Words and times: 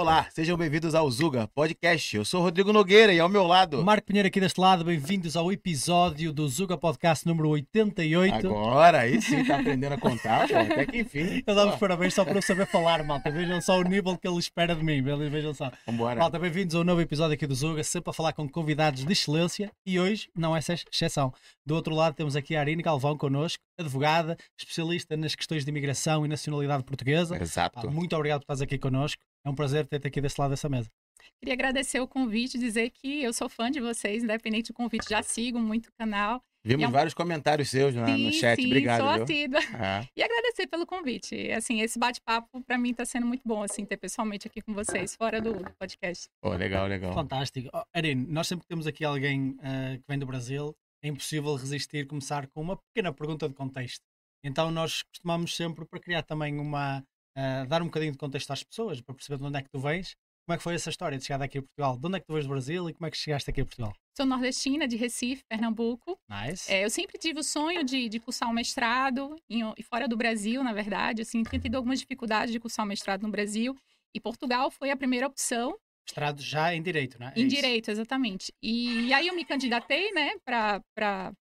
Olá, 0.00 0.26
sejam 0.30 0.56
bem-vindos 0.56 0.94
ao 0.94 1.10
Zuga 1.10 1.46
Podcast. 1.48 2.16
Eu 2.16 2.24
sou 2.24 2.40
Rodrigo 2.40 2.72
Nogueira 2.72 3.12
e 3.12 3.20
ao 3.20 3.28
meu 3.28 3.46
lado. 3.46 3.84
Marco 3.84 4.06
Pinheiro 4.06 4.28
aqui 4.28 4.40
deste 4.40 4.58
lado, 4.58 4.82
bem-vindos 4.82 5.36
ao 5.36 5.52
episódio 5.52 6.32
do 6.32 6.48
Zuga 6.48 6.74
Podcast 6.78 7.26
número 7.28 7.50
88. 7.50 8.34
Agora, 8.46 9.00
aí 9.00 9.20
sim, 9.20 9.44
tá 9.44 9.60
aprendendo 9.60 9.92
a 9.92 9.98
contar, 9.98 10.48
pô, 10.48 10.56
até 10.56 10.86
que 10.86 11.00
enfim. 11.00 11.42
Eu 11.46 11.54
dava 11.54 11.74
os 11.74 11.78
parabéns 11.78 12.14
só 12.14 12.24
para 12.24 12.36
eu 12.36 12.40
saber 12.40 12.66
falar, 12.66 13.04
malta. 13.04 13.30
Vejam 13.30 13.60
só 13.60 13.78
o 13.78 13.82
nível 13.82 14.16
que 14.16 14.26
ele 14.26 14.38
espera 14.38 14.74
de 14.74 14.82
mim, 14.82 15.02
vejam 15.02 15.52
só. 15.52 15.70
Vambora. 15.86 16.18
Malta, 16.18 16.38
bem-vindos 16.38 16.74
ao 16.74 16.82
novo 16.82 17.02
episódio 17.02 17.34
aqui 17.34 17.46
do 17.46 17.54
Zuga, 17.54 17.84
sempre 17.84 18.08
a 18.08 18.14
falar 18.14 18.32
com 18.32 18.48
convidados 18.48 19.04
de 19.04 19.12
excelência 19.12 19.70
e 19.84 20.00
hoje 20.00 20.30
não 20.34 20.56
é 20.56 20.60
exceção. 20.60 21.30
Do 21.66 21.74
outro 21.74 21.94
lado 21.94 22.14
temos 22.14 22.36
aqui 22.36 22.56
a 22.56 22.60
Arine 22.60 22.82
Galvão 22.82 23.18
connosco, 23.18 23.62
advogada, 23.78 24.38
especialista 24.58 25.14
nas 25.14 25.34
questões 25.34 25.62
de 25.62 25.70
imigração 25.70 26.24
e 26.24 26.28
nacionalidade 26.28 26.84
portuguesa. 26.84 27.36
Exato. 27.36 27.90
Muito 27.90 28.16
obrigado 28.16 28.40
por 28.40 28.44
estás 28.44 28.62
aqui 28.62 28.78
connosco. 28.78 29.22
É 29.44 29.50
um 29.50 29.54
prazer 29.54 29.86
ter-te 29.86 30.06
aqui 30.06 30.20
desse 30.20 30.40
lado 30.40 30.50
dessa 30.50 30.68
mesa. 30.68 30.90
Queria 31.38 31.54
agradecer 31.54 32.00
o 32.00 32.08
convite, 32.08 32.58
dizer 32.58 32.90
que 32.90 33.22
eu 33.22 33.32
sou 33.32 33.48
fã 33.48 33.70
de 33.70 33.80
vocês, 33.80 34.22
independente 34.22 34.68
do 34.68 34.74
convite, 34.74 35.08
já 35.08 35.22
sigo 35.22 35.58
muito 35.58 35.88
o 35.88 35.92
canal. 35.98 36.42
Vimos 36.62 36.84
é 36.84 36.88
um... 36.88 36.90
vários 36.90 37.14
comentários 37.14 37.70
seus 37.70 37.94
sim, 37.94 38.26
no 38.26 38.32
chat, 38.32 38.60
sim, 38.60 38.66
obrigado. 38.66 39.00
Sou 39.00 39.08
assídua. 39.08 39.60
É. 39.60 40.08
E 40.14 40.22
agradecer 40.22 40.66
pelo 40.66 40.86
convite. 40.86 41.50
Assim, 41.52 41.80
esse 41.80 41.98
bate-papo 41.98 42.62
para 42.62 42.76
mim 42.76 42.90
está 42.90 43.04
sendo 43.06 43.26
muito 43.26 43.42
bom, 43.46 43.62
assim, 43.62 43.84
ter 43.86 43.96
pessoalmente 43.96 44.46
aqui 44.46 44.60
com 44.60 44.74
vocês, 44.74 45.16
fora 45.16 45.40
do 45.40 45.54
podcast. 45.78 46.28
Oh, 46.42 46.50
legal, 46.50 46.86
legal. 46.86 47.14
Fantástico. 47.14 47.70
Oh, 47.72 47.82
Arine, 47.94 48.26
nós 48.26 48.46
sempre 48.46 48.66
temos 48.66 48.86
aqui 48.86 49.04
alguém 49.04 49.52
uh, 49.52 49.96
que 49.96 50.04
vem 50.06 50.18
do 50.18 50.26
Brasil, 50.26 50.76
é 51.02 51.08
impossível 51.08 51.54
resistir 51.54 52.06
começar 52.06 52.46
com 52.48 52.60
uma 52.60 52.76
pequena 52.76 53.12
pergunta 53.12 53.48
de 53.48 53.54
contexto. 53.54 54.04
Então 54.44 54.70
nós 54.70 55.02
costumamos 55.02 55.56
sempre, 55.56 55.86
para 55.86 56.00
criar 56.00 56.22
também 56.22 56.58
uma, 56.58 57.02
uh, 57.36 57.66
dar 57.66 57.82
um 57.82 57.86
bocadinho 57.86 58.12
de 58.12 58.18
contexto 58.18 58.50
às 58.52 58.62
pessoas, 58.62 59.00
para 59.00 59.14
perceber 59.14 59.38
de 59.38 59.44
onde 59.44 59.58
é 59.58 59.62
que 59.62 59.70
tu 59.70 59.78
vens. 59.80 60.14
Como 60.46 60.54
é 60.54 60.56
que 60.56 60.64
foi 60.64 60.74
essa 60.74 60.90
história 60.90 61.16
de 61.16 61.24
chegar 61.24 61.38
daqui 61.38 61.58
a 61.58 61.62
Portugal? 61.62 61.96
De 61.96 62.06
onde 62.06 62.16
é 62.16 62.20
que 62.20 62.26
tu 62.26 62.34
vens 62.34 62.44
do 62.44 62.48
Brasil 62.48 62.90
e 62.90 62.94
como 62.94 63.06
é 63.06 63.10
que 63.10 63.16
chegaste 63.16 63.48
aqui 63.50 63.60
a 63.60 63.64
Portugal? 63.64 63.92
Sou 64.16 64.26
nordestina, 64.26 64.88
de 64.88 64.96
Recife, 64.96 65.44
Pernambuco. 65.48 66.18
Nice. 66.28 66.72
É, 66.72 66.84
eu 66.84 66.90
sempre 66.90 67.18
tive 67.18 67.38
o 67.38 67.44
sonho 67.44 67.84
de, 67.84 68.08
de 68.08 68.18
cursar 68.18 68.48
um 68.50 68.52
mestrado 68.52 69.36
em, 69.48 69.62
fora 69.82 70.08
do 70.08 70.16
Brasil, 70.16 70.64
na 70.64 70.72
verdade. 70.72 71.22
Assim, 71.22 71.42
tinha 71.42 71.60
tido 71.60 71.76
algumas 71.76 72.00
dificuldades 72.00 72.52
de 72.52 72.58
cursar 72.58 72.84
um 72.84 72.88
mestrado 72.88 73.22
no 73.22 73.30
Brasil. 73.30 73.76
E 74.14 74.20
Portugal 74.20 74.70
foi 74.70 74.90
a 74.90 74.96
primeira 74.96 75.26
opção. 75.26 75.78
Mestrado 76.04 76.42
já 76.42 76.74
em 76.74 76.82
Direito, 76.82 77.18
né? 77.20 77.32
É 77.36 77.40
em 77.40 77.46
isso. 77.46 77.54
Direito, 77.54 77.90
exatamente. 77.90 78.52
E, 78.60 79.06
e, 79.06 79.12
aí 79.12 79.28
eu 79.28 79.36
me 79.36 79.44
candidatei, 79.44 80.10
né, 80.10 80.32
para 80.44 80.82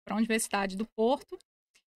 a 0.08 0.16
Universidade 0.16 0.76
do 0.76 0.86
Porto. 0.96 1.38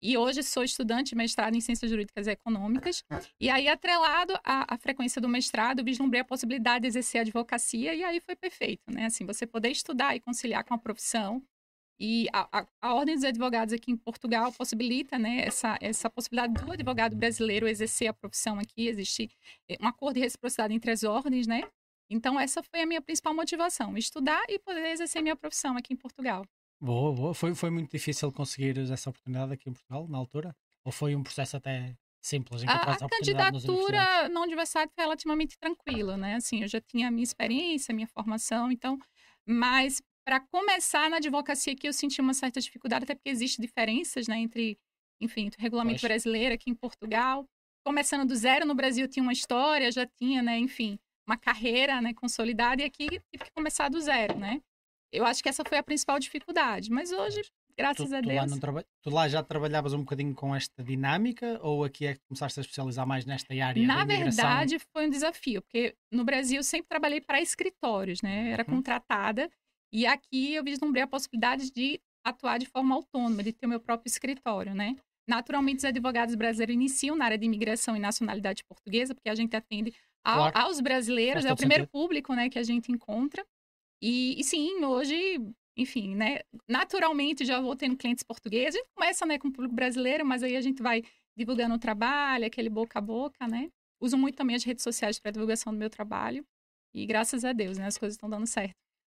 E 0.06 0.18
hoje 0.18 0.42
sou 0.42 0.62
estudante 0.62 1.08
de 1.08 1.14
mestrado 1.14 1.54
em 1.56 1.62
Ciências 1.62 1.90
Jurídicas 1.90 2.26
e 2.26 2.32
Econômicas. 2.32 3.02
E 3.40 3.48
aí, 3.48 3.66
atrelado 3.68 4.34
à, 4.44 4.74
à, 4.74 4.76
frequência 4.76 5.18
do 5.18 5.26
mestrado, 5.26 5.82
vislumbrei 5.82 6.20
a 6.20 6.24
possibilidade 6.26 6.82
de 6.82 6.88
exercer 6.88 7.22
advocacia. 7.22 7.94
E 7.94 8.04
aí 8.04 8.20
foi 8.20 8.36
perfeito, 8.36 8.82
né? 8.92 9.06
Assim, 9.06 9.24
você 9.24 9.46
poder 9.46 9.70
estudar 9.70 10.14
e 10.14 10.20
conciliar 10.20 10.62
com 10.62 10.74
a 10.74 10.78
profissão. 10.78 11.42
E 11.98 12.28
a, 12.34 12.60
a, 12.60 12.66
a 12.82 12.94
Ordem 12.94 13.14
dos 13.14 13.24
Advogados 13.24 13.72
aqui 13.72 13.92
em 13.92 13.96
Portugal 13.96 14.52
possibilita 14.52 15.18
né, 15.18 15.46
essa, 15.46 15.78
essa 15.80 16.10
possibilidade 16.10 16.52
do 16.52 16.70
advogado 16.70 17.16
brasileiro 17.16 17.66
exercer 17.66 18.08
a 18.08 18.12
profissão 18.12 18.58
aqui. 18.58 18.88
Existe 18.88 19.30
eh, 19.70 19.78
um 19.80 19.86
acordo 19.86 20.16
de 20.16 20.20
reciprocidade 20.20 20.74
entre 20.74 20.90
as 20.90 21.02
ordens, 21.02 21.46
né? 21.46 21.62
Então, 22.10 22.38
essa 22.38 22.62
foi 22.62 22.82
a 22.82 22.86
minha 22.86 23.00
principal 23.00 23.32
motivação: 23.32 23.96
estudar 23.96 24.42
e 24.50 24.58
poder 24.58 24.84
exercer 24.84 25.22
minha 25.22 25.36
profissão 25.36 25.78
aqui 25.78 25.94
em 25.94 25.96
Portugal. 25.96 26.44
Boa, 26.84 27.14
boa. 27.14 27.32
Foi, 27.32 27.54
foi 27.54 27.70
muito 27.70 27.90
difícil 27.90 28.30
conseguir 28.30 28.78
essa 28.92 29.08
oportunidade 29.08 29.54
aqui 29.54 29.70
em 29.70 29.72
Portugal, 29.72 30.06
na 30.06 30.18
altura? 30.18 30.54
Ou 30.84 30.92
foi 30.92 31.16
um 31.16 31.22
processo 31.22 31.56
até 31.56 31.96
simples? 32.22 32.62
A, 32.64 32.74
a 32.74 33.08
candidatura 33.08 34.28
na 34.28 34.42
universidade 34.42 34.90
foi 34.94 35.02
relativamente 35.02 35.56
tranquila, 35.58 36.18
né? 36.18 36.34
Assim, 36.34 36.60
eu 36.60 36.68
já 36.68 36.82
tinha 36.82 37.08
a 37.08 37.10
minha 37.10 37.24
experiência, 37.24 37.90
a 37.90 37.94
minha 37.94 38.06
formação, 38.08 38.70
então... 38.70 38.98
Mas 39.46 40.02
para 40.26 40.40
começar 40.40 41.08
na 41.08 41.16
advocacia 41.16 41.72
aqui 41.72 41.88
eu 41.88 41.92
senti 41.92 42.20
uma 42.20 42.34
certa 42.34 42.60
dificuldade, 42.60 43.04
até 43.04 43.14
porque 43.14 43.30
existem 43.30 43.64
diferenças, 43.64 44.28
né? 44.28 44.38
Entre, 44.38 44.78
enfim, 45.22 45.48
o 45.48 45.62
regulamento 45.62 45.96
Poxa. 45.96 46.08
brasileiro 46.08 46.54
aqui 46.54 46.68
em 46.68 46.74
Portugal. 46.74 47.46
Começando 47.82 48.28
do 48.28 48.36
zero 48.36 48.66
no 48.66 48.74
Brasil 48.74 49.08
tinha 49.08 49.22
uma 49.22 49.32
história, 49.32 49.90
já 49.90 50.06
tinha, 50.06 50.42
né? 50.42 50.58
Enfim, 50.58 50.98
uma 51.26 51.38
carreira 51.38 52.02
né, 52.02 52.12
consolidada 52.12 52.82
e 52.82 52.84
aqui 52.84 53.08
tive 53.08 53.44
que 53.44 53.52
começar 53.54 53.88
do 53.88 53.98
zero, 54.02 54.38
né? 54.38 54.60
Eu 55.14 55.24
acho 55.24 55.42
que 55.42 55.48
essa 55.48 55.64
foi 55.64 55.78
a 55.78 55.82
principal 55.82 56.18
dificuldade. 56.18 56.90
Mas 56.90 57.12
hoje, 57.12 57.42
graças 57.78 58.08
tu, 58.08 58.14
a 58.14 58.20
tu 58.20 58.28
Deus. 58.28 58.50
Lá 58.50 58.58
traba... 58.58 58.84
Tu 59.02 59.10
lá 59.10 59.28
já 59.28 59.42
trabalhavas 59.42 59.92
um 59.92 60.00
bocadinho 60.00 60.34
com 60.34 60.54
esta 60.54 60.82
dinâmica 60.82 61.58
ou 61.62 61.84
aqui 61.84 62.06
é 62.06 62.14
que 62.14 62.20
começaste 62.28 62.60
a 62.60 62.62
especializar 62.62 63.06
mais 63.06 63.24
nesta 63.24 63.54
área? 63.54 63.86
Na 63.86 64.04
verdade, 64.04 64.78
foi 64.92 65.06
um 65.06 65.10
desafio, 65.10 65.62
porque 65.62 65.94
no 66.12 66.24
Brasil 66.24 66.58
eu 66.58 66.64
sempre 66.64 66.88
trabalhei 66.88 67.20
para 67.20 67.40
escritórios, 67.40 68.20
né? 68.22 68.50
Era 68.50 68.64
uhum. 68.66 68.76
contratada. 68.76 69.50
E 69.92 70.06
aqui 70.06 70.54
eu 70.54 70.64
vislumbrei 70.64 71.02
a 71.02 71.06
possibilidade 71.06 71.70
de 71.70 72.00
atuar 72.24 72.58
de 72.58 72.66
forma 72.66 72.94
autônoma, 72.94 73.42
de 73.42 73.52
ter 73.52 73.66
o 73.66 73.68
meu 73.68 73.80
próprio 73.80 74.10
escritório, 74.10 74.74
né? 74.74 74.96
Naturalmente, 75.28 75.78
os 75.78 75.84
advogados 75.84 76.34
brasileiros 76.34 76.74
iniciam 76.74 77.16
na 77.16 77.24
área 77.24 77.38
de 77.38 77.46
imigração 77.46 77.96
e 77.96 78.00
nacionalidade 78.00 78.62
portuguesa, 78.64 79.14
porque 79.14 79.28
a 79.28 79.34
gente 79.34 79.56
atende 79.56 79.94
ao, 80.22 80.50
claro. 80.50 80.58
aos 80.58 80.80
brasileiros, 80.80 81.44
é 81.44 81.52
o 81.52 81.56
primeiro 81.56 81.84
sentido. 81.84 81.92
público 81.92 82.34
né, 82.34 82.48
que 82.48 82.58
a 82.58 82.62
gente 82.62 82.90
encontra. 82.90 83.44
E, 84.06 84.38
e, 84.38 84.44
sim, 84.44 84.84
hoje, 84.84 85.40
enfim, 85.74 86.14
né? 86.14 86.40
Naturalmente 86.68 87.42
já 87.42 87.58
vou 87.58 87.74
tendo 87.74 87.96
clientes 87.96 88.22
portugueses. 88.22 88.74
A 88.74 88.78
gente 88.78 88.92
começa 88.94 89.24
né, 89.24 89.38
com 89.38 89.48
o 89.48 89.52
público 89.52 89.74
brasileiro, 89.74 90.26
mas 90.26 90.42
aí 90.42 90.58
a 90.58 90.60
gente 90.60 90.82
vai 90.82 91.02
divulgando 91.34 91.74
o 91.74 91.78
trabalho, 91.78 92.44
aquele 92.44 92.68
boca 92.68 92.98
a 92.98 93.02
boca, 93.02 93.48
né? 93.48 93.70
Uso 93.98 94.18
muito 94.18 94.36
também 94.36 94.56
as 94.56 94.62
redes 94.62 94.84
sociais 94.84 95.18
para 95.18 95.30
divulgação 95.30 95.72
do 95.72 95.78
meu 95.78 95.88
trabalho. 95.88 96.44
E 96.92 97.06
graças 97.06 97.46
a 97.46 97.54
Deus, 97.54 97.78
né? 97.78 97.86
As 97.86 97.96
coisas 97.96 98.14
estão 98.16 98.28
dando 98.28 98.46
certo. 98.46 98.74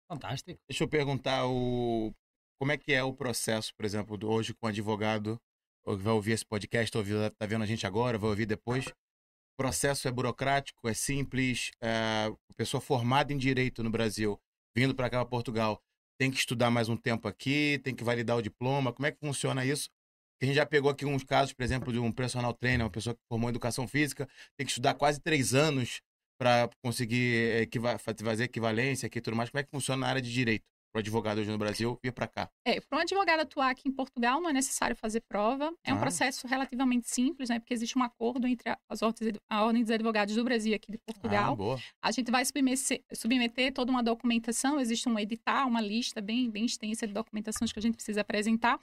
Fantástico. 0.08 0.60
Deixa 0.70 0.84
eu 0.84 0.88
perguntar 0.88 1.48
o... 1.48 2.14
como 2.60 2.72
é 2.72 2.78
que 2.78 2.94
é 2.94 3.04
o 3.04 3.12
processo, 3.12 3.74
por 3.76 3.88
exemplo, 3.88 4.20
hoje 4.30 4.54
com 4.54 4.68
advogado 4.68 5.42
que 5.84 5.96
vai 5.96 6.14
ouvir 6.14 6.34
esse 6.34 6.46
podcast, 6.46 6.96
ouviu, 6.96 7.18
tá 7.32 7.46
vendo 7.48 7.64
a 7.64 7.68
gente 7.68 7.88
agora, 7.88 8.20
vai 8.20 8.30
ouvir 8.30 8.46
depois. 8.46 8.86
O 8.86 9.58
processo 9.58 10.08
é 10.08 10.12
burocrático, 10.12 10.88
é 10.88 10.94
simples. 10.94 11.72
É... 11.82 12.32
Pessoa 12.56 12.80
formada 12.80 13.34
em 13.34 13.38
direito 13.38 13.84
no 13.84 13.90
Brasil 13.90 14.40
vindo 14.76 14.94
para 14.94 15.10
cá, 15.10 15.18
para 15.20 15.30
Portugal, 15.30 15.82
tem 16.18 16.30
que 16.30 16.38
estudar 16.38 16.70
mais 16.70 16.90
um 16.90 16.98
tempo 16.98 17.28
aqui, 17.28 17.80
tem 17.84 17.96
que 17.96 18.04
validar 18.04 18.38
o 18.38 18.42
diploma. 18.42 18.92
Como 18.94 19.06
é 19.06 19.12
que 19.12 19.20
funciona 19.20 19.66
isso? 19.66 19.90
A 20.42 20.46
gente 20.46 20.56
já 20.56 20.66
pegou 20.66 20.92
aqui 20.92 21.06
uns 21.06 21.24
casos, 21.24 21.54
por 21.54 21.64
exemplo, 21.64 21.94
de 21.94 22.00
um 22.00 22.12
personal 22.12 22.54
trainer, 22.54 22.86
uma 22.86 22.92
pessoa 22.92 23.16
que 23.16 23.22
formou 23.30 23.50
educação 23.50 23.88
física, 23.88 24.28
tem 24.58 24.66
que 24.66 24.72
estudar 24.72 24.94
quase 24.94 25.20
três 25.22 25.54
anos 25.54 26.02
para 26.38 26.70
conseguir 26.84 27.70
fazer 28.22 28.44
equivalência 28.44 29.08
aqui 29.08 29.20
e 29.20 29.22
tudo 29.22 29.36
mais. 29.38 29.50
Como 29.50 29.60
é 29.60 29.64
que 29.64 29.72
funciona 29.72 30.02
na 30.02 30.08
área 30.08 30.22
de 30.22 30.32
direito? 30.32 30.66
Para 30.96 31.02
advogado 31.02 31.40
hoje 31.40 31.52
no 31.52 31.58
Brasil 31.58 32.00
vir 32.02 32.14
para 32.14 32.26
cá? 32.26 32.50
É, 32.64 32.80
para 32.80 32.98
um 32.98 33.02
advogado 33.02 33.42
atuar 33.42 33.70
aqui 33.70 33.90
em 33.90 33.92
Portugal 33.92 34.40
não 34.40 34.50
é 34.50 34.54
necessário 34.54 34.96
fazer 34.96 35.20
prova. 35.28 35.74
É 35.84 35.94
um 35.94 35.98
ah. 35.98 36.00
processo 36.00 36.48
relativamente 36.48 37.10
simples, 37.10 37.50
né? 37.50 37.60
Porque 37.60 37.74
existe 37.74 38.00
um 38.00 38.04
acordo 38.04 38.48
entre 38.48 38.74
as 38.90 39.02
ordens, 39.02 39.38
a 39.50 39.66
Ordem 39.66 39.82
dos 39.82 39.92
Advogados 39.92 40.34
do 40.34 40.44
Brasil 40.46 40.72
e 40.72 40.76
aqui 40.76 40.94
de 40.94 40.98
Portugal. 40.98 41.52
Ah, 41.52 41.56
boa. 41.56 41.80
A 42.02 42.12
gente 42.12 42.32
vai 42.32 42.46
submeter, 42.46 43.04
submeter 43.12 43.74
toda 43.74 43.92
uma 43.92 44.02
documentação, 44.02 44.80
existe 44.80 45.10
um 45.10 45.20
edital, 45.20 45.68
uma 45.68 45.82
lista 45.82 46.22
bem, 46.22 46.50
bem 46.50 46.64
extensa 46.64 47.06
de 47.06 47.12
documentações 47.12 47.74
que 47.74 47.80
a 47.80 47.82
gente 47.82 47.96
precisa 47.96 48.22
apresentar. 48.22 48.80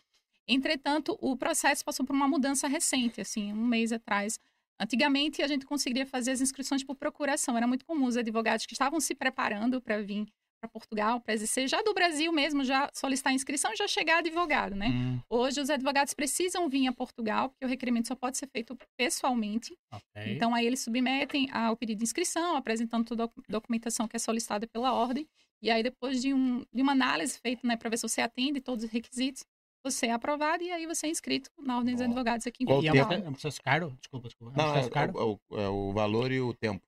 Entretanto, 0.47 1.17
o 1.19 1.35
processo 1.35 1.83
passou 1.83 2.05
por 2.05 2.15
uma 2.15 2.29
mudança 2.29 2.69
recente, 2.69 3.23
assim, 3.23 3.55
um 3.55 3.67
mês 3.67 3.91
atrás. 3.91 4.39
Antigamente, 4.79 5.41
a 5.41 5.47
gente 5.47 5.65
conseguiria 5.65 6.05
fazer 6.05 6.33
as 6.33 6.43
inscrições 6.43 6.85
por 6.85 6.95
procuração. 6.95 7.57
Era 7.57 7.67
muito 7.67 7.87
comum 7.87 8.05
os 8.05 8.19
advogados 8.19 8.67
que 8.67 8.75
estavam 8.75 9.01
se 9.01 9.15
preparando 9.15 9.81
para 9.81 10.03
vir 10.03 10.27
para 10.63 10.69
Portugal, 10.69 11.21
para 11.21 11.35
exercer, 11.35 11.67
já 11.67 11.83
do 11.83 11.93
Brasil 11.93 12.33
mesmo, 12.33 12.63
já 12.63 12.89
solicitar 12.95 13.33
inscrição 13.33 13.73
e 13.73 13.77
já 13.77 13.89
chegar 13.89 14.19
advogado, 14.19 14.77
né? 14.77 14.89
Hum. 14.89 15.21
Hoje 15.29 15.61
os 15.61 15.69
advogados 15.69 16.15
precisam 16.15 16.69
vir 16.69 16.87
a 16.87 16.93
Portugal, 16.93 17.51
porque 17.51 17.65
o 17.65 17.69
requerimento 17.69 18.07
só 18.07 18.15
pode 18.15 18.39
ser 18.39 18.47
feito 18.47 18.79
pessoalmente. 18.97 19.77
Okay. 19.93 20.35
Então 20.35 20.55
aí 20.55 20.65
eles 20.65 20.81
submetem 20.81 21.51
ao 21.51 21.77
pedido 21.77 21.99
de 21.99 22.05
inscrição, 22.05 22.55
apresentando 22.55 23.05
toda 23.05 23.25
a 23.25 23.31
documentação 23.49 24.07
que 24.07 24.15
é 24.15 24.21
solicitada 24.21 24.67
pela 24.69 24.93
ordem. 24.93 25.27
E 25.61 25.69
aí 25.69 25.83
depois 25.83 26.23
de, 26.23 26.33
um, 26.33 26.65
de 26.73 26.83
uma 26.83 26.93
análise 26.93 27.39
feita, 27.41 27.67
né, 27.67 27.77
para 27.77 27.91
ver 27.91 27.97
se 27.97 28.09
você 28.09 28.21
atende 28.21 28.61
todos 28.61 28.85
os 28.85 28.91
requisitos, 28.91 29.45
você 29.85 30.07
é 30.07 30.13
aprovado 30.13 30.63
e 30.63 30.71
aí 30.71 30.87
você 30.87 31.09
é 31.09 31.11
inscrito 31.11 31.51
na 31.59 31.77
Ordem 31.77 31.95
dos 31.95 32.03
Advogados 32.03 32.47
aqui 32.47 32.63
em 32.63 32.67
Portugal. 32.67 33.11
É, 33.11 33.17
é 33.17 33.29
um 33.29 33.33
processo 33.33 33.61
caro? 33.61 33.97
Desculpa, 33.99 34.29
desculpa. 34.29 34.61
É 34.61 34.63
um 34.63 34.67
Não, 34.67 34.77
é, 34.77 34.89
caro? 34.89 35.19
É, 35.19 35.23
o, 35.25 35.61
é 35.61 35.69
o 35.69 35.93
valor 35.93 36.31
e 36.31 36.41
o 36.41 36.55
tempo. 36.55 36.85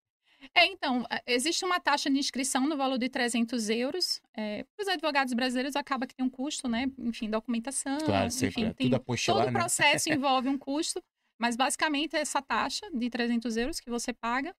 É, 0.55 0.67
então, 0.67 1.05
existe 1.26 1.64
uma 1.64 1.79
taxa 1.81 2.11
de 2.11 2.19
inscrição 2.19 2.67
no 2.67 2.76
valor 2.76 2.99
de 2.99 3.08
300 3.08 3.70
euros. 3.70 4.20
É, 4.37 4.64
os 4.79 4.88
advogados 4.88 5.32
brasileiros 5.32 5.76
acaba 5.76 6.06
que 6.06 6.14
tem 6.14 6.25
um 6.25 6.31
custo, 6.31 6.69
né? 6.69 6.91
Enfim, 6.99 7.31
documentação. 7.31 7.99
Claro, 7.99 8.26
enfim, 8.26 8.64
é, 8.64 8.73
tem, 8.73 8.87
tudo 8.87 8.96
apostilar, 8.96 9.38
Todo 9.44 9.49
o 9.49 9.52
né? 9.52 9.58
processo 9.58 10.08
envolve 10.12 10.49
um 10.49 10.58
custo, 10.58 11.02
mas 11.38 11.56
basicamente 11.56 12.17
é 12.17 12.20
essa 12.20 12.43
taxa 12.43 12.88
de 12.93 13.08
300 13.08 13.56
euros 13.56 13.81
que 13.81 13.91
você 13.91 14.12
paga. 14.12 14.55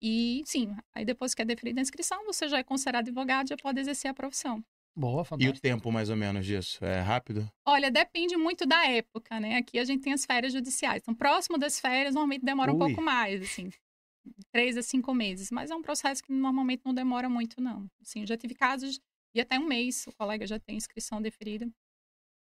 E 0.00 0.42
sim, 0.46 0.74
aí 0.94 1.04
depois 1.04 1.34
que 1.34 1.42
é 1.42 1.44
deferida 1.44 1.80
a 1.80 1.82
inscrição, 1.82 2.24
você 2.24 2.48
já 2.48 2.58
é 2.58 2.62
considerado 2.62 3.08
advogado, 3.08 3.48
já 3.48 3.56
pode 3.56 3.80
exercer 3.80 4.10
a 4.10 4.14
profissão. 4.14 4.64
Boa, 4.96 5.24
fantástico. 5.24 5.56
E 5.56 5.58
o 5.58 5.60
tempo, 5.60 5.92
mais 5.92 6.10
ou 6.10 6.16
menos, 6.16 6.44
disso? 6.44 6.84
É 6.84 7.00
rápido? 7.00 7.48
Olha, 7.64 7.88
depende 7.88 8.36
muito 8.36 8.66
da 8.66 8.84
época, 8.86 9.38
né? 9.38 9.56
Aqui 9.56 9.78
a 9.78 9.84
gente 9.84 10.02
tem 10.02 10.12
as 10.12 10.24
férias 10.24 10.52
judiciais. 10.52 11.02
Então, 11.02 11.14
próximo 11.14 11.56
das 11.56 11.78
férias, 11.78 12.14
normalmente 12.14 12.44
demora 12.44 12.72
Ui. 12.72 12.76
um 12.76 12.78
pouco 12.78 13.00
mais, 13.00 13.42
assim 13.42 13.70
três 14.52 14.76
a 14.76 14.82
cinco 14.82 15.14
meses, 15.14 15.50
mas 15.50 15.70
é 15.70 15.74
um 15.74 15.82
processo 15.82 16.22
que 16.22 16.32
normalmente 16.32 16.82
não 16.84 16.94
demora 16.94 17.28
muito, 17.28 17.60
não. 17.60 17.86
Assim, 18.00 18.26
já 18.26 18.36
tive 18.36 18.54
casos 18.54 18.98
de 19.34 19.40
até 19.40 19.58
um 19.58 19.66
mês, 19.66 20.06
o 20.06 20.12
colega 20.12 20.46
já 20.46 20.58
tem 20.58 20.76
inscrição 20.76 21.20
deferida. 21.20 21.68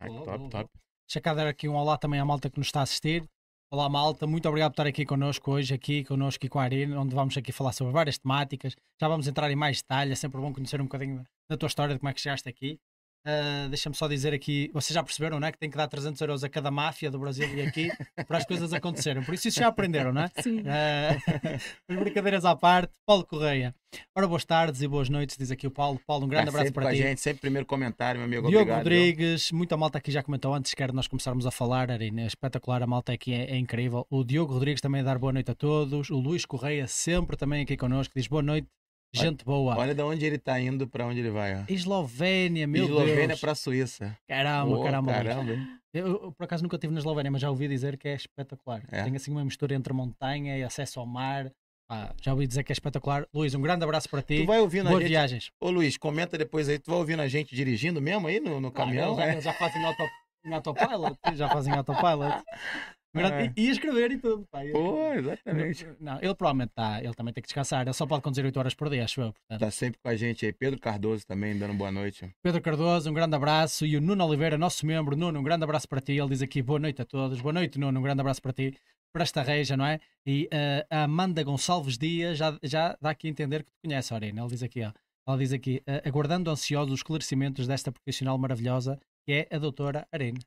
Ai, 0.00 0.08
top, 0.08 0.50
top. 0.50 0.70
Deixa 1.08 1.20
cá 1.20 1.34
dar 1.34 1.46
aqui 1.46 1.69
um 1.69 1.74
olá 1.74 1.98
também 1.98 2.19
à 2.19 2.24
malta 2.24 2.48
que 2.48 2.58
nos 2.58 2.69
está 2.69 2.80
a 2.80 2.82
assistir. 2.84 3.28
Olá 3.70 3.88
malta, 3.88 4.26
muito 4.26 4.46
obrigado 4.48 4.72
por 4.72 4.74
estar 4.74 4.86
aqui 4.86 5.06
connosco 5.06 5.50
hoje, 5.50 5.72
aqui 5.72 6.04
connosco 6.04 6.44
e 6.44 6.48
com 6.48 6.58
a 6.58 6.62
Arena, 6.64 7.00
onde 7.00 7.14
vamos 7.14 7.36
aqui 7.38 7.52
falar 7.52 7.72
sobre 7.72 7.92
várias 7.92 8.19
temáticas. 8.19 8.76
Já 9.00 9.08
vamos 9.08 9.26
entrar 9.26 9.50
em 9.50 9.56
mais 9.56 9.78
detalhe, 9.78 10.12
é 10.12 10.14
sempre 10.14 10.40
bom 10.40 10.52
conhecer 10.52 10.80
um 10.80 10.84
bocadinho 10.84 11.24
da 11.48 11.56
tua 11.56 11.69
história, 11.69 11.94
de 11.94 11.98
como 11.98 12.10
é 12.10 12.12
que 12.12 12.20
chegaste 12.20 12.48
aqui. 12.48 12.78
Uh, 13.24 13.69
Deixa-me 13.69 13.94
só 13.94 14.08
dizer 14.08 14.34
aqui, 14.34 14.69
vocês 14.74 14.94
já 14.94 15.02
perceberam, 15.02 15.38
não 15.38 15.46
é? 15.46 15.52
Que 15.52 15.58
tem 15.58 15.70
que 15.70 15.76
dar 15.76 15.86
300 15.86 16.20
euros 16.20 16.42
a 16.42 16.48
cada 16.48 16.70
máfia 16.70 17.10
do 17.10 17.19
Brasil 17.19 17.48
e 17.54 17.62
aqui 17.62 17.90
para 18.26 18.38
as 18.38 18.44
coisas 18.44 18.72
acontecerem. 18.72 19.22
Por 19.22 19.34
isso, 19.34 19.46
isso 19.46 19.60
já 19.60 19.69
aprenderam, 19.69 20.12
não 20.12 20.22
é? 20.22 20.30
Sim. 20.42 20.60
Uh, 20.60 20.62
mas 21.88 21.98
brincadeiras 21.98 22.44
à 22.44 22.56
parte, 22.56 22.92
Paulo 23.06 23.24
Correia. 23.24 23.74
Ora, 24.16 24.26
boas 24.26 24.44
tardes 24.44 24.82
e 24.82 24.88
boas 24.88 25.08
noites, 25.08 25.36
diz 25.36 25.50
aqui 25.50 25.66
o 25.66 25.70
Paulo. 25.70 26.00
Paulo, 26.06 26.24
um 26.24 26.28
grande 26.28 26.50
Tá 26.50 26.56
abraço 26.56 26.72
para 26.72 26.90
ti. 26.90 27.02
a 27.02 27.08
gente, 27.08 27.20
sempre 27.20 27.42
primeiro 27.42 27.66
comentário, 27.66 28.19
meu 28.19 28.26
amigo. 28.26 28.48
Diogo 28.48 28.62
obrigado. 28.62 28.78
Rodrigues, 28.78 29.52
muita 29.52 29.76
malta 29.76 29.98
aqui 29.98 30.10
já 30.10 30.22
comentou 30.22 30.52
antes, 30.54 30.74
quer 30.74 30.92
nós 30.92 31.06
começarmos 31.06 31.46
a 31.46 31.50
falar, 31.50 31.90
Arina, 31.90 32.22
é 32.22 32.26
espetacular, 32.26 32.82
a 32.82 32.86
malta 32.86 33.12
aqui 33.12 33.32
é, 33.32 33.50
é 33.50 33.56
incrível. 33.56 34.06
O 34.10 34.24
Diogo 34.24 34.54
Rodrigues 34.54 34.80
também 34.80 35.02
a 35.02 35.04
dar 35.04 35.19
boa 35.19 35.32
noite 35.32 35.50
a 35.50 35.54
todos. 35.54 36.10
O 36.10 36.19
Luís 36.19 36.44
Correia 36.44 36.86
sempre 36.88 37.36
também 37.36 37.62
aqui 37.62 37.76
connosco, 37.76 38.12
diz 38.16 38.26
boa 38.26 38.42
noite, 38.42 38.66
gente 39.12 39.44
boa. 39.44 39.76
Olha 39.76 39.94
de 39.94 40.03
onde 40.03 40.25
ele 40.25 40.38
tá 40.38 40.59
indo, 40.61 40.87
pra 40.88 41.06
onde 41.06 41.20
ele 41.20 41.31
vai. 41.31 41.55
Ó. 41.61 41.64
Eslovénia, 41.69 42.67
meu 42.67 42.85
Eslovênia 42.85 43.29
Deus. 43.29 43.41
pra 43.41 43.55
Suíça. 43.55 44.17
Caramba, 44.26 44.82
caramba. 44.82 45.12
Luís. 45.12 45.25
caramba? 45.25 45.69
Eu, 45.93 46.06
eu, 46.06 46.32
por 46.32 46.44
acaso 46.44 46.62
nunca 46.62 46.76
estive 46.76 46.93
na 46.93 47.00
Eslovénia, 47.00 47.31
mas 47.31 47.41
já 47.43 47.50
ouvi 47.50 47.69
dizer 47.69 47.99
que 47.99 48.09
é 48.09 48.14
espetacular. 48.14 48.82
É? 48.91 49.03
Tem 49.03 49.14
assim 49.14 49.31
uma 49.31 49.44
mistura 49.44 49.75
entre 49.75 49.93
montanha 49.93 50.56
e 50.56 50.62
acesso 50.62 50.99
ao 50.99 51.06
mar. 51.06 51.53
Pá, 51.87 52.14
já 52.23 52.32
ouvi 52.32 52.47
dizer 52.47 52.62
que 52.62 52.73
é 52.73 52.75
espetacular. 52.75 53.26
Luís, 53.35 53.55
um 53.55 53.61
grande 53.61 53.85
abraço 53.85 54.09
para 54.09 54.23
ti. 54.23 54.41
Tu 54.41 54.47
vai 54.47 54.61
ouvindo 54.61 54.87
a 54.87 54.91
Boas 54.91 55.03
gente. 55.03 55.11
viagens. 55.11 55.50
Ô 55.61 55.70
Luiz, 55.70 55.99
comenta 55.99 56.38
depois 56.38 56.67
aí. 56.69 56.79
Tu 56.79 56.91
vai 56.91 56.99
ouvindo 56.99 57.20
a 57.20 57.29
gente 57.29 57.55
dirigindo 57.55 58.00
mesmo 58.00 58.26
aí 58.26 58.41
no, 58.41 58.61
no 58.61 58.73
caminhão? 58.73 59.12
Ah, 59.15 59.17
já, 59.17 59.26
é? 59.26 59.41
já 59.43 59.53
fazem 59.53 59.85
auto, 59.85 60.03
em 60.47 60.55
autopilot. 60.55 61.19
já 61.35 61.49
fazem 61.50 61.75
autopilot. 61.75 62.43
Grande- 63.14 63.53
E, 63.56 63.67
e 63.67 63.70
escrever 63.70 64.11
e 64.12 64.19
tudo. 64.19 64.47
Pá, 64.50 64.64
e 64.64 64.73
É. 64.73 65.17
Exatamente. 65.19 65.87
Não, 66.00 66.19
ele 66.20 66.35
provavelmente 66.35 66.70
está. 66.70 67.03
Ele 67.03 67.14
também 67.14 67.35
tem 67.35 67.43
que 67.43 67.47
descansar. 67.49 67.82
Ele 67.82 67.93
só 67.93 68.06
pode 68.06 68.23
conduzir 68.23 68.44
8 68.44 68.56
horas 68.59 68.75
por 68.75 68.88
dia, 68.88 69.05
acho 69.05 69.20
eu. 69.20 69.32
Portanto. 69.32 69.61
Tá 69.61 69.70
sempre 69.70 70.00
com 70.03 70.09
a 70.09 70.17
gente 70.17 70.47
aí. 70.47 70.53
Pedro 70.53 70.81
Cardoso 70.81 71.26
também, 71.26 71.59
dando 71.59 71.75
boa 71.75 71.91
noite. 71.93 72.31
Pedro 72.43 72.61
Cardoso, 72.62 73.11
um 73.11 73.14
grande 73.14 73.37
abraço. 73.37 73.85
E 73.85 73.97
o 73.97 74.00
Nuno 74.00 74.25
Oliveira, 74.26 74.56
nosso 74.56 74.87
membro. 74.87 75.14
Nuno, 75.17 75.38
um 75.41 75.43
grande 75.43 75.64
abraço 75.64 75.88
para 75.88 76.00
ti. 76.00 76.12
Ele 76.12 76.29
diz 76.29 76.43
aqui 76.43 76.62
boa 76.62 76.79
noite 76.79 77.03
a 77.03 77.05
todos. 77.05 77.41
Boa 77.41 77.53
noite, 77.53 77.79
Nuno. 77.79 77.99
Um 78.00 78.03
grande 78.03 78.20
abraço 78.20 78.41
para 78.41 78.53
ti. 78.53 78.76
Para 79.12 79.25
esta 79.25 79.43
reja, 79.43 79.76
não 79.76 79.85
é? 79.85 80.00
E 80.26 80.49
eh, 80.50 80.87
a 80.88 81.03
Amanda 81.03 81.43
Gonçalves 81.43 81.99
Dias 81.99 82.38
já, 82.38 82.58
já 82.62 82.97
dá 82.99 83.11
aqui 83.11 83.26
a 83.26 83.31
entender 83.31 83.62
que 83.62 83.70
te 83.70 83.76
conhece, 83.85 84.15
Orina. 84.15 84.41
Ele 84.41 84.49
diz 84.49 84.62
aqui, 84.62 84.82
ó. 84.82 84.91
Ela 85.29 85.37
diz 85.38 85.53
aqui, 85.53 85.82
eh, 85.87 86.03
aguardando 86.06 86.50
ansiosos 86.50 86.93
os 86.94 86.99
esclarecimentos 87.00 87.67
desta 87.67 87.93
profissional 87.93 88.38
maravilhosa 88.38 88.99
que 89.26 89.32
é 89.32 89.55
a 89.55 89.58
doutora 89.58 90.08
Arena. 90.11 90.38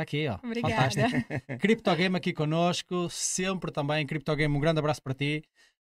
Está 0.00 0.02
aqui, 0.02 0.28
ó. 0.28 0.38
Obrigada. 0.42 0.90
Fantástico. 0.90 1.58
Criptogame 1.60 2.16
aqui 2.16 2.32
connosco, 2.32 3.08
sempre 3.10 3.70
também. 3.70 4.06
Criptogame, 4.06 4.56
um 4.56 4.60
grande 4.60 4.78
abraço 4.78 5.02
para 5.02 5.14
ti. 5.14 5.42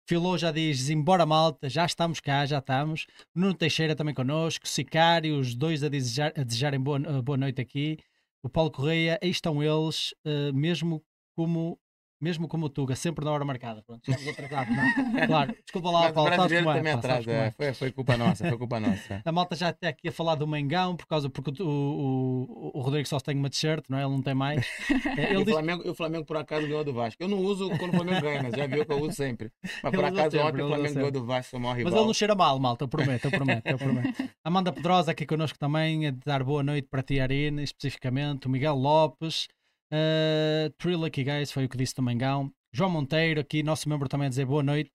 Filô 0.08 0.38
já 0.38 0.52
diz, 0.52 0.88
embora 0.88 1.26
malta, 1.26 1.68
já 1.68 1.84
estamos 1.84 2.20
cá, 2.20 2.46
já 2.46 2.58
estamos. 2.58 3.06
Nuno 3.34 3.54
Teixeira 3.54 3.94
também 3.94 4.14
connosco. 4.14 4.66
Sicário, 4.66 5.38
os 5.38 5.54
dois 5.54 5.82
a, 5.82 5.88
desejar, 5.88 6.32
a 6.36 6.42
desejarem 6.42 6.80
boa, 6.80 6.98
eh, 6.98 7.22
boa 7.22 7.36
noite 7.36 7.60
aqui. 7.60 7.98
O 8.42 8.48
Paulo 8.48 8.70
Correia, 8.70 9.18
aí 9.22 9.30
estão 9.30 9.62
eles, 9.62 10.14
eh, 10.24 10.52
mesmo 10.52 11.04
como 11.34 11.78
mesmo 12.20 12.48
como 12.48 12.66
o 12.66 12.68
Tuga, 12.68 12.96
sempre 12.96 13.24
na 13.24 13.30
hora 13.30 13.44
marcada. 13.44 13.82
Pronto, 13.82 14.02
atrasados, 14.30 14.76
não 14.76 15.18
é? 15.18 15.26
Claro, 15.26 15.54
desculpa 15.62 15.90
lá, 15.90 16.00
Mas 16.02 16.12
Paulo, 16.12 16.34
sabes 16.34 16.58
como 16.58 16.70
é, 16.70 16.74
também 16.76 16.94
pá, 16.96 17.02
sabes 17.02 17.28
atrasa. 17.28 17.30
é. 17.30 17.46
é. 17.46 17.50
Foi, 17.50 17.74
foi 17.74 17.92
culpa 17.92 18.16
nossa, 18.16 18.48
foi 18.48 18.58
culpa 18.58 18.80
nossa. 18.80 19.22
A 19.24 19.32
malta 19.32 19.56
já 19.56 19.70
está 19.70 19.88
aqui 19.88 20.08
a 20.08 20.12
falar 20.12 20.34
do 20.34 20.46
Mengão, 20.46 20.96
por 20.96 21.06
causa 21.06 21.28
porque 21.28 21.62
o, 21.62 21.66
o, 21.66 22.70
o 22.74 22.80
Rodrigo 22.80 23.06
só 23.08 23.18
tem 23.20 23.36
uma 23.36 23.50
t-shirt, 23.50 23.84
não 23.88 23.98
é? 23.98 24.02
Ele 24.02 24.10
não 24.10 24.22
tem 24.22 24.34
mais. 24.34 24.66
E 25.16 25.20
Ele 25.20 25.38
o, 25.38 25.44
diz, 25.44 25.54
Flamengo, 25.54 25.88
o 25.88 25.94
Flamengo, 25.94 26.24
por 26.24 26.36
acaso, 26.36 26.66
ganhou 26.66 26.84
do 26.84 26.92
Vasco. 26.92 27.22
Eu 27.22 27.28
não 27.28 27.38
uso 27.38 27.70
quando 27.78 27.94
o 27.94 27.96
Flamengo 27.96 28.20
ganha, 28.20 28.42
né? 28.42 28.50
Já 28.54 28.66
viu 28.66 28.84
que 28.84 28.92
eu 28.92 29.00
uso 29.00 29.12
sempre. 29.12 29.50
Mas 29.82 29.94
por 29.94 30.04
acaso, 30.04 30.30
sempre, 30.30 30.46
ontem 30.46 30.62
o 30.62 30.68
Flamengo 30.68 30.94
ganhou 30.94 31.10
do 31.10 31.24
Vasco, 31.24 31.56
o 31.56 31.60
maior 31.60 31.84
Mas 31.84 31.94
ele 31.94 32.04
não 32.04 32.14
cheira 32.14 32.34
mal, 32.34 32.58
malta, 32.58 32.84
eu 32.84 32.88
prometo, 32.88 33.24
eu 33.24 33.30
prometo, 33.30 33.66
eu 33.66 33.78
prometo. 33.78 34.30
Amanda 34.44 34.72
Pedrosa 34.72 35.12
aqui 35.12 35.24
connosco 35.26 35.58
também, 35.58 36.08
a 36.08 36.10
dar 36.24 36.42
boa 36.42 36.62
noite 36.62 36.88
para 36.90 37.02
ti, 37.02 37.18
Arina, 37.18 37.62
especificamente. 37.62 38.46
O 38.46 38.50
Miguel 38.50 38.74
Lopes, 38.74 39.48
uh, 39.92 40.70
Three 40.78 40.96
Lucky 40.96 41.24
Guys, 41.24 41.50
foi 41.50 41.64
o 41.64 41.68
que 41.68 41.76
disse 41.76 41.94
do 41.94 42.02
Mengão. 42.02 42.52
João 42.72 42.90
Monteiro, 42.90 43.40
aqui, 43.40 43.62
nosso 43.62 43.88
membro 43.88 44.08
também 44.08 44.26
a 44.26 44.28
dizer 44.28 44.44
boa 44.46 44.62
noite. 44.62 44.90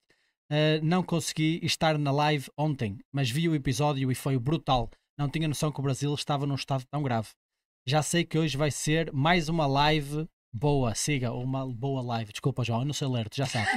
Uh, 0.50 0.84
não 0.84 1.02
consegui 1.02 1.60
estar 1.62 1.98
na 1.98 2.12
live 2.12 2.50
ontem, 2.56 2.98
mas 3.10 3.30
vi 3.30 3.48
o 3.48 3.54
episódio 3.54 4.10
e 4.10 4.14
foi 4.14 4.38
brutal. 4.38 4.90
Não 5.18 5.28
tinha 5.28 5.48
noção 5.48 5.72
que 5.72 5.80
o 5.80 5.82
Brasil 5.82 6.12
estava 6.14 6.46
num 6.46 6.54
estado 6.54 6.84
tão 6.90 7.02
grave. 7.02 7.28
Já 7.86 8.02
sei 8.02 8.24
que 8.24 8.38
hoje 8.38 8.56
vai 8.56 8.70
ser 8.70 9.12
mais 9.12 9.48
uma 9.48 9.66
live 9.66 10.28
boa. 10.52 10.94
Siga, 10.94 11.32
uma 11.32 11.66
boa 11.66 12.02
live. 12.02 12.32
Desculpa, 12.32 12.62
João, 12.64 12.80
eu 12.80 12.84
não 12.86 12.92
sei 12.92 13.08
ler, 13.08 13.28
tu 13.28 13.36
já 13.36 13.46
sabes. 13.46 13.68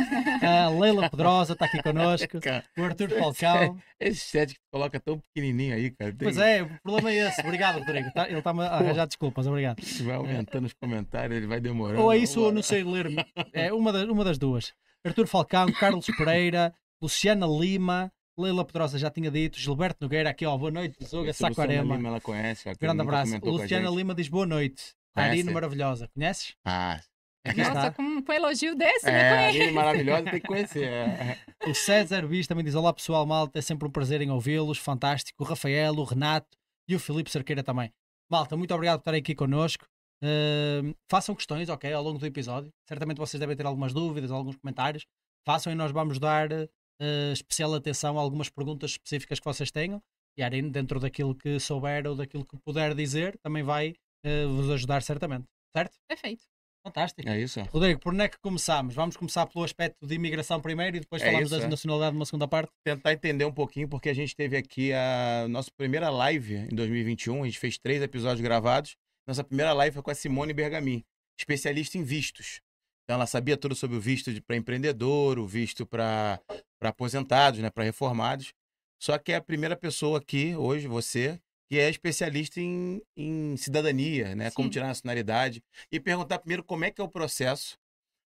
A 0.44 0.70
Leila 0.70 1.10
Pedrosa 1.10 1.54
está 1.54 1.66
aqui 1.66 1.82
connosco. 1.82 2.38
O 2.78 2.84
Arthur 2.84 3.10
Falcão. 3.12 3.78
esse 4.00 4.20
set 4.20 4.54
que 4.54 4.60
coloca 4.72 5.00
tão 5.00 5.20
pequenininho 5.20 5.76
aí, 5.76 5.92
cara. 5.92 6.16
Pois 6.18 6.38
é, 6.38 6.64
o 6.64 6.70
problema 6.84 7.12
é 7.12 7.28
esse. 7.28 7.42
Obrigado, 7.42 7.80
Rodrigo. 7.80 8.12
Tá- 8.14 8.28
Ele 8.28 8.38
está-me 8.40 8.62
a 8.64 8.68
arranjar 8.68 9.08
desculpas, 9.08 9.48
obrigado. 9.48 9.82
Vai 10.04 10.16
aumentando 10.16 10.66
os 10.66 10.74
comentários, 10.74 11.38
ele 11.38 11.48
vai 11.48 11.60
demorando. 11.60 12.02
Ou 12.02 12.12
é 12.12 12.18
isso 12.18 12.42
ou 12.42 12.52
não 12.52 12.62
sei 12.64 12.84
ler. 12.84 13.06
É 13.54 13.72
uma 13.74 13.92
das, 13.92 14.04
uma 14.08 14.24
das 14.24 14.38
duas. 14.38 14.74
Arthur 15.06 15.28
Falcão, 15.28 15.72
Carlos 15.72 16.06
Pereira, 16.18 16.74
Luciana 17.02 17.46
Lima, 17.48 18.12
Leila 18.38 18.66
Pedrosa 18.66 18.98
já 18.98 19.10
tinha 19.10 19.32
dito, 19.32 19.58
Gilberto 19.58 19.98
Nogueira, 20.02 20.30
aqui 20.30 20.46
ó, 20.46 20.58
boa 20.58 20.72
noite, 20.72 20.98
Zuga, 21.06 21.32
Saquarema. 21.32 21.96
Lima, 21.96 22.10
ela 22.10 22.20
conhece. 22.22 22.70
Grande 22.80 23.02
abraço. 23.02 23.38
Luciana. 23.42 23.90
Lima 23.90 24.14
diz 24.14 24.28
boa 24.28 24.46
noite. 24.46 24.94
Arina 25.24 25.52
maravilhosa. 25.52 26.10
Conheces? 26.14 26.56
Ah, 26.66 27.00
Aqui 27.46 27.62
Nossa, 27.62 27.92
com, 27.92 28.24
com 28.24 28.32
um 28.32 28.36
elogio 28.36 28.76
desse, 28.76 29.08
é, 29.08 29.12
né? 29.12 29.30
a 29.30 29.48
Aline 29.50 29.72
maravilhosa, 29.72 30.24
tem 30.32 30.42
que 30.42 30.48
conhecer. 30.48 30.84
é. 30.84 31.38
O 31.70 31.76
César 31.76 32.28
Bis 32.28 32.48
também 32.48 32.66
diz: 32.66 32.74
Olá 32.74 32.92
pessoal, 32.92 33.24
malta, 33.26 33.60
é 33.60 33.62
sempre 33.62 33.88
um 33.88 33.92
prazer 33.92 34.20
em 34.22 34.32
ouvi-los, 34.32 34.80
fantástico. 34.80 35.44
O 35.44 35.48
Rafael, 35.48 35.94
o 35.94 36.04
Renato 36.04 36.58
e 36.90 36.96
o 36.96 37.00
Filipe 37.00 37.30
Cerqueira 37.30 37.62
também. 37.64 37.94
Malta, 38.32 38.58
muito 38.58 38.74
obrigado 38.74 38.98
por 38.98 39.02
estarem 39.02 39.20
aqui 39.20 39.36
connosco. 39.36 39.86
Ahm, 40.24 40.94
façam 41.10 41.36
questões, 41.36 41.70
ok, 41.70 41.94
ao 41.94 42.02
longo 42.02 42.18
do 42.18 42.26
episódio. 42.26 42.72
Certamente 42.88 43.18
vocês 43.18 43.40
devem 43.40 43.56
ter 43.56 43.66
algumas 43.66 43.94
dúvidas, 43.94 44.32
alguns 44.32 44.56
comentários. 44.56 45.06
Façam 45.46 45.72
e 45.72 45.76
nós 45.76 45.92
vamos 45.92 46.18
dar 46.18 46.52
eh, 46.52 47.32
especial 47.32 47.76
atenção 47.76 48.18
a 48.18 48.22
algumas 48.22 48.50
perguntas 48.50 48.92
específicas 48.92 49.40
que 49.40 49.46
vocês 49.46 49.70
tenham. 49.70 50.02
E 50.36 50.42
a 50.42 50.48
Arine, 50.48 50.72
dentro 50.72 51.00
daquilo 51.00 51.36
que 51.36 51.60
souber 51.60 52.08
ou 52.08 52.16
daquilo 52.16 52.44
que 52.44 52.58
puder 52.66 52.96
dizer, 52.96 53.38
também 53.44 53.62
vai 53.62 53.94
eh, 54.26 54.46
vos 54.46 54.70
ajudar 54.72 55.04
certamente. 55.04 55.46
Certo? 55.76 55.96
Perfeito. 56.08 56.44
Fantástico. 56.86 57.28
É 57.28 57.40
isso? 57.40 57.60
Rodrigo, 57.72 58.00
por 58.00 58.14
onde 58.14 58.24
é 58.24 58.30
que 58.30 58.38
começamos? 58.40 58.94
Vamos 58.94 59.18
começar 59.18 59.48
pelo 59.48 59.66
aspecto 59.66 60.06
de 60.06 60.14
imigração 60.14 60.62
primeiro 60.62 60.98
e 60.98 61.00
depois 61.00 61.22
É 61.22 61.26
falamos 61.26 61.50
isso, 61.50 61.60
da 61.60 61.66
é. 61.66 61.70
nacionalidade 61.70 62.14
numa 62.14 62.26
segunda 62.26 62.48
parte? 62.48 62.72
Tentar 62.84 63.14
entender 63.14 63.44
um 63.44 63.52
pouquinho, 63.52 63.88
porque 63.88 64.08
a 64.08 64.14
gente 64.14 64.36
teve 64.36 64.56
aqui 64.56 64.94
a 64.94 65.48
nossa 65.50 65.72
primeira 65.76 66.12
live 66.12 66.56
em 66.56 66.76
2021. 66.76 67.44
A 67.44 67.46
gente 67.46 67.58
fez 67.58 67.78
três 67.80 68.04
episódios 68.04 68.42
gravados. 68.42 68.96
Nossa 69.28 69.44
primeira 69.44 69.74
live 69.74 69.96
foi 69.96 70.04
com 70.04 70.12
a 70.12 70.16
Simone 70.16 70.54
Bergamin, 70.54 71.04
especialista 71.40 71.98
em 71.98 72.04
vistos. 72.04 72.62
Então, 73.04 73.16
ela 73.16 73.26
sabia 73.26 73.58
tudo 73.58 73.76
sobre 73.76 73.98
o 73.98 74.00
visto 74.00 74.32
para 74.44 74.56
empreendedor, 74.56 75.40
o 75.40 75.48
visto 75.48 75.86
para 75.88 76.40
aposentados, 76.82 77.60
né, 77.60 77.70
para 77.72 77.84
reformados. 77.84 78.54
Só 79.02 79.18
que 79.18 79.32
é 79.32 79.36
a 79.36 79.42
primeira 79.42 79.76
pessoa 79.76 80.20
aqui, 80.20 80.56
hoje, 80.56 80.88
você, 80.88 81.40
que 81.70 81.80
é 81.80 81.90
especialista 81.90 82.60
em, 82.62 83.02
em 83.18 83.58
cidadania, 83.58 84.36
né? 84.36 84.52
Como 84.52 84.68
Sim. 84.68 84.74
tirar 84.74 84.86
a 84.86 84.90
nacionalidade. 84.90 85.64
E 85.92 86.00
perguntar 86.00 86.40
primeiro 86.40 86.64
como 86.64 86.86
é 86.86 86.92
que 86.92 87.02
é 87.02 87.04
o 87.04 87.10
processo, 87.10 87.78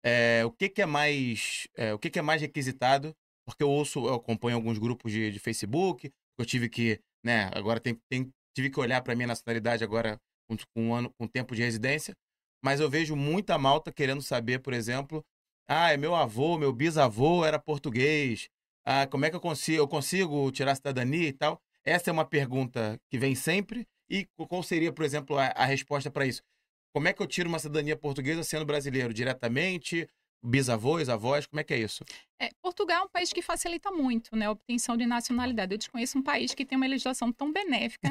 é, 0.04 0.44
o 0.44 0.50
que, 0.50 0.68
que 0.68 0.82
é 0.82 0.86
mais 0.86 1.66
é, 1.76 1.92
o 1.94 1.98
que, 1.98 2.10
que 2.10 2.18
é 2.18 2.22
mais 2.22 2.40
requisitado, 2.40 3.14
porque 3.46 3.62
eu 3.62 3.70
ouço, 3.70 4.06
eu 4.06 4.14
acompanho 4.14 4.56
alguns 4.56 4.78
grupos 4.78 5.12
de, 5.12 5.30
de 5.30 5.38
Facebook, 5.38 6.10
eu 6.38 6.44
tive 6.46 6.68
que, 6.68 7.00
né, 7.24 7.50
agora 7.54 7.80
tem, 7.80 7.98
tem- 8.10 8.30
tive 8.54 8.70
que 8.70 8.80
olhar 8.80 9.02
para 9.02 9.14
minha 9.14 9.28
nacionalidade 9.28 9.84
agora 9.84 10.18
com, 10.48 10.56
com 10.74 10.88
um 10.88 10.94
ano, 10.94 11.12
com 11.18 11.26
tempo 11.26 11.54
de 11.54 11.62
residência, 11.62 12.14
mas 12.64 12.80
eu 12.80 12.90
vejo 12.90 13.14
muita 13.16 13.58
malta 13.58 13.92
querendo 13.92 14.22
saber, 14.22 14.60
por 14.60 14.72
exemplo, 14.72 15.24
ah, 15.68 15.92
é 15.92 15.96
meu 15.96 16.14
avô, 16.14 16.58
meu 16.58 16.72
bisavô 16.72 17.44
era 17.44 17.58
português, 17.58 18.48
ah, 18.84 19.06
como 19.06 19.24
é 19.24 19.30
que 19.30 19.36
eu 19.36 19.40
consigo, 19.40 19.78
eu 19.78 19.88
consigo 19.88 20.50
tirar 20.50 20.72
a 20.72 20.74
cidadania 20.74 21.28
e 21.28 21.32
tal? 21.32 21.60
Essa 21.84 22.10
é 22.10 22.12
uma 22.12 22.24
pergunta 22.24 23.00
que 23.10 23.18
vem 23.18 23.34
sempre. 23.34 23.86
E 24.08 24.26
qual 24.48 24.62
seria, 24.62 24.92
por 24.92 25.04
exemplo, 25.04 25.38
a, 25.38 25.46
a 25.46 25.64
resposta 25.64 26.10
para 26.10 26.26
isso? 26.26 26.42
Como 26.92 27.06
é 27.06 27.12
que 27.12 27.22
eu 27.22 27.26
tiro 27.26 27.48
uma 27.48 27.58
cidadania 27.58 27.96
portuguesa 27.96 28.42
sendo 28.42 28.64
brasileiro? 28.64 29.14
Diretamente? 29.14 30.08
bisavós, 30.42 31.08
avós, 31.08 31.46
como 31.46 31.60
é 31.60 31.64
que 31.64 31.74
é 31.74 31.78
isso? 31.78 32.04
É, 32.40 32.50
Portugal 32.62 33.02
é 33.02 33.04
um 33.04 33.08
país 33.08 33.32
que 33.32 33.42
facilita 33.42 33.90
muito 33.90 34.34
né, 34.34 34.46
a 34.46 34.50
obtenção 34.50 34.96
de 34.96 35.04
nacionalidade. 35.04 35.74
Eu 35.74 35.78
desconheço 35.78 36.18
um 36.18 36.22
país 36.22 36.54
que 36.54 36.64
tem 36.64 36.76
uma 36.76 36.86
legislação 36.86 37.30
tão 37.30 37.52
benéfica 37.52 38.08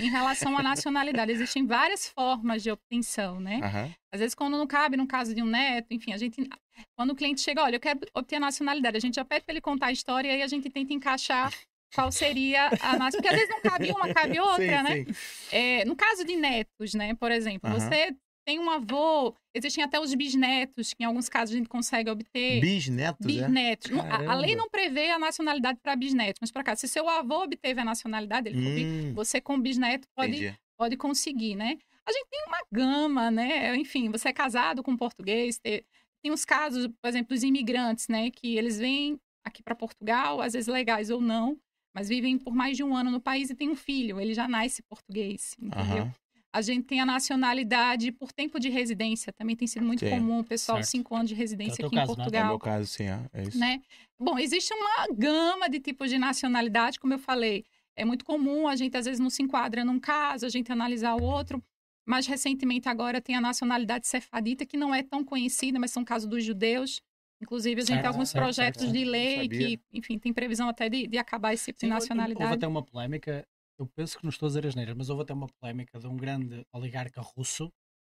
em 0.00 0.08
relação 0.08 0.56
à 0.56 0.62
nacionalidade. 0.62 1.30
Existem 1.30 1.66
várias 1.66 2.08
formas 2.08 2.62
de 2.62 2.70
obtenção, 2.70 3.38
né? 3.38 3.60
Aham. 3.62 3.94
Às 4.12 4.20
vezes, 4.20 4.34
quando 4.34 4.56
não 4.56 4.66
cabe, 4.66 4.96
no 4.96 5.06
caso 5.06 5.34
de 5.34 5.42
um 5.42 5.46
neto, 5.46 5.88
enfim, 5.90 6.12
a 6.12 6.16
gente. 6.16 6.48
Quando 6.96 7.10
o 7.10 7.14
cliente 7.14 7.40
chega, 7.40 7.62
olha, 7.62 7.76
eu 7.76 7.80
quero 7.80 8.00
obter 8.14 8.36
a 8.36 8.40
nacionalidade, 8.40 8.96
a 8.96 9.00
gente 9.00 9.16
já 9.16 9.24
pede 9.24 9.44
para 9.44 9.52
ele 9.52 9.60
contar 9.60 9.86
a 9.86 9.92
história 9.92 10.28
e 10.28 10.30
aí 10.32 10.42
a 10.42 10.46
gente 10.46 10.70
tenta 10.70 10.92
encaixar 10.92 11.52
qual 11.94 12.10
seria 12.12 12.68
a 12.80 12.96
nacionalidade. 12.98 13.16
Porque 13.16 13.28
às 13.28 13.34
vezes 13.34 13.48
não 13.50 13.60
cabe 13.60 13.90
uma, 13.90 14.12
cabe 14.14 14.38
outra, 14.40 14.78
Sim, 14.78 14.82
né? 14.82 15.04
sim. 15.04 15.14
É, 15.52 15.84
no 15.84 15.96
caso 15.96 16.24
de 16.24 16.36
netos, 16.36 16.94
né, 16.94 17.14
por 17.14 17.30
exemplo, 17.30 17.70
você 17.70 18.14
tem 18.44 18.60
um 18.60 18.70
avô, 18.70 19.34
existem 19.54 19.82
até 19.82 19.98
os 19.98 20.14
bisnetos, 20.14 20.94
que 20.94 21.02
em 21.02 21.06
alguns 21.06 21.28
casos 21.28 21.54
a 21.54 21.58
gente 21.58 21.68
consegue 21.68 22.08
obter. 22.10 22.60
Bisnetos, 22.60 23.26
é? 23.26 23.26
Bisnetos. 23.26 23.90
Não, 23.90 24.02
a- 24.02 24.32
A, 24.32 24.34
lei 24.34 24.54
não 24.54 24.68
prevê 24.68 25.10
a 25.10 25.18
nacionalidade 25.18 25.80
para 25.82 25.96
bisnetos, 25.96 26.38
mas 26.40 26.52
para 26.52 26.62
cá, 26.62 26.76
se 26.76 26.86
seu 26.86 27.08
avô 27.08 27.42
obteve 27.42 27.80
a 27.80 27.84
nacionalidade, 27.84 28.50
Hum, 28.54 29.12
você 29.14 29.40
com 29.40 29.60
bisneto 29.60 30.06
pode, 30.14 30.36
entendi. 30.36 30.54
pode 30.78 30.96
conseguir, 30.96 31.56
né? 31.56 31.76
A 32.08 32.12
gente 32.12 32.26
tem 32.30 32.44
uma 32.46 32.58
gama, 32.72 33.30
né? 33.32 33.74
Enfim, 33.76 34.10
você 34.10 34.28
é 34.28 34.32
casado 34.32 34.80
com 34.80 34.96
português, 34.96 35.58
te- 35.58 35.84
tem 36.22 36.30
os 36.30 36.44
casos, 36.44 36.86
por 36.86 37.08
exemplo, 37.08 37.34
dos 37.34 37.42
imigrantes, 37.42 38.06
né? 38.06 38.30
Que 38.30 38.56
eles 38.56 38.78
vêm 38.78 39.18
aqui 39.44 39.60
para 39.60 39.74
Portugal, 39.74 40.40
às 40.40 40.52
vezes 40.52 40.68
legais 40.68 41.10
ou 41.10 41.20
não, 41.20 41.58
mas 41.96 42.10
vivem 42.10 42.36
por 42.36 42.54
mais 42.54 42.76
de 42.76 42.84
um 42.84 42.94
ano 42.94 43.10
no 43.10 43.18
país 43.18 43.48
e 43.48 43.54
tem 43.54 43.70
um 43.70 43.74
filho, 43.74 44.20
ele 44.20 44.34
já 44.34 44.46
nasce 44.46 44.82
português, 44.82 45.56
entendeu? 45.58 46.02
Aham. 46.02 46.12
A 46.52 46.60
gente 46.60 46.84
tem 46.84 47.00
a 47.00 47.06
nacionalidade 47.06 48.12
por 48.12 48.32
tempo 48.32 48.60
de 48.60 48.68
residência, 48.68 49.32
também 49.32 49.56
tem 49.56 49.66
sido 49.66 49.84
muito 49.84 50.00
Sim. 50.00 50.10
comum, 50.10 50.40
o 50.40 50.44
pessoal, 50.44 50.76
Certo. 50.76 50.90
cinco 50.90 51.16
anos 51.16 51.30
de 51.30 51.34
é 51.34 51.38
residência 51.38 51.86
aqui 51.86 51.96
em 51.96 51.98
caso, 51.98 52.14
não 52.14 52.24
é? 52.24 52.26
É 52.26 52.28
o 52.28 52.32
Portugal 52.32 52.48
meu 52.48 52.58
caso, 52.58 52.86
sim, 52.86 53.04
é, 53.04 53.20
é 53.32 53.42
isso. 53.44 53.58
né? 53.58 53.80
Bom, 54.18 54.38
existe 54.38 54.74
uma 54.74 55.06
gama 55.14 55.70
de 55.70 55.80
tipos 55.80 56.10
de 56.10 56.18
nacionalidade, 56.18 57.00
como 57.00 57.14
eu 57.14 57.18
falei. 57.18 57.64
É 57.96 58.04
muito 58.04 58.26
comum 58.26 58.68
a 58.68 58.76
gente, 58.76 58.94
às 58.94 59.06
vezes, 59.06 59.18
não 59.18 59.30
se 59.30 59.42
enquadra 59.42 59.82
num 59.82 59.98
caso, 59.98 60.44
a 60.44 60.50
gente 60.50 60.70
analisar 60.70 61.14
o 61.14 61.22
outro. 61.22 61.62
Mais 62.06 62.26
recentemente, 62.26 62.90
agora, 62.90 63.22
tem 63.22 63.34
a 63.34 63.40
nacionalidade 63.40 64.06
sefadita, 64.06 64.66
que 64.66 64.76
não 64.76 64.94
é 64.94 65.02
tão 65.02 65.24
conhecida, 65.24 65.78
mas 65.78 65.92
são 65.92 66.04
casos 66.04 66.28
dos 66.28 66.44
judeus. 66.44 67.00
Inclusive, 67.42 67.80
a 67.80 67.84
gente 67.84 67.88
Certo, 67.88 68.00
tem 68.00 68.08
alguns 68.08 68.28
certo, 68.30 68.42
projetos 68.44 68.82
certo, 68.82 68.92
de 68.94 69.04
lei 69.04 69.48
que, 69.48 69.80
enfim, 69.92 70.18
tem 70.18 70.32
previsão 70.32 70.68
até 70.68 70.88
de, 70.88 71.06
de 71.06 71.18
acabar 71.18 71.52
esse 71.52 71.66
tipo 71.66 71.80
Sim, 71.80 71.88
de 71.88 71.92
houve- 71.92 72.02
Houve 72.04 72.14
nacionalidade. 72.14 72.54
até 72.54 72.66
uma 72.66 72.82
polémica, 72.82 73.46
eu 73.78 73.86
penso 73.94 74.16
que 74.18 74.24
não 74.24 74.30
estou 74.30 74.46
a 74.46 74.48
dizer 74.48 74.66
as 74.66 74.74
neiras, 74.74 74.96
mas 74.96 75.10
houve 75.10 75.22
até 75.22 75.34
uma 75.34 75.46
polémica 75.60 75.98
de 75.98 76.06
um 76.06 76.16
grande 76.16 76.64
oligarca 76.72 77.20
russo 77.20 77.70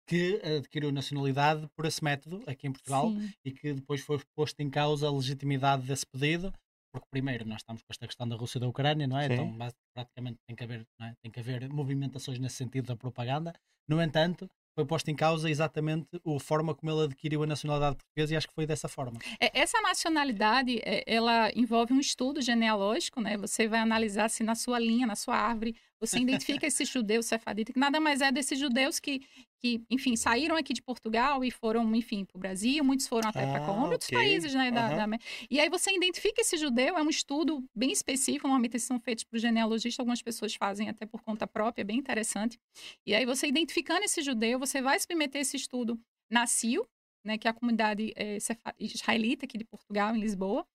que 0.07 0.41
adquiriu 0.43 0.91
nacionalidade 0.91 1.67
por 1.75 1.85
esse 1.85 2.03
método 2.03 2.43
aqui 2.47 2.67
em 2.67 2.71
Portugal 2.71 3.11
Sim. 3.11 3.31
e 3.45 3.51
que 3.51 3.73
depois 3.73 4.01
foi 4.01 4.19
posto 4.35 4.59
em 4.59 4.69
causa 4.69 5.07
a 5.07 5.11
legitimidade 5.11 5.83
desse 5.85 6.05
pedido, 6.07 6.51
porque 6.91 7.07
primeiro 7.11 7.45
nós 7.47 7.57
estamos 7.61 7.81
com 7.83 7.87
esta 7.91 8.07
questão 8.07 8.27
da 8.27 8.35
Rússia 8.35 8.57
e 8.57 8.61
da 8.61 8.67
Ucrânia, 8.67 9.05
não 9.07 9.17
é? 9.19 9.27
Sim. 9.27 9.33
Então 9.33 9.57
praticamente 9.93 10.39
tem 10.47 10.55
que 10.55 10.63
haver, 10.63 10.85
não 10.99 11.07
é? 11.07 11.13
tem 11.21 11.31
que 11.31 11.39
haver 11.39 11.69
movimentações 11.69 12.39
nesse 12.39 12.55
sentido 12.55 12.87
da 12.87 12.95
propaganda. 12.95 13.53
No 13.87 14.01
entanto, 14.01 14.49
foi 14.75 14.85
posto 14.85 15.09
em 15.09 15.15
causa 15.15 15.49
exatamente 15.49 16.07
a 16.13 16.39
forma 16.39 16.73
como 16.73 16.91
ele 16.91 17.05
adquiriu 17.05 17.43
a 17.43 17.47
nacionalidade 17.47 17.97
portuguesa 17.97 18.33
e 18.33 18.37
acho 18.37 18.47
que 18.47 18.53
foi 18.53 18.65
dessa 18.65 18.87
forma. 18.87 19.19
É, 19.39 19.59
Essa 19.59 19.81
nacionalidade, 19.81 20.79
é, 20.83 21.03
ela 21.05 21.51
envolve 21.55 21.93
um 21.93 21.99
estudo 21.99 22.41
genealógico, 22.41 23.19
né? 23.21 23.37
Você 23.37 23.67
vai 23.67 23.79
analisar 23.79 24.29
se 24.29 24.43
na 24.43 24.55
sua 24.55 24.79
linha, 24.79 25.05
na 25.05 25.15
sua 25.15 25.35
árvore, 25.35 25.75
você 26.01 26.19
identifica 26.19 26.65
esse 26.67 26.83
judeu 26.85 27.23
sefadita, 27.23 27.71
que 27.71 27.79
nada 27.79 27.99
mais 27.99 28.21
é 28.21 28.31
desses 28.31 28.57
judeus 28.59 28.99
que, 28.99 29.21
que, 29.59 29.81
enfim, 29.89 30.15
saíram 30.15 30.55
aqui 30.57 30.73
de 30.73 30.81
Portugal 30.81 31.43
e 31.43 31.51
foram, 31.51 31.93
enfim, 31.95 32.25
para 32.25 32.37
o 32.37 32.39
Brasil, 32.39 32.83
muitos 32.83 33.07
foram 33.07 33.29
até 33.29 33.45
para 33.45 33.59
Ah, 33.59 33.61
Colômbia, 33.61 33.95
outros 33.95 34.09
ok. 34.09 34.11
países, 34.11 34.53
né? 34.53 34.71
Da, 34.71 34.89
Aham. 34.89 34.93
da 34.93 35.05
E 35.49 35.59
aí 35.59 35.69
você 35.69 35.91
identifica 35.95 36.41
esse 36.41 36.57
judeu, 36.57 36.97
é 36.97 37.01
um 37.03 37.09
estudo 37.09 37.63
bem 37.75 37.91
específico, 37.91 38.47
normalmente 38.47 38.79
são 38.79 38.99
feitos 38.99 39.23
por 39.23 39.37
genealogista, 39.39 40.01
algumas 40.01 40.21
pessoas 40.21 40.55
fazem 40.55 40.89
até 40.89 41.05
por 41.05 41.21
conta 41.21 41.45
própria, 41.47 41.81
é 41.83 41.85
bem 41.85 41.97
interessante. 41.99 42.57
E 43.05 43.13
aí 43.13 43.25
você 43.25 43.47
identificando 43.47 44.03
esse 44.03 44.21
judeu, 44.21 44.59
você 44.59 44.81
vai 44.81 44.99
submeter 44.99 45.41
esse 45.41 45.55
estudo 45.57 45.99
na 46.29 46.47
CIO, 46.47 46.87
né, 47.23 47.37
que 47.37 47.47
é 47.47 47.51
a 47.51 47.53
comunidade 47.53 48.13
cefa- 48.39 48.73
israelita 48.79 49.45
aqui 49.45 49.57
de 49.57 49.65
Portugal, 49.65 50.15
em 50.15 50.19
Lisboa. 50.19 50.65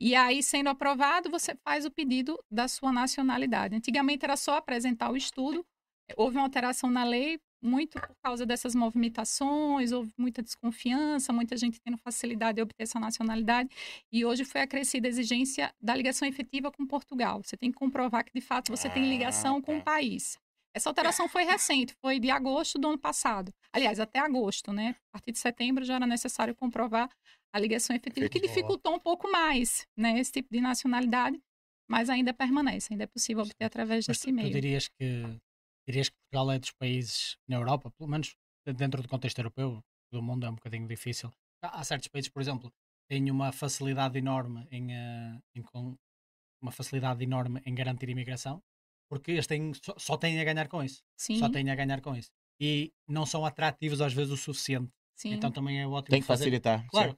E 0.00 0.14
aí, 0.14 0.42
sendo 0.42 0.68
aprovado, 0.68 1.30
você 1.30 1.54
faz 1.64 1.84
o 1.84 1.90
pedido 1.90 2.38
da 2.50 2.68
sua 2.68 2.92
nacionalidade. 2.92 3.74
Antigamente 3.74 4.24
era 4.24 4.36
só 4.36 4.56
apresentar 4.56 5.10
o 5.10 5.16
estudo, 5.16 5.64
houve 6.16 6.36
uma 6.36 6.44
alteração 6.44 6.90
na 6.90 7.04
lei, 7.04 7.38
muito 7.60 7.98
por 8.00 8.14
causa 8.22 8.46
dessas 8.46 8.74
movimentações, 8.74 9.90
houve 9.90 10.12
muita 10.16 10.42
desconfiança, 10.42 11.32
muita 11.32 11.56
gente 11.56 11.80
tendo 11.80 11.96
facilidade 11.96 12.56
de 12.56 12.62
obter 12.62 12.84
essa 12.84 13.00
nacionalidade, 13.00 13.68
e 14.12 14.24
hoje 14.24 14.44
foi 14.44 14.60
acrescida 14.60 15.08
a 15.08 15.10
exigência 15.10 15.74
da 15.80 15.96
ligação 15.96 16.28
efetiva 16.28 16.70
com 16.70 16.86
Portugal. 16.86 17.42
Você 17.42 17.56
tem 17.56 17.72
que 17.72 17.78
comprovar 17.78 18.24
que, 18.24 18.30
de 18.32 18.40
fato, 18.40 18.70
você 18.70 18.88
tem 18.88 19.08
ligação 19.08 19.56
Ah, 19.56 19.62
com 19.62 19.76
o 19.76 19.78
tá. 19.78 19.84
país. 19.84 20.38
Essa 20.76 20.90
alteração 20.90 21.26
foi 21.26 21.44
recente, 21.44 21.94
foi 22.02 22.20
de 22.20 22.30
agosto 22.30 22.78
do 22.78 22.88
ano 22.88 22.98
passado. 22.98 23.50
Aliás, 23.72 23.98
até 23.98 24.18
agosto, 24.18 24.74
né? 24.74 24.94
A 25.08 25.12
partir 25.12 25.32
de 25.32 25.38
setembro 25.38 25.82
já 25.82 25.94
era 25.94 26.06
necessário 26.06 26.54
comprovar 26.54 27.08
a 27.50 27.58
ligação 27.58 27.96
efetiva, 27.96 28.28
que 28.28 28.38
dificultou 28.38 28.94
um 28.94 28.98
pouco 28.98 29.26
mais, 29.32 29.86
né? 29.96 30.18
Esse 30.18 30.32
tipo 30.32 30.52
de 30.52 30.60
nacionalidade, 30.60 31.40
mas 31.88 32.10
ainda 32.10 32.34
permanece, 32.34 32.92
ainda 32.92 33.04
é 33.04 33.06
possível 33.06 33.42
obter 33.42 33.64
através 33.64 34.06
Mas 34.06 34.18
desse 34.18 34.30
tu, 34.30 34.36
tu 34.36 34.50
dirias 34.50 34.88
que 34.88 35.40
dirias 35.88 36.10
que 36.10 36.16
Portugal 36.16 36.52
é 36.52 36.58
dos 36.58 36.72
países 36.72 37.38
na 37.48 37.56
Europa, 37.56 37.90
pelo 37.96 38.10
menos 38.10 38.36
dentro 38.66 39.00
do 39.00 39.08
contexto 39.08 39.38
europeu, 39.38 39.82
do 40.12 40.22
mundo 40.22 40.44
é 40.44 40.50
um 40.50 40.56
bocadinho 40.56 40.86
difícil. 40.86 41.32
Há, 41.62 41.80
há 41.80 41.84
certos 41.84 42.08
países, 42.08 42.28
por 42.28 42.42
exemplo, 42.42 42.70
têm 43.08 43.30
uma 43.30 43.50
facilidade 43.50 44.18
enorme 44.18 44.66
em, 44.70 44.92
eh, 44.92 45.40
em 45.54 45.64
uma 46.60 46.72
facilidade 46.72 47.24
enorme 47.24 47.62
em 47.64 47.74
garantir 47.74 48.10
imigração, 48.10 48.62
porque 49.08 49.32
eles 49.32 49.46
têm, 49.46 49.72
só, 49.74 49.94
só 49.98 50.16
têm 50.16 50.40
a 50.40 50.44
ganhar 50.44 50.68
com 50.68 50.82
isso. 50.82 51.02
Sim, 51.16 51.38
Só 51.38 51.48
têm 51.48 51.68
a 51.70 51.74
ganhar 51.74 52.00
com 52.00 52.14
isso. 52.16 52.30
E 52.60 52.92
não 53.08 53.26
são 53.26 53.44
atrativos 53.44 54.00
às 54.00 54.12
vezes 54.12 54.32
o 54.32 54.36
suficiente. 54.36 54.90
sim. 55.14 55.32
Então 55.32 55.50
também 55.50 55.80
é 55.80 55.86
ótimo 55.86 56.10
Tem 56.10 56.20
que 56.20 56.26
fazer- 56.26 56.44
facilitar. 56.44 56.86
Claro, 56.88 57.14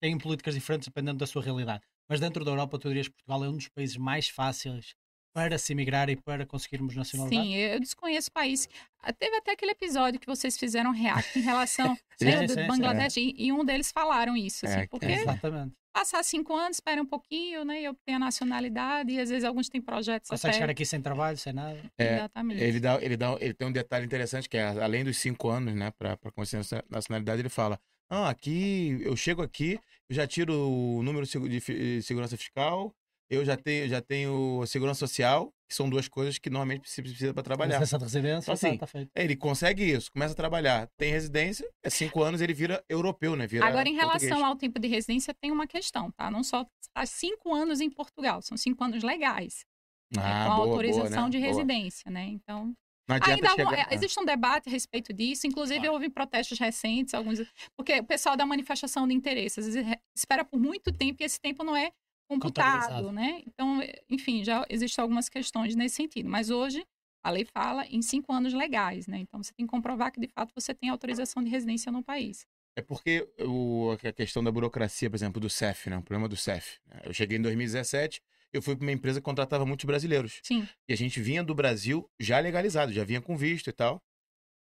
têm 0.00 0.18
políticas 0.18 0.54
diferentes 0.54 0.88
dependendo 0.88 1.18
da 1.18 1.26
sua 1.26 1.42
realidade. 1.42 1.82
Mas 2.08 2.20
dentro 2.20 2.44
da 2.44 2.50
Europa, 2.50 2.78
tu 2.78 2.88
dirias 2.88 3.08
que 3.08 3.14
Portugal 3.14 3.44
é 3.44 3.48
um 3.48 3.56
dos 3.56 3.68
países 3.68 3.96
mais 3.96 4.28
fáceis 4.28 4.94
para 5.34 5.58
se 5.58 5.72
emigrar 5.72 6.08
e 6.08 6.14
para 6.16 6.46
conseguirmos 6.46 6.94
nacionalidade? 6.94 7.46
Sim, 7.48 7.54
eu 7.56 7.80
desconheço 7.80 8.28
o 8.28 8.32
país. 8.32 8.68
Ah, 9.02 9.12
Teve 9.12 9.36
até 9.36 9.50
aquele 9.50 9.72
episódio 9.72 10.20
que 10.20 10.26
vocês 10.26 10.56
fizeram 10.56 10.92
react 10.92 11.36
em 11.38 11.42
relação 11.42 11.98
Sim, 12.16 12.26
né, 12.26 12.38
sim, 12.38 12.46
do 12.46 12.54
sim, 12.54 12.60
sim. 12.60 12.66
Bangladesh, 12.68 13.16
e, 13.16 13.34
e 13.36 13.52
um 13.52 13.64
deles 13.64 13.90
falaram 13.90 14.36
isso, 14.36 14.64
assim, 14.64 14.78
É, 14.78 14.86
porque 14.86 15.06
Exatamente. 15.06 15.74
passar 15.92 16.22
cinco 16.22 16.54
anos, 16.54 16.76
espera 16.76 17.02
um 17.02 17.06
pouquinho, 17.06 17.64
né, 17.64 17.82
e 17.82 17.88
obter 17.88 18.12
a 18.12 18.18
nacionalidade, 18.20 19.12
e 19.12 19.20
às 19.20 19.28
vezes 19.28 19.44
alguns 19.44 19.68
têm 19.68 19.82
projetos 19.82 20.30
Consegue 20.30 20.50
até... 20.52 20.58
chegar 20.60 20.70
aqui 20.72 20.86
sem 20.86 21.02
trabalho, 21.02 21.36
sem 21.36 21.52
nada. 21.52 21.78
É, 21.98 22.14
Exatamente. 22.14 22.62
Ele, 22.62 22.78
dá, 22.80 22.98
ele, 23.02 23.16
dá, 23.16 23.36
ele 23.40 23.52
tem 23.54 23.66
um 23.66 23.72
detalhe 23.72 24.06
interessante 24.06 24.48
que 24.48 24.56
é, 24.56 24.62
além 24.64 25.02
dos 25.04 25.16
cinco 25.18 25.48
anos, 25.48 25.74
né, 25.74 25.90
para 25.98 26.16
conseguir 26.32 26.62
a 26.76 26.84
nacionalidade, 26.88 27.40
ele 27.42 27.48
fala: 27.48 27.78
Ah, 28.08 28.28
aqui, 28.30 28.98
eu 29.02 29.16
chego 29.16 29.42
aqui, 29.42 29.78
eu 30.08 30.14
já 30.14 30.26
tiro 30.26 30.52
o 30.54 31.02
número 31.02 31.26
de 31.26 31.32
segu- 31.32 31.48
de 31.48 31.60
fi- 31.60 32.00
segurança 32.02 32.36
fiscal, 32.36 32.94
eu 33.34 33.44
já 33.44 33.56
tenho, 33.56 33.88
já 33.88 34.00
tenho 34.00 34.64
segurança 34.66 35.00
social, 35.00 35.52
que 35.68 35.74
são 35.74 35.88
duas 35.88 36.08
coisas 36.08 36.38
que 36.38 36.48
normalmente 36.50 36.88
se 36.88 37.02
precisa 37.02 37.32
para 37.34 37.42
trabalhar. 37.42 37.78
Licença 37.78 37.98
de 37.98 38.04
residência, 38.04 38.44
Então, 38.44 38.54
assim, 38.54 38.72
tá, 38.72 38.78
tá 38.78 38.86
feito. 38.86 39.10
Ele 39.14 39.36
consegue 39.36 39.84
isso, 39.84 40.10
começa 40.12 40.32
a 40.32 40.36
trabalhar, 40.36 40.88
tem 40.96 41.10
residência, 41.10 41.68
é 41.82 41.90
cinco 41.90 42.22
anos, 42.22 42.40
ele 42.40 42.52
vira 42.54 42.82
europeu, 42.88 43.34
né? 43.36 43.46
Vira 43.46 43.66
Agora, 43.66 43.88
em 43.88 43.94
relação 43.94 44.18
português. 44.20 44.42
ao 44.42 44.56
tempo 44.56 44.78
de 44.78 44.88
residência, 44.88 45.34
tem 45.40 45.50
uma 45.50 45.66
questão, 45.66 46.10
tá? 46.12 46.30
Não 46.30 46.42
só 46.42 46.66
está 46.80 47.04
cinco 47.06 47.52
anos 47.54 47.80
em 47.80 47.90
Portugal, 47.90 48.40
são 48.42 48.56
cinco 48.56 48.82
anos 48.84 49.02
legais, 49.02 49.64
né, 50.14 50.22
Ah, 50.22 50.44
com 50.46 50.52
a 50.52 50.56
boa, 50.56 50.68
autorização 50.68 51.08
boa, 51.10 51.22
né? 51.24 51.30
de 51.30 51.38
Boa. 51.38 51.48
residência, 51.48 52.10
né? 52.10 52.24
Então, 52.26 52.72
Ainda 53.06 53.50
há 53.50 53.52
um- 53.52 53.56
chegar... 53.56 53.92
é, 53.92 53.94
existe 53.94 54.18
um 54.18 54.24
debate 54.24 54.68
a 54.68 54.72
respeito 54.72 55.12
disso, 55.12 55.46
inclusive 55.46 55.80
Claro. 55.80 55.92
houve 55.94 56.08
protestos 56.08 56.58
recentes, 56.58 57.12
alguns, 57.12 57.38
porque 57.76 58.00
o 58.00 58.04
pessoal 58.04 58.34
da 58.34 58.46
manifestação 58.46 59.06
de 59.06 59.12
interesse 59.12 59.60
às 59.60 59.66
vezes 59.66 59.84
re- 59.84 59.98
espera 60.16 60.42
por 60.42 60.58
muito 60.58 60.90
tempo 60.90 61.22
e 61.22 61.26
esse 61.26 61.38
tempo 61.38 61.62
não 61.62 61.76
é 61.76 61.90
computado, 62.28 63.12
né? 63.12 63.42
Então, 63.46 63.80
eh, 63.82 64.02
enfim, 64.08 64.44
já 64.44 64.64
existem 64.68 65.02
algumas 65.02 65.28
questões 65.28 65.74
nesse 65.74 65.96
sentido, 65.96 66.28
mas 66.28 66.50
hoje 66.50 66.84
a 67.22 67.30
lei 67.30 67.44
fala 67.44 67.86
em 67.86 68.02
cinco 68.02 68.32
anos 68.32 68.52
legais, 68.52 69.06
né? 69.06 69.18
Então 69.18 69.42
você 69.42 69.52
tem 69.54 69.66
que 69.66 69.70
comprovar 69.70 70.12
que 70.12 70.20
de 70.20 70.28
fato 70.28 70.52
você 70.54 70.74
tem 70.74 70.90
autorização 70.90 71.42
de 71.42 71.50
residência 71.50 71.90
no 71.90 72.02
país. 72.02 72.46
É 72.76 72.82
porque 72.82 73.26
o, 73.40 73.92
a 73.92 74.12
questão 74.12 74.42
da 74.42 74.50
burocracia, 74.50 75.08
por 75.08 75.16
exemplo, 75.16 75.40
do 75.40 75.48
CEF, 75.48 75.88
né? 75.88 75.96
O 75.96 76.02
problema 76.02 76.28
do 76.28 76.36
CEF. 76.36 76.80
né? 76.86 77.02
Eu 77.04 77.14
cheguei 77.14 77.38
em 77.38 77.42
2017, 77.42 78.20
eu 78.52 78.60
fui 78.60 78.74
para 78.76 78.84
uma 78.84 78.92
empresa 78.92 79.20
que 79.20 79.24
contratava 79.24 79.64
muitos 79.64 79.84
brasileiros. 79.84 80.40
Sim, 80.42 80.68
E 80.88 80.92
a 80.92 80.96
gente 80.96 81.20
vinha 81.20 81.42
do 81.42 81.54
Brasil 81.54 82.08
já 82.20 82.38
legalizado, 82.40 82.92
já 82.92 83.04
vinha 83.04 83.20
com 83.20 83.36
visto 83.36 83.68
e 83.68 83.72
tal. 83.72 84.02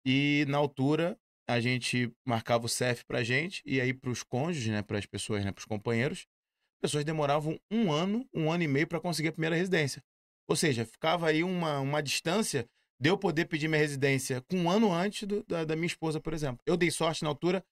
E 0.05 0.45
na 0.47 0.57
altura, 0.57 1.17
a 1.47 1.59
gente 1.59 2.11
marcava 2.25 2.65
o 2.65 2.69
CEF 2.69 3.03
pra 3.05 3.23
gente, 3.23 3.61
e 3.65 3.81
aí 3.81 3.93
pros 3.93 4.23
cônjuges, 4.23 4.67
né? 4.71 4.81
Para 4.81 4.99
as 4.99 5.05
pessoas, 5.05 5.43
né? 5.43 5.51
Para 5.51 5.59
os 5.61 5.65
companheiros, 5.65 6.27
pessoas 6.85 7.03
demoravam 7.05 7.59
um 7.69 7.91
ano, 7.91 8.27
um 8.33 8.51
ano 8.51 8.63
e 8.63 8.67
meio 8.67 8.87
para 8.87 8.99
conseguir 8.99 9.29
a 9.29 9.31
primeira 9.31 9.55
residência. 9.55 10.03
Ou 10.47 10.55
seja, 10.55 10.85
ficava 10.85 11.27
aí 11.27 11.43
uma, 11.43 11.79
uma 11.79 12.01
distância 12.01 12.67
de 12.99 13.09
eu 13.09 13.17
poder 13.17 13.45
pedir 13.45 13.67
minha 13.67 13.81
residência 13.81 14.41
com 14.41 14.57
um 14.57 14.69
ano 14.69 14.91
antes 14.93 15.27
do- 15.27 15.43
da, 15.43 15.65
da 15.65 15.75
minha 15.75 15.87
esposa, 15.87 16.19
por 16.19 16.33
exemplo. 16.33 16.61
Eu 16.65 16.77
dei 16.77 16.91
sorte 16.91 17.23
na 17.23 17.29
altura 17.29 17.63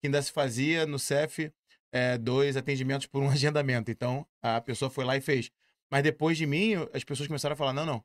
que 0.00 0.06
ainda 0.06 0.20
se 0.22 0.32
fazia 0.32 0.86
no 0.86 0.98
CEF 0.98 1.52
é, 1.92 2.16
dois 2.16 2.56
atendimentos 2.56 3.06
por 3.06 3.22
um 3.22 3.28
agendamento. 3.30 3.90
Então, 3.90 4.26
a 4.42 4.60
pessoa 4.60 4.90
foi 4.90 5.04
lá 5.04 5.16
e 5.16 5.20
fez. 5.20 5.50
Mas 5.90 6.02
depois 6.02 6.38
de 6.38 6.46
mim, 6.46 6.72
as 6.92 7.04
pessoas 7.04 7.26
começaram 7.26 7.52
a 7.52 7.56
falar: 7.56 7.72
não, 7.72 7.84
não. 7.86 8.02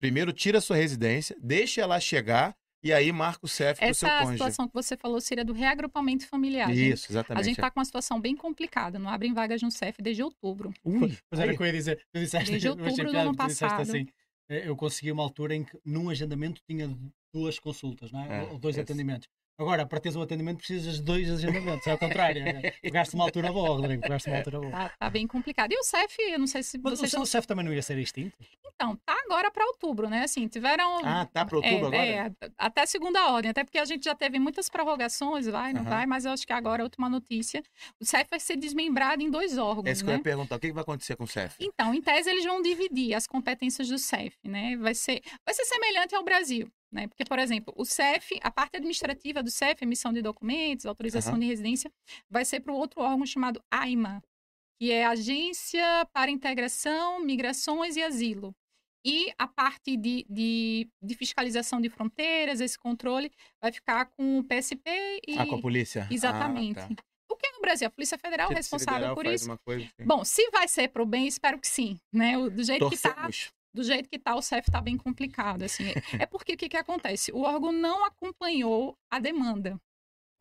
Primeiro 0.00 0.32
tira 0.32 0.58
a 0.58 0.60
sua 0.60 0.76
residência, 0.76 1.36
deixa 1.40 1.80
ela 1.80 2.00
chegar 2.00 2.56
e 2.82 2.92
aí 2.92 3.12
marca 3.12 3.40
o 3.44 3.48
CEF 3.48 3.78
pro 3.78 3.94
seu 3.94 4.08
Essa 4.08 4.18
cônjuge. 4.20 4.32
situação 4.38 4.66
que 4.68 4.74
você 4.74 4.96
falou 4.96 5.20
seria 5.20 5.44
do 5.44 5.52
reagrupamento 5.52 6.26
familiar. 6.26 6.68
gente. 6.72 6.92
Isso, 6.94 7.12
exatamente. 7.12 7.40
A 7.40 7.44
gente 7.44 7.56
está 7.56 7.70
com 7.70 7.78
uma 7.80 7.84
situação 7.84 8.20
bem 8.20 8.34
complicada. 8.36 8.98
Não 8.98 9.08
abrem 9.10 9.32
vagas 9.34 9.60
no 9.62 9.70
CEF 9.70 10.00
desde 10.02 10.22
outubro. 10.22 10.72
Ui, 10.84 11.16
Mas 11.30 11.40
era 11.40 11.50
aí. 11.50 11.54
o 11.54 11.56
que 11.58 11.62
eu 11.62 11.66
ia 11.66 11.72
dizer. 11.72 11.96
Tu 12.12 12.20
disseste, 12.20 12.50
Desde 12.50 12.68
eu 12.68 12.72
achei 12.74 12.84
outubro 12.86 13.12
do 13.12 13.18
ano 13.18 13.30
que 13.32 13.36
tu 13.38 13.46
disseste 13.46 13.64
passado. 13.76 13.80
assim. 13.90 14.06
eh, 14.48 14.68
Eu 14.68 14.76
consegui 14.76 15.12
uma 15.12 15.22
altura 15.22 15.54
em 15.54 15.64
que 15.64 15.78
num 15.84 16.08
agendamento 16.10 16.60
tinha 16.68 16.88
duas 17.34 17.58
consultas, 17.58 18.10
não 18.10 18.20
é? 18.22 18.38
É, 18.38 18.42
Ou 18.50 18.58
dois 18.58 18.74
esse. 18.76 18.80
atendimentos. 18.82 19.28
Agora, 19.60 19.84
para 19.84 20.00
teres 20.00 20.16
um 20.16 20.22
atendimento, 20.22 20.56
precisas 20.56 20.94
de 20.96 21.02
dois 21.02 21.30
agendamentos. 21.30 21.86
É 21.86 21.90
ao 21.90 21.98
contrário. 21.98 22.42
é. 22.42 22.70
Pegaste 22.80 23.14
uma 23.14 23.24
altura 23.24 23.52
boa, 23.52 23.68
Rodrigo. 23.76 24.00
Pegaste 24.00 24.30
uma 24.30 24.38
altura 24.38 24.58
boa. 24.58 24.70
Tá, 24.72 24.88
tá 24.98 25.10
bem 25.10 25.26
complicado. 25.26 25.70
E 25.70 25.78
o 25.78 25.84
CEF, 25.84 26.16
eu 26.18 26.38
não 26.38 26.46
sei 26.46 26.62
se 26.62 26.78
Mas 26.78 26.92
vocês 26.92 27.02
o, 27.02 27.04
estão. 27.04 27.22
o 27.22 27.26
CEF 27.26 27.46
também 27.46 27.64
não 27.66 27.72
ia 27.74 27.82
ser 27.82 27.98
extinto? 27.98 28.34
Então, 28.74 28.96
tá 29.04 29.14
agora 29.26 29.50
para 29.50 29.66
outubro, 29.66 30.08
né? 30.08 30.22
Assim, 30.24 30.48
tiveram. 30.48 31.04
Ah, 31.04 31.26
tá 31.26 31.44
para 31.44 31.56
outubro 31.58 31.94
é, 31.94 32.20
agora? 32.20 32.34
é, 32.40 32.50
até 32.56 32.86
segunda 32.86 33.30
ordem, 33.30 33.50
até 33.50 33.62
porque 33.62 33.76
a 33.78 33.84
gente 33.84 34.04
já 34.04 34.14
teve 34.14 34.38
muitas 34.38 34.70
prorrogações, 34.70 35.46
vai, 35.46 35.74
não 35.74 35.82
Aham. 35.82 35.90
vai, 35.90 36.06
mas 36.06 36.24
eu 36.24 36.32
acho 36.32 36.46
que 36.46 36.52
agora 36.54 36.82
última 36.82 37.10
notícia. 37.10 37.62
O 38.00 38.04
CEF 38.06 38.30
vai 38.30 38.40
ser 38.40 38.56
desmembrado 38.56 39.22
em 39.22 39.30
dois 39.30 39.58
órgãos, 39.58 39.86
É 39.88 39.92
isso 39.92 40.02
que 40.02 40.08
eu 40.08 40.12
né? 40.14 40.18
ia 40.18 40.22
perguntar. 40.24 40.56
O 40.56 40.58
que 40.58 40.68
que 40.68 40.72
vai 40.72 40.82
acontecer 40.82 41.16
com 41.16 41.24
o 41.24 41.28
CEF? 41.28 41.56
Então, 41.60 41.92
em 41.92 42.00
tese, 42.00 42.30
eles 42.30 42.44
vão 42.46 42.62
dividir 42.62 43.12
as 43.12 43.26
competências 43.26 43.86
do 43.88 43.98
CEF, 43.98 44.34
né? 44.42 44.74
Vai 44.78 44.94
ser, 44.94 45.20
vai 45.44 45.54
ser 45.54 45.66
semelhante 45.66 46.14
ao 46.14 46.24
Brasil, 46.24 46.66
né? 46.92 47.06
Porque, 47.08 47.24
por 47.24 47.38
exemplo, 47.38 47.72
o 47.76 47.84
CEF, 47.84 48.38
a 48.42 48.50
parte 48.50 48.76
administrativa 48.76 49.42
do 49.42 49.50
CEF, 49.50 49.82
emissão 49.82 50.12
de 50.12 50.20
documentos, 50.22 50.86
autorização 50.86 51.32
Aham. 51.32 51.40
de 51.40 51.46
residência, 51.46 51.92
vai 52.28 52.44
ser 52.44 52.60
para 52.60 52.72
o 52.72 52.76
outro 52.76 53.00
órgão 53.00 53.24
chamado 53.26 53.62
AIMA, 53.70 54.22
que 54.80 54.90
é 54.90 55.04
Agência 55.06 56.06
para 56.12 56.30
Integração, 56.30 57.20
Migrações 57.24 57.96
e 57.96 58.02
Asilo. 58.02 58.54
E 59.04 59.32
a 59.38 59.46
parte 59.46 59.96
de, 59.96 60.26
de, 60.28 60.86
de 61.02 61.14
fiscalização 61.14 61.80
de 61.80 61.88
fronteiras, 61.88 62.60
esse 62.60 62.78
controle, 62.78 63.30
vai 63.62 63.72
ficar 63.72 64.06
com 64.06 64.38
o 64.40 64.44
PSP 64.44 64.90
e. 65.26 65.38
Ah, 65.38 65.46
com 65.46 65.54
a 65.54 65.60
polícia? 65.60 66.06
Exatamente. 66.10 66.78
Ah, 66.80 66.88
tá. 66.88 67.02
O 67.30 67.36
que 67.36 67.46
é 67.46 67.52
no 67.52 67.60
Brasil? 67.62 67.86
A 67.86 67.90
Polícia 67.90 68.18
Federal 68.18 68.50
é 68.50 68.54
responsável 68.56 68.94
Federal 68.94 69.14
por 69.14 69.24
isso. 69.26 69.56
coisa. 69.64 69.88
Bom, 70.04 70.22
se 70.24 70.50
vai 70.50 70.68
ser 70.68 70.88
pro 70.88 71.06
bem, 71.06 71.26
espero 71.26 71.58
que 71.58 71.66
sim, 71.68 71.98
né? 72.12 72.36
O- 72.36 72.50
Do 72.50 72.62
jeito 72.62 72.90
que 72.90 72.98
tá, 72.98 73.14
Torcemos. 73.14 73.50
Do 73.72 73.82
jeito 73.82 74.08
que 74.08 74.18
tá, 74.18 74.34
o 74.34 74.42
CEF 74.42 74.70
tá 74.70 74.80
bem 74.80 74.96
complicado, 74.96 75.62
assim. 75.62 75.84
É 76.18 76.26
porque 76.26 76.54
o 76.54 76.56
que 76.56 76.68
que 76.68 76.76
acontece? 76.76 77.32
O 77.32 77.42
órgão 77.42 77.72
não 77.72 78.04
acompanhou 78.04 78.96
a 79.10 79.18
demanda, 79.18 79.80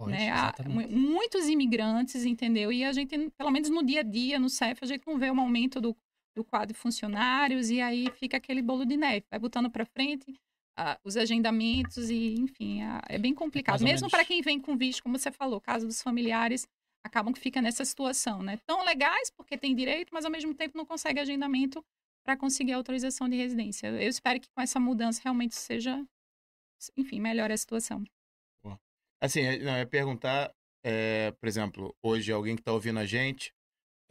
né? 0.08 0.32
Há 0.32 0.54
muitos 0.90 1.48
imigrantes, 1.48 2.26
entendeu? 2.26 2.72
E 2.72 2.84
a 2.84 2.92
gente, 2.92 3.30
pelo 3.38 3.52
menos 3.52 3.70
no 3.70 3.84
dia 3.84 4.00
a 4.00 4.04
dia, 4.04 4.40
no 4.40 4.50
CEF, 4.50 4.80
a 4.84 4.88
gente 4.88 5.06
não 5.06 5.18
vê 5.18 5.30
um 5.30 5.40
aumento 5.40 5.82
do, 5.82 5.96
do 6.36 6.44
quadro 6.44 6.74
de 6.74 6.80
funcionários 6.80 7.70
e 7.70 7.82
aí 7.82 8.10
fica 8.12 8.38
aquele 8.38 8.62
bolo 8.62 8.86
de 8.86 8.98
neve, 8.98 9.26
vai 9.30 9.40
botando 9.40 9.70
para 9.70 9.86
frente 9.86 10.34
ah, 10.78 10.98
os 11.04 11.18
agendamentos 11.18 12.10
e, 12.10 12.36
enfim, 12.36 12.82
ah, 12.82 13.02
é 13.10 13.18
bem 13.18 13.34
complicado. 13.34 13.82
Mais 13.82 13.84
ou 13.84 13.88
Mesmo 13.88 14.10
para 14.10 14.24
quem 14.24 14.42
vem 14.42 14.60
com 14.60 14.78
visto, 14.78 15.04
como 15.04 15.18
você 15.18 15.32
falou, 15.32 15.60
caso 15.60 15.86
dos 15.86 16.02
familiares 16.02 16.66
acabam 17.04 17.34
que 17.34 17.40
fica 17.40 17.62
nessa 17.62 17.84
situação, 17.84 18.42
né? 18.42 18.58
Tão 18.66 18.84
legais 18.84 19.30
porque 19.32 19.58
tem 19.58 19.76
direito, 19.76 20.14
mas 20.14 20.26
ao 20.26 20.32
mesmo 20.32 20.54
tempo 20.54 20.78
não 20.78 20.86
consegue 20.86 21.20
agendamento 21.20 21.84
para 22.30 22.38
conseguir 22.38 22.74
a 22.74 22.76
autorização 22.76 23.28
de 23.28 23.36
residência. 23.36 23.88
Eu 23.88 24.08
espero 24.08 24.40
que 24.40 24.48
com 24.52 24.62
essa 24.62 24.80
mudança 24.80 25.20
realmente 25.24 25.56
seja, 25.56 26.06
enfim, 26.96 27.20
melhore 27.20 27.54
a 27.54 27.58
situação. 27.58 28.04
Assim, 29.20 29.42
é- 29.42 29.58
não, 29.58 29.72
é 29.74 29.84
perguntar, 29.84 30.54
é, 30.84 31.32
por 31.32 31.48
exemplo, 31.50 31.96
hoje 32.04 32.32
alguém 32.32 32.56
que 32.56 32.62
está 32.62 32.72
ouvindo 32.72 33.00
a 33.00 33.06
gente 33.06 33.52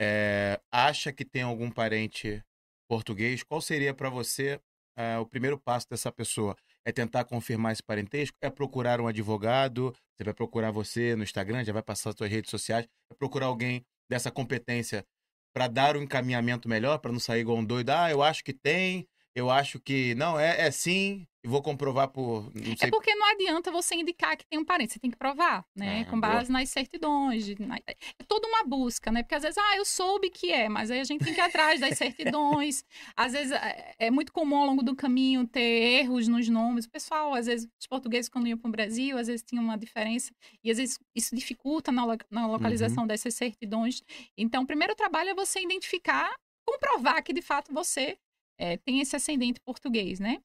é, 0.00 0.60
acha 0.70 1.12
que 1.12 1.24
tem 1.24 1.42
algum 1.42 1.70
parente 1.70 2.42
português, 2.88 3.44
qual 3.44 3.60
seria 3.60 3.94
para 3.94 4.10
você 4.10 4.60
é, 4.96 5.16
o 5.18 5.24
primeiro 5.24 5.56
passo 5.56 5.86
dessa 5.88 6.10
pessoa? 6.10 6.56
É 6.84 6.90
tentar 6.90 7.24
confirmar 7.24 7.72
esse 7.72 7.82
parentesco? 7.84 8.36
É 8.40 8.50
procurar 8.50 9.00
um 9.00 9.06
advogado? 9.06 9.94
Você 10.16 10.24
vai 10.24 10.34
procurar 10.34 10.72
você 10.72 11.14
no 11.14 11.22
Instagram, 11.22 11.64
já 11.64 11.72
vai 11.72 11.82
passar 11.84 12.10
as 12.10 12.16
suas 12.16 12.30
redes 12.30 12.50
sociais? 12.50 12.84
É 13.12 13.14
procurar 13.14 13.46
alguém 13.46 13.86
dessa 14.10 14.28
competência 14.28 15.06
para 15.52 15.68
dar 15.68 15.96
um 15.96 16.02
encaminhamento 16.02 16.68
melhor, 16.68 16.98
para 16.98 17.12
não 17.12 17.20
sair 17.20 17.40
igual 17.40 17.58
um 17.58 17.64
doido? 17.64 17.90
Ah, 17.90 18.10
eu 18.10 18.22
acho 18.22 18.44
que 18.44 18.52
tem, 18.52 19.08
eu 19.38 19.50
acho 19.50 19.78
que 19.80 20.14
não, 20.14 20.38
é, 20.38 20.66
é 20.66 20.70
sim, 20.70 21.26
vou 21.44 21.62
comprovar 21.62 22.08
por, 22.08 22.50
É 22.80 22.90
porque 22.90 23.14
não 23.14 23.26
adianta 23.30 23.70
você 23.70 23.94
indicar 23.94 24.36
que 24.36 24.44
tem 24.46 24.58
um 24.58 24.64
parente, 24.64 24.92
você 24.92 24.98
tem 24.98 25.10
que 25.10 25.16
provar, 25.16 25.64
né? 25.74 26.02
Ah, 26.02 26.10
Com 26.10 26.20
base 26.20 26.50
nas 26.52 26.68
certidões. 26.68 27.48
na- 27.58 27.76
É 27.86 27.94
toda 28.26 28.46
uma 28.48 28.64
busca, 28.64 29.10
né? 29.10 29.22
Porque 29.22 29.34
às 29.34 29.42
vezes, 29.42 29.56
ah, 29.56 29.76
eu 29.76 29.84
soube 29.84 30.28
que 30.30 30.52
é, 30.52 30.68
mas 30.68 30.90
aí 30.90 31.00
a 31.00 31.04
gente 31.04 31.24
tem 31.24 31.32
que 31.32 31.40
ir 31.40 31.44
atrás 31.44 31.80
das 31.80 31.96
certidões. 31.96 32.84
às 33.16 33.32
vezes 33.32 33.52
é 33.52 33.94
é 33.98 34.10
muito 34.10 34.32
comum 34.32 34.56
ao 34.58 34.66
longo 34.66 34.82
do 34.82 34.94
caminho 34.94 35.46
ter 35.46 35.60
erros 36.02 36.28
nos 36.28 36.48
nomes. 36.48 36.84
O 36.84 36.90
pessoal, 36.90 37.34
às 37.34 37.46
vezes, 37.46 37.66
os 37.80 37.86
portugueses, 37.86 38.28
quando 38.28 38.46
iam 38.48 38.58
para 38.58 38.68
o 38.68 38.72
Brasil, 38.72 39.16
às 39.18 39.26
vezes 39.28 39.42
tinha 39.42 39.60
uma 39.62 39.76
diferença. 39.78 40.30
E 40.62 40.70
às 40.70 40.76
vezes 40.78 40.98
isso 41.14 41.34
dificulta 41.34 41.90
na, 41.92 42.04
lo- 42.04 42.18
na 42.30 42.46
localização 42.46 43.06
dessas 43.06 43.34
certidões. 43.34 44.02
Então, 44.36 44.62
o 44.64 44.66
primeiro 44.66 44.94
trabalho 44.94 45.30
é 45.30 45.34
você 45.34 45.60
identificar, 45.60 46.30
comprovar 46.66 47.22
que 47.22 47.32
de 47.32 47.40
fato 47.42 47.72
você 47.72 48.18
é, 48.58 48.76
tem 48.78 49.00
esse 49.00 49.16
ascendente 49.16 49.60
português, 49.60 50.20
né? 50.20 50.38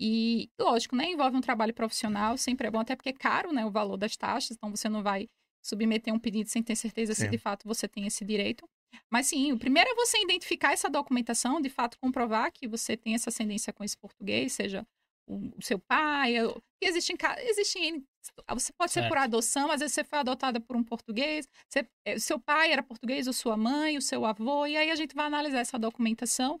E, 0.00 0.50
lógico, 0.60 0.96
né? 0.96 1.06
Envolve 1.10 1.36
um 1.36 1.40
trabalho 1.40 1.74
profissional, 1.74 2.36
sempre 2.36 2.66
é 2.66 2.70
bom, 2.70 2.80
até 2.80 2.96
porque 2.96 3.10
é 3.10 3.12
caro, 3.12 3.52
né? 3.52 3.64
O 3.64 3.70
valor 3.70 3.96
das 3.96 4.16
taxas, 4.16 4.56
então 4.56 4.70
você 4.70 4.88
não 4.88 5.02
vai 5.02 5.28
submeter 5.64 6.12
um 6.12 6.18
pedido 6.18 6.48
sem 6.50 6.62
ter 6.62 6.74
certeza 6.74 7.14
se 7.14 7.28
de 7.28 7.38
fato 7.38 7.66
você 7.68 7.86
tem 7.88 8.06
esse 8.06 8.24
direito. 8.24 8.68
Mas 9.10 9.28
sim, 9.28 9.52
o 9.52 9.58
primeiro 9.58 9.88
é 9.90 9.94
você 9.94 10.18
identificar 10.22 10.72
essa 10.72 10.90
documentação, 10.90 11.60
de 11.60 11.70
fato 11.70 11.96
comprovar 12.00 12.50
que 12.52 12.66
você 12.66 12.96
tem 12.96 13.14
essa 13.14 13.30
ascendência 13.30 13.72
com 13.72 13.84
esse 13.84 13.96
português, 13.96 14.52
seja 14.52 14.84
o, 15.26 15.62
seu 15.62 15.78
pai, 15.78 16.34
que 16.80 16.88
existem, 16.88 17.16
existem 17.42 17.88
N- 17.94 18.04
você 18.54 18.72
pode 18.72 18.92
ser 18.92 19.02
por 19.04 19.16
Certo. 19.16 19.24
adoção, 19.24 19.70
às 19.70 19.80
vezes 19.80 19.94
você 19.94 20.04
foi 20.04 20.18
adotada 20.18 20.60
por 20.60 20.76
um 20.76 20.82
português, 20.84 21.48
você, 21.68 21.86
eh, 22.04 22.18
seu 22.18 22.38
pai 22.40 22.72
era 22.72 22.82
português, 22.82 23.26
ou 23.26 23.32
sua 23.32 23.56
mãe, 23.56 23.96
o 23.96 24.02
seu 24.02 24.24
avô, 24.24 24.66
e 24.66 24.76
aí 24.76 24.90
a 24.90 24.94
gente 24.96 25.14
vai 25.14 25.26
analisar 25.26 25.60
essa 25.60 25.78
documentação 25.78 26.60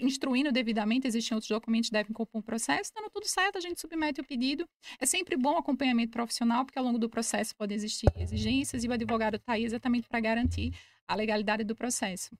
instruindo 0.00 0.52
devidamente, 0.52 1.06
existem 1.06 1.34
outros 1.34 1.48
documentos 1.48 1.88
que 1.88 1.92
devem 1.92 2.12
compor 2.12 2.40
um 2.40 2.42
processo, 2.42 2.92
dando 2.94 3.10
tudo 3.10 3.26
certo, 3.26 3.56
a 3.56 3.60
gente 3.60 3.80
submete 3.80 4.20
o 4.20 4.24
pedido. 4.24 4.68
É 5.00 5.06
sempre 5.06 5.36
bom 5.36 5.56
acompanhamento 5.56 6.12
profissional, 6.12 6.64
porque 6.64 6.78
ao 6.78 6.84
longo 6.84 6.98
do 6.98 7.08
processo 7.08 7.56
podem 7.56 7.74
existir 7.76 8.08
exigências 8.16 8.84
e 8.84 8.88
o 8.88 8.92
advogado 8.92 9.36
está 9.36 9.54
aí 9.54 9.64
exatamente 9.64 10.06
para 10.08 10.20
garantir 10.20 10.72
a 11.06 11.14
legalidade 11.14 11.64
do 11.64 11.74
processo. 11.74 12.36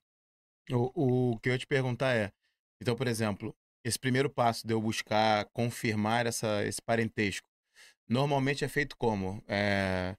O, 0.69 1.31
o 1.31 1.39
que 1.39 1.49
eu 1.49 1.53
ia 1.53 1.59
te 1.59 1.65
perguntar 1.65 2.13
é, 2.13 2.31
então, 2.79 2.95
por 2.95 3.07
exemplo, 3.07 3.55
esse 3.83 3.97
primeiro 3.97 4.29
passo 4.29 4.67
de 4.67 4.73
eu 4.73 4.81
buscar 4.81 5.45
confirmar 5.51 6.27
essa, 6.27 6.63
esse 6.65 6.81
parentesco, 6.81 7.47
normalmente 8.07 8.63
é 8.63 8.67
feito 8.67 8.95
como? 8.95 9.43
É, 9.47 10.15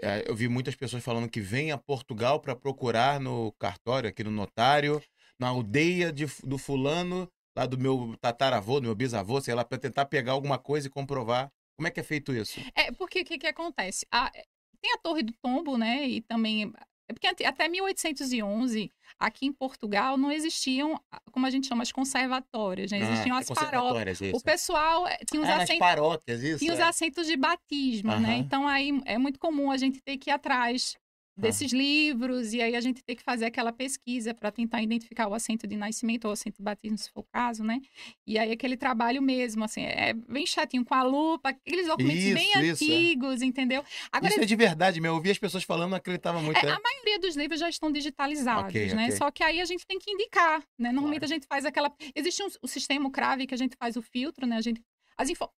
é, 0.00 0.24
eu 0.28 0.34
vi 0.36 0.48
muitas 0.48 0.76
pessoas 0.76 1.02
falando 1.02 1.28
que 1.28 1.40
vem 1.40 1.72
a 1.72 1.78
Portugal 1.78 2.40
para 2.40 2.54
procurar 2.54 3.18
no 3.18 3.52
cartório, 3.52 4.08
aqui 4.08 4.22
no 4.22 4.30
notário, 4.30 5.02
na 5.38 5.48
aldeia 5.48 6.12
de, 6.12 6.26
do 6.44 6.58
fulano, 6.58 7.28
lá 7.56 7.66
do 7.66 7.78
meu 7.78 8.16
tataravô, 8.20 8.80
do 8.80 8.84
meu 8.86 8.94
bisavô, 8.94 9.40
sei 9.40 9.54
lá, 9.54 9.64
para 9.64 9.78
tentar 9.78 10.06
pegar 10.06 10.32
alguma 10.32 10.58
coisa 10.58 10.86
e 10.86 10.90
comprovar. 10.90 11.50
Como 11.76 11.86
é 11.86 11.90
que 11.90 12.00
é 12.00 12.02
feito 12.02 12.32
isso? 12.32 12.60
É, 12.74 12.90
porque 12.92 13.20
o 13.20 13.24
que, 13.24 13.38
que 13.38 13.46
acontece? 13.46 14.04
A- 14.10 14.32
tem 14.80 14.92
a 14.92 14.98
Torre 14.98 15.22
do 15.22 15.32
Tombo, 15.42 15.76
né? 15.76 16.06
E 16.06 16.20
também. 16.20 16.72
É 17.10 17.12
porque 17.14 17.26
até 17.44 17.68
1811, 17.68 18.90
aqui 19.18 19.46
em 19.46 19.52
Portugal, 19.52 20.16
não 20.18 20.30
existiam, 20.30 21.00
como 21.32 21.46
a 21.46 21.50
gente 21.50 21.66
chama, 21.66 21.82
as 21.82 21.90
conservatórias, 21.90 22.90
né? 22.90 22.98
Existiam 22.98 23.34
Ah, 23.36 23.38
as 23.40 23.50
é 23.50 23.54
paróquias. 23.54 24.20
O 24.32 24.40
pessoal 24.42 25.06
eh, 25.08 25.18
tinha 25.24 25.40
os 25.42 25.48
Ah, 25.48 25.78
paróquias, 25.78 26.42
isso. 26.42 26.58
Tinha 26.58 26.72
os 26.72 26.78
é. 26.78 26.82
assentos 26.82 27.26
de 27.26 27.36
batismo, 27.36 28.10
né? 28.20 28.36
Então 28.36 28.68
aí 28.68 29.00
é 29.06 29.16
muito 29.16 29.38
comum 29.38 29.70
a 29.70 29.76
gente 29.78 30.00
ter 30.02 30.18
que 30.18 30.30
ir 30.30 30.32
atrás 30.32 30.96
desses 31.38 31.72
livros 31.72 32.52
e 32.52 32.60
aí 32.60 32.74
a 32.74 32.80
gente 32.80 33.02
ter 33.02 33.14
que 33.14 33.22
fazer 33.22 33.46
aquela 33.46 33.72
pesquisa 33.72 34.34
para 34.34 34.50
tentar 34.50 34.82
identificar 34.82 35.28
o 35.28 35.34
assento 35.34 35.66
de 35.66 35.76
nascimento 35.76 36.24
ou 36.24 36.30
o 36.30 36.32
assento 36.32 36.56
de 36.56 36.62
batismo, 36.62 36.98
se 36.98 37.10
for 37.10 37.20
o 37.20 37.26
caso, 37.32 37.62
né? 37.62 37.80
E 38.26 38.38
aí 38.38 38.50
aquele 38.50 38.76
trabalho 38.76 39.22
mesmo, 39.22 39.64
assim, 39.64 39.82
é 39.82 40.12
bem 40.12 40.44
chatinho 40.44 40.84
com 40.84 40.94
a 40.94 41.02
lupa, 41.02 41.50
aqueles 41.50 41.86
documentos 41.86 42.24
bem 42.24 42.50
Isso, 42.50 42.60
isso, 42.60 42.84
é. 42.84 42.94
antigos, 42.94 43.42
entendeu? 43.42 43.84
Agora 44.10 44.32
Isso 44.32 44.42
é 44.42 44.46
de 44.46 44.56
verdade, 44.56 45.00
meu. 45.00 45.12
Eu 45.12 45.16
ouvi 45.16 45.30
as 45.30 45.38
pessoas 45.38 45.62
falando, 45.62 45.90
não 45.90 45.98
acreditava 45.98 46.42
muito. 46.42 46.56
é, 46.58 46.68
é. 46.68 46.72
a 46.72 46.80
maioria 46.80 47.18
dos 47.20 47.36
livros 47.36 47.60
já 47.60 47.68
estão 47.68 47.92
digitalizados, 47.92 48.64
Ok, 48.64 48.94
né? 48.94 49.04
ok. 49.04 49.16
Só 49.16 49.30
que 49.30 49.42
aí 49.44 49.60
a 49.60 49.64
gente 49.64 49.86
tem 49.86 49.98
que 49.98 50.10
indicar, 50.10 50.62
né? 50.78 50.90
Normalmente 50.90 51.24
a 51.24 51.28
gente 51.28 51.46
faz 51.46 51.64
aquela. 51.64 51.92
Existe 52.14 52.42
um, 52.42 52.48
o 52.62 52.66
sistema 52.68 53.10
CRAVE 53.10 53.46
que 53.46 53.54
a 53.54 53.58
gente 53.58 53.76
faz 53.78 53.96
o 53.96 54.02
filtro, 54.02 54.46
né? 54.46 54.56
A 54.56 54.60
gente. 54.60 54.82
As 55.16 55.28
info... 55.28 55.48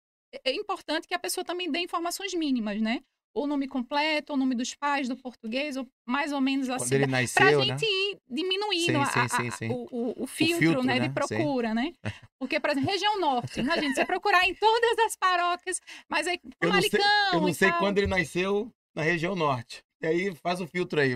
É 0.44 0.52
importante 0.52 1.08
que 1.08 1.14
a 1.14 1.18
pessoa 1.18 1.44
também 1.44 1.70
dê 1.70 1.80
informações 1.80 2.32
mínimas, 2.34 2.80
né? 2.80 3.00
Ou 3.32 3.46
nome 3.46 3.68
completo, 3.68 4.32
ou 4.32 4.36
nome 4.38 4.54
dos 4.56 4.74
pais 4.74 5.08
do 5.08 5.16
português, 5.16 5.76
ou 5.76 5.86
mais 6.06 6.32
ou 6.32 6.40
menos 6.40 6.66
Quando 6.66 6.82
assim. 6.82 6.94
ele 6.96 7.06
Pra 7.06 7.20
nasceu, 7.20 7.58
né? 7.64 7.64
gente 7.78 7.84
ir 7.84 8.18
diminuindo 8.28 8.86
Sim, 8.86 8.96
a- 8.96 9.06
sim, 9.06 9.20
a- 9.20 9.28
sim, 9.28 9.48
a- 9.48 9.50
sim. 9.52 9.68
O, 9.70 9.86
o- 9.90 10.22
o 10.24 10.26
filtro, 10.26 10.58
filtro, 10.58 10.82
né, 10.82 10.98
né? 10.98 11.08
de 11.08 11.14
procura, 11.14 11.72
né? 11.72 11.92
Porque, 12.40 12.58
por 12.58 12.70
exemplo, 12.70 12.90
região 12.90 13.20
norte, 13.20 13.60
imagina, 13.60 13.94
você 13.94 14.04
procurar 14.04 14.48
em 14.48 14.54
todas 14.54 14.98
as 15.06 15.14
paróquias, 15.16 15.80
mas 16.08 16.26
aí 16.26 16.40
Eu 16.60 16.70
não 16.72 16.82
sei- 16.82 17.00
Eu 17.32 17.40
não 17.40 17.52
sei 17.54 17.70
tal. 17.70 17.78
quando 17.78 17.98
ele 17.98 18.06
nasceu 18.08 18.72
na 18.94 19.02
região 19.02 19.36
norte. 19.36 19.84
E 20.02 20.06
aí 20.06 20.34
faz 20.34 20.60
o 20.60 20.66
filtro 20.66 20.98
aí. 20.98 21.12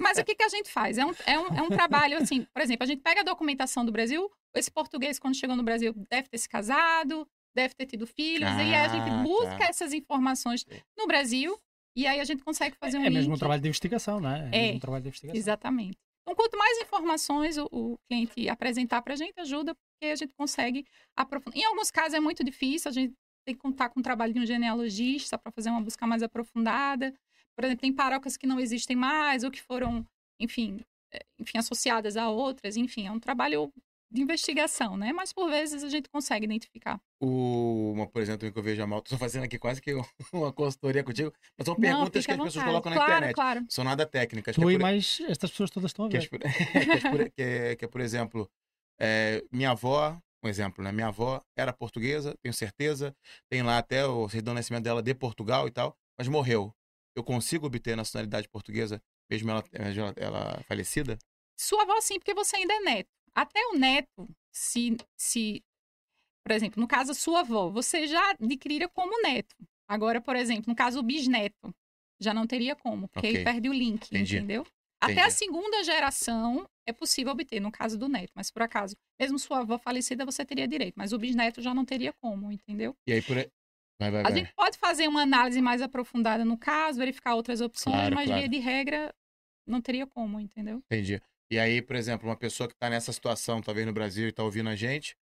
Mas 0.00 0.18
o 0.18 0.24
que, 0.28 0.34
que 0.34 0.42
a 0.42 0.48
gente 0.48 0.68
faz? 0.68 0.98
É 0.98 1.06
um, 1.06 1.14
é, 1.24 1.38
um, 1.38 1.46
é 1.58 1.62
um 1.62 1.68
trabalho, 1.70 2.18
assim, 2.18 2.44
por 2.52 2.60
exemplo, 2.60 2.82
a 2.82 2.86
gente 2.86 3.00
pega 3.00 3.20
a 3.20 3.24
documentação 3.24 3.84
do 3.86 3.92
Brasil, 3.92 4.28
esse 4.54 4.70
português, 4.70 5.18
quando 5.20 5.36
chegou 5.36 5.54
no 5.56 5.62
Brasil, 5.62 5.94
deve 6.10 6.28
ter 6.28 6.38
se 6.38 6.48
casado, 6.48 7.26
deve 7.54 7.74
ter 7.74 7.86
tido 7.86 8.06
filhos, 8.06 8.48
e 8.50 8.60
aí 8.60 8.74
a 8.74 8.88
gente 8.88 9.08
Ah, 9.10 9.22
busca 9.22 9.58
tá. 9.58 9.64
essas 9.66 9.92
informações 9.92 10.64
no 10.98 11.06
Brasil, 11.06 11.58
e 11.96 12.06
aí 12.06 12.20
a 12.20 12.24
gente 12.24 12.42
consegue 12.42 12.76
fazer 12.76 12.98
um 12.98 13.04
É 13.04 13.10
mesmo 13.10 13.30
um 13.30 13.32
link. 13.34 13.38
trabalho 13.38 13.62
de 13.62 13.68
investigação, 13.68 14.20
não 14.20 14.30
é? 14.30 14.48
É. 14.48 14.60
mesmo 14.62 14.76
um 14.76 14.80
trabalho 14.80 15.02
de 15.02 15.08
investigação. 15.08 15.38
Exatamente. 15.38 15.96
Então, 16.22 16.34
quanto 16.34 16.56
mais 16.56 16.78
informações 16.80 17.56
o, 17.58 17.68
o 17.70 17.98
cliente 18.08 18.48
apresentar 18.48 19.02
para 19.02 19.12
a 19.12 19.16
gente, 19.16 19.38
ajuda, 19.38 19.74
porque 19.74 20.10
a 20.10 20.16
gente 20.16 20.32
consegue 20.36 20.84
aprofundar. 21.16 21.58
Em 21.58 21.64
alguns 21.64 21.90
casos 21.90 22.14
é 22.14 22.20
muito 22.20 22.42
difícil, 22.42 22.88
a 22.88 22.92
gente 22.92 23.12
tem 23.46 23.54
que 23.54 23.60
contar 23.60 23.90
com 23.90 24.00
o 24.00 24.02
trabalho 24.02 24.32
de 24.32 24.40
um 24.40 24.46
genealogista 24.46 25.36
para 25.38 25.52
fazer 25.52 25.68
uma 25.70 25.82
busca 25.82 26.06
mais 26.06 26.22
aprofundada. 26.22 27.12
Por 27.54 27.64
exemplo, 27.64 27.82
tem 27.82 27.92
paróquias 27.92 28.36
que 28.38 28.46
não 28.46 28.58
existem 28.58 28.96
mais, 28.96 29.44
ou 29.44 29.50
que 29.50 29.60
foram, 29.60 30.04
enfim, 30.40 30.80
eh, 31.12 31.20
enfim, 31.38 31.58
associadas 31.58 32.16
a 32.16 32.28
outras, 32.30 32.76
enfim, 32.76 33.06
é 33.06 33.12
um 33.12 33.20
trabalho 33.20 33.70
de 34.14 34.22
investigação, 34.22 34.96
né? 34.96 35.12
Mas 35.12 35.32
por 35.32 35.50
vezes 35.50 35.82
a 35.82 35.88
gente 35.88 36.08
consegue 36.08 36.44
identificar. 36.44 37.00
O, 37.20 37.92
uma, 37.92 38.06
por 38.06 38.22
exemplo, 38.22 38.50
que 38.50 38.58
eu 38.58 38.62
vejo 38.62 38.82
a 38.82 38.86
mal, 38.86 39.02
tô 39.02 39.18
fazendo 39.18 39.44
aqui 39.44 39.58
quase 39.58 39.82
que 39.82 39.92
uma 40.32 40.52
consultoria 40.52 41.02
contigo, 41.02 41.32
mas 41.58 41.66
são 41.66 41.74
Não, 41.74 41.80
perguntas 41.80 42.22
fica 42.22 42.34
que 42.36 42.40
as 42.40 42.46
pessoas 42.46 42.64
colocam 42.64 42.90
na 42.90 42.96
claro, 42.96 43.12
internet. 43.12 43.34
Claro, 43.34 43.66
São 43.68 43.84
nada 43.84 44.06
técnicas. 44.06 44.54
Tu 44.54 44.60
que 44.60 44.66
é 44.68 44.72
por- 44.72 44.80
mais 44.80 45.18
pessoas 45.40 45.70
todas 45.70 45.90
estão 45.90 46.04
a 46.04 46.08
que, 46.08 46.18
ver. 46.18 46.24
é 46.24 46.28
por, 46.72 46.86
que, 46.86 46.96
é 46.96 47.10
por, 47.10 47.30
que, 47.30 47.42
é, 47.42 47.76
que 47.76 47.84
é, 47.84 47.88
por 47.88 48.00
exemplo, 48.00 48.50
é, 49.00 49.42
minha 49.50 49.70
avó, 49.72 50.16
um 50.44 50.48
exemplo, 50.48 50.84
né? 50.84 50.92
Minha 50.92 51.08
avó 51.08 51.42
era 51.56 51.72
portuguesa, 51.72 52.36
tenho 52.40 52.54
certeza, 52.54 53.14
tem 53.50 53.62
lá 53.62 53.78
até 53.78 54.06
o 54.06 54.28
certidão 54.28 54.54
de 54.54 54.58
nascimento 54.60 54.84
dela 54.84 55.02
de 55.02 55.12
Portugal 55.14 55.66
e 55.66 55.70
tal, 55.72 55.96
mas 56.16 56.28
morreu. 56.28 56.72
Eu 57.16 57.24
consigo 57.24 57.66
obter 57.66 57.94
a 57.94 57.96
nacionalidade 57.96 58.48
portuguesa, 58.48 59.00
mesmo 59.30 59.50
ela, 59.50 59.64
mesmo 59.72 60.02
ela, 60.02 60.14
ela 60.16 60.62
falecida? 60.68 61.18
Sua 61.56 61.82
avó 61.82 62.00
sim, 62.00 62.18
porque 62.18 62.34
você 62.34 62.56
ainda 62.56 62.74
é 62.74 62.80
neto. 62.80 63.08
Até 63.34 63.60
o 63.68 63.78
neto, 63.78 64.28
se, 64.52 64.96
se, 65.16 65.62
por 66.44 66.52
exemplo, 66.52 66.80
no 66.80 66.88
caso 66.88 67.14
sua 67.14 67.40
avó, 67.40 67.70
você 67.70 68.06
já 68.06 68.30
adquiriria 68.30 68.88
como 68.88 69.20
neto. 69.22 69.56
Agora, 69.88 70.20
por 70.20 70.36
exemplo, 70.36 70.64
no 70.68 70.76
caso 70.76 71.00
o 71.00 71.02
bisneto, 71.02 71.74
já 72.20 72.32
não 72.32 72.46
teria 72.46 72.76
como, 72.76 73.08
porque 73.08 73.26
Ok. 73.28 73.36
ele 73.36 73.44
perde 73.44 73.68
o 73.68 73.72
link, 73.72 74.06
Entendi. 74.06 74.36
entendeu? 74.36 74.64
Até 75.02 75.20
a 75.20 75.24
Entendi. 75.24 75.36
segunda 75.36 75.84
geração 75.84 76.66
é 76.86 76.92
possível 76.92 77.32
obter, 77.32 77.60
no 77.60 77.72
caso 77.72 77.98
do 77.98 78.08
neto, 78.08 78.32
mas 78.34 78.50
por 78.50 78.62
acaso, 78.62 78.96
mesmo 79.20 79.38
sua 79.38 79.58
avó 79.60 79.78
falecida, 79.78 80.24
você 80.24 80.44
teria 80.44 80.66
direito, 80.68 80.94
mas 80.96 81.12
o 81.12 81.18
bisneto 81.18 81.60
já 81.60 81.74
não 81.74 81.84
teria 81.84 82.12
como, 82.12 82.50
entendeu? 82.52 82.96
E 83.06 83.12
aí 83.12 83.22
por 83.22 83.36
aí. 83.38 83.50
Vai, 84.00 84.10
vai, 84.10 84.24
A 84.24 84.30
vai. 84.30 84.38
gente 84.38 84.52
pode 84.54 84.78
fazer 84.78 85.08
uma 85.08 85.22
análise 85.22 85.60
mais 85.60 85.82
aprofundada 85.82 86.44
no 86.44 86.56
caso, 86.56 86.98
verificar 86.98 87.34
outras 87.34 87.60
opções, 87.60 87.94
Claro, 87.94 88.14
mas 88.14 88.26
claro. 88.26 88.40
via 88.40 88.48
de 88.48 88.58
regra 88.58 89.14
não 89.66 89.80
teria 89.82 90.06
como, 90.06 90.40
entendeu? 90.40 90.82
Entendi. 90.90 91.20
E 91.50 91.58
aí, 91.58 91.82
por 91.82 91.96
exemplo, 91.96 92.28
uma 92.28 92.36
pessoa 92.36 92.68
que 92.68 92.74
está 92.74 92.88
nessa 92.88 93.12
situação, 93.12 93.60
talvez 93.60 93.86
no 93.86 93.92
Brasil, 93.92 94.26
e 94.26 94.30
está 94.30 94.42
ouvindo 94.42 94.68
a 94.68 94.76
gente, 94.76 95.16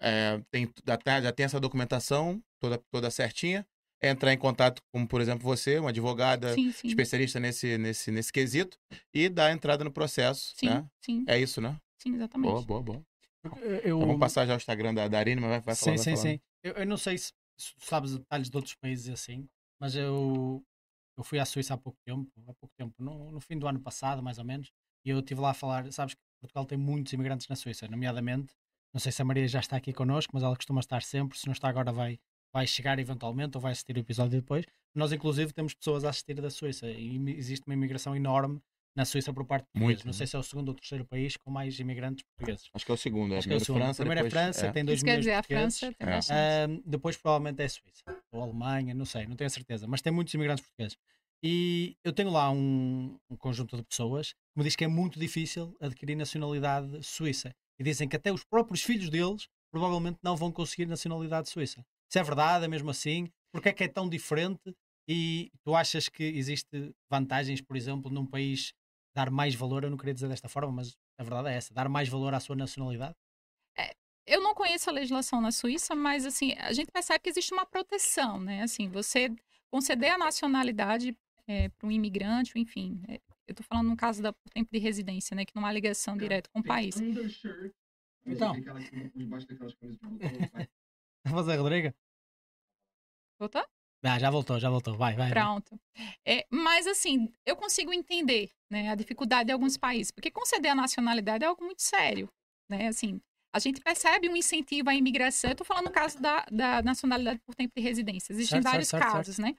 é, 0.00 0.38
tem, 0.50 0.68
já, 0.86 0.96
tá- 0.96 1.20
já 1.20 1.32
tem 1.32 1.44
essa 1.44 1.60
documentação 1.60 2.42
toda, 2.60 2.78
toda 2.90 3.10
certinha, 3.10 3.66
é 4.02 4.10
entrar 4.10 4.32
em 4.32 4.38
contato 4.38 4.82
com, 4.92 5.06
por 5.06 5.20
exemplo, 5.20 5.44
você, 5.44 5.78
uma 5.78 5.90
advogada 5.90 6.54
Sim, 6.54 6.72
sim. 6.72 6.88
especialista 6.88 7.38
nesse, 7.38 7.78
nesse, 7.78 8.10
nesse 8.10 8.32
quesito, 8.32 8.76
e 9.14 9.28
dar 9.28 9.52
entrada 9.52 9.84
no 9.84 9.92
processo, 9.92 10.52
Sim, 10.56 10.66
né? 10.66 10.84
sim, 11.00 11.24
É 11.28 11.38
isso, 11.38 11.60
né? 11.60 11.76
sim, 11.98 12.14
exatamente. 12.14 12.66
Boa, 12.66 12.82
boa, 12.82 12.82
boa. 12.82 13.06
Eu, 13.62 13.98
Então, 13.98 14.06
vamos 14.06 14.18
passar 14.20 14.46
já 14.46 14.54
o 14.54 14.56
Instagram 14.56 14.94
da, 14.94 15.06
da 15.06 15.18
Arine, 15.18 15.40
mas 15.40 15.50
vai, 15.50 15.60
vai 15.60 15.74
sim, 15.76 15.84
falar, 15.84 15.96
sim, 15.98 16.04
falando. 16.04 16.28
sim. 16.30 16.40
Eu, 16.64 16.72
eu 16.74 16.86
não 16.86 16.96
sei 16.96 17.18
se, 17.18 17.32
sabes 17.78 18.16
detalhes 18.16 18.50
de 18.50 18.56
outros 18.56 18.74
países 18.74 19.08
assim, 19.08 19.48
mas 19.80 19.94
eu, 19.94 20.64
eu 21.16 21.24
fui 21.24 21.38
à 21.38 21.44
Suíça 21.44 21.74
há 21.74 21.78
pouco 21.78 21.98
tempo, 22.04 22.28
há 22.48 22.54
pouco 22.54 22.74
tempo, 22.76 22.94
no, 22.98 23.30
no 23.30 23.40
fim 23.40 23.58
do 23.58 23.66
ano 23.68 23.80
passado, 23.80 24.22
mais 24.22 24.38
ou 24.38 24.44
menos, 24.44 24.72
e 25.04 25.10
eu 25.10 25.18
estive 25.20 25.40
lá 25.40 25.50
a 25.50 25.54
falar, 25.54 25.90
sabes 25.92 26.14
que 26.14 26.20
Portugal 26.40 26.64
tem 26.64 26.78
muitos 26.78 27.12
imigrantes 27.12 27.46
na 27.48 27.56
Suíça, 27.56 27.86
nomeadamente, 27.88 28.52
não 28.92 29.00
sei 29.00 29.10
se 29.12 29.22
a 29.22 29.24
Maria 29.24 29.46
já 29.48 29.60
está 29.60 29.76
aqui 29.76 29.92
connosco, 29.92 30.30
mas 30.34 30.42
ela 30.42 30.54
costuma 30.56 30.80
estar 30.80 31.02
sempre, 31.02 31.38
se 31.38 31.46
não 31.46 31.52
está 31.52 31.68
agora 31.68 31.90
vai, 31.92 32.18
vai 32.52 32.66
chegar 32.66 32.98
eventualmente 32.98 33.56
ou 33.56 33.60
vai 33.60 33.72
assistir 33.72 33.96
o 33.96 34.00
episódio 34.00 34.40
depois. 34.40 34.66
Nós, 34.94 35.12
inclusive, 35.12 35.52
temos 35.52 35.72
pessoas 35.72 36.04
a 36.04 36.10
assistir 36.10 36.34
da 36.34 36.50
Suíça 36.50 36.90
e 36.90 37.16
existe 37.38 37.64
uma 37.66 37.72
imigração 37.74 38.14
enorme 38.14 38.60
na 38.94 39.06
Suíça 39.06 39.32
por 39.32 39.46
parte 39.46 39.62
de 39.64 39.70
portugueses. 39.72 40.04
Muito, 40.04 40.06
Não 40.06 40.12
né? 40.12 40.18
sei 40.18 40.26
se 40.26 40.36
é 40.36 40.38
o 40.38 40.42
segundo 40.42 40.68
ou 40.68 40.74
terceiro 40.74 41.06
país 41.06 41.34
com 41.38 41.50
mais 41.50 41.80
imigrantes 41.80 42.22
portugueses. 42.24 42.68
Acho 42.74 42.84
que 42.84 42.90
é 42.90 42.94
o 42.94 42.98
segundo, 42.98 43.32
é 43.34 43.38
Acho 43.38 43.48
que 43.48 43.54
é 43.54 43.56
o 43.56 43.60
segundo. 43.60 43.80
França, 43.82 44.02
Primeiro 44.02 44.20
é 44.20 44.22
depois, 44.24 44.42
França, 44.44 44.66
é. 44.66 44.72
tem 44.72 44.84
2 44.84 44.96
Isso 44.98 45.04
quer 45.06 45.10
milhões 45.12 45.24
dizer, 45.24 45.30
de 45.30 45.36
a 45.36 45.42
portugueses. 45.42 45.78
França 45.78 46.28
tem 46.28 46.36
É. 46.36 46.64
Ahm, 46.64 46.82
depois 46.84 47.16
provavelmente 47.16 47.62
é 47.62 47.64
a 47.64 47.68
Suíça 47.70 48.22
ou 48.30 48.40
a 48.42 48.44
Alemanha, 48.44 48.92
não 48.94 49.06
sei, 49.06 49.26
não 49.26 49.34
tenho 49.34 49.46
a 49.46 49.50
certeza, 49.50 49.86
mas 49.88 50.02
tem 50.02 50.12
muitos 50.12 50.34
imigrantes 50.34 50.62
portugueses. 50.62 50.98
E 51.42 51.96
eu 52.04 52.12
tenho 52.12 52.30
lá 52.30 52.50
um, 52.50 53.18
um 53.28 53.36
conjunto 53.36 53.76
de 53.76 53.82
pessoas 53.82 54.32
que 54.32 54.58
me 54.58 54.64
diz 54.64 54.76
que 54.76 54.84
é 54.84 54.88
muito 54.88 55.18
difícil 55.18 55.76
adquirir 55.80 56.14
nacionalidade 56.14 57.02
suíça. 57.02 57.54
E 57.78 57.82
dizem 57.82 58.08
que 58.08 58.16
até 58.16 58.32
os 58.32 58.44
próprios 58.44 58.82
filhos 58.82 59.10
deles 59.10 59.48
provavelmente 59.72 60.18
não 60.22 60.36
vão 60.36 60.52
conseguir 60.52 60.86
nacionalidade 60.86 61.48
suíça. 61.48 61.84
Se 62.08 62.18
é 62.18 62.22
verdade, 62.22 62.64
é 62.64 62.68
mesmo 62.68 62.90
assim? 62.90 63.28
Porque 63.52 63.70
é 63.70 63.72
que 63.72 63.84
é 63.84 63.88
tão 63.88 64.08
diferente? 64.08 64.76
E 65.08 65.50
tu 65.64 65.74
achas 65.74 66.08
que 66.08 66.22
existe 66.22 66.94
vantagens, 67.10 67.60
por 67.60 67.76
exemplo, 67.76 68.10
num 68.10 68.26
país 68.26 68.72
dar 69.14 69.30
mais 69.30 69.54
valor, 69.54 69.84
eu 69.84 69.90
não 69.90 69.96
queria 69.96 70.14
dizer 70.14 70.28
desta 70.28 70.48
forma, 70.48 70.72
mas 70.72 70.96
a 71.18 71.24
verdade 71.24 71.48
é 71.48 71.54
essa, 71.54 71.74
dar 71.74 71.88
mais 71.88 72.08
valor 72.08 72.32
à 72.34 72.40
sua 72.40 72.54
nacionalidade? 72.54 73.14
Eu 74.26 74.40
não 74.40 74.54
conheço 74.54 74.88
a 74.88 74.92
legislação 74.92 75.40
na 75.40 75.50
Suíça, 75.50 75.94
mas 75.94 76.24
assim, 76.24 76.52
a 76.58 76.72
gente 76.72 76.90
percebe 76.92 77.18
que 77.20 77.28
existe 77.28 77.52
uma 77.52 77.66
proteção, 77.66 78.38
né? 78.38 78.62
Assim, 78.62 78.88
você 78.88 79.30
conceder 79.70 80.12
a 80.12 80.18
nacionalidade 80.18 81.16
para 81.78 81.86
um 81.86 81.90
imigrante, 81.90 82.58
enfim. 82.58 83.02
é, 83.08 83.20
eu 83.46 83.52
estou 83.52 83.66
falando 83.66 83.88
no 83.88 83.96
caso 83.96 84.22
do 84.22 84.34
tempo 84.52 84.70
de 84.72 84.78
residência, 84.78 85.34
né? 85.34 85.44
Que 85.44 85.54
não 85.54 85.66
há 85.66 85.72
ligação 85.72 86.16
direta 86.16 86.48
com 86.50 86.60
o 86.60 86.64
país. 86.64 86.96
Então. 88.24 88.54
A 91.24 91.30
fazer, 91.30 91.56
Rodrigo? 91.56 91.94
Voltou? 93.38 93.64
Ah, 94.04 94.18
já 94.18 94.30
voltou, 94.30 94.58
já 94.58 94.68
voltou. 94.68 94.96
Vai, 94.96 95.14
vai. 95.14 95.30
vai. 95.30 95.42
Pronto. 95.42 95.80
É, 96.26 96.46
mas, 96.50 96.86
assim, 96.86 97.32
eu 97.46 97.56
consigo 97.56 97.92
entender 97.92 98.50
né, 98.70 98.90
a 98.90 98.94
dificuldade 98.94 99.46
de 99.46 99.52
alguns 99.52 99.76
países, 99.76 100.10
porque 100.10 100.30
conceder 100.30 100.72
a 100.72 100.74
nacionalidade 100.74 101.44
é 101.44 101.46
algo 101.46 101.64
muito 101.64 101.82
sério. 101.82 102.28
Né? 102.68 102.88
Assim, 102.88 103.20
a 103.52 103.58
gente 103.58 103.80
percebe 103.80 104.28
um 104.28 104.36
incentivo 104.36 104.88
à 104.88 104.94
imigração. 104.94 105.50
Eu 105.50 105.52
estou 105.52 105.66
falando 105.66 105.84
no 105.84 105.90
caso 105.90 106.20
da, 106.20 106.46
da 106.50 106.82
nacionalidade 106.82 107.38
por 107.44 107.54
tempo 107.54 107.72
de 107.76 107.82
residência. 107.82 108.32
Existem 108.32 108.62
Certo, 108.62 108.72
vários 108.72 108.88
certo, 108.88 109.02
certo, 109.02 109.14
casos, 109.14 109.38
né? 109.38 109.54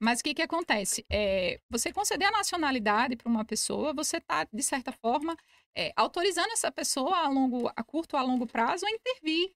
Mas 0.00 0.20
o 0.20 0.24
que, 0.24 0.34
que 0.34 0.42
acontece? 0.42 1.04
É, 1.10 1.60
você 1.68 1.92
conceder 1.92 2.28
a 2.28 2.30
nacionalidade 2.30 3.16
para 3.16 3.28
uma 3.28 3.44
pessoa, 3.44 3.92
você 3.92 4.16
está, 4.16 4.46
de 4.50 4.62
certa 4.62 4.92
forma, 4.92 5.36
é, 5.76 5.92
autorizando 5.94 6.50
essa 6.52 6.72
pessoa 6.72 7.18
a, 7.18 7.28
longo, 7.28 7.70
a 7.76 7.82
curto 7.82 8.14
ou 8.14 8.20
a 8.20 8.22
longo 8.22 8.46
prazo 8.46 8.86
a 8.86 8.90
intervir, 8.90 9.52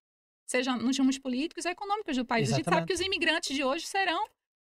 seja 0.46 0.76
nos 0.76 0.98
rumos 0.98 1.18
políticos 1.18 1.64
e 1.64 1.68
econômicos 1.70 2.16
do 2.16 2.26
país. 2.26 2.52
A 2.52 2.56
gente 2.56 2.64
sabe 2.64 2.76
Exatamente. 2.76 2.88
que 2.88 2.94
os 2.94 3.00
imigrantes 3.00 3.56
de 3.56 3.64
hoje 3.64 3.86
serão 3.86 4.26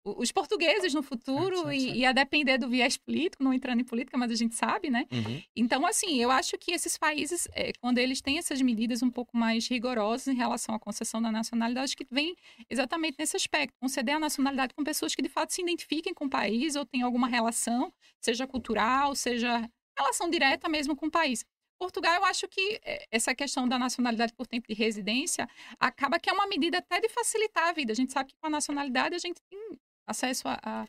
os 0.06 0.32
portugueses 0.32 0.94
no 0.94 1.02
futuro 1.02 1.56
Certo, 1.56 1.64
certo, 1.64 1.74
e, 1.74 1.82
certo. 1.82 1.98
e 1.98 2.06
a 2.06 2.12
depender 2.12 2.58
do 2.60 2.70
viés 2.70 2.96
político, 2.96 3.44
não 3.44 3.52
entrando 3.52 3.82
em 3.82 3.84
política, 3.84 4.16
mas 4.18 4.32
a 4.32 4.36
gente 4.36 4.54
sabe, 4.54 4.90
né? 4.90 5.08
Uhum. 5.12 5.42
Então, 5.56 5.86
assim, 5.86 6.22
eu 6.22 6.30
acho 6.30 6.58
que 6.60 6.72
esses 6.72 6.96
países, 6.96 7.48
eh, 7.54 7.74
quando 7.82 7.98
eles 7.98 8.22
têm 8.22 8.38
essas 8.38 8.62
medidas 8.62 9.02
um 9.02 9.10
pouco 9.10 9.36
mais 9.36 9.68
rigorosas 9.68 10.28
em 10.28 10.36
relação 10.36 10.76
à 10.76 10.80
concessão 10.80 11.20
da 11.20 11.32
nacionalidade, 11.32 11.86
acho 11.86 11.98
que 11.98 12.06
vem 12.12 12.36
exatamente 12.70 13.16
nesse 13.18 13.36
aspecto. 13.36 13.74
Conceder 13.80 14.16
a 14.16 14.20
nacionalidade 14.20 14.76
com 14.76 14.84
pessoas 14.84 15.16
que 15.16 15.24
de 15.24 15.30
fato 15.30 15.52
se 15.52 15.62
identifiquem 15.62 16.14
com 16.14 16.26
o 16.26 16.30
país 16.30 16.76
ou 16.76 16.86
têm 16.86 17.02
alguma 17.02 17.28
relação, 17.28 17.92
seja 18.22 18.46
cultural, 18.46 19.16
seja 19.16 19.68
relação 19.98 20.30
direta 20.30 20.70
mesmo 20.70 20.96
com 20.96 21.08
o 21.08 21.12
país. 21.12 21.44
Portugal, 21.80 22.16
eu 22.16 22.26
acho 22.26 22.48
que 22.48 22.80
eh, 22.84 23.06
essa 23.12 23.34
questão 23.34 23.68
da 23.68 23.78
nacionalidade 23.80 24.34
por 24.34 24.48
tempo 24.48 24.68
de 24.68 24.74
residência 24.74 25.48
acaba 25.80 26.20
que 26.20 26.30
é 26.30 26.34
uma 26.34 26.48
medida 26.48 26.78
até 26.78 27.02
de 27.02 27.10
facilitar 27.10 27.70
a 27.70 27.74
vida. 27.74 27.92
A 27.92 27.96
gente 27.96 28.14
sabe 28.14 28.30
que 28.30 28.36
com 28.38 28.48
a 28.48 28.50
nacionalidade 28.50 29.16
a 29.16 29.20
gente 29.20 29.42
tem 29.50 29.80
acesso 30.08 30.48
a, 30.48 30.60
a- 30.64 30.86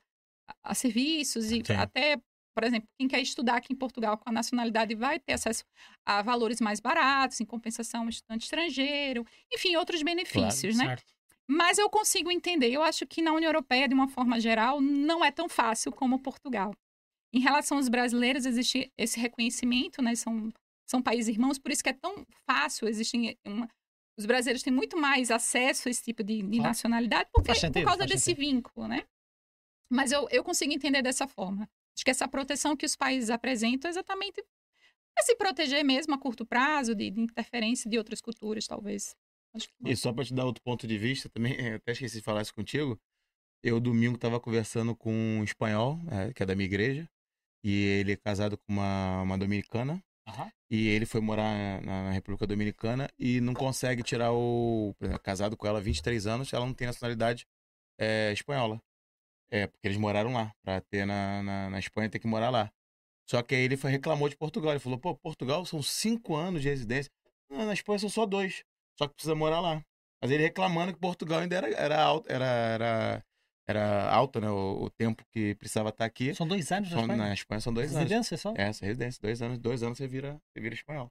a 0.63 0.75
serviços 0.75 1.47
e 1.51 1.63
Sim. 1.65 1.73
até, 1.75 2.17
por 2.55 2.65
exemplo, 2.65 2.89
quem 2.99 3.09
quer 3.09 3.21
estudar 3.21 3.57
aqui 3.57 3.73
em 3.73 3.77
Portugal 3.77 4.17
com 4.17 4.29
a 4.29 4.33
nacionalidade 4.33 4.95
vai 4.95 5.19
ter 5.19 5.33
acesso 5.35 5.65
a 6.07 6.23
valores 6.23 6.61
mais 6.61 6.81
baratos, 6.81 7.41
em 7.41 7.45
compensação 7.45 8.03
ao 8.03 8.09
estudante 8.09 8.45
estrangeiro, 8.45 9.27
enfim, 9.53 9.77
outros 9.77 10.03
benefícios, 10.03 10.77
né? 10.77 10.87
Certo. 10.87 11.05
Mas 11.49 11.79
eu 11.79 11.89
consigo 11.89 12.31
entender. 12.31 12.71
Eu 12.73 12.83
acho 12.83 13.07
que 13.07 13.23
na 13.23 13.33
União 13.33 13.49
Europeia, 13.49 13.87
de 13.89 13.95
uma 13.95 14.09
forma 14.09 14.41
geral, 14.41 14.81
não 14.81 15.25
é 15.25 15.31
tão 15.31 15.49
fácil 15.49 15.93
como 15.93 16.19
Portugal. 16.19 16.73
Em 17.33 17.41
relação 17.41 17.77
aos 17.77 17.89
brasileiros, 17.89 18.47
existe 18.47 18.91
esse 18.99 19.21
reconhecimento, 19.21 20.03
né? 20.03 20.15
São, 20.17 20.53
são 20.89 21.01
países 21.03 21.29
irmãos, 21.29 21.59
por 21.59 21.71
isso 21.71 21.83
que 21.85 21.91
é 21.91 21.93
tão 21.93 22.25
fácil. 22.49 22.89
Existem 22.89 23.37
uma- 23.47 23.69
os 24.19 24.27
brasileiros 24.27 24.63
têm 24.63 24.73
muito 24.73 24.97
mais 24.97 25.31
acesso 25.31 25.89
a 25.89 25.91
esse 25.91 26.03
tipo 26.03 26.23
de, 26.25 26.37
de 26.43 26.49
Claro. 26.49 26.63
nacionalidade 26.63 27.29
porque, 27.33 27.55
sentido, 27.55 27.75
por 27.75 27.85
causa 27.85 28.07
desse 28.07 28.25
sentido. 28.25 28.41
vínculo, 28.41 28.89
né? 28.89 29.05
Mas 29.91 30.11
eu, 30.13 30.27
eu 30.31 30.43
consigo 30.43 30.73
entender 30.73 31.03
dessa 31.03 31.29
forma. 31.29 31.69
Acho 31.95 32.05
que 32.05 32.11
essa 32.11 32.27
proteção 32.27 32.77
que 32.77 32.85
os 32.85 32.97
países 32.97 33.31
apresentam 33.31 33.89
é 33.89 33.93
exatamente 33.93 34.43
para 35.15 35.25
se 35.25 35.35
proteger 35.37 35.85
mesmo 35.85 36.15
a 36.15 36.19
curto 36.19 36.45
prazo 36.45 36.95
de, 36.95 37.11
de 37.11 37.21
interferência 37.21 37.89
de 37.91 37.97
outras 37.97 38.21
culturas, 38.21 38.67
talvez. 38.67 39.17
E 39.85 39.97
só 39.97 40.13
para 40.13 40.25
te 40.25 40.35
dar 40.35 40.45
outro 40.45 40.63
ponto 40.63 40.87
de 40.87 40.99
vista 40.99 41.29
também, 41.29 41.55
eu 41.73 41.77
até 41.77 41.93
esqueci 41.93 42.17
de 42.19 42.23
falar 42.23 42.43
isso 42.43 42.55
contigo. 42.55 43.01
Eu, 43.63 43.81
domingo, 43.81 44.19
tava 44.19 44.39
conversando 44.39 44.95
com 44.95 45.11
um 45.13 45.43
espanhol, 45.43 45.99
é, 46.11 46.33
que 46.33 46.43
é 46.43 46.47
da 46.47 46.55
minha 46.55 46.67
igreja, 46.67 47.09
e 47.65 47.85
ele 48.01 48.13
é 48.13 48.17
casado 48.17 48.59
com 48.59 48.73
uma, 48.73 49.23
uma 49.23 49.39
dominicana, 49.39 50.03
Aham. 50.27 50.51
e 50.69 50.89
ele 50.89 51.07
foi 51.07 51.21
morar 51.21 51.81
na, 51.83 52.11
República 52.11 52.47
Dominicana 52.47 53.09
e 53.19 53.41
não 53.41 53.55
consegue 53.55 54.03
tirar 54.03 54.33
o. 54.33 54.95
exemplo, 55.01 55.21
Casado 55.21 55.57
com 55.57 55.67
ela 55.67 55.79
há 55.79 55.83
23 55.83 56.27
anos, 56.27 56.53
ela 56.53 56.67
não 56.67 56.75
tem 56.75 56.87
nacionalidade 56.87 57.47
é, 57.99 58.33
espanhola. 58.33 58.81
É, 59.51 59.67
porque 59.67 59.87
eles 59.87 59.97
moraram 59.97 60.33
lá. 60.33 60.53
Pra 60.63 60.81
ter 60.81 61.07
na, 61.07 61.43
na, 61.43 61.71
na 61.71 61.79
Espanha, 61.79 62.11
tem 62.11 62.21
que 62.21 62.27
morar 62.27 62.51
lá. 62.51 62.71
Só 63.29 63.43
que 63.43 63.55
aí 63.55 63.63
ele 63.63 63.77
foi, 63.77 63.91
reclamou 63.91 64.29
de 64.29 64.37
Portugal. 64.37 64.73
Ele 64.73 64.81
falou: 64.81 64.99
pô, 64.99 65.15
Portugal 65.17 65.65
são 65.65 65.83
cinco 65.83 66.35
anos 66.35 66.63
de 66.63 66.69
residência. 66.69 67.11
Não, 67.51 67.67
na 67.67 67.75
Espanha 67.75 67.99
são 67.99 68.09
só 68.09 68.27
dois. 68.27 68.65
Só 68.99 69.07
que 69.07 69.15
precisa 69.15 69.35
morar 69.35 69.61
lá. 69.61 69.83
Mas 70.21 70.31
ele 70.31 70.43
reclamando 70.43 70.93
que 70.93 70.99
Portugal 70.99 71.41
ainda 71.41 71.57
era, 71.57 71.69
era, 71.71 72.03
alto, 72.03 72.31
era, 72.31 72.45
era, 72.47 73.25
era 73.67 74.11
alto, 74.11 74.41
né? 74.41 74.49
O, 74.51 74.85
o 74.85 74.91
tempo 74.91 75.25
que 75.33 75.55
precisava 75.57 75.89
estar 75.91 76.05
aqui. 76.05 76.35
São 76.35 76.47
dois 76.47 76.71
anos 76.73 76.89
na 76.91 76.95
São- 76.97 77.01
Espanha? 77.03 77.19
na 77.19 77.35
Espanha 77.35 77.61
são 77.61 77.73
dois 77.75 77.91
anos. 77.91 78.03
Residência 78.09 78.37
só? 78.37 78.55
É, 78.57 78.67
residência, 78.67 79.21
dois 79.21 79.43
anos, 79.43 79.59
dois 79.59 79.83
anos 79.83 79.99
você 79.99 80.07
vira, 80.07 80.41
você 80.53 80.61
vira 80.61 80.75
espanhol. 80.75 81.11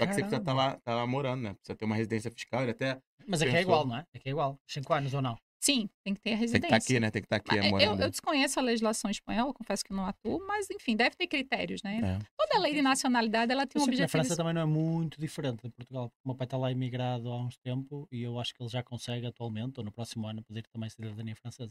Só 0.00 0.06
que 0.06 0.14
você 0.14 0.20
precisa 0.22 0.40
estar 0.40 0.54
Caramba. 0.54 0.72
lá, 0.74 0.80
tá 0.82 0.94
lá 0.94 1.06
morando, 1.06 1.42
né? 1.42 1.54
Precisa 1.54 1.76
ter 1.76 1.84
uma 1.84 1.94
residência 1.94 2.30
fiscal, 2.30 2.62
ele 2.62 2.70
até 2.72 3.00
Mas 3.26 3.40
aqui 3.42 3.50
é 3.50 3.54
Pensou. 3.58 3.62
igual, 3.72 3.86
não 3.86 3.96
é? 3.96 4.00
Aqui 4.14 4.28
é 4.28 4.30
igual. 4.30 4.58
Cinco 4.66 4.92
anos 4.94 5.12
ou 5.14 5.22
não? 5.22 5.36
Sim, 5.62 5.88
tem 6.04 6.12
que 6.12 6.20
ter 6.20 6.30
a 6.30 6.32
tem 6.32 6.38
que 6.38 6.40
residência. 6.40 6.66
estar 6.66 6.76
aqui, 6.76 7.00
né? 7.00 7.10
Tem 7.12 7.22
que 7.22 7.26
estar 7.26 7.36
aqui 7.36 7.70
Mas, 7.70 7.82
é, 7.84 7.86
eu, 7.86 7.94
eu 7.96 8.10
desconheço 8.10 8.58
a 8.58 8.62
legislação 8.62 9.08
espanhola, 9.10 9.54
confesso 9.54 9.84
que 9.84 9.92
não 9.92 10.04
atuo, 10.04 10.44
mas 10.44 10.68
enfim, 10.70 10.96
deve 10.96 11.14
ter 11.14 11.28
critérios, 11.28 11.82
né? 11.84 12.00
É. 12.02 12.18
Toda 12.36 12.60
lei 12.60 12.74
de 12.74 12.82
nacionalidade 12.82 13.52
ela 13.52 13.64
tem 13.64 13.78
Eu 13.80 13.84
um 13.84 13.88
objetivo. 13.88 14.08
França 14.08 14.36
também 14.36 14.52
não 14.54 14.62
é 14.62 14.66
muito 14.66 15.20
diferente 15.20 15.62
de 15.62 15.70
Portugal. 15.70 16.10
O 16.24 16.28
meu 16.30 16.36
pai 16.36 16.46
está 16.46 16.56
lá 16.56 16.72
imigrado 16.72 17.28
há 17.30 17.40
uns 17.40 17.56
tempos 17.58 18.06
e 18.10 18.22
eu 18.22 18.40
acho 18.40 18.52
que 18.54 18.60
ele 18.62 18.70
já 18.70 18.82
consegue 18.82 19.24
atualmente, 19.24 19.78
ou 19.78 19.84
no 19.84 19.92
próximo 19.92 20.26
ano, 20.26 20.42
pedir 20.42 20.64
também 20.72 20.90
cidadania 20.90 21.36
francesa. 21.36 21.70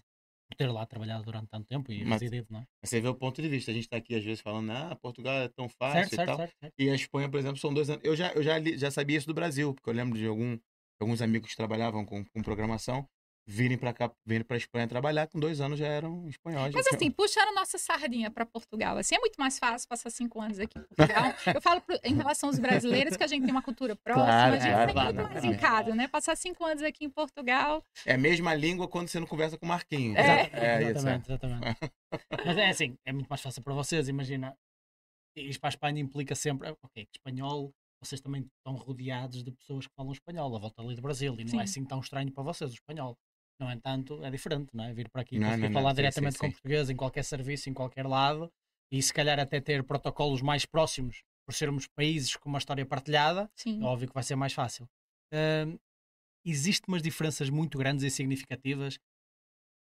Por 0.50 0.56
ter 0.56 0.68
lá 0.68 0.86
trabalhado 0.86 1.24
durante 1.24 1.48
tanto 1.48 1.66
tempo 1.68 1.92
e 1.92 2.04
Mas- 2.06 2.22
residido, 2.22 2.48
não 2.50 2.60
é? 2.60 2.66
Mas 2.82 2.90
Você 2.90 3.00
vê 3.02 3.08
o 3.10 3.16
ponto 3.16 3.42
de 3.42 3.48
vista. 3.50 3.72
A 3.72 3.74
gente 3.74 3.90
tá 3.90 3.98
aqui 3.98 4.16
às 4.16 4.24
vezes 4.24 4.40
falando, 4.42 4.70
ah, 4.72 4.98
Portugal 5.02 5.34
é 5.42 5.50
tão 5.50 5.68
fácil 5.68 6.00
Certo, 6.00 6.14
e 6.14 6.16
certo, 6.16 6.28
tal. 6.28 6.38
certo, 6.38 6.54
certo. 6.62 6.74
E 6.80 6.90
a 6.90 6.96
Espanha, 6.96 7.30
por 7.30 7.40
exemplo, 7.40 7.58
são 7.58 7.74
dois 7.74 7.90
anos. 7.90 8.04
Eu 8.06 8.16
já, 8.16 8.32
eu 8.32 8.42
já, 8.44 8.58
li- 8.58 8.78
já 8.78 8.90
sabia 8.90 9.18
isso 9.18 9.28
do 9.28 9.34
Brasil, 9.34 9.74
porque 9.74 9.90
eu 9.90 9.94
lembro 9.94 10.18
de 10.18 10.26
algum, 10.28 10.58
alguns 11.02 11.22
amigos 11.22 11.50
que 11.52 11.58
trabalhavam 11.58 12.06
com, 12.06 12.24
com 12.26 12.42
programação 12.42 13.06
virem 13.54 13.78
pra 13.78 13.92
cá, 13.94 14.10
virem 14.26 14.46
pra 14.46 14.56
Espanha 14.56 14.88
trabalhar, 14.88 15.28
com 15.28 15.38
dois 15.40 15.60
anos 15.60 15.78
já 15.78 15.86
eram 15.86 16.28
espanhóis. 16.30 16.74
Mas 16.74 16.88
assim, 16.88 17.12
puxando 17.12 17.54
nossa 17.54 17.78
sardinha 17.78 18.32
para 18.32 18.46
Portugal, 18.46 18.98
assim, 18.98 19.16
é 19.16 19.20
muito 19.20 19.36
mais 19.38 19.60
fácil 19.60 19.88
passar 19.90 20.10
cinco 20.10 20.40
anos 20.40 20.58
aqui 20.58 20.80
em 20.80 20.84
Portugal. 20.96 21.34
Eu 21.54 21.62
falo 21.62 21.82
pro- 21.82 22.00
em 22.04 22.16
relação 22.16 22.48
aos 22.50 22.58
brasileiros 22.58 23.18
que 23.18 23.24
a 23.24 23.28
gente 23.28 23.44
tem 23.44 23.52
uma 23.52 23.62
cultura 23.62 23.96
próxima, 23.96 24.26
Claro, 24.26 24.54
a 24.54 24.58
gente 24.60 24.72
claro, 24.72 24.94
claro, 24.94 25.16
muito 25.16 25.32
mais 25.34 25.44
em 25.44 25.58
casa, 25.58 25.94
né? 25.94 26.08
Passar 26.08 26.36
cinco 26.38 26.64
anos 26.66 26.82
aqui 26.82 27.04
em 27.04 27.10
Portugal. 27.10 27.84
É 28.06 28.14
a 28.14 28.18
mesma 28.18 28.54
língua 28.54 28.88
quando 28.88 29.10
você 29.10 29.20
não 29.20 29.28
conversa 29.28 29.58
com 29.58 29.66
o 29.66 29.70
Marquinhos. 29.70 30.18
É. 30.18 30.50
é 30.54 30.82
isso. 30.82 30.92
exatamente, 30.92 31.26
exatamente. 31.30 31.78
Mas 32.46 32.58
é 32.58 32.70
assim, 32.70 32.96
é 33.06 33.12
muito 33.12 33.28
mais 33.28 33.42
fácil 33.42 33.62
para 33.62 33.74
vocês, 33.74 34.08
imagina. 34.08 34.56
Ir 35.36 35.60
para 35.60 35.70
a 35.70 35.72
Espanha 35.72 36.00
implica 36.02 36.36
sempre, 36.36 36.74
ok, 36.84 37.08
espanhol, 37.16 37.74
vocês 38.04 38.20
também 38.20 38.50
estão 38.58 38.74
rodeados 38.76 39.44
de 39.44 39.52
pessoas 39.52 39.88
que 39.88 39.94
falam 39.96 40.12
espanhol, 40.12 40.54
a 40.56 40.60
volta 40.60 40.82
ali 40.82 40.96
do 40.96 41.02
Brasil, 41.02 41.36
e 41.40 41.44
não 41.46 41.62
é 41.62 41.66
Sim. 41.68 41.80
assim 41.82 41.86
tão 41.86 42.00
estranho 42.00 42.32
para 42.32 42.44
vocês 42.44 42.72
o 42.72 42.74
espanhol. 42.74 43.18
No 43.62 43.71
entanto, 43.71 44.24
é 44.26 44.32
diferente, 44.32 44.76
não 44.76 44.84
é? 44.84 44.93
Vir 44.93 45.08
para 45.10 45.21
aqui 45.21 45.36
e 45.36 45.39
Não, 45.39 45.47
conseguir 45.47 45.67
não, 45.67 45.69
não, 45.69 45.80
falar 45.80 45.91
sim, 45.91 45.95
diretamente 45.97 46.34
sim, 46.34 46.39
com 46.39 46.47
sim. 46.47 46.52
português 46.52 46.89
em 46.89 46.95
qualquer 46.95 47.24
serviço, 47.24 47.69
em 47.69 47.74
qualquer 47.74 48.08
lado, 48.08 48.52
e 48.91 49.02
se 49.02 49.13
calhar 49.13 49.39
até 49.39 49.62
ter 49.62 49.84
protocolos 49.84 50.41
mais 50.41 50.65
próximos, 50.65 51.21
por 51.45 51.54
sermos 51.54 51.88
países 51.88 52.36
com 52.36 52.50
uma 52.50 52.58
história 52.58 52.86
partilhada, 52.86 53.50
Sim. 53.56 53.82
é 53.82 53.86
óbvio 53.86 54.08
que 54.08 54.13
vai 54.13 54.24
ser 54.24 54.36
mais 54.36 54.54
fácil. 54.54 54.89
Ahm, 55.32 55.78
Existem 56.43 56.86
umas 56.91 57.04
diferenças 57.04 57.52
muito 57.52 57.78
grandes 57.78 58.04
e 58.04 58.10
significativas 58.10 58.97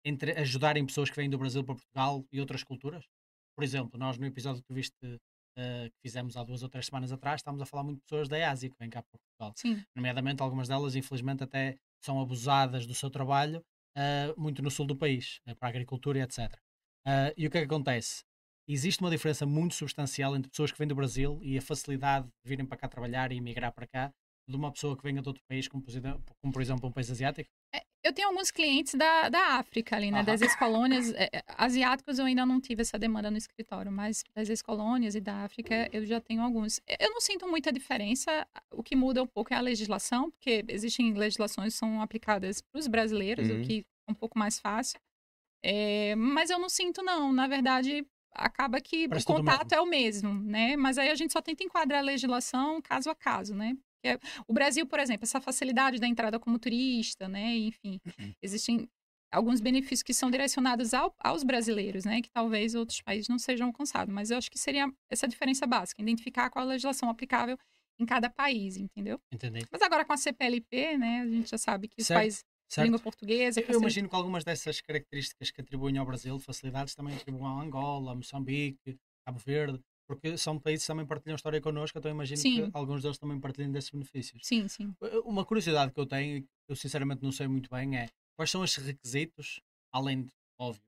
entre 0.04 0.32
ajudarem 0.32 0.84
pessoas 0.86 1.10
que 1.10 1.16
vêm 1.16 1.30
do 1.30 1.38
Brasil 1.38 1.64
para 1.64 1.76
Portugal 1.76 2.26
e 2.32 2.40
outras 2.40 2.64
culturas? 2.64 3.06
Por 3.56 3.64
exemplo, 3.64 4.00
nós 4.00 4.18
no 4.18 4.26
episódio 4.26 4.62
que 4.62 4.68
tu 4.68 4.74
viste 4.74 4.96
ah, 5.58 5.90
que 5.90 6.00
fizemos 6.02 6.38
há 6.38 6.44
duas 6.44 6.64
ou 6.64 6.70
três 6.70 6.86
semanas 6.86 7.12
atrás, 7.12 7.40
estávamos 7.40 7.62
a 7.62 7.66
falar 7.66 7.84
muito 7.84 7.98
de 7.98 8.04
pessoas 8.04 8.28
da 8.28 8.50
Ásia 8.50 8.70
que 8.70 8.76
vêm 8.80 8.90
cá 8.90 9.02
para 9.02 9.20
Portugal. 9.20 9.54
Sim. 9.56 9.84
Nomeadamente, 9.96 10.42
algumas 10.42 10.68
delas, 10.68 10.96
infelizmente, 10.96 11.44
até 11.44 11.78
são 12.04 12.20
abusadas 12.20 12.86
do 12.86 12.96
seu 12.96 13.10
trabalho 13.10 13.64
ah, 13.96 14.34
muito 14.38 14.62
no 14.62 14.72
sul 14.72 14.86
do 14.86 14.96
país, 14.96 15.40
eh, 15.46 15.56
para 15.56 15.68
a 15.68 15.72
agricultura 15.72 16.20
e 16.20 16.22
etc. 16.22 16.54
E 17.38 17.48
o 17.48 17.50
que 17.52 17.58
é 17.58 17.62
que 17.62 17.66
acontece? 17.66 18.24
Existe 18.68 19.02
uma 19.02 19.10
diferença 19.10 19.46
muito 19.46 19.76
substancial 19.76 20.36
entre 20.36 20.50
pessoas 20.50 20.72
que 20.72 20.78
vêm 20.78 20.88
do 20.88 20.96
Brasil 20.96 21.40
e 21.42 21.58
a 21.58 21.62
facilidade 21.62 22.28
de 22.28 22.50
virem 22.50 22.66
para 22.66 22.78
cá 22.78 22.88
trabalhar 22.88 23.32
e 23.32 23.38
emigrar 23.38 23.74
para 23.74 23.88
cá 23.88 24.14
de 24.48 24.56
uma 24.56 24.72
pessoa 24.72 24.96
que 24.96 25.04
venha 25.04 25.22
de 25.22 25.28
outro 25.28 25.44
país, 25.48 25.68
como, 25.68 25.84
por 25.84 26.62
exemplo 26.62 26.88
um 26.88 26.92
país 26.92 27.10
asiático. 27.10 27.50
Eu 28.04 28.12
tenho 28.14 28.30
alguns 28.30 28.50
clientes 28.50 28.96
da, 28.96 29.30
da 29.30 29.58
África 29.58 29.96
ali, 29.96 30.10
né? 30.10 30.18
Aham. 30.20 30.26
Das 30.26 30.42
ex-colônias. 30.42 31.14
é, 31.14 31.30
é, 31.32 31.44
asiáticos 31.58 32.18
eu 32.18 32.26
ainda 32.26 32.46
não 32.46 32.60
tive 32.60 32.82
essa 32.82 32.98
demanda 32.98 33.30
no 33.30 33.38
escritório, 33.38 33.92
mas 33.92 34.24
das 34.34 34.50
ex-colônias 34.50 35.14
e 35.14 35.22
da 35.22 35.44
África 35.44 35.88
eu 35.94 36.04
já 36.06 36.20
tenho 36.20 36.42
alguns. 36.42 36.80
Eu 37.00 37.12
não 37.12 37.22
sinto 37.22 37.48
muita 37.48 37.72
diferença. 37.72 38.48
O 38.72 38.82
que 38.82 38.96
muda 38.96 39.22
um 39.22 39.28
pouco 39.28 39.54
é 39.54 39.58
a 39.58 39.62
legislação, 39.62 40.32
porque 40.32 40.66
existem 40.68 41.14
legislações 41.14 41.74
que 41.74 41.80
são 41.80 42.02
aplicadas 42.02 42.62
para 42.62 42.80
os 42.80 42.88
brasileiros, 42.88 43.48
Uhum. 43.50 43.62
o 43.62 43.62
que 43.62 43.86
é 44.08 44.12
um 44.12 44.16
pouco 44.16 44.38
mais 44.38 44.60
fácil. 44.60 45.00
É, 45.64 46.16
mas 46.16 46.50
eu 46.50 46.58
não 46.58 46.70
sinto, 46.70 47.04
não. 47.04 47.32
Na 47.32 47.48
verdade, 47.48 48.04
acaba 48.34 48.82
que 48.82 49.08
Parece 49.08 49.26
o 49.26 49.28
contato 49.36 49.74
é 49.74 49.80
o 49.80 49.86
mesmo, 49.86 50.34
né? 50.34 50.76
Mas 50.76 50.98
aí 50.98 51.10
a 51.10 51.16
gente 51.16 51.32
só 51.34 51.42
tenta 51.42 51.64
enquadrar 51.64 52.00
a 52.00 52.04
legislação 52.04 52.82
caso 52.82 53.12
a 53.12 53.16
caso, 53.16 53.54
né? 53.54 53.78
Porque 54.02 54.20
o 54.48 54.54
Brasil, 54.54 54.86
por 54.86 55.00
exemplo, 55.00 55.24
essa 55.24 55.40
facilidade 55.40 56.00
da 56.00 56.08
entrada 56.08 56.40
como 56.40 56.58
turista, 56.58 57.28
né? 57.28 57.56
Enfim, 57.58 58.00
Uhum. 58.06 58.34
existem 58.42 58.90
alguns 59.32 59.62
benefícios 59.62 60.04
que 60.04 60.14
são 60.14 60.30
direcionados 60.30 60.94
ao- 60.94 61.14
aos 61.20 61.44
brasileiros, 61.44 62.04
né? 62.04 62.22
Que 62.22 62.30
talvez 62.32 62.74
outros 62.76 63.00
países 63.02 63.30
não 63.30 63.38
sejam 63.40 63.68
alcançados. 63.68 64.14
Mas 64.14 64.32
eu 64.32 64.38
acho 64.38 64.50
que 64.50 64.58
seria 64.58 64.92
essa 65.10 65.28
diferença 65.28 65.66
básica, 65.68 66.02
identificar 66.02 66.50
qual 66.50 66.66
a 66.66 66.68
legislação 66.70 67.10
aplicável 67.10 67.58
em 68.00 68.06
cada 68.06 68.30
país, 68.30 68.76
entendeu? 68.78 69.22
Entendi. 69.32 69.60
Mas 69.72 69.82
agora 69.82 70.04
com 70.04 70.12
a 70.14 70.18
CPLP, 70.18 70.98
né? 70.98 71.22
A 71.22 71.28
gente 71.28 71.50
já 71.50 71.58
sabe 71.58 71.88
que 71.88 72.02
os 72.02 72.08
Certo, 72.08 72.20
países 72.20 72.44
Certo? 72.68 72.86
língua 72.86 73.00
portuguesa... 73.00 73.60
Eu, 73.60 73.64
facilita- 73.66 73.80
imagino 73.84 74.10
que 74.10 74.16
algumas 74.16 74.44
dessas 74.44 74.82
características 74.82 75.52
que 75.52 75.62
atribuem 75.62 75.98
ao 75.98 76.06
Brasil, 76.06 76.38
de 76.38 76.44
facilidades, 76.44 76.96
também 76.96 77.16
atribuem 77.16 77.46
a 77.46 77.62
Angola, 77.62 78.16
Moçambique, 78.16 78.98
Cabo 79.26 79.40
Verde, 79.40 79.80
porque 80.12 80.38
são 80.38 80.60
países 80.60 80.84
que 80.84 80.88
também 80.88 81.06
partilham 81.06 81.38
história 81.38 81.62
connosco, 81.62 81.98
então 81.98 82.12
imagino 82.12 82.38
Sim. 82.38 82.70
que 82.70 82.78
alguns 82.78 83.02
deles 83.02 83.18
também 83.18 83.40
partilhem 83.40 83.72
desses 83.72 83.90
benefícios. 83.90 84.42
Sim, 84.44 84.68
sim. 84.68 84.94
Uma 85.24 85.46
curiosidade 85.46 85.94
que 85.94 86.00
eu 86.00 86.06
tenho, 86.06 86.42
que 86.44 86.50
eu 86.68 86.76
sinceramente 86.76 87.24
não 87.24 87.32
sei 87.32 87.48
muito 87.48 87.70
bem, 87.70 87.98
é 87.98 88.10
quais 88.36 88.52
são 88.52 88.62
os 88.62 88.76
requisitos, 88.76 89.62
além 89.90 90.24
de, 90.24 90.32
óbvio, 90.60 90.84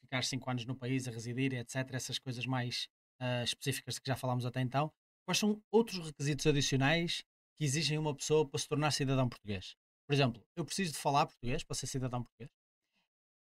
ficar 0.00 0.24
5 0.24 0.50
anos 0.50 0.64
no 0.64 0.74
país 0.74 1.06
a 1.06 1.12
residir, 1.12 1.54
etc., 1.54 1.88
essas 1.92 2.18
coisas 2.18 2.44
mais 2.44 2.88
ah, 3.20 3.44
específicas 3.44 4.00
que 4.00 4.08
já 4.08 4.16
falámos 4.16 4.44
até 4.44 4.60
então, 4.60 4.92
quais 5.24 5.38
são 5.38 5.62
outros 5.70 6.04
requisitos 6.04 6.44
adicionais 6.44 7.22
que 7.56 7.64
exigem 7.64 7.98
uma 7.98 8.16
pessoa 8.16 8.44
para 8.48 8.58
se 8.58 8.68
tornar 8.68 8.90
cidadão 8.90 9.28
português? 9.28 9.76
Por 10.08 10.12
exemplo, 10.12 10.42
eu 10.56 10.64
preciso 10.64 10.92
de 10.92 10.98
falar 10.98 11.26
português 11.26 11.62
para 11.62 11.76
ser 11.76 11.86
cidadão 11.86 12.24
português? 12.24 12.50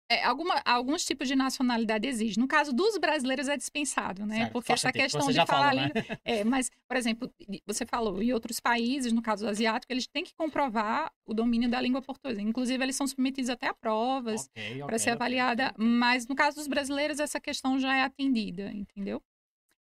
É, 0.09 0.23
alguma, 0.23 0.61
alguns 0.63 1.03
tipos 1.03 1.27
de 1.27 1.35
nacionalidade 1.35 2.07
exigem. 2.07 2.41
No 2.41 2.47
caso 2.47 2.71
dos 2.71 2.97
brasileiros 2.97 3.49
é 3.49 3.57
dispensado, 3.57 4.25
né? 4.25 4.37
Certo, 4.37 4.53
Porque 4.53 4.71
essa 4.71 4.91
questão 4.91 5.27
de 5.27 5.35
falar 5.45 5.47
fala, 5.47 5.81
ali. 5.81 5.93
né? 5.93 6.17
É, 6.23 6.43
mas, 6.45 6.71
por 6.87 6.95
exemplo, 6.95 7.29
você 7.65 7.85
falou, 7.85 8.21
em 8.23 8.31
outros 8.31 8.59
países, 8.61 9.11
no 9.11 9.21
caso 9.21 9.45
asiático, 9.45 9.91
eles 9.91 10.07
têm 10.07 10.23
que 10.23 10.33
comprovar 10.33 11.11
o 11.25 11.33
domínio 11.33 11.69
da 11.69 11.81
língua 11.81 12.01
portuguesa. 12.01 12.41
Inclusive, 12.41 12.81
eles 12.81 12.95
são 12.95 13.05
submetidos 13.05 13.49
até 13.49 13.67
a 13.67 13.73
provas 13.73 14.45
Ok, 14.45 14.77
para 14.77 14.85
ok, 14.85 14.99
ser 14.99 15.09
avaliada. 15.09 15.71
ok. 15.75 15.85
Mas 15.85 16.25
no 16.25 16.35
caso 16.35 16.55
dos 16.55 16.67
brasileiros, 16.67 17.19
essa 17.19 17.39
questão 17.39 17.77
já 17.77 17.93
é 17.93 18.03
atendida, 18.03 18.71
entendeu? 18.73 19.21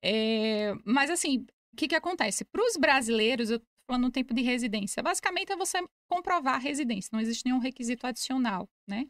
É, 0.05 0.73
mas 0.85 1.11
assim, 1.11 1.47
o 1.73 1.77
que, 1.77 1.89
que 1.89 1.95
acontece? 1.97 2.45
Para 2.45 2.65
os 2.65 2.77
brasileiros, 2.77 3.51
eu 3.51 3.61
falando 3.89 4.05
no 4.05 4.11
tempo 4.13 4.33
de 4.33 4.43
residência, 4.43 5.03
basicamente 5.03 5.53
é 5.53 5.57
você 5.57 5.79
comprovar 6.09 6.55
a 6.55 6.59
residência, 6.59 7.11
não 7.13 7.21
existe 7.21 7.45
nenhum 7.45 7.59
requisito 7.59 8.07
adicional, 8.07 8.69
né? 8.89 9.07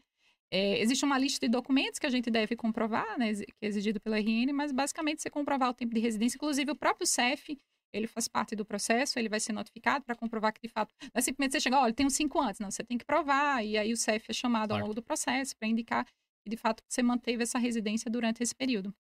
É, 0.53 0.79
existe 0.81 1.05
uma 1.05 1.19
lista 1.19 1.47
de 1.47 1.51
documentos 1.51 1.99
que 1.99 2.07
a 2.07 2.11
gente 2.11 2.31
deve 2.31 2.55
comprovar, 2.57 3.19
né, 3.19 3.33
que 3.35 3.47
é 3.63 3.67
exigido 3.67 3.99
pela 4.01 4.19
RN, 4.19 4.53
mas 4.53 4.71
basicamente 4.71 5.23
você 5.23 5.31
comprovar 5.31 5.71
o 5.71 5.75
tempo 5.75 5.95
de 5.95 6.01
residência, 6.01 6.37
inclusive 6.37 6.71
o 6.71 6.77
próprio 6.77 7.07
CEF, 7.07 7.59
ele 7.93 8.07
faz 8.07 8.29
parte 8.29 8.55
do 8.55 8.65
processo, 8.65 9.19
ele 9.19 9.29
vai 9.31 9.41
ser 9.41 9.53
notificado 9.55 10.05
para 10.05 10.15
comprovar 10.15 10.53
que 10.53 10.61
de 10.61 10.69
fato, 10.69 10.95
não 11.01 11.11
é 11.15 11.21
simplesmente 11.23 11.53
você 11.53 11.61
chegar, 11.61 11.81
olha, 11.81 11.95
tem 11.95 12.05
uns 12.07 12.15
cinco 12.15 12.39
anos, 12.39 12.59
não, 12.59 12.71
você 12.71 12.85
tem 12.85 12.99
que 12.99 13.05
provar, 13.05 13.65
e 13.65 13.79
aí 13.79 13.93
o 13.93 13.97
CEF 13.97 14.27
é 14.31 14.35
chamado 14.35 14.73
ao 14.73 14.77
Claro. 14.77 14.83
longo 14.85 14.95
do 14.95 15.03
processo 15.03 15.57
para 15.57 15.69
indicar 15.69 16.05
que 16.05 16.51
de 16.51 16.57
fato 16.57 16.83
você 16.87 17.03
manteve 17.03 17.43
essa 17.43 17.59
residência 17.59 18.11
durante 18.11 18.43
esse 18.43 18.55
período. 18.55 18.95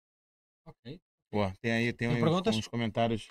Ok. 0.65 1.01
Pô, 1.29 1.39
tem 1.61 1.71
aí, 1.71 1.93
tem 1.93 2.07
Tem 2.07 2.17
uns, 2.17 2.19
perguntas? 2.23 2.55
uns 2.55 2.67
comentários 2.67 3.27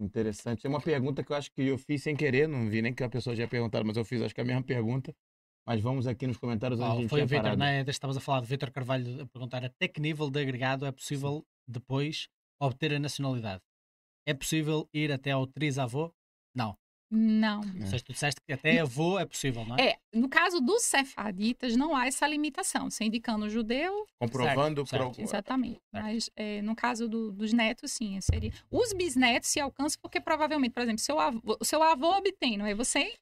interessantes. 0.00 0.62
Tem 0.62 0.70
uma 0.70 0.80
pergunta 0.80 1.24
que 1.24 1.32
eu 1.32 1.36
acho 1.36 1.50
que 1.52 1.62
eu 1.62 1.78
fiz 1.78 2.02
sem 2.02 2.16
querer, 2.16 2.48
não 2.48 2.68
vi 2.70 2.82
nem 2.82 2.94
que 2.94 3.02
a 3.04 3.08
pessoa 3.08 3.36
já 3.36 3.48
perguntado, 3.48 3.84
mas 3.86 3.96
eu 3.96 4.04
fiz 4.04 4.22
acho 4.22 4.34
que 4.34 4.40
a 4.40 4.44
mesma 4.44 4.62
pergunta. 4.62 5.14
Mas 5.66 5.80
vamos 5.80 6.06
aqui 6.06 6.26
nos 6.26 6.36
comentários 6.36 6.80
onde 6.80 6.88
a 6.90 6.94
Oh, 6.94 6.96
gente 7.00 7.08
foi 7.08 7.22
o 7.22 7.26
Vitor, 7.26 7.56
né? 7.56 7.84
Estavas 7.86 8.16
a 8.16 8.20
falar 8.20 8.40
de 8.40 8.46
Vitor 8.46 8.70
Carvalho 8.70 9.22
a 9.22 9.26
perguntar 9.26 9.64
até 9.64 9.86
que 9.86 10.00
nível 10.00 10.30
de 10.30 10.40
agregado 10.40 10.86
é 10.86 10.92
possível 10.92 11.44
depois 11.68 12.28
obter 12.60 12.92
a 12.94 12.98
nacionalidade. 12.98 13.62
É 14.26 14.34
possível 14.34 14.88
ir 14.92 15.12
até 15.12 15.30
ao 15.30 15.46
trisavô? 15.46 16.12
Não. 16.54 16.76
Não. 17.12 17.60
Ou 17.80 17.86
seja, 17.86 18.04
tu 18.04 18.12
disseste 18.12 18.40
que 18.46 18.52
até 18.52 18.78
avô 18.78 19.18
é 19.18 19.26
possível, 19.26 19.64
não 19.64 19.76
é? 19.76 19.88
É, 19.90 19.98
no 20.14 20.28
caso 20.28 20.60
dos 20.60 20.82
sefaditas, 20.82 21.74
não 21.76 21.96
há 21.96 22.06
essa 22.06 22.24
limitação. 22.26 22.88
Você 22.88 23.04
indicando 23.04 23.46
o 23.46 23.50
judeu, 23.50 24.06
Comprovando 24.20 24.86
Certo, 24.86 25.12
pro- 25.14 25.22
exatamente. 25.22 25.80
Certo. 25.92 26.04
Mas 26.04 26.30
é, 26.36 26.62
no 26.62 26.76
caso 26.76 27.08
do- 27.08 27.32
dos 27.32 27.52
netos, 27.52 27.90
sim, 27.92 28.20
seria. 28.20 28.52
Os 28.70 28.92
bisnetos 28.92 29.48
se 29.48 29.58
alcançam 29.58 29.98
porque 30.00 30.20
provavelmente, 30.20 30.72
por 30.72 30.82
exemplo, 30.82 31.00
seu 31.00 31.18
avô, 31.18 31.58
seu 31.62 31.82
avô 31.82 32.16
obtém, 32.16 32.60
aí 32.62 32.74
você 32.74 33.12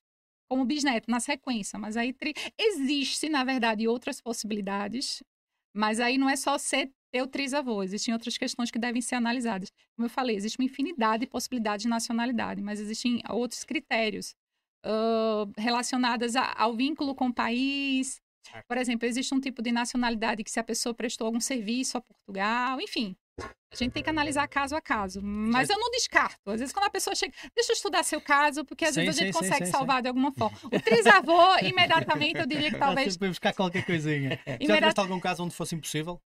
como 0.48 0.64
bisneto 0.64 1.10
na 1.10 1.20
sequência, 1.20 1.78
mas 1.78 1.96
aí 1.96 2.12
tri... 2.12 2.34
existe, 2.58 3.28
na 3.28 3.44
verdade, 3.44 3.86
outras 3.88 4.20
possibilidades, 4.20 5.22
mas 5.74 6.00
aí 6.00 6.18
não 6.18 6.28
é 6.30 6.36
só 6.36 6.58
ser 6.58 6.90
ter 7.10 7.22
o 7.22 7.26
trisavô, 7.26 7.82
existem 7.82 8.12
outras 8.12 8.36
questões 8.36 8.70
que 8.70 8.78
devem 8.78 9.00
ser 9.00 9.14
analisadas. 9.14 9.70
Como 9.96 10.06
eu 10.06 10.10
falei, 10.10 10.36
existe 10.36 10.58
uma 10.58 10.66
infinidade 10.66 11.22
de 11.22 11.26
possibilidades 11.26 11.82
de 11.84 11.88
nacionalidade, 11.88 12.62
mas 12.62 12.80
existem 12.80 13.22
outros 13.30 13.64
critérios 13.64 14.34
relacionadas 15.56 16.36
a- 16.36 16.54
ao 16.56 16.74
vínculo 16.74 17.14
com 17.14 17.26
o 17.28 17.34
país. 17.34 18.20
Por 18.66 18.76
exemplo, 18.78 19.06
existe 19.06 19.34
um 19.34 19.40
tipo 19.40 19.62
de 19.62 19.72
nacionalidade 19.72 20.42
que 20.44 20.50
se 20.50 20.60
a 20.60 20.64
pessoa 20.64 20.94
prestou 20.94 21.26
algum 21.26 21.40
serviço 21.40 21.98
a 21.98 22.00
Portugal, 22.00 22.80
enfim. 22.80 23.16
A 23.70 23.76
gente 23.76 23.92
tem 23.92 24.02
que 24.02 24.10
analisar 24.10 24.48
caso 24.48 24.74
a 24.74 24.80
caso. 24.80 25.20
Mas 25.22 25.68
eu 25.68 25.78
não 25.78 25.90
descarto. 25.90 26.50
Às 26.50 26.58
vezes, 26.60 26.72
quando 26.72 26.86
a 26.86 26.90
pessoa 26.90 27.14
chega, 27.14 27.32
deixa 27.54 27.72
eu 27.72 27.74
estudar 27.74 28.02
seu 28.02 28.20
caso, 28.20 28.64
porque 28.64 28.84
às 28.84 28.94
Sim, 28.94 29.02
vezes 29.04 29.20
a 29.20 29.24
gente 29.24 29.34
sim, 29.34 29.40
consegue 29.40 29.66
sim, 29.66 29.72
salvar 29.72 30.00
de 30.02 30.08
alguma 30.08 30.32
forma. 30.32 30.58
O 30.64 30.80
trisavô, 30.80 31.38
imediatamente, 31.62 32.38
eu 32.40 32.46
diria 32.46 32.70
que 32.70 32.78
talvez. 32.78 33.16
para 33.16 33.28
buscar 33.28 33.54
qualquer 33.54 33.84
coisinha. 33.84 34.30
Já 34.46 34.54
Imediat- 34.56 34.78
tiveste 34.78 35.00
algum 35.00 35.20
caso 35.20 35.44
onde 35.44 35.54
fosse 35.54 35.74
impossível? 35.74 36.20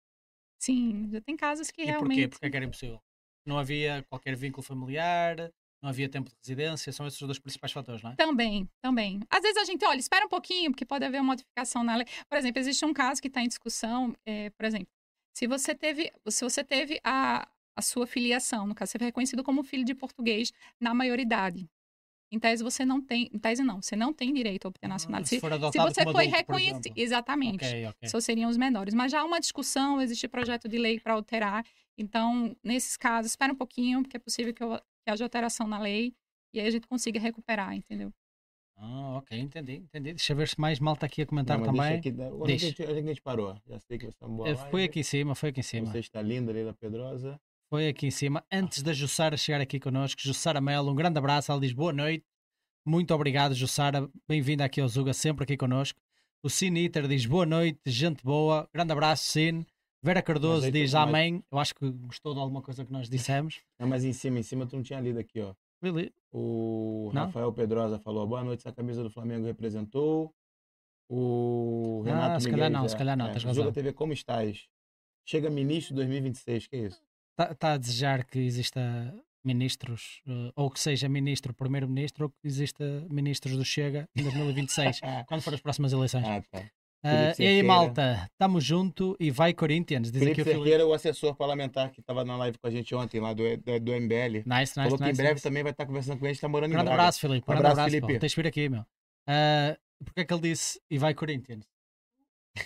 Sim, 0.61 1.09
já 1.13 1.21
tem 1.21 1.37
casos 1.37 1.71
que 1.71 1.83
E 1.83 1.85
porquê? 1.85 1.93
realmente. 1.93 2.29
Porque 2.31 2.47
é 2.47 2.51
que 2.51 2.57
era 2.57 2.67
impossível? 2.67 3.01
Não 3.47 3.59
havia 3.59 4.05
qualquer 4.11 4.35
vínculo 4.37 4.63
familiar, 4.63 5.37
não 5.81 5.89
havia 5.89 6.09
tempo 6.09 6.29
de 6.29 6.37
residência, 6.43 6.93
são 6.93 7.07
esses 7.07 7.21
os 7.21 7.27
dois 7.27 7.39
principais 7.39 7.73
fatores, 7.73 8.03
não 8.03 8.11
é? 8.11 8.17
Também, 8.17 8.69
também. 8.83 9.21
Às 9.31 9.41
vezes 9.43 9.57
a 9.57 9.65
gente, 9.65 9.85
olha, 9.85 9.99
espera 10.01 10.27
um 10.27 10.29
pouquinho, 10.29 10.73
porque 10.73 10.85
pode 10.85 11.05
haver 11.05 11.21
uma 11.21 11.29
modificação 11.33 11.85
na 11.85 11.95
lei. 11.97 12.07
Por 12.29 12.37
exemplo, 12.37 12.59
existe 12.59 12.85
um 12.85 12.93
caso 12.93 13.23
que 13.23 13.29
está 13.29 13.41
em 13.41 13.47
discussão, 13.49 14.13
é, 14.27 14.51
por 14.51 14.67
exemplo, 14.67 14.89
se 15.39 15.47
você 15.47 15.73
teve, 15.75 16.13
se 16.29 16.43
você 16.45 16.65
teve 16.65 17.01
a, 17.05 17.49
a 17.77 17.83
sua 17.83 18.07
filiação, 18.09 18.67
no 18.67 18.75
caso, 18.75 18.91
você 18.93 18.99
foi 18.99 19.07
reconhecido 19.07 19.45
como 19.45 19.63
filho 19.63 19.85
de 19.85 19.95
português 19.95 20.53
na 20.81 20.93
maioridade. 20.93 21.69
Em 22.33 22.39
tese, 22.41 22.63
você 22.65 22.85
não 22.85 23.01
tem, 23.01 23.31
em 23.33 23.39
tese 23.39 23.63
não, 23.63 23.81
você 23.81 23.97
não 23.97 24.13
tem 24.13 24.35
direito 24.35 24.67
a 24.67 24.69
obter 24.69 24.89
nacionalidade. 24.89 25.29
se 25.29 25.37
Se, 25.37 25.41
for 25.41 25.51
se 25.53 25.55
adotado 25.55 25.95
você 25.95 26.05
foi 26.13 26.27
reconhecido, 26.27 26.93
exatamente. 26.97 27.65
Ok, 27.65 27.87
ok. 27.87 28.09
Só 28.11 28.21
seriam 28.21 28.51
os 28.51 28.57
menores. 28.57 28.95
Mas 28.95 29.13
já 29.13 29.21
há 29.21 29.25
uma 29.25 29.41
discussão, 29.41 30.01
existe 30.01 30.29
projeto 30.29 30.69
de 30.69 30.79
lei 30.79 31.01
para 31.01 31.15
alterar. 31.15 31.65
Então, 31.97 32.57
nesses 32.63 32.97
casos, 32.97 33.33
espera 33.33 33.53
um 33.53 33.57
pouquinho, 33.57 34.03
porque 34.03 34.17
é 34.17 34.21
possível 34.21 34.53
que, 34.53 34.63
eu- 34.63 34.79
que 35.05 35.11
haja 35.11 35.25
alteração 35.25 35.69
na 35.69 35.79
lei 35.79 36.15
e 36.55 36.61
aí 36.61 36.67
a 36.67 36.71
gente 36.71 36.87
consiga 36.89 37.21
recuperar, 37.21 37.75
entendeu? 37.75 38.13
Ah, 38.81 39.17
ok, 39.19 39.37
entendi, 39.37 39.75
entendi. 39.75 40.13
Deixa 40.13 40.33
eu 40.33 40.37
ver 40.37 40.47
se 40.47 40.59
mais 40.61 40.79
malta 40.79 41.05
aqui 41.05 41.23
a 41.23 41.27
comentar 41.27 41.59
Não, 41.59 41.67
também. 41.67 41.81
deixa 41.81 41.97
aqui, 41.97 42.11
onde, 42.11 42.53
é 42.53 42.57
que 42.57 42.65
a 42.65 42.69
Deixa. 42.69 42.75
que 42.75 42.93
a 42.93 43.03
gente 43.03 43.23
parou? 43.23 43.61
Já 43.67 43.81
sei 43.81 43.99
que 43.99 44.07
você 44.07 44.17
uma 44.25 44.37
boa 44.37 44.49
Eh. 44.49 44.55
Foi 44.71 44.85
aqui 44.85 45.01
em 45.01 45.03
cima, 45.03 45.35
foi 45.35 45.49
aqui 45.49 45.61
em 45.61 45.65
cima. 45.65 45.91
Você 45.91 45.99
está 45.99 46.23
linda, 46.23 46.53
Leila 46.53 46.73
Pedrosa. 46.73 47.41
Foi 47.69 47.89
aqui 47.89 48.07
em 48.07 48.11
cima. 48.11 48.45
Antes 48.53 48.83
da 48.83 48.93
Jussara 48.93 49.37
chegar 49.37 49.61
aqui 49.61 49.81
connosco, 49.81 50.23
Jussara 50.23 50.61
Melo, 50.61 50.93
um 50.93 50.95
grande 50.95 51.19
abraço. 51.19 51.51
Ela 51.51 51.61
diz 51.61 51.73
boa 51.73 51.93
noite. 51.93 52.25
Muito 52.87 53.13
obrigado, 53.13 53.53
Jussara. 53.53 54.09
Bem-vinda 54.29 54.65
aqui 54.65 54.81
ao 54.81 54.89
Zuga, 54.89 55.13
sempre 55.13 55.43
aqui 55.43 55.57
connosco. 55.57 56.01
O 56.41 56.49
Cine 56.49 56.85
Iter 56.85 57.09
diz 57.09 57.27
boa 57.27 57.45
noite, 57.45 57.81
gente 57.85 58.23
boa. 58.23 58.69
Grande 58.73 58.93
abraço, 58.93 59.25
Cine. 59.25 59.67
Vera 60.01 60.23
Cardoso 60.23 60.71
diz 60.71 60.95
amém. 60.95 61.43
Eu 61.51 61.59
acho 61.59 61.75
que 61.75 61.91
gostou 61.91 62.33
de 62.33 62.39
alguma 62.41 62.63
coisa 62.63 62.85
que 62.85 62.93
nós 62.93 63.09
dissemos. 63.09 63.61
Não, 63.79 63.89
mas 63.89 64.05
em 64.05 64.13
cima, 64.13 64.39
em 64.39 64.43
cima 64.45 64.65
tu 64.65 64.77
não 64.77 64.83
tinha 64.85 65.01
lido 65.01 65.19
aqui, 65.19 65.41
ó. 65.41 65.53
Really? 65.83 66.13
O 66.33 67.11
Não? 67.15 67.27
Rafael 67.27 67.53
Pedrosa 67.53 67.99
falou: 67.99 68.27
boa 68.27 68.45
noite, 68.45 68.61
essa 68.61 68.73
camisa 68.73 69.03
do 69.03 69.11
Flamengo 69.11 69.47
representou. 69.47 70.35
O 71.09 72.03
Renato 72.05 72.37
Ah, 72.37 72.41
se 72.41 72.51
calhar 72.51 72.69
Miguel, 72.69 72.83
não, 72.83 72.89
se 72.89 72.97
calhar 72.97 73.17
não, 73.17 73.33
tens 73.33 73.45
razão. 73.45 73.65
Zuga 73.65 73.75
TV, 73.75 73.93
como 73.93 74.13
estás? 74.13 74.67
Chega 75.25 75.49
ministro 75.49 75.95
2026, 75.95 76.67
que 76.67 76.77
é 76.77 76.79
isso? 76.81 77.03
Está 77.31 77.55
tá 77.55 77.73
a 77.75 77.77
desejar 77.79 78.25
que 78.25 78.39
exista 78.39 78.81
ministros, 79.45 80.21
eh, 80.27 80.53
ou 80.55 80.71
que 80.71 80.81
seja 80.81 81.09
ministro, 81.09 81.55
primeiro-ministro, 81.55 82.25
ou 82.25 82.31
que 82.31 82.47
exista 82.47 82.85
ministros 83.09 83.57
do 83.57 83.65
Chega 83.65 84.09
em 84.15 84.23
2026, 84.23 85.01
quando 85.29 85.43
for 85.43 85.55
as 85.55 85.61
próximas 85.61 85.93
eleições. 85.93 86.27
ah, 86.27 86.43
tá. 86.51 86.71
Felipe 87.09 87.43
e 87.43 87.47
aí, 87.47 87.63
malta, 87.63 88.29
estamos 88.33 88.65
junto 88.65 89.17
e 89.21 89.31
vai 89.31 89.53
Corinthians, 89.55 90.11
diz 90.11 90.21
Felipe 90.23 90.41
aqui 90.43 90.51
o. 90.51 90.55
Cerqueira, 90.55 90.87
o 90.87 90.93
assessor 90.93 91.35
parlamentar 91.35 91.91
que 91.91 92.01
estava 92.01 92.25
na 92.25 92.37
live 92.37 92.59
com 92.59 92.67
a 92.67 92.71
gente 92.71 92.95
ontem, 92.95 93.21
lá 93.21 93.33
do, 93.33 93.43
do, 93.57 93.81
do 93.81 93.93
MBL. 93.93 94.43
Nice, 94.45 94.47
nice, 94.47 94.75
falou 94.75 94.97
que 94.99 95.05
nice, 95.05 95.13
em 95.13 95.17
breve 95.17 95.33
nice. 95.35 95.43
também 95.43 95.63
vai 95.63 95.73
estar 95.73 95.87
conversando 95.87 96.19
com 96.19 96.25
a 96.25 96.29
gente, 96.29 96.37
está 96.37 96.49
morando 96.49 96.71
em 96.71 96.75
Grande 96.75 96.87
Braga. 96.87 97.03
abraço, 97.03 97.21
Filipe. 97.21 97.45
Um 97.45 97.47
Grande 97.47 97.61
abraço, 97.61 97.73
abraço, 97.81 97.91
Filipe. 97.95 98.13
pô. 98.15 98.19
Tens 98.21 98.31
de 98.33 98.37
vir 98.43 98.47
aqui, 98.49 98.69
meu. 98.69 98.85
Ah, 99.29 99.77
porque 100.05 100.21
é 100.21 100.25
que 100.25 100.33
ele 100.35 100.43
disse 100.43 100.81
e 100.91 100.99
vai 100.99 101.15
Corinthians? 101.15 101.65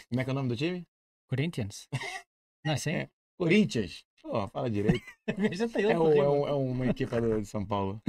Como 0.09 0.21
é 0.21 0.25
que 0.25 0.31
é 0.31 0.33
o 0.33 0.35
nome 0.35 0.49
do 0.49 0.57
time? 0.57 0.87
Corinthians? 1.29 1.89
Não 2.65 2.73
é 2.73 2.75
assim? 2.77 2.91
É. 2.93 3.09
Corinthians. 3.39 4.05
Pô, 4.23 4.47
fala 4.49 4.71
direito. 4.71 5.03
Ele 5.27 5.47
É, 5.47 5.93
rima. 5.93 5.93
é 5.93 6.29
um- 6.29 6.47
é 6.49 6.53
uma 6.53 6.87
equipe 6.87 7.21
do- 7.21 7.41
de 7.43 7.49
São 7.49 7.67
Paulo. 7.67 8.01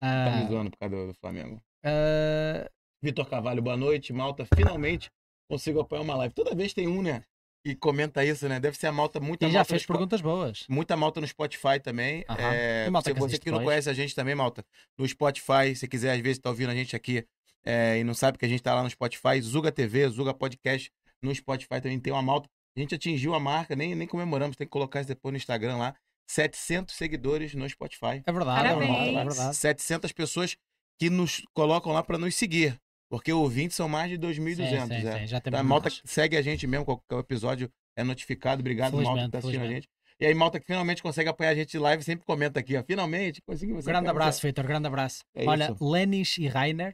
Tá 0.00 0.36
me 0.42 0.48
zoando 0.48 0.70
por 0.70 0.78
causa 0.78 0.96
do, 0.96 1.06
do 1.08 1.14
Flamengo. 1.14 1.62
ah, 1.84 2.68
Vitor 3.02 3.28
Carvalho, 3.28 3.62
boa 3.62 3.76
noite. 3.76 4.12
Malta, 4.12 4.46
finalmente 4.56 5.10
consigo 5.48 5.80
apoiar 5.80 6.02
uma 6.02 6.16
live. 6.16 6.34
Toda 6.34 6.54
vez 6.54 6.72
tem 6.72 6.88
um, 6.88 7.02
né? 7.02 7.22
E 7.66 7.74
comenta 7.74 8.22
isso, 8.24 8.46
né? 8.46 8.60
Deve 8.60 8.76
ser 8.76 8.88
a 8.88 8.92
malta, 8.92 9.18
muita 9.18 9.46
e 9.46 9.50
já 9.50 9.60
malta 9.60 9.70
fez 9.70 9.86
perguntas 9.86 10.20
boas. 10.20 10.66
Muita 10.68 10.96
malta 10.96 11.18
no 11.20 11.26
Spotify 11.26 11.80
também. 11.82 12.22
Aham. 12.28 12.52
É, 12.52 12.86
E 12.86 12.90
malta 12.90 13.08
se 13.08 13.14
que 13.14 13.20
você 13.20 13.26
assiste 13.26 13.42
que 13.44 13.50
não 13.50 13.58
depois. 13.58 13.72
conhece 13.72 13.88
a 13.90 13.94
gente 13.94 14.14
também, 14.14 14.34
malta, 14.34 14.64
no 14.98 15.08
Spotify, 15.08 15.74
se 15.74 15.88
quiser, 15.88 16.12
às 16.12 16.20
vezes 16.20 16.38
tá 16.38 16.50
ouvindo 16.50 16.70
a 16.70 16.74
gente 16.74 16.94
aqui 16.94 17.26
é, 17.64 17.98
e 17.98 18.04
não 18.04 18.12
sabe 18.12 18.36
que 18.36 18.44
a 18.44 18.48
gente 18.48 18.62
tá 18.62 18.74
lá 18.74 18.82
no 18.82 18.90
Spotify, 18.90 19.40
Zuga 19.40 19.72
TV, 19.72 20.06
Zuga 20.10 20.34
Podcast, 20.34 20.92
no 21.22 21.34
Spotify 21.34 21.80
também 21.80 21.98
tem 21.98 22.12
uma 22.12 22.20
malta. 22.22 22.50
A 22.76 22.80
gente 22.80 22.94
atingiu 22.94 23.34
a 23.34 23.40
marca, 23.40 23.74
nem, 23.74 23.94
nem 23.94 24.06
comemoramos, 24.06 24.56
tem 24.56 24.66
que 24.66 24.70
colocar 24.70 25.00
isso 25.00 25.08
depois 25.08 25.32
no 25.32 25.38
Instagram 25.38 25.76
lá. 25.76 25.94
700 26.28 26.94
seguidores 26.94 27.54
no 27.54 27.68
Spotify. 27.68 28.22
É 28.26 28.32
verdade, 28.32 28.68
é 28.68 28.76
verdade, 28.76 29.16
é 29.16 29.24
verdade. 29.24 29.56
700 29.56 30.12
pessoas 30.12 30.56
que 30.98 31.08
nos 31.08 31.42
colocam 31.54 31.92
lá 31.92 32.02
para 32.02 32.18
nos 32.18 32.34
seguir. 32.34 32.78
Porque 33.14 33.32
ouvintes 33.32 33.76
são 33.76 33.88
mais 33.88 34.10
de 34.10 34.18
2.200. 34.18 34.56
Sim, 34.56 34.86
sim, 34.86 35.06
é. 35.08 35.18
sim, 35.20 35.26
já 35.28 35.38
Então, 35.38 35.40
temos 35.40 35.60
a 35.60 35.62
malta 35.62 35.88
mais. 35.88 36.02
segue 36.04 36.36
a 36.36 36.42
gente 36.42 36.66
mesmo, 36.66 36.84
qualquer 36.84 37.16
episódio 37.16 37.70
é 37.96 38.02
notificado. 38.02 38.58
Obrigado, 38.60 39.00
malta, 39.00 39.24
que 39.26 39.30
tá 39.30 39.38
assistindo 39.38 39.62
a 39.62 39.68
gente. 39.68 39.88
E 40.18 40.26
aí, 40.26 40.34
malta 40.34 40.58
que 40.58 40.66
finalmente 40.66 41.00
consegue 41.00 41.28
apoiar 41.28 41.50
a 41.50 41.54
gente 41.54 41.70
de 41.70 41.78
live, 41.78 42.02
sempre 42.02 42.24
comenta 42.26 42.58
aqui, 42.58 42.76
ó. 42.76 42.82
Finalmente, 42.82 43.40
consegui 43.42 43.72
você. 43.72 43.88
Grande 43.88 44.08
abraço, 44.08 44.42
Vitor, 44.44 44.66
grande 44.66 44.88
abraço. 44.88 45.22
É 45.32 45.46
Olha, 45.46 45.70
isso. 45.70 45.84
Lenis 45.88 46.38
e 46.38 46.48
Rainer, 46.48 46.92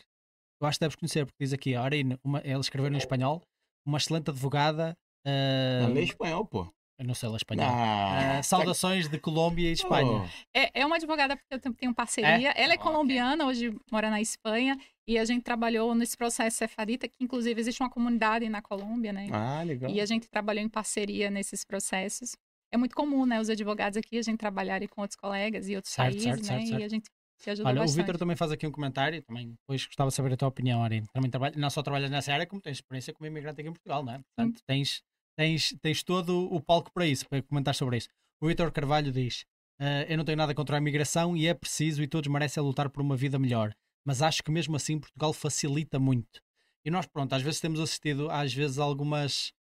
eu 0.60 0.66
acho 0.66 0.78
que 0.78 0.84
deves 0.84 0.96
conhecer, 0.96 1.24
porque 1.24 1.42
diz 1.42 1.54
aqui, 1.54 1.74
a 1.74 1.82
Arine, 1.82 2.18
uma, 2.22 2.42
ele 2.44 2.60
escreveu 2.60 2.92
em 2.92 2.98
espanhol, 2.98 3.42
uma 3.86 3.96
excelente 3.96 4.28
advogada. 4.28 4.94
ah, 5.24 5.80
Não, 5.86 5.94
lê 5.94 6.02
espanhol, 6.02 6.44
pô. 6.44 6.70
Eu 7.00 7.06
não 7.06 7.14
sei. 7.14 7.28
Ah, 7.58 8.38
Ah, 8.38 8.42
saudações 8.42 9.08
de 9.08 9.18
Colômbia 9.18 9.68
e 9.68 9.72
Espanha. 9.72 10.22
Oh, 10.22 10.28
É, 10.54 10.80
é 10.80 10.86
uma 10.86 10.96
advogada 10.96 11.36
porque 11.36 11.54
eu 11.54 11.74
tenho- 11.74 11.94
parceria. 11.94 12.50
Ela 12.50 12.74
é 12.74 12.76
Ok. 12.76 12.78
colombiana, 12.78 13.46
hoje 13.46 13.74
mora 13.90 14.10
na 14.10 14.20
Espanha. 14.20 14.78
E 15.08 15.18
a 15.18 15.24
gente 15.24 15.42
trabalhou 15.42 15.92
nesse 15.94 16.16
processo 16.16 16.58
cefadita, 16.58 17.08
que 17.08 17.16
inclusive 17.24 17.60
existe 17.60 17.82
uma 17.82 17.90
comunidade 17.90 18.48
na 18.48 18.62
Colômbia, 18.62 19.12
né? 19.12 19.26
Ah, 19.32 19.62
legal. 19.64 19.90
E 19.90 20.00
a 20.00 20.06
gente 20.06 20.28
trabalhou 20.28 20.62
em 20.62 20.68
parceria 20.68 21.30
nesses 21.30 21.64
processos. 21.64 22.36
É 22.72 22.76
muito 22.76 22.94
comum, 22.94 23.26
né, 23.26 23.40
os 23.40 23.50
advogados 23.50 23.96
aqui, 23.96 24.16
a 24.18 24.22
gente 24.22 24.38
trabalharem 24.38 24.86
com 24.86 25.00
outros 25.00 25.16
colegas 25.16 25.68
e 25.68 25.74
outros 25.74 25.92
Certo, 25.92 26.12
países, 26.12 26.24
certo, 26.24 26.42
né? 26.42 26.46
certo, 26.46 26.66
certo. 26.68 26.80
E 26.80 26.84
a 26.84 26.88
gente 26.88 27.08
se 27.36 27.50
ajuda 27.50 27.68
Olha, 27.68 27.80
o 27.80 27.84
bastante. 27.84 28.04
Vitor 28.06 28.18
também 28.18 28.36
faz 28.36 28.52
aqui 28.52 28.64
um 28.66 28.70
comentário, 28.70 29.20
também 29.22 29.50
depois 29.50 29.84
gostava 29.86 30.10
de 30.10 30.14
saber 30.14 30.34
a 30.34 30.36
tua 30.36 30.46
opinião, 30.48 30.84
Arine. 30.84 31.06
Também 31.12 31.28
trabalha, 31.28 31.54
não 31.56 31.68
só 31.70 31.82
trabalhas 31.82 32.08
nessa 32.10 32.32
área, 32.32 32.46
como 32.46 32.60
tens 32.62 32.76
experiência 32.76 33.12
como 33.12 33.26
imigrante 33.26 33.60
aqui 33.60 33.68
em 33.68 33.72
Portugal, 33.72 34.04
não 34.04 34.12
é? 34.12 34.20
Portanto, 34.20 34.60
tens, 34.64 35.02
tens, 35.36 35.74
tens 35.82 36.02
todo 36.02 36.52
o 36.52 36.60
palco 36.60 36.90
para 36.92 37.06
isso, 37.06 37.28
para 37.28 37.42
comentar 37.42 37.74
sobre 37.74 37.96
isso. 37.98 38.08
O 38.40 38.46
Vitor 38.48 38.70
Carvalho 38.72 39.12
diz: 39.12 39.44
"Ah, 39.78 40.04
Eu 40.08 40.16
não 40.18 40.24
tenho 40.24 40.38
nada 40.38 40.54
contra 40.54 40.76
a 40.76 40.80
imigração 40.80 41.36
e 41.36 41.46
é 41.46 41.54
preciso 41.54 42.02
e 42.02 42.08
todos 42.08 42.30
merecem 42.30 42.62
lutar 42.62 42.88
por 42.90 43.00
uma 43.02 43.16
vida 43.16 43.38
melhor, 43.38 43.72
mas 44.04 44.22
acho 44.22 44.42
que 44.42 44.50
mesmo 44.50 44.76
assim 44.76 44.98
Portugal 44.98 45.32
facilita 45.32 45.98
muito. 45.98 46.40
E 46.84 46.90
nós, 46.90 47.06
pronto, 47.06 47.34
às 47.34 47.42
vezes 47.42 47.60
temos 47.60 47.78
assistido, 47.80 48.30
às 48.30 48.52
vezes, 48.54 48.78
algumas. 48.78 49.52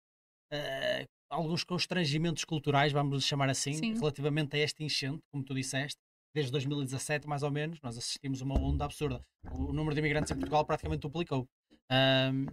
ah, 0.53 1.05
alguns 1.31 1.63
constrangimentos 1.63 2.43
culturais, 2.45 2.91
vamos 2.91 3.25
chamar 3.25 3.51
assim, 3.51 3.75
Sim. 3.75 3.93
relativamente 3.95 4.57
a 4.57 4.61
esta 4.61 4.83
enchente, 4.83 5.21
como 5.31 5.45
tu 5.45 5.55
disseste 5.55 6.01
desde 6.35 6.51
2017, 6.53 7.27
mais 7.29 7.43
ou 7.43 7.51
menos, 7.51 7.79
nós 7.83 7.99
assistimos 7.99 8.41
uma 8.41 8.59
onda 8.59 8.85
absurda. 8.87 9.21
O 9.53 9.73
número 9.73 9.95
de 9.95 10.01
imigrantes 10.01 10.31
em 10.31 10.35
Portugal 10.37 10.65
praticamente 10.65 11.01
duplicou. 11.01 11.47
Ahm, 11.91 12.47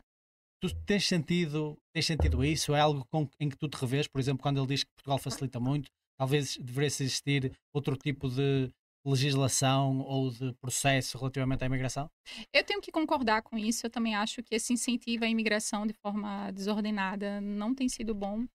tu 0.73 0.84
tens 0.86 1.08
sentido, 1.08 1.78
tens 1.93 2.06
sentido 2.06 2.43
isso? 2.43 2.74
É 2.74 2.80
algo 2.80 3.05
com- 3.11 3.28
em 3.39 3.49
que 3.49 3.57
tu 3.57 3.68
te 3.68 3.76
revês? 3.78 4.07
Por 4.07 4.20
exemplo, 4.20 4.41
quando 4.41 4.57
ele 4.59 4.68
diz 4.68 4.84
que 4.84 4.89
Portugal 4.95 5.18
facilita 5.18 5.59
muito, 5.59 5.89
talvez 6.18 6.57
deveria 6.57 6.88
existir 6.88 7.51
outro 7.74 7.95
tipo 7.97 8.30
de 8.30 8.70
legislação 9.05 9.99
ou 9.99 10.32
de 10.32 10.51
processo 10.53 11.18
relativamente 11.18 11.63
à 11.63 11.68
imigração? 11.68 12.09
Eu 12.51 12.63
tenho 12.63 12.82
que 12.82 12.91
concordar 12.91 13.41
com 13.43 13.57
isso. 13.57 13.86
Eu 13.86 13.89
também 13.89 14.16
acho 14.16 14.41
que 14.43 14.55
esse 14.55 14.74
incentivo 14.74 15.24
à 15.24 15.28
imigração 15.28 15.86
de 15.86 15.93
forma 15.93 16.51
desordenada 16.51 17.39
não 17.41 17.74
tem 17.74 17.88
sido 17.88 18.13
bom. 18.16 18.45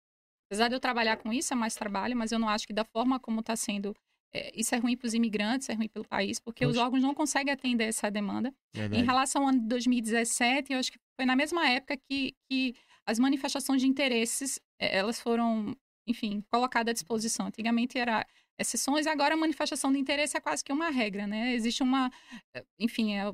Apesar 0.50 0.68
de 0.68 0.74
eu 0.74 0.80
trabalhar 0.80 1.16
com 1.18 1.32
isso, 1.32 1.52
é 1.52 1.56
mais 1.56 1.76
trabalho, 1.76 2.16
mas 2.16 2.32
eu 2.32 2.38
não 2.38 2.48
acho 2.48 2.66
que 2.66 2.72
da 2.72 2.84
forma 2.84 3.20
como 3.20 3.38
está 3.40 3.54
sendo 3.54 3.94
é, 4.32 4.52
isso 4.58 4.74
é 4.74 4.78
ruim 4.78 4.96
para 4.96 5.06
os 5.06 5.14
imigrantes, 5.14 5.68
é 5.68 5.74
ruim 5.74 5.88
pelo 5.88 6.06
país, 6.06 6.38
porque 6.38 6.64
os 6.64 6.76
órgãos 6.76 7.02
não 7.02 7.14
conseguem 7.14 7.52
atender 7.52 7.84
essa 7.84 8.10
demanda. 8.10 8.54
Em 8.74 8.78
Verdade. 8.80 9.04
relação 9.04 9.42
ao 9.42 9.48
ano 9.48 9.60
de 9.60 9.66
2017, 9.66 10.72
eu 10.72 10.78
acho 10.78 10.92
que 10.92 10.98
foi 11.16 11.26
na 11.26 11.34
mesma 11.34 11.68
época 11.68 11.96
que, 11.96 12.34
que 12.48 12.74
as 13.06 13.18
manifestações 13.18 13.80
de 13.80 13.88
interesses, 13.88 14.60
eh, 14.80 14.98
elas 14.98 15.20
foram, 15.20 15.76
enfim, 16.06 16.44
colocadas 16.50 16.90
à 16.90 16.94
disposição. 16.94 17.46
Antigamente 17.46 17.98
era 17.98 18.24
exceções, 18.58 19.06
agora 19.06 19.34
a 19.34 19.36
manifestação 19.36 19.90
de 19.90 19.98
interesse 19.98 20.36
é 20.36 20.40
quase 20.40 20.62
que 20.62 20.72
uma 20.72 20.90
regra, 20.90 21.26
né? 21.26 21.52
Existe 21.54 21.82
uma, 21.82 22.10
eh, 22.54 22.64
enfim, 22.78 23.14
é, 23.16 23.32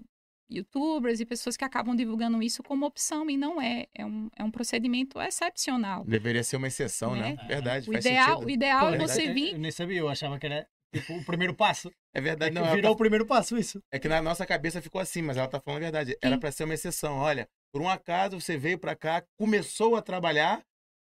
youtubers 0.50 1.20
e 1.20 1.26
pessoas 1.26 1.56
que 1.56 1.64
acabam 1.64 1.94
divulgando 1.94 2.42
isso 2.42 2.62
como 2.62 2.86
opção 2.86 3.28
e 3.28 3.36
não 3.36 3.60
é. 3.60 3.86
É 3.94 4.06
um, 4.06 4.30
é 4.36 4.44
um 4.44 4.50
procedimento 4.50 5.20
excepcional. 5.20 6.04
Deveria 6.04 6.42
ser 6.42 6.56
uma 6.56 6.68
exceção, 6.68 7.14
né? 7.14 7.34
Né? 7.34 7.44
Verdade, 7.48 7.88
O 7.88 7.92
faz 7.92 8.04
ideal, 8.04 8.26
sentido. 8.28 8.46
o 8.46 8.50
ideal 8.50 8.86
é 8.86 8.90
Verdade. 8.90 9.12
você 9.12 9.28
eu, 9.28 9.34
vir 9.34 9.52
eu 9.52 9.58
nem 9.58 9.70
sabia, 9.70 9.98
eu 9.98 10.08
achava 10.08 10.38
que 10.38 10.46
era 10.46 10.66
tipo 11.00 11.14
o 11.18 11.24
primeiro 11.24 11.54
passo. 11.54 11.88
É 12.14 12.18
É 12.18 12.20
verdade, 12.20 12.52
que 12.52 12.58
não. 12.58 12.66
ela 12.66 12.74
virou 12.74 12.90
tá- 12.90 12.94
o 12.94 12.96
primeiro 12.98 13.26
passo 13.26 13.56
isso. 13.58 13.80
É 13.92 13.98
que 13.98 14.08
na 14.08 14.20
nossa 14.22 14.44
cabeça 14.46 14.80
ficou 14.82 15.00
assim, 15.00 15.22
mas 15.22 15.36
ela 15.36 15.48
tá 15.48 15.60
falando 15.60 15.78
a 15.78 15.82
verdade. 15.84 16.16
Era 16.22 16.34
Sim. 16.36 16.40
pra 16.40 16.52
ser 16.52 16.64
uma 16.64 16.74
exceção. 16.74 17.18
Olha, 17.18 17.48
por 17.72 17.82
um 17.82 17.88
acaso 17.88 18.40
você 18.40 18.56
veio 18.56 18.78
pra 18.78 18.94
cá, 18.96 19.22
começou 19.38 19.96
a 19.96 20.02
trabalhar, 20.02 20.62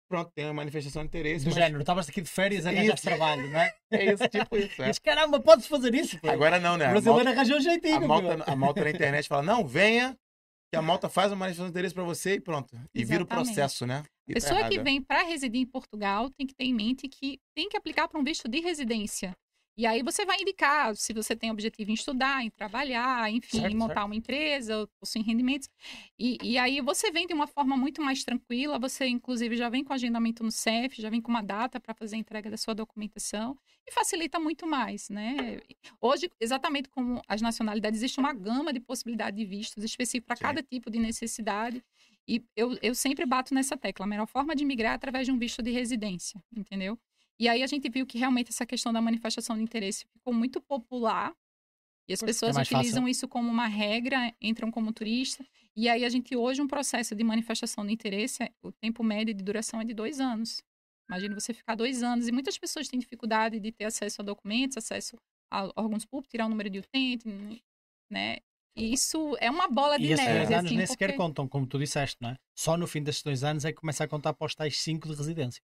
pronto, 0.09 0.30
tem 0.34 0.45
uma 0.47 0.55
manifestação 0.55 1.03
de 1.03 1.09
interesse. 1.09 1.45
Do 1.45 1.49
mas 1.51 1.55
género, 1.55 1.80
estavas 1.80 2.09
aqui 2.09 2.20
de 2.20 2.28
férias 2.30 2.64
e 2.64 2.68
arranjaste 2.68 2.95
Isso. 2.95 3.03
trabalho, 3.16 3.51
não 3.51 3.61
é? 3.61 3.74
É 3.93 4.12
isso, 4.12 4.28
tipo 4.28 4.57
isso. 4.57 4.82
é. 4.82 4.87
Mas 4.87 4.99
caramba, 4.99 5.41
podes 5.41 5.66
fazer 5.66 5.95
isso? 5.95 6.18
pô. 6.20 6.28
Agora 6.30 6.59
não, 6.59 6.76
né? 6.76 6.87
o 6.87 6.89
A 6.89 6.91
brasileiro 6.93 7.24
malta, 7.24 7.41
arranjou 7.41 7.59
um 7.59 7.61
jeitinho. 7.61 7.97
a, 7.97 8.01
malta, 8.01 8.45
a 8.53 8.57
malta 8.57 8.84
na 8.84 8.91
internet 8.91 9.28
fala, 9.28 9.43
não, 9.43 9.66
venha, 9.66 10.16
que 10.72 10.76
a 10.76 10.82
malta 10.82 11.09
faz 11.09 11.30
uma 11.30 11.37
manifestação 11.39 11.66
de 11.66 11.70
interesse 11.70 11.95
pra 11.95 12.03
você 12.05 12.34
e 12.34 12.41
pronto. 12.41 12.76
E 12.95 13.05
vira 13.05 13.22
o 13.22 13.26
Exatamente. 13.26 13.28
processo, 13.47 13.87
né? 13.87 14.03
E 14.28 14.34
tá 14.34 14.41
pessoa 14.41 14.55
que 14.68 14.74
errado, 14.74 14.80
é. 14.80 14.82
vem 14.82 15.01
para 15.01 15.22
residir 15.22 15.61
em 15.61 15.66
Portugal 15.66 16.28
tem 16.37 16.45
que 16.45 16.53
ter 16.55 16.64
em 16.64 16.74
mente 16.74 17.07
que 17.09 17.39
tem 17.57 17.68
que 17.68 17.76
aplicar 17.76 18.09
para 18.09 18.18
um 18.20 18.24
visto 18.24 18.49
de 18.49 18.59
residência. 18.61 19.32
E 19.79 19.85
aí 19.85 20.03
você 20.03 20.24
vai 20.24 20.41
indicar 20.41 20.97
se 20.97 21.12
você 21.12 21.37
tem 21.37 21.51
objetivo 21.51 21.91
em 21.91 21.95
estudar, 21.95 22.43
em 22.43 22.51
trabalhar, 22.51 23.31
enfim, 23.31 23.61
Certo, 23.61 23.72
em 23.72 23.77
montar 23.77 24.07
uma 24.07 24.14
empresa, 24.16 24.79
ou 24.79 24.89
possuir 24.99 25.24
rendimentos. 25.24 25.68
E, 26.18 26.39
e 26.43 26.57
aí 26.59 26.81
você 26.81 27.11
vem 27.11 27.27
de 27.27 27.35
uma 27.35 27.47
forma 27.47 27.77
muito 27.77 28.01
mais 28.01 28.24
tranquila, 28.24 28.79
você 28.79 29.07
inclusive 29.07 29.55
já 29.55 29.68
vem 29.68 29.85
com 29.85 29.93
agendamento 29.93 30.43
no 30.43 30.51
CEF, 30.51 31.01
já 31.01 31.11
vem 31.11 31.20
com 31.20 31.31
uma 31.31 31.43
data 31.43 31.79
para 31.79 31.95
fazer 31.95 32.16
a 32.16 32.18
entrega 32.18 32.51
da 32.51 32.57
sua 32.57 32.74
documentação 32.74 33.59
e 33.87 33.93
facilita 33.93 34.41
muito 34.41 34.66
mais, 34.66 35.11
né? 35.11 35.61
Hoje, 36.01 36.31
exatamente 36.41 36.89
como 36.89 37.20
as 37.29 37.43
nacionalidades, 37.43 37.99
existe 38.01 38.18
uma 38.18 38.33
gama 38.33 38.72
de 38.72 38.81
possibilidades 38.81 39.39
de 39.39 39.45
vistos 39.45 39.85
específicos 39.85 40.27
para 40.27 40.37
cada 40.37 40.62
tipo 40.62 40.91
de 40.91 40.99
necessidade. 40.99 41.85
E 42.27 42.43
eu, 42.57 42.77
eu 42.83 42.95
sempre 42.95 43.24
bato 43.27 43.55
nessa 43.55 43.77
tecla. 43.77 44.05
A 44.05 44.09
melhor 44.09 44.27
forma 44.27 44.55
de 44.57 44.64
migrar 44.64 44.93
é 44.93 44.95
através 44.97 45.27
de 45.27 45.33
um 45.33 45.39
visto 45.39 45.62
de 45.62 45.70
residência, 45.70 46.43
entendeu? 46.57 46.99
E 47.39 47.49
aí 47.49 47.62
a 47.62 47.66
gente 47.66 47.89
viu 47.89 48.07
que 48.07 48.18
realmente 48.18 48.51
essa 48.51 48.64
questão 48.64 48.93
da 48.93 49.01
manifestação 49.01 49.57
de 49.57 49.62
interesse 49.62 50.07
ficou 50.12 50.32
muito 50.32 50.61
popular. 50.61 51.34
E 52.09 52.12
as 52.12 52.22
é 52.22 52.26
pessoas 52.26 52.55
mais 52.55 52.68
utilizam 52.68 53.03
fácil. 53.03 53.11
isso 53.11 53.28
como 53.28 53.51
uma 53.51 53.66
regra, 53.66 54.32
entram 54.41 54.70
como 54.70 54.93
turista. 54.93 55.45
E 55.74 55.89
aí 55.89 56.05
a 56.05 56.09
gente 56.09 56.34
hoje, 56.37 56.62
um 56.62 56.66
processo 56.68 57.14
de 57.14 57.22
manifestação 57.24 57.84
de 57.84 57.93
interesse, 57.93 58.51
o 58.62 58.72
tempo 58.72 59.03
médio 59.05 59.34
de 59.34 59.43
duração 59.43 59.80
é 59.80 59.84
de 59.84 59.93
dois 59.93 60.20
anos. 60.20 60.62
Imagina 61.09 61.34
você 61.39 61.53
ficar 61.53 61.74
dois 61.74 62.03
anos. 62.03 62.26
E 62.28 62.32
muitas 62.32 62.57
pessoas 62.57 62.89
têm 62.89 62.99
dificuldade 62.99 63.61
de 63.61 63.72
ter 63.72 63.84
acesso 63.84 64.22
a 64.22 64.24
documentos, 64.24 64.76
acesso 64.76 65.16
a 65.53 65.64
órgãos 65.76 66.05
públicos, 66.05 66.30
tirar 66.30 66.47
o 66.47 66.49
número 66.49 66.70
de 66.70 66.78
utente, 66.78 67.28
né? 68.11 68.39
E 68.76 68.93
isso 68.93 69.37
é 69.41 69.51
uma 69.51 69.68
bola 69.68 69.99
de 69.99 70.07
E 70.07 70.12
esses 70.12 70.24
neve, 70.24 70.39
dois 70.39 70.51
anos 70.53 70.66
assim, 70.66 70.76
nem 70.76 70.87
sequer 70.87 71.07
porque- 71.09 71.16
contam, 71.16 71.49
como 71.49 71.66
tu 71.66 71.78
disseste, 71.78 72.16
não 72.20 72.30
é? 72.30 72.37
Só 72.55 72.76
no 72.76 72.87
fim 72.87 73.03
desses 73.03 73.22
dois 73.22 73.43
anos 73.43 73.64
é 73.64 73.72
que 73.72 73.80
começa 73.80 74.05
a 74.05 74.09
contar 74.09 74.32
para 74.34 74.47
os 74.47 74.55
tais 74.55 74.78
cinco 74.78 75.09
de 75.09 75.14
residência. 75.14 75.62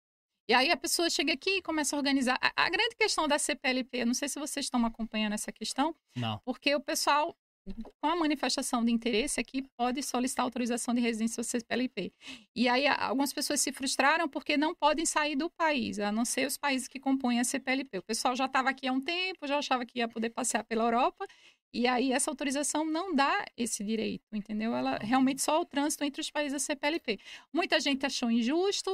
E 0.49 0.53
aí 0.53 0.71
a 0.71 0.77
pessoa 0.77 1.09
chega 1.09 1.33
aqui 1.33 1.59
e 1.59 1.63
começa 1.63 1.97
a 1.97 1.99
organizar. 1.99 2.39
A, 2.41 2.67
a 2.67 2.69
grande 2.69 2.95
questão 2.97 3.27
da 3.27 3.39
CPLP, 3.39 4.05
não 4.05 4.15
sei 4.15 4.29
se 4.29 4.39
vocês 4.39 4.67
estão 4.67 4.85
acompanhando 4.85 5.33
essa 5.33 5.51
questão, 5.51 5.95
Não. 6.15 6.39
porque 6.45 6.75
o 6.75 6.81
pessoal, 6.81 7.35
com 8.01 8.07
a 8.09 8.15
manifestação 8.15 8.85
de 8.85 8.93
interesse 8.93 9.41
aqui, 9.41 9.63
pode 9.75 10.03
solicitar 10.03 10.45
autorização 10.45 10.93
de 10.93 11.01
residência 11.01 11.41
ao 11.41 11.45
CPLP. 11.45 12.13
E 12.55 12.69
aí 12.69 12.87
algumas 12.87 13.33
pessoas 13.33 13.63
se 13.63 13.73
frustraram 13.73 14.29
porque 14.29 14.59
não 14.59 14.75
podem 14.75 15.07
sair 15.07 15.35
do 15.35 15.49
país, 15.49 15.99
a 15.99 16.13
não 16.13 16.27
ser 16.27 16.47
os 16.47 16.59
países 16.59 16.89
que 16.89 17.01
compõem 17.01 17.41
a 17.41 17.45
CPLP. 17.45 17.99
O 17.99 18.03
pessoal 18.03 18.37
já 18.37 18.45
estava 18.45 18.69
aqui 18.69 18.87
há 18.87 18.93
um 18.93 19.01
tempo, 19.01 19.47
já 19.47 19.57
achava 19.59 19.87
que 19.87 19.99
ia 20.01 20.09
poder 20.09 20.29
passear 20.29 20.63
pela 20.65 20.85
Europa, 20.85 21.27
e 21.73 21.89
aí 21.89 22.13
essa 22.13 22.31
autorização 22.31 22.85
não 22.85 23.15
dá 23.15 23.45
esse 23.57 23.83
direito, 23.83 24.25
entendeu? 24.33 24.77
Ela 24.77 24.99
realmente 24.99 25.43
só 25.43 25.61
o 25.61 25.65
trânsito 25.65 26.05
entre 26.05 26.21
os 26.21 26.31
países 26.31 26.53
da 26.53 26.59
CPLP. 26.61 27.19
Muita 27.53 27.81
gente 27.81 28.07
achou 28.07 28.31
injusto, 28.31 28.91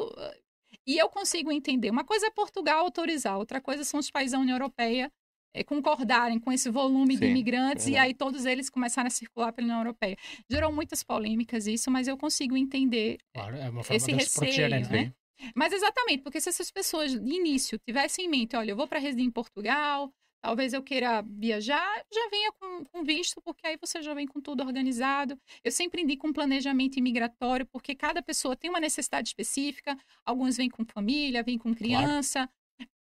e 0.86 0.98
eu 0.98 1.08
consigo 1.08 1.50
entender. 1.52 1.90
Uma 1.90 2.04
coisa 2.04 2.26
é 2.26 2.30
Portugal 2.30 2.80
autorizar, 2.84 3.38
outra 3.38 3.60
coisa 3.60 3.84
são 3.84 4.00
os 4.00 4.10
países 4.10 4.32
da 4.32 4.38
União 4.38 4.56
Europeia 4.56 5.10
eh, 5.54 5.64
concordarem 5.64 6.38
com 6.38 6.52
esse 6.52 6.70
volume 6.70 7.16
de 7.16 7.26
Sim, 7.26 7.30
imigrantes 7.30 7.86
e 7.86 7.90
verdade. 7.90 8.08
aí 8.08 8.14
todos 8.14 8.44
eles 8.46 8.70
começaram 8.70 9.08
a 9.08 9.10
circular 9.10 9.52
pela 9.52 9.66
União 9.66 9.80
Europeia. 9.80 10.16
Gerou 10.50 10.72
muitas 10.72 11.02
polêmicas 11.02 11.66
isso, 11.66 11.90
mas 11.90 12.06
eu 12.08 12.16
consigo 12.16 12.56
entender. 12.56 13.18
Claro, 13.34 13.56
é 13.56 13.68
uma 13.68 13.82
forma 13.82 13.96
Esse 13.96 14.12
de 14.12 14.24
se 14.24 14.32
protegerem. 14.32 14.78
receio, 14.80 15.00
é? 15.00 15.04
né? 15.06 15.14
Mas 15.56 15.72
exatamente, 15.72 16.22
porque 16.22 16.40
se 16.40 16.50
essas 16.50 16.70
pessoas 16.70 17.12
de 17.18 17.34
início 17.34 17.78
tivessem 17.78 18.26
em 18.26 18.28
mente, 18.28 18.54
olha, 18.56 18.72
eu 18.72 18.76
vou 18.76 18.86
para 18.86 18.98
residir 18.98 19.24
em 19.24 19.30
Portugal, 19.30 20.12
talvez 20.40 20.72
eu 20.72 20.82
queira 20.82 21.22
viajar, 21.22 22.04
já 22.12 22.28
venha 22.30 22.52
com, 22.52 22.84
com 22.84 23.04
visto, 23.04 23.40
porque 23.42 23.66
aí 23.66 23.76
você 23.80 24.02
já 24.02 24.14
vem 24.14 24.26
com 24.26 24.40
tudo 24.40 24.62
organizado. 24.62 25.38
Eu 25.62 25.70
sempre 25.70 26.02
indico 26.02 26.26
um 26.26 26.32
planejamento 26.32 26.98
imigratório, 26.98 27.66
porque 27.66 27.94
cada 27.94 28.22
pessoa 28.22 28.56
tem 28.56 28.70
uma 28.70 28.80
necessidade 28.80 29.28
específica. 29.28 29.96
Alguns 30.24 30.56
vêm 30.56 30.68
com 30.68 30.84
família, 30.84 31.42
vêm 31.42 31.58
com 31.58 31.74
criança. 31.74 32.48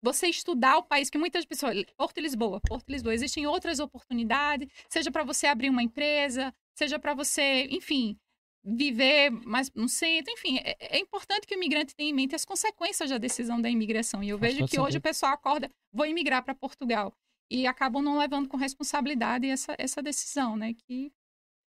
Você 0.02 0.28
estudar 0.28 0.78
o 0.78 0.84
país, 0.84 1.10
que 1.10 1.18
muitas 1.18 1.46
pessoas. 1.46 1.84
Porto 1.98 2.18
e 2.20 2.22
Lisboa, 2.22 2.62
Porto 2.62 2.90
e 2.90 2.94
Lisboa, 2.94 3.14
existem 3.14 3.48
outras 3.48 3.80
oportunidades, 3.80 4.70
seja 4.88 5.12
para 5.12 5.24
você 5.24 5.48
abrir 5.48 5.70
uma 5.70 5.82
empresa, 5.82 6.54
seja 6.76 7.00
para 7.00 7.14
você, 7.14 7.68
enfim, 7.72 8.18
viver 8.66 9.30
mais 9.30 9.72
no 9.76 9.88
centro, 9.88 10.34
enfim, 10.34 10.58
é, 10.58 10.98
é 10.98 11.00
importante 11.00 11.46
que 11.46 11.54
o 11.54 11.58
imigrante 11.58 11.96
tenha 11.96 12.10
em 12.10 12.14
mente 12.14 12.34
as 12.34 12.44
consequências 12.44 13.10
da 13.10 13.20
decisão 13.20 13.62
da 13.62 13.70
imigração. 13.70 14.24
E 14.24 14.30
eu 14.30 14.40
vejo 14.40 14.66
que 14.66 14.80
hoje 14.80 14.98
o 14.98 15.02
pessoal 15.02 15.34
acorda, 15.34 15.70
vou 15.94 16.06
imigrar 16.08 16.44
para 16.44 16.56
Portugal. 16.56 17.16
E 17.50 17.68
acabam 17.68 18.02
não 18.02 18.18
levando 18.18 18.50
com 18.50 18.58
responsabilidade 18.58 19.48
essa, 19.48 19.76
essa 19.78 20.02
decisão, 20.02 20.58
né? 20.58 20.74
Que 20.74 21.12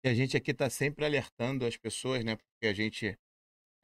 E 0.02 0.08
a 0.08 0.14
gente 0.14 0.34
aqui 0.34 0.52
está 0.52 0.70
sempre 0.70 1.04
alertando 1.04 1.66
as 1.66 1.76
pessoas, 1.76 2.24
né? 2.24 2.36
Porque 2.36 2.66
a 2.66 2.72
gente, 2.72 3.18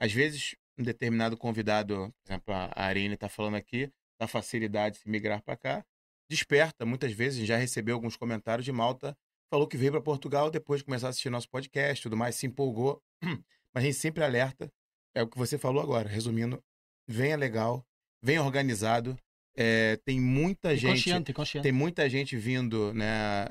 às 0.01 0.11
vezes, 0.11 0.57
um 0.79 0.83
determinado 0.83 1.37
convidado, 1.37 2.11
por 2.23 2.33
exemplo, 2.33 2.55
a 2.55 2.83
Arine 2.87 3.15
está 3.15 3.29
falando 3.29 3.57
aqui, 3.57 3.93
da 4.19 4.27
facilidade 4.27 4.95
de 4.95 5.03
se 5.03 5.09
migrar 5.11 5.43
para 5.43 5.59
cá, 5.59 5.85
desperta. 6.31 6.87
Muitas 6.87 7.13
vezes, 7.13 7.47
já 7.47 7.59
recebeu 7.59 7.97
alguns 7.97 8.17
comentários 8.17 8.65
de 8.65 8.73
Malta, 8.73 9.15
falou 9.55 9.69
que 9.69 9.77
veio 9.77 9.93
para 9.93 10.01
Portugal 10.01 10.51
depois 10.51 10.81
de 10.81 10.85
começar 10.85 11.07
a 11.07 11.11
assistir 11.11 11.31
nosso 11.31 11.49
podcast 11.49 12.03
tudo 12.03 12.17
mais, 12.17 12.35
se 12.35 12.45
empolgou. 12.45 13.01
Mas 13.73 13.85
a 13.85 13.87
gente 13.87 13.97
sempre 13.97 14.25
alerta. 14.25 14.69
É 15.15 15.23
o 15.23 15.29
que 15.29 15.39
você 15.39 15.57
falou 15.57 15.81
agora. 15.81 16.09
Resumindo, 16.09 16.61
venha 17.07 17.37
legal, 17.37 17.87
venha 18.21 18.43
organizado. 18.43 19.17
é, 19.57 19.97
tem 20.05 20.21
muita 20.21 20.73
E 20.75 20.77
gente. 20.77 20.91
consciente, 21.05 21.33
consciente. 21.33 21.63
Tem 21.63 21.71
muita 21.71 22.11
gente 22.11 22.37
vindo, 22.37 22.93
né? 22.93 23.47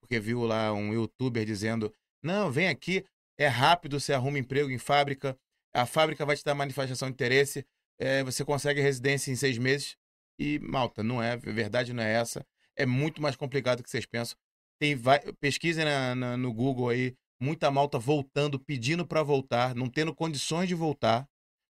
porque 0.00 0.18
viu 0.18 0.44
lá 0.44 0.72
um 0.72 0.94
youtuber 0.94 1.44
dizendo: 1.44 1.92
não, 2.22 2.50
vem 2.50 2.68
aqui, 2.68 3.04
é 3.38 3.46
rápido, 3.46 4.00
você 4.00 4.14
arruma 4.14 4.38
emprego 4.38 4.70
em 4.70 4.78
fábrica, 4.78 5.36
a 5.74 5.84
fábrica 5.84 6.24
vai 6.24 6.34
te 6.34 6.42
dar 6.42 6.54
manifestação 6.54 7.08
de 7.08 7.12
interesse, 7.12 7.66
eh, 7.98 8.24
você 8.24 8.42
consegue 8.42 8.80
residência 8.80 9.30
em 9.30 9.36
seis 9.36 9.58
meses. 9.58 9.96
E, 10.38 10.58
malta, 10.60 11.02
não 11.02 11.22
é, 11.22 11.32
a 11.32 11.36
verdade 11.36 11.92
não 11.92 12.02
é 12.02 12.10
essa. 12.10 12.42
É 12.74 12.86
muito 12.86 13.20
mais 13.20 13.36
complicado 13.36 13.78
do 13.78 13.84
que 13.84 13.90
vocês 13.90 14.06
pensam. 14.06 14.38
Tem 14.80 14.94
vai, 14.96 15.20
pesquisem 15.40 15.84
na- 15.84 16.14
na- 16.14 16.36
no 16.36 16.52
Google 16.52 16.88
aí, 16.88 17.14
muita 17.40 17.70
malta 17.70 17.98
voltando, 17.98 18.58
pedindo 18.58 19.06
para 19.06 19.22
voltar, 19.22 19.74
não 19.74 19.88
tendo 19.88 20.14
condições 20.14 20.68
de 20.68 20.74
voltar. 20.74 21.28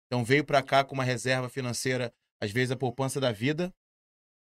Então 0.08 0.24
veio 0.24 0.44
para 0.44 0.62
cá 0.62 0.84
com 0.84 0.94
uma 0.94 1.04
reserva 1.04 1.50
financeira, 1.50 2.14
às 2.42 2.52
vezes 2.52 2.72
a 2.72 2.76
poupança 2.76 3.20
da 3.20 3.32
vida, 3.32 3.74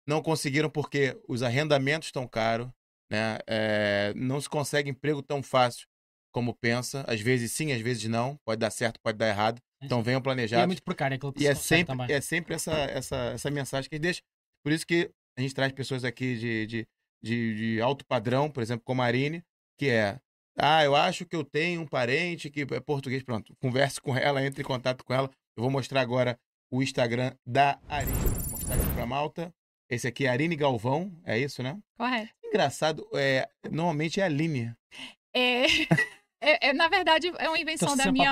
não 0.06 0.22
conseguiram 0.22 0.70
porque 0.70 1.18
os 1.28 1.42
arrendamentos 1.42 2.08
estão 2.08 2.26
caros, 2.26 2.68
né? 3.10 3.38
É, 3.46 4.12
não 4.14 4.40
se 4.40 4.48
consegue 4.48 4.90
emprego 4.90 5.22
tão 5.22 5.42
fácil 5.42 5.86
como 6.32 6.54
pensa. 6.54 7.04
Às 7.08 7.20
vezes 7.20 7.52
sim, 7.52 7.72
às 7.72 7.80
vezes 7.80 8.04
não. 8.04 8.36
Pode 8.44 8.58
dar 8.60 8.70
certo, 8.70 8.98
pode 9.02 9.18
dar 9.18 9.28
errado. 9.28 9.60
Então 9.82 10.02
venham 10.02 10.18
E 10.18 10.20
é 10.20 10.22
planejados. 10.22 10.66
muito 10.66 10.82
precário 10.82 11.16
aquilo 11.16 11.32
que 11.32 11.42
E 11.42 11.46
é 11.46 11.54
sempre, 11.54 11.96
é 12.12 12.20
sempre 12.20 12.54
essa, 12.54 12.72
essa, 12.72 13.16
essa 13.34 13.50
mensagem 13.50 13.88
que 13.88 13.94
a 13.94 13.98
gente 13.98 14.02
deixa. 14.02 14.22
Por 14.62 14.72
isso 14.72 14.86
que 14.86 15.10
a 15.38 15.40
gente 15.40 15.54
traz 15.54 15.72
pessoas 15.72 16.04
aqui 16.04 16.36
de, 16.38 16.66
de, 16.66 16.88
de, 17.22 17.54
de 17.74 17.80
alto 17.80 18.04
padrão, 18.04 18.50
por 18.50 18.62
exemplo, 18.62 18.82
como 18.84 19.02
a 19.02 19.06
Arine, 19.06 19.42
que 19.78 19.88
é. 19.88 20.18
Ah, 20.58 20.84
eu 20.84 20.94
acho 20.94 21.24
que 21.24 21.34
eu 21.36 21.44
tenho 21.44 21.80
um 21.80 21.86
parente 21.86 22.50
que 22.50 22.62
é 22.62 22.80
português. 22.80 23.22
Pronto, 23.22 23.54
converse 23.60 24.00
com 24.00 24.16
ela, 24.16 24.44
entre 24.44 24.62
em 24.62 24.66
contato 24.66 25.04
com 25.04 25.14
ela. 25.14 25.30
Eu 25.56 25.62
vou 25.62 25.70
mostrar 25.70 26.00
agora 26.00 26.38
o 26.70 26.82
Instagram 26.82 27.32
da 27.46 27.78
Arine. 27.88 28.12
Vou 28.12 28.50
mostrar 28.52 28.74
aqui 28.74 28.94
pra 28.94 29.06
Malta. 29.06 29.54
Esse 29.88 30.06
aqui 30.06 30.26
é 30.26 30.28
Arine 30.28 30.54
Galvão, 30.54 31.10
é 31.24 31.38
isso, 31.38 31.62
né? 31.62 31.76
correto. 31.98 32.30
Engraçado, 32.44 33.06
é, 33.14 33.48
normalmente 33.70 34.20
é 34.20 34.24
a 34.24 34.26
Aline. 34.26 34.74
É, 35.34 35.64
é- 36.40 36.68
é, 36.68 36.72
na 36.72 36.88
verdade, 36.88 37.28
é 37.38 37.48
uma 37.48 37.58
invenção 37.58 37.96
da 37.96 38.10
minha. 38.10 38.30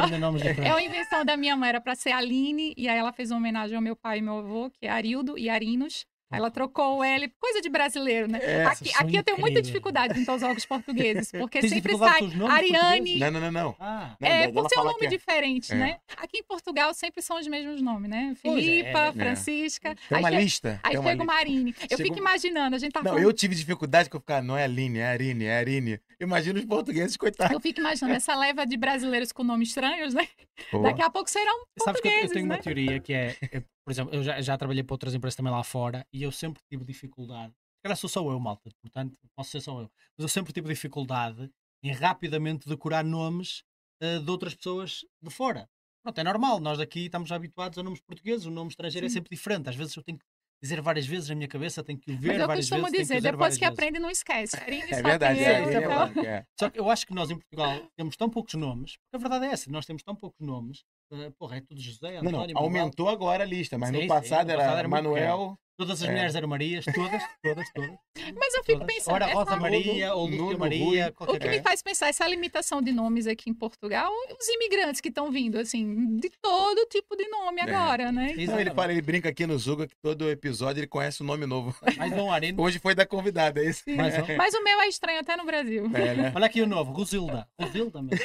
É 0.64 0.70
uma 0.72 0.82
invenção 0.82 1.24
da 1.24 1.36
minha 1.36 1.56
mãe, 1.56 1.68
era 1.68 1.80
para 1.80 1.94
ser 1.94 2.10
Aline, 2.12 2.74
e 2.76 2.88
aí 2.88 2.98
ela 2.98 3.12
fez 3.12 3.30
uma 3.30 3.38
homenagem 3.38 3.76
ao 3.76 3.82
meu 3.82 3.94
pai 3.96 4.18
e 4.18 4.22
meu 4.22 4.38
avô, 4.38 4.70
que 4.70 4.86
é 4.86 4.90
Arildo 4.90 5.38
e 5.38 5.48
Arinos. 5.48 6.04
Ela 6.30 6.50
trocou 6.50 6.98
o 6.98 7.04
L, 7.04 7.26
coisa 7.40 7.60
de 7.62 7.70
brasileiro, 7.70 8.30
né? 8.30 8.38
É, 8.42 8.64
aqui, 8.66 8.90
aqui 8.94 9.16
eu 9.16 9.22
tenho 9.22 9.40
muita 9.40 9.62
dificuldade 9.62 10.20
em 10.20 10.24
todos 10.26 10.42
os 10.42 10.48
jogos 10.48 10.66
portugueses, 10.66 11.30
porque 11.32 11.60
Tens 11.60 11.70
sempre 11.72 11.96
sai 11.96 12.20
com 12.30 12.46
Ariane. 12.46 12.78
portugueses? 12.78 13.20
Não, 13.20 13.30
não, 13.30 13.40
não, 13.40 13.50
não. 13.50 13.76
Ah, 13.80 14.14
Não, 14.20 14.28
É, 14.28 14.44
ela 14.44 14.52
por 14.52 14.68
ser 14.68 14.78
um 14.80 14.84
nome 14.84 15.06
é. 15.06 15.08
diferente, 15.08 15.72
É. 15.72 15.76
né? 15.76 15.98
Aqui 16.18 16.38
em 16.38 16.42
Portugal 16.44 16.92
sempre 16.92 17.22
são 17.22 17.38
os 17.38 17.46
mesmos 17.46 17.80
nomes, 17.80 18.10
né? 18.10 18.32
É, 18.32 18.34
Filipa, 18.34 18.98
é. 19.06 19.12
Francisca. 19.12 19.94
Tem 20.08 20.18
Aí, 20.18 20.22
uma 20.22 20.30
lista. 20.30 20.80
aí 20.82 20.90
tem 20.90 21.00
uma 21.00 21.10
chega 21.10 21.22
o. 21.22 21.26
Marine. 21.26 21.74
Eu 21.80 21.88
Chega 21.96 22.02
fico 22.04 22.18
imaginando, 22.18 22.76
a 22.76 22.78
gente 22.78 22.92
tá 22.92 23.00
Não, 23.00 23.12
falando. 23.12 23.22
eu 23.24 23.32
tive 23.32 23.54
dificuldade 23.54 24.10
que 24.10 24.16
eu 24.16 24.20
ficava, 24.20 24.42
não 24.42 24.56
é 24.56 24.64
Aline, 24.64 24.98
é 24.98 25.06
Arine, 25.06 25.44
é 25.46 25.56
Arine. 25.58 26.00
Imagina 26.20 26.58
os 26.58 26.64
portugueses, 26.66 27.16
coitados. 27.16 27.52
Eu 27.54 27.60
fico 27.60 27.80
imaginando 27.80 28.14
essa 28.16 28.34
leva 28.36 28.66
de 28.66 28.76
brasileiros 28.76 29.32
com 29.32 29.42
nomes 29.44 29.68
estranhos, 29.68 30.12
né? 30.12 30.28
Pô, 30.70 30.80
Daqui 30.82 31.00
a 31.00 31.08
pouco 31.08 31.30
serão 31.30 31.64
Sabes 31.82 32.00
que 32.02 32.08
eu- 32.08 32.12
eu 32.12 32.18
portugueses, 32.20 32.32
tenho 32.32 32.44
uma 32.44 32.56
né? 32.56 32.60
teoria 32.62 33.00
que 33.00 33.12
é, 33.14 33.36
é, 33.52 33.62
por 33.88 33.92
exemplo, 33.92 34.14
eu 34.14 34.22
já, 34.22 34.38
já 34.42 34.58
trabalhei 34.58 34.82
para 34.84 34.92
outras 34.92 35.14
empresas 35.14 35.34
também 35.34 35.50
lá 35.50 35.64
fora 35.64 36.06
e 36.12 36.22
eu 36.22 36.30
sempre 36.30 36.62
tive 36.70 36.84
dificuldade. 36.84 37.54
Cara, 37.82 37.96
sou 37.96 38.10
só 38.10 38.20
eu, 38.30 38.38
malta, 38.38 38.68
portanto, 38.82 39.16
posso 39.34 39.50
ser 39.50 39.62
só 39.62 39.80
eu. 39.80 39.90
Mas 40.14 40.24
eu 40.24 40.28
sempre 40.28 40.52
tive 40.52 40.68
dificuldade 40.68 41.50
em 41.82 41.90
rapidamente 41.92 42.68
decorar 42.68 43.02
nomes 43.02 43.62
eh, 44.02 44.18
de 44.18 44.30
outras 44.30 44.54
pessoas 44.54 45.06
de 45.22 45.30
fora. 45.30 45.66
Pronto, 46.04 46.18
é 46.18 46.24
normal, 46.24 46.60
nós 46.60 46.76
daqui 46.76 47.06
estamos 47.06 47.32
habituados 47.32 47.78
a 47.78 47.82
nomes 47.82 48.00
portugueses, 48.02 48.44
o 48.44 48.50
nome 48.50 48.68
estrangeiro 48.68 49.06
é 49.06 49.08
Sim. 49.08 49.14
sempre 49.14 49.34
diferente. 49.34 49.70
Às 49.70 49.76
vezes 49.76 49.96
eu 49.96 50.02
tenho 50.02 50.18
que 50.18 50.24
dizer 50.62 50.82
várias 50.82 51.06
vezes 51.06 51.30
na 51.30 51.34
minha 51.34 51.48
cabeça, 51.48 51.82
tenho 51.82 51.98
que 51.98 52.10
o 52.12 52.18
ver 52.18 52.28
Mas 52.32 52.40
eu 52.40 52.46
várias 52.46 52.68
costumo 52.68 52.90
vezes. 52.90 53.08
dizer, 53.08 53.22
depois 53.22 53.54
que 53.54 53.60
vezes. 53.60 53.72
aprende, 53.72 53.98
não 53.98 54.10
esquece. 54.10 54.54
É 54.92 55.02
verdade, 55.02 55.40
é, 55.40 55.52
é 55.52 55.78
então- 55.78 56.12
bom, 56.12 56.20
é. 56.20 56.44
Só 56.60 56.68
que 56.68 56.78
eu 56.78 56.90
acho 56.90 57.06
que 57.06 57.14
nós 57.14 57.30
em 57.30 57.36
Portugal 57.38 57.88
temos 57.96 58.16
tão 58.18 58.28
poucos 58.28 58.52
nomes, 58.52 58.98
porque 58.98 59.16
a 59.16 59.18
verdade 59.18 59.46
é 59.46 59.52
essa, 59.52 59.70
nós 59.70 59.86
temos 59.86 60.02
tão 60.02 60.14
poucos 60.14 60.44
nomes. 60.46 60.84
Eh, 61.12 61.30
porra, 61.38 61.56
é 61.56 61.60
tudo 61.60 61.80
José, 61.80 62.20
Não, 62.22 62.28
António, 62.30 62.54
não, 62.54 62.62
Manuel. 62.62 62.80
aumentou 62.82 63.08
agora 63.08 63.44
a 63.44 63.46
lista, 63.46 63.76
mas 63.78 63.90
Sim, 63.90 63.96
no 63.96 64.02
sim, 64.02 64.08
passado 64.08 64.46
no 64.46 64.52
era, 64.52 64.62
passado 64.62 64.78
era 64.78 64.88
Manuel. 64.88 65.58
Todas 65.80 66.02
as 66.02 66.08
É. 66.08 66.10
mulheres 66.10 66.34
eram 66.34 66.48
Marias, 66.48 66.84
todas, 66.86 67.22
todas, 67.40 67.72
todas. 67.72 67.90
Mas 68.36 68.52
eu 68.54 68.64
fico 68.64 68.80
todas. 68.80 68.94
pensando, 68.96 69.14
Ora, 69.14 69.26
essa- 69.26 69.34
Rosa 69.36 69.56
Maria, 69.58 70.12
ou 70.12 70.24
Nuno, 70.28 70.42
Lúcia 70.42 70.56
Rui. 70.56 70.58
Maria, 70.58 71.08
o 71.08 71.12
qualquer 71.12 71.38
que 71.38 71.46
É. 71.46 71.50
me 71.52 71.60
faz 71.62 71.82
pensar 71.82 72.08
essa 72.08 72.26
limitação 72.26 72.82
de 72.82 72.90
nomes 72.90 73.28
aqui 73.28 73.48
em 73.48 73.54
Portugal, 73.54 74.10
os 74.40 74.48
imigrantes 74.48 75.00
que 75.00 75.08
estão 75.08 75.30
vindo, 75.30 75.56
assim, 75.56 76.16
de 76.16 76.30
todo 76.42 76.84
tipo 76.86 77.14
de 77.16 77.28
nome 77.28 77.60
É. 77.60 77.62
agora, 77.62 78.10
né? 78.10 78.34
Não, 78.48 78.58
ele 78.58 78.72
fala, 78.72 78.90
ele 78.90 79.00
brinca 79.00 79.28
aqui 79.28 79.46
no 79.46 79.56
Zuga 79.56 79.86
que 79.86 79.94
todo 80.02 80.28
episódio 80.28 80.80
ele 80.80 80.88
conhece 80.88 81.22
um 81.22 81.26
nome 81.26 81.46
novo. 81.46 81.72
Mais 81.96 82.12
um 82.12 82.28
Arena. 82.32 82.58
Hoje 82.60 82.80
foi 82.80 82.96
da 82.96 83.06
convidada, 83.06 83.60
é 83.64 83.68
isso? 83.70 83.84
Mais 83.86 84.18
um. 84.18 84.36
Mas 84.36 84.54
o 84.54 84.64
meu 84.64 84.80
é 84.80 84.88
estranho 84.88 85.20
até 85.20 85.36
no 85.36 85.46
Brasil. 85.46 85.84
É, 85.94 86.12
né? 86.14 86.32
Olha 86.34 86.46
aqui 86.46 86.60
o 86.60 86.66
novo, 86.66 86.90
Rosilda. 86.90 87.46
Rosilda, 87.56 88.02
mesmo. 88.02 88.18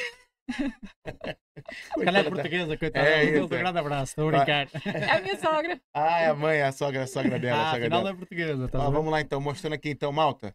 Calhar 2.04 2.26
é 2.26 2.30
portuguesa, 2.30 2.76
coitada. 2.76 3.08
É 3.08 3.24
isso, 3.24 3.44
é. 3.54 3.58
grande 3.58 3.78
abraço, 3.78 4.12
estou 4.12 4.28
a 4.28 4.32
brincar. 4.32 4.68
É 4.86 5.10
a 5.12 5.20
minha 5.22 5.36
sogra. 5.38 5.80
Ah, 5.94 6.20
é 6.20 6.26
a 6.28 6.34
mãe, 6.34 6.60
a 6.62 6.72
sogra, 6.72 7.02
a 7.02 7.06
sogra 7.06 7.38
dela, 7.38 7.58
a 7.58 7.62
Ah, 7.62 7.70
sogra 7.72 7.86
afinal 7.86 8.02
dela. 8.02 8.14
é 8.14 8.18
portuguesa, 8.18 8.68
tá 8.68 8.78
vendo? 8.78 8.92
vamos 8.92 9.10
lá 9.12 9.20
então, 9.20 9.40
mostrando 9.40 9.72
aqui 9.74 9.90
então, 9.90 10.12
Malta. 10.12 10.54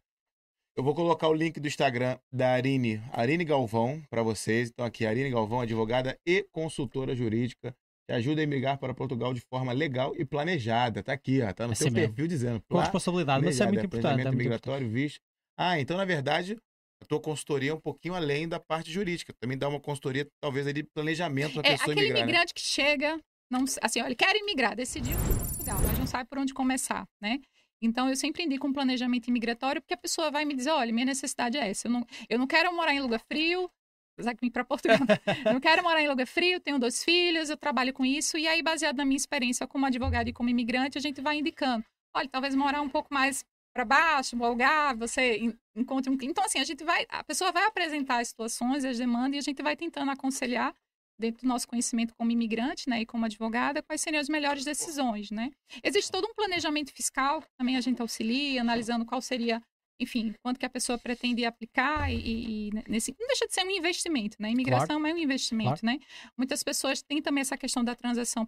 Eu 0.78 0.84
vou 0.84 0.94
colocar 0.94 1.28
o 1.28 1.34
link 1.34 1.60
do 1.60 1.68
Instagram 1.68 2.18
da 2.32 2.52
Arine, 2.52 3.02
Arine 3.12 3.44
Galvão, 3.44 4.02
para 4.10 4.22
vocês. 4.24 4.70
Então 4.70 4.86
aqui, 4.86 5.06
Arine 5.06 5.30
Galvão, 5.30 5.62
advogada 5.62 6.18
e 6.26 6.46
consultora 6.52 7.14
jurídica, 7.16 7.76
que 8.08 8.14
ajuda 8.14 8.40
a 8.42 8.44
emigrar 8.44 8.78
para 8.78 8.94
Portugal 8.94 9.34
de 9.34 9.42
forma 9.42 9.74
legal 9.74 10.14
e 10.18 10.24
planejada. 10.24 11.04
Tá 11.04 11.12
aqui, 11.14 11.42
ó, 11.42 11.52
tá 11.52 11.66
no 11.68 11.74
Assim 11.74 11.86
seu 11.86 11.92
mesmo. 11.92 12.10
perfil 12.10 12.28
dizendo. 12.28 12.62
Com 12.70 12.78
responsabilidade, 12.78 13.44
mas 13.44 13.56
isso 13.56 13.64
é 13.64 13.68
muito 13.68 13.86
importante. 13.86 14.06
É 14.06 14.14
muito 14.14 14.22
importante. 14.28 14.38
migratório, 14.44 14.90
visto. 14.90 15.20
Ah, 15.58 15.80
então 15.80 15.98
na 15.98 16.06
verdade, 16.06 16.58
a 17.02 17.06
tua 17.06 17.20
consultoria 17.20 17.72
é 17.72 17.74
um 17.74 17.80
pouquinho 17.80 18.14
além 18.14 18.48
da 18.48 18.60
parte 18.60 18.92
jurídica. 18.92 19.34
Também 19.40 19.58
dá 19.58 19.68
uma 19.70 19.80
consultoria, 19.80 20.28
talvez, 20.42 20.68
ali 20.68 20.82
de 20.84 20.90
planejamento 20.94 21.62
da 21.62 21.68
É 21.68 21.72
pessoa 21.72 21.92
aquele 21.94 22.08
imigrar. 22.08 22.14
né? 22.18 22.24
imigrante 22.24 22.54
que 22.54 22.62
chega, 22.62 23.20
não, 23.50 23.64
assim, 23.82 24.02
olha, 24.02 24.16
quer 24.16 24.36
imigrar, 24.36 24.76
decidiu 24.76 25.18
Portugal, 25.18 25.78
mas 25.82 25.98
não 26.00 26.08
sabe 26.08 26.30
por 26.30 26.38
onde 26.40 26.54
começar, 26.54 27.06
né? 27.22 27.40
Então, 27.82 28.10
eu 28.10 28.16
sempre 28.16 28.44
indico 28.44 28.68
um 28.68 28.74
planejamento 28.74 29.28
imigratório, 29.30 29.82
porque 29.82 29.94
a 29.94 29.98
pessoa 29.98 30.30
vai 30.30 30.44
me 30.44 30.54
dizer, 30.54 30.72
olha, 30.72 30.92
minha 30.92 31.06
necessidade 31.06 31.58
é 31.58 31.70
essa. 31.70 31.88
Eu 31.88 31.92
não, 31.92 32.06
eu 32.30 32.38
não 32.38 32.46
quero 32.46 32.76
morar 32.76 32.94
em 32.94 33.00
lugar 33.00 33.22
frio, 33.32 33.70
apesar 34.18 34.36
que 34.36 34.42
vim 34.42 34.52
para 34.52 34.66
Portugal. 34.66 34.98
eu 35.48 35.54
não 35.54 35.62
quero 35.62 35.82
morar 35.82 36.02
em 36.02 36.10
lugar 36.10 36.28
frio, 36.28 36.60
tenho 36.60 36.78
dois 36.78 37.02
filhos, 37.02 37.50
eu 37.50 37.56
trabalho 37.56 37.94
com 37.94 38.04
isso. 38.04 38.38
E 38.38 38.46
aí, 38.48 38.62
baseado 38.62 38.98
na 38.98 39.06
minha 39.06 39.16
experiência 39.16 39.66
como 39.66 39.86
advogada 39.86 40.30
e 40.30 40.34
como 40.34 40.50
imigrante, 40.50 40.98
a 40.98 41.02
gente 41.02 41.22
vai 41.22 41.38
indicando. 41.38 41.86
Olha, 42.14 42.28
talvez 42.28 42.54
morar 42.54 42.82
um 42.82 42.90
pouco 42.90 43.14
mais 43.14 43.46
para 43.80 43.86
baixo, 43.86 44.36
no 44.36 44.44
Algarve, 44.46 45.00
você 45.00 45.38
en- 45.38 45.58
encontre 45.76 46.10
um 46.12 46.18
cliente. 46.18 46.32
Então, 46.32 46.44
assim, 46.44 46.60
a 46.60 46.64
gente 46.64 46.84
vai, 46.84 47.06
a 47.10 47.24
pessoa 47.24 47.52
vai 47.52 47.66
apresentar 47.66 48.20
as 48.20 48.30
situações, 48.30 48.84
as 48.84 48.98
demandas, 48.98 49.36
e 49.36 49.40
a 49.40 49.42
gente 49.42 49.62
vai 49.64 49.76
tentando 49.76 50.12
aconselhar 50.12 50.74
dentro 51.18 51.42
do 51.42 51.48
nosso 51.48 51.68
conhecimento 51.68 52.14
como 52.18 52.32
imigrante, 52.32 52.90
né, 52.90 53.02
e 53.02 53.06
como 53.06 53.26
advogada, 53.26 53.84
quais 53.84 54.00
seriam 54.02 54.22
as 54.22 54.30
melhores 54.30 54.64
decisões, 54.64 55.32
né? 55.32 55.52
Existe 55.84 56.10
todo 56.12 56.26
um 56.26 56.34
planejamento 56.34 56.94
fiscal, 56.94 57.42
que 57.42 57.48
também 57.58 57.76
a 57.76 57.82
gente 57.82 58.02
auxilia, 58.02 58.62
analisando 58.62 59.06
qual 59.06 59.22
seria, 59.22 59.62
enfim, 60.00 60.34
quanto 60.42 60.58
que 60.60 60.66
a 60.66 60.70
pessoa 60.70 60.98
pretende 60.98 61.44
aplicar 61.44 62.10
e, 62.10 62.16
e- 62.16 62.68
e 62.70 62.72
nesse, 62.88 63.14
não 63.20 63.28
deixa 63.28 63.46
de 63.48 63.54
ser 63.54 63.66
um 63.66 63.70
investimento, 63.72 64.38
né? 64.40 64.50
Imigração 64.52 65.06
é 65.06 65.14
um 65.14 65.18
investimento, 65.18 65.86
né? 65.86 66.00
Muitas 66.38 66.64
pessoas 66.64 67.02
têm 67.02 67.22
também 67.22 67.42
essa 67.42 67.58
questão 67.58 67.84
da 67.84 67.96
transação 67.96 68.48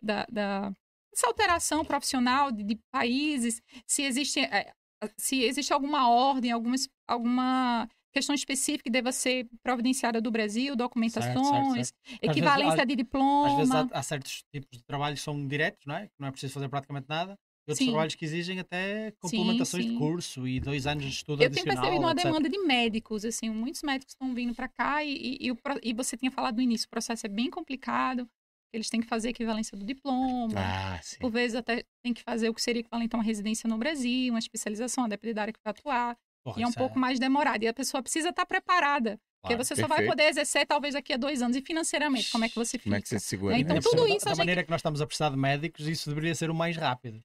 da, 0.00 0.24
da 0.30 0.72
essa 1.16 1.26
alteração 1.26 1.84
profissional 1.84 2.50
de, 2.52 2.62
de 2.64 2.78
países, 2.90 3.60
se 3.86 4.02
existe 4.02 4.40
é, 4.40 4.72
se 5.18 5.42
existe 5.42 5.72
alguma 5.72 6.08
ordem, 6.08 6.50
alguma, 6.52 6.74
es- 6.74 6.88
alguma 7.06 7.88
questão 8.12 8.34
específica 8.34 8.84
que 8.84 8.90
deva 8.90 9.12
ser 9.12 9.48
providenciada 9.62 10.20
do 10.20 10.30
Brasil, 10.30 10.76
documentações, 10.76 11.92
equivalência 12.22 12.82
vezes, 12.82 12.86
de 12.86 12.96
Às 13.42 13.54
diploma. 13.54 13.54
vezes 13.54 13.74
há, 13.74 13.88
há 13.92 14.02
certos 14.02 14.44
tipos 14.54 14.78
de 14.78 14.84
trabalhos 14.84 15.20
que 15.20 15.24
são 15.24 15.46
diretos, 15.48 15.86
não 15.86 15.96
é? 15.96 16.08
Que 16.08 16.14
não 16.18 16.28
é 16.28 16.30
preciso 16.30 16.54
fazer 16.54 16.68
praticamente 16.68 17.06
nada. 17.08 17.38
E 17.66 17.70
outros 17.72 17.84
Sim. 17.84 17.86
trabalhos 17.86 18.14
que 18.14 18.24
exigem 18.24 18.60
até 18.60 19.12
complementações 19.20 19.86
de 19.86 19.92
sim. 19.92 19.98
curso 19.98 20.46
e 20.46 20.60
dois 20.60 20.86
anos 20.86 21.04
de 21.04 21.10
estudo 21.10 21.42
Eu 21.42 21.50
tenho 21.50 21.66
percebido 21.66 22.02
uma 22.04 22.14
etc. 22.14 22.14
demanda 22.14 22.48
de 22.48 22.58
médicos, 22.58 23.24
assim, 23.24 23.50
muitos 23.50 23.82
médicos 23.82 24.12
estão 24.12 24.34
vindo 24.34 24.54
para 24.54 24.68
cá 24.68 25.02
e, 25.04 25.10
e, 25.40 25.46
e 25.46 25.50
o 25.52 25.56
e 25.82 25.92
você 25.92 26.16
tinha 26.16 26.30
falado 26.30 26.56
no 26.56 26.62
início, 26.62 26.86
o 26.86 26.90
processo 26.90 27.26
é 27.26 27.28
bem 27.28 27.50
complicado, 27.50 28.28
eles 28.76 28.88
têm 28.90 29.00
que 29.00 29.06
fazer 29.06 29.28
equivalência 29.30 29.76
do 29.76 29.84
diploma, 29.84 30.54
Ah, 30.60 31.00
por 31.20 31.30
vezes 31.30 31.54
até 31.56 31.84
tem 32.02 32.12
que 32.12 32.22
fazer 32.22 32.48
o 32.48 32.54
que 32.54 32.60
seria 32.62 32.80
equivalente 32.80 33.14
a 33.14 33.18
uma 33.18 33.24
residência 33.24 33.68
no 33.68 33.78
Brasil, 33.78 34.32
uma 34.32 34.38
especialização, 34.38 35.04
a 35.04 35.08
depender 35.08 35.34
da 35.34 35.42
área 35.42 35.52
que 35.52 35.60
vai 35.64 35.70
atuar, 35.70 36.16
Porra, 36.44 36.60
e 36.60 36.62
é 36.62 36.66
um 36.66 36.70
isso 36.70 36.78
pouco 36.78 36.98
mais 36.98 37.18
demorado, 37.18 37.62
e 37.62 37.68
a 37.68 37.74
pessoa 37.74 38.02
precisa 38.02 38.28
estar 38.30 38.44
preparada, 38.46 39.18
porque 39.42 39.56
você 39.56 39.74
só 39.76 39.82
vai 39.86 39.98
Perfeito. 39.98 40.10
poder 40.10 40.28
exercer 40.28 40.66
talvez 40.66 40.94
daqui 40.94 41.12
a 41.12 41.16
dois 41.16 41.40
anos, 41.42 41.56
e 41.56 41.60
financeiramente, 41.62 42.30
como 42.30 42.44
é 42.44 42.48
que 42.48 42.54
você 42.54 42.78
fica? 42.78 42.84
Como 42.84 42.96
é 42.96 43.00
que 43.00 43.08
você 43.08 43.18
se 43.18 43.26
segura? 43.26 43.54
É, 43.56 43.58
então 43.60 43.78
tudo 43.80 44.06
isso 44.08 44.24
da, 44.24 44.30
a 44.32 44.34
da 44.34 44.38
maneira 44.38 44.62
que 44.64 44.70
nós 44.70 44.80
estamos 44.80 45.00
a 45.00 45.06
precisar 45.06 45.30
de 45.30 45.36
médicos, 45.36 45.86
isso 45.86 46.08
deveria 46.08 46.34
ser 46.34 46.50
o 46.50 46.54
mais 46.54 46.76
rápido. 46.76 47.20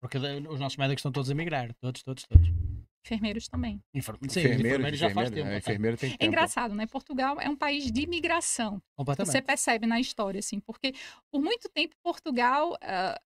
Porque 0.00 0.18
da- 0.18 0.34
os 0.50 0.58
nossos 0.58 0.76
médicos 0.78 1.00
estão 1.00 1.12
todos 1.12 1.30
a 1.30 1.34
migrar, 1.34 1.74
todos, 1.80 2.02
todos, 2.02 2.24
todos. 2.26 2.48
Enfermeiros 3.04 3.48
também. 3.48 3.80
Sim, 3.94 3.98
Enfermeiro, 3.98 4.60
enfermeiros 4.60 4.98
já 4.98 5.10
faz 5.10 5.28
enfermeiro, 5.30 5.34
tempo. 5.34 5.48
é, 5.54 5.56
até. 5.56 5.70
enfermeiro 5.70 5.96
tem 5.96 6.08
É 6.08 6.12
tempo. 6.12 6.24
engraçado, 6.24 6.74
né? 6.74 6.86
Portugal 6.86 7.40
é 7.40 7.48
um 7.48 7.56
país 7.56 7.90
de 7.90 8.02
imigração. 8.02 8.80
Você 9.18 9.40
percebe 9.40 9.86
na 9.86 9.98
história, 9.98 10.38
assim, 10.38 10.60
porque 10.60 10.94
por 11.32 11.40
muito 11.40 11.68
tempo 11.68 11.94
Portugal, 12.02 12.76
ah, 12.82 13.18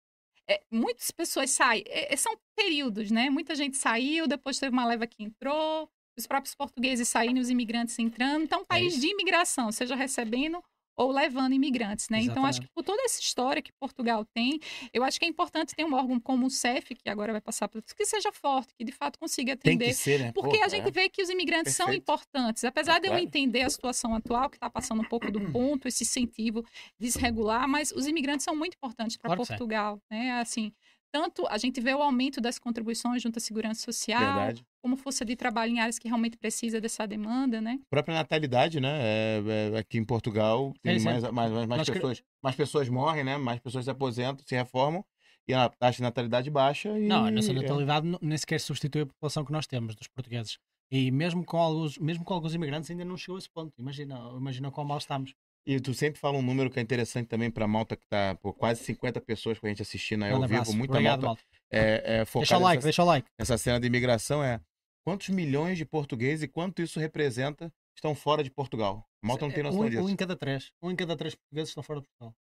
é, 0.49 0.61
muitas 0.71 1.11
pessoas 1.11 1.51
saem, 1.51 1.85
é, 1.87 2.13
é, 2.13 2.17
são 2.17 2.37
períodos, 2.55 3.11
né? 3.11 3.31
Muita 3.31 3.55
gente 3.55 3.77
saiu, 3.77 4.27
depois 4.27 4.59
teve 4.59 4.73
uma 4.73 4.85
leva 4.87 5.07
que 5.07 5.23
entrou, 5.23 5.89
os 6.19 6.27
próprios 6.27 6.55
portugueses 6.55 7.09
saindo, 7.09 7.41
os 7.41 7.49
imigrantes 7.49 7.99
entrando. 7.99 8.43
Então, 8.45 8.59
é 8.59 8.63
um 8.63 8.67
país 8.67 9.01
de 9.01 9.07
imigração, 9.07 9.73
seja 9.73 9.95
recebendo 9.95 10.63
ou 10.97 11.11
levando 11.11 11.53
imigrantes, 11.55 12.09
né? 12.09 12.19
Então, 12.21 12.45
acho 12.45 12.59
Exatamente. 12.61 12.69
que 12.69 12.75
por 12.75 12.85
toda 12.85 13.03
essa 13.05 13.21
história 13.21 13.63
que 13.63 13.73
Portugal 13.73 14.25
tem, 14.35 14.59
eu 14.93 15.03
acho 15.05 15.19
que 15.19 15.25
é 15.25 15.29
importante 15.29 15.75
ter 15.75 15.85
um 15.85 15.95
órgão 15.95 16.21
como 16.21 16.47
o 16.47 16.51
CEF, 16.51 16.95
que 16.95 17.09
agora 17.09 17.33
vai 17.33 17.41
passar 17.41 17.69
por 17.69 17.83
que 17.83 18.05
seja 18.07 18.31
forte, 18.33 18.75
que 18.77 18.85
de 18.85 18.93
fato 18.93 19.19
consiga 19.19 19.57
Tem 19.57 19.73
atender 19.75 19.89
que 19.89 19.95
ser, 19.95 20.21
né? 20.21 20.33
porque 20.33 20.59
Pô, 20.59 20.65
a 20.65 20.69
gente 20.69 20.89
é. 20.89 20.91
vê 20.91 21.09
que 21.09 21.23
os 21.23 21.29
imigrantes 21.31 21.75
são 21.75 21.87
Perfeito. 21.87 22.03
importantes. 22.03 22.65
Apesar 22.65 22.97
É, 22.97 23.01
de 23.01 23.07
eu 23.07 23.11
claro. 23.13 23.25
entender 23.25 23.63
a 23.63 23.71
situação 23.71 24.15
atual, 24.15 24.49
que 24.51 24.57
está 24.57 24.69
passando 24.71 25.01
um 25.03 25.09
pouco 25.09 25.31
do 25.31 25.41
ponto, 25.53 25.89
esse 25.89 26.05
incentivo 26.05 26.65
desregular, 26.99 27.69
mas 27.69 27.91
os 27.93 28.07
imigrantes 28.07 28.45
são 28.45 28.55
muito 28.55 28.75
importantes 28.75 29.17
para 29.17 29.35
Claro. 29.37 29.47
Portugal. 29.47 30.01
Né? 30.11 30.33
Assim, 30.41 30.73
tanto 31.13 31.47
a 31.49 31.59
gente 31.59 31.81
vê 31.81 31.93
o 31.95 32.03
aumento 32.03 32.41
das 32.41 32.59
contribuições 32.59 33.23
junto 33.23 33.37
à 33.39 33.41
segurança 33.41 33.83
social, 33.83 34.19
Verdade. 34.19 34.65
como 34.81 34.97
força 34.97 35.25
de 35.25 35.37
trabalho 35.37 35.71
em 35.73 35.79
áreas 35.79 35.99
que 35.99 36.09
realmente 36.09 36.37
precisa 36.39 36.81
dessa 36.81 37.07
demanda, 37.07 37.61
né? 37.61 37.79
A 37.83 37.91
própria 37.91 38.15
natalidade, 38.15 38.81
né? 38.81 38.99
É, 39.01 39.43
é, 39.75 39.79
aqui 39.79 39.99
em 39.99 40.05
Portugal 40.05 40.73
tem 40.83 40.95
Sim, 40.95 40.99
sim. 41.01 41.05
mais, 41.05 41.23
mais, 41.23 41.33
mais, 41.53 41.67
mais 41.67 41.79
Nós 41.79 41.87
cre- 41.91 41.95
pessoas, 42.01 42.23
mais 42.43 42.57
pessoas 42.57 42.89
morrem, 42.89 43.23
né? 43.23 43.37
Mais 43.37 43.61
pessoas 43.61 43.85
se 43.85 43.91
aposentam, 43.91 44.45
se 44.47 44.55
reformam 44.55 45.05
e 45.47 45.53
a 45.53 45.69
taxa 45.69 45.97
de 45.97 46.03
natalidade 46.03 46.51
baixa. 46.51 46.99
E, 46.99 47.07
Não, 47.07 47.27
a 47.27 47.31
nossa 47.31 47.51
é. 47.51 47.55
natalidade 47.55 48.19
nem 48.23 48.39
sequer 48.39 48.59
substitui 48.61 49.03
a 49.03 49.07
população 49.07 49.45
que 49.45 49.53
nós 49.53 49.67
temos, 49.67 49.95
dos 49.95 50.09
portugueses. 50.09 50.59
E 50.91 51.11
mesmo 51.11 51.45
com 51.45 51.59
alguns, 51.59 51.99
mesmo 51.99 52.25
com 52.25 52.35
alguns 52.35 52.55
imigrantes 52.55 52.91
ainda 52.91 53.05
não 53.05 53.17
chegou 53.17 53.37
a 53.37 53.39
esse 53.39 53.51
ponto. 53.51 53.73
Imagina, 53.79 54.19
imagina 54.37 54.71
quão 54.71 54.87
mal 54.87 54.99
estamos. 54.99 55.35
E 55.65 55.81
tu 55.81 55.95
sempre 55.95 56.19
fala 56.19 56.37
um 56.37 56.43
número 56.43 56.69
que 56.69 56.79
é 56.79 56.83
interessante 56.83 57.29
também 57.29 57.51
para 57.51 57.69
malta 57.69 57.97
que 57.97 58.07
tá 58.07 58.35
por 58.43 58.53
quase 58.53 58.83
50 58.85 59.21
pessoas 59.21 59.59
com 59.59 59.67
a 59.67 59.69
gente 59.69 59.83
assistindo 59.83 60.25
aí 60.25 60.33
ao 60.33 60.41
vivo, 60.41 60.55
abraço. 60.55 60.77
muita 60.77 60.95
Obrigado, 60.95 61.23
malta 61.25 61.27
malta. 61.27 61.43
é, 61.71 62.21
é, 62.21 62.25
focada 62.25 62.41
Deixa 62.41 62.57
o 62.59 62.61
like, 62.61 62.77
nessa, 62.77 62.87
deixa 62.87 63.03
o 63.03 63.07
like. 63.07 63.29
nessa 63.39 63.59
cena 63.59 63.79
de 63.79 63.87
imigração 63.87 64.43
é 64.43 64.61
quantos 65.05 65.29
milhões 65.29 65.79
de 65.79 65.85
portugueses 65.85 66.43
e 66.43 66.49
quanto 66.49 66.83
isso 66.83 66.99
representa 66.99 67.73
estão 67.95 68.15
fora 68.15 68.43
de 68.43 68.51
Portugal. 68.51 69.07
A 69.23 69.27
malta 69.27 69.47
não 69.47 69.53
tem 69.53 69.63
noção 69.63 69.83
um, 69.83 69.89
disso. 69.89 70.03
um 70.03 70.09
em 70.09 70.17
cada 70.17 70.35
três. 70.35 70.73
Um 70.83 70.91
em 70.91 70.97
cada 70.97 71.17
três 71.17 71.35
portugueses 71.35 71.71
estão 71.71 71.83
fora 71.83 72.01
de 72.01 72.07
Portugal. 72.07 72.35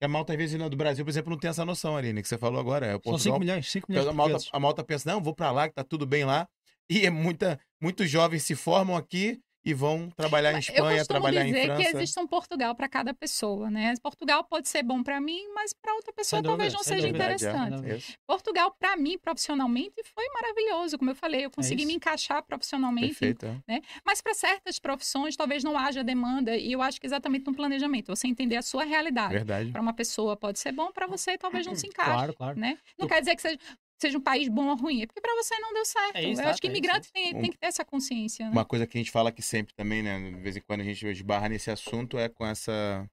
E 0.00 0.04
a 0.04 0.08
malta, 0.08 0.32
às 0.32 0.38
vezes, 0.38 0.58
do 0.58 0.76
Brasil, 0.76 1.04
por 1.04 1.10
exemplo, 1.10 1.30
não 1.30 1.38
tem 1.38 1.50
essa 1.50 1.64
noção, 1.64 1.96
Aline, 1.96 2.22
que 2.22 2.28
você 2.28 2.38
falou 2.38 2.60
agora. 2.60 2.86
É, 2.86 2.90
São 2.92 3.00
Portugal, 3.00 3.18
5 3.18 3.38
milhões, 3.40 3.70
5 3.70 3.86
milhões 3.90 4.06
a, 4.06 4.12
malta, 4.12 4.36
a 4.52 4.60
malta 4.60 4.84
pensa, 4.84 5.10
não, 5.10 5.20
vou 5.20 5.34
pra 5.34 5.50
lá, 5.50 5.68
que 5.68 5.74
tá 5.74 5.82
tudo 5.82 6.06
bem 6.06 6.24
lá. 6.24 6.48
E 6.88 7.04
é 7.04 7.10
muita, 7.10 7.58
muitos 7.80 8.08
jovens 8.08 8.44
se 8.44 8.54
formam 8.54 8.96
aqui 8.96 9.40
e 9.64 9.74
vão 9.74 10.08
trabalhar 10.10 10.52
em 10.52 10.54
Eu 10.54 10.58
Espanha, 10.60 11.04
trabalhar 11.04 11.42
em 11.44 11.52
dizer 11.52 11.66
França. 11.66 11.82
que 11.82 11.96
existe 11.96 12.20
um 12.20 12.26
Portugal 12.26 12.74
para 12.74 12.88
cada 12.88 13.12
pessoa, 13.12 13.70
né? 13.70 13.92
Portugal 14.02 14.44
pode 14.44 14.68
ser 14.68 14.82
bom 14.82 15.02
para 15.02 15.20
mim, 15.20 15.46
mas 15.54 15.72
para 15.74 15.94
outra 15.94 16.12
pessoa 16.12 16.40
Sem 16.40 16.48
talvez 16.48 16.72
dúvida, 16.72 16.78
não 16.78 16.96
seja 16.96 17.06
dúvida. 17.06 17.26
Verdade, 17.36 17.74
interessante. 17.74 18.12
é. 18.12 18.16
Portugal, 18.26 18.74
para 18.78 18.96
mim, 18.96 19.18
profissionalmente, 19.18 19.94
foi 20.14 20.24
maravilhoso. 20.34 20.96
Como 20.98 21.10
eu 21.10 21.14
falei, 21.14 21.44
eu 21.44 21.50
consegui 21.50 21.84
me 21.84 21.90
isso. 21.92 21.96
encaixar 21.96 22.42
profissionalmente. 22.42 23.08
Perfeito. 23.16 23.46
é. 23.68 23.80
Mas 24.04 24.20
para 24.20 24.32
certas 24.34 24.78
profissões, 24.78 25.36
talvez 25.36 25.62
não 25.64 25.76
haja 25.76 26.02
demanda. 26.04 26.56
E 26.56 26.72
eu 26.72 26.80
acho 26.80 27.00
que 27.00 27.06
exatamente 27.06 27.46
no 27.46 27.54
planejamento, 27.54 28.14
você 28.14 28.26
entender 28.28 28.56
a 28.56 28.62
sua 28.62 28.84
realidade. 28.84 29.32
Verdade. 29.34 29.70
Para 29.72 29.82
uma 29.82 29.92
pessoa 29.92 30.36
pode 30.36 30.58
ser 30.58 30.72
bom, 30.72 30.90
para 30.92 31.06
você 31.06 31.36
talvez 31.36 31.66
não 31.66 31.74
se 31.74 31.86
encaixe. 31.86 32.10
Claro, 32.12 32.34
claro. 32.34 32.58
Né? 32.58 32.78
Não 32.98 33.04
Eu- 33.04 33.08
quer 33.08 33.20
dizer 33.20 33.36
que 33.36 33.42
seja, 33.42 33.58
seja 33.98 34.16
um 34.16 34.20
país 34.20 34.48
bom 34.48 34.68
ou 34.68 34.76
ruim, 34.76 35.02
é 35.02 35.06
porque 35.06 35.20
para 35.20 35.34
você 35.34 35.58
não 35.58 35.74
deu 35.74 35.84
certo. 35.84 36.16
É 36.16 36.24
isso, 36.24 36.40
eu 36.40 36.48
acho 36.48 36.60
que 36.60 36.66
é 36.68 36.70
imigrante 36.70 37.08
é 37.08 37.12
tem, 37.12 37.34
tem 37.34 37.50
que 37.50 37.58
ter 37.58 37.66
essa 37.66 37.84
consciência. 37.84 38.46
Né? 38.46 38.52
Uma 38.52 38.64
coisa 38.64 38.86
que 38.86 38.96
a 38.96 39.00
gente 39.00 39.10
fala 39.10 39.30
aqui 39.30 39.42
sempre 39.42 39.74
também, 39.74 40.02
né? 40.02 40.30
De 40.30 40.40
vez 40.40 40.56
em 40.56 40.60
quando 40.60 40.80
a 40.80 40.84
gente 40.84 41.06
esbarra 41.06 41.48
nesse 41.48 41.70
assunto 41.70 42.18
é 42.18 42.28
com 42.28 42.46
essa. 42.46 43.08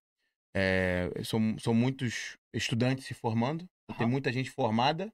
É, 0.56 1.12
são, 1.24 1.58
são 1.60 1.74
muitos 1.74 2.38
estudantes 2.54 3.06
se 3.06 3.14
formando, 3.14 3.68
tem 3.98 4.06
Aham. 4.06 4.08
muita 4.08 4.32
gente 4.32 4.50
formada 4.50 5.12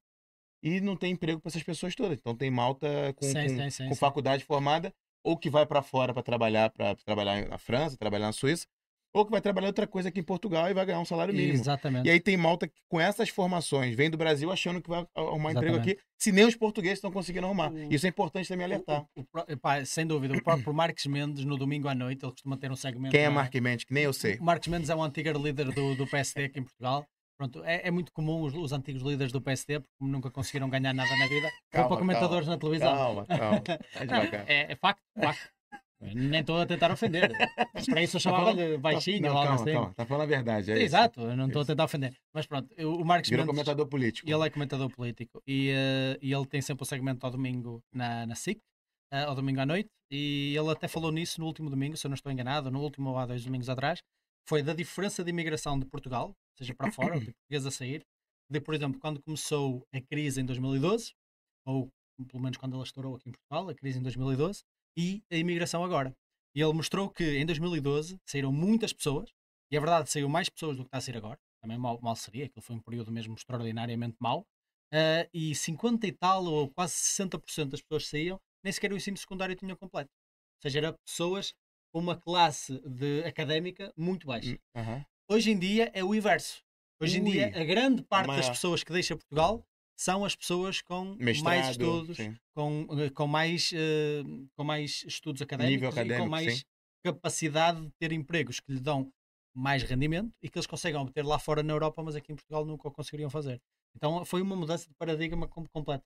e 0.64 0.80
não 0.80 0.96
tem 0.96 1.14
emprego 1.14 1.40
para 1.40 1.50
essas 1.50 1.64
pessoas 1.64 1.96
todas. 1.96 2.18
Então 2.18 2.36
tem 2.36 2.52
malta 2.52 2.88
com, 3.16 3.26
Sim, 3.26 3.34
com, 3.34 3.50
sim, 3.50 3.70
sim, 3.72 3.90
com 3.90 3.96
sim. 3.96 4.00
faculdade 4.00 4.46
formada 4.46 4.94
ou 5.24 5.38
que 5.38 5.50
vai 5.50 5.66
para 5.66 5.82
fora 5.82 6.14
para 6.14 6.22
trabalhar, 6.22 6.70
para 6.70 6.96
trabalhar 6.96 7.48
na 7.48 7.58
França, 7.58 7.98
trabalhar 7.98 8.28
na 8.28 8.34
Suíça, 8.34 8.68
ou 9.14 9.26
que 9.26 9.32
vai 9.32 9.41
trabalhar 9.41 9.68
outra 9.68 9.86
coisa 9.86 10.09
aqui 10.09 10.20
em 10.20 10.24
Portugal 10.24 10.70
e 10.70 10.74
vai 10.74 10.86
ganhar 10.86 10.99
um 10.99 11.05
salário 11.05 11.34
mínimo. 11.34 11.53
Exatamente. 11.53 12.07
E 12.07 12.12
aí 12.12 12.20
tem 12.20 12.38
malta 12.38 12.68
que 12.68 12.74
com 12.89 12.99
essas 12.99 13.30
formações 13.30 13.95
vem 13.95 14.09
do 14.09 14.18
Brasil 14.18 14.51
achando 14.51 14.82
que 14.82 14.89
vai 14.89 15.05
arrumar 15.16 15.51
emprego 15.51 15.76
Exatamente. 15.76 15.91
aqui, 15.99 16.01
se 16.18 16.32
nem 16.32 16.45
os 16.45 16.55
portugueses 16.55 16.97
estão 16.97 17.12
conseguindo 17.12 17.45
arrumar. 17.45 17.72
O- 17.72 17.93
Isso 17.93 18.05
é 18.05 18.09
importante 18.09 18.47
também 18.47 18.66
alertar. 18.66 19.05
O- 19.16 19.22
o 19.22 19.86
sem 19.86 20.05
dúvida, 20.07 20.34
o 20.36 20.43
próprio 20.43 20.74
Marques 20.74 21.05
Mendes, 21.05 21.43
no 21.45 21.57
domingo 21.57 21.88
à 21.88 21.95
noite, 21.95 22.24
ele 22.24 22.32
costuma 22.32 22.55
ter 22.57 22.72
um 22.72 22.76
segmento. 22.76 23.12
Quem 23.12 23.22
é 23.22 23.30
Mark 23.30 23.53
Mendes? 23.55 23.86
Que 23.86 23.93
nem 23.93 24.03
eu 24.03 24.14
sei. 24.14 24.38
O 24.38 24.43
Marcos 24.43 24.68
Mendes 24.68 24.89
é 24.89 24.95
um 24.95 25.03
antigo 25.03 25.38
líder 25.38 25.72
do, 25.72 25.95
do 25.95 26.07
PSD 26.07 26.45
aqui 26.45 26.59
em 26.59 26.64
Portugal. 26.64 27.05
Pronto, 27.38 27.64
é, 27.64 27.88
é 27.88 27.89
muito 27.91 28.12
comum 28.14 28.43
os, 28.43 28.53
os 28.53 28.72
antigos 28.72 29.01
líderes 29.01 29.32
do 29.34 29.41
PSD, 29.41 29.80
porque 29.80 29.89
nunca 29.99 30.30
conseguiram 30.30 30.70
ganhar 30.70 30.93
nada 30.93 31.09
na 31.18 31.26
vida, 31.28 31.47
vão 31.49 31.51
Calma, 31.72 31.88
para 31.89 31.97
comentadores 31.97 32.47
na 32.47 32.55
televisão. 32.55 32.95
Calma, 32.95 33.26
calma. 33.26 33.64
É 34.47 34.53
é, 34.53 34.72
é 34.74 34.76
facto, 34.76 35.01
facto. 35.20 35.49
Nem 36.02 36.41
estou 36.41 36.60
a 36.60 36.66
tentar 36.66 36.91
ofender. 36.91 37.32
Para 37.86 38.02
isso 38.02 38.18
eu 38.18 38.22
chamava-lhe 38.22 38.78
baixinho 38.78 39.22
Não, 39.22 39.30
ou 39.32 39.38
algo 39.38 39.47
calma, 39.49 39.62
assim. 39.64 39.74
calma. 39.74 39.93
Tá 39.93 40.06
falando 40.06 40.24
a 40.24 40.26
verdade. 40.26 40.72
É 40.72 40.76
isso. 40.76 40.84
Exato, 40.84 41.22
eu 41.22 41.36
não 41.36 41.47
estou 41.47 41.62
a 41.62 41.66
tentar 41.66 41.84
ofender. 41.84 42.16
Mas 42.34 42.47
pronto, 42.47 42.74
eu- 42.76 42.93
o 42.95 43.06
Marcos 43.06 43.30
Virou 43.30 43.45
Mendes, 43.45 43.56
comentador 43.60 43.88
político. 43.88 44.30
ele 44.30 44.45
é 44.45 44.49
comentador 44.49 44.89
político 44.89 45.41
e, 45.45 45.70
eh, 45.70 46.18
e 46.22 46.34
ele 46.34 46.45
tem 46.47 46.62
sempre 46.62 46.84
um 46.84 46.86
segmento 46.86 47.26
ao 47.26 47.32
domingo 47.32 47.84
na, 47.93 48.26
na 48.26 48.36
SIC, 48.36 48.60
eh, 49.12 49.24
ao 49.24 49.36
domingo 49.36 49.60
à 49.62 49.66
noite, 49.66 49.89
e 50.12 50.56
ele 50.58 50.70
até 50.72 50.88
falou 50.88 51.12
nisso 51.12 51.39
no 51.39 51.45
último 51.47 51.70
domingo, 51.70 51.95
se 51.95 52.06
eu 52.08 52.10
não 52.10 52.16
estou 52.16 52.32
enganado, 52.32 52.72
no 52.72 52.82
último 52.82 53.12
ou 53.12 53.18
há 53.18 53.26
dois 53.26 53.43
domingos 53.45 53.70
atrás, 53.70 53.99
foi 54.47 54.64
da 54.64 54.74
diferença 54.74 55.24
de 55.24 55.30
imigração 55.30 55.78
de 55.80 55.86
Portugal, 55.86 56.30
ou 56.30 56.36
seja, 56.58 56.74
para 56.74 56.91
fora, 56.91 57.20
de 57.20 57.26
portugueses 57.32 57.68
a 57.68 57.72
sair, 57.72 58.02
de, 58.49 58.60
por 58.60 58.74
exemplo, 58.74 58.99
quando 58.99 59.22
começou 59.22 59.86
a 59.93 60.02
crise 60.02 60.41
em 60.41 60.45
2012, 60.45 61.14
ou 61.66 61.88
pelo 62.30 62.41
menos 62.43 62.58
quando 62.58 62.74
ela 62.74 62.84
estourou 62.84 63.16
aqui 63.16 63.30
em 63.30 63.32
Portugal, 63.32 63.70
a 63.70 63.76
crise 63.76 63.99
em 63.99 64.02
2012, 64.02 64.64
e 64.98 65.24
a 65.32 65.36
imigração 65.36 65.84
agora. 65.84 66.16
E 66.56 66.62
ele 66.62 66.74
mostrou 66.74 67.10
que 67.10 67.24
em 67.38 67.46
2012 67.46 68.20
saíram 68.26 68.52
muitas 68.52 68.92
pessoas, 68.92 69.30
e 69.72 69.78
é 69.78 69.80
verdade, 69.80 70.10
saiu 70.12 70.28
mais 70.28 70.50
pessoas 70.50 70.76
do 70.76 70.84
que 70.84 70.88
está 70.88 70.98
a 70.98 71.02
sair 71.02 71.18
agora, 71.18 71.39
também 71.62 71.78
mal, 71.78 72.00
mal 72.02 72.16
seria, 72.16 72.46
aquilo 72.46 72.62
foi 72.62 72.76
um 72.76 72.82
período 72.82 73.12
mesmo 73.12 73.34
extraordinariamente 73.36 74.18
mau, 74.20 74.46
eh, 74.94 75.30
e 75.34 75.56
50 75.56 76.06
e 76.08 76.12
tal, 76.12 76.44
ou 76.46 76.70
quase 76.70 76.94
60% 76.96 77.70
das 77.70 77.82
pessoas 77.82 78.08
saíam, 78.08 78.39
nem 78.64 78.74
sequer 78.74 78.92
o 78.92 78.98
ensino 78.98 79.18
secundário 79.18 79.56
tinham 79.56 79.78
completo. 79.78 80.10
Ou 80.10 80.62
seja, 80.70 80.80
eram 80.80 80.96
pessoas 81.06 81.54
com 81.94 82.00
uma 82.00 82.16
classe 82.16 82.80
de 82.86 83.24
académica 83.24 83.94
muito 83.98 84.28
baixa. 84.28 84.58
Aham. 84.76 85.06
Hoje 85.30 85.52
em 85.52 85.58
dia 85.60 85.89
é 85.94 86.04
o 86.04 86.14
inverso. 86.14 86.62
Hoje 87.02 87.20
em 87.20 87.24
Ui, 87.24 87.32
dia, 87.32 87.48
a 87.48 87.64
grande 87.64 88.04
parte 88.04 88.28
das 88.28 88.38
maior. 88.38 88.52
pessoas 88.52 88.84
que 88.84 88.92
deixa 88.92 89.16
Portugal 89.16 89.66
são 90.02 90.26
as 90.26 90.36
pessoas 90.36 90.82
com 90.82 91.16
Mestrado. 91.20 91.43
mais 91.43 91.70
estudos, 91.70 92.18
sim. 92.18 92.36
com, 92.56 92.88
eh, 92.99 93.10
com, 93.12 93.28
mais, 93.28 93.72
eh, 93.74 94.24
com 94.58 94.64
mais 94.64 95.04
estudos 95.06 95.41
académicos 95.41 95.95
e 95.95 96.18
com 96.18 96.28
mais 96.28 96.58
sim. 96.60 96.64
capacidade 97.04 97.82
de 97.82 97.91
ter 97.99 98.12
empregos 98.12 98.60
que 98.60 98.72
lhe 98.74 98.80
dão 98.80 99.12
mais 99.56 99.84
rendimento 99.84 100.32
e 100.41 100.49
que 100.49 100.58
eles 100.58 100.66
conseguem 100.68 100.99
obter 100.99 101.24
lá 101.26 101.38
fora 101.38 101.62
na 101.62 101.74
Europa, 101.74 102.02
mas 102.02 102.16
aqui 102.16 102.32
em 102.32 102.36
Portugal 102.36 102.66
nunca 102.66 102.88
o 102.88 102.91
conseguiriam 102.91 103.30
fazer. 103.30 103.60
Então 103.95 104.24
foi 104.26 104.41
uma 104.41 104.56
mudança 104.56 104.88
de 104.88 104.93
paradigma 104.97 105.47
com- 105.47 105.66
completa. 105.74 106.04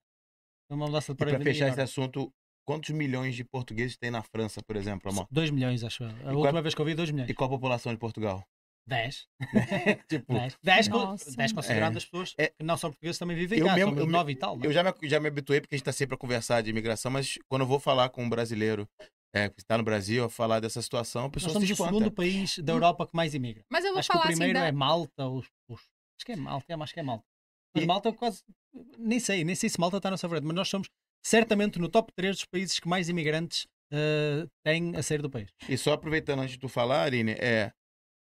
Uma 0.70 0.88
mudança 0.88 1.14
de 1.14 1.16
E 1.16 1.18
para 1.18 1.28
paradigma. 1.28 1.54
fechar 1.54 1.68
esse 1.68 1.76
enorme. 1.80 1.84
assunto, 1.84 2.34
quantos 2.68 2.90
milhões 2.90 3.36
de 3.36 3.44
portugueses 3.44 3.96
tem 3.98 4.10
na 4.10 4.24
França, 4.24 4.62
por 4.66 4.76
exemplo, 4.76 5.12
amor? 5.12 5.28
2 5.32 5.52
milhões, 5.52 5.84
acho 5.84 6.04
eu. 6.04 6.10
A 6.10 6.14
qual- 6.24 6.36
última 6.38 6.62
vez 6.64 6.74
que 6.74 6.82
eu 6.82 6.86
vi, 6.86 6.96
2 6.96 7.12
milhões. 7.12 7.30
E 7.30 7.34
qual 7.36 7.48
a 7.48 7.54
população 7.54 7.94
de 7.94 8.00
Portugal? 8.00 8.44
10. 8.88 9.28
tipo, 10.08 10.34
10. 10.34 10.58
10, 10.64 10.88
Nossa. 10.90 11.54
considerando 11.54 11.96
É. 11.96 11.98
as 11.98 12.06
pessoas 12.06 12.34
É. 12.38 12.48
que 12.48 12.64
não 12.64 12.78
são 12.78 12.92
portugueses 12.92 13.18
também 13.18 13.36
vivem 13.36 13.60
Eu 13.60 13.66
cá. 13.66 13.76
mesmo- 13.76 14.00
eu 14.00 14.06
me- 14.06 14.12
9 14.12 14.32
e 14.32 14.36
tal. 14.36 14.56
não 14.58 14.64
é? 14.64 14.68
eu 14.68 14.72
já 14.72 14.84
me, 14.84 14.94
já 15.04 15.20
me 15.20 15.28
habituei, 15.28 15.60
porque 15.62 15.76
a 15.76 15.78
gente 15.78 15.82
está 15.82 15.92
sempre 15.92 16.16
a 16.16 16.18
conversar 16.18 16.62
de 16.62 16.70
imigração, 16.70 17.12
mas 17.12 17.38
quando 17.50 17.62
eu 17.62 17.68
vou 17.68 17.80
falar 17.80 18.10
com 18.10 18.24
um 18.24 18.30
brasileiro 18.30 18.88
é, 19.34 19.50
que 19.50 19.60
está 19.60 19.78
no 19.78 19.84
Brasil, 19.84 20.24
a 20.24 20.30
falar 20.30 20.62
dessa 20.62 20.82
situação, 20.82 21.22
a 21.22 21.26
Nós 21.26 21.34
pessoa 21.34 21.54
somos 21.54 21.68
se 21.68 21.74
o 21.74 21.76
segundo 21.76 22.10
país 22.12 22.58
da 22.60 22.72
Europa 22.72 23.06
que 23.06 23.16
mais 23.16 23.34
imigra. 23.34 23.64
Mas 23.70 23.84
eu 23.84 23.92
vou 23.92 24.00
Acho 24.00 24.10
que 24.10 24.16
o 24.16 24.20
falar 24.20 24.30
assim 24.30 24.38
primeiro 24.38 24.60
da... 24.60 24.68
é 24.68 24.72
Malta. 24.72 25.28
Os, 25.28 25.46
os- 25.70 25.82
acho 26.18 26.26
que 26.26 26.32
é 26.32 26.36
Malta, 26.38 26.66
é, 26.70 26.76
acho 26.82 26.94
que 26.94 27.00
é 27.02 27.04
Malta. 27.04 27.24
Mas 27.76 27.84
E- 27.84 27.88
Malta 27.88 28.14
quase. 28.14 28.44
Nem 28.98 29.20
sei, 29.20 29.44
nem 29.44 29.54
sei 29.56 29.68
se 29.70 29.78
Malta 29.80 29.98
está 29.98 30.08
na 30.10 30.14
nossa 30.14 30.30
frente, 30.30 30.44
mas 30.46 30.56
nós 30.56 30.70
somos 30.70 30.88
certamente 31.26 31.80
no 31.80 31.90
top 31.90 32.14
3 32.16 32.38
dos 32.38 32.46
países 32.46 32.80
que 32.80 32.88
mais 32.88 33.10
imigrantes 33.10 33.68
eh, 33.92 34.46
têm 34.66 34.96
a 34.96 35.04
sair 35.04 35.22
do 35.22 35.30
país. 35.30 35.50
E 35.68 35.78
só 35.78 35.94
aproveitando 35.94 36.40
antes 36.40 36.54
de 36.54 36.60
tu 36.60 36.70
falar, 36.70 37.04
Aline, 37.04 37.32
é, 37.34 37.72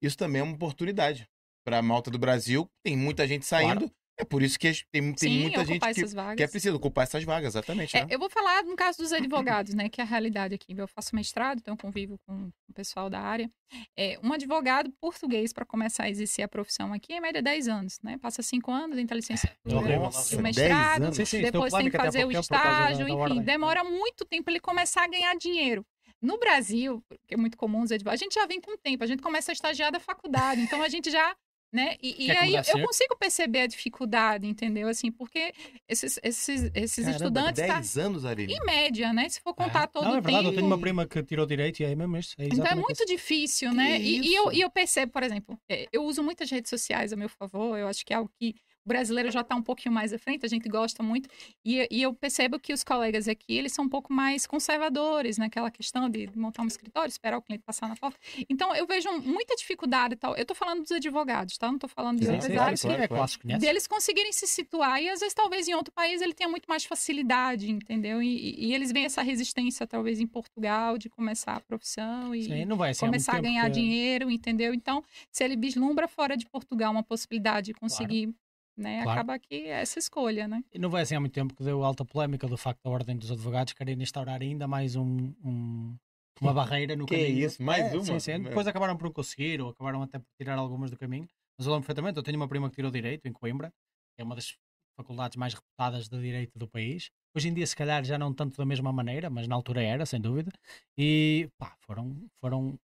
isso 0.02 0.18
também 0.18 0.42
é 0.42 0.44
uma 0.44 0.54
oportunidade 0.54 1.28
para 1.66 1.80
a 1.80 1.82
malta 1.82 2.10
do 2.10 2.18
Brasil. 2.18 2.70
Tem 2.84 2.96
muita 2.96 3.28
gente 3.28 3.46
saindo. 3.46 3.92
É 4.20 4.26
por 4.26 4.42
isso 4.42 4.58
que 4.58 4.74
tem, 4.92 5.14
tem 5.14 5.16
Sim, 5.16 5.42
muita 5.42 5.64
gente 5.64 5.80
que, 5.94 6.36
que 6.36 6.44
é 6.44 6.48
preciso 6.48 6.76
ocupar 6.76 7.04
essas 7.04 7.24
vagas, 7.24 7.54
exatamente. 7.54 7.96
É, 7.96 8.02
né? 8.02 8.08
eu 8.10 8.18
vou 8.18 8.32
falar 8.32 8.64
no 8.64 8.76
caso 8.76 8.98
dos 8.98 9.14
advogados, 9.14 9.76
né, 9.76 9.90
que 9.90 10.02
é 10.02 10.04
a 10.04 10.08
realidade 10.08 10.56
aqui. 10.56 10.74
Eu 10.76 10.88
faço 10.88 11.16
mestrado, 11.16 11.60
então 11.60 11.76
eu 11.76 11.78
convivo 11.78 12.18
com 12.26 12.50
o 12.68 12.74
pessoal 12.74 13.12
da 13.12 13.22
área. 13.22 13.48
É, 13.96 14.20
um 14.24 14.34
advogado 14.34 14.92
português 15.00 15.54
para 15.54 15.64
começar 15.66 16.06
a 16.06 16.10
exercer 16.10 16.44
a 16.44 16.48
profissão 16.48 16.92
aqui 16.94 17.14
é 17.14 17.18
em 17.18 17.22
média 17.22 17.44
10 17.44 17.68
anos, 17.68 18.00
né? 18.02 18.18
Passa 18.18 18.42
5 18.42 18.72
anos, 18.72 18.98
entra 18.98 19.14
a 19.14 19.18
licença 19.18 19.48
É 19.48 19.76
horrível, 19.76 20.00
Nossa, 20.00 20.36
o 20.36 20.42
10 20.42 20.58
mestrado. 20.58 21.14
Sim, 21.14 21.26
sim, 21.26 21.42
depois 21.42 21.72
tem 21.72 21.92
que 21.92 21.98
fazer 21.98 22.26
o 22.26 22.32
estágio, 22.32 23.08
enfim, 23.08 23.18
ordem. 23.18 23.44
demora 23.44 23.84
muito 23.84 24.26
tempo 24.26 24.46
para 24.46 24.54
ele 24.54 24.60
começar 24.60 25.04
a 25.04 25.08
ganhar 25.08 25.36
dinheiro. 25.36 25.86
No 26.22 26.38
Brasil, 26.40 27.04
que 27.28 27.34
é 27.34 27.38
muito 27.38 27.58
comum 27.58 27.82
os 27.82 27.92
advogados, 27.92 28.22
a 28.22 28.24
gente 28.24 28.36
já 28.36 28.46
vem 28.46 28.60
com 28.60 28.72
o 28.72 28.78
tempo, 28.78 29.04
a 29.04 29.08
gente 29.08 29.22
começa 29.22 29.52
a 29.52 29.54
estagiar 29.54 29.92
da 29.92 30.00
faculdade, 30.00 30.62
então 30.62 30.82
a 30.82 30.90
gente 30.90 31.12
já 31.12 31.36
né? 31.72 31.96
E, 32.02 32.28
e 32.28 32.32
aí 32.32 32.56
eu, 32.56 32.82
consigo 32.82 33.16
perceber 33.18 33.62
a 33.62 33.68
dificuldade, 33.68 34.48
entendeu? 34.48 34.88
Assim, 34.88 35.12
porque 35.12 35.54
esses, 35.88 36.20
esses, 36.24 36.72
esses 36.74 37.06
Caramba, 37.06 37.12
estudantes 37.18 37.68
tá 37.68 37.74
10 37.76 37.98
anos, 37.98 38.26
Aline. 38.26 38.54
em 38.54 38.66
média, 38.66 39.12
né? 39.12 39.28
Se 39.28 39.42
for 39.42 39.54
contar 39.54 39.84
Ah, 39.84 39.88
todo 39.88 40.06
não, 40.06 40.16
é 40.16 40.20
o 40.20 40.22
verdade, 40.22 40.38
tempo. 40.38 40.50
eu 40.50 40.56
tenho 40.56 40.66
uma 40.68 40.80
prima 40.80 41.06
que 41.06 41.22
tirou 41.24 41.46
direito 41.46 41.82
e 41.82 41.86
é 41.86 41.94
mesmo 41.94 42.18
isso. 42.18 42.36
É 42.40 42.46
Então 42.46 42.66
é 42.66 42.76
muito 42.76 43.04
isso. 43.04 43.06
difícil, 43.06 43.74
né? 43.74 44.00
E, 44.00 44.28
e 44.28 44.36
eu, 44.36 44.52
e 44.52 44.62
eu 44.62 44.70
percebo, 44.70 45.12
por 45.12 45.24
exemplo, 45.24 45.60
é, 45.70 45.88
eu 45.92 46.04
uso 46.04 46.24
muitas 46.24 46.50
redes 46.50 46.70
sociais 46.70 47.12
a 47.12 47.16
meu 47.16 47.30
favor, 47.30 47.78
eu 47.78 47.88
acho 47.88 48.06
que 48.06 48.14
é 48.14 48.16
algo 48.16 48.32
que 48.40 48.56
brasileiro 48.88 49.30
já 49.30 49.42
está 49.42 49.56
um 49.56 49.62
pouquinho 49.62 49.94
mais 49.94 50.14
à 50.14 50.18
frente, 50.18 50.46
a 50.46 50.50
gente 50.50 50.68
gosta 50.70 51.04
muito, 51.04 51.30
e, 51.66 51.88
e 51.92 52.02
eu 52.02 52.14
percebo 52.14 52.60
que 52.60 52.74
os 52.74 52.84
colegas 52.84 53.28
aqui, 53.28 53.54
eles 53.58 53.72
são 53.74 53.86
um 53.86 53.90
pouco 53.90 54.12
mais 54.14 54.48
conservadores 54.48 55.38
naquela 55.38 55.70
questão 55.70 56.10
de 56.10 56.30
montar 56.36 56.64
um 56.64 56.68
escritório, 56.68 57.10
esperar 57.10 57.38
o 57.38 57.42
cliente 57.42 57.64
passar 57.66 57.88
na 57.90 57.96
porta. 57.96 58.18
Então 58.50 58.76
eu 58.76 58.86
vejo 58.88 59.10
muita 59.22 59.56
dificuldade 59.56 60.14
e 60.14 60.18
tal. 60.18 60.36
Eu 60.36 60.42
estou 60.44 60.56
falando 60.56 60.82
dos 60.82 60.92
advogados, 60.92 61.58
tá? 61.58 61.68
Não 61.68 61.76
estou 61.76 61.90
falando 61.90 62.20
de 62.20 62.28
outras 62.28 62.58
áreas. 62.58 62.82
claro, 62.82 63.02
é 63.04 63.08
claro. 63.08 63.20
clássico, 63.22 63.44
conhece? 63.44 63.60
Deles 63.66 63.88
conseguirem 63.88 64.32
se 64.32 64.48
situar 64.48 65.02
e 65.02 65.10
às 65.10 65.20
vezes 65.20 65.34
talvez 65.34 65.68
em 65.68 65.74
outro 65.74 65.94
país 65.94 66.22
ele 66.22 66.34
tenha 66.34 66.50
muito 66.50 66.66
mais 66.68 66.86
facilidade, 66.86 67.70
entendeu? 67.70 68.22
E, 68.22 68.68
e- 68.68 68.74
eles 68.74 68.92
veem 68.92 69.06
essa 69.06 69.22
resistência 69.22 69.86
talvez 69.88 70.20
em 70.20 70.28
Portugal 70.28 70.98
de 70.98 71.10
começar 71.10 71.56
a 71.56 71.60
profissão 71.60 72.34
e, 72.36 72.44
Sim, 72.44 72.68
começar 73.00 73.36
a 73.38 73.42
ganhar 73.42 73.66
que- 73.66 73.72
dinheiro, 73.72 74.30
entendeu? 74.30 74.74
Então, 74.74 75.04
se 75.32 75.44
ele 75.44 75.56
vislumbra 75.58 76.08
fora 76.08 76.38
de 76.38 76.46
Portugal 76.46 76.92
uma 76.92 77.04
possibilidade 77.04 77.68
de 77.68 77.74
conseguir, 77.74 78.34
né, 78.78 79.02
Claro. 79.04 79.20
acaba 79.22 79.40
que 79.40 79.56
é 79.56 79.82
essa 79.82 80.00
escolha, 80.00 80.48
né? 80.48 80.64
E 80.74 80.80
não 80.80 80.90
vai 80.90 81.02
assim 81.04 81.16
há 81.16 81.20
muito 81.20 81.34
tempo 81.34 81.56
que 81.56 81.64
deu 81.64 81.84
alta 81.84 82.06
polémica 82.06 82.48
do 82.48 82.58
facto 82.58 82.82
da 82.84 82.90
Ordem 82.90 83.18
dos 83.18 83.32
Advogados 83.32 83.74
querem 83.74 84.02
instaurar 84.02 84.42
ainda 84.42 84.68
mais 84.68 84.96
um, 84.96 85.34
um- 85.44 85.96
uma 86.42 86.54
barreira 86.54 86.96
no 86.96 87.06
Que 87.08 87.16
caminho. 87.16 87.46
isso, 87.46 87.64
mais 87.64 87.94
É, 87.94 87.96
uma? 87.96 88.04
Sim, 88.04 88.20
sim. 88.20 88.44
Depois 88.44 88.68
acabaram 88.68 88.96
por 88.98 89.06
não 89.06 89.12
conseguir 89.14 89.62
ou 89.62 89.70
acabaram 89.70 90.02
até 90.04 90.20
por 90.20 90.28
tirar 90.40 90.58
algumas 90.58 90.92
do 90.92 90.98
caminho. 90.98 91.28
Mas 91.58 91.66
eu 91.66 91.74
lembro 91.74 91.86
perfeitamente, 91.88 92.18
eu 92.18 92.24
tenho 92.24 92.38
uma 92.38 92.48
prima 92.48 92.70
que 92.70 92.76
tirou 92.76 92.92
Direito 92.92 93.28
em 93.28 93.34
Coimbra, 93.34 93.70
que 94.16 94.22
é 94.22 94.24
uma 94.24 94.36
das 94.36 94.56
faculdades 95.00 95.36
mais 95.36 95.54
reputadas 95.54 96.08
de 96.08 96.20
Direito 96.22 96.58
do 96.58 96.68
país. 96.68 97.10
Hoje 97.36 97.50
em 97.50 97.54
dia, 97.54 97.66
se 97.66 97.76
calhar, 97.76 98.04
já 98.04 98.18
não 98.18 98.34
tanto 98.34 98.58
da 98.58 98.66
mesma 98.66 98.92
maneira, 98.92 99.30
mas 99.30 99.48
na 99.48 99.56
altura 99.56 99.82
era, 99.82 100.06
sem 100.06 100.20
dúvida. 100.22 100.52
E 100.98 101.50
pá, 101.58 101.76
foram, 101.82 102.28
foram 102.40 102.78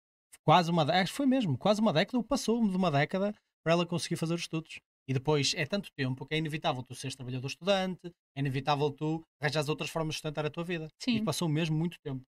quase 0.46 0.72
uma 0.72 0.84
década, 0.86 1.04
acho 1.04 1.12
que 1.12 1.18
foi 1.18 1.26
mesmo, 1.26 1.58
quase 1.58 1.82
uma 1.82 1.94
década, 1.94 2.18
ou 2.18 2.24
passou 2.24 2.68
de 2.68 2.76
uma 2.76 2.90
década 2.92 3.34
para 3.64 3.74
ela 3.74 3.86
conseguir 3.86 4.16
fazer 4.16 4.34
os 4.34 4.42
estudos. 4.42 4.80
E 5.08 5.14
depois 5.14 5.54
é 5.56 5.66
tanto 5.66 5.92
tempo 5.96 6.26
que 6.26 6.34
é 6.34 6.38
inevitável 6.38 6.82
tu 6.84 6.96
seres 6.96 7.16
trabalhador 7.16 7.48
estudante, 7.48 8.12
é 8.36 8.40
inevitável 8.40 8.92
tu 8.92 9.22
arranjares 9.42 9.70
outras 9.70 9.90
formas 9.90 10.14
de 10.14 10.18
sustentar 10.18 10.46
a 10.46 10.50
tua 10.50 10.64
vida. 10.64 10.88
Sim. 11.00 11.18
E 11.18 11.24
passou 11.24 11.50
mesmo 11.50 11.76
muito 11.78 11.98
tempo. 12.02 12.24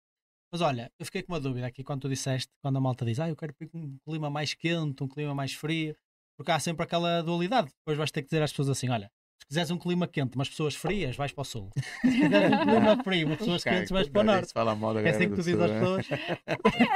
Mas 0.53 0.61
olha, 0.61 0.91
eu 0.99 1.07
fiquei 1.07 1.23
com 1.23 1.33
uma 1.33 1.41
dúvida 1.41 1.67
aqui 1.67 1.83
quando 1.83 2.03
tu 2.03 2.09
disseste, 2.09 2.49
quando 2.63 2.77
a 2.77 2.81
malta 2.81 3.05
diz, 3.05 3.19
ah, 3.19 3.29
eu 3.29 3.37
quero 3.37 3.55
um 3.73 3.97
clima 4.05 4.31
mais 4.31 4.55
quente, 4.55 5.03
um 5.03 5.09
clima 5.09 5.35
mais 5.35 5.53
frio, 5.53 5.97
porque 6.37 6.51
há 6.51 6.61
sempre 6.61 6.85
aquela 6.85 7.23
dualidade. 7.23 7.71
Depois 7.79 7.97
vais 7.97 8.11
ter 8.11 8.23
que 8.23 8.29
dizer 8.29 8.43
às 8.43 8.51
pessoas 8.51 8.69
assim: 8.69 8.89
olha, 8.89 9.11
se 9.39 9.47
quiseres 9.47 9.71
um 9.71 9.79
clima 9.79 10.07
quente, 10.09 10.37
mas 10.39 10.49
pessoas 10.49 10.75
frias, 10.75 11.17
vais 11.17 11.33
para 11.33 11.43
o 11.43 11.45
sul. 11.45 11.71
Se 12.03 12.11
quiseres 12.11 12.53
um 12.59 12.65
clima 12.65 13.03
frio, 13.05 13.29
mas 13.29 13.39
pessoas 13.39 13.63
quentes, 13.65 13.91
vais 13.91 14.09
para 14.09 14.21
o 14.21 14.25
norte. 14.25 14.53
Fala 14.53 14.75
mal 14.75 14.95
da 14.95 15.03
É 15.03 15.11
assim 15.11 15.29
que 15.29 15.35
tu 15.35 15.43
dizes 15.43 15.61
às 15.61 15.71
né? 15.71 15.79
pessoas. 15.81 16.07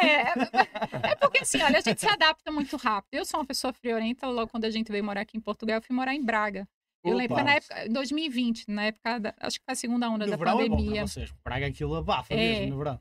É, 0.03 1.11
é 1.13 1.17
porque 1.17 1.39
assim, 1.43 1.63
olha, 1.63 1.79
a 1.79 1.81
gente 1.81 2.01
se 2.01 2.07
adapta 2.09 2.51
muito 2.51 2.77
rápido. 2.77 3.15
Eu 3.15 3.25
sou 3.25 3.41
uma 3.41 3.47
pessoa 3.47 3.73
friorenta, 3.73 4.27
logo 4.27 4.51
quando 4.51 4.65
a 4.65 4.71
gente 4.71 4.91
veio 4.91 5.05
morar 5.05 5.21
aqui 5.23 5.37
em 5.37 5.41
Portugal, 5.41 5.77
eu 5.77 5.83
fui 5.83 5.95
morar 5.95 6.15
em 6.15 6.23
Braga. 6.25 6.67
Eu 7.05 7.15
lembro 7.17 7.37
que 7.37 7.43
foi 7.43 7.51
na 7.51 7.55
época, 7.57 7.87
em 7.87 7.93
2020, 7.93 8.65
na 8.69 8.85
época, 8.87 9.21
da- 9.21 9.35
acho 9.41 9.59
que 9.59 9.65
foi 9.65 9.73
a 9.73 9.77
segunda 9.77 10.11
onda 10.11 10.25
No 10.27 10.31
da 10.33 10.37
verão 10.37 10.61
é 10.61 10.69
bom 10.69 10.77
pandemia. 10.77 10.95
para 11.03 11.07
vocês. 11.07 11.33
Praga 11.45 11.67
aquilo 11.67 11.95
abafa 11.95 12.35
É. 12.35 12.37
mesmo 12.37 12.71
no 12.71 12.79
verão. 12.79 13.01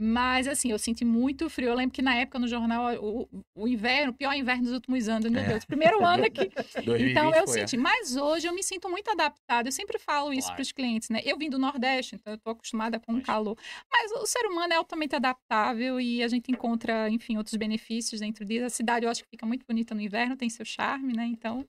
Mas 0.00 0.46
assim, 0.46 0.70
eu 0.70 0.78
senti 0.78 1.04
muito 1.04 1.50
frio. 1.50 1.70
Eu 1.70 1.74
lembro 1.74 1.92
que 1.92 2.00
na 2.02 2.14
época 2.14 2.38
no 2.38 2.46
jornal, 2.46 2.94
o, 3.02 3.28
o 3.54 3.66
inverno, 3.66 4.12
o 4.12 4.14
pior 4.14 4.32
inverno 4.34 4.62
dos 4.64 4.72
últimos 4.72 5.08
anos, 5.08 5.30
meu 5.30 5.42
É. 5.42 5.48
Deus, 5.48 5.64
primeiro 5.64 6.04
ano 6.04 6.24
aqui. 6.24 6.48
2020 6.84 7.10
Então 7.10 7.34
eu 7.34 7.42
é. 7.42 7.46
senti. 7.48 7.76
Mas 7.76 8.16
hoje 8.16 8.46
eu 8.46 8.54
me 8.54 8.62
sinto 8.62 8.88
muito 8.88 9.10
adaptada. 9.10 9.68
Eu 9.68 9.72
sempre 9.72 9.98
falo 9.98 10.32
isso 10.32 10.42
Claro. 10.42 10.54
para 10.56 10.62
os 10.62 10.72
clientes, 10.72 11.08
né? 11.10 11.20
Eu 11.24 11.36
vim 11.36 11.50
do 11.50 11.58
Nordeste, 11.58 12.14
então 12.14 12.32
eu 12.32 12.36
estou 12.36 12.52
acostumada 12.52 13.00
com 13.00 13.14
o 13.14 13.20
calor. 13.22 13.56
Mas 13.90 14.12
o 14.12 14.26
ser 14.26 14.46
humano 14.46 14.72
é 14.72 14.76
altamente 14.76 15.16
adaptável 15.16 16.00
e 16.00 16.22
a 16.22 16.28
gente 16.28 16.50
encontra, 16.52 17.10
enfim, 17.10 17.36
outros 17.36 17.56
benefícios 17.56 18.20
dentro 18.20 18.44
disso. 18.44 18.66
A 18.66 18.70
cidade 18.70 19.04
eu 19.04 19.10
acho 19.10 19.22
que 19.24 19.28
fica 19.30 19.44
muito 19.46 19.66
bonita 19.66 19.94
no 19.94 20.00
inverno, 20.00 20.36
tem 20.36 20.48
seu 20.48 20.64
charme, 20.64 21.12
né? 21.12 21.26
Então. 21.26 21.64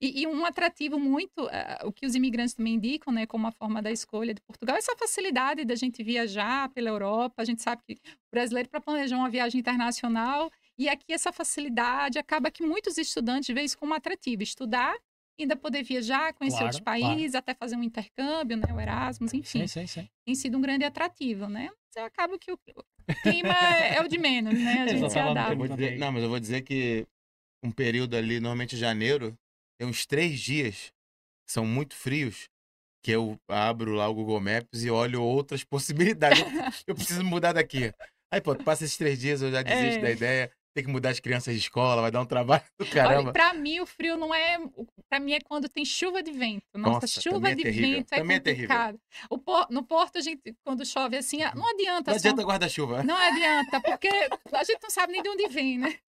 E, 0.00 0.22
e 0.22 0.26
um 0.26 0.44
atrativo 0.44 0.98
muito, 0.98 1.48
eh, 1.48 1.78
o 1.84 1.92
que 1.92 2.04
os 2.04 2.14
imigrantes 2.14 2.54
também 2.54 2.74
indicam, 2.74 3.12
né, 3.12 3.26
como 3.26 3.44
uma 3.44 3.52
forma 3.52 3.80
da 3.80 3.90
escolha 3.90 4.34
de 4.34 4.40
Portugal, 4.42 4.76
é 4.76 4.78
essa 4.78 4.96
facilidade 4.96 5.64
da 5.64 5.74
gente 5.74 6.02
viajar 6.02 6.68
pela 6.70 6.88
Europa. 6.88 7.42
A 7.42 7.44
gente 7.44 7.62
sabe 7.62 7.82
que 7.86 7.94
o 7.94 8.30
brasileiro, 8.30 8.68
para 8.68 8.80
planejar 8.80 9.16
uma 9.16 9.30
viagem 9.30 9.60
internacional, 9.60 10.50
e 10.78 10.88
aqui 10.88 11.12
essa 11.12 11.32
facilidade 11.32 12.18
acaba 12.18 12.50
que 12.50 12.62
muitos 12.62 12.98
estudantes 12.98 13.54
veem 13.54 13.66
isso 13.66 13.78
como 13.78 13.94
atrativo. 13.94 14.42
Estudar, 14.42 14.94
ainda 15.38 15.56
poder 15.56 15.82
viajar, 15.82 16.32
conhecer 16.34 16.58
Claro, 16.58 16.66
outros 16.66 16.82
claro. 16.82 17.02
países, 17.02 17.34
até 17.34 17.54
fazer 17.54 17.76
um 17.76 17.82
intercâmbio, 17.82 18.56
né, 18.56 18.72
o 18.72 18.80
Erasmus, 18.80 19.34
enfim. 19.34 19.66
Sim, 19.66 19.66
sim, 19.66 19.86
sim. 19.86 20.08
Tem 20.24 20.34
sido 20.34 20.58
um 20.58 20.60
grande 20.60 20.84
atrativo, 20.84 21.48
né? 21.48 21.70
Mas 21.94 22.04
acaba 22.04 22.38
que 22.38 22.52
o 22.52 22.58
clima 23.22 23.52
é 23.52 24.00
o 24.00 24.08
de 24.08 24.18
menos, 24.18 24.54
né? 24.54 24.82
A 24.82 24.86
gente 24.88 25.10
se. 25.10 25.18
Eu 25.18 25.30
adapta. 25.30 25.98
não, 25.98 26.12
mas 26.12 26.22
eu 26.22 26.28
vou 26.28 26.40
dizer 26.40 26.62
que 26.62 27.06
um 27.62 27.70
período 27.70 28.16
ali, 28.16 28.40
normalmente 28.40 28.76
janeiro, 28.76 29.36
tem 29.80 29.88
uns 29.88 30.04
três 30.04 30.38
dias 30.38 30.92
são 31.48 31.64
muito 31.66 31.96
frios, 31.96 32.48
que 33.02 33.10
eu 33.10 33.40
abro 33.48 33.94
lá 33.94 34.06
o 34.08 34.14
Google 34.14 34.38
Maps 34.40 34.84
e 34.84 34.90
olho 34.90 35.22
outras 35.22 35.64
possibilidades. 35.64 36.44
Eu- 36.86 36.94
preciso 36.94 37.24
mudar 37.24 37.54
daqui. 37.54 37.92
Aí, 38.32 38.40
pô, 38.42 38.54
passa 38.54 38.84
esses 38.84 38.96
três 38.98 39.18
dias, 39.18 39.40
eu 39.42 39.50
já 39.50 39.62
desisto 39.62 39.98
É. 39.98 40.02
da 40.02 40.10
ideia. 40.10 40.52
Tem 40.72 40.84
que 40.84 40.90
mudar 40.90 41.10
as 41.10 41.18
crianças 41.18 41.52
de 41.52 41.60
escola, 41.60 42.00
vai 42.00 42.12
dar 42.12 42.20
um 42.20 42.24
trabalho 42.26 42.62
do 42.78 42.84
Olha, 42.84 42.92
caramba. 42.92 43.32
pra 43.32 43.52
mim, 43.54 43.80
o 43.80 43.86
frio 43.86 44.16
não 44.16 44.32
é. 44.32 44.56
Pra 45.08 45.18
mim 45.18 45.32
é 45.32 45.40
quando 45.40 45.68
tem 45.68 45.84
chuva 45.84 46.22
de 46.22 46.30
vento. 46.30 46.62
Nossa, 46.76 46.92
Nossa, 47.06 47.20
chuva 47.20 47.50
é 47.50 47.54
de 47.56 47.62
terrível. 47.64 47.90
vento 47.96 48.12
é 48.12 48.18
Também 48.18 48.36
é 48.36 48.40
terrível. 48.40 48.68
complicado. 48.68 49.00
Por- 49.44 49.66
no 49.70 49.82
porto, 49.82 50.18
a 50.18 50.20
gente, 50.20 50.54
quando 50.64 50.86
chove 50.86 51.16
assim, 51.16 51.38
não 51.56 51.68
adianta. 51.70 52.12
Não 52.12 52.18
só- 52.20 52.28
adianta 52.28 52.42
guarda-chuva. 52.44 53.02
Não 53.02 53.16
adianta, 53.16 53.80
porque 53.80 54.08
a 54.52 54.62
gente 54.62 54.80
não 54.80 54.90
sabe 54.90 55.12
nem 55.12 55.22
de 55.22 55.28
onde 55.28 55.48
vem, 55.48 55.76
né? 55.76 55.98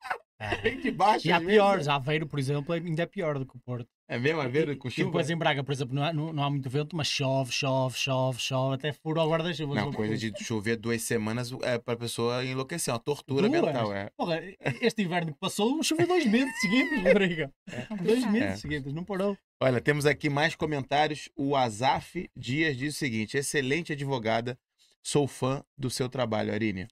Vem 0.63 0.81
de 0.81 0.91
baixo. 0.91 1.27
E 1.27 1.31
há 1.33 1.37
às 1.37 1.43
vezes. 1.43 1.55
piores. 1.57 1.89
Aveiro, 1.89 2.27
por 2.27 2.39
exemplo, 2.39 2.73
ainda 2.75 3.03
é 3.03 3.07
pior 3.07 3.39
do 3.39 3.47
que 3.47 3.57
o 3.57 3.61
Porto. 3.61 3.89
É 4.09 4.19
mesmo, 4.19 4.41
a 4.41 4.49
ver 4.49 4.77
com 4.77 4.89
E 4.89 4.91
chuva? 4.91 5.07
depois 5.07 5.31
em 5.31 5.37
Braga, 5.37 5.65
por 5.65 5.73
exemplo, 5.73 5.95
não 5.95 6.03
há, 6.03 6.13
não, 6.13 6.33
não 6.33 6.43
há 6.45 6.51
muito 6.51 6.69
vento, 6.69 6.95
mas 6.95 7.07
chove, 7.07 7.51
chove, 7.51 7.97
chove, 7.97 8.39
chove, 8.39 8.75
até 8.75 8.93
fura 8.93 9.23
o 9.23 9.31
guarda-chuva. 9.31 9.75
Não, 9.75 9.93
coisa 9.93 10.17
de 10.31 10.45
chover 10.45 10.77
duas 10.77 11.01
semanas 11.03 11.51
é 11.63 11.79
pra 11.79 11.97
pessoa 11.97 12.45
enlouquecer, 12.45 12.93
uma 12.93 13.01
tortura 13.01 13.49
Duas? 13.49 13.63
mental. 13.63 13.95
É. 13.95 14.11
Porra, 14.17 14.43
este 14.83 15.03
inverno 15.03 15.33
que 15.33 15.39
passou, 15.39 15.83
choveu 15.83 16.07
dois 16.07 16.27
meses 16.27 16.53
seguidos, 16.61 16.99
Rodrigo. 17.05 17.51
Dois 17.67 17.89
complicado. 17.89 18.31
meses 18.33 18.49
É. 18.49 18.57
seguidos, 18.57 18.93
não 18.93 19.05
parou. 19.05 19.37
Olha, 19.63 19.81
temos 19.81 20.05
aqui 20.05 20.29
mais 20.29 20.55
comentários. 20.55 21.31
O 21.37 21.57
Azaf 21.57 22.29
Dias 22.37 22.77
diz 22.77 22.95
o 22.95 22.99
seguinte: 22.99 23.37
excelente 23.39 23.93
advogada, 23.93 24.59
sou 25.03 25.27
fã 25.27 25.65
do 25.79 25.89
seu 25.89 26.09
trabalho, 26.09 26.53
Arínia. 26.53 26.87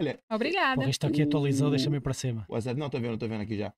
Olha, 0.00 0.18
Obrigada. 0.30 0.76
Porra, 0.76 0.90
isto 0.90 1.06
aqui 1.06 1.22
atualizou, 1.22 1.70
deixa-me 1.70 1.96
ir 1.98 2.00
para 2.00 2.14
cima. 2.14 2.44
o 2.48 2.56
Azaf, 2.56 2.78
não, 2.78 2.88
tô 2.88 2.98
vendo, 2.98 3.18
tô 3.18 3.28
vendo 3.28 3.42
aqui 3.42 3.56
já. 3.58 3.72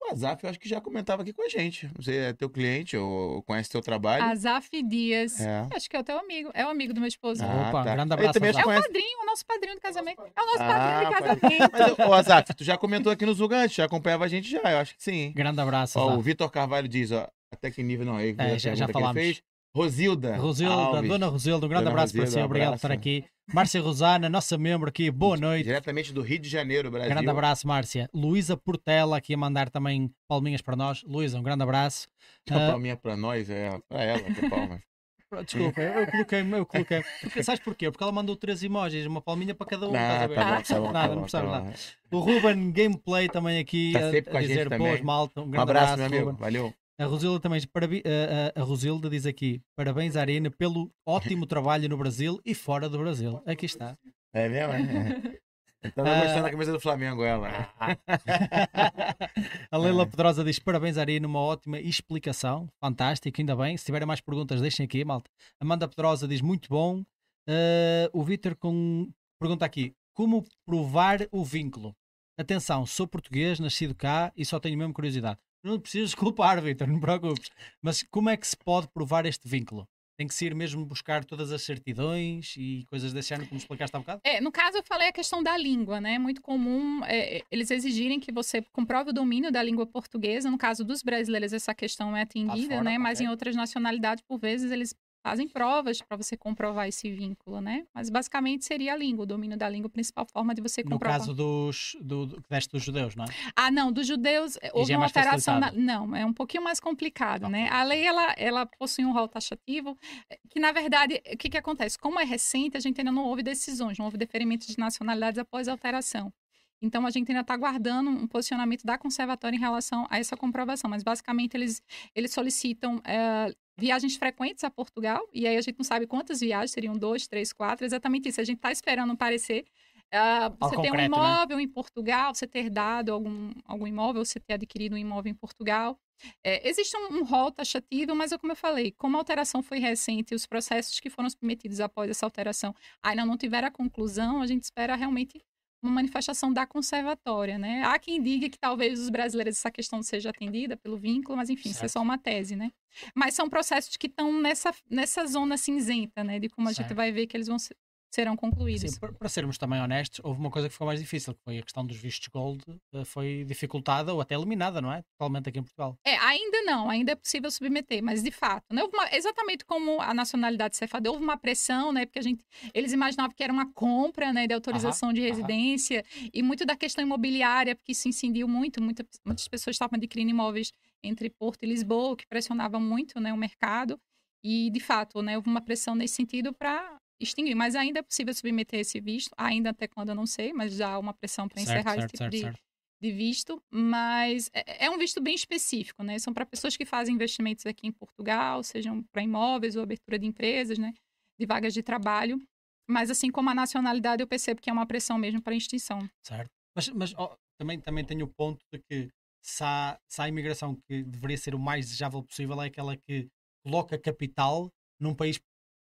O 0.00 0.12
Azaf, 0.12 0.42
eu 0.42 0.50
acho 0.50 0.58
que 0.58 0.68
já 0.68 0.80
comentava 0.80 1.22
aqui 1.22 1.32
com 1.32 1.42
a 1.44 1.48
gente. 1.48 1.86
Não 1.94 2.02
sei, 2.02 2.18
é 2.18 2.32
teu 2.32 2.48
cliente 2.48 2.96
ou 2.96 3.42
conhece 3.42 3.68
teu 3.68 3.80
trabalho. 3.82 4.22
Azaf 4.24 4.68
Dias. 4.82 5.40
É. 5.40 5.66
Acho 5.74 5.88
que 5.90 5.96
é 5.96 6.00
o 6.00 6.04
teu 6.04 6.18
amigo. 6.18 6.50
É 6.54 6.64
o 6.64 6.68
amigo 6.68 6.94
do 6.94 7.00
meu 7.00 7.08
esposo. 7.08 7.42
Ah, 7.44 7.68
Opa, 7.68 7.84
tá. 7.84 7.94
grande 7.94 8.12
Ele 8.14 8.26
abraço, 8.26 8.38
É 8.44 8.50
o 8.62 8.82
padrinho, 8.82 9.18
o 9.22 9.26
nosso 9.26 9.44
padrinho 9.46 9.74
de 9.74 9.80
casamento. 9.80 10.22
É 10.22 10.40
o 10.42 10.46
nosso 10.46 10.62
Ah, 10.62 10.66
padrinho 10.68 10.98
de 10.98 11.16
pode- 11.16 11.40
casamento. 11.40 11.72
Mas, 11.98 12.08
ô 12.08 12.12
Azaf, 12.14 12.54
tu 12.54 12.64
já 12.64 12.78
comentou 12.78 13.12
aqui 13.12 13.26
no 13.26 13.34
Zugante, 13.34 13.76
já 13.76 13.84
acompanhava 13.84 14.24
a 14.24 14.28
gente 14.28 14.48
já, 14.48 14.60
eu 14.72 14.78
acho 14.78 14.96
que 14.96 15.02
sim. 15.02 15.32
Grande 15.34 15.60
abraço. 15.60 15.98
Ó, 15.98 16.14
o. 16.16 16.20
Vitor 16.22 16.50
Carvalho 16.50 16.88
diz, 16.88 17.10
ó, 17.12 17.28
até 17.52 17.70
que 17.70 17.82
nível 17.82 18.06
não, 18.06 18.16
aí, 18.16 18.34
É, 18.38 18.42
a 18.42 18.56
já- 18.56 18.74
já 18.74 18.86
pergunta 18.86 18.86
que 18.86 18.90
ele 18.90 18.92
falámos. 18.92 19.22
fez. 19.22 19.42
Rosilda. 19.74 20.36
Rosilda, 20.36 20.72
Alves, 20.74 21.08
Dona 21.08 21.26
Rosilda, 21.26 21.66
um 21.66 21.68
grande 21.68 21.84
Dona 21.84 21.90
abraço 21.94 22.12
para 22.12 22.22
Rosilda, 22.22 22.40
si, 22.40 22.42
um 22.42 22.46
obrigado 22.46 22.70
por 22.70 22.76
estar 22.76 22.88
abraço. 22.88 23.00
aqui. 23.00 23.24
Márcia 23.52 23.80
Rosana, 23.80 24.28
nossa 24.28 24.58
membro 24.58 24.88
aqui, 24.88 25.10
boa 25.10 25.36
noite. 25.36 25.64
Diretamente 25.64 26.12
do 26.12 26.20
Rio 26.20 26.38
de 26.38 26.48
Janeiro, 26.48 26.90
Brasil. 26.90 27.10
Grande 27.10 27.28
abraço, 27.30 27.66
Márcia. 27.66 28.08
Luísa 28.12 28.56
Portela 28.56 29.16
aqui 29.16 29.34
a 29.34 29.36
mandar 29.36 29.70
também 29.70 30.10
palminhas 30.26 30.60
para 30.60 30.76
nós. 30.76 31.02
Luísa, 31.04 31.38
um 31.38 31.42
grande 31.42 31.62
abraço. 31.62 32.08
Uma 32.50 32.66
Ah, 32.66 32.70
palminha 32.70 32.96
pra 32.96 33.16
nós, 33.16 33.48
é 33.48 33.78
pra 33.88 34.02
ela, 34.02 34.22
que 34.22 34.48
palma. 34.50 34.82
Desculpa, 35.44 35.80
eu 35.82 36.06
coloquei, 36.10 36.40
eu 36.40 36.66
coloquei. 36.66 37.04
Porque, 37.20 37.42
sabes 37.42 37.60
porquê? 37.62 37.90
Porque 37.90 38.02
ela 38.02 38.12
mandou 38.12 38.34
três 38.34 38.62
emojis, 38.62 39.04
uma 39.06 39.20
palminha 39.20 39.54
para 39.54 39.66
cada 39.66 39.86
um. 39.86 39.92
ver? 39.92 39.98
tá 39.98 40.26
bom, 40.28 40.62
tá 40.62 40.80
bom, 40.80 40.92
Nada, 40.92 41.08
tá 41.08 41.14
não 41.14 41.22
precisava 41.22 41.46
tá 41.50 41.60
nada. 41.60 41.74
bom. 42.10 42.18
O 42.18 42.20
Ruben 42.20 42.72
Gameplay 42.72 43.28
também 43.28 43.58
aqui 43.58 43.92
Tá 43.92 44.00
a, 44.32 44.38
a 44.38 44.40
dizer 44.40 44.68
boas, 44.78 45.00
malta. 45.02 45.40
Um 45.40 45.44
Um 45.44 45.50
grande 45.50 45.62
abraço, 45.70 45.92
abraço, 45.92 45.98
meu 45.98 46.06
amigo. 46.20 46.30
Ruben. 46.30 46.40
Valeu. 46.40 46.74
A 47.00 47.04
Rosilda 47.06 47.38
também, 47.40 47.60
a, 47.60 48.58
a- 48.58 48.60
a 48.60 48.64
Rosilda 48.64 49.08
diz 49.08 49.24
aqui, 49.24 49.62
parabéns 49.76 50.16
Arena 50.16 50.50
pelo 50.50 50.90
ótimo 51.06 51.46
trabalho 51.46 51.88
no 51.88 51.96
Brasil 51.96 52.40
e 52.44 52.54
fora 52.54 52.88
do 52.88 52.98
Brasil. 52.98 53.40
Aqui 53.46 53.66
está. 53.66 53.96
É 54.32 54.48
mesmo? 54.48 54.72
É. 54.74 55.38
Então 55.80 56.04
Ah. 56.04 56.08
tá 56.10 56.20
gostando 56.24 56.42
da 56.42 56.50
camisa 56.50 56.72
do 56.72 56.80
Flamengo, 56.80 57.22
ela. 57.22 57.48
A 59.70 59.76
Leila 59.78 60.02
É. 60.02 60.06
Pedrosa 60.06 60.42
diz 60.42 60.58
parabéns 60.58 60.98
Arena, 60.98 61.28
uma 61.28 61.38
ótima 61.38 61.78
explicação, 61.78 62.68
fantástico, 62.80 63.40
ainda 63.40 63.54
bem. 63.54 63.76
Se 63.76 63.84
tiverem 63.84 64.04
mais 64.04 64.20
perguntas, 64.20 64.60
deixem 64.60 64.84
aqui, 64.84 65.04
malta. 65.04 65.30
Amanda 65.60 65.86
Pedrosa 65.86 66.26
diz 66.26 66.40
muito 66.40 66.68
bom. 66.68 67.04
Ah, 67.48 68.10
o 68.12 68.24
Vítor 68.24 68.56
com... 68.56 69.08
pergunta 69.40 69.64
aqui, 69.64 69.94
como 70.14 70.44
provar 70.66 71.20
o 71.30 71.44
vínculo? 71.44 71.94
Atenção, 72.36 72.84
sou 72.84 73.06
português, 73.06 73.60
nascido 73.60 73.94
cá 73.94 74.32
e 74.36 74.44
só 74.44 74.58
tenho 74.58 74.76
mesmo 74.76 74.92
curiosidade. 74.92 75.38
Não 75.62 75.78
precisas 75.78 76.14
culpar, 76.16 76.60
Vítor, 76.62 76.88
não 76.88 77.00
preocupes. 77.00 77.50
Mas 77.82 78.02
como 78.02 78.30
é 78.30 78.36
que 78.36 78.46
se 78.46 78.56
pode 78.56 78.88
provar 78.88 79.26
este 79.26 79.48
vínculo? 79.48 79.88
Tem 80.18 80.26
que 80.26 80.34
se 80.34 80.46
ir 80.46 80.54
mesmo 80.54 80.84
buscar 80.84 81.24
todas 81.24 81.52
as 81.52 81.62
certidões 81.62 82.56
e 82.56 82.84
coisas 82.90 83.12
desse 83.12 83.32
ano, 83.32 83.46
como 83.46 83.56
explicaste 83.56 83.94
há 83.94 84.00
um 84.00 84.02
bocado? 84.02 84.20
É, 84.24 84.40
no 84.40 84.50
caso, 84.50 84.78
eu 84.78 84.82
falei 84.82 85.06
a 85.06 85.12
questão 85.12 85.44
da 85.44 85.56
língua, 85.56 86.00
né? 86.00 86.14
É 86.14 86.18
muito 86.18 86.42
comum 86.42 87.04
é, 87.04 87.42
eles 87.52 87.70
exigirem 87.70 88.18
que 88.18 88.32
você 88.32 88.60
comprove 88.72 89.10
o 89.10 89.12
domínio 89.12 89.52
da 89.52 89.62
língua 89.62 89.86
portuguesa. 89.86 90.50
No 90.50 90.58
caso 90.58 90.84
dos 90.84 91.04
brasileiros, 91.04 91.52
essa 91.52 91.72
questão 91.72 92.16
é 92.16 92.22
atendida, 92.22 92.74
fora, 92.74 92.82
né? 92.82 92.98
Mas 92.98 93.20
em 93.20 93.28
outras 93.28 93.54
nacionalidades, 93.54 94.24
por 94.26 94.40
vezes, 94.40 94.72
eles 94.72 94.92
fazem 95.28 95.48
provas 95.48 96.00
para 96.00 96.16
você 96.16 96.36
comprovar 96.36 96.88
esse 96.88 97.10
vínculo, 97.10 97.60
né? 97.60 97.86
Mas 97.94 98.08
basicamente 98.08 98.64
seria 98.64 98.94
a 98.94 98.96
língua, 98.96 99.24
o 99.24 99.26
domínio 99.26 99.58
da 99.58 99.68
língua, 99.68 99.88
a 99.88 99.90
principal 99.90 100.26
forma 100.26 100.54
de 100.54 100.62
você 100.62 100.82
No 100.82 100.90
comprovar. 100.92 101.18
caso 101.18 101.34
dos, 101.34 101.96
do, 102.00 102.26
do, 102.26 102.42
dos 102.72 102.82
judeus, 102.82 103.14
não 103.14 103.24
é? 103.24 103.28
Ah, 103.54 103.70
não, 103.70 103.92
dos 103.92 104.06
judeus 104.06 104.56
eh, 104.62 104.70
houve 104.72 104.92
é 104.92 104.96
uma 104.96 105.04
alteração. 105.06 105.60
Na... 105.60 105.70
Não, 105.70 106.16
é 106.16 106.24
um 106.24 106.32
pouquinho 106.32 106.64
mais 106.64 106.80
complicado, 106.80 107.48
né? 107.48 107.68
A 107.68 107.82
lei, 107.84 108.06
ela, 108.06 108.34
ela 108.38 108.66
possui 108.66 109.04
um 109.04 109.12
rol 109.12 109.28
taxativo, 109.28 109.96
eh, 110.30 110.38
que 110.48 110.58
na 110.58 110.72
verdade, 110.72 111.20
o 111.32 111.36
que, 111.36 111.50
que 111.50 111.58
acontece? 111.58 111.98
Como 111.98 112.18
é 112.18 112.24
recente, 112.24 112.76
a 112.76 112.80
gente 112.80 112.98
ainda 113.00 113.12
não 113.12 113.24
houve 113.26 113.42
decisões, 113.42 113.98
não 113.98 114.06
houve 114.06 114.16
deferimento 114.16 114.66
de 114.66 114.78
nacionalidades 114.78 115.38
após 115.38 115.68
a 115.68 115.72
alteração. 115.72 116.32
Então, 116.80 117.04
a 117.04 117.10
gente 117.10 117.30
ainda 117.30 117.40
está 117.40 117.54
aguardando 117.54 118.08
um 118.08 118.26
posicionamento 118.26 118.84
da 118.84 118.96
conservatória 118.96 119.56
em 119.56 119.58
relação 119.58 120.06
a 120.08 120.18
essa 120.18 120.36
comprovação. 120.36 120.88
Mas, 120.88 121.02
basicamente, 121.02 121.56
eles, 121.56 121.82
eles 122.14 122.32
solicitam 122.32 123.00
eh, 123.04 123.52
viagens 123.78 124.16
frequentes 124.16 124.64
a 124.64 124.70
Portugal, 124.70 125.26
e 125.32 125.46
aí 125.46 125.56
a 125.56 125.60
gente 125.60 125.78
não 125.78 125.84
sabe 125.84 126.06
quantas 126.06 126.40
viagens, 126.40 126.72
seriam 126.72 126.94
dois, 126.94 127.28
três, 127.28 127.52
quatro, 127.52 127.86
exatamente 127.86 128.28
isso. 128.28 128.40
A 128.40 128.44
gente 128.44 128.56
está 128.56 128.72
esperando 128.72 129.12
um 129.12 129.16
parecer. 129.16 129.64
ah, 130.12 130.48
você 130.48 130.70
tem 130.70 130.80
um 130.80 130.82
concreto, 130.82 130.96
né? 130.96 131.04
imóvel 131.04 131.60
em 131.60 131.68
Portugal, 131.68 132.34
você 132.34 132.46
ter 132.46 132.68
dado 132.68 133.12
algum, 133.12 133.52
algum 133.64 133.86
imóvel, 133.86 134.24
você 134.24 134.40
ter 134.40 134.54
adquirido 134.54 134.94
um 134.94 134.98
imóvel 134.98 135.30
em 135.30 135.34
Portugal. 135.34 135.98
É, 136.42 136.68
existe 136.68 136.96
um, 136.96 137.18
um 137.18 137.24
rol 137.24 137.52
taxativo, 137.52 138.14
mas 138.16 138.32
é 138.32 138.38
como 138.38 138.50
eu 138.52 138.56
falei, 138.56 138.90
como 138.90 139.16
a 139.16 139.20
alteração 139.20 139.62
foi 139.62 139.78
recente 139.78 140.34
os 140.34 140.46
processos 140.46 140.98
que 140.98 141.08
foram 141.08 141.30
submetidos 141.30 141.78
após 141.78 142.10
essa 142.10 142.26
alteração 142.26 142.74
ainda 143.00 143.24
não 143.24 143.36
tiveram 143.36 143.68
a 143.68 143.70
conclusão, 143.70 144.42
a 144.42 144.46
gente 144.46 144.64
espera 144.64 144.96
realmente 144.96 145.40
uma 145.82 145.92
manifestação 145.92 146.52
da 146.52 146.66
conservatória, 146.66 147.58
né? 147.58 147.82
Há 147.84 147.98
quem 147.98 148.20
diga 148.20 148.48
que 148.48 148.58
talvez 148.58 148.98
os 148.98 149.10
brasileiros 149.10 149.56
essa 149.56 149.70
questão 149.70 150.02
seja 150.02 150.30
atendida 150.30 150.76
pelo 150.76 150.96
vínculo, 150.98 151.36
mas 151.36 151.48
enfim, 151.48 151.70
certo. 151.70 151.76
isso 151.76 151.84
é 151.84 151.88
só 151.88 152.00
uma 152.00 152.18
tese, 152.18 152.56
né? 152.56 152.70
Mas 153.14 153.34
são 153.34 153.48
processos 153.48 153.96
que 153.96 154.06
estão 154.06 154.32
nessa, 154.40 154.74
nessa 154.90 155.26
zona 155.26 155.56
cinzenta, 155.56 156.24
né? 156.24 156.38
De 156.38 156.48
como 156.48 156.68
a 156.68 156.72
certo. 156.74 156.88
gente 156.88 156.96
vai 156.96 157.12
ver 157.12 157.26
que 157.26 157.36
eles 157.36 157.46
vão 157.46 157.58
ser, 157.58 157.76
serão 158.10 158.36
concluídos. 158.36 158.92
Sim, 158.92 158.98
para 159.18 159.28
sermos 159.28 159.58
também 159.58 159.80
honestos, 159.80 160.20
houve 160.24 160.40
uma 160.40 160.50
coisa 160.50 160.68
que 160.68 160.72
ficou 160.72 160.86
mais 160.86 161.00
difícil, 161.00 161.34
que 161.34 161.40
foi 161.44 161.58
a 161.58 161.62
questão 161.62 161.84
dos 161.84 161.96
vistos 161.96 162.28
gold, 162.28 162.62
eh, 162.94 163.04
foi 163.04 163.44
dificultada 163.44 164.12
ou 164.14 164.20
até 164.20 164.34
eliminada, 164.34 164.80
não 164.80 164.92
é? 164.92 165.02
Totalmente 165.02 165.48
aqui 165.48 165.58
em 165.58 165.62
Portugal. 165.62 165.96
É, 166.04 166.16
ainda 166.16 166.62
não, 166.62 166.88
ainda 166.88 167.12
é 167.12 167.14
possível 167.14 167.50
submeter, 167.50 168.02
mas 168.02 168.22
de 168.22 168.30
fato, 168.30 168.64
né? 168.72 168.82
Uma, 168.82 169.14
exatamente 169.14 169.64
como 169.64 170.00
a 170.00 170.14
nacionalidade 170.14 170.76
cefada, 170.76 171.10
houve 171.10 171.22
uma 171.22 171.36
pressão, 171.36 171.92
né? 171.92 172.06
Porque 172.06 172.18
a 172.18 172.22
gente, 172.22 172.44
eles 172.74 172.92
imaginavam 172.92 173.34
que 173.34 173.42
era 173.42 173.52
uma 173.52 173.72
compra, 173.72 174.32
né, 174.32 174.46
de 174.46 174.54
autorização 174.54 175.10
aham, 175.10 175.14
de 175.14 175.20
residência 175.20 176.04
aham. 176.16 176.30
e 176.32 176.42
muito 176.42 176.64
da 176.64 176.76
questão 176.76 177.04
imobiliária, 177.04 177.74
porque 177.74 177.92
isso 177.92 178.08
incidiu 178.08 178.48
muito, 178.48 178.82
muita, 178.82 179.06
muitas 179.24 179.46
pessoas 179.48 179.74
estavam 179.74 179.96
adquirindo 179.96 180.30
imóveis 180.30 180.72
entre 181.02 181.30
Porto 181.30 181.62
e 181.62 181.66
Lisboa, 181.66 182.16
que 182.16 182.26
pressionava 182.26 182.80
muito, 182.80 183.20
né, 183.20 183.32
o 183.32 183.36
mercado. 183.36 184.00
E, 184.42 184.70
de 184.70 184.80
fato, 184.80 185.20
né, 185.20 185.36
houve 185.36 185.48
uma 185.48 185.60
pressão 185.60 185.94
nesse 185.94 186.14
sentido 186.14 186.52
para 186.52 186.96
extinguir. 187.20 187.54
Mas 187.54 187.74
ainda 187.74 188.00
é 188.00 188.02
possível 188.02 188.32
submeter 188.34 188.80
esse 188.80 189.00
visto, 189.00 189.30
ainda 189.36 189.70
até 189.70 189.86
quando 189.86 190.10
eu 190.10 190.14
não 190.14 190.26
sei, 190.26 190.52
mas 190.52 190.74
já 190.74 190.90
há 190.90 190.98
uma 190.98 191.12
pressão 191.12 191.48
para 191.48 191.60
encerrar 191.60 191.94
certo, 191.94 191.98
esse 191.98 192.06
tipo 192.08 192.18
certo, 192.18 192.32
de, 192.32 192.40
certo. 192.40 192.60
de, 193.00 193.12
visto. 193.12 193.62
Mas 193.70 194.50
é, 194.52 194.86
é, 194.86 194.90
um 194.90 194.98
visto 194.98 195.20
bem 195.20 195.34
específico, 195.34 196.02
né? 196.02 196.18
São 196.18 196.32
para 196.32 196.46
pessoas 196.46 196.76
que 196.76 196.84
fazem 196.84 197.14
investimentos 197.14 197.66
aqui 197.66 197.86
em 197.86 197.92
Portugal, 197.92 198.62
sejam 198.62 199.02
para 199.12 199.22
imóveis 199.22 199.76
ou 199.76 199.82
abertura 199.82 200.18
de 200.18 200.26
empresas, 200.26 200.78
né? 200.78 200.92
De 201.38 201.46
vagas 201.46 201.74
de 201.74 201.82
trabalho. 201.82 202.40
Mas 202.88 203.10
assim 203.10 203.30
como 203.30 203.50
a 203.50 203.54
nacionalidade, 203.54 204.22
eu 204.22 204.26
percebo 204.26 204.60
que 204.60 204.70
é 204.70 204.72
uma 204.72 204.86
pressão 204.86 205.18
mesmo 205.18 205.42
para 205.42 205.52
a 205.52 205.56
extinção. 205.56 206.08
Certo. 206.24 206.50
Mas, 206.74 206.88
mas 206.88 207.14
oh, 207.18 207.36
também, 207.58 207.80
também 207.80 208.04
tenho 208.04 208.24
o 208.24 208.28
ponto 208.28 208.64
de 208.72 208.80
que 208.88 209.10
se 209.42 209.62
há, 209.62 209.98
se 210.08 210.20
há 210.20 210.24
a 210.24 210.28
imigração 210.28 210.76
que 210.86 211.02
deveria 211.02 211.36
ser 211.36 211.54
o 211.54 211.58
mais 211.58 211.86
desejável 211.86 212.22
possível, 212.22 212.60
é 212.62 212.66
aquela 212.66 212.96
que 212.96 213.28
coloca 213.64 213.98
capital 213.98 214.70
num 215.00 215.14
país 215.14 215.40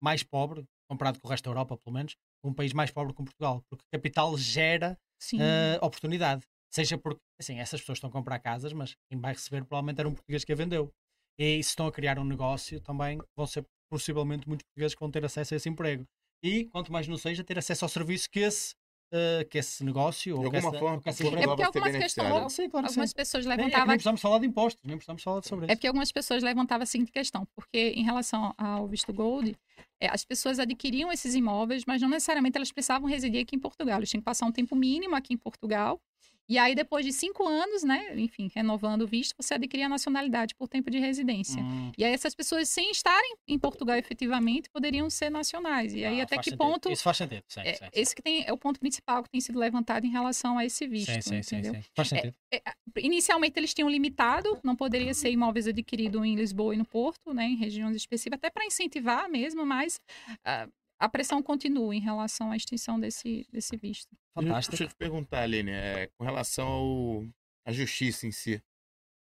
mais 0.02 0.24
pobre, 0.24 0.66
comparado 0.94 1.20
com 1.20 1.28
o 1.28 1.32
resto 1.32 1.46
da 1.46 1.52
Europa, 1.52 1.78
pelo 1.78 1.94
menos, 1.94 2.16
um 2.44 2.54
país 2.54 2.74
mais 2.74 2.92
pobre 2.92 3.14
que 3.14 3.24
Portugal, 3.24 3.64
porque 3.70 3.84
capital 3.92 4.38
gera 4.38 4.98
uh, 5.34 5.86
oportunidade. 5.86 6.44
Seja 6.74 6.98
porque, 6.98 7.22
assim, 7.40 7.60
essas 7.60 7.82
pessoas 7.82 7.98
estão 7.98 8.10
a 8.10 8.14
comprar 8.14 8.40
casas, 8.40 8.74
mas 8.74 8.96
quem 9.10 9.20
vai 9.20 9.34
receber 9.34 9.64
provavelmente 9.66 10.00
era 10.00 10.10
um 10.10 10.14
português 10.14 10.44
que 10.44 10.52
a 10.52 10.56
vendeu. 10.56 10.92
E 11.38 11.62
se 11.64 11.70
estão 11.70 11.88
a 11.88 11.92
criar 11.92 12.18
um 12.20 12.24
negócio, 12.24 12.80
também 12.82 13.20
vão 13.36 13.46
ser 13.46 13.66
possivelmente 13.92 14.48
muitos 14.48 14.66
portugueses 14.66 14.96
que 14.96 15.00
vão 15.00 15.12
ter 15.12 15.24
acesso 15.26 15.54
a 15.54 15.58
esse 15.58 15.70
emprego. 15.70 16.06
E, 16.44 16.66
quanto 16.66 16.92
mais 16.92 17.08
não 17.08 17.18
seja, 17.18 17.44
ter 17.44 17.58
acesso 17.58 17.86
ao 17.86 17.90
serviço 17.90 18.30
que 18.30 18.40
esse 18.40 18.76
uh, 19.14 19.46
que 19.50 19.58
esse 19.58 19.84
negócio 19.84 20.34
de 20.34 20.40
ou 20.40 20.46
alguma 20.46 20.72
que 20.72 20.80
forma 20.80 21.02
que 21.02 21.10
essa 21.10 21.24
é 21.26 21.30
porque 21.30 21.64
algumas 21.64 21.96
questões 21.96 22.54
sim, 22.54 22.70
claro, 22.70 22.88
algumas 22.88 23.10
sim. 23.10 23.16
pessoas 23.16 23.46
levantavam 23.46 23.88
nem, 23.88 23.96
precisamos 23.96 24.22
falar 24.22 24.40
de 24.40 24.48
impostos 24.48 24.82
nem 24.84 24.98
precisamos 24.98 25.24
falar 25.24 25.44
sobre 25.44 25.66
isso. 25.66 25.72
é 25.72 25.76
porque 25.76 25.88
algumas 25.88 26.12
pessoas 26.12 26.44
levantavam 26.44 26.84
a 26.84 26.86
seguinte 26.86 27.12
questão 27.12 27.48
porque 27.56 27.94
em 27.96 28.04
relação 28.04 28.54
ao 28.58 28.88
visto 28.88 29.14
gold 29.14 29.56
é, 30.00 30.08
as 30.10 30.26
pessoas 30.26 30.60
adquiriam 30.60 31.12
esses 31.12 31.36
imóveis 31.36 31.84
mas 31.86 32.02
não 32.02 32.10
necessariamente 32.10 32.58
elas 32.58 32.72
precisavam 32.72 33.08
residir 33.08 33.42
aqui 33.42 33.56
em 33.56 33.60
Portugal. 33.60 34.00
Eles 34.00 34.10
tinham 34.10 34.22
que 34.22 34.26
passar 34.26 34.46
um 34.46 34.52
tempo 34.52 34.76
mínimo 34.76 35.16
aqui 35.16 35.34
em 35.34 35.38
Portugal 35.38 36.02
e 36.48 36.58
aí, 36.58 36.76
depois 36.76 37.06
de 37.06 37.14
cinco 37.14 37.48
anos, 37.48 37.84
né, 37.84 38.14
enfim, 38.20 38.50
renovando 38.54 39.04
o 39.04 39.08
visto, 39.08 39.34
você 39.38 39.54
adquiria 39.54 39.86
a 39.86 39.90
nacionalidade 39.90 40.54
por 40.56 40.68
tempo 40.68 40.92
de 40.92 41.00
residência. 41.00 41.62
Hum. 41.62 41.92
E 41.98 42.04
aí, 42.04 42.12
essas 42.12 42.36
pessoas, 42.36 42.68
sem 42.68 42.92
estarem 42.92 43.36
em 43.48 43.58
Portugal 43.58 43.96
efetivamente, 43.96 44.70
poderiam 44.70 45.10
ser 45.10 45.30
nacionais. 45.30 45.94
E 45.94 46.04
aí, 46.04 46.20
ah, 46.20 46.24
até 46.24 46.38
que 46.38 46.46
sentido. 46.46 46.58
ponto. 46.58 46.92
Isso 46.92 47.04
faz 47.04 47.18
sentido. 47.18 47.44
Sim, 47.48 47.62
é, 47.62 47.74
sim, 47.74 47.86
sim. 47.86 47.90
Esse 47.94 48.16
que 48.16 48.22
tem, 48.22 48.44
é 48.46 48.52
o 48.52 48.58
ponto 48.58 48.80
principal 48.80 49.24
que 49.24 49.30
tem 49.30 49.40
sido 49.40 49.58
levantado 49.58 50.06
em 50.06 50.10
relação 50.10 50.58
a 50.58 50.66
esse 50.66 50.86
visto. 50.86 51.12
Sim, 51.12 51.22
sim, 51.22 51.58
entendeu? 51.58 51.76
sim, 51.76 51.82
Faz 51.96 52.10
sentido. 52.10 52.36
É, 52.52 52.58
é, 52.58 52.74
inicialmente, 52.98 53.58
eles 53.58 53.74
tinham 53.74 53.90
limitado, 53.90 54.60
não 54.64 54.76
poderia 54.76 55.14
ser 55.14 55.32
imóveis 55.32 55.68
adquiridos 55.68 56.24
em 56.24 56.36
Lisboa 56.36 56.76
e 56.76 56.78
no 56.78 56.86
Porto, 56.86 57.34
né, 57.34 57.46
em 57.46 57.56
regiões 57.56 57.96
específicas, 57.96 58.38
até 58.38 58.50
para 58.50 58.66
incentivar 58.66 59.30
mesmo, 59.30 59.66
mas. 59.66 60.00
Uh, 60.46 60.72
a 61.04 61.10
pressão 61.10 61.44
continua 61.44 61.94
em 61.94 62.00
relação 62.00 62.50
à 62.50 62.56
extinção 62.56 62.98
desse, 62.98 63.46
desse 63.52 63.76
visto. 63.76 64.16
Fantástico. 64.34 64.72
Deixa 64.72 64.86
eu 64.86 64.88
te 64.88 64.96
perguntar, 64.96 65.42
Aline, 65.42 65.72
é, 65.72 66.10
com 66.18 66.24
relação 66.24 66.66
ao, 66.66 67.28
à 67.68 67.74
justiça 67.74 68.26
em 68.26 68.32
si. 68.32 68.64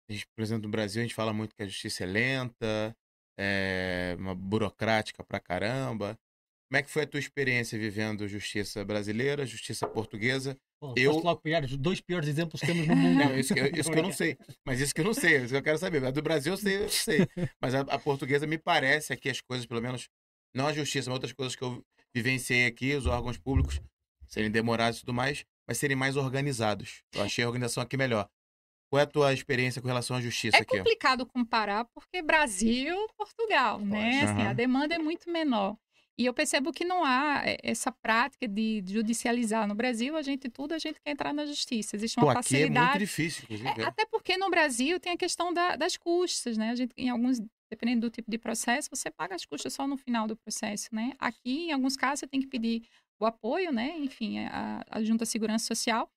A 0.09 0.13
gente, 0.13 0.27
por 0.35 0.41
exemplo, 0.41 0.63
no 0.63 0.69
Brasil, 0.69 1.01
a 1.01 1.03
gente 1.03 1.15
fala 1.15 1.31
muito 1.31 1.55
que 1.55 1.63
a 1.63 1.67
justiça 1.67 2.03
é 2.03 2.07
lenta, 2.07 2.93
é 3.39 4.13
uma 4.19 4.35
burocrática 4.35 5.23
pra 5.23 5.39
caramba. 5.39 6.19
Como 6.69 6.77
é 6.77 6.83
que 6.83 6.89
foi 6.89 7.03
a 7.03 7.07
tua 7.07 7.19
experiência 7.19 7.79
vivendo 7.79 8.27
justiça 8.27 8.83
brasileira, 8.83 9.45
justiça 9.45 9.87
portuguesa? 9.87 10.57
Pô, 10.81 10.93
eu 10.97 11.13
logo 11.13 11.39
pegar 11.39 11.63
os 11.63 11.77
dois 11.77 12.01
piores 12.01 12.27
exemplos 12.27 12.59
que 12.59 12.67
temos 12.67 12.87
no 12.87 12.95
mundo. 12.95 13.17
Não, 13.17 13.39
isso, 13.39 13.53
que, 13.53 13.59
isso 13.79 13.89
que 13.89 13.97
eu 13.97 14.03
não 14.03 14.11
sei. 14.11 14.37
Mas 14.65 14.81
isso 14.81 14.93
que 14.93 14.99
eu 14.99 15.05
não 15.05 15.13
sei, 15.13 15.37
isso 15.37 15.49
que 15.49 15.55
eu 15.55 15.63
quero 15.63 15.77
saber. 15.77 16.03
A 16.03 16.11
do 16.11 16.21
Brasil 16.21 16.53
eu 16.53 16.57
sei, 16.57 16.83
eu 16.83 16.89
sei. 16.89 17.27
Mas 17.61 17.73
a, 17.73 17.81
a 17.81 17.97
portuguesa 17.97 18.45
me 18.45 18.57
parece 18.57 19.13
aqui 19.13 19.29
as 19.29 19.39
coisas, 19.39 19.65
pelo 19.65 19.81
menos 19.81 20.09
não 20.53 20.67
a 20.67 20.73
justiça, 20.73 21.09
mas 21.09 21.15
outras 21.15 21.33
coisas 21.33 21.55
que 21.55 21.63
eu 21.63 21.83
vivenciei 22.13 22.65
aqui, 22.65 22.95
os 22.95 23.05
órgãos 23.05 23.37
públicos 23.37 23.81
serem 24.27 24.51
demorados 24.51 24.99
e 24.99 25.01
tudo 25.01 25.13
mais, 25.13 25.45
mas 25.67 25.77
serem 25.77 25.95
mais 25.95 26.15
organizados. 26.15 27.03
Eu 27.13 27.23
achei 27.23 27.43
a 27.43 27.47
organização 27.47 27.83
aqui 27.83 27.97
melhor. 27.97 28.29
Qual 28.89 28.99
é 28.99 29.03
a 29.03 29.07
tua 29.07 29.33
experiência 29.33 29.81
com 29.81 29.87
relação 29.87 30.17
à 30.17 30.21
justiça 30.21 30.57
é 30.57 30.61
aqui? 30.61 30.75
É 30.75 30.79
complicado 30.79 31.25
comparar 31.25 31.85
porque 31.85 32.21
Brasil, 32.21 32.95
Portugal, 33.15 33.79
né? 33.79 34.21
Assim, 34.21 34.41
A 34.41 34.53
demanda 34.53 34.95
é 34.95 34.99
muito 34.99 35.29
menor. 35.29 35.77
E 36.17 36.25
eu 36.25 36.33
percebo 36.33 36.73
que 36.73 36.83
não 36.83 37.05
há 37.05 37.43
é, 37.45 37.57
essa 37.63 37.93
prática 37.93 38.45
de 38.45 38.83
judicializar 38.85 39.65
no 39.65 39.73
Brasil. 39.73 40.17
A 40.17 40.21
gente 40.21 40.49
tudo 40.49 40.73
a 40.73 40.77
gente 40.77 40.99
quer 40.99 41.11
entrar 41.11 41.33
na 41.33 41.45
justiça. 41.45 41.95
Existe 41.95 42.19
uma 42.19 42.27
Pô, 42.27 42.33
facilidade. 42.33 42.77
Aqui 42.77 42.77
é 42.77 42.89
muito 42.89 42.99
difícil, 42.99 43.43
inclusive. 43.43 43.81
É, 43.81 43.85
até 43.85 44.05
porque 44.05 44.35
no 44.37 44.49
Brasil 44.49 44.99
tem 44.99 45.13
a 45.13 45.17
questão 45.17 45.53
da, 45.53 45.77
das 45.77 45.95
custas, 45.95 46.57
né? 46.57 46.71
A 46.71 46.75
gente 46.75 46.91
em 46.97 47.09
alguns 47.09 47.39
dependendo 47.69 48.01
do 48.01 48.11
tipo 48.11 48.29
de 48.29 48.37
processo, 48.37 48.89
você 48.89 49.11
paga 49.11 49.35
as 49.35 49.45
custas 49.45 49.73
só 49.73 49.87
no 49.87 49.97
final 49.97 50.27
do 50.27 50.35
processo, 50.35 50.89
né? 50.91 51.13
Aqui, 51.19 51.67
em 51.67 51.71
alguns 51.71 51.95
casos, 51.95 52.21
você 52.21 52.27
tem 52.27 52.39
que 52.39 52.47
pedir 52.47 52.83
o 53.19 53.25
apoio, 53.25 53.71
né? 53.71 53.97
Enfim, 53.97 54.39
a, 54.45 54.83
a 54.89 55.03
Junta 55.03 55.25
de 55.25 55.31
Segurança 55.31 55.65
Social. 55.65 56.09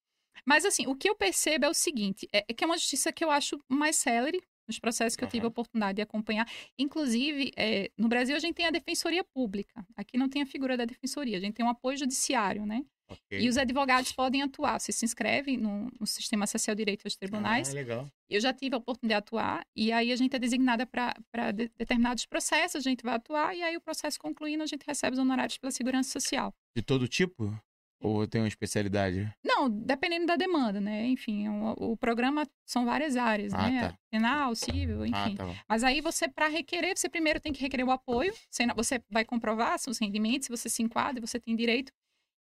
Mas, 0.46 0.64
assim, 0.64 0.86
o 0.86 0.94
que 0.94 1.08
eu 1.08 1.14
percebo 1.14 1.66
é 1.66 1.68
o 1.68 1.74
seguinte: 1.74 2.28
é, 2.32 2.44
é 2.48 2.54
que 2.54 2.64
é 2.64 2.66
uma 2.66 2.78
justiça 2.78 3.12
que 3.12 3.24
eu 3.24 3.30
acho 3.30 3.58
mais 3.68 3.96
célere 3.96 4.40
nos 4.66 4.78
processos 4.78 5.16
que 5.16 5.24
uhum. 5.24 5.28
eu 5.28 5.30
tive 5.30 5.44
a 5.44 5.48
oportunidade 5.48 5.96
de 5.96 6.02
acompanhar. 6.02 6.48
Inclusive, 6.78 7.52
é, 7.56 7.90
no 7.98 8.08
Brasil, 8.08 8.34
a 8.34 8.38
gente 8.38 8.54
tem 8.54 8.66
a 8.66 8.70
Defensoria 8.70 9.24
Pública. 9.24 9.84
Aqui 9.96 10.16
não 10.16 10.28
tem 10.28 10.42
a 10.42 10.46
figura 10.46 10.76
da 10.76 10.84
Defensoria, 10.84 11.36
a 11.36 11.40
gente 11.40 11.54
tem 11.54 11.64
um 11.64 11.68
apoio 11.68 11.96
judiciário, 11.96 12.64
né? 12.64 12.84
Okay. 13.12 13.40
E 13.40 13.48
os 13.48 13.56
advogados 13.56 14.12
podem 14.12 14.42
atuar. 14.42 14.78
Você 14.78 14.92
se 14.92 15.04
inscreve 15.04 15.56
no, 15.56 15.90
no 15.98 16.06
Sistema 16.06 16.46
Social 16.46 16.74
Direito 16.74 17.06
aos 17.06 17.16
Tribunais. 17.16 17.70
Ah, 17.70 17.74
legal. 17.74 18.08
Eu 18.28 18.40
já 18.40 18.52
tive 18.52 18.74
a 18.74 18.78
oportunidade 18.78 19.02
de 19.12 19.14
atuar, 19.14 19.66
e 19.76 19.92
aí 19.92 20.10
a 20.10 20.16
gente 20.16 20.34
é 20.34 20.38
designada 20.38 20.86
para 20.86 21.50
de, 21.52 21.70
determinados 21.76 22.24
processos, 22.24 22.76
a 22.76 22.88
gente 22.88 23.02
vai 23.02 23.14
atuar, 23.14 23.54
e 23.54 23.62
aí 23.62 23.76
o 23.76 23.80
processo 23.80 24.18
concluindo, 24.18 24.62
a 24.62 24.66
gente 24.66 24.84
recebe 24.86 25.14
os 25.14 25.18
honorários 25.18 25.58
pela 25.58 25.70
Segurança 25.70 26.10
Social. 26.10 26.54
De 26.74 26.82
todo 26.82 27.06
tipo? 27.06 27.54
Ou 28.02 28.26
tem 28.26 28.40
uma 28.40 28.48
especialidade? 28.48 29.32
Não, 29.44 29.70
dependendo 29.70 30.26
da 30.26 30.34
demanda, 30.34 30.80
né? 30.80 31.06
Enfim, 31.06 31.48
o, 31.48 31.92
o 31.92 31.96
programa 31.96 32.44
são 32.66 32.84
várias 32.84 33.16
áreas, 33.16 33.54
ah, 33.54 33.70
né? 33.70 33.88
Tá. 33.88 33.98
Penal, 34.10 34.54
civil, 34.56 35.02
ah, 35.02 35.06
enfim. 35.06 35.34
Ah, 35.34 35.36
tá 35.36 35.64
Mas 35.68 35.84
aí 35.84 36.00
você, 36.00 36.26
para 36.26 36.48
requerer, 36.48 36.98
você 36.98 37.08
primeiro 37.08 37.38
tem 37.38 37.52
que 37.52 37.60
requerer 37.60 37.86
o 37.86 37.92
apoio. 37.92 38.34
Você 38.50 39.00
vai 39.08 39.24
comprovar 39.24 39.78
seus 39.78 39.98
rendimentos, 39.98 40.46
se 40.46 40.50
você 40.50 40.68
se 40.68 40.82
enquadra, 40.82 41.24
você 41.24 41.38
tem 41.38 41.54
direito. 41.54 41.92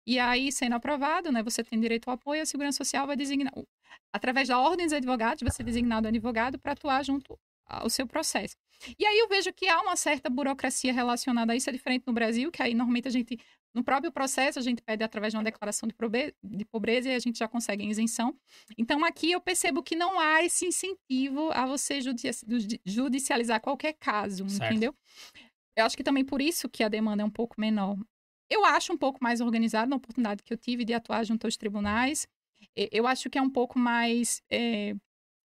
E 0.08 0.18
aí, 0.18 0.50
sendo 0.50 0.74
aprovado, 0.74 1.30
né, 1.30 1.42
você 1.42 1.62
tem 1.62 1.78
direito 1.78 2.08
ao 2.08 2.14
apoio, 2.14 2.40
a 2.40 2.46
Segurança 2.46 2.78
Social 2.78 3.06
vai 3.06 3.14
designar, 3.14 3.52
através 4.10 4.48
da 4.48 4.58
ordem 4.58 4.86
dos 4.86 4.94
advogados, 4.94 5.42
vai 5.42 5.52
ser 5.52 5.62
designado 5.64 6.08
advogado 6.08 6.58
para 6.58 6.72
atuar 6.72 7.04
junto 7.04 7.38
ao 7.66 7.90
seu 7.90 8.06
processo. 8.06 8.56
E 8.98 9.04
aí 9.04 9.18
eu 9.18 9.28
vejo 9.28 9.52
que 9.52 9.68
há 9.68 9.82
uma 9.82 9.96
certa 9.96 10.30
burocracia 10.30 10.94
relacionada 10.94 11.52
a 11.52 11.56
isso, 11.56 11.68
é 11.68 11.72
diferente 11.74 12.04
no 12.06 12.14
Brasil, 12.14 12.50
que 12.50 12.62
aí 12.62 12.72
normalmente 12.72 13.06
a 13.06 13.10
gente, 13.10 13.38
no 13.74 13.84
próprio 13.84 14.10
processo, 14.10 14.58
a 14.58 14.62
gente 14.62 14.80
pede 14.80 15.04
através 15.04 15.30
de 15.30 15.36
uma 15.36 15.44
declaração 15.44 15.86
de 15.86 15.94
pobreza, 15.94 16.32
de 16.42 16.64
pobreza 16.64 17.10
e 17.10 17.14
a 17.14 17.18
gente 17.18 17.38
já 17.38 17.46
consegue 17.46 17.86
isenção. 17.86 18.34
Então 18.78 19.04
aqui 19.04 19.32
eu 19.32 19.42
percebo 19.42 19.82
que 19.82 19.94
não 19.94 20.18
há 20.18 20.42
esse 20.42 20.64
incentivo 20.64 21.50
a 21.52 21.66
você 21.66 21.98
judicializar 22.86 23.60
qualquer 23.60 23.92
caso, 23.92 24.48
certo. 24.48 24.70
entendeu? 24.70 24.94
Eu 25.76 25.84
acho 25.84 25.98
que 25.98 26.02
também 26.02 26.24
por 26.24 26.40
isso 26.40 26.66
que 26.66 26.82
a 26.82 26.88
demanda 26.88 27.22
é 27.22 27.26
um 27.26 27.30
pouco 27.30 27.60
menor. 27.60 27.98
Eu 28.50 28.64
acho 28.64 28.92
um 28.92 28.96
pouco 28.96 29.18
mais 29.22 29.40
organizado 29.40 29.90
na 29.90 29.96
oportunidade 29.96 30.42
que 30.42 30.52
eu 30.52 30.56
tive 30.56 30.84
de 30.84 30.94
atuar 30.94 31.24
junto 31.24 31.46
aos 31.46 31.56
tribunais. 31.56 32.26
Eu 32.76 33.06
acho 33.06 33.28
que 33.28 33.38
é 33.38 33.42
um 33.42 33.50
pouco 33.50 33.78
mais. 33.78 34.42
É... 34.50 34.94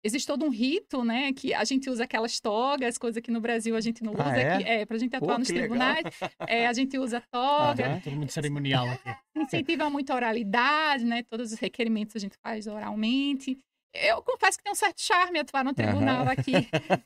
Existe 0.05 0.27
todo 0.27 0.45
um 0.45 0.49
rito, 0.49 1.03
né? 1.03 1.31
Que 1.31 1.53
a 1.53 1.63
gente 1.63 1.89
usa 1.89 2.03
aquelas 2.03 2.39
togas, 2.39 2.97
coisa 2.97 3.21
que 3.21 3.31
no 3.31 3.39
Brasil 3.39 3.73
a 3.73 3.79
gente 3.79 4.03
não 4.03 4.13
ah, 4.17 4.27
usa. 4.27 4.37
É? 4.37 4.57
Que, 4.57 4.63
é, 4.69 4.85
pra 4.85 4.97
gente 4.97 5.15
atuar 5.15 5.33
Pô, 5.33 5.39
nos 5.39 5.47
tribunais, 5.47 6.03
é, 6.45 6.67
a 6.67 6.73
gente 6.73 6.97
usa 6.97 7.21
toga. 7.31 7.95
Ah, 7.95 8.01
todo 8.01 8.13
mundo 8.13 8.29
cerimonial 8.29 8.85
aqui. 8.89 9.15
Incentiva 9.35 9.89
muito 9.89 10.11
a 10.11 10.15
oralidade, 10.15 11.05
né? 11.05 11.23
Todos 11.23 11.53
os 11.53 11.59
requerimentos 11.59 12.15
a 12.17 12.19
gente 12.19 12.35
faz 12.43 12.67
oralmente. 12.67 13.57
Eu 13.93 14.23
confesso 14.23 14.57
que 14.57 14.63
tem 14.63 14.73
um 14.73 14.75
certo 14.75 15.01
charme 15.01 15.39
atuar 15.39 15.63
no 15.63 15.73
tribunal 15.73 16.23
uhum. 16.23 16.31
aqui. 16.31 16.51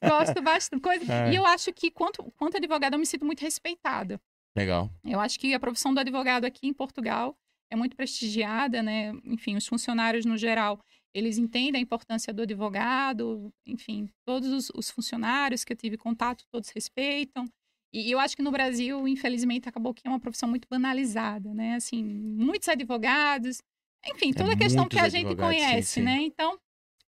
Gosto 0.02 0.42
bastante. 0.42 0.82
Coisa... 0.82 1.06
É. 1.28 1.32
E 1.32 1.36
eu 1.36 1.46
acho 1.46 1.72
que, 1.74 1.92
quanto, 1.92 2.24
quanto 2.38 2.58
advogada, 2.58 2.96
eu 2.96 3.00
me 3.00 3.06
sinto 3.06 3.26
muito 3.26 3.42
respeitada. 3.42 4.20
Legal. 4.58 4.90
Eu 5.06 5.20
acho 5.20 5.40
que 5.40 5.54
a 5.54 5.60
profissão 5.60 5.94
do 5.94 6.00
advogado 6.00 6.46
aqui 6.46 6.68
em 6.68 6.74
Portugal 6.74 7.38
é 7.72 7.76
muito 7.76 7.96
prestigiada, 7.96 8.82
né? 8.82 9.14
Enfim, 9.24 9.56
os 9.56 9.68
funcionários 9.68 10.26
no 10.26 10.36
geral, 10.36 10.80
eles 11.14 11.38
entendem 11.38 11.80
a 11.80 11.84
importância 11.84 12.34
do 12.34 12.42
advogado, 12.42 13.54
enfim, 13.68 14.10
todos 14.26 14.50
os, 14.50 14.72
os 14.74 14.90
funcionários 14.90 15.64
que 15.64 15.74
eu 15.74 15.78
tive 15.78 15.96
contato, 15.96 16.44
todos 16.52 16.70
respeitam. 16.70 17.46
E 17.94 18.12
eu 18.12 18.20
acho 18.20 18.36
que 18.36 18.42
no 18.42 18.52
Brasil, 18.52 19.08
infelizmente, 19.08 19.70
acabou 19.70 19.94
que 19.94 20.08
é 20.08 20.10
uma 20.10 20.20
profissão 20.20 20.50
muito 20.50 20.68
banalizada, 20.70 21.54
né? 21.54 21.76
Assim, 21.76 22.04
muitos 22.04 22.68
advogados, 22.68 23.62
enfim, 24.08 24.34
toda 24.34 24.52
É 24.52 24.54
a 24.56 24.58
questão 24.58 24.88
que 24.88 24.98
a 24.98 25.08
gente 25.08 25.28
advogados, 25.28 25.56
sim, 25.56 25.66
conhece, 25.66 25.94
sim. 25.94 26.02
né? 26.02 26.18
Então, 26.22 26.58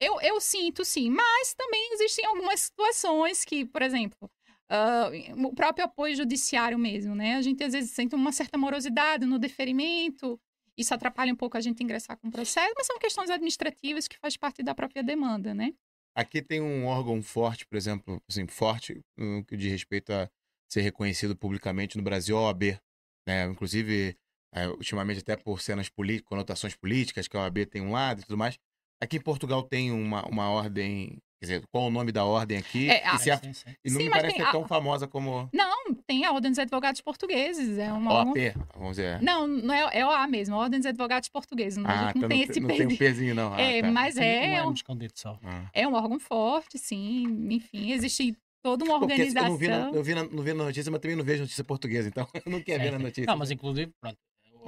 eu, 0.00 0.20
eu 0.20 0.40
sinto 0.40 0.84
sim, 0.84 1.10
mas 1.10 1.54
também 1.54 1.92
existem 1.92 2.26
algumas 2.26 2.60
situações 2.60 3.44
que, 3.44 3.64
por 3.64 3.82
exemplo, 3.82 4.28
ah, 4.68 5.10
o 5.36 5.54
próprio 5.54 5.84
apoio 5.84 6.14
judiciário 6.14 6.78
mesmo, 6.78 7.14
né? 7.14 7.36
A 7.36 7.42
gente 7.42 7.62
às 7.62 7.72
vezes 7.72 7.90
sente 7.90 8.14
uma 8.14 8.32
certa 8.32 8.58
morosidade 8.58 9.24
no 9.24 9.38
deferimento, 9.38 10.40
isso 10.76 10.92
atrapalha 10.92 11.32
um 11.32 11.36
pouco 11.36 11.56
a 11.56 11.60
gente 11.60 11.82
ingressar 11.82 12.18
com 12.18 12.28
o 12.28 12.30
processo, 12.30 12.74
mas 12.76 12.86
são 12.86 12.98
questões 12.98 13.30
administrativas 13.30 14.06
que 14.06 14.18
faz 14.18 14.36
parte 14.36 14.62
da 14.62 14.74
própria 14.74 15.02
demanda, 15.02 15.54
né? 15.54 15.72
Aqui 16.14 16.40
tem 16.42 16.60
um 16.60 16.86
órgão 16.86 17.22
forte, 17.22 17.66
por 17.66 17.76
exemplo, 17.76 18.22
assim, 18.28 18.46
forte 18.46 19.02
no 19.16 19.44
que 19.44 19.56
respeito 19.56 20.12
a 20.12 20.30
ser 20.68 20.80
reconhecido 20.80 21.36
publicamente 21.36 21.96
no 21.96 22.02
Brasil, 22.02 22.36
a 22.36 22.42
OAB. 22.42 22.78
Né? 23.26 23.44
Inclusive, 23.44 24.16
é, 24.54 24.68
ultimamente 24.68 25.20
até 25.20 25.36
por 25.36 25.60
cenas 25.60 25.88
políticas, 25.88 26.28
conotações 26.28 26.74
políticas, 26.74 27.28
que 27.28 27.36
a 27.36 27.40
OAB 27.40 27.66
tem 27.66 27.82
um 27.82 27.92
lado 27.92 28.20
e 28.20 28.24
tudo 28.24 28.38
mais. 28.38 28.58
Aqui 29.00 29.18
em 29.18 29.20
Portugal 29.20 29.62
tem 29.62 29.92
uma, 29.92 30.26
uma 30.26 30.48
ordem, 30.48 31.18
quer 31.38 31.46
dizer, 31.46 31.66
qual 31.70 31.84
o 31.86 31.90
nome 31.90 32.10
da 32.12 32.24
ordem 32.24 32.58
aqui? 32.58 32.88
É, 32.90 33.06
a- 33.06 33.14
e, 33.14 33.18
se 33.18 33.30
a- 33.30 33.36
Sim, 33.38 33.52
sim. 33.52 33.70
e 33.84 33.90
não 33.90 33.98
Sim, 33.98 34.04
me 34.06 34.10
parece 34.10 34.34
tem 34.36 34.44
ser 34.44 34.48
a- 34.48 34.52
tão 34.52 34.66
famosa 34.66 35.06
como 35.06 35.48
Não, 35.52 35.94
tem 36.06 36.24
a 36.24 36.32
Ordem 36.32 36.50
dos 36.50 36.58
Advogados 36.58 37.00
Portugueses, 37.00 37.78
é 37.78 37.92
uma 37.92 38.12
OAP, 38.14 38.36
vamos 38.74 38.96
dizer. 38.96 39.20
Não, 39.22 39.46
não 39.46 39.74
é, 39.74 39.98
é 39.98 40.06
OA 40.06 40.26
mesmo, 40.26 40.54
a 40.54 40.58
Ordem 40.58 40.80
dos 40.80 40.86
Advogados 40.86 41.28
Portugueses. 41.28 41.76
Não, 41.76 41.88
ah, 41.90 41.92
gente 41.92 42.02
não 42.04 42.10
então 42.10 42.28
tem 42.28 42.38
não, 42.38 42.44
esse 42.50 42.60
não 42.60 42.68
tem 42.68 42.86
um 42.86 42.96
pezinho, 42.96 43.34
não. 43.34 43.54
Ah, 43.54 43.60
É, 43.60 43.82
tá. 43.82 43.90
mas 43.90 44.14
Tem 44.14 44.24
é 44.28 44.62
um 44.62 44.68
M 44.68 44.72
escondido 44.74 45.12
só. 45.16 45.38
Ah. 45.44 45.68
é 45.72 45.86
um 45.86 45.94
órgão 45.94 46.18
forte, 46.18 46.78
sim. 46.78 47.24
Enfim, 47.50 47.92
existe 47.92 48.36
toda 48.62 48.84
uma 48.84 48.98
Porque 48.98 49.12
assim, 49.22 49.22
eu 49.38 49.44
organização. 49.44 49.48
não 49.50 49.56
vi, 49.58 49.68
na, 49.68 49.90
eu 49.96 50.02
vi 50.02 50.14
na, 50.14 50.24
não 50.24 50.42
vi 50.42 50.52
na 50.54 50.64
notícia, 50.64 50.90
mas 50.90 51.00
também 51.00 51.16
não 51.16 51.24
vejo 51.24 51.42
notícia 51.42 51.62
portuguesa, 51.64 52.08
então 52.08 52.26
eu 52.46 52.50
não 52.50 52.60
quero 52.62 52.82
ver 52.82 52.90
na 52.92 52.96
Sim, 52.98 53.02
sim. 53.02 53.04
notícia. 53.08 53.26
Não, 53.26 53.36
mas 53.36 53.50
inclusive, 53.50 53.92
pronto. 54.00 54.16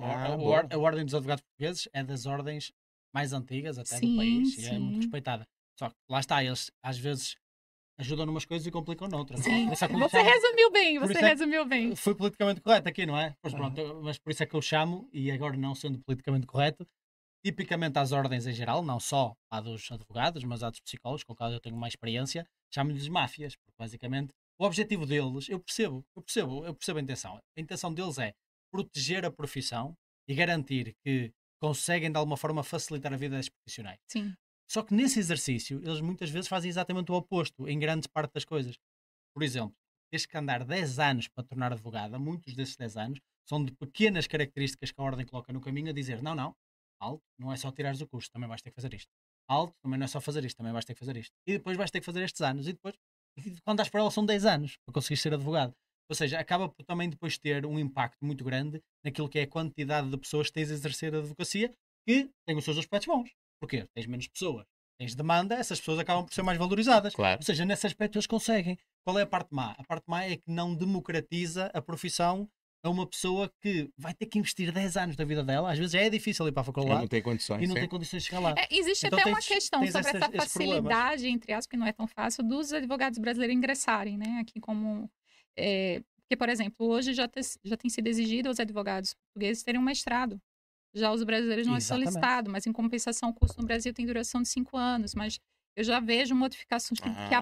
Ah, 0.01 0.27
a, 0.27 0.35
o- 0.35 0.39
boa. 0.39 0.67
a 0.71 0.79
Ordem 0.79 1.05
dos 1.05 1.15
Advogados 1.15 1.43
Portugueses 1.45 1.89
é 1.93 2.05
das 2.05 2.27
ordens 2.27 2.71
mais 3.13 3.33
antigas 3.33 3.79
até 3.79 3.97
Sim, 3.97 4.11
do 4.11 4.17
país 4.17 4.57
e 4.59 4.67
é 4.67 4.79
muito 4.79 4.95
sim. 4.97 5.01
respeitada. 5.01 5.45
Só 5.79 5.89
que 5.91 5.97
lá 6.09 6.21
está, 6.21 6.43
eles 6.43 6.71
às 6.83 6.99
vezes 6.99 7.37
ajudam 7.99 8.27
numas 8.27 8.45
coisas 8.45 8.67
e 8.67 8.71
complicam 8.71 9.09
noutras. 9.09 9.41
Sim. 9.41 9.69
É 9.71 9.75
Você 9.75 9.87
resumiu 10.23 10.71
bem, 10.71 10.99
você 10.99 11.19
é 11.19 11.29
resumiu 11.29 11.65
bem. 11.65 11.95
Foi 11.97 12.15
politicamente 12.15 12.61
correto 12.61 12.89
aqui, 12.89 13.07
não 13.07 13.17
é? 13.19 13.35
Pois 13.41 13.55
pronto, 13.55 13.81
eu- 13.81 14.03
mas 14.03 14.19
por 14.19 14.31
isso 14.31 14.43
é 14.43 14.47
que 14.47 14.55
eu 14.55 14.63
chamo, 14.63 15.09
e 15.13 15.31
agora 15.31 15.57
não 15.57 15.75
sendo 15.75 16.01
politicamente 16.01 16.47
correto, 16.47 16.87
tipicamente 17.45 17.99
às 17.99 18.13
ordens 18.13 18.47
em 18.47 18.53
geral, 18.53 18.83
não 18.83 18.99
só 18.99 19.35
à 19.51 19.61
dos 19.61 19.91
advogados, 19.91 20.43
mas 20.45 20.63
à 20.63 20.71
dos 20.71 20.81
psicólogos, 20.81 21.23
com 21.25 21.33
os 21.33 21.37
quais 21.37 21.53
eu 21.55 21.61
tenho 21.61 21.77
mais 21.77 21.93
experiência, 21.93 22.47
chamo-lhes 22.75 23.09
máfias, 23.09 23.55
porque 23.57 23.75
basicamente 23.79 24.33
o 24.61 24.65
objetivo 24.65 25.07
deles, 25.07 25.49
eu 25.49 25.61
percebo, 25.61 26.05
eu 26.17 26.23
percebo, 26.23 26.65
eu 26.67 26.75
percebo 26.75 26.99
a 26.99 27.03
intenção. 27.03 27.37
A 27.37 27.61
intenção 27.61 27.95
deles 27.95 28.19
é 28.19 28.33
proteger 28.73 29.25
a 29.25 29.31
profissão 29.31 29.95
e 30.29 30.35
garantir 30.35 30.95
que 31.05 31.33
conseguem 31.61 32.11
de 32.11 32.19
alguma 32.19 32.37
forma 32.37 32.63
facilitar 32.63 33.13
a 33.13 33.17
vida 33.17 33.37
das 33.37 33.49
profissionais. 33.49 33.99
Sim. 34.09 34.35
Só 34.71 34.83
que 34.83 34.95
nesse 34.95 35.19
exercício, 35.19 35.81
eles 35.83 36.01
muitas 36.01 36.31
vezes 36.31 36.49
fazem 36.49 36.69
exatamente 36.69 37.11
o 37.11 37.15
oposto, 37.15 37.67
em 37.67 37.79
grande 37.79 38.09
parte 38.09 38.35
das 38.35 38.45
coisas. 38.45 38.79
Por 39.35 39.43
exemplo, 39.43 39.75
tens 40.11 40.27
que 40.27 40.37
andar 40.37 40.65
10 40.65 40.99
anos 40.99 41.29
para 41.29 41.45
tornar 41.45 41.73
advogada, 41.73 42.19
muitos 42.19 42.55
desses 42.55 42.77
10 42.77 42.97
anos 42.97 43.21
são 43.49 43.65
de 43.65 43.73
pequenas 43.73 44.27
características 44.27 44.93
que 44.93 45.01
a 45.01 45.05
ordem 45.05 45.25
coloca 45.25 45.53
no 45.53 45.61
caminho 45.61 45.89
a 45.89 45.93
dizer: 45.93 46.23
não, 46.23 46.35
não, 46.35 46.55
alto, 47.01 47.25
não 47.39 47.53
é 47.53 47.57
só 47.57 47.73
tirares 47.73 48.01
o 48.01 48.07
curso, 48.07 48.31
também 48.31 48.49
vais 48.49 48.61
ter 48.61 48.71
que 48.71 48.77
fazer 48.77 48.93
isto. 48.93 49.11
Alto, 49.49 49.75
também 49.83 49.99
não 49.99 50.05
é 50.05 50.09
só 50.09 50.21
fazer 50.21 50.45
isto, 50.45 50.59
também 50.59 50.73
vais 50.73 50.85
ter 50.85 50.93
que 50.93 51.01
fazer 51.01 51.17
isto. 51.17 51.33
E 51.47 51.53
depois 51.53 51.77
vais 51.77 51.91
ter 51.91 52.01
que 52.01 52.07
fazer 52.07 52.23
estes 52.23 52.43
anos. 52.43 52.69
E 52.69 52.73
depois, 52.73 52.95
e 53.39 53.61
quando 53.63 53.79
estás 53.79 53.89
para 53.89 54.01
ela, 54.01 54.11
são 54.11 54.27
10 54.27 54.45
anos 54.45 54.77
para 54.85 54.93
conseguir 54.93 55.17
ser 55.17 55.33
advogado. 55.33 55.75
Ou 56.11 56.15
seja, 56.15 56.39
acaba 56.39 56.69
por 56.69 56.85
também 56.85 57.09
depois 57.09 57.39
ter 57.39 57.65
um 57.65 57.79
impacto 57.79 58.25
muito 58.25 58.45
grande 58.45 58.83
naquilo 59.05 59.29
que 59.29 59.39
é 59.39 59.43
a 59.43 59.47
quantidade 59.47 60.11
de 60.11 60.17
pessoas 60.19 60.49
que 60.49 60.55
tens 60.55 60.71
a 60.71 60.75
exercer 60.75 61.15
a 61.15 61.19
advocacia, 61.19 61.73
que 62.07 62.31
tem 62.47 62.57
os 62.57 62.65
seus 62.65 62.79
aspectos 62.79 63.07
bons. 63.07 63.31
Porquê? 63.61 63.87
Tens 63.95 64.07
menos 64.07 64.27
pessoas, 64.29 64.67
tens 64.99 65.15
demanda, 65.15 65.55
essas 65.57 65.79
pessoas 65.79 65.99
acabam 65.99 66.25
por 66.25 66.33
ser 66.33 66.43
mais 66.43 66.59
valorizadas. 66.59 67.15
Claro. 67.15 67.39
Ou 67.41 67.45
seja, 67.45 67.65
nesse 67.65 67.87
aspecto 67.87 68.17
eles 68.17 68.27
conseguem. 68.27 68.79
Qual 69.05 69.19
é 69.19 69.23
a 69.23 69.27
parte 69.27 69.49
má? 69.53 69.73
A 69.79 69.85
parte 69.85 70.05
má 70.07 70.25
é 70.25 70.37
que 70.37 70.51
não 70.51 70.75
democratiza 70.75 71.71
a 71.75 71.81
profissão 71.81 72.49
a 72.85 72.91
uma 72.91 73.05
pessoa 73.07 73.51
que 73.61 73.91
vai 73.99 74.15
ter 74.15 74.27
que 74.27 74.39
investir 74.39 74.71
10 74.71 74.97
anos 74.97 75.17
da 75.17 75.25
vida 75.25 75.43
dela. 75.43 75.73
Às 75.73 75.79
vezes 75.79 75.95
é 75.95 76.09
difícil 76.09 76.47
ir 76.47 76.53
para 76.53 76.61
a 76.61 76.65
faculdade 76.65 77.01
não 77.01 77.09
tenho 77.09 77.23
condições. 77.25 77.63
e 77.63 77.67
não 77.67 77.75
sim. 77.75 77.81
tem 77.81 77.89
condições 77.89 78.23
de 78.23 78.29
chegar 78.29 78.41
lá. 78.41 78.55
É, 78.57 78.69
existe 78.71 79.07
Então 79.07 79.19
até 79.19 79.29
uma 79.29 79.37
tens- 79.39 79.49
questão 79.49 79.81
tens 79.81 79.93
sobre 79.93 80.09
essas- 80.11 80.23
essa 80.23 80.33
facilidade, 80.33 81.27
entre 81.27 81.53
aspas, 81.53 81.67
que 81.67 81.77
não 81.77 81.87
é 81.87 81.93
tão 81.93 82.07
fácil, 82.07 82.45
dos 82.45 82.73
advogados 82.73 83.19
brasileiros 83.19 83.57
ingressarem, 83.57 84.17
né? 84.17 84.39
Aqui 84.41 84.61
como. 84.61 85.11
É, 85.57 86.01
porque, 86.23 86.37
por 86.37 86.49
exemplo, 86.49 86.87
hoje 86.87 87.15
já, 87.15 87.27
te- 87.27 87.41
já 87.65 87.77
tem 87.77 87.91
sido 87.91 88.07
exigido 88.07 88.49
aos 88.49 88.61
advogados 88.61 89.15
portugueses 89.15 89.63
terem 89.65 89.81
um 89.81 89.85
mestrado. 89.85 90.41
Já 90.99 91.13
os 91.13 91.23
brasileiros 91.25 91.67
não 91.67 91.77
Exatamente. 91.77 92.09
é 92.09 92.11
solicitado, 92.11 92.51
mas 92.51 92.67
em 92.67 92.73
compensação 92.73 93.31
o 93.31 93.35
curso 93.35 93.61
no 93.61 93.67
Brasil 93.67 93.93
tem 93.95 94.05
duração 94.07 94.43
de 94.43 94.49
cinco 94.49 94.77
anos. 94.77 95.15
Mas 95.15 95.39
eu 95.77 95.85
já 95.85 96.01
vejo 96.01 96.35
modificações 96.35 96.99
que, 97.01 97.09
que 97.09 97.35
a, 97.35 97.39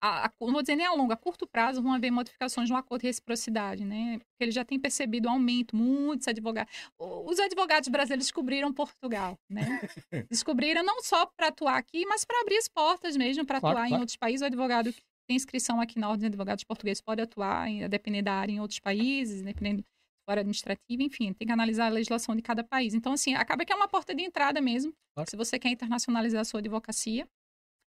Ah, 0.00 0.24
a, 0.26 0.30
não 0.40 0.52
vou 0.52 0.62
dizer 0.62 0.74
nem 0.74 0.86
a 0.86 0.92
longo, 0.92 1.12
a 1.12 1.16
curto 1.16 1.46
prazo 1.46 1.82
vão 1.82 1.92
haver 1.92 2.10
modificações 2.10 2.68
no 2.70 2.76
acordo 2.76 3.02
de 3.02 3.08
reciprocidade, 3.08 3.84
né? 3.84 4.18
Porque 4.18 4.42
ele 4.44 4.50
já 4.50 4.64
tem 4.64 4.78
percebido 4.78 5.26
o 5.28 5.30
aumento, 5.30 5.76
muitos 5.76 6.26
advogados. 6.26 6.72
Os 6.98 7.38
advogados 7.38 7.88
brasileiros 7.88 8.24
descobriram 8.26 8.72
Portugal, 8.72 9.38
né? 9.50 9.60
Descobriram 10.30 10.82
não 10.82 11.02
só 11.02 11.26
para 11.26 11.48
atuar 11.48 11.76
aqui, 11.76 12.04
mas 12.06 12.24
para 12.24 12.40
abrir 12.40 12.56
as 12.56 12.68
portas 12.68 13.16
mesmo, 13.16 13.44
para 13.44 13.60
Claro, 13.60 13.76
atuar 13.76 13.86
em 13.86 13.90
claro. 13.90 14.02
outros 14.02 14.16
países. 14.16 14.40
O 14.42 14.46
advogado 14.46 14.92
que 14.92 15.00
tem 15.28 15.36
inscrição 15.36 15.80
aqui 15.80 15.98
na 15.98 16.08
Ordem 16.08 16.20
de 16.22 16.26
Advogados 16.26 16.64
Portugueses 16.64 17.00
pode 17.00 17.20
atuar, 17.22 17.68
em- 17.68 17.88
depender 17.88 18.22
da 18.22 18.32
área, 18.34 18.52
em 18.52 18.60
outros 18.60 18.80
países, 18.80 19.42
dependendo 19.42 19.84
área 20.30 20.40
administrativa, 20.40 21.02
enfim, 21.02 21.32
tem 21.32 21.46
que 21.46 21.52
analisar 21.52 21.86
a 21.86 21.88
legislação 21.90 22.34
de 22.36 22.42
cada 22.42 22.62
país. 22.62 22.94
Então, 22.94 23.12
assim, 23.12 23.34
acaba 23.34 23.64
que 23.64 23.72
é 23.72 23.76
uma 23.76 23.88
porta 23.88 24.14
de 24.14 24.22
entrada 24.22 24.60
mesmo, 24.60 24.92
Claro. 25.14 25.28
se 25.30 25.36
você 25.36 25.58
quer 25.58 25.68
internacionalizar 25.70 26.40
a 26.40 26.44
sua 26.44 26.60
advocacia. 26.60 27.26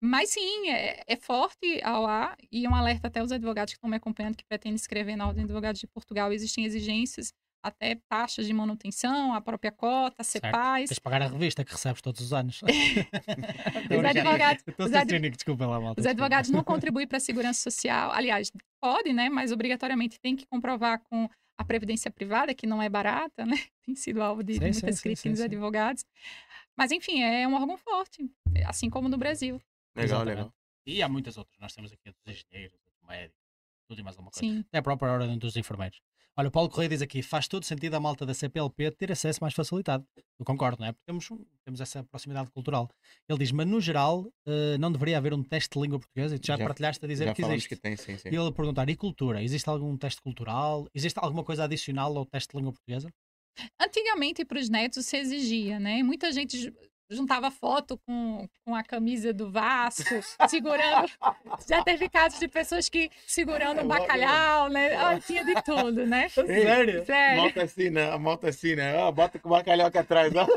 Mas 0.03 0.29
sim, 0.29 0.69
é, 0.69 1.03
é 1.07 1.15
forte 1.15 1.81
a 1.83 1.99
OA 1.99 2.37
e 2.51 2.67
um 2.67 2.75
alerta 2.75 3.07
até 3.07 3.23
os 3.23 3.31
advogados 3.31 3.73
que 3.73 3.77
estão 3.77 3.89
me 3.89 3.95
acompanhando 3.97 4.35
que 4.37 4.43
pretendem 4.45 4.75
escrever 4.75 5.15
na 5.15 5.25
Ordem 5.27 5.43
de 5.43 5.51
Advogados 5.51 5.79
de 5.81 5.87
Portugal. 5.87 6.31
Existem 6.31 6.65
exigências, 6.65 7.33
até 7.65 7.97
taxas 8.07 8.45
de 8.45 8.53
manutenção, 8.53 9.33
a 9.33 9.41
própria 9.41 9.71
cota, 9.71 10.17
a 10.19 10.23
CEPAS. 10.23 10.89
Tens 10.89 10.95
de 10.95 11.01
pagar 11.01 11.23
a 11.23 11.27
revista 11.27 11.65
que 11.65 11.71
recebes 11.71 11.99
todos 12.03 12.21
os 12.21 12.31
anos. 12.31 12.61
Os 13.89 14.05
advogados, 14.05 14.63
os 14.77 14.93
ad- 14.93 15.29
desculpa 15.31 15.65
lá, 15.65 15.79
malta. 15.81 15.99
os 15.99 16.05
advogados 16.07 16.49
não 16.51 16.63
contribuem 16.63 17.07
para 17.07 17.17
a 17.17 17.19
segurança 17.19 17.59
social. 17.69 18.11
Aliás, 18.11 18.51
pode, 18.79 19.11
né? 19.13 19.29
Mas 19.29 19.51
obrigatoriamente 19.51 20.19
tem 20.19 20.35
que 20.35 20.45
comprovar 20.45 21.01
com 21.09 21.27
a 21.57 21.63
previdência 21.65 22.11
privada, 22.11 22.53
que 22.53 22.67
não 22.67 22.81
é 22.81 22.87
barata, 22.89 23.45
né? 23.45 23.55
Tem 23.85 23.95
sido 23.95 24.21
alvo 24.21 24.43
de 24.43 24.53
Sim, 24.53 24.59
muitas 24.59 24.95
sim, 24.97 25.01
críticas 25.01 25.31
dos 25.33 25.41
advogados. 25.41 26.05
Mas, 26.75 26.91
enfim, 26.91 27.21
é 27.23 27.47
um 27.47 27.55
órgão 27.55 27.77
forte, 27.77 28.29
assim 28.65 28.89
como 28.89 29.09
no 29.09 29.17
Brasil. 29.17 29.55
legal, 29.95 30.21
Exatamente. 30.21 30.35
legal. 30.37 30.53
E 30.85 31.01
há 31.01 31.09
muitas 31.09 31.37
outras. 31.37 31.57
Nós 31.59 31.73
temos 31.73 31.91
aqui 31.91 32.09
a 32.09 32.11
dos 32.11 32.21
engenheiros, 32.27 32.75
a 32.75 33.01
do 33.01 33.07
médico, 33.07 33.39
tudo 33.87 33.99
e 33.99 34.03
mais 34.03 34.15
alguma 34.15 34.31
coisa. 34.31 34.39
Sim. 34.39 34.59
Até 34.67 34.77
a 34.77 34.81
própria 34.81 35.11
ordem 35.11 35.37
dos 35.37 35.55
enfermeiros. 35.57 35.99
Olha, 36.39 36.49
o 36.49 36.51
Paulo 36.51 36.69
Correia 36.69 36.89
diz 36.89 37.01
aqui: 37.01 37.23
faz 37.23 37.47
todo 37.47 37.63
sentido 37.63 37.95
a 37.95 37.99
malta 37.99 38.23
da 38.25 38.33
CPLP 38.33 38.91
ter 38.91 39.11
acesso 39.11 39.39
mais 39.41 39.55
facilitado. 39.55 40.05
Eu 40.39 40.45
concordo, 40.45 40.79
não 40.81 40.87
é? 40.87 40.91
Porque 40.91 41.03
temos, 41.05 41.27
temos 41.65 41.81
essa 41.81 42.03
proximidade 42.03 42.51
cultural. 42.51 42.87
Ele 43.27 43.39
diz, 43.39 43.51
mas 43.51 43.65
no 43.65 43.81
geral, 43.81 44.31
eh, 44.45 44.77
não 44.77 44.91
deveria 44.91 45.17
haver 45.17 45.33
um 45.33 45.41
teste 45.43 45.71
de 45.77 45.81
língua 45.83 45.97
portuguesa? 45.99 46.35
E 46.35 46.39
tu 46.39 46.45
já, 46.45 46.55
Já- 46.55 46.63
partilhaste 46.65 47.03
a 47.03 47.07
dizer 47.07 47.25
Já 47.25 47.33
que 47.33 47.41
existe. 47.43 47.69
que 47.69 47.75
tem, 47.75 47.97
sim, 47.97 48.17
sim. 48.19 48.29
E 48.29 48.35
ele 48.35 48.47
a 48.47 48.51
perguntar: 48.51 48.87
e 48.87 48.95
cultura? 48.95 49.41
Existe 49.41 49.67
algum 49.67 49.97
teste 49.97 50.21
cultural? 50.21 50.87
Existe 50.93 51.17
alguma 51.19 51.43
coisa 51.43 51.63
adicional 51.63 52.15
ao 52.15 52.25
teste 52.25 52.51
de 52.51 52.57
língua 52.57 52.71
portuguesa? 52.73 53.09
Antigamente, 53.81 54.45
para 54.45 54.59
os 54.59 54.69
netos, 54.69 55.07
se 55.07 55.17
exigia, 55.17 55.79
né? 55.79 56.03
Muita 56.03 56.31
gente 56.31 56.71
juntava 57.09 57.49
foto 57.49 57.97
com, 58.05 58.47
com 58.65 58.75
a 58.75 58.83
camisa 58.83 59.33
do 59.33 59.49
Vasco, 59.49 60.03
segurando. 60.49 61.09
Já 61.67 61.83
teve 61.83 62.09
casos 62.09 62.39
de 62.39 62.47
pessoas 62.47 62.89
que 62.89 63.09
segurando 63.25 63.81
um 63.81 63.87
bacalhau, 63.87 64.69
né? 64.69 64.95
Ah, 64.95 65.19
tinha 65.19 65.43
de 65.43 65.55
tudo, 65.63 66.05
né? 66.05 66.27
Sério? 66.29 67.05
Sério. 67.05 67.41
Malta 67.41 67.63
assim, 67.63 67.89
né? 67.89 68.11
A 68.11 68.17
malta 68.17 68.49
assim, 68.49 68.75
né? 68.75 68.95
Ó, 68.97 69.11
bota 69.11 69.39
com 69.39 69.49
o 69.49 69.51
bacalhau 69.51 69.87
aqui 69.87 69.97
atrás, 69.97 70.33
ó. 70.35 70.47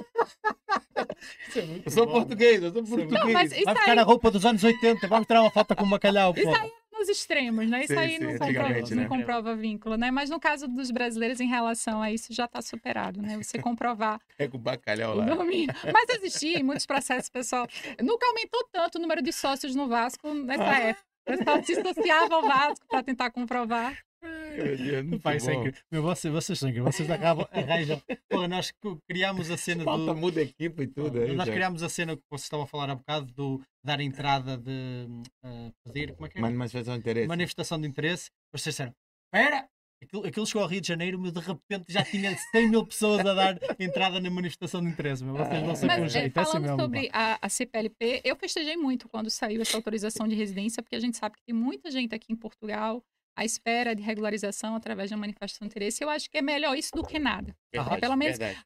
Eu 1.85 1.91
sou 1.91 2.07
português, 2.07 2.63
eu 2.63 2.73
sou 2.73 2.83
português. 2.83 3.11
Não, 3.11 3.33
mas 3.33 3.53
isso 3.53 3.65
Vai 3.65 3.75
buscar 3.75 3.93
aí, 3.93 3.99
a 3.99 4.03
roupa 4.03 4.31
dos 4.31 4.45
anos 4.45 4.63
80, 4.63 5.07
vamos 5.09 5.27
tirar 5.27 5.43
uma 5.43 5.51
foto 5.51 5.75
com 5.77 5.85
um 5.85 5.91
bacalhau. 5.91 6.33
Isso 6.37 6.45
pô. 6.45 6.55
aí 6.55 6.80
nos 7.01 7.09
extremos, 7.09 7.69
né? 7.69 7.81
Isso 7.85 7.95
Sim, 7.95 7.99
aí 7.99 8.13
sim, 8.17 8.19
não, 8.19 8.33
comprova, 8.33 8.51
antigamente, 8.51 8.95
não 8.95 9.03
né? 9.03 9.09
comprova 9.09 9.57
vínculo, 9.57 9.97
né? 9.97 10.11
Mas 10.11 10.29
no 10.31 10.39
caso 10.39 10.69
dos 10.69 10.91
brasileiros, 10.91 11.41
em 11.41 11.49
relação 11.49 12.03
a 12.03 12.13
isso, 12.13 12.33
já 12.33 12.45
está 12.45 12.61
superado, 12.61 13.21
né? 13.23 13.37
Você 13.39 13.59
comprovar 13.59 14.21
É 14.39 14.47
com 14.47 14.57
o 14.57 14.61
bacalhau 14.61 15.15
lá. 15.17 15.25
domínio. 15.25 15.75
Mas 15.93 16.09
existia 16.11 16.59
em 16.59 16.63
muitos 16.63 16.87
processos, 16.87 17.31
pessoal. 17.31 17.67
Nunca 18.03 18.27
aumentou 18.27 18.63
tanto 18.71 18.99
o 18.99 19.01
número 19.01 19.23
de 19.23 19.33
sócios 19.33 19.75
no 19.75 19.89
Vasco 19.89 20.33
nessa 20.35 20.63
época. 20.79 21.05
O 21.27 21.37
pessoal 21.37 21.63
se 21.65 21.73
associava 21.73 22.35
ao 22.35 22.43
Vasco 22.43 22.87
para 22.89 23.03
tentar 23.03 23.31
comprovar. 23.31 23.97
Meu 24.23 24.77
Deus, 24.77 25.07
muito 25.07 25.23
Pai, 25.23 25.37
é 25.37 25.41
bom. 25.41 25.53
incrível. 25.53 25.81
Meu, 25.91 26.03
vocês, 26.03 26.33
vocês 26.33 26.59
são 26.59 26.69
incríveis. 26.69 26.95
Vocês 26.95 27.11
acabam, 27.11 27.47
arranjam. 27.51 28.03
Porra, 28.29 28.49
nós 28.49 28.73
criámos 29.09 29.51
a 29.51 29.57
cena 29.57 29.85
Falta 29.85 30.13
do. 30.13 30.17
muda 30.17 30.43
equipe 30.43 30.83
e 30.83 30.87
tudo 30.87 31.21
aí. 31.21 31.35
nós 31.35 31.47
já. 31.47 31.53
criámos 31.53 31.83
a 31.83 31.89
cena 31.89 32.17
que 32.17 32.23
vocês 32.29 32.45
estavam 32.45 32.65
a 32.65 32.67
falar 32.67 32.91
há 32.91 32.95
bocado 32.95 33.33
do 33.33 33.61
dar 33.83 34.01
entrada 34.01 34.57
de 34.57 35.07
uh, 35.45 35.73
pedir. 35.85 36.15
Como 36.15 36.27
é 36.27 36.31
que 36.31 36.39
é? 36.39 36.41
Manifestação 36.41 36.95
de 36.95 37.01
interesse. 37.01 37.29
manifestação 37.29 37.81
de 37.81 37.89
interesse, 37.89 38.31
vocês 38.53 38.75
disseram: 38.75 38.95
Espera! 39.33 39.69
Aquilo, 40.03 40.27
aquilo 40.27 40.47
chegou 40.47 40.63
ao 40.63 40.69
Rio 40.69 40.81
de 40.81 40.89
Janeiro, 40.89 41.19
mas 41.19 41.31
de 41.31 41.41
repente 41.41 41.85
já 41.93 42.03
tinha 42.03 42.35
100 42.53 42.71
mil 42.71 42.87
pessoas 42.87 43.21
a 43.21 43.35
dar 43.35 43.59
entrada 43.79 44.19
na 44.19 44.31
manifestação 44.31 44.81
de 44.81 44.89
interesse. 44.89 45.23
Meu. 45.23 45.35
Vocês 45.35 45.63
não 45.63 45.77
sabem 45.77 45.97
um 45.99 46.01
Mas 46.01 46.17
é, 46.17 46.21
jeito. 46.21 46.39
É 46.39 46.41
assim 46.41 46.53
falando 46.53 46.81
sobre 46.81 47.11
a, 47.13 47.39
a 47.41 47.49
CPLP, 47.51 48.23
eu 48.25 48.35
festejei 48.35 48.79
muito 48.79 49.09
quando 49.11 49.29
saiu 49.29 49.61
essa 49.61 49.77
autorização 49.77 50.27
de 50.27 50.35
residência, 50.35 50.83
porque 50.83 50.97
a 50.97 51.01
gente 51.01 51.19
sabe 51.19 51.37
que 51.37 51.43
tem 51.45 51.55
muita 51.55 51.91
gente 51.91 52.15
aqui 52.15 52.33
em 52.33 52.37
Portugal 52.37 53.05
à 53.41 53.45
espera 53.45 53.95
de 53.95 54.03
regularização 54.03 54.75
através 54.75 55.09
de 55.09 55.15
uma 55.15 55.21
manifestação 55.23 55.67
de 55.67 55.73
interesse. 55.73 56.05
Eu 56.05 56.11
acho 56.11 56.29
que 56.31 56.37
é 56.37 56.43
melhor 56.43 56.77
isso 56.77 56.91
do 56.95 57.03
que 57.03 57.19
nada. 57.19 57.57
Verdade, 57.73 57.99
pelo 57.99 58.15
menos- 58.15 58.37
verdade. 58.37 58.63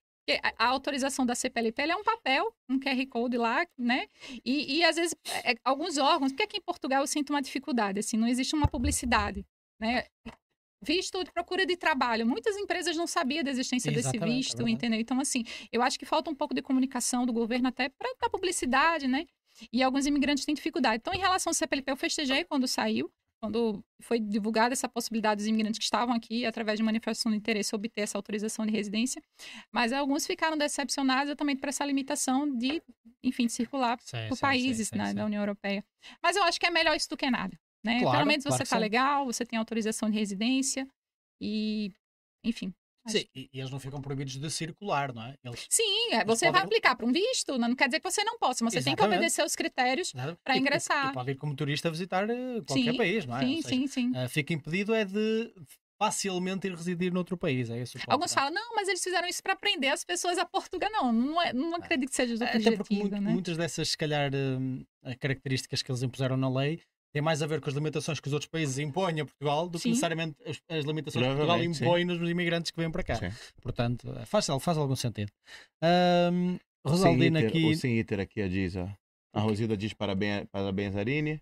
A, 0.59 0.67
autorização 0.69 1.25
da 1.25 1.35
CPLP 1.35 1.83
é 1.83 1.95
um 1.95 2.03
papel, 2.03 2.53
um 2.69 2.81
QR 2.81 3.07
Code 3.09 3.37
lá, 3.37 3.65
né? 3.79 4.07
E, 4.45 4.79
e 4.79 4.85
às 4.85 4.97
vezes, 4.97 5.15
é, 5.45 5.55
alguns 5.63 5.97
órgãos, 5.99 6.33
porque 6.33 6.43
aqui 6.43 6.57
em 6.57 6.63
Portugal 6.63 7.03
eu 7.03 7.07
sinto 7.07 7.31
uma 7.31 7.43
dificuldade, 7.43 8.01
assim, 8.01 8.17
não 8.17 8.27
existe 8.27 8.55
uma 8.57 8.67
publicidade, 8.67 9.47
né? 9.79 10.07
Visto 10.83 11.23
de 11.23 11.31
procura 11.31 11.65
de 11.65 11.77
trabalho. 11.77 12.27
Muitas 12.27 12.57
empresas 12.57 12.97
não 12.97 13.07
sabiam 13.07 13.45
da 13.45 13.51
existência 13.51 13.93
desse 13.93 14.09
Exatamente, 14.09 14.33
é 14.33 14.37
visto, 14.37 14.57
verdade. 14.57 14.73
entendeu? 14.73 14.99
Então, 15.01 15.21
assim, 15.21 15.45
eu 15.71 15.83
acho 15.83 15.99
que 15.99 16.07
falta 16.07 16.31
um 16.31 16.35
pouco 16.35 16.55
de 16.55 16.63
comunicação 16.63 17.25
do 17.25 17.33
governo 17.33 17.69
até 17.69 17.91
para 17.91 18.31
publicidade, 18.31 19.07
né? 19.07 19.27
E 19.73 19.83
alguns 19.83 20.05
imigrantes 20.07 20.45
têm 20.45 20.55
dificuldade. 20.55 20.97
Então, 20.97 21.15
em 21.15 21.19
relação 21.19 21.51
ao 21.51 21.55
CPLP, 21.55 21.93
eu 21.93 21.97
festejei 21.97 22.45
quando 22.45 22.67
saiu, 22.67 23.11
quando 23.45 23.85
foi 24.01 24.19
divulgada 24.19 24.73
essa 24.73 24.89
possibilidade 24.89 25.41
dos 25.41 25.47
imigrantes 25.47 25.79
que 25.79 25.85
estavam 25.85 26.15
aqui, 26.15 26.47
através 26.47 26.79
de 26.79 26.83
manifestação 26.83 27.31
de 27.31 27.37
interesse, 27.37 27.75
obter 27.75 28.01
essa 28.01 28.17
autorização 28.17 28.65
de 28.65 28.73
residência. 28.73 29.23
Mas 29.71 29.93
alguns 29.93 30.27
ficaram 30.27 30.57
decepcionados 30.57 31.27
exatamente 31.29 31.61
por 31.61 31.69
essa 31.69 31.85
limitação 31.85 32.57
de, 32.57 32.83
enfim, 33.23 33.45
de 33.47 33.53
circular 33.53 33.99
Sim, 34.01 34.29
por 34.29 34.37
sim, 34.37 34.41
países 34.41 34.89
sim, 34.89 34.97
né, 34.97 35.13
da 35.13 35.27
União 35.27 35.43
Europeia. 35.43 35.85
Mas 36.23 36.37
eu 36.37 36.43
acho 36.45 36.59
que 36.59 36.67
é 36.67 36.71
melhor 36.71 36.97
isso 36.97 37.09
do 37.11 37.19
que 37.19 37.31
nada. 37.31 37.59
Né? 37.85 38.01
Claro, 38.01 38.17
Pelo 38.17 38.27
menos 38.27 38.45
claro 38.45 38.57
você 38.57 38.71
tá 38.71 38.77
sim. 38.77 38.81
legal, 38.81 39.27
você 39.27 39.45
tem 39.45 39.59
autorização 39.59 40.09
de 40.09 40.19
residência 40.19 40.89
e, 41.39 41.93
enfim. 42.43 42.73
Sim, 43.07 43.25
e, 43.35 43.51
e 43.53 43.61
eles 43.61 43.71
não 43.71 43.79
ficam 43.79 44.01
proibidos 44.01 44.37
de 44.37 44.51
circular, 44.51 45.13
não 45.13 45.23
é? 45.25 45.37
Eles, 45.45 45.67
Sim, 45.69 46.13
é, 46.13 46.25
você 46.25 46.47
podem- 46.47 46.53
vai 46.53 46.63
aplicar 46.63 46.97
para 46.97 47.05
um 47.07 47.13
visto, 47.13 47.59
não 47.59 47.75
quer 47.75 47.87
dizer 47.89 48.01
que 48.01 48.11
você 48.11 48.25
não 48.25 48.39
possa, 48.39 48.65
mas 48.65 48.73
você 48.73 48.83
tem 48.83 48.95
que 48.95 49.01
Exatamente. 49.01 49.19
obedecer 49.19 49.45
os 49.45 49.55
critérios. 49.55 50.13
nada, 50.15 50.39
Pra 50.43 50.55
e- 50.55 50.59
e- 50.59 50.61
ingressar. 50.61 51.11
E, 51.11 51.13
pode 51.13 51.31
ir 51.33 51.35
como 51.37 51.55
turista 51.55 51.91
visitar 51.91 52.29
eh, 52.31 52.61
qualquer 52.67 52.93
Sim, 52.93 52.97
país, 52.97 53.27
não 53.27 53.37
é? 53.37 53.41
Sim, 53.41 53.57
seja, 53.63 53.69
sim, 53.69 53.87
sim. 53.87 54.13
eh, 54.15 54.29
fica 54.29 54.53
impedido 54.55 54.95
é 54.95 55.05
de 55.05 55.53
facilmente 55.99 56.67
ir 56.67 56.75
residir 56.75 57.13
noutro 57.13 57.37
país. 57.37 57.71
É 57.71 57.79
esse 57.79 57.97
o 57.97 58.01
ponto, 58.01 58.11
Alguns 58.11 58.33
é? 58.33 58.35
falam, 58.35 58.53
não, 58.53 58.75
mas 58.75 58.89
eles 58.89 59.03
fizeram 59.03 59.29
isso 59.29 59.43
para 59.43 59.55
prender 59.55 59.93
as 59.93 60.05
pessoas 60.05 60.39
a 60.39 60.45
Portugal. 60.45 60.91
Não, 60.91 61.13
não, 61.13 61.43
é, 61.43 61.53
não 61.53 61.75
acredito 61.77 62.09
que 62.11 62.17
seja 62.17 62.33
o 62.35 62.37
Até 62.37 62.57
objetivo, 62.57 62.77
porque 62.79 62.95
muito- 62.95 63.21
né? 63.21 63.31
muitas 63.31 63.57
dessas, 63.57 63.91
se 63.91 63.97
calhar, 63.99 64.31
eh, 65.05 65.15
características 65.17 65.83
que 65.83 65.91
eles 65.91 66.03
impuseram 66.03 66.37
na 66.37 66.49
lei 66.51 66.83
têm 67.15 67.23
mais 67.23 67.41
a 67.41 67.47
ver 67.47 67.61
com 67.61 67.71
as 67.71 67.75
limitações 67.77 68.19
que 68.19 68.27
os 68.27 68.33
outros 68.33 68.51
países 68.51 68.77
impõem 68.77 69.21
a 69.21 69.25
Portugal 69.25 69.69
do 69.69 69.79
que 69.79 69.85
Sim. 69.85 69.91
necessariamente 69.91 70.37
as, 70.45 70.61
as 70.69 70.85
limitações 70.85 71.25
que 71.25 71.33
Portugal 71.33 71.63
impõe 71.63 72.05
nos 72.05 72.29
imigrantes 72.29 72.73
que 72.73 72.77
vêm 72.77 72.91
para 72.91 73.05
cá. 73.05 73.15
Sim. 73.15 73.31
Portanto, 73.63 74.13
eh, 74.19 74.27
faz, 74.27 74.47
faz 74.61 74.77
algum 74.77 74.97
sentido. 74.97 75.31
O 76.85 76.91
Rosaldina 76.91 77.41
Sim 77.41 77.47
aqui. 77.47 77.65
O 77.67 77.77
Sim 77.77 77.99
Iter 77.99 78.19
aqui 78.19 78.43
ó, 78.43 78.49
diz, 78.49 78.75
ó. 78.75 78.89
A 79.33 79.41
Rosilda 79.41 79.77
diz 79.77 79.93
parabéns, 79.93 80.47
parabéns 80.51 80.97
Arine. 80.97 81.41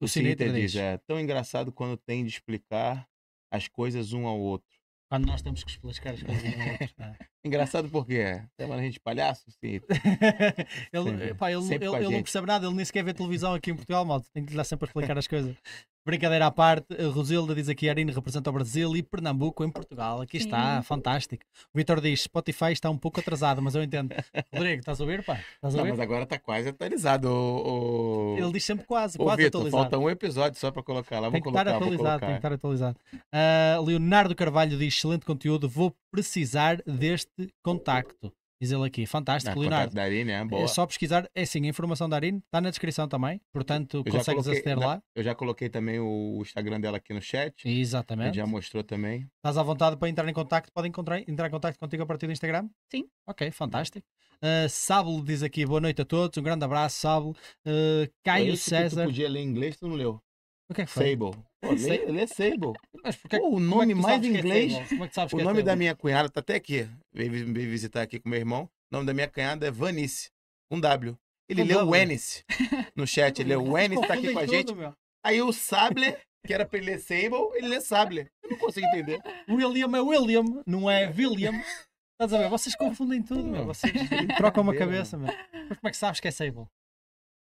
O 0.00 0.08
Sim 0.08 0.22
Sim 0.22 0.28
Iter 0.30 0.52
diz, 0.52 0.72
diz. 0.72 0.80
é 0.80 0.98
tão 0.98 1.18
engraçado 1.20 1.70
quando 1.70 1.96
tem 1.96 2.24
de 2.24 2.30
explicar 2.30 3.08
as 3.52 3.68
coisas 3.68 4.12
um 4.12 4.26
ao 4.26 4.38
outro. 4.38 4.73
Quando 5.14 5.26
nós 5.26 5.42
temos 5.42 5.62
que 5.62 5.70
explicar 5.70 6.14
as 6.14 6.22
coisas 6.22 6.44
ao 6.44 6.68
outro. 6.72 6.88
não 6.98 7.06
é? 7.06 7.16
Engraçado 7.44 7.88
porque 7.88 8.14
é. 8.14 8.44
Chama 8.60 8.74
a 8.74 8.80
gente 8.82 8.94
de 8.94 9.00
palhaço? 9.00 9.44
Sim. 9.48 9.80
ele, 10.92 11.04
Sempre. 11.10 11.34
pá, 11.34 11.52
ele, 11.52 11.62
ele- 11.72 11.84
ele 11.86 12.04
não 12.08 12.22
percebe 12.22 12.46
nada, 12.48 12.66
ele 12.66 12.74
nem 12.74 12.84
sequer 12.84 13.04
vê 13.04 13.14
televisão 13.14 13.54
aqui 13.54 13.70
em 13.70 13.76
Portugal, 13.76 14.04
malta. 14.04 14.26
Tem 14.34 14.44
que 14.44 14.50
lhe 14.50 14.56
dar 14.56 14.64
sempre 14.64 14.86
a 14.86 14.88
explicar 14.88 15.16
as 15.16 15.28
coisas. 15.28 15.56
Brincadeira 16.06 16.46
à 16.46 16.50
parte, 16.50 16.86
a 17.00 17.08
Rosilda 17.08 17.54
diz 17.54 17.66
aqui: 17.68 17.88
Arine 17.88 18.12
representa 18.12 18.50
o 18.50 18.52
Brasil 18.52 18.94
e 18.94 19.02
Pernambuco 19.02 19.64
em 19.64 19.70
Portugal. 19.70 20.20
Aqui 20.20 20.36
está, 20.36 20.76
Sim. 20.76 20.82
fantástico. 20.82 21.42
O 21.72 21.78
Vitor 21.78 21.98
diz: 21.98 22.22
Spotify 22.24 22.72
está 22.72 22.90
um 22.90 22.98
pouco 22.98 23.20
atrasado, 23.20 23.62
mas 23.62 23.74
eu 23.74 23.82
entendo. 23.82 24.10
Rodrigo, 24.52 24.80
estás 24.80 25.00
a 25.00 25.04
ouvir, 25.04 25.24
pá? 25.24 25.40
Estás 25.54 25.74
a 25.74 25.78
Não, 25.78 25.84
ouvir? 25.84 25.90
mas 25.92 26.00
agora 26.00 26.26
tá 26.26 26.38
quase 26.38 26.68
atualizado. 26.68 27.28
O, 27.30 28.34
o... 28.34 28.36
Ele 28.38 28.52
diz 28.52 28.64
sempre 28.64 28.84
quase, 28.84 29.16
Ô, 29.18 29.24
quase 29.24 29.44
Vitor, 29.44 29.60
atualizado. 29.62 29.82
falta 29.82 29.98
um 29.98 30.10
episódio 30.10 30.60
só 30.60 30.70
pra 30.70 30.82
colocar 30.82 31.20
lá. 31.20 31.30
Tem 31.30 31.40
que 31.40 31.48
estar 31.48 31.64
colocar, 31.64 31.76
atualizado, 31.76 31.86
tem 31.86 32.18
que 32.18 32.20
colocar. 32.20 32.36
estar 32.36 32.52
atualizado. 32.52 32.98
Ah, 33.32 33.80
Leonardo 33.82 34.34
Carvalho 34.34 34.76
diz: 34.76 34.94
excelente 34.94 35.24
conteúdo, 35.24 35.68
vou 35.70 35.96
precisar 36.10 36.82
deste 36.86 37.48
contacto. 37.62 38.30
Diz 38.60 38.70
ele 38.70 38.86
aqui, 38.86 39.04
fantástico, 39.04 39.56
Ah, 39.58 39.60
Leonardo. 39.60 39.90
contato 39.90 39.94
da 39.94 40.02
Arine, 40.04 40.30
é 40.30 40.44
boa. 40.44 40.62
É 40.62 40.66
só 40.68 40.86
pesquisar, 40.86 41.28
é 41.34 41.44
sim, 41.44 41.64
a 41.66 41.68
informação 41.68 42.08
da 42.08 42.16
Arine 42.16 42.38
está 42.38 42.60
na 42.60 42.70
descrição 42.70 43.06
também, 43.08 43.40
portanto 43.52 43.98
Eu 43.98 44.12
consegues 44.12 44.42
coloquei- 44.44 44.52
aceder 44.52 44.78
na- 44.78 44.86
lá. 44.86 45.02
Eu 45.14 45.22
já 45.22 45.34
coloquei 45.34 45.68
também 45.68 45.98
o 45.98 46.38
Instagram 46.40 46.80
dela 46.80 46.96
aqui 46.98 47.12
no 47.12 47.20
chat. 47.20 47.54
Exatamente. 47.68 48.36
já 48.36 48.46
mostrou 48.46 48.82
também. 48.84 49.28
Estás 49.36 49.58
à 49.58 49.62
vontade 49.62 49.96
para 49.96 50.08
entrar 50.08 50.28
em 50.28 50.32
contacto, 50.32 50.70
podem 50.72 50.88
encontrar, 50.88 51.20
entrar 51.28 51.48
em 51.48 51.50
contacto 51.50 51.78
contigo 51.78 52.02
a 52.02 52.06
partir 52.06 52.26
do 52.26 52.32
Instagram? 52.32 52.68
Sim. 52.90 53.04
Ok, 53.26 53.50
fantástico. 53.50 54.06
Uh, 54.36 54.68
Sábulo 54.68 55.24
diz 55.24 55.42
aqui, 55.42 55.64
boa 55.66 55.80
noite 55.80 56.02
a 56.02 56.04
todos, 56.04 56.36
um 56.38 56.42
grande 56.42 56.64
abraço, 56.64 56.98
Sábulo. 57.00 57.36
Uh, 57.66 58.08
Caio 58.22 58.52
Esse 58.54 58.64
que 58.64 58.70
César, 58.70 59.02
Tu 59.02 59.06
podia 59.06 59.28
ler 59.28 59.40
em 59.40 59.46
inglês, 59.48 59.76
tu 59.76 59.88
não 59.88 59.96
leu. 59.96 60.20
O 60.74 60.76
que 60.76 60.82
é 60.82 60.84
que 60.86 60.90
foi? 60.90 61.10
Sable. 61.10 61.36
Pô, 61.62 61.70
lê, 61.72 62.04
lê 62.06 62.26
Sable. 62.26 62.72
Mas 63.02 63.16
porquê- 63.16 63.38
Pô, 63.38 63.54
o 63.54 63.58
é 63.58 63.60
nome 63.60 63.94
mais 63.94 64.20
que 64.20 64.26
é 64.26 64.30
inglês. 64.30 64.88
Como 64.88 65.04
é 65.04 65.06
que 65.06 65.12
tu 65.12 65.14
sabes 65.14 65.32
O 65.32 65.40
é 65.40 65.44
nome 65.44 65.62
da 65.62 65.74
minha 65.76 65.94
cunhada 65.94 66.28
tá 66.28 66.40
até 66.40 66.56
aqui. 66.56 66.88
Veio, 67.12 67.30
vi- 67.30 67.44
veio 67.44 67.70
visitar 67.70 68.02
aqui 68.02 68.18
com 68.20 68.28
meu 68.28 68.38
irmão. 68.38 68.64
O 68.92 68.96
nome 68.96 69.06
da 69.06 69.14
minha 69.14 69.28
cunhada 69.28 69.66
é 69.66 69.70
Vanice. 69.70 70.28
Um 70.70 70.78
W. 70.80 71.16
Ele 71.48 71.62
Com 71.62 71.68
leu 71.68 71.78
W. 71.78 71.90
Wenice 71.92 72.44
no 72.96 73.06
chat. 73.06 73.38
Ele 73.40 73.50
leu 73.50 73.62
Wenice, 73.72 74.06
tá 74.06 74.14
aqui 74.14 74.32
com 74.32 74.38
a 74.38 74.46
gente. 74.46 74.66
tudo. 74.66 74.94
Aí 75.24 75.40
o 75.42 75.52
Sable, 75.52 76.16
que 76.46 76.52
era 76.52 76.64
pra 76.66 76.78
ele 76.78 76.90
ler 76.90 76.98
Sable, 76.98 77.48
ele 77.54 77.68
lê 77.68 77.80
Sable. 77.80 78.26
Eu 78.42 78.50
não 78.50 78.58
consigo 78.58 78.86
entender. 78.88 79.20
William 79.48 79.96
é 79.96 80.00
William, 80.00 80.44
não 80.66 80.90
é 80.90 81.06
William. 81.08 81.52
Estás 82.12 82.32
a 82.32 82.38
ver? 82.38 82.48
Vocês 82.48 82.76
confundem 82.76 83.22
tudo, 83.22 83.42
meu. 83.44 83.64
Vocês 83.66 83.92
trocam 84.36 84.62
uma 84.62 84.74
cabeça, 84.74 85.16
meu. 85.18 85.32
Mas 85.52 85.78
como 85.78 85.88
é 85.88 85.90
que 85.90 85.96
sabes 85.96 86.20
que 86.20 86.28
é 86.28 86.30
Sable? 86.30 86.66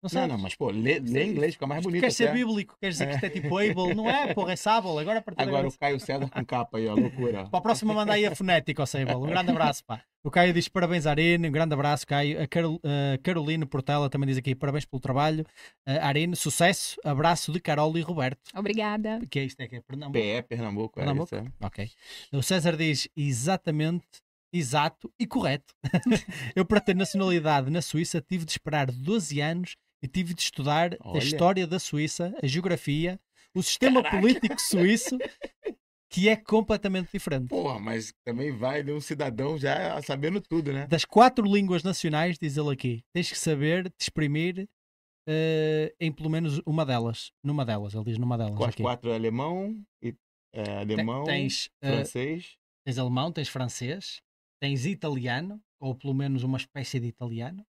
Não 0.02 0.08
Não, 0.08 0.10
sabes? 0.10 0.28
não, 0.28 0.38
mas 0.38 0.54
pô, 0.56 0.68
lê, 0.70 0.98
lê 0.98 1.22
em 1.24 1.30
inglês, 1.30 1.54
fica 1.54 1.64
mais 1.66 1.80
bonito. 1.82 2.00
Queres 2.00 2.16
ser 2.16 2.24
até. 2.24 2.34
bíblico? 2.34 2.76
Queres 2.80 2.96
dizer 2.96 3.06
que 3.08 3.14
isto 3.14 3.24
é 3.24 3.30
tipo 3.30 3.56
able? 3.56 3.94
Não 3.94 4.10
é, 4.10 4.34
porra, 4.34 4.52
é 4.52 4.56
Sable. 4.56 4.98
Agora 4.98 5.20
a 5.20 5.22
partir 5.22 5.42
Agora 5.42 5.68
o 5.68 5.78
Caio 5.78 6.00
César 6.00 6.28
com 6.28 6.44
capa 6.44 6.78
aí, 6.78 6.88
ó, 6.88 6.94
loucura. 6.94 7.46
Para 7.48 7.58
a 7.58 7.62
próxima 7.62 7.94
manda 7.94 8.12
aí 8.12 8.26
a 8.26 8.34
fonética 8.34 8.82
ao 8.82 8.86
Sable. 8.86 9.14
Um 9.14 9.26
grande 9.26 9.50
abraço, 9.50 9.84
pá. 9.84 10.02
O 10.24 10.30
Caio 10.30 10.52
diz 10.52 10.66
parabéns, 10.68 11.06
Arine. 11.06 11.48
Um 11.48 11.52
grande 11.52 11.72
abraço, 11.74 12.04
Caio. 12.04 12.42
A 12.42 12.46
Carol, 12.48 12.80
a 12.84 13.18
Carolina 13.18 13.64
Portela 13.64 14.10
também 14.10 14.26
diz 14.28 14.38
aqui 14.38 14.56
parabéns 14.56 14.84
pelo 14.84 15.00
trabalho. 15.00 15.44
Uh, 15.88 16.00
Arine, 16.00 16.34
sucesso. 16.34 16.96
Abraço 17.04 17.52
de 17.52 17.60
Carol 17.60 17.96
e 17.96 18.00
Roberto. 18.00 18.40
Obrigada. 18.56 19.20
Que 19.30 19.38
é 19.38 19.44
isto? 19.44 19.60
É 19.60 19.68
que 19.68 19.76
é 19.76 19.80
Pernambuco. 19.80 20.18
PE 20.18 20.42
Pernambuco, 20.42 20.98
é 21.00 21.04
Pernambuco? 21.04 21.34
isso. 21.36 21.44
é. 21.44 21.66
Ok. 21.66 21.90
O 22.32 22.42
César 22.42 22.76
diz 22.76 23.08
exatamente, 23.16 24.04
exato 24.52 25.12
e 25.18 25.26
correto. 25.26 25.72
Eu, 26.56 26.64
para 26.64 26.80
ter 26.80 26.94
nacionalidade 26.94 27.70
na 27.70 27.80
Suíça, 27.82 28.20
tive 28.20 28.44
de 28.44 28.52
esperar 28.52 28.90
12 28.90 29.40
anos 29.40 29.76
e 30.02 30.08
tive 30.08 30.34
de 30.34 30.42
estudar 30.42 30.94
a 30.94 31.10
Olha. 31.10 31.18
história 31.18 31.66
da 31.66 31.78
Suíça, 31.78 32.34
a 32.42 32.46
geografia, 32.46 33.20
o 33.54 33.62
sistema 33.62 34.02
político 34.02 34.60
suíço, 34.60 35.16
que 36.10 36.28
é 36.28 36.36
completamente 36.36 37.10
diferente. 37.12 37.48
Porra, 37.48 37.78
mas 37.78 38.12
também 38.24 38.50
vai 38.50 38.82
de 38.82 38.92
um 38.92 39.00
cidadão 39.00 39.56
já 39.56 40.00
sabendo 40.02 40.40
tudo, 40.40 40.72
né? 40.72 40.86
Das 40.86 41.04
quatro 41.04 41.46
línguas 41.46 41.82
nacionais, 41.82 42.38
diz 42.38 42.56
ele 42.56 42.72
aqui, 42.72 43.02
tens 43.14 43.30
que 43.30 43.38
saber 43.38 43.88
te 43.90 44.02
exprimir 44.02 44.68
eh, 45.26 45.94
em 46.00 46.12
pelo 46.12 46.28
menos 46.28 46.60
uma 46.66 46.84
delas. 46.84 47.32
Numa 47.42 47.64
delas, 47.64 47.94
ele 47.94 48.04
diz 48.04 48.18
numa 48.18 48.36
delas. 48.36 48.56
Com 48.56 48.64
as 48.64 48.70
aqui. 48.70 48.82
quatro 48.82 49.12
alemão, 49.12 49.80
e, 50.02 50.14
é, 50.52 50.78
alemão, 50.78 51.24
tens, 51.24 51.70
eh, 51.80 51.96
francês. 51.96 52.56
tens 52.84 52.98
alemão, 52.98 53.32
tens 53.32 53.48
francês, 53.48 54.20
tens 54.60 54.84
italiano, 54.84 55.60
ou 55.80 55.94
pelo 55.94 56.14
menos 56.14 56.42
uma 56.42 56.58
espécie 56.58 57.00
de 57.00 57.06
italiano, 57.06 57.64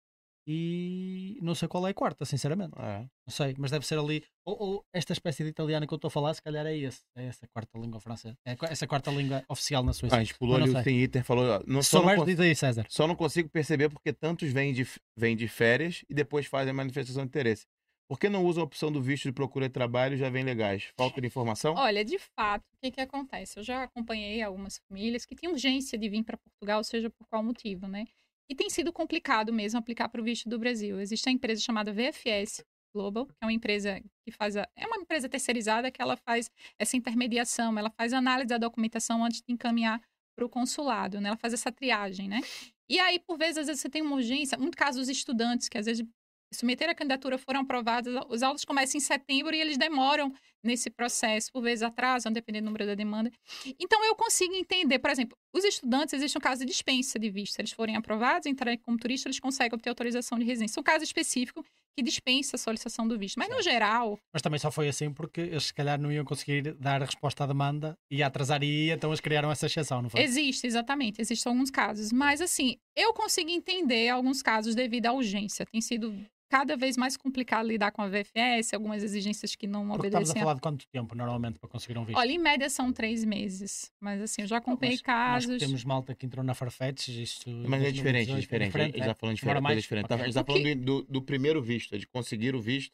e 0.47 1.39
não 1.43 1.55
sei 1.55 1.69
qual 1.69 1.87
é 1.87 1.91
a 1.91 1.95
quarta, 1.95 2.25
sinceramente. 2.25 2.73
É. 2.79 3.01
Não 3.01 3.33
sei, 3.33 3.55
mas 3.59 3.71
deve 3.71 3.87
ser 3.87 3.99
ali. 3.99 4.25
Ou, 4.45 4.57
ou 4.61 4.85
esta 4.93 5.13
espécie 5.13 5.43
de 5.45 5.51
italiano 5.51 5.87
que 5.87 5.93
eu 5.93 5.97
estou 5.97 6.09
a 6.09 6.11
falar, 6.11 6.35
se 6.35 6.43
calhar 6.43 6.67
é 6.67 6.77
esse. 6.77 7.03
É 7.17 7.27
essa 7.27 7.47
quarta 7.49 7.79
língua 7.79 8.01
francesa. 8.01 8.37
É 8.45 8.53
a- 8.53 8.57
essa 8.71 8.87
quarta 8.87 9.11
língua 9.11 9.45
oficial 9.49 9.83
na 9.83 9.93
Suíça. 9.93 10.17
Ah, 10.17 10.19
a 10.19 10.25
gente 10.25 10.37
pulou 10.39 10.55
Mas 10.59 10.63
ali 10.65 10.73
não 10.73 10.81
o 10.81 10.83
sei. 10.85 10.93
Sem 10.93 11.03
Iter 11.03 11.25
falou. 11.25 11.63
Não, 11.67 11.83
só, 11.83 12.03
não 12.17 12.25
diz 12.25 12.41
aí, 12.41 12.55
César. 12.55 12.87
só 12.89 13.07
não 13.07 13.15
consigo 13.15 13.49
perceber 13.49 13.89
porque 13.89 14.13
tantos 14.13 14.51
vêm 14.53 14.73
de, 14.73 14.87
vêm 15.17 15.37
de 15.37 15.47
férias 15.49 16.05
e 16.09 16.15
depois 16.15 16.47
fazem 16.47 16.71
a 16.71 16.75
manifestação 16.75 17.23
de 17.23 17.29
interesse. 17.29 17.67
Por 18.09 18.19
que 18.19 18.29
não 18.29 18.45
usam 18.45 18.63
a 18.63 18.67
opção 18.67 18.91
do 18.91 19.01
visto 19.01 19.23
de 19.29 19.33
procura 19.33 19.69
de 19.69 19.73
trabalho 19.73 20.15
e 20.15 20.19
já 20.19 20.29
vem 20.29 20.43
legais? 20.43 20.89
Falta 20.97 21.21
de 21.21 21.29
informação? 21.29 21.75
Olha, 21.77 22.05
de 22.05 22.19
fato, 22.35 22.65
o 22.75 22.79
que, 22.83 22.91
que 22.91 23.01
acontece? 23.01 23.57
Eu 23.57 23.63
já 23.63 23.85
acompanhei 23.85 24.43
algumas 24.43 24.79
famílias 24.89 25.25
que 25.25 25.37
têm 25.37 25.49
urgência 25.49 25.97
de 25.97 26.09
vir 26.09 26.25
para 26.25 26.37
Portugal, 26.37 26.83
seja 26.83 27.09
por 27.09 27.25
qual 27.29 27.41
motivo, 27.41 27.87
né? 27.87 28.05
E 28.51 28.55
tem 28.55 28.69
sido 28.69 28.93
complicado 28.93 29.53
mesmo 29.53 29.79
aplicar 29.79 30.09
para 30.09 30.21
o 30.21 30.25
visto 30.25 30.49
do 30.49 30.59
Brasil. 30.59 31.01
Existe 31.01 31.29
a 31.29 31.33
empresa 31.33 31.61
chamada 31.61 31.93
VFS, 31.93 32.65
Global, 32.93 33.27
que 33.27 33.35
é 33.41 33.47
uma 33.47 33.53
empresa 33.53 34.03
que 34.25 34.33
faz 34.33 34.57
a, 34.57 34.69
é 34.75 34.85
uma 34.89 34.97
empresa 34.97 35.29
terceirizada 35.29 35.89
que 35.89 36.03
ela 36.03 36.17
faz 36.17 36.51
essa 36.77 36.97
intermediação, 36.97 37.79
ela 37.79 37.91
faz 37.91 38.13
análise 38.13 38.49
da 38.49 38.59
documentação 38.59 39.25
antes 39.25 39.41
de 39.41 39.53
encaminhar 39.53 40.03
para 40.35 40.45
o 40.45 40.49
consulado, 40.49 41.21
né? 41.21 41.29
Ela 41.29 41.37
faz 41.37 41.55
essa 41.55 41.71
triagem, 41.71 42.29
né? 42.29 42.41
E 42.89 42.99
aí, 42.99 43.21
por 43.21 43.39
vezes, 43.39 43.59
às 43.59 43.67
vezes 43.69 43.83
você 43.83 43.89
tem 43.89 44.03
uma 44.03 44.17
urgência, 44.17 44.59
muito 44.59 44.77
caso 44.77 44.99
dos 44.99 45.09
estudantes 45.09 45.69
que 45.69 45.79
às 45.79 45.87
vezes 45.87 46.05
submeteram 46.53 46.93
a 46.93 46.95
candidatura, 46.95 47.39
foram 47.39 47.61
aprovados, 47.61 48.13
os 48.29 48.43
aulas 48.43 48.65
começam 48.65 48.99
em 48.99 49.01
setembro 49.01 49.55
e 49.55 49.61
eles 49.61 49.79
demoram 49.79 50.33
nesse 50.63 50.91
processo, 50.91 51.51
por 51.53 51.63
vezes 51.63 51.83
atrasam, 51.83 52.33
dependendo 52.33 52.65
do 52.65 52.67
número 52.67 52.87
da 52.87 52.95
demanda. 52.95 53.31
Então, 53.79 54.05
eu 54.05 54.15
consigo 54.15 54.55
entender, 54.55 54.99
por 54.99 55.11
exemplo, 55.11 55.37
os 55.55 55.65
estudantes, 55.65 56.13
existe 56.15 56.37
um 56.37 56.41
caso 56.41 56.61
de 56.61 56.67
dispensa 56.67 57.19
de 57.19 57.31
visto. 57.31 57.55
Se 57.55 57.61
eles 57.63 57.73
forem 57.73 57.97
aprovados, 57.97 58.47
entrarem 58.47 58.79
como 58.79 58.99
turista, 58.99 59.29
eles 59.29 59.41
conseguem 59.41 59.75
obter 59.75 59.89
autorização 59.89 60.39
de 60.39 60.45
residência. 60.45 60.79
É 60.79 60.81
um 60.81 60.85
caso 60.85 61.03
específico 61.03 61.65
que 61.97 62.03
dispensa 62.03 62.57
a 62.57 62.59
solicitação 62.59 63.09
do 63.09 63.19
visto. 63.19 63.37
Mas, 63.37 63.49
certo. 63.49 63.59
no 63.59 63.65
geral... 63.65 64.19
Mas 64.33 64.43
também 64.43 64.59
só 64.59 64.71
foi 64.71 64.89
assim 64.89 65.13
porque 65.13 65.41
eles, 65.41 65.65
se 65.65 65.75
calhar, 65.75 66.01
não 66.01 66.13
iam 66.13 66.25
conseguir 66.25 66.75
dar 66.75 67.03
a 67.03 67.07
resposta 67.07 67.45
à 67.45 67.47
demanda 67.47 67.97
e 68.11 68.23
atrasar 68.23 68.63
e 68.63 68.91
então 68.91 69.11
eles 69.11 69.21
criaram 69.21 69.51
essa 69.51 69.67
exceção, 69.67 70.03
não 70.03 70.11
foi? 70.11 70.21
Existe, 70.21 70.67
exatamente. 70.67 71.21
Existem 71.21 71.51
alguns 71.51 71.71
casos. 71.71 72.13
Mas, 72.13 72.41
assim, 72.41 72.77
eu 72.95 73.13
consigo 73.13 73.51
entender 73.51 74.09
alguns 74.09 74.43
casos 74.43 74.75
devido 74.75 75.07
à 75.07 75.13
urgência. 75.13 75.67
Tem 75.67 75.81
sido 75.81 76.15
cada 76.51 76.77
vez 76.77 76.97
mais 76.97 77.17
complicado 77.17 77.67
lidar 77.69 77.93
com 77.93 78.03
a 78.03 78.09
VFS, 78.09 78.75
algumas 78.75 79.05
exigências 79.05 79.55
que 79.55 79.69
não 79.69 79.87
Porque 79.87 80.09
obedecem. 80.09 80.23
Estamos 80.23 80.37
a 80.37 80.45
falar 80.45 80.55
de 80.55 80.61
quanto 80.61 80.87
tempo 80.89 81.15
normalmente 81.15 81.61
para 81.61 81.69
conseguir 81.69 81.97
um 81.97 82.05
visto? 82.05 82.19
Olha, 82.19 82.33
em 82.33 82.39
média 82.39 82.69
são 82.69 82.93
três 82.93 83.25
meses. 83.25 83.93
Mas 84.01 84.21
assim, 84.21 84.43
eu 84.43 84.49
já 84.49 84.57
acompanhei 84.57 84.97
Mas, 84.97 85.03
casos. 85.03 85.59
temos 85.59 85.85
malta 85.85 86.13
que 86.13 86.27
entrou 86.27 86.45
na 86.45 86.53
Farfetch, 86.53 87.09
isto. 87.09 87.49
Mas 87.49 87.85
é 87.85 87.93
diferente, 87.93 88.27
2018, 88.27 88.37
é 88.37 88.41
diferente. 88.41 88.67
É 88.67 88.87
diferente. 88.87 89.07
Já 89.07 89.15
falando 89.15 89.37
de 89.37 89.41
coisa 89.43 89.81
diferente. 89.81 90.13
Okay. 90.13 90.33
Já 90.33 90.45
falando 90.45 90.75
do, 90.75 91.03
do 91.05 91.23
primeiro 91.23 91.63
visto, 91.63 91.97
de 91.97 92.07
conseguir 92.09 92.57
o 92.57 92.61
visto. 92.61 92.93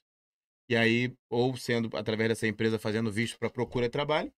E 0.69 0.77
aí, 0.77 1.17
ou 1.31 1.57
sendo 1.57 1.97
através 1.97 2.29
dessa 2.29 2.47
empresa 2.47 2.79
fazendo 2.79 3.11
visto 3.11 3.39
para 3.39 3.49
procura 3.49 3.87
de 3.87 3.93
trabalho. 3.93 4.31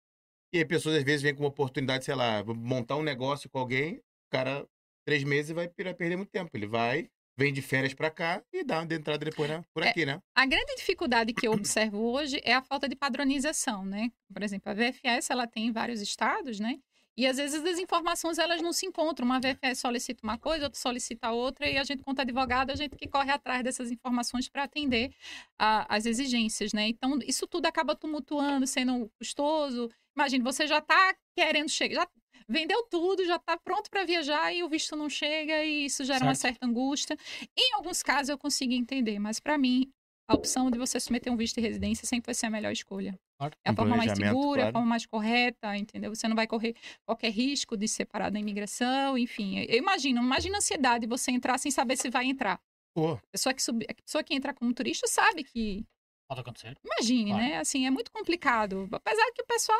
E 0.53 0.59
aí, 0.59 0.65
pessoas 0.65 0.97
às 0.97 1.05
vezes 1.05 1.23
vêm 1.23 1.35
com 1.35 1.43
uma 1.43 1.49
oportunidade, 1.49 2.05
sei 2.05 2.15
lá, 2.15 2.45
montar 2.45 2.97
um 2.97 3.03
negócio 3.03 3.49
com 3.49 3.59
alguém, 3.59 3.97
o 3.97 4.31
cara, 4.31 4.67
três 5.07 5.25
meses, 5.25 5.53
vai 5.53 5.69
perder 5.69 6.17
muito 6.17 6.31
tempo. 6.31 6.51
Ele 6.53 6.67
vai, 6.67 7.09
vem 7.37 7.53
de 7.53 7.61
férias 7.61 7.93
para 7.93 8.11
cá 8.11 8.43
e 8.53 8.65
dá 8.65 8.81
uma 8.81 8.95
entrada 8.95 9.25
depois 9.25 9.49
né? 9.49 9.63
por 9.73 9.83
é, 9.83 9.91
aqui, 9.91 10.03
é, 10.03 10.07
né? 10.07 10.23
A 10.35 10.47
grande 10.47 10.75
dificuldade 10.77 11.33
que 11.33 11.47
eu 11.47 11.53
observo 11.53 11.99
hoje 11.99 12.41
é 12.43 12.55
a 12.55 12.63
falta 12.63 12.89
de 12.89 12.97
padronização, 12.97 13.85
né? 13.85 14.11
Por 14.33 14.43
exemplo, 14.43 14.71
a 14.71 14.75
VFS 14.75 15.31
ela 15.31 15.47
tem 15.47 15.67
em 15.67 15.73
vários 15.73 16.01
estados, 16.01 16.59
né? 16.59 16.79
E 17.19 17.27
às 17.27 17.39
vezes 17.39 17.65
as 17.65 17.79
informações 17.79 18.37
elas 18.37 18.61
não 18.61 18.75
se 18.75 18.85
encontram. 18.85 19.25
Uma 19.25 19.41
VFS 19.41 19.79
solicita 19.79 20.21
uma 20.23 20.37
coisa, 20.37 20.65
outra 20.65 20.79
solicita 20.79 21.31
outra, 21.31 21.67
e 21.67 21.79
a 21.79 21.85
gente, 21.85 22.03
quanto 22.03 22.21
advogado, 22.21 22.71
a 22.71 22.75
gente 22.75 22.95
que 22.95 23.09
corre 23.09 23.31
atrás 23.31 23.65
dessas 23.65 23.91
informações 23.91 24.49
para 24.51 24.65
atender 24.65 25.11
as 25.59 26.05
exigências, 26.05 26.75
né? 26.75 26.89
Então, 26.89 27.19
isso 27.27 27.47
tudo 27.47 27.65
acaba 27.67 27.97
tumultuando, 27.97 28.67
sendo 28.67 29.11
custoso. 29.19 29.91
Imagine, 30.15 30.45
você 30.45 30.67
já 30.67 30.79
está 30.79 31.15
querendo 31.35 31.71
chegar, 31.71 32.03
já 32.03 32.09
vendeu 32.49 32.83
tudo, 32.85 33.25
já 33.25 33.37
está 33.37 33.57
pronto 33.57 33.91
para 33.91 34.05
viajar 34.05 34.53
e 34.53 34.63
o 34.63 34.69
visto 34.69 34.97
não 34.97 35.09
chega 35.09 35.65
e 35.65 35.87
isso 35.87 36.05
gera 36.05 36.19
certo. 36.19 36.29
uma 36.29 36.35
certa 36.35 36.67
angústia. 36.67 37.17
Em 37.57 37.75
alguns 37.75 38.03
casos 38.03 38.29
eu 38.29 38.39
consigo 38.39 38.73
entender, 38.73 39.19
mas 39.19 39.41
para 39.41 39.57
mim 39.57 39.91
a 40.29 40.35
opção 40.35 40.71
de 40.71 40.79
você 40.79 40.99
submeter 40.99 41.33
um 41.33 41.37
visto 41.37 41.55
de 41.57 41.61
residência 41.61 42.07
sempre 42.07 42.27
vai 42.27 42.35
ser 42.35 42.47
a 42.47 42.51
melhor 42.51 42.73
escolha. 42.73 43.17
Claro. 43.39 43.55
É 43.65 43.69
a 43.69 43.73
um 43.73 43.77
forma 43.77 43.97
mais 43.97 44.13
segura, 44.13 44.63
claro. 44.63 44.69
a 44.69 44.73
forma 44.73 44.87
mais 44.89 45.07
correta, 45.07 45.77
entendeu? 45.77 46.15
Você 46.15 46.27
não 46.27 46.35
vai 46.35 46.47
correr 46.47 46.75
qualquer 47.07 47.31
risco 47.31 47.77
de 47.77 47.87
ser 47.87 48.07
parado 48.07 48.35
na 48.35 48.41
imigração, 48.41 49.17
enfim. 49.17 49.59
Eu 49.69 49.79
imagino, 49.79 50.21
imagina 50.21 50.57
a 50.57 50.59
ansiedade 50.59 51.03
de 51.03 51.07
você 51.07 51.31
entrar 51.31 51.59
sem 51.59 51.71
saber 51.71 51.97
se 51.97 52.11
vai 52.11 52.27
entrar. 52.27 52.61
Pô. 52.95 53.13
A 53.13 53.21
pessoa 53.31 53.53
que, 53.55 53.63
sub... 53.63 53.85
a 53.89 53.95
pessoa 53.95 54.25
que 54.25 54.35
entra 54.35 54.53
como 54.53 54.73
turista 54.73 55.07
sabe 55.07 55.45
que. 55.45 55.85
Pode 56.29 56.41
acontecer. 56.41 56.77
Imagine, 56.85 57.31
claro. 57.31 57.45
né? 57.45 57.59
Assim, 57.59 57.87
é 57.87 57.91
muito 57.91 58.11
complicado. 58.11 58.89
Apesar 58.91 59.31
que 59.33 59.43
o 59.43 59.47
pessoal 59.47 59.79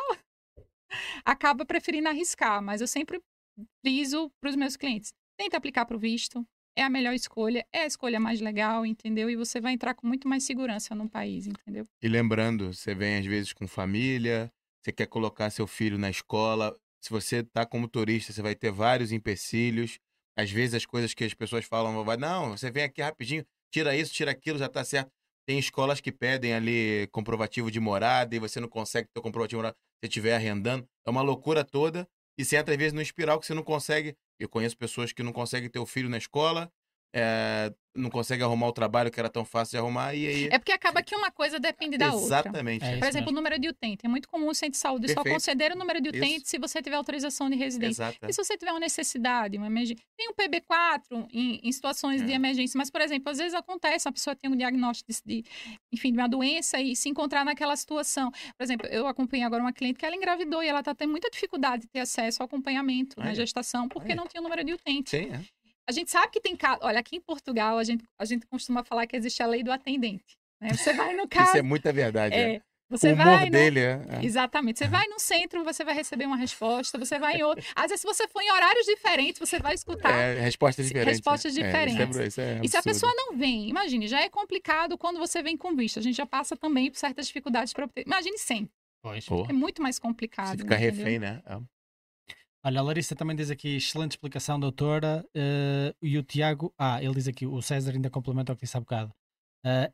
acaba 1.25 1.65
preferindo 1.65 2.09
arriscar, 2.09 2.61
mas 2.61 2.81
eu 2.81 2.87
sempre 2.87 3.19
friso 3.85 4.31
para 4.39 4.49
os 4.49 4.55
meus 4.55 4.75
clientes. 4.75 5.11
Tenta 5.37 5.57
aplicar 5.57 5.85
para 5.85 5.95
o 5.95 5.99
visto, 5.99 6.45
é 6.75 6.83
a 6.83 6.89
melhor 6.89 7.13
escolha, 7.13 7.65
é 7.73 7.81
a 7.81 7.85
escolha 7.85 8.19
mais 8.19 8.39
legal, 8.39 8.85
entendeu? 8.85 9.29
E 9.29 9.35
você 9.35 9.59
vai 9.59 9.73
entrar 9.73 9.93
com 9.93 10.07
muito 10.07 10.27
mais 10.27 10.43
segurança 10.43 10.93
no 10.93 11.09
país, 11.09 11.47
entendeu? 11.47 11.87
E 12.01 12.07
lembrando, 12.07 12.73
você 12.73 12.93
vem 12.93 13.17
às 13.17 13.25
vezes 13.25 13.53
com 13.53 13.67
família, 13.67 14.51
você 14.81 14.91
quer 14.91 15.07
colocar 15.07 15.49
seu 15.49 15.67
filho 15.67 15.97
na 15.97 16.09
escola, 16.09 16.75
se 17.01 17.09
você 17.09 17.37
está 17.37 17.65
como 17.65 17.87
turista, 17.87 18.33
você 18.33 18.41
vai 18.41 18.55
ter 18.55 18.71
vários 18.71 19.11
empecilhos. 19.11 19.99
Às 20.37 20.51
vezes 20.51 20.75
as 20.75 20.85
coisas 20.85 21.13
que 21.13 21.23
as 21.23 21.33
pessoas 21.33 21.65
falam, 21.65 22.03
vai, 22.03 22.17
não, 22.17 22.51
você 22.55 22.69
vem 22.69 22.83
aqui 22.83 23.01
rapidinho, 23.01 23.45
tira 23.71 23.95
isso, 23.95 24.13
tira 24.13 24.31
aquilo, 24.31 24.59
já 24.59 24.67
está 24.67 24.83
certo. 24.83 25.11
Tem 25.47 25.57
escolas 25.57 26.01
que 26.01 26.11
pedem 26.11 26.53
ali 26.53 27.07
comprovativo 27.11 27.71
de 27.71 27.79
morada 27.79 28.35
e 28.35 28.39
você 28.39 28.59
não 28.59 28.67
consegue 28.67 29.07
ter 29.13 29.19
o 29.19 29.23
comprovativo 29.23 29.61
de 29.61 29.63
morada 29.63 29.77
se 30.03 30.07
estiver 30.07 30.35
arrendando. 30.35 30.87
É 31.05 31.09
uma 31.09 31.21
loucura 31.21 31.63
toda. 31.63 32.07
E 32.37 32.45
você 32.45 32.57
entra, 32.57 32.73
às 32.73 32.77
vezes, 32.77 32.93
no 32.93 33.01
espiral 33.01 33.39
que 33.39 33.45
você 33.45 33.53
não 33.53 33.63
consegue. 33.63 34.15
Eu 34.39 34.47
conheço 34.47 34.77
pessoas 34.77 35.11
que 35.11 35.23
não 35.23 35.33
conseguem 35.33 35.69
ter 35.69 35.79
o 35.79 35.85
filho 35.85 36.09
na 36.09 36.17
escola, 36.17 36.71
é, 37.13 37.73
não 37.97 38.09
consegue 38.09 38.43
arrumar 38.43 38.67
o 38.67 38.71
trabalho 38.71 39.09
que 39.09 39.19
era 39.19 39.29
tão 39.29 39.43
fácil 39.43 39.71
de 39.71 39.77
arrumar 39.77 40.13
e 40.13 40.27
aí... 40.27 40.49
É 40.51 40.59
porque 40.59 40.71
acaba 40.71 41.01
que 41.01 41.15
uma 41.15 41.31
coisa 41.31 41.59
depende 41.59 41.97
da 41.97 42.13
outra. 42.13 42.25
Exatamente. 42.25 42.85
É 42.85 42.97
Por 42.97 43.07
exemplo, 43.07 43.31
o 43.31 43.33
número 43.33 43.59
de 43.59 43.67
utente. 43.67 44.05
É 44.05 44.09
muito 44.09 44.29
comum 44.29 44.49
o 44.49 44.53
centro 44.53 44.73
de 44.73 44.77
saúde 44.77 45.07
Perfeito. 45.07 45.27
só 45.27 45.33
conceder 45.33 45.71
o 45.71 45.75
número 45.75 45.99
de 45.99 46.09
utente 46.09 46.47
se 46.47 46.59
você 46.59 46.81
tiver 46.81 46.95
autorização 46.95 47.49
de 47.49 47.55
residência. 47.55 48.03
Exato. 48.03 48.19
E 48.27 48.33
se 48.33 48.43
você 48.43 48.57
tiver 48.57 48.71
uma 48.71 48.79
necessidade, 48.79 49.57
uma 49.57 49.67
emergência... 49.67 50.03
Tem 50.15 50.29
um 50.29 50.33
PB4 50.33 51.27
em, 51.31 51.59
em 51.63 51.71
situações 51.71 52.21
é. 52.21 52.25
de 52.25 52.31
emergência, 52.31 52.77
mas, 52.77 52.89
por 52.89 53.01
exemplo, 53.01 53.31
às 53.31 53.37
vezes 53.37 53.53
acontece, 53.53 54.07
a 54.07 54.11
pessoa 54.11 54.35
tem 54.35 54.49
um 54.49 54.55
diagnóstico 54.55 55.11
de, 55.11 55.21
de, 55.25 55.49
enfim, 55.91 56.11
de 56.11 56.17
uma 56.19 56.29
doença 56.29 56.79
e 56.79 56.95
se 56.95 57.09
encontrar 57.09 57.43
naquela 57.43 57.75
situação. 57.75 58.31
Por 58.31 58.63
exemplo, 58.63 58.87
eu 58.87 59.07
acompanhei 59.07 59.45
agora 59.45 59.61
uma 59.61 59.73
cliente 59.73 59.97
que 59.97 60.05
ela 60.05 60.15
engravidou 60.15 60.63
e 60.63 60.67
ela 60.67 60.79
está 60.79 60.93
tendo 60.93 61.09
muita 61.09 61.29
dificuldade 61.29 61.83
de 61.83 61.87
ter 61.87 61.99
acesso 61.99 62.43
ao 62.43 62.45
acompanhamento 62.45 63.19
na 63.19 63.33
gestação 63.33 63.87
porque 63.87 64.13
não 64.13 64.27
tinha 64.27 64.41
o 64.41 64.43
número 64.43 64.63
de 64.63 64.73
utente. 64.73 65.09
Sim, 65.09 65.31
é. 65.31 65.41
A 65.87 65.91
gente 65.91 66.11
sabe 66.11 66.31
que 66.31 66.41
tem 66.41 66.55
caso. 66.55 66.79
Olha, 66.81 66.99
aqui 66.99 67.15
em 67.15 67.21
Portugal, 67.21 67.77
a 67.77 67.83
gente, 67.83 68.03
a 68.19 68.25
gente 68.25 68.45
costuma 68.45 68.83
falar 68.83 69.07
que 69.07 69.15
existe 69.15 69.41
a 69.41 69.47
lei 69.47 69.63
do 69.63 69.71
atendente. 69.71 70.37
Né? 70.61 70.73
Você 70.73 70.93
vai 70.93 71.15
no 71.15 71.27
caso. 71.27 71.49
Isso 71.51 71.57
é 71.57 71.61
muita 71.61 71.93
verdade. 71.93 72.35
É. 72.35 72.55
é. 72.55 72.61
Você 72.89 73.11
o 73.11 73.15
humor 73.15 73.25
vai, 73.25 73.49
dele 73.49 73.81
né? 73.81 74.05
é, 74.21 74.25
Exatamente. 74.25 74.79
Você 74.79 74.87
vai 74.87 75.05
no 75.07 75.19
centro, 75.19 75.61
você 75.63 75.83
vai 75.83 75.93
receber 75.93 76.25
uma 76.25 76.37
resposta, 76.37 76.97
você 76.97 77.19
vai 77.19 77.35
em 77.35 77.43
outro. 77.43 77.63
Às 77.75 77.89
vezes, 77.89 77.99
se 77.99 78.07
você 78.07 78.27
for 78.29 78.41
em 78.41 78.49
horários 78.49 78.85
diferentes, 78.85 79.39
você 79.39 79.59
vai 79.59 79.73
escutar. 79.73 80.09
É, 80.09 80.39
respostas 80.39 80.87
diferentes. 80.87 81.17
Respostas 81.17 81.55
né? 81.55 81.63
diferentes. 81.63 82.17
É, 82.17 82.27
isso 82.27 82.41
é, 82.41 82.53
isso 82.53 82.63
e 82.63 82.69
se 82.69 82.77
a 82.77 82.83
pessoa 82.83 83.11
não 83.13 83.37
vem, 83.37 83.67
imagine, 83.67 84.07
já 84.07 84.21
é 84.21 84.29
complicado 84.29 84.97
quando 84.97 85.19
você 85.19 85.43
vem 85.43 85.57
com 85.57 85.75
visto. 85.75 85.99
A 85.99 86.01
gente 86.01 86.15
já 86.15 86.25
passa 86.25 86.55
também 86.55 86.89
por 86.89 86.97
certas 86.97 87.27
dificuldades 87.27 87.73
para 87.73 87.83
obter. 87.83 88.03
Imagine 88.05 88.37
sem. 88.37 88.69
Pois. 89.01 89.27
É 89.49 89.53
muito 89.53 89.81
mais 89.81 89.99
complicado. 89.99 90.51
Você 90.51 90.57
fica 90.59 90.75
refém, 90.75 91.19
né? 91.19 91.41
Olha, 92.67 92.81
a 92.81 92.83
Larissa 92.83 93.15
também 93.15 93.33
diz 93.33 93.49
aqui, 93.49 93.77
excelente 93.77 94.11
explicação, 94.11 94.59
doutora. 94.59 95.25
Uh, 95.29 95.95
e 96.01 96.17
o 96.17 96.21
Tiago, 96.21 96.73
ah, 96.77 97.01
ele 97.01 97.13
diz 97.13 97.25
aqui, 97.25 97.47
o 97.47 97.61
César 97.61 97.93
ainda 97.93 98.09
complementa 98.09 98.51
o 98.51 98.57
que 98.57 98.63
disse 98.63 98.75
há 98.75 98.81
bocado. 98.81 99.09
Uh, 99.65 99.89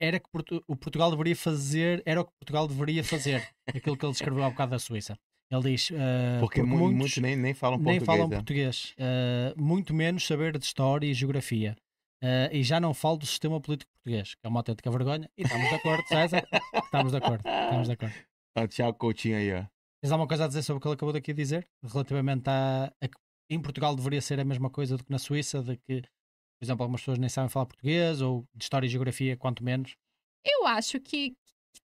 era 0.00 0.20
que 0.20 0.30
Portu 0.30 0.62
o 0.68 0.76
Portugal 0.76 1.10
deveria 1.10 1.34
fazer, 1.34 2.04
era 2.06 2.20
o 2.20 2.24
que 2.24 2.30
Portugal 2.38 2.68
deveria 2.68 3.02
fazer, 3.02 3.52
aquilo 3.66 3.96
que 3.96 4.06
ele 4.06 4.12
descreveu 4.12 4.44
há 4.44 4.50
bocado 4.50 4.70
da 4.70 4.78
Suíça. 4.78 5.18
Ele 5.50 5.72
diz. 5.72 5.90
Uh, 5.90 5.94
porque, 6.38 6.60
porque 6.60 6.62
muitos, 6.62 6.98
muitos 6.98 7.18
nem, 7.18 7.34
nem 7.34 7.52
falam 7.52 7.80
nem 7.80 7.98
português. 7.98 8.06
Falam 8.06 8.32
é? 8.32 8.36
português 8.36 8.94
uh, 8.96 9.60
muito 9.60 9.92
menos 9.92 10.24
saber 10.24 10.56
de 10.56 10.64
história 10.64 11.08
e 11.08 11.12
geografia. 11.12 11.76
Uh, 12.22 12.46
e 12.52 12.62
já 12.62 12.78
não 12.78 12.94
falo 12.94 13.16
do 13.16 13.26
sistema 13.26 13.60
político 13.60 13.90
português, 13.90 14.36
que 14.36 14.40
é 14.44 14.48
uma 14.48 14.60
autêntica 14.60 14.88
vergonha. 14.88 15.28
E 15.36 15.42
estamos 15.42 15.68
de 15.68 15.74
acordo, 15.74 16.06
César? 16.06 16.46
estamos 16.76 17.10
de 17.10 17.18
acordo. 17.18 17.42
Estamos 17.44 17.88
de 17.88 17.92
acordo. 17.94 18.14
Ah, 18.56 18.68
Tiago 18.68 18.96
Coutinho 18.96 19.36
aí, 19.36 19.52
ó. 19.52 19.64
Tens 20.04 20.12
alguma 20.12 20.28
coisa 20.28 20.44
a 20.44 20.48
dizer 20.48 20.62
sobre 20.62 20.76
o 20.76 20.80
que 20.82 20.86
ele 20.86 20.94
acabou 20.96 21.14
daqui 21.14 21.30
a 21.30 21.34
dizer? 21.34 21.66
Relativamente 21.82 22.46
a, 22.46 22.92
a 23.00 23.08
que 23.08 23.16
em 23.48 23.58
Portugal 23.58 23.96
deveria 23.96 24.20
ser 24.20 24.38
a 24.38 24.44
mesma 24.44 24.68
coisa 24.68 24.98
do 24.98 25.02
que 25.02 25.10
na 25.10 25.18
Suíça, 25.18 25.62
de 25.62 25.78
que, 25.78 26.02
por 26.02 26.62
exemplo, 26.62 26.82
algumas 26.82 27.00
pessoas 27.00 27.16
nem 27.16 27.30
sabem 27.30 27.48
falar 27.48 27.64
português, 27.64 28.20
ou 28.20 28.46
de 28.54 28.64
história 28.64 28.86
e 28.86 28.90
geografia, 28.90 29.34
quanto 29.34 29.64
menos? 29.64 29.96
Eu 30.44 30.66
acho 30.66 31.00
que 31.00 31.34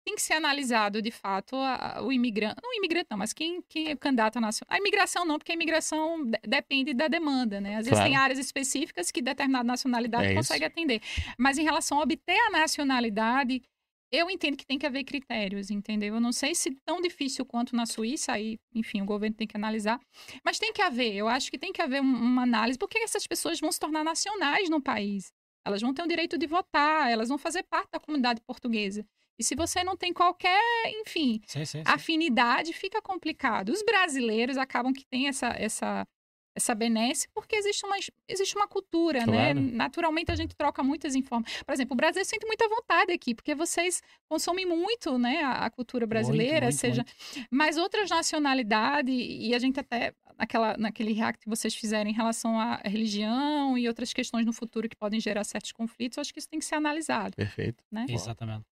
tem 0.05 0.15
que 0.15 0.21
ser 0.21 0.35
analisado, 0.35 1.01
de 1.01 1.11
fato, 1.11 1.57
a, 1.57 2.03
o 2.03 2.13
imigrante. 2.13 2.57
Não 2.63 2.69
o 2.69 2.75
imigrante, 2.75 3.07
não, 3.11 3.17
mas 3.17 3.33
quem, 3.33 3.63
quem 3.67 3.89
é 3.89 3.97
candidato 3.97 4.39
nacional. 4.39 4.69
A 4.69 4.79
imigração 4.79 5.25
não, 5.25 5.39
porque 5.39 5.53
a 5.53 5.55
imigração 5.55 6.31
depende 6.47 6.93
da 6.93 7.09
demanda, 7.09 7.59
né? 7.59 7.77
Às 7.77 7.87
vezes 7.87 7.93
claro. 7.93 8.05
tem 8.05 8.17
áreas 8.17 8.39
específicas 8.39 9.11
que 9.11 9.23
determinada 9.23 9.65
nacionalidade 9.65 10.27
é 10.27 10.35
consegue 10.35 10.67
atender. 10.67 11.01
Mas 11.39 11.57
em 11.57 11.63
relação 11.63 11.99
a 11.99 12.03
obter 12.03 12.39
a 12.49 12.51
nacionalidade, 12.51 13.63
eu 14.13 14.31
entendo 14.31 14.57
que 14.57 14.67
tem 14.67 14.79
que 14.79 14.87
haver 14.87 15.05
critérios, 15.05 15.71
entendeu? 15.71 16.15
Eu 16.15 16.21
não 16.21 16.33
sei 16.33 16.55
se 16.55 16.71
tão 16.85 17.01
difícil 17.01 17.45
quanto 17.47 17.77
na 17.77 17.87
Suíça, 17.87 18.33
aí, 18.33 18.59
enfim, 18.75 19.01
o 19.03 19.05
governo 19.07 19.37
tem 19.37 19.47
que 19.47 19.57
analisar, 19.57 20.01
mas 20.45 20.59
tem 20.59 20.73
que 20.73 20.83
haver, 20.83 21.15
eu 21.15 21.29
acho 21.29 21.51
que 21.51 21.59
tem 21.59 21.73
que 21.73 21.81
haver 21.83 22.01
uma 22.01 22.43
análise, 22.43 22.79
porque 22.79 22.99
essas 22.99 23.27
pessoas 23.27 23.61
vão 23.61 23.71
se 23.71 23.79
tornar 23.79 24.05
nacionais 24.05 24.69
no 24.69 24.83
país. 24.83 25.33
Elas 25.65 25.83
vão 25.83 25.93
ter 25.93 26.03
o 26.03 26.09
direito 26.09 26.39
de 26.39 26.47
votar, 26.47 27.11
elas 27.11 27.29
vão 27.29 27.39
fazer 27.39 27.63
parte 27.65 27.91
da 27.93 28.01
comunidade 28.01 28.41
portuguesa. 28.47 29.05
E 29.39 29.45
se 29.45 29.55
você 29.55 29.83
não 29.85 29.97
tem 29.97 30.13
qualquer, 30.13 30.61
enfim, 31.01 31.41
sim, 31.47 31.65
sim, 31.65 31.79
sim. 31.79 31.83
afinidade, 31.87 32.73
fica 32.73 33.01
complicado. 33.01 33.71
Os 33.71 33.83
brasileiros 33.83 34.59
acabam 34.59 34.93
que 34.93 35.05
têm 35.07 35.29
essa, 35.29 35.49
essa 35.49 36.07
essa 36.61 36.75
benesse, 36.75 37.29
porque 37.35 37.57
existe 37.57 37.85
uma, 37.85 37.97
existe 38.29 38.55
uma 38.55 38.69
cultura, 38.69 39.27
né? 39.27 39.53
Claro. 39.53 39.61
Naturalmente 39.73 40.31
a 40.31 40.37
gente 40.37 40.55
troca 40.55 40.83
muitas 40.83 41.15
informações. 41.15 41.63
Por 41.63 41.73
exemplo, 41.73 41.95
o 41.95 41.97
Brasil 41.97 42.25
sente 42.25 42.47
muita 42.47 42.69
vontade 42.69 43.13
aqui, 43.13 43.35
porque 43.35 43.55
vocês 43.55 44.03
consomem 44.29 44.67
muito, 44.67 45.19
né, 45.19 45.43
a, 45.43 45.67
a 45.67 45.71
cultura 45.71 46.07
brasileira, 46.07 46.67
muito, 46.67 46.79
seja, 46.79 47.05
mas 47.51 47.77
outras 47.77 48.09
nacionalidades, 48.11 49.15
e 49.15 49.55
a 49.55 49.59
gente 49.59 49.81
até 49.81 50.15
naquela, 50.39 50.77
naquele 50.77 51.13
react 51.13 51.43
que 51.43 51.49
vocês 51.49 51.75
fizeram 51.75 52.11
em 52.11 52.15
relação 52.15 52.59
à 52.59 52.77
religião 52.85 53.77
e 53.77 53.89
outras 53.89 54.13
questões 54.13 54.47
no 54.47 54.53
futuro 54.53 54.89
que 54.89 54.97
podem 54.97 55.21
gerar 55.21 55.45
certos 55.45 55.73
conflitos, 55.73 56.17
eu 56.17 56.21
acho 56.23 56.33
que 56.33 56.39
isso 56.39 56.49
tem 56.49 56.59
que 56.59 56.65
ser 56.65 56.77
analisado, 56.77 57.37
Perfeito. 57.37 57.85
né? 57.91 58.07
Exatamente. 58.09 58.65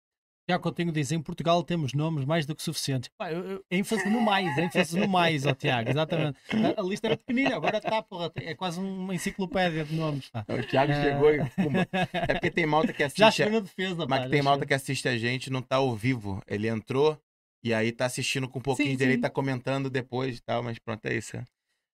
Tiago 0.49 0.63
Coutinho 0.63 0.91
diz, 0.91 1.13
em 1.13 1.21
Portugal 1.21 1.63
temos 1.63 1.93
nomes 1.93 2.25
mais 2.25 2.47
do 2.47 2.55
que 2.55 2.63
suficientes. 2.63 3.11
Pá, 3.19 3.31
eu, 3.31 3.45
eu, 3.45 3.65
ênfase 3.71 4.09
no 4.09 4.19
mais, 4.19 4.57
ênfase 4.57 4.99
no 4.99 5.07
mais, 5.07 5.45
ó 5.45 5.53
Tiago, 5.53 5.91
exatamente. 5.91 6.39
A, 6.77 6.81
a 6.81 6.83
lista 6.83 7.07
era 7.09 7.19
pequenina, 7.19 7.55
agora 7.55 7.77
está, 7.77 8.01
porra, 8.03 8.33
é 8.37 8.55
quase 8.55 8.81
uma 8.81 9.15
enciclopédia 9.15 9.85
de 9.85 9.95
nomes. 9.95 10.31
Pá. 10.31 10.47
O 10.49 10.67
Thiago 10.67 10.93
É. 10.93 11.03
chegou 11.03 11.35
e. 11.35 11.45
pumba. 11.51 11.87
É 12.13 12.33
porque 12.33 12.51
tem 12.51 12.65
malta 12.65 12.95
que 12.95 13.03
assiste. 13.03 13.19
Já 13.19 13.31
chegou 13.31 13.53
na 13.53 13.61
defesa, 13.61 14.07
Mas 14.07 14.09
pá, 14.09 14.17
que 14.17 14.23
já 14.25 14.31
tem 14.31 14.41
malta 14.43 14.61
chegou. 14.61 14.69
que 14.69 14.75
assiste 14.75 15.07
a 15.09 15.19
gente, 15.19 15.51
não 15.51 15.61
tá 15.61 15.77
ao 15.77 15.95
vivo. 15.95 16.43
Ele 16.47 16.67
entrou 16.67 17.21
e 17.63 17.75
aí 17.75 17.93
tá 17.93 18.07
assistindo 18.07 18.49
com 18.49 18.59
um 18.59 18.63
pouquinho 18.63 18.89
Sim, 18.89 18.93
de 18.97 18.99
direito, 18.99 19.21
tá 19.21 19.29
comentando 19.29 19.91
depois 19.91 20.39
e 20.39 20.43
tal, 20.43 20.63
mas 20.63 20.79
pronto, 20.79 21.05
é 21.05 21.15
isso. 21.15 21.33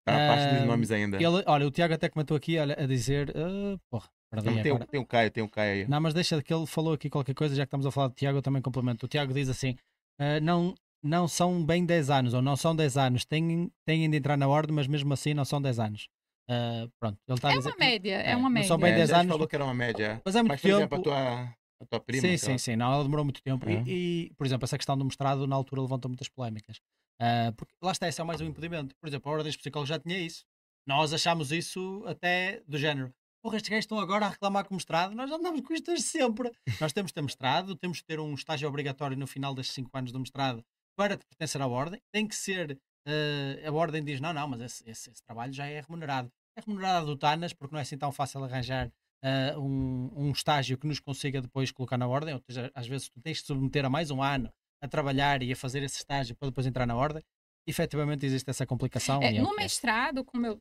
Tá 0.06 0.12
na 0.16 0.28
parte 0.28 0.55
dos 0.55 0.64
nomes 0.66 0.90
ainda. 0.93 1.16
Ele- 1.16 1.43
olha, 1.47 1.66
o 1.66 1.70
Tiago 1.72 1.94
até 1.94 2.09
comentou 2.09 2.36
aqui 2.36 2.56
olha, 2.59 2.76
a 2.78 2.86
dizer, 2.86 3.32
ah, 3.35 3.76
porra, 3.90 4.09
perdi 4.43 4.62
tem, 4.62 4.73
agora. 4.73 4.86
tem 4.86 5.01
o 5.01 5.06
Caio, 5.06 5.31
tem 5.31 5.44
o 5.44 5.48
Caio 5.48 5.73
aí. 5.85 5.89
Não, 5.89 6.01
mas 6.01 6.15
deixa 6.15 6.43
que 6.43 6.52
ele 6.52 6.66
falou 6.66 6.93
aqui 6.94 7.09
qualquer 7.11 7.35
coisa, 7.35 7.55
já 7.55 7.65
que 7.65 7.69
estamos 7.69 7.86
a 7.86 7.90
falar 7.90 8.09
de 8.09 8.15
Tiago, 8.15 8.39
eu 8.39 8.43
também 8.43 8.61
complemento. 8.62 9.06
O 9.06 9.09
Tiago 9.09 9.32
diz 9.32 9.48
assim: 9.48 9.77
ah, 10.19 10.40
não, 10.40 10.74
não 11.02 11.27
são 11.28 11.65
bem 11.65 11.85
10 11.85 12.11
anos, 12.11 12.35
ou 12.35 12.43
não 12.43 12.56
são 12.56 12.74
10 12.74 12.97
anos, 12.97 13.24
têm, 13.24 13.70
têm 13.85 14.09
de 14.11 14.16
entrar 14.16 14.36
na 14.36 14.48
ordem, 14.48 14.74
mas 14.74 14.86
mesmo 14.86 15.12
assim 15.12 15.35
não 15.35 15.44
são 15.44 15.61
10 15.61 15.78
anos. 15.81 16.09
Ah, 16.48 16.86
pronto, 17.01 17.19
ele 17.27 17.36
está 17.39 17.48
a 17.48 17.52
É 17.52 17.56
dizer. 17.56 17.69
uma 17.70 17.77
média, 17.78 18.12
é, 18.23 18.31
é, 18.32 18.36
uma 18.36 18.43
não 18.44 18.51
média. 18.51 18.69
são 18.69 18.78
bem 18.78 18.93
É, 18.93 18.97
10 18.97 19.09
já 19.09 19.15
te 19.16 19.20
anos. 19.20 19.32
falou 19.32 19.48
que 19.48 19.56
era 19.56 19.65
uma 19.65 19.74
média. 19.74 20.20
Mas 20.24 20.35
é 20.36 20.43
muito 20.43 20.52
Mas, 20.52 20.61
por 20.61 20.69
exemplo, 20.69 20.85
a 20.85 20.89
tempo. 20.98 21.02
tua, 21.02 21.40
a 21.82 21.86
tua 21.89 22.01
prima. 22.01 22.20
sim, 22.20 22.36
sei 22.36 22.52
lá. 22.52 22.59
sim, 22.59 22.65
sim, 22.73 22.77
não, 22.77 22.93
ela 22.93 23.02
demorou 23.02 23.24
muito 23.24 23.43
tempo. 23.43 23.69
É. 23.69 23.82
E, 23.86 24.27
e, 24.31 24.35
por 24.36 24.47
exemplo, 24.47 24.65
essa 24.65 24.77
questão 24.77 24.97
do 24.98 25.05
mestrado 25.05 25.47
na 25.47 25.56
altura 25.56 25.81
levantou 25.82 26.09
muitas 26.09 26.28
polémicas. 26.28 26.81
Ah, 27.20 27.52
porque 27.56 27.73
lá 27.82 27.93
está, 27.93 28.09
esse 28.09 28.20
é 28.20 28.24
mais 28.24 28.40
um 28.40 28.44
impedimento. 28.47 28.94
Por 29.01 29.09
exemplo, 29.09 29.31
a 29.31 29.35
Ordem 29.35 29.47
dos 29.48 29.56
Psicólogos 29.56 29.89
já 29.89 29.98
tinha 29.98 30.19
isso. 30.19 30.44
Nós 30.86 31.15
achámos 31.15 31.51
isso 31.51 32.02
até 32.06 32.61
do 32.69 32.77
género. 32.77 33.11
Porra, 33.45 33.59
estes 33.59 33.69
gajos 33.69 33.83
estão 33.85 33.99
agora 34.01 34.25
a 34.25 34.31
reclamar 34.31 34.65
com 34.65 34.73
o 34.73 34.77
mestrado. 34.79 35.15
Nós 35.15 35.31
andamos 35.31 35.61
com 35.61 35.75
isto 35.75 35.95
sempre. 36.01 36.51
Nós 36.81 36.95
temos 36.95 37.11
de 37.11 37.15
ter 37.15 37.21
mestrado, 37.21 37.77
temos 37.77 37.99
de 37.99 38.05
ter 38.05 38.19
um 38.19 38.33
estágio 38.33 38.66
obrigatório 38.66 39.19
no 39.19 39.27
final 39.27 39.55
destes 39.55 39.75
5 39.75 39.91
anos 39.93 40.12
do 40.12 40.19
mestrado 40.19 40.65
para 40.97 41.19
pertencer 41.19 41.61
à 41.61 41.66
Ordem. 41.66 42.01
Tem 42.11 42.27
que 42.27 42.35
ser. 42.35 42.81
ah, 43.07 43.69
a 43.69 43.71
Ordem 43.71 44.03
diz: 44.03 44.19
não, 44.19 44.33
não, 44.33 44.49
mas 44.49 44.62
esse, 44.62 44.89
esse- 44.89 45.11
esse 45.11 45.23
trabalho 45.23 45.53
já 45.53 45.66
é 45.66 45.83
remunerado. 45.83 46.33
É 46.57 46.62
remunerado 46.62 47.05
do 47.05 47.19
TANAS, 47.19 47.53
porque 47.53 47.75
não 47.75 47.81
é 47.81 47.83
assim 47.83 47.99
tão 47.99 48.11
fácil 48.11 48.43
arranjar 48.43 48.91
ah, 49.23 49.59
um, 49.59 50.11
um 50.16 50.31
estágio 50.33 50.79
que 50.79 50.87
nos 50.87 50.99
consiga 50.99 51.43
depois 51.43 51.71
colocar 51.71 51.99
na 51.99 52.09
ordem, 52.09 52.33
ou 52.33 52.41
seja, 52.49 52.71
às 52.75 52.87
vezes 52.87 53.11
tu 53.11 53.21
tens 53.21 53.41
de 53.43 53.47
submeter 53.47 53.85
a 53.85 53.91
mais 53.91 54.11
um 54.11 54.23
ano 54.23 54.51
a 54.83 54.89
trabalhar 54.89 55.43
e 55.43 55.53
a 55.53 55.57
fazer 55.57 55.83
esse 55.83 55.99
estágio 55.99 56.35
para 56.35 56.49
depois 56.49 56.66
entrar 56.66 56.87
na 56.87 56.97
ordem. 56.97 57.23
Efetivamente 57.66 58.25
existe 58.25 58.49
essa 58.49 58.65
complicação. 58.66 59.23
É, 59.23 59.37
é 59.37 59.41
no 59.43 59.53
é. 59.53 59.57
mestrado, 59.57 60.25
como 60.25 60.47
eu 60.47 60.59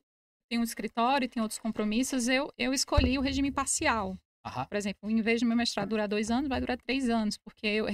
tenho 0.48 0.60
um 0.60 0.64
escritório 0.64 1.28
tenho 1.28 1.42
outros 1.42 1.58
compromissos, 1.58 2.28
eu, 2.28 2.52
eu 2.56 2.72
escolhi 2.72 3.18
o 3.18 3.20
regime 3.20 3.50
parcial. 3.50 4.18
Aham. 4.44 4.66
Por 4.66 4.76
exemplo, 4.76 5.10
em 5.10 5.20
vez 5.22 5.40
de 5.40 5.46
meu 5.46 5.56
mestrado 5.56 5.88
durar 5.88 6.06
dois 6.06 6.30
anos, 6.30 6.48
vai 6.48 6.60
durar 6.60 6.76
três 6.76 7.08
anos, 7.08 7.36
porque 7.38 7.66
eu 7.66 7.86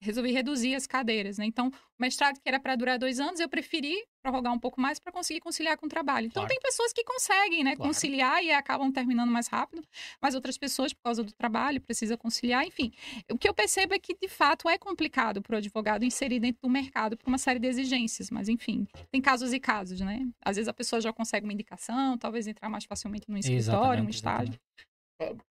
resolvi 0.00 0.32
reduzir 0.32 0.74
as 0.74 0.86
cadeiras, 0.86 1.38
né? 1.38 1.44
Então, 1.44 1.68
o 1.68 1.72
mestrado 2.02 2.36
que 2.36 2.48
era 2.48 2.58
para 2.58 2.74
durar 2.74 2.98
dois 2.98 3.20
anos, 3.20 3.38
eu 3.38 3.48
preferi 3.48 3.94
prorrogar 4.22 4.52
um 4.52 4.58
pouco 4.58 4.80
mais 4.80 4.98
para 4.98 5.12
conseguir 5.12 5.40
conciliar 5.40 5.76
com 5.76 5.86
o 5.86 5.88
trabalho. 5.88 6.26
Então, 6.26 6.42
Claro. 6.42 6.48
tem 6.48 6.60
pessoas 6.60 6.92
que 6.92 7.04
conseguem, 7.04 7.62
né, 7.64 7.76
Claro. 7.76 7.88
conciliar 7.90 8.42
e 8.42 8.50
acabam 8.50 8.90
terminando 8.92 9.30
mais 9.30 9.46
rápido, 9.48 9.82
mas 10.20 10.34
outras 10.34 10.56
pessoas, 10.58 10.92
por 10.92 11.02
causa 11.02 11.22
do 11.22 11.32
trabalho, 11.32 11.80
precisa 11.80 12.16
conciliar. 12.16 12.66
Enfim, 12.66 12.92
o 13.30 13.36
que 13.38 13.48
eu 13.48 13.54
percebo 13.54 13.94
é 13.94 13.98
que, 13.98 14.14
de 14.14 14.28
fato, 14.28 14.68
é 14.68 14.78
complicado 14.78 15.42
para 15.42 15.54
o 15.54 15.58
advogado 15.58 16.04
inserir 16.04 16.40
dentro 16.40 16.60
do 16.62 16.68
mercado 16.70 17.16
por 17.16 17.28
uma 17.28 17.38
série 17.38 17.58
de 17.58 17.66
exigências, 17.66 18.30
mas, 18.30 18.48
enfim, 18.48 18.86
tem 19.10 19.20
casos 19.20 19.52
e 19.52 19.60
casos, 19.60 20.00
né? 20.00 20.26
Às 20.44 20.56
vezes 20.56 20.68
a 20.68 20.72
pessoa 20.74 21.00
já 21.00 21.12
consegue 21.12 21.44
uma 21.44 21.52
indicação, 21.52 22.16
talvez 22.18 22.46
entrar 22.46 22.68
mais 22.68 22.84
facilmente 22.84 23.28
no 23.30 23.36
escritório, 23.38 24.02
um 24.04 24.08
estágio. 24.08 24.54
exatamente. 24.54 24.60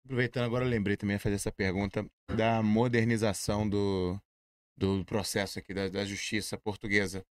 Aproveitando 0.04 0.46
agora, 0.46 0.66
eu 0.66 0.70
lembrei 0.70 0.98
também 0.98 1.18
de 1.18 1.22
fazer 1.22 1.36
essa 1.36 1.52
pergunta 1.52 2.04
da 2.36 2.64
modernização 2.64 3.70
do, 3.70 4.20
do 4.80 5.04
processo 5.04 5.60
aqui 5.60 5.74
da, 5.74 5.90
da 5.90 6.06
justiça 6.06 6.58
portuguesa. 6.58 7.26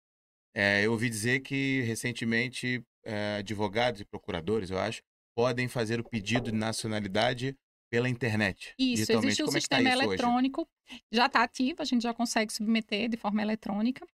É, 0.54 0.86
eu 0.86 0.92
ouvi 0.92 1.10
dizer 1.10 1.42
que 1.42 1.82
recentemente 1.82 2.84
é, 3.04 3.38
advogados 3.40 4.02
e 4.02 4.06
procuradores, 4.06 4.72
eu 4.72 4.80
acho, 4.80 5.02
podem 5.36 5.68
fazer 5.68 6.00
o 6.00 6.04
pedido 6.04 6.52
de 6.52 6.58
nacionalidade 6.58 7.56
pela 7.90 8.10
internet. 8.10 8.74
Isso, 8.80 9.12
existe 9.12 9.44
um 9.44 9.46
Como 9.46 9.58
é 9.58 9.62
tá 9.62 9.62
sistema 9.62 9.90
isso 9.90 9.98
hoje? 10.00 10.08
eletrônico, 10.08 10.68
já 11.12 11.28
está 11.28 11.44
ativo, 11.44 11.82
a 11.82 11.86
gente 11.86 12.02
já 12.02 12.14
consegue 12.14 12.52
submeter 12.52 13.10
de 13.10 13.18
forma 13.18 13.42
eletrônica. 13.42 14.06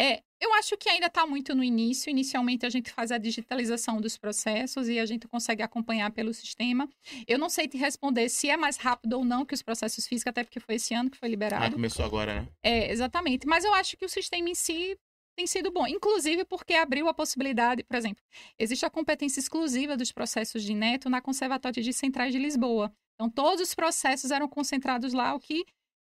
É, 0.00 0.22
eu 0.40 0.54
acho 0.54 0.78
que 0.78 0.88
ainda 0.88 1.08
está 1.08 1.26
muito 1.26 1.54
no 1.54 1.62
início. 1.62 2.08
Inicialmente, 2.08 2.64
a 2.64 2.70
gente 2.70 2.90
faz 2.90 3.12
a 3.12 3.18
digitalização 3.18 4.00
dos 4.00 4.16
processos 4.16 4.88
e 4.88 4.98
a 4.98 5.04
gente 5.04 5.28
consegue 5.28 5.62
acompanhar 5.62 6.10
pelo 6.10 6.32
sistema. 6.32 6.88
Eu 7.28 7.38
não 7.38 7.50
sei 7.50 7.68
te 7.68 7.76
responder 7.76 8.30
se 8.30 8.48
é 8.48 8.56
mais 8.56 8.78
rápido 8.78 9.18
ou 9.18 9.24
não 9.24 9.44
que 9.44 9.52
os 9.52 9.62
processos 9.62 10.06
físicos, 10.06 10.30
até 10.30 10.42
porque 10.42 10.58
foi 10.58 10.76
esse 10.76 10.94
ano 10.94 11.10
que 11.10 11.18
foi 11.18 11.28
Ah, 11.28 11.30
liberado. 11.30 11.74
começou 11.74 12.04
agora, 12.04 12.40
né? 12.40 12.48
É, 12.62 12.90
exatamente. 12.90 13.46
Mas 13.46 13.62
eu 13.64 13.74
acho 13.74 13.96
que 13.98 14.04
o 14.06 14.08
sistema 14.08 14.48
em 14.48 14.54
si 14.54 14.96
tem 15.36 15.46
sido 15.46 15.70
bom, 15.70 15.86
inclusive 15.86 16.44
porque 16.46 16.74
abriu 16.74 17.06
a 17.06 17.14
possibilidade, 17.14 17.84
por 17.84 17.96
exemplo, 17.96 18.22
existe 18.58 18.84
a 18.86 18.90
competência 18.90 19.40
exclusiva 19.40 19.96
dos 19.96 20.12
processos 20.12 20.62
de 20.62 20.74
neto 20.74 21.08
na 21.10 21.20
Conservatória 21.20 21.82
de 21.82 21.92
Centrais 21.92 22.32
de 22.32 22.38
Lisboa. 22.38 22.90
Então, 23.14 23.28
todos 23.30 23.60
os 23.60 23.74
processos 23.74 24.30
eram 24.30 24.48
concentrados 24.48 25.12
lá, 25.12 25.34
o 25.34 25.40
que 25.40 25.64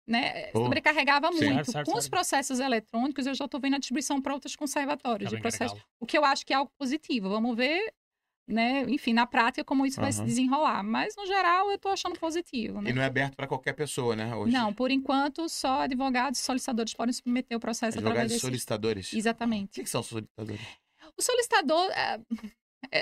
né, 0.07 0.51
sobrecarregava 0.51 1.31
sim. 1.31 1.45
muito. 1.45 1.53
Certo, 1.65 1.71
certo, 1.71 1.91
Com 1.91 1.97
os 1.97 2.09
processos 2.09 2.59
eletrônicos, 2.59 3.25
eu 3.25 3.33
já 3.33 3.45
estou 3.45 3.59
vendo 3.59 3.75
a 3.75 3.79
distribuição 3.79 4.21
para 4.21 4.33
outros 4.33 4.55
conservatórios 4.55 5.29
Tá 5.29 5.35
de 5.35 5.41
processos, 5.41 5.73
gargalo. 5.77 5.89
o 5.99 6.05
que 6.05 6.17
eu 6.17 6.25
acho 6.25 6.45
que 6.45 6.53
é 6.53 6.55
algo 6.57 6.71
positivo. 6.77 7.29
Vamos 7.29 7.55
ver, 7.55 7.93
né, 8.47 8.81
enfim, 8.89 9.13
na 9.13 9.25
prática, 9.25 9.63
como 9.63 9.85
isso 9.85 10.01
vai 10.01 10.11
se 10.11 10.21
desenrolar. 10.25 10.83
Mas, 10.83 11.15
no 11.15 11.25
geral, 11.25 11.69
eu 11.69 11.75
estou 11.75 11.91
achando 11.91 12.19
positivo. 12.19 12.81
Né? 12.81 12.89
E 12.89 12.93
não 12.93 13.01
é 13.01 13.05
aberto 13.05 13.35
para 13.35 13.47
qualquer 13.47 13.71
pessoa, 13.73 14.15
né? 14.15 14.35
Hoje. 14.35 14.51
Não, 14.51 14.73
por 14.73 14.91
enquanto, 14.91 15.47
só 15.47 15.81
advogados 15.83 16.39
e 16.39 16.43
solicitadores 16.43 16.93
podem 16.93 17.13
submeter 17.13 17.55
o 17.57 17.59
processo 17.61 17.97
através 17.97 18.05
Advogados 18.07 18.31
desse... 18.33 18.41
solicitadores. 18.41 19.13
O 19.13 19.17
Exatamente. 19.17 19.71
que, 19.75 19.83
que 19.83 19.89
são 19.89 20.03
solicitadores? 20.03 20.61
O 21.17 21.21
solicitador, 21.21 21.89
é, 21.91 22.19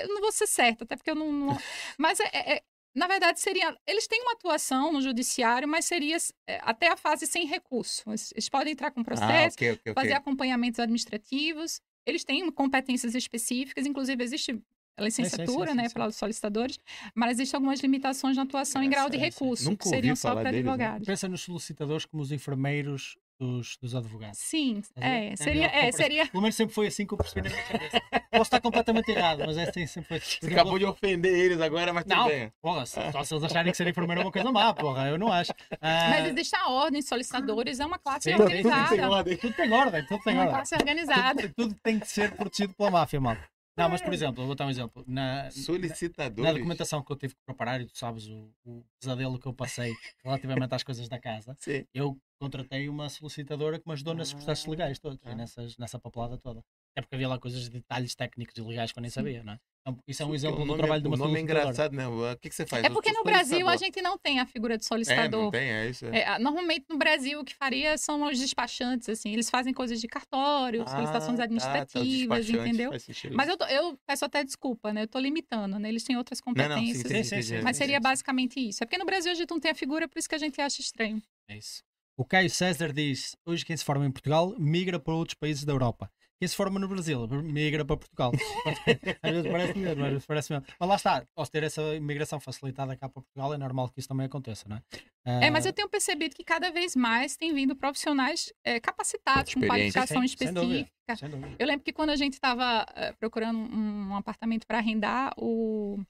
eu 0.04 0.08
não 0.08 0.20
vou 0.20 0.30
ser 0.30 0.46
certa, 0.46 0.84
até 0.84 0.94
porque 0.96 1.10
eu 1.10 1.14
não... 1.16 1.32
não- 1.32 1.58
mas, 1.98 2.20
é, 2.20 2.30
é- 2.32 2.52
é- 2.58 2.62
na 2.94 3.06
verdade, 3.06 3.40
seria... 3.40 3.76
Eles 3.86 4.06
têm 4.06 4.20
uma 4.22 4.32
atuação 4.32 4.92
no 4.92 5.00
judiciário, 5.00 5.66
mas 5.68 5.84
seria 5.84 6.16
é, 6.46 6.60
até 6.62 6.88
a 6.88 6.96
fase 6.96 7.26
sem 7.26 7.46
recurso. 7.46 8.02
Eles, 8.08 8.48
podem 8.48 8.72
entrar 8.72 8.90
com 8.90 9.00
Ah, 9.00 9.04
processo, 9.04 9.54
ok, 9.56 9.70
ok, 9.72 9.92
ok. 9.92 9.94
fazer 9.94 10.12
acompanhamentos 10.14 10.78
administrativos. 10.80 11.80
Eles 12.06 12.24
têm 12.24 12.50
competências 12.50 13.14
específicas, 13.14 13.86
inclusive 13.86 14.22
existe 14.22 14.60
a 14.96 15.02
licenciatura, 15.04 15.70
sim, 15.70 15.76
né, 15.76 15.88
para 15.88 16.06
os 16.08 16.16
solicitadores, 16.16 16.78
mas 17.14 17.32
existem 17.32 17.56
algumas 17.56 17.80
limitações 17.80 18.36
na 18.36 18.42
atuação 18.42 18.82
em 18.82 18.90
grau 18.90 19.08
de 19.08 19.16
essa- 19.16 19.24
recurso, 19.24 19.74
que 19.76 19.88
seriam 19.88 20.14
só 20.14 20.34
para 20.34 20.50
deles, 20.50 20.64
né? 20.66 20.72
advogados. 20.72 21.06
Pensa 21.06 21.28
nos 21.28 21.40
solicitadores 21.40 22.04
como 22.04 22.22
os 22.22 22.30
enfermeiros 22.30 23.16
dos, 23.42 23.76
dos 23.82 23.94
advogados. 23.96 24.38
Sim, 24.38 24.82
é, 24.96 25.32
É 25.32 25.36
seria, 25.36 25.66
é, 25.66 25.90
seria, 25.90 26.26
Pelo 26.28 26.42
menos 26.42 26.54
sempre 26.54 26.72
foi 26.72 26.86
assim 26.86 27.04
que 27.04 27.12
eu 27.12 27.18
percebi 27.18 27.48
na 27.48 27.50
minha 27.54 27.66
cabeça. 27.66 28.00
Posso 28.30 28.42
estar 28.42 28.60
completamente 28.60 29.10
errado, 29.10 29.42
mas 29.44 29.56
é 29.56 29.64
assim 29.64 29.84
sempre 29.86 30.08
foi. 30.08 30.20
Você 30.40 30.46
acabou 30.52 30.78
de 30.78 30.84
ofender 30.84 31.34
eles 31.36 31.60
agora, 31.60 31.92
mas 31.92 32.04
tudo 32.04 32.14
Não, 32.14 32.28
bem. 32.28 32.52
porra, 32.62 32.86
só 32.86 33.24
se 33.24 33.34
eles 33.34 33.42
acharem 33.44 33.72
que 33.72 33.76
ser 33.76 33.88
enfermeiro 33.88 34.20
é 34.22 34.24
uma 34.24 34.30
coisa 34.32 34.52
má, 34.52 34.72
porra, 34.72 35.08
eu 35.08 35.18
não 35.18 35.32
acho. 35.32 35.52
Ah, 35.80 36.08
Mas 36.10 36.26
existe 36.28 36.54
a 36.54 36.68
ordem 36.68 37.00
de 37.00 37.06
solicitadores, 37.08 37.80
é 37.80 37.84
uma 37.86 37.98
classe 37.98 38.30
Sim, 38.32 38.40
organizada. 38.40 39.10
ordem. 39.10 39.36
tudo 39.36 39.54
tem 39.54 39.72
ordem, 39.72 40.06
tudo 40.06 40.20
É 40.20 40.24
tem 40.24 40.32
uma 40.34 40.40
ordem. 40.42 40.54
classe 40.54 40.74
organizada. 40.76 41.42
Tudo, 41.42 41.54
tudo 41.56 41.74
tem 41.82 41.98
que 41.98 42.06
ser 42.06 42.30
protegido 42.36 42.74
pela 42.74 42.90
máfia, 42.92 43.20
mal. 43.20 43.36
Não, 43.76 43.88
mas 43.88 44.02
por 44.02 44.12
exemplo, 44.12 44.42
eu 44.42 44.46
vou 44.46 44.54
dar 44.54 44.66
um 44.66 44.70
exemplo. 44.70 45.02
Na, 45.06 45.50
Solicitadores. 45.50 46.44
na 46.44 46.52
documentação 46.52 47.02
que 47.02 47.10
eu 47.12 47.16
tive 47.16 47.34
que 47.34 47.40
preparar, 47.44 47.80
e 47.80 47.86
tu 47.86 47.96
sabes 47.96 48.26
o, 48.28 48.52
o 48.64 48.84
pesadelo 49.00 49.38
que 49.38 49.46
eu 49.46 49.54
passei 49.54 49.92
relativamente 50.24 50.74
às 50.74 50.82
coisas 50.82 51.08
da 51.08 51.18
casa, 51.18 51.56
Sim. 51.58 51.86
eu 51.94 52.18
contratei 52.38 52.88
uma 52.88 53.08
solicitadora 53.08 53.78
que 53.78 53.86
me 53.86 53.92
ajudou 53.94 54.14
nesses 54.14 54.34
processos 54.34 54.66
legais 54.66 54.98
todos, 54.98 55.18
Ah. 55.24 55.34
nessas, 55.34 55.76
nessa 55.78 55.98
papelada 55.98 56.36
toda. 56.36 56.62
É 56.94 57.00
porque 57.00 57.14
havia 57.14 57.28
lá 57.28 57.38
coisas 57.38 57.62
de 57.62 57.70
detalhes 57.70 58.14
técnicos 58.14 58.54
e 58.56 58.60
legais 58.60 58.92
que 58.92 58.98
eu 58.98 59.02
nem 59.02 59.10
sabia, 59.10 59.42
não 59.42 59.54
é? 59.54 59.60
Então, 59.82 59.98
isso 60.06 60.22
é 60.22 60.26
um 60.26 60.34
exemplo 60.34 60.60
do 60.60 60.64
nome, 60.66 60.78
trabalho 60.78 61.02
de 61.02 61.08
uma 61.08 61.16
O 61.16 61.18
nome 61.18 61.38
é 61.38 61.42
engraçado, 61.42 61.94
né? 61.96 62.06
O 62.06 62.36
que, 62.38 62.48
que 62.48 62.54
você 62.54 62.64
faz? 62.64 62.84
É 62.84 62.90
porque 62.90 63.12
no 63.12 63.24
Brasil 63.24 63.68
a 63.68 63.76
gente 63.76 64.00
não 64.00 64.16
tem 64.16 64.38
a 64.38 64.46
figura 64.46 64.78
de 64.78 64.84
É, 64.84 64.86
solicitador. 64.86 65.42
não 65.44 65.50
tem, 65.50 65.70
é 65.72 65.90
isso. 65.90 66.06
É. 66.06 66.20
É, 66.20 66.38
normalmente 66.38 66.86
no 66.88 66.96
Brasil 66.96 67.40
o 67.40 67.44
que 67.44 67.54
faria 67.54 67.98
são 67.98 68.22
os 68.22 68.38
despachantes, 68.38 69.08
assim, 69.08 69.32
eles 69.32 69.50
fazem 69.50 69.74
coisas 69.74 70.00
de 70.00 70.06
cartório, 70.06 70.86
solicitações 70.88 71.34
Ah, 71.34 71.36
tá, 71.38 71.42
tá, 71.42 71.44
administrativas, 71.44 72.48
entendeu? 72.48 72.90
Mas 73.34 73.48
eu, 73.48 73.56
tô- 73.56 73.64
eu 73.64 73.98
peço 74.06 74.24
até 74.24 74.44
desculpa, 74.44 74.92
né? 74.92 75.02
Eu 75.02 75.08
tô 75.08 75.18
limitando, 75.18 75.78
né? 75.80 75.88
Eles 75.88 76.04
têm 76.04 76.16
outras 76.16 76.40
Não, 76.46 76.68
não, 76.68 76.76
sim, 76.78 76.94
competências. 76.94 77.02
sim, 77.02 77.08
Sim, 77.08 77.24
sim, 77.24 77.42
sim, 77.42 77.42
sim, 77.42 77.56
sim. 77.58 77.62
Mas 77.64 77.76
seria 77.76 77.98
basicamente 77.98 78.60
isso. 78.60 78.84
É 78.84 78.86
porque 78.86 78.98
no 78.98 79.04
Brasil 79.04 79.32
a 79.32 79.34
gente 79.34 79.50
não 79.50 79.58
tem 79.58 79.72
a 79.72 79.74
figura, 79.74 80.06
por 80.08 80.18
isso 80.18 80.28
que 80.28 80.34
a 80.36 80.38
gente 80.38 80.60
acha 80.60 80.80
estranho. 80.80 81.20
É 81.48 81.56
isso. 81.56 81.82
O 82.16 82.24
Caio 82.24 82.48
César 82.50 82.92
diz: 82.92 83.34
hoje 83.44 83.64
quem 83.64 83.76
se 83.76 83.84
forma 83.84 84.06
em 84.06 84.12
Portugal 84.12 84.54
migra 84.58 85.00
para 85.00 85.14
outros 85.14 85.34
países 85.34 85.64
da 85.64 85.72
Europa. 85.72 86.08
Quem 86.42 86.48
se 86.48 86.56
forma 86.56 86.80
no 86.80 86.88
Brasil 86.88 87.28
migra 87.28 87.84
para 87.84 87.96
Portugal. 87.96 88.32
às 89.22 89.30
vezes 89.30 89.48
parece 89.48 89.78
mesmo, 89.78 90.04
às 90.04 90.10
vezes 90.10 90.26
parece 90.26 90.52
mesmo. 90.52 90.66
Mas 90.80 90.88
lá 90.88 90.96
está, 90.96 91.26
ao 91.36 91.46
ter 91.46 91.62
essa 91.62 91.94
imigração 91.94 92.40
facilitada 92.40 92.96
cá 92.96 93.08
para 93.08 93.22
Portugal, 93.22 93.54
é 93.54 93.56
normal 93.56 93.88
que 93.90 94.00
isso 94.00 94.08
também 94.08 94.26
aconteça, 94.26 94.68
não 94.68 94.76
é? 94.76 95.46
É, 95.46 95.50
mas 95.52 95.64
Ah, 95.64 95.68
eu 95.68 95.72
tenho 95.72 95.88
percebido 95.88 96.34
que 96.34 96.42
cada 96.42 96.72
vez 96.72 96.96
mais 96.96 97.36
tem 97.36 97.54
vindo 97.54 97.76
profissionais 97.76 98.52
é, 98.64 98.80
capacitados, 98.80 99.54
com 99.54 99.60
qualificação 99.60 100.20
Sim, 100.22 100.36
sem 100.36 100.52
dúvida. 100.52 100.80
específica. 100.80 101.16
sem 101.16 101.30
dúvida. 101.30 101.56
Eu 101.60 101.66
lembro 101.68 101.84
que 101.84 101.92
quando 101.92 102.10
a 102.10 102.16
gente 102.16 102.32
estava 102.32 102.86
procurando 103.20 103.60
um, 103.60 104.08
um 104.08 104.16
apartamento 104.16 104.66
para 104.66 104.78
arrendar, 104.78 105.32
o 105.36 106.00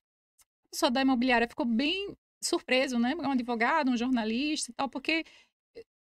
a 0.64 0.70
pessoa 0.70 0.90
da 0.90 1.02
imobiliária 1.02 1.46
ficou 1.46 1.66
bem 1.66 2.16
surpreso, 2.40 2.98
né? 2.98 3.14
Um 3.14 3.32
advogado, 3.32 3.90
um 3.90 3.98
jornalista 3.98 4.70
e 4.70 4.74
tal, 4.74 4.88
porque, 4.88 5.24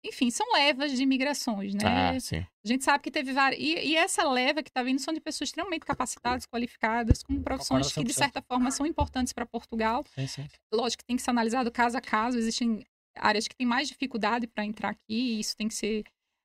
enfim, 0.05 0.31
são 0.31 0.51
levas 0.53 0.93
de 0.93 1.03
imigrações, 1.03 1.75
né? 1.75 1.81
Ah, 1.85 2.21
sim. 2.21 2.39
A 2.65 2.69
gente 2.69 2.85
sabe 2.85 3.03
que 3.03 3.11
teve 3.11 3.33
várias. 3.33 3.61
E, 3.61 3.75
e 3.75 3.97
essa 3.97 4.29
leva 4.29 4.63
que 4.63 4.71
está 4.71 4.83
vindo 4.83 4.99
são 4.99 5.13
de 5.13 5.21
pessoas 5.21 5.49
extremamente 5.49 5.85
capacitadas, 5.85 6.47
qualificadas, 6.47 7.23
com 7.23 7.43
profissões 7.43 7.93
que, 7.93 8.03
de 8.03 8.13
100%. 8.13 8.17
certa 8.17 8.43
forma, 8.43 8.71
são 8.71 8.87
importantes 8.87 9.33
para 9.33 9.45
Portugal. 9.45 10.05
Sim, 10.15 10.27
sim. 10.27 10.47
Lógico 10.73 11.03
que 11.03 11.07
tem 11.07 11.17
que 11.17 11.23
ser 11.23 11.31
analisado 11.31 11.71
caso 11.71 11.99
a 11.99 12.01
caso, 12.01 12.39
existem 12.39 12.85
áreas 13.17 13.47
que 13.47 13.55
têm 13.55 13.67
mais 13.67 13.89
dificuldade 13.89 14.47
para 14.47 14.65
entrar 14.65 14.91
aqui, 14.91 15.03
e 15.09 15.41
isso 15.41 15.57
tem 15.57 15.69
que 15.69 15.75
ser. 15.75 16.05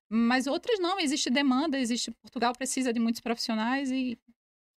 Mas 0.10 0.48
outras 0.48 0.80
não, 0.80 0.99
existe 0.99 1.30
demanda, 1.30 1.80
existe. 1.80 2.11
Portugal 2.22 2.53
precisa 2.53 2.94
de 2.94 2.99
muitos 2.99 3.22
profissionais 3.22 3.90
e 3.90 4.18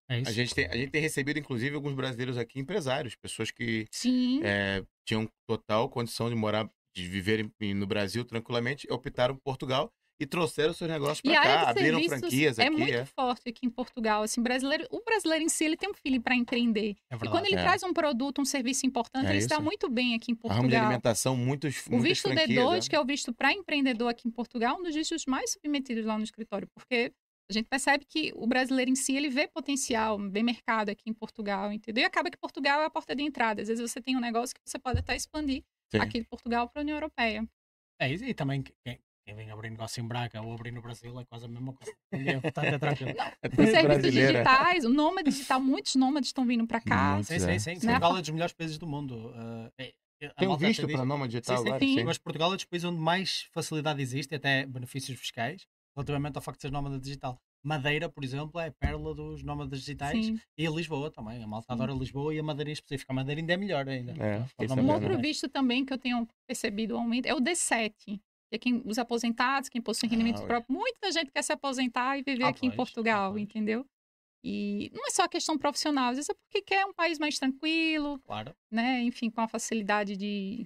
É 0.09 0.19
isso. 0.19 0.29
A 0.29 0.33
gente, 0.33 0.55
tem, 0.55 0.65
a 0.67 0.77
gente 0.77 0.91
tem 0.91 1.01
recebido, 1.01 1.39
inclusive, 1.39 1.75
alguns 1.75 1.93
brasileiros 1.93 2.37
aqui, 2.37 2.59
empresários, 2.59 3.15
pessoas 3.15 3.51
que 3.51 3.85
sim. 3.91 4.39
é, 4.43 4.85
tinham 5.05 5.27
total 5.47 5.89
condição 5.89 6.29
de 6.29 6.35
morar, 6.35 6.69
de 7.01 7.07
viver 7.07 7.49
em- 7.61 7.73
no 7.73 7.85
Brasil 7.85 8.25
tranquilamente, 8.25 8.87
optaram 8.91 9.35
por 9.35 9.41
Portugal 9.43 9.91
e 10.19 10.25
trouxeram 10.25 10.73
seus 10.73 10.89
negócios 10.89 11.19
E 11.23 11.29
para 11.29 11.43
cá, 11.43 11.63
de 11.65 11.69
abriram 11.69 12.01
franquias 12.05 12.57
é 12.57 12.63
aqui. 12.63 12.71
muito 12.75 12.91
é. 12.91 13.05
forte 13.05 13.49
aqui 13.49 13.67
em 13.67 13.69
Portugal. 13.69 14.23
Assim, 14.23 14.41
brasileiro, 14.41 14.87
o 14.89 14.99
brasileiro 15.03 15.45
em 15.45 15.49
si 15.49 15.63
ele 15.63 15.77
tem 15.77 15.87
um 15.89 15.93
feeling 15.93 16.19
para 16.19 16.33
empreender. 16.35 16.95
É 17.11 17.15
E 17.15 17.19
quando 17.29 17.45
ele 17.45 17.53
É. 17.55 17.61
traz 17.61 17.83
um 17.83 17.93
produto, 17.93 18.41
um 18.41 18.45
serviço 18.45 18.87
importante, 18.87 19.27
É 19.27 19.29
ele 19.29 19.37
isso. 19.37 19.61
muito 19.61 19.87
bem 19.89 20.15
aqui 20.15 20.31
em 20.31 20.35
A 20.35 20.47
ramo 20.47 20.53
de 20.53 20.59
Portugal. 20.69 20.85
alimentação, 20.85 21.37
muitos, 21.37 21.85
O 21.91 21.99
visto 21.99 22.23
franquias. 22.29 22.47
D2, 22.49 22.85
é. 22.87 22.89
que 22.89 22.95
é 22.95 22.99
o 22.99 23.05
visto 23.05 23.31
para 23.31 23.53
empreendedor 23.53 24.09
aqui 24.09 24.27
em 24.27 24.31
Portugal, 24.31 24.77
um 24.79 24.83
dos 24.83 24.95
vistos 24.95 25.23
mais 25.27 25.51
submetidos 25.51 26.03
lá 26.03 26.17
no 26.17 26.23
escritório, 26.23 26.67
porque 26.73 27.13
a 27.49 27.53
gente 27.53 27.67
percebe 27.67 28.03
que 28.03 28.33
o 28.35 28.47
brasileiro 28.47 28.89
em 28.89 28.95
si, 28.95 29.15
ele 29.15 29.29
vê 29.29 29.47
potencial, 29.47 30.17
vê 30.31 30.41
mercado 30.41 30.89
aqui 30.89 31.03
em 31.09 31.13
Portugal, 31.13 31.71
entendeu? 31.71 32.01
E 32.01 32.05
acaba 32.05 32.31
que 32.31 32.37
Portugal 32.37 32.81
é 32.81 32.85
a 32.85 32.89
porta 32.89 33.15
de 33.15 33.21
entrada. 33.21 33.61
Às 33.61 33.67
vezes 33.67 33.87
você 33.91 34.01
tem 34.01 34.17
um 34.17 34.19
negócio 34.19 34.55
que 34.55 34.61
você 34.65 34.79
pode 34.79 34.97
até 34.99 35.15
expandir 35.15 35.63
Sim. 35.91 35.99
aqui 35.99 36.19
de 36.21 36.27
Portugal 36.27 36.69
para 36.69 36.81
a 36.81 36.83
União 36.83 36.97
Europeia. 36.97 37.47
É 37.99 38.11
isso. 38.11 38.23
E 38.25 38.33
também 38.33 38.61
quem, 38.61 38.99
quem 39.25 39.35
vem 39.35 39.49
abrir 39.51 39.69
negócio 39.69 40.01
em 40.03 40.07
Braga 40.07 40.41
ou 40.41 40.53
abrir 40.53 40.71
no 40.71 40.81
Brasil 40.81 41.19
é 41.19 41.25
quase 41.25 41.45
a 41.45 41.47
mesma 41.47 41.73
coisa. 41.73 41.93
Portanto, 42.41 42.65
é 42.73 42.79
tranquilo. 42.79 43.11
Os 43.11 43.49
serviços 43.69 43.83
Brasileira. 43.83 44.31
digitais, 44.31 44.85
o 44.85 44.89
nômade 44.89 45.29
digital, 45.29 45.59
muitos 45.59 45.95
nômades 45.95 46.29
estão 46.29 46.45
vindo 46.45 46.65
para 46.67 46.81
cá. 46.81 47.13
Muitos, 47.13 47.27
Sim, 47.27 47.35
é. 47.35 47.59
sim, 47.59 47.79
sim. 47.79 47.87
Né? 47.87 47.93
Portugal 47.93 48.17
é 48.17 48.21
dos 48.21 48.29
melhores 48.29 48.53
países 48.53 48.77
do 48.77 48.87
mundo. 48.87 49.29
Uh, 49.29 49.71
é- 49.77 49.93
é- 50.21 50.29
Tem 50.29 50.47
um 50.47 50.57
visto 50.57 50.87
para 50.87 51.05
nome 51.05 51.27
digital 51.27 51.57
Sim, 51.57 51.63
sim, 51.63 51.67
agora? 51.69 51.85
sim. 51.85 51.95
sim. 51.95 52.03
Mas 52.03 52.17
Portugal 52.17 52.53
é 52.53 52.55
dos 52.55 52.65
países 52.65 52.89
onde 52.89 52.99
mais 52.99 53.43
facilidade 53.53 54.01
existe, 54.01 54.33
até 54.35 54.65
benefícios 54.65 55.17
fiscais, 55.19 55.67
relativamente 55.95 56.35
ao 56.37 56.41
facto 56.41 56.57
de 56.59 56.63
ser 56.63 56.71
nómada 56.71 56.99
digital. 56.99 57.39
Madeira, 57.67 58.07
por 58.09 58.23
exemplo, 58.23 58.59
é 58.61 58.67
a 58.67 58.71
pérola 58.71 59.13
dos 59.13 59.43
nómadas 59.43 59.79
digitais. 59.81 60.25
Sim. 60.25 60.39
E 60.57 60.65
Lisboa 60.67 61.11
também. 61.11 61.43
A 61.43 61.47
malta 61.47 61.65
Sim. 61.67 61.73
adora 61.73 61.93
Lisboa 61.93 62.33
e 62.33 62.39
a 62.39 62.43
Madeira 62.43 62.69
em 62.69 62.73
específico. 62.73 63.11
A 63.11 63.15
Madeira 63.15 63.41
ainda 63.41 63.53
é 63.53 63.57
melhor 63.57 63.87
ainda. 63.87 64.13
É, 64.13 64.39
Um 64.81 64.89
outro 64.93 65.17
visto 65.19 65.49
também 65.49 65.83
que 65.85 65.91
eu 65.91 65.97
tenho 65.97 66.25
percebido 66.47 66.95
o 66.95 66.97
aumento 66.97 67.25
é 67.25 67.33
o 67.33 67.41
D7. 67.41 67.93
Que 68.49 68.55
é 68.55 68.57
quem, 68.57 68.81
os 68.85 68.97
aposentados, 68.97 69.67
quem 69.67 69.81
possui 69.81 70.07
rendimento 70.07 70.41
Ah, 70.41 70.45
próprio. 70.47 70.73
Muita 70.73 71.11
gente 71.11 71.29
quer 71.31 71.41
se 71.43 71.51
aposentar 71.51 72.17
e 72.17 72.23
viver 72.23 72.45
Ah, 72.45 72.47
aqui 72.49 72.65
em 72.65 72.69
pois, 72.69 72.73
ah, 72.73 72.77
Portugal, 72.77 73.31
pois. 73.33 73.43
entendeu? 73.43 73.85
E 74.43 74.89
não 74.93 75.05
é 75.05 75.09
só 75.11 75.27
questão 75.27 75.57
profissional, 75.57 76.11
às 76.11 76.15
vezes 76.15 76.29
é 76.29 76.33
porque 76.33 76.61
quer 76.61 76.85
um 76.85 76.93
país 76.93 77.19
mais 77.19 77.37
tranquilo, 77.37 78.19
Claro. 78.19 78.55
né? 78.71 79.01
Enfim, 79.01 79.29
com 79.29 79.41
a 79.41 79.47
facilidade 79.49 80.15
de. 80.15 80.65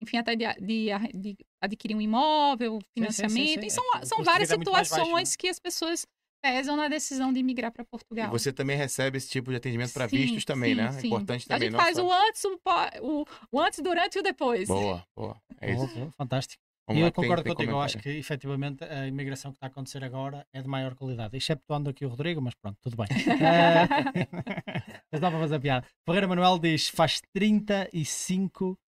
Enfim, 0.00 0.18
até 0.18 0.36
de, 0.36 0.44
de- 0.60 0.90
de 1.14 1.36
adquirir 1.60 1.96
um 1.96 2.00
imóvel, 2.00 2.74
sim, 2.74 2.78
sim, 2.84 2.92
financiamento. 2.94 3.60
sim. 3.62 3.66
E 3.66 3.70
são, 3.70 3.84
É, 3.96 4.04
são 4.04 4.22
várias 4.22 4.50
é 4.50 4.56
muito 4.56 4.70
mais 4.70 4.88
baixo, 4.88 5.02
situações 5.04 5.34
que 5.34 5.48
as 5.48 5.58
pessoas 5.58 6.06
pesam 6.42 6.76
na 6.76 6.88
decisão 6.88 7.32
de 7.32 7.42
migrar 7.42 7.72
para 7.72 7.82
E 7.82 7.86
Portugal. 7.86 8.30
você 8.30 8.52
também 8.52 8.76
recebe 8.76 9.18
esse 9.18 9.28
tipo 9.28 9.50
de 9.50 9.56
atendimento 9.56 9.92
para 9.92 10.06
vistos 10.06 10.44
também, 10.44 10.74
sim, 10.74 10.80
né? 10.80 10.92
sim. 10.92 11.06
Importante 11.08 11.44
A 11.44 11.48
também. 11.48 11.62
gente 11.68 11.72
não 11.72 11.80
faz 11.80 11.96
só- 11.96 12.06
o 12.06 12.12
antes, 12.12 12.44
o, 12.44 12.60
o, 13.02 13.24
o 13.52 13.60
antes, 13.60 13.80
durante 13.80 14.16
e 14.16 14.18
o 14.20 14.22
depois. 14.22 14.68
Boa, 14.68 15.04
boa. 15.16 15.36
É 15.60 15.72
isso. 15.72 15.86
Boa, 15.94 16.10
fantástico. 16.12 16.62
Vamos 16.88 17.00
e 17.00 17.02
lá, 17.02 17.08
eu 17.08 17.12
tem- 17.12 17.24
concordo 17.24 17.42
tem 17.42 17.52
contigo, 17.52 17.72
eu 17.72 17.80
acho 17.80 17.98
que 17.98 18.08
efetivamente 18.10 18.84
a 18.84 19.08
imigração 19.08 19.50
que 19.50 19.56
está 19.56 19.66
a 19.66 19.70
acontecer 19.70 20.04
agora 20.04 20.46
é 20.52 20.62
de 20.62 20.68
maior 20.68 20.94
qualidade, 20.94 21.36
exceptuando 21.36 21.90
aqui 21.90 22.04
o 22.06 22.08
Rodrigo, 22.08 22.40
mas 22.40 22.54
pronto, 22.54 22.78
tudo 22.80 22.96
bem. 22.96 23.06
Eh, 23.42 25.02
mas 25.10 25.20
dá 25.20 25.28
para 25.28 25.40
fazer 25.40 25.58
piada. 25.58 25.84
Ferreira 26.04 26.28
Manuel 26.28 26.60
diz: 26.60 26.88
faz 26.88 27.20
35, 27.34 28.78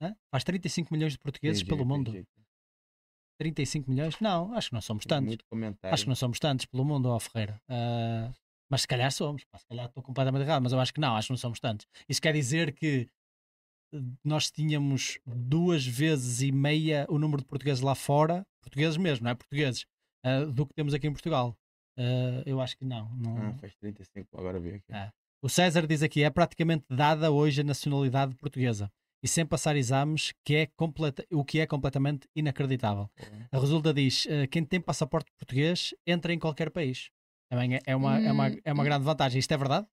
hã? 0.00 0.14
faz 0.30 0.44
35 0.44 0.92
milhões 0.94 1.12
de 1.14 1.18
portugueses 1.18 1.62
Entendi, 1.62 1.76
pelo 1.76 1.84
mundo. 1.88 2.10
entendi. 2.10 2.26
35 3.42 3.90
milhões? 3.90 4.18
Não, 4.20 4.54
acho 4.54 4.68
que 4.68 4.74
não 4.74 4.80
somos 4.80 5.04
Tem 5.04 5.18
tantos. 5.18 5.32
Acho 5.92 6.04
que 6.04 6.08
não 6.08 6.14
somos 6.16 6.38
tantos 6.38 6.66
pelo 6.66 6.84
mundo, 6.84 7.08
ó 7.08 7.18
Ferreira. 7.18 7.60
Ah, 7.68 8.30
mas 8.70 8.82
se 8.82 8.88
calhar 8.88 9.10
somos, 9.12 9.44
pá, 9.44 9.58
se 9.58 9.66
calhar 9.66 9.86
estou 9.86 10.02
completamente 10.02 10.42
errado, 10.42 10.62
mas 10.62 10.72
eu 10.72 10.80
acho 10.80 10.94
que 10.94 11.00
não, 11.00 11.16
acho 11.16 11.26
que 11.28 11.32
não 11.32 11.38
somos 11.38 11.58
tantos. 11.60 11.86
Isso 12.08 12.22
quer 12.22 12.32
dizer 12.32 12.72
que 12.74 13.08
eh, 13.94 13.98
nós 14.24 14.50
tínhamos 14.50 15.18
duas 15.26 15.84
vezes 15.84 16.40
e 16.40 16.52
meia 16.52 17.04
o 17.08 17.18
número 17.18 17.42
de 17.42 17.48
portugueses 17.48 17.82
lá 17.82 17.94
fora, 17.94 18.46
portugueses 18.62 18.96
mesmo, 18.96 19.24
não 19.24 19.30
é 19.32 19.34
portugueses, 19.34 19.84
ah, 20.24 20.44
do 20.44 20.66
que 20.66 20.74
temos 20.74 20.94
aqui 20.94 21.06
em 21.06 21.12
Portugal. 21.12 21.56
Ah, 21.98 22.42
eu 22.46 22.60
acho 22.60 22.76
que 22.78 22.84
não. 22.84 23.08
não- 23.16 23.36
Ah, 23.48 23.54
faz 23.54 23.74
35, 23.76 24.38
agora 24.38 24.58
vi 24.60 24.70
aqui. 24.74 24.92
Ah. 24.92 25.12
O 25.42 25.48
César 25.48 25.86
diz 25.86 26.02
aqui: 26.02 26.22
é 26.22 26.30
praticamente 26.30 26.84
dada 26.88 27.30
hoje 27.32 27.60
a 27.60 27.64
nacionalidade 27.64 28.34
portuguesa 28.36 28.90
e 29.22 29.28
sem 29.28 29.46
passar 29.46 29.76
exames, 29.76 30.32
que 30.44 30.54
é 30.56 30.66
completa, 30.66 31.24
o 31.32 31.44
que 31.44 31.60
é 31.60 31.66
completamente 31.66 32.28
inacreditável. 32.34 33.10
A 33.52 33.58
Resulta 33.58 33.92
diz: 33.94 34.26
eh, 34.26 34.46
quem 34.46 34.64
tem 34.64 34.80
passaporte 34.80 35.30
português 35.38 35.94
entra 36.06 36.32
em 36.32 36.38
qualquer 36.38 36.70
país. 36.70 37.10
Também 37.50 37.76
é, 37.76 37.80
é 37.86 37.94
uma, 37.96 38.18
é 38.18 38.32
uma, 38.32 38.46
é 38.64 38.72
uma 38.72 38.82
Hum, 38.82 38.86
grande 38.86 39.04
vantagem. 39.04 39.38
Isto 39.38 39.52
é 39.52 39.56
verdade? 39.56 39.86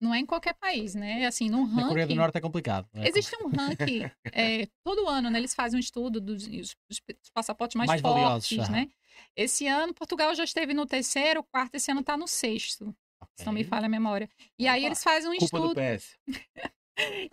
Não 0.00 0.12
é 0.14 0.18
em 0.18 0.26
qualquer 0.26 0.54
país, 0.54 0.94
né? 0.94 1.24
Assim, 1.26 1.48
num 1.48 1.64
Na 1.74 1.84
Coreia 1.84 2.06
do 2.06 2.14
ranking. 2.14 2.20
Norte 2.20 2.36
é 2.38 2.40
complicado. 2.40 2.88
É 2.94 3.06
Existe 3.08 3.36
um 3.36 3.48
ranking, 3.48 4.10
é, 4.32 4.66
todo 4.84 5.08
ano, 5.08 5.30
né, 5.30 5.38
eles 5.38 5.54
fazem 5.54 5.76
um 5.76 5.80
estudo 5.80 6.20
dos, 6.20 6.46
dos- 6.46 6.76
dos 6.88 7.30
passaportes 7.32 7.76
mais, 7.76 7.88
Mais 7.88 8.00
valiosos, 8.00 8.50
fortes, 8.50 8.58
aham. 8.58 8.70
né? 8.70 8.88
Esse 9.36 9.66
ano, 9.66 9.94
Portugal 9.94 10.34
já 10.34 10.44
esteve 10.44 10.74
no 10.74 10.86
terceiro, 10.86 11.42
quarto, 11.44 11.74
esse 11.76 11.90
ano 11.90 12.00
está 12.00 12.16
no 12.16 12.26
sexto, 12.28 12.94
se 13.36 13.46
não 13.46 13.52
me 13.52 13.64
falha 13.64 13.86
a 13.86 13.88
memória. 13.88 14.28
E 14.58 14.66
aí 14.68 14.84
Opa, 14.84 14.86
eles 14.86 15.02
fazem 15.02 15.30
um 15.30 15.34
Culpa 15.36 15.60
do 15.60 15.70
estudo, 15.70 15.74
PS. 15.76 16.16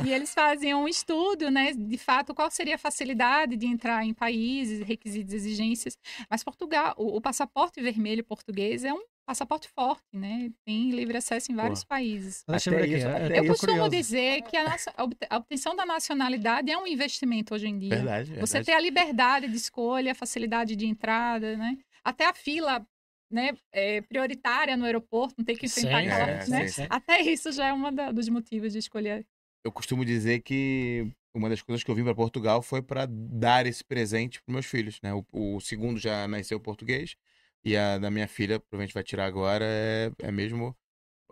e 0.03 0.11
eles 0.11 0.33
fazem 0.33 0.73
um 0.73 0.87
estudo, 0.87 1.49
né, 1.51 1.71
de 1.73 1.97
fato, 1.97 2.33
qual 2.33 2.49
seria 2.49 2.75
a 2.75 2.77
facilidade 2.77 3.55
de 3.55 3.67
entrar 3.67 4.03
em 4.05 4.13
países, 4.13 4.85
requisitos, 4.85 5.33
exigências. 5.33 5.97
Mas 6.29 6.43
Portugal, 6.43 6.95
o, 6.97 7.17
o 7.17 7.21
passaporte 7.21 7.81
vermelho 7.81 8.23
português 8.23 8.83
é 8.83 8.93
um 8.93 9.01
passaporte 9.25 9.69
forte, 9.69 10.03
né? 10.11 10.49
Tem 10.65 10.89
livre 10.89 11.15
acesso 11.15 11.51
em 11.51 11.55
vários 11.55 11.83
países. 11.85 12.43
Deixa 12.47 12.69
eu 12.69 12.73
Até 12.73 12.83
aqui. 12.85 12.95
isso- 12.95 13.07
eu- 13.07 13.15
até 13.15 13.39
eu 13.39 13.45
costumo 13.47 13.71
curioso. 13.73 13.89
dizer 13.91 14.41
que 14.41 14.57
a, 14.57 14.69
nossa, 14.69 14.93
a 14.97 15.03
obte- 15.03 15.27
a 15.29 15.37
obtenção 15.37 15.75
da 15.75 15.85
nacionalidade 15.85 16.69
é 16.71 16.77
um 16.77 16.87
investimento 16.87 17.53
hoje 17.53 17.67
em 17.67 17.77
dia. 17.77 17.89
Verdade, 17.97 18.31
verdade. 18.31 18.49
Você 18.49 18.63
ter 18.63 18.73
a 18.73 18.79
liberdade 18.79 19.47
de 19.47 19.55
escolha, 19.55 20.11
a 20.11 20.15
facilidade 20.15 20.75
de 20.75 20.85
entrada, 20.87 21.55
né? 21.55 21.77
Até 22.03 22.25
a 22.25 22.33
fila 22.33 22.85
né, 23.31 23.53
é, 23.71 24.01
prioritária 24.01 24.75
no 24.75 24.83
aeroporto, 24.83 25.35
não 25.37 25.45
tem 25.45 25.55
que 25.55 25.65
enfrentar 25.67 26.01
Sim, 26.01 26.07
aquela. 26.09 26.29
é, 26.31 26.47
né? 26.49 26.67
sim, 26.67 26.81
sim. 26.81 26.87
Até 26.89 27.21
isso 27.21 27.49
já 27.53 27.67
é 27.67 27.73
um 27.73 27.81
dos 28.13 28.27
motivos 28.27 28.73
de 28.73 28.79
escolher. 28.79 29.25
Eu 29.63 29.71
costumo 29.71 30.03
dizer 30.03 30.41
que 30.41 31.11
uma 31.33 31.49
das 31.49 31.61
coisas 31.61 31.83
que 31.83 31.89
eu 31.91 31.95
vim 31.95 32.03
para 32.03 32.15
Portugal 32.15 32.61
foi 32.61 32.81
para 32.81 33.05
dar 33.07 33.65
esse 33.65 33.83
presente 33.83 34.41
para 34.41 34.53
meus 34.53 34.65
filhos, 34.65 34.99
né? 35.01 35.13
O, 35.13 35.25
o 35.31 35.59
segundo 35.61 35.99
já 35.99 36.27
nasceu 36.27 36.59
português 36.59 37.15
e 37.63 37.77
a 37.77 37.97
da 37.97 38.09
minha 38.09 38.27
filha, 38.27 38.59
provavelmente 38.59 38.93
vai 38.93 39.03
tirar 39.03 39.25
agora, 39.25 39.63
é, 39.65 40.11
é 40.19 40.31
mesmo 40.31 40.75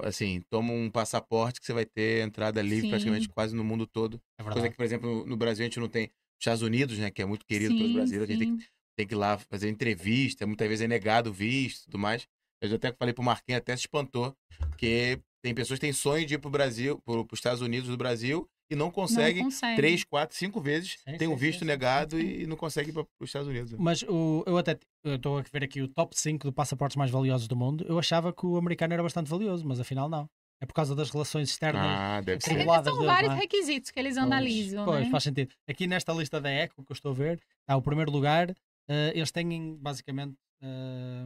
assim, 0.01 0.41
toma 0.49 0.71
um 0.71 0.89
passaporte 0.89 1.59
que 1.59 1.65
você 1.65 1.73
vai 1.73 1.85
ter 1.85 2.21
entrada 2.25 2.61
livre 2.61 2.81
Sim. 2.81 2.87
praticamente 2.89 3.27
quase 3.29 3.55
no 3.55 3.63
mundo 3.63 3.85
todo. 3.85 4.21
É 4.37 4.43
Coisa 4.43 4.69
que, 4.69 4.75
por 4.77 4.85
exemplo, 4.85 5.09
no- 5.09 5.25
no 5.25 5.35
Brasil 5.37 5.63
a 5.63 5.67
gente 5.67 5.79
não 5.79 5.89
tem. 5.89 6.11
Estados 6.39 6.61
Unidos, 6.61 6.97
né, 6.97 7.11
que 7.11 7.21
é 7.21 7.25
muito 7.25 7.45
querido 7.45 7.75
pelos 7.75 7.91
Sim, 7.91 7.97
brasileiros, 7.97 8.29
a 8.29 8.31
gente 8.31 8.47
tem 8.47 8.57
que 8.57 8.65
tem 8.95 9.07
que 9.07 9.13
ir 9.13 9.17
lá 9.17 9.37
fazer 9.37 9.69
entrevista, 9.69 10.45
muitas 10.45 10.67
vezes 10.67 10.83
é 10.83 10.87
negado 10.87 11.29
o 11.29 11.33
visto 11.33 11.81
e 11.81 11.85
tudo 11.85 11.97
mais. 11.97 12.27
Eu 12.61 12.69
já 12.69 12.75
até 12.75 12.91
falei 12.93 13.13
pro 13.13 13.23
Marquinhos, 13.23 13.59
até 13.59 13.73
se 13.75 13.83
espantou, 13.83 14.35
porque 14.57 15.19
tem 15.41 15.53
pessoas 15.53 15.79
que 15.79 15.85
têm 15.85 15.93
sonho 15.93 16.25
de 16.25 16.35
ir 16.35 16.37
pro 16.37 16.49
Brasil, 16.49 16.99
pro, 17.05 17.25
pros 17.25 17.39
Estados 17.39 17.61
Unidos 17.61 17.89
do 17.89 17.97
Brasil, 17.97 18.47
e 18.71 18.75
não 18.75 18.85
Não 18.87 18.91
conseguem 18.91 19.43
consegue. 19.43 19.75
três, 19.77 20.03
quatro, 20.03 20.37
cinco 20.37 20.61
vezes, 20.61 20.97
Sim, 21.07 21.17
tem 21.17 21.27
um 21.27 21.35
visto 21.35 21.59
sim, 21.61 21.65
negado 21.65 22.17
sim. 22.17 22.23
e 22.41 22.45
não 22.45 22.55
consegue 22.55 22.91
ir 22.91 22.93
para 22.93 23.01
os 23.19 23.29
Estados 23.29 23.47
Unidos. 23.47 23.73
Mas 23.79 24.03
o, 24.03 24.43
eu 24.45 24.57
até 24.57 24.77
estou 25.03 25.39
a 25.39 25.41
ver 25.51 25.63
aqui 25.63 25.81
o 25.81 25.87
top 25.87 26.15
5 26.19 26.47
de 26.47 26.53
passaportes 26.53 26.95
mais 26.95 27.09
valiosos 27.09 27.47
do 27.47 27.55
mundo. 27.55 27.83
Eu 27.89 27.97
achava 27.97 28.31
que 28.31 28.45
o 28.45 28.57
americano 28.57 28.93
era 28.93 29.01
bastante 29.01 29.27
valioso, 29.29 29.65
mas 29.67 29.79
afinal 29.79 30.07
não. 30.07 30.29
É 30.61 30.65
por 30.67 30.73
causa 30.73 30.93
das 30.93 31.09
relações 31.09 31.49
externas. 31.49 31.81
Ah, 31.83 32.21
deve 32.21 32.41
ser. 32.43 32.49
são 32.65 32.83
deles, 32.83 33.05
vários 33.05 33.33
é? 33.33 33.35
requisitos 33.37 33.91
que 33.91 33.99
eles 33.99 34.17
analisam, 34.17 34.85
Pois, 34.85 35.05
né? 35.05 35.09
faz 35.09 35.23
sentido. 35.23 35.55
Aqui 35.67 35.87
nesta 35.87 36.11
lista 36.13 36.39
da 36.39 36.49
Eco 36.51 36.83
que 36.83 36.91
eu 36.91 36.93
estou 36.93 37.11
a 37.11 37.15
ver, 37.15 37.39
está 37.61 37.75
o 37.77 37.81
primeiro 37.81 38.11
lugar. 38.11 38.53
eh, 38.89 39.13
eles 39.15 39.31
têm 39.31 39.77
basicamente 39.77 40.35
eh, 40.61 41.25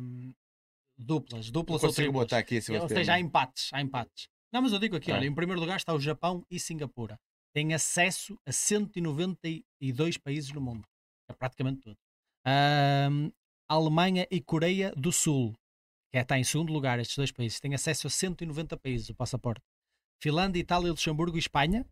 duplas, 1.03 1.47
Eu 1.47 1.51
duplas 1.53 1.83
ou 1.83 1.91
triplas. 1.93 2.13
botar 2.13 2.37
aqui 2.39 2.61
se 2.61 2.71
Ou 2.77 2.87
seja, 2.87 3.13
há 3.13 3.19
empates, 3.19 3.69
há 3.73 3.81
empates. 3.81 4.27
Não, 4.51 4.61
mas 4.61 4.71
eu 4.73 4.79
digo 4.79 4.95
aqui, 4.95 5.11
Ah. 5.11 5.15
olha, 5.15 5.25
em 5.25 5.33
primeiro 5.33 5.59
lugar 5.59 5.77
está 5.77 5.93
o 5.93 5.99
Japão 5.99 6.45
e 6.49 6.59
Singapura. 6.59 7.19
Têm 7.55 7.73
acesso 7.73 8.37
a 8.47 8.51
192 8.51 10.17
países 10.17 10.51
no 10.51 10.61
mundo. 10.61 10.87
É 11.29 11.33
praticamente 11.33 11.81
tudo. 11.81 11.97
Ahm, 12.45 13.31
Alemanha 13.69 14.27
e 14.29 14.41
Coreia 14.41 14.91
do 14.95 15.11
Sul, 15.11 15.53
que 16.11 16.17
é, 16.17 16.21
está 16.21 16.37
em 16.37 16.43
segundo 16.43 16.71
lugar, 16.73 16.99
estes 16.99 17.15
dois 17.15 17.31
países, 17.31 17.59
têm 17.59 17.73
acesso 17.73 18.07
a 18.07 18.09
190 18.09 18.75
países 18.77 19.09
o 19.09 19.15
passaporte. 19.15 19.61
Finlândia, 20.21 20.59
Itália, 20.59 20.91
Luxemburgo 20.91 21.35
e 21.37 21.39
Espanha 21.39 21.85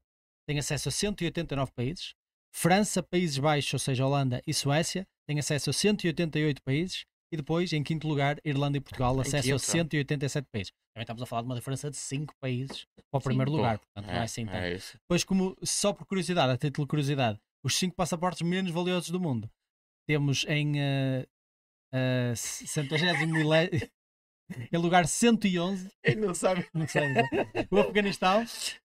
têm 0.47 0.59
acesso 0.59 0.89
a 0.89 0.91
189 0.91 1.71
países. 1.73 2.13
França, 2.53 3.01
Países 3.01 3.37
Baixos, 3.37 3.73
ou 3.73 3.79
seja, 3.79 4.05
Holanda 4.05 4.41
e 4.45 4.53
Suécia, 4.53 5.07
têm 5.25 5.39
acesso 5.39 5.69
a 5.69 5.73
188 5.73 6.61
países. 6.61 7.05
E 7.33 7.37
depois, 7.37 7.71
em 7.71 7.81
quinto 7.81 8.07
lugar, 8.07 8.37
Irlanda 8.43 8.77
e 8.77 8.81
Portugal, 8.81 9.15
Em 9.17 9.21
acesso 9.21 9.37
a 9.49 9.51
quinto, 9.53 9.59
187 9.59 10.47
países. 10.51 10.71
Também 10.93 11.03
estamos 11.03 11.21
a 11.21 11.25
falar 11.25 11.41
de 11.43 11.47
uma 11.47 11.55
diferença 11.55 11.89
de 11.89 11.95
5 11.95 12.33
países 12.41 12.85
para 13.09 13.17
o 13.17 13.21
Sim. 13.21 13.25
primeiro 13.29 13.51
Pô, 13.51 13.57
lugar, 13.57 13.79
portanto 13.79 14.05
não 14.07 14.13
é 14.13 14.23
assim 14.23 14.45
tanto. 14.45 14.57
é 14.57 14.73
isso. 14.75 14.99
Pois 15.07 15.23
como, 15.23 15.55
só 15.63 15.93
por 15.93 16.05
curiosidade, 16.05 16.51
a 16.51 16.57
título 16.57 16.85
de 16.85 16.89
curiosidade, 16.89 17.39
os 17.63 17.75
5 17.77 17.95
passaportes 17.95 18.41
menos 18.41 18.69
valiosos 18.71 19.09
do 19.09 19.19
mundo. 19.19 19.49
Temos 20.05 20.43
em 20.49 20.73
uh, 20.81 21.23
uh, 21.93 22.35
centagésimo 22.35 23.31
milé- 23.33 23.69
em 24.73 24.77
lugar 24.77 25.07
111, 25.07 25.89
Ele 26.03 26.15
não 26.19 26.33
sabe. 26.33 26.67
não 26.73 26.85
sei, 26.85 27.03
o 27.71 27.77
Afeganistão, 27.79 28.43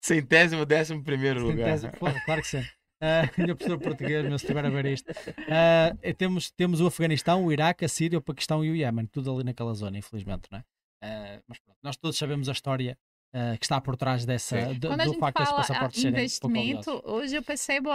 Centésimo, 0.04 0.66
décimo 0.66 1.02
primeiro 1.02 1.40
lugar. 1.42 1.78
Centésimo- 1.78 1.94
Porra, 1.98 2.20
claro 2.26 2.42
que 2.42 2.48
sim. 2.50 2.64
Uh, 3.06 3.40
ainda 3.42 3.56
professor 3.56 3.80
português, 3.80 4.26
meu, 4.28 4.38
se 4.40 4.46
estiver 4.46 4.66
a 4.66 4.70
ver 4.70 4.86
isto. 4.88 5.10
Uh, 5.12 5.98
e 6.02 6.14
temos, 6.14 6.50
temos 6.52 6.82
o 6.82 6.88
Afeganistão, 6.88 7.46
o 7.46 7.52
Iraque, 7.52 7.86
a 7.86 7.88
Síria, 7.88 8.18
o 8.18 8.22
Paquistão 8.22 8.66
e 8.66 8.72
o 8.72 8.76
Iémen, 8.76 9.06
tudo 9.06 9.32
ali 9.34 9.44
naquela 9.44 9.74
zona, 9.74 9.98
infelizmente, 9.98 10.44
não 10.52 10.60
é? 10.60 10.62
Uh, 11.04 11.44
mas 11.48 11.60
pronto, 11.60 11.78
nós 11.84 11.96
todos 11.98 12.18
sabemos 12.18 12.50
a 12.50 12.52
história 12.52 12.98
uh, 13.36 13.58
que 13.60 13.66
está 13.66 13.80
por 13.80 13.96
trás 13.96 14.26
dessa, 14.26 14.60
Sim. 14.74 14.80
do, 14.80 14.88
Quando 14.88 15.02
a 15.02 15.06
do 15.06 15.14
facto 15.14 15.38
serem 15.46 15.80
pouco 15.80 16.00
investimento, 16.00 17.02
hoje 17.06 17.36
eu 17.36 17.44
percebo 17.44 17.90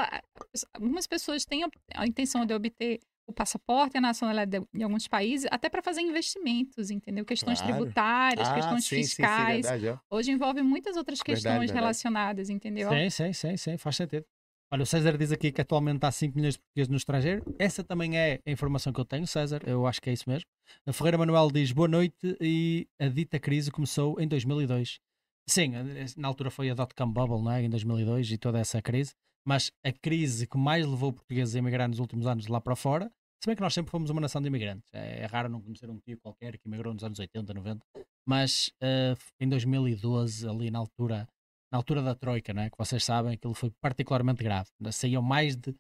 algumas 0.74 1.06
pessoas 1.06 1.44
têm 1.44 1.64
a- 1.64 1.70
a 1.94 2.06
intenção 2.06 2.44
de 2.46 2.54
obter 2.54 3.00
o 3.26 3.32
passaporte, 3.32 3.96
a 3.96 4.00
nacionalidade 4.00 4.50
de, 4.60 4.78
de 4.78 4.82
alguns 4.84 5.06
países, 5.08 5.48
até 5.50 5.68
para 5.68 5.82
fazer 5.82 6.00
investimentos, 6.02 6.90
entendeu? 6.90 7.24
Questões 7.24 7.60
Claro. 7.60 7.76
tributárias, 7.76 8.48
Ah, 8.48 8.54
questões 8.54 8.84
sim, 8.84 8.96
sim, 8.96 9.02
sim, 9.02 9.06
fiscais. 9.06 9.66
verdade, 9.70 10.00
hoje 10.10 10.30
envolve 10.32 10.62
muitas 10.62 10.96
outras 10.96 11.20
Verdade, 11.20 11.42
questões 11.42 11.58
verdade. 11.70 11.78
relacionadas, 11.78 12.50
entendeu? 12.50 12.88
Sim, 12.90 13.10
sim, 13.10 13.32
sim, 13.32 13.56
sim, 13.56 13.76
faz 13.76 13.96
sentido. 13.96 14.26
Olha, 14.72 14.84
o 14.84 14.86
César 14.86 15.18
diz 15.18 15.32
aqui 15.32 15.50
que 15.50 15.60
atualmente 15.60 16.06
há 16.06 16.12
5 16.12 16.36
milhões 16.36 16.54
de 16.54 16.60
portugueses 16.60 16.88
no 16.88 16.96
estrangeiro. 16.96 17.42
Essa 17.58 17.82
também 17.82 18.16
é 18.16 18.40
a 18.46 18.50
informação 18.52 18.92
que 18.92 19.00
eu 19.00 19.04
tenho, 19.04 19.26
César. 19.26 19.60
Eu 19.66 19.84
acho 19.84 20.00
que 20.00 20.08
é 20.08 20.12
isso 20.12 20.30
mesmo. 20.30 20.48
A 20.86 20.92
Ferreira 20.92 21.18
Manuel 21.18 21.50
diz 21.50 21.72
boa 21.72 21.88
noite 21.88 22.36
e 22.40 22.86
a 22.96 23.08
dita 23.08 23.40
crise 23.40 23.68
começou 23.72 24.20
em 24.20 24.28
2002. 24.28 25.00
Sim, 25.48 25.72
na 26.16 26.28
altura 26.28 26.52
foi 26.52 26.70
a 26.70 26.74
dot-com 26.74 27.10
bubble, 27.10 27.42
não 27.42 27.50
é? 27.50 27.64
Em 27.64 27.68
2002 27.68 28.30
e 28.30 28.38
toda 28.38 28.60
essa 28.60 28.80
crise. 28.80 29.12
Mas 29.44 29.72
a 29.84 29.90
crise 29.90 30.46
que 30.46 30.56
mais 30.56 30.86
levou 30.86 31.12
portugueses 31.12 31.56
a 31.56 31.58
emigrar 31.58 31.88
nos 31.88 31.98
últimos 31.98 32.28
anos 32.28 32.44
de 32.44 32.52
lá 32.52 32.60
para 32.60 32.76
fora, 32.76 33.10
se 33.42 33.48
bem 33.48 33.56
que 33.56 33.62
nós 33.62 33.74
sempre 33.74 33.90
fomos 33.90 34.08
uma 34.10 34.20
nação 34.20 34.40
de 34.40 34.46
imigrantes. 34.46 34.88
É, 34.92 35.22
é 35.22 35.26
raro 35.26 35.48
não 35.48 35.60
conhecer 35.60 35.90
um 35.90 35.98
tio 35.98 36.16
qualquer 36.20 36.56
que 36.56 36.68
imigrou 36.68 36.94
nos 36.94 37.02
anos 37.02 37.18
80, 37.18 37.52
90. 37.54 37.84
Mas 38.24 38.70
eh, 38.80 39.16
em 39.40 39.48
2012, 39.48 40.48
ali 40.48 40.70
na 40.70 40.78
altura 40.78 41.26
na 41.72 41.78
altura 41.78 42.02
da 42.02 42.14
Troika, 42.14 42.52
não 42.52 42.62
é? 42.62 42.70
que 42.70 42.76
vocês 42.78 43.04
sabem, 43.04 43.34
aquilo 43.34 43.54
foi 43.54 43.70
particularmente 43.80 44.42
grave. 44.42 44.68
Saíam 44.92 45.22
mais 45.22 45.56
de 45.56 45.74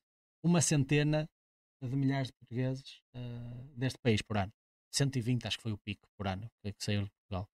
uma 0.44 0.60
centena 0.60 1.28
de 1.82 1.96
milhares 1.96 2.28
de 2.28 2.34
portugueses 2.34 3.00
uh, 3.16 3.76
deste 3.76 3.98
país 3.98 4.22
por 4.22 4.36
ano. 4.38 4.52
120, 4.92 5.46
acho 5.46 5.56
que 5.56 5.62
foi 5.62 5.72
o 5.72 5.78
pico 5.78 6.06
por 6.16 6.26
ano 6.26 6.48
que 6.62 6.74
saiu 6.78 7.04
de 7.04 7.10
Portugal. 7.10 7.48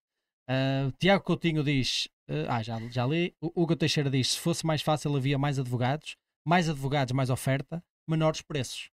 Uh, 0.48 0.92
Tiago 0.98 1.24
Coutinho 1.24 1.62
diz: 1.62 2.06
uh, 2.28 2.48
Ah, 2.48 2.62
já, 2.62 2.78
já 2.88 3.06
li. 3.06 3.34
O 3.40 3.62
Hugo 3.62 3.76
Teixeira 3.76 4.10
diz: 4.10 4.32
Se 4.32 4.40
fosse 4.40 4.64
mais 4.66 4.82
fácil, 4.82 5.14
havia 5.16 5.38
mais 5.38 5.58
advogados. 5.58 6.16
Mais 6.46 6.68
advogados, 6.68 7.12
mais 7.12 7.28
oferta, 7.30 7.82
menores 8.08 8.40
preços. 8.40 8.88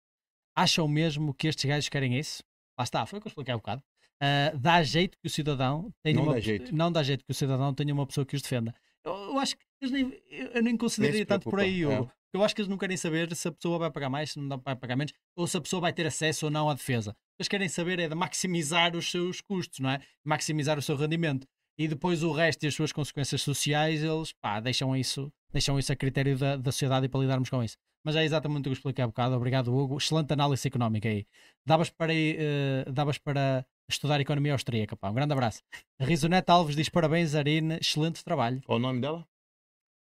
Acham 0.57 0.87
mesmo 0.87 1.35
que 1.35 1.49
estes 1.49 1.65
gajos 1.65 1.89
querem 1.89 2.17
isso? 2.17 2.43
Lá 2.79 2.85
está, 2.85 3.05
foi 3.07 3.19
o 3.19 3.23
que 3.23 3.27
eu 3.27 3.31
expliquei 3.31 3.53
há 3.53 3.57
um 3.57 3.61
bocado. 3.61 3.83
Uh, 4.23 4.57
dá 4.59 4.83
jeito 4.83 5.19
que 5.19 5.27
o 5.27 5.31
cidadão 5.31 5.91
tenha 6.03 6.17
Não 6.17 6.25
uma 6.25 6.35
dá 6.35 6.41
jeito. 6.41 6.75
não 6.75 6.93
dá 6.93 7.03
jeito 7.03 7.25
que 7.25 7.31
o 7.33 7.35
cidadão 7.35 7.75
tenha 7.75 7.93
uma 7.93 8.07
pessoa 8.07 8.25
que 8.25 8.37
os 8.37 8.43
defenda. 8.43 8.75
Eu, 9.05 9.13
eu 9.13 9.39
acho 9.39 9.57
que 9.57 9.63
eles 9.81 9.93
nem, 9.93 10.23
eu, 10.31 10.47
eu 10.49 10.63
nem 10.63 10.77
consideraria 10.77 11.25
tanto 11.27 11.49
por 11.49 11.61
aí, 11.61 11.79
preocupam, 11.79 12.03
Hugo. 12.03 12.13
Eu 12.33 12.45
acho 12.45 12.55
que 12.55 12.61
eles 12.61 12.69
não 12.69 12.79
querem 12.79 12.97
saber 12.97 13.35
se 13.35 13.49
a 13.49 13.53
pessoa 13.53 13.79
vai 13.79 13.91
pagar 13.91 14.09
mais, 14.09 14.33
se 14.33 14.39
não 14.39 14.59
vai 14.59 14.77
pagar 14.77 14.97
menos, 14.97 15.13
ou 15.35 15.47
se 15.47 15.57
a 15.57 15.61
pessoa 15.61 15.81
vai 15.81 15.93
ter 15.93 16.07
acesso 16.07 16.47
ou 16.47 16.51
não 16.51 16.71
à 16.71 16.75
defesa. 16.75 17.11
O 17.11 17.15
que 17.15 17.41
eles 17.41 17.49
querem 17.49 17.69
saber 17.69 17.99
é 17.99 18.09
de 18.09 18.15
maximizar 18.15 18.95
os 18.95 19.11
seus 19.11 19.41
custos, 19.41 19.81
não 19.81 19.91
é? 19.91 20.01
Maximizar 20.25 20.79
o 20.79 20.83
seu 20.83 20.97
rendimento. 20.97 21.47
E 21.77 21.89
depois 21.89 22.23
o 22.23 22.31
resto 22.31 22.63
e 22.65 22.69
as 22.69 22.75
suas 22.75 22.93
consequências 22.93 23.43
sociais, 23.43 24.05
eles 24.05 24.33
pá, 24.33 24.61
deixam, 24.61 24.95
isso, 24.95 25.33
deixam 25.51 25.79
isso 25.79 25.93
a 25.93 25.97
critério 25.97 26.37
da, 26.39 26.57
da 26.57 26.71
sociedade 26.71 27.07
e 27.07 27.09
para 27.09 27.21
lidarmos 27.21 27.49
com 27.49 27.65
isso. 27.65 27.77
Mas 28.05 28.17
é 28.17 28.25
exatamente 28.25 28.61
o 28.61 28.63
que 28.65 28.69
eu 28.69 28.75
expliquei 28.75 29.03
há 29.03 29.07
bocado. 29.07 29.35
Obrigado, 29.35 29.75
Hugo. 29.75 29.97
Excelente 29.97 30.33
análise 30.33 30.67
económica 30.67 31.09
aí. 31.09 31.27
Davas 31.67 31.91
para, 31.91 32.15
ir, 32.15 32.37
eh, 32.39 32.85
davas 32.91 33.19
para 33.19 33.67
estudar 33.91 34.21
economia 34.21 34.53
austríaca. 34.53 34.97
Pá. 34.97 35.11
Um 35.11 35.15
grande 35.15 35.33
abraço. 35.33 35.63
Risonete 36.01 36.51
Alves 36.51 36.77
diz 36.77 36.89
parabéns, 36.89 37.35
Arine. 37.35 37.79
Excelente 37.81 38.25
trabalho. 38.25 38.61
Qual 38.65 38.79
o 38.79 38.81
nome 38.83 39.01
dela? 39.01 39.27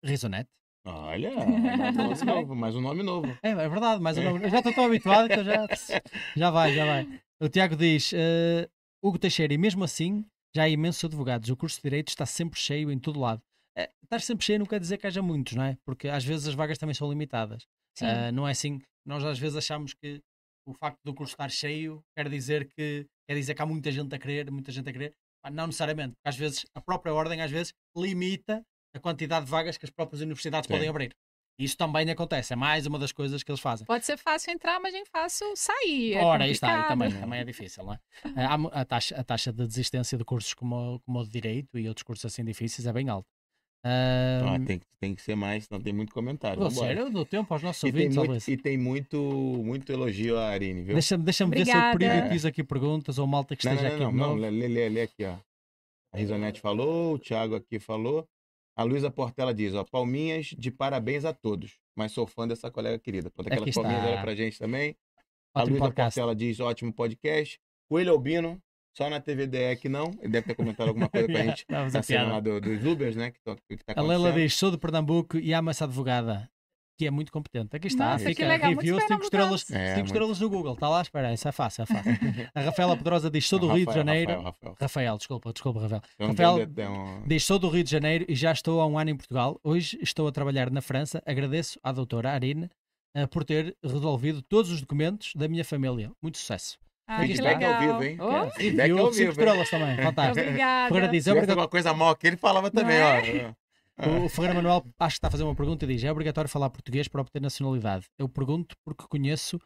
Risonete. 0.04 0.50
Olha, 0.86 1.32
mais 1.46 2.22
um 2.22 2.26
nome 2.26 2.26
novo, 2.26 2.56
mais 2.56 2.76
um 2.76 2.82
nome 2.82 3.04
novo. 3.04 3.38
É, 3.44 3.50
é 3.50 3.70
verdade, 3.70 4.02
mas 4.02 4.18
eu, 4.18 4.24
não- 4.24 4.38
eu 4.38 4.50
já 4.50 4.60
estou 4.60 4.74
tão 4.74 4.86
habituado 4.86 5.28
que 5.28 5.36
eu 5.40 5.44
já, 5.44 5.68
já 6.38 6.50
vai, 6.50 6.74
já 6.74 6.86
vai. 6.86 7.22
O 7.42 7.50
Tiago 7.50 7.76
diz: 7.76 8.12
eh, 8.14 8.68
Hugo 9.04 9.20
Teixeira, 9.20 9.54
e 9.54 9.58
mesmo 9.58 9.84
assim 9.84 10.26
já 10.56 10.64
há 10.64 10.70
imensos 10.70 11.04
advogados. 11.04 11.50
O 11.50 11.58
curso 11.58 11.76
de 11.78 11.84
Direito 11.84 12.08
está 12.10 12.26
sempre 12.26 12.60
cheio 12.60 12.90
em 12.92 12.98
todo 12.98 13.20
lado. 13.20 13.42
Eh, 13.78 13.90
estar 14.04 14.20
sempre 14.22 14.46
cheio 14.46 14.60
não 14.60 14.66
quer 14.66 14.80
dizer 14.80 14.98
que 14.98 15.06
haja 15.06 15.22
muitos, 15.22 15.54
não 15.54 15.64
é? 15.64 15.78
Porque 15.86 16.08
às 16.08 16.24
vezes 16.24 16.48
as 16.48 16.56
vagas 16.56 16.78
também 16.78 16.96
são 16.96 17.10
limitadas. 17.10 17.68
Ah, 18.02 18.32
não 18.32 18.48
é 18.48 18.52
assim. 18.52 18.80
Nós 19.06 19.24
às 19.26 19.38
vezes 19.38 19.58
achamos 19.58 19.94
que 19.94 20.22
o 20.70 20.74
facto 20.74 21.00
do 21.04 21.14
curso 21.14 21.34
estar 21.34 21.50
cheio 21.50 22.04
quer 22.16 22.30
dizer 22.30 22.68
que 22.70 23.06
quer 23.28 23.36
dizer 23.36 23.54
que 23.56 23.62
há 23.62 23.66
muita 23.66 23.92
gente 23.92 24.14
a 24.14 24.20
querer, 24.20 24.50
muita 24.52 24.72
gente 24.72 24.90
a 24.90 24.94
querer. 24.94 25.14
Não 25.52 25.68
necessariamente, 25.68 26.14
porque 26.16 26.30
às 26.30 26.36
vezes 26.36 26.66
a 26.76 26.82
própria 26.82 27.14
ordem 27.14 27.42
às 27.42 27.50
vezes 27.52 27.74
limita 27.96 28.62
a 28.94 29.00
quantidade 29.00 29.46
de 29.46 29.52
vagas 29.52 29.78
que 29.78 29.86
as 29.86 29.90
próprias 29.92 30.22
universidades 30.22 30.68
Sim. 30.68 30.74
podem 30.74 30.90
abrir. 30.90 31.12
E 31.60 31.64
Isso 31.66 31.76
também 31.78 32.10
acontece, 32.10 32.54
é 32.54 32.56
mais 32.56 32.86
uma 32.86 32.98
das 32.98 33.12
coisas 33.12 33.44
que 33.44 33.52
eles 33.52 33.60
fazem. 33.60 33.86
Pode 33.86 34.06
ser 34.06 34.18
fácil 34.18 34.52
entrar, 34.52 34.80
mas 34.80 34.94
nem 34.94 35.06
fácil 35.06 35.54
sair. 35.58 36.14
é 36.14 36.24
Ora, 36.24 36.46
aí 36.46 36.52
está, 36.52 36.68
aí 36.68 36.74
complicado. 36.74 36.98
também, 37.00 37.20
também 37.22 37.40
é 37.40 37.44
difícil, 37.44 37.84
não 37.84 37.94
é? 37.94 38.00
Mu- 38.58 38.70
a, 38.74 38.86
taxa, 38.86 39.16
a 39.18 39.24
taxa 39.24 39.52
de 39.52 39.66
desistência 39.68 40.18
de 40.18 40.24
cursos 40.24 40.54
como, 40.54 40.96
o- 40.96 41.00
como 41.02 41.20
o 41.20 41.24
de 41.26 41.30
Direito 41.32 41.78
e 41.78 41.88
outros 41.88 42.04
cursos 42.04 42.26
assim 42.26 42.44
difíceis 42.46 42.86
é 42.88 42.94
bem 42.94 43.10
alta. 43.10 43.28
Ah, 43.84 44.56
Ah, 44.56 44.60
tem, 44.66 44.80
que- 44.80 44.86
tem 45.00 45.16
que 45.16 45.22
ser 45.22 45.36
mais, 45.36 45.66
senão 45.66 45.80
tem 45.82 45.94
muito 45.94 46.14
comentário. 46.14 46.62
Ô, 46.62 46.70
Vambora. 46.70 46.88
sério, 46.88 47.04
eu 47.04 47.10
dou 47.10 47.26
tempo 47.26 47.54
aos 47.54 47.64
nossos 47.64 47.82
E 47.84 47.92
tem, 47.92 48.02
ouvintes, 48.02 48.18
ó, 48.18 48.26
muito, 48.26 48.52
e 48.52 48.58
tem 48.58 48.78
muito, 48.78 49.18
muito 49.64 49.92
elogio 49.92 50.38
a 50.38 50.50
Arine, 50.50 50.82
viu? 50.84 50.94
Deixa-me 50.96 51.24
deixa 51.24 51.46
ver 51.46 51.66
se 51.66 51.72
eu 51.72 51.92
prioritizo 51.94 52.48
aqui 52.48 52.64
perguntas 52.64 53.18
ou 53.18 53.26
malta 53.26 53.56
que 53.56 53.66
não, 53.66 53.74
esteja 53.74 53.90
não, 53.90 53.96
aqui 53.96 54.04
não, 54.06 54.12
não, 54.12 54.28
novo. 54.36 54.42
lê, 54.42 54.68
lê, 54.68 54.90
lê, 54.90 55.02
aqui, 55.02 55.24
ó. 55.24 55.38
A 56.14 56.18
Risonete 56.18 56.60
falou, 56.60 57.14
o 57.14 57.20
Thiago 57.20 57.56
aqui 57.56 57.80
falou. 57.80 58.28
A 58.76 58.84
Luísa 58.84 59.12
Portela 59.12 59.54
diz, 59.54 59.74
ó, 59.76 59.84
palminhas 59.84 60.48
de 60.58 60.72
parabéns 60.72 61.24
a 61.26 61.34
todos. 61.34 61.78
Mas 61.96 62.12
sou 62.14 62.26
fã 62.26 62.48
dessa 62.48 62.72
colega 62.72 62.98
querida. 62.98 63.30
Pronto, 63.30 63.48
aquelas 63.48 63.68
Aqui 63.70 63.74
palminhas 63.74 64.06
olha 64.06 64.22
pra 64.22 64.36
gente 64.36 64.58
também. 64.58 64.96
A 65.54 65.60
Ótimo 65.62 65.72
Luísa 65.74 65.86
podcast. 65.86 66.16
Portela 66.20 66.36
diz, 66.36 66.60
ótimo 66.60 66.94
podcast. 66.94 67.60
Coelho 67.90 68.12
Albino, 68.14 68.62
só 69.00 69.10
na 69.10 69.22
TVDE 69.22 69.78
que 69.82 69.88
não. 69.88 70.12
Ele 70.22 70.30
deve 70.34 70.48
ter 70.48 70.56
comentado 70.56 70.90
alguma 70.90 71.08
coisa 71.08 71.26
com 71.28 71.38
a 71.38 71.42
gente. 71.44 71.66
Vamos 71.70 71.96
a 71.96 72.04
sendo 72.04 72.18
piada. 72.18 72.32
lá 72.34 72.40
do- 72.42 72.60
dos 72.60 72.86
Ubers, 72.86 73.16
né? 73.16 73.32
Que, 73.32 73.40
tô, 73.42 73.56
que 73.56 73.78
tá 73.78 73.94
A 73.96 74.02
Leila 74.02 74.32
diz: 74.34 74.54
sou 74.56 74.70
de 74.72 74.78
Pernambuco 74.78 75.38
e 75.38 75.54
amo 75.54 75.70
essa 75.70 75.86
advogada, 75.86 76.50
que 76.98 77.08
é 77.08 77.12
muito 77.12 77.32
competente. 77.32 77.74
Aqui 77.76 77.88
está, 77.88 78.12
Nossa, 78.12 78.26
fica 78.26 78.46
legal, 78.46 78.72
review 78.72 79.00
5 79.00 79.24
estrelas. 79.24 79.72
É, 79.72 79.86
cinco 79.86 79.94
muito. 80.00 80.06
estrelas 80.08 80.40
no 80.42 80.50
Google. 80.50 80.74
Está 80.74 80.90
lá, 80.90 81.02
espera, 81.02 81.34
isso 81.34 81.48
é 81.48 81.52
fácil, 81.54 81.84
é 81.84 81.86
fácil. 81.86 82.12
A 82.54 82.62
Rafaela 82.62 82.98
Pedrosa 82.98 83.32
diz: 83.32 83.48
sou 83.48 83.58
do 83.58 83.68
Não, 83.68 83.76
Rio 83.76 83.86
de 83.88 83.94
Janeiro. 83.94 84.32
Rafael, 84.32 84.44
Rafael. 84.52 84.76
Rafael, 84.82 85.18
desculpa, 85.18 85.54
desculpa, 85.54 85.80
Rafael. 85.82 86.02
Então, 86.20 86.58
Rafael 86.58 86.92
um- 86.92 87.24
diz: 87.26 87.46
sou 87.46 87.58
do 87.58 87.70
Rio 87.70 87.84
de 87.86 87.90
Janeiro 87.92 88.26
e 88.28 88.36
já 88.36 88.52
estou 88.52 88.82
há 88.82 88.86
um 88.86 89.00
ano 89.00 89.12
em 89.12 89.16
Portugal. 89.16 89.60
Hoje 89.64 89.98
estou 90.02 90.28
a 90.28 90.32
trabalhar 90.32 90.70
na 90.70 90.82
França. 90.82 91.24
Agradeço 91.26 91.80
à 91.82 91.92
doutora 91.94 92.32
Arine 92.34 92.70
eh, 93.16 93.26
por 93.28 93.46
ter 93.46 93.78
resolvido 93.82 94.42
todos 94.42 94.70
os 94.72 94.82
documentos 94.82 95.32
da 95.36 95.48
minha 95.48 95.64
família. 95.64 96.12
Muito 96.22 96.38
sucesso. 96.38 96.78
Ah, 97.12 97.22
que 97.22 97.28
Feedback 97.34 97.64
ao 97.64 97.80
vivo, 97.80 98.04
hein? 98.04 98.18
Oh, 98.22 98.52
Feedback 98.52 98.92
ao 98.92 99.10
de 99.10 99.16
cinco 99.16 99.16
vivo, 99.16 99.22
hein? 99.24 99.30
estrelas 99.30 99.70
também, 99.72 99.98
fantástico. 99.98 100.48
Obrigada. 100.48 100.88
Ferreira 100.90 101.12
diz: 101.12 101.28
é 101.28 101.32
obrigatório. 101.32 101.70
coisa 101.70 101.94
mal 101.94 102.10
aqui, 102.10 102.28
ele 102.28 102.38
falava 102.38 102.70
também, 102.70 102.98
ó. 103.02 103.52
O 104.06 104.26
o 104.26 104.30
Ferreira 104.30 104.54
Manuel 104.54 104.86
acho 105.00 105.16
que 105.16 105.18
está 105.18 105.28
a 105.28 105.32
fazer 105.32 105.44
uma 105.44 105.56
pergunta 105.56 105.86
e 105.86 105.88
diz: 105.88 106.04
é 106.04 106.12
obrigatório 106.12 106.48
falar 106.50 106.70
português 106.70 107.08
para 107.08 107.20
obter 107.20 107.42
nacionalidade? 107.42 108.06
Eu 108.18 108.30
pergunto 108.30 108.76
porque 108.86 109.06
conheço 109.10 109.60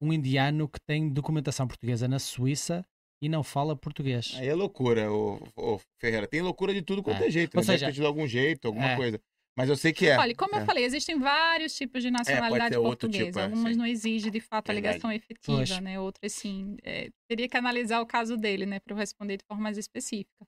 um 0.00 0.12
indiano 0.12 0.68
que 0.68 0.80
tem 0.80 1.08
documentação 1.08 1.68
portuguesa 1.68 2.08
na 2.08 2.18
Suíça 2.18 2.84
e 3.20 3.28
não 3.28 3.42
fala 3.42 3.76
português. 3.76 4.34
Aí 4.38 4.48
é 4.48 4.54
loucura, 4.54 5.12
o, 5.12 5.38
Ferreira. 5.98 6.26
Tem 6.26 6.40
loucura 6.40 6.72
de 6.72 6.82
tudo 6.82 7.02
quanto 7.02 7.22
É. 7.22 7.26
é 7.26 7.30
jeito. 7.30 7.54
Ou 7.56 7.60
Né? 7.60 7.66
Deve 7.66 7.78
seja, 7.78 7.86
ter 7.86 7.92
tido 7.92 8.06
algum 8.06 8.26
jeito, 8.26 8.68
alguma 8.68 8.90
é. 8.90 8.96
coisa. 8.96 9.20
Mas 9.56 9.68
eu 9.70 9.76
sei 9.76 9.92
que 9.92 10.06
é. 10.06 10.18
Olha, 10.18 10.34
como 10.34 10.54
é. 10.54 10.60
eu 10.60 10.66
falei, 10.66 10.84
existem 10.84 11.18
vários 11.18 11.74
tipos 11.74 12.02
de 12.02 12.10
nacionalidade 12.10 12.74
ser 12.74 12.78
outro 12.78 13.08
portuguesa. 13.08 13.26
tipo, 13.26 13.38
é, 13.38 13.44
Algumas 13.44 13.72
sim. 13.72 13.78
não 13.78 13.86
exigem, 13.86 14.30
de 14.30 14.40
fato, 14.40 14.68
a 14.70 14.72
Verdade. 14.74 14.92
ligação 14.94 15.10
efetiva, 15.12 15.56
Pois. 15.56 15.80
né? 15.80 15.98
Outras, 15.98 16.32
sim. 16.32 16.76
é, 16.82 17.08
teria 17.28 17.48
que 17.48 17.56
analisar 17.56 18.00
o 18.02 18.06
caso 18.06 18.36
dele, 18.36 18.66
né? 18.66 18.78
Para 18.80 18.92
eu 18.92 18.98
responder 18.98 19.38
de 19.38 19.44
forma 19.46 19.62
mais 19.62 19.78
específica. 19.78 20.46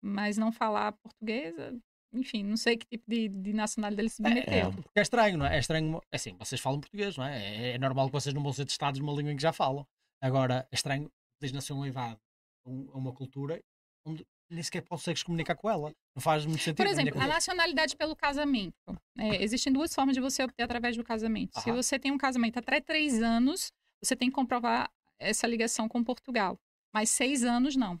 Mas 0.00 0.36
não 0.38 0.52
falar 0.52 0.92
portuguesa, 0.92 1.76
enfim, 2.14 2.44
não 2.44 2.56
sei 2.56 2.76
que 2.76 2.86
tipo 2.86 3.04
de, 3.10 3.28
de 3.28 3.52
nacionalidade 3.52 4.02
ele 4.02 4.08
se 4.10 4.16
submeteu. 4.16 4.72
Porque 4.72 4.98
é 5.00 5.02
estranho, 5.02 5.36
não 5.38 5.46
é? 5.46 5.56
É 5.56 5.58
estranho, 5.58 6.00
assim, 6.12 6.36
vocês 6.38 6.60
falam 6.60 6.78
português, 6.80 7.16
não 7.16 7.24
é? 7.24 7.38
É, 7.42 7.70
é 7.72 7.78
normal 7.78 8.06
que 8.06 8.12
vocês 8.12 8.32
não 8.32 8.42
vão 8.42 8.52
ser 8.52 8.64
testados 8.64 9.00
numa 9.00 9.12
língua 9.12 9.32
em 9.32 9.36
que 9.36 9.42
já 9.42 9.52
falam. 9.52 9.84
Agora, 10.22 10.66
é 10.70 10.74
estranho 10.74 11.10
desde 11.40 11.54
nacionalidade 11.56 12.16
a 12.64 12.70
um- 12.70 12.90
a 12.92 12.96
uma 12.96 13.12
cultura 13.12 13.60
onde 14.06 14.24
nem 14.50 14.62
sequer 14.62 14.82
consegues 14.82 15.22
comunicar 15.22 15.54
com 15.56 15.68
ela. 15.68 15.92
Não 16.14 16.22
faz 16.22 16.46
muito 16.46 16.60
sentido. 16.60 16.76
Por 16.76 16.86
exemplo, 16.86 17.20
a 17.20 17.26
nacionalidade 17.26 17.96
pelo 17.96 18.14
casamento. 18.14 18.74
É, 19.18 19.42
existem 19.42 19.72
duas 19.72 19.94
formas 19.94 20.14
de 20.14 20.20
você 20.20 20.42
obter 20.42 20.62
através 20.62 20.96
do 20.96 21.04
casamento. 21.04 21.60
Se 21.60 21.70
Aham. 21.70 21.82
você 21.82 21.98
tem 21.98 22.12
um 22.12 22.18
casamento 22.18 22.58
até 22.58 22.80
três 22.80 23.22
anos, 23.22 23.72
você 24.02 24.14
tem 24.14 24.28
que 24.28 24.34
comprovar 24.34 24.90
essa 25.18 25.46
ligação 25.46 25.88
com 25.88 26.02
Portugal. 26.04 26.58
Mas 26.94 27.10
seis 27.10 27.42
anos, 27.44 27.76
não. 27.76 28.00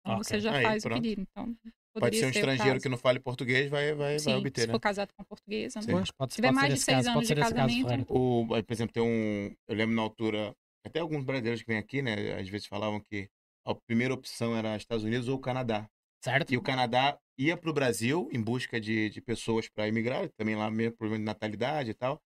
Então 0.00 0.14
Ok. 0.16 0.24
você 0.24 0.40
já 0.40 0.54
Aí, 0.56 0.62
faz 0.64 0.82
pronto. 0.82 0.98
o 0.98 1.02
pedido. 1.02 1.22
Então, 1.22 1.56
Pode 1.94 2.04
poderia 2.06 2.20
ser 2.20 2.26
um 2.26 2.30
estrangeiro 2.30 2.72
caso. 2.72 2.82
que 2.82 2.88
não 2.88 2.96
fale 2.96 3.20
português, 3.20 3.68
vai, 3.70 3.92
vai, 3.94 4.18
Sim, 4.18 4.30
vai 4.30 4.34
obter, 4.36 4.62
se 4.62 4.66
né? 4.68 4.72
for 4.72 4.80
casado 4.80 5.12
com 5.14 5.22
portuguesa. 5.24 5.80
né? 5.80 5.86
Pois, 5.90 6.10
pode, 6.10 6.32
Se 6.32 6.36
tiver 6.36 6.48
pode 6.48 6.56
mais 6.56 6.68
ser 6.68 6.74
de 6.74 6.80
seis 6.80 6.96
caso, 6.96 7.08
anos 7.10 7.14
pode 7.28 7.34
de 7.34 7.40
caso, 7.40 7.54
casamento, 7.54 7.88
Ferreira. 7.88 8.06
O, 8.08 8.46
por 8.48 8.72
exemplo, 8.72 8.92
tem 8.94 9.02
um. 9.02 9.54
Eu 9.68 9.76
lembro 9.76 9.94
na 9.94 10.02
altura, 10.02 10.56
até 10.84 11.00
alguns 11.00 11.22
brasileiros 11.22 11.60
que 11.60 11.68
vêm 11.68 11.76
aqui, 11.78 12.00
né? 12.00 12.40
Às 12.40 12.48
vezes 12.48 12.66
falavam 12.66 12.98
que 12.98 13.28
a 13.64 13.74
primeira 13.74 14.14
opção 14.14 14.56
era 14.56 14.76
Estados 14.76 15.04
Unidos 15.04 15.28
ou 15.28 15.38
Canadá. 15.38 15.88
Certo? 16.24 16.52
E 16.52 16.56
o 16.56 16.62
Canadá 16.62 17.18
ia 17.36 17.56
para 17.56 17.70
o 17.70 17.72
Brasil 17.72 18.28
em 18.32 18.40
busca 18.40 18.80
de, 18.80 19.10
de 19.10 19.20
pessoas 19.20 19.68
para 19.68 19.88
imigrar, 19.88 20.28
também 20.36 20.54
lá 20.54 20.70
mesmo 20.70 20.96
problema 20.96 21.18
de 21.18 21.24
natalidade 21.24 21.90
e 21.90 21.94
tal. 21.94 22.22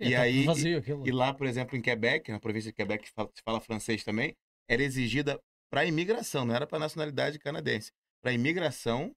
E 0.00 0.12
tá 0.12 0.20
aí- 0.22 0.44
Vazio 0.44 0.78
aquilo. 0.78 1.06
E 1.08 1.10
lá, 1.10 1.32
por 1.34 1.46
exemplo, 1.46 1.76
em 1.76 1.82
Quebec, 1.82 2.30
na 2.30 2.38
província 2.38 2.70
de 2.70 2.76
Quebec, 2.76 3.04
que 3.04 3.10
fala- 3.12 3.30
se 3.34 3.42
fala 3.42 3.60
francês 3.60 4.04
também, 4.04 4.36
era 4.68 4.82
exigida 4.82 5.40
para 5.70 5.84
imigração, 5.84 6.44
não 6.44 6.54
era 6.54 6.66
para 6.66 6.78
nacionalidade 6.78 7.38
canadense. 7.38 7.90
Para 8.22 8.32
imigração, 8.32 9.14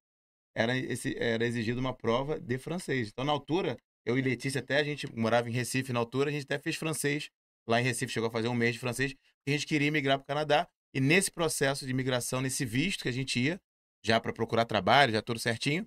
era, 0.55 0.77
esse, 0.77 1.15
era 1.17 1.45
exigida 1.45 1.79
uma 1.79 1.93
prova 1.93 2.39
de 2.39 2.57
francês. 2.57 3.09
Então, 3.09 3.23
na 3.23 3.31
altura, 3.31 3.77
eu 4.05 4.17
e 4.17 4.21
Letícia 4.21 4.59
até, 4.59 4.77
a 4.77 4.83
gente 4.83 5.07
morava 5.15 5.49
em 5.49 5.53
Recife 5.53 5.93
na 5.93 5.99
altura, 5.99 6.29
a 6.29 6.33
gente 6.33 6.43
até 6.43 6.57
fez 6.59 6.75
francês. 6.75 7.29
Lá 7.67 7.79
em 7.79 7.83
Recife 7.83 8.11
chegou 8.11 8.27
a 8.27 8.31
fazer 8.31 8.47
um 8.47 8.53
mês 8.55 8.73
de 8.73 8.79
francês, 8.79 9.13
porque 9.13 9.49
a 9.49 9.51
gente 9.51 9.67
queria 9.67 9.91
migrar 9.91 10.17
para 10.17 10.23
o 10.23 10.27
Canadá. 10.27 10.67
E 10.93 10.99
nesse 10.99 11.31
processo 11.31 11.85
de 11.85 11.91
imigração, 11.91 12.41
nesse 12.41 12.65
visto 12.65 13.03
que 13.03 13.09
a 13.09 13.13
gente 13.13 13.39
ia, 13.39 13.59
já 14.03 14.19
para 14.19 14.33
procurar 14.33 14.65
trabalho, 14.65 15.13
já 15.13 15.21
tudo 15.21 15.39
certinho, 15.39 15.85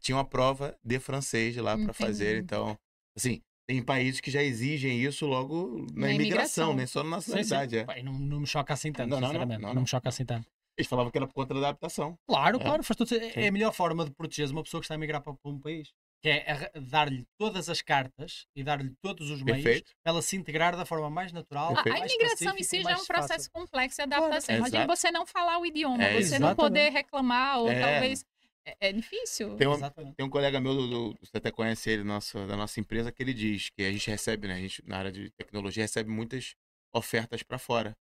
tinha 0.00 0.16
uma 0.16 0.24
prova 0.24 0.76
de 0.84 0.98
francês 0.98 1.56
lá 1.56 1.76
para 1.78 1.92
fazer. 1.94 2.38
Então, 2.42 2.76
assim, 3.16 3.40
tem 3.66 3.82
países 3.82 4.20
que 4.20 4.30
já 4.30 4.42
exigem 4.42 5.00
isso 5.02 5.24
logo 5.26 5.86
na, 5.94 6.08
Na 6.08 6.12
imigração, 6.12 6.72
imigração. 6.72 6.74
nem 6.76 6.86
só 6.86 7.02
na 7.04 7.10
nacionalidade. 7.16 7.76
é. 7.78 8.02
Não, 8.02 8.12
não 8.12 8.40
me 8.40 8.46
choca 8.46 8.74
assim 8.74 8.92
tanto, 8.92 9.08
Não, 9.10 9.20
não, 9.20 9.28
sinceramente. 9.28 9.60
não, 9.62 9.68
Não, 9.68 9.74
não. 9.76 9.82
me 9.82 9.88
choca 9.88 10.08
assim 10.08 10.24
tanto. 10.24 10.46
Eles 10.76 10.88
falavam 10.88 11.10
que 11.12 11.16
era 11.16 11.26
por 11.26 11.34
conta 11.34 11.54
da 11.54 11.60
adaptação. 11.60 12.18
Claro, 12.28 12.58
É. 12.58 12.60
claro, 12.60 12.82
faz 12.82 12.98
sentido. 12.98 13.24
É 13.38 13.46
a 13.48 13.52
melhor 13.52 13.72
forma 13.72 14.04
de 14.04 14.10
proteger 14.10 14.50
uma 14.50 14.62
pessoa 14.64 14.80
que 14.80 14.84
está 14.86 14.96
a 14.96 14.98
migrar 14.98 15.22
para 15.22 15.32
um 15.44 15.58
país. 15.60 15.92
Que 16.24 16.30
é 16.30 16.70
dar-lhe 16.88 17.26
todas 17.38 17.68
as 17.68 17.82
cartas 17.82 18.46
e 18.56 18.64
dar-lhe 18.64 18.94
todos 19.02 19.30
os 19.30 19.42
meios 19.42 19.62
Perfeito. 19.62 19.92
para 20.02 20.10
ela 20.12 20.22
se 20.22 20.34
integrar 20.36 20.74
da 20.74 20.86
forma 20.86 21.10
mais 21.10 21.30
natural. 21.32 21.68
A, 21.76 21.80
a 21.80 21.82
Perfeito. 21.82 21.98
mais 21.98 22.12
imigração 22.12 22.56
em 22.56 22.62
si 22.62 22.82
já 22.82 22.92
é 22.92 22.96
um 22.96 23.04
processo 23.04 23.28
fácil. 23.44 23.50
complexo 23.52 24.00
de 24.00 24.08
Claro. 24.08 24.24
adaptação. 24.24 24.56
Imagina 24.56 24.78
Exato. 24.84 24.96
você 24.96 25.10
não 25.10 25.26
falar 25.26 25.58
o 25.58 25.66
idioma, 25.66 26.02
É, 26.02 26.12
você 26.14 26.38
não 26.38 26.48
exatamente. 26.48 26.56
poder 26.56 26.88
reclamar, 26.88 27.58
ou 27.58 27.70
É. 27.70 27.78
talvez. 27.78 28.24
É, 28.66 28.88
é 28.88 28.92
difícil. 28.94 29.54
Tem 29.56 29.68
um, 29.68 29.78
tem 30.14 30.24
um 30.24 30.30
colega 30.30 30.58
meu, 30.58 30.74
do, 30.74 30.88
do- 30.88 31.18
você 31.20 31.36
até 31.36 31.50
conhece 31.50 31.90
ele, 31.90 32.02
nosso, 32.04 32.46
da 32.46 32.56
nossa 32.56 32.80
empresa, 32.80 33.12
que 33.12 33.22
ele 33.22 33.34
diz 33.34 33.68
que 33.68 33.82
a 33.84 33.92
gente 33.92 34.08
recebe, 34.10 34.48
né? 34.48 34.54
A 34.54 34.58
gente, 34.60 34.82
na 34.86 34.96
área 34.96 35.12
de 35.12 35.28
tecnologia, 35.32 35.82
recebe 35.84 36.08
muitas 36.08 36.54
ofertas 36.94 37.42
para 37.42 37.58
fora. 37.58 37.94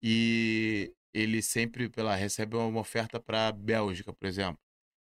E 0.00 0.92
ele 1.12 1.42
sempre, 1.42 1.88
pela 1.88 2.14
recebe 2.14 2.56
uma 2.56 2.78
oferta 2.80 3.18
para 3.18 3.50
Bélgica, 3.50 4.12
por 4.12 4.26
exemplo. 4.28 4.60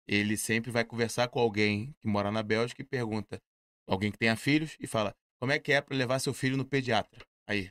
Ele 0.07 0.37
sempre 0.37 0.71
vai 0.71 0.85
conversar 0.85 1.29
com 1.29 1.39
alguém 1.41 1.95
que 2.01 2.09
mora 2.09 2.31
na 2.31 2.43
Bélgica 2.43 2.83
e 2.83 2.85
pergunta, 2.85 3.39
alguém 3.87 4.11
que 4.11 4.19
tenha 4.19 4.37
filhos, 4.37 4.77
e 4.81 4.87
fala: 4.87 5.13
como 5.41 5.53
é 5.53 5.59
que 5.59 5.73
é 5.73 5.81
para 5.81 5.97
levar 5.97 6.19
seu 6.19 6.35
filho 6.35 6.57
no 6.57 6.65
pediatra? 6.65 7.25
Aí. 7.49 7.71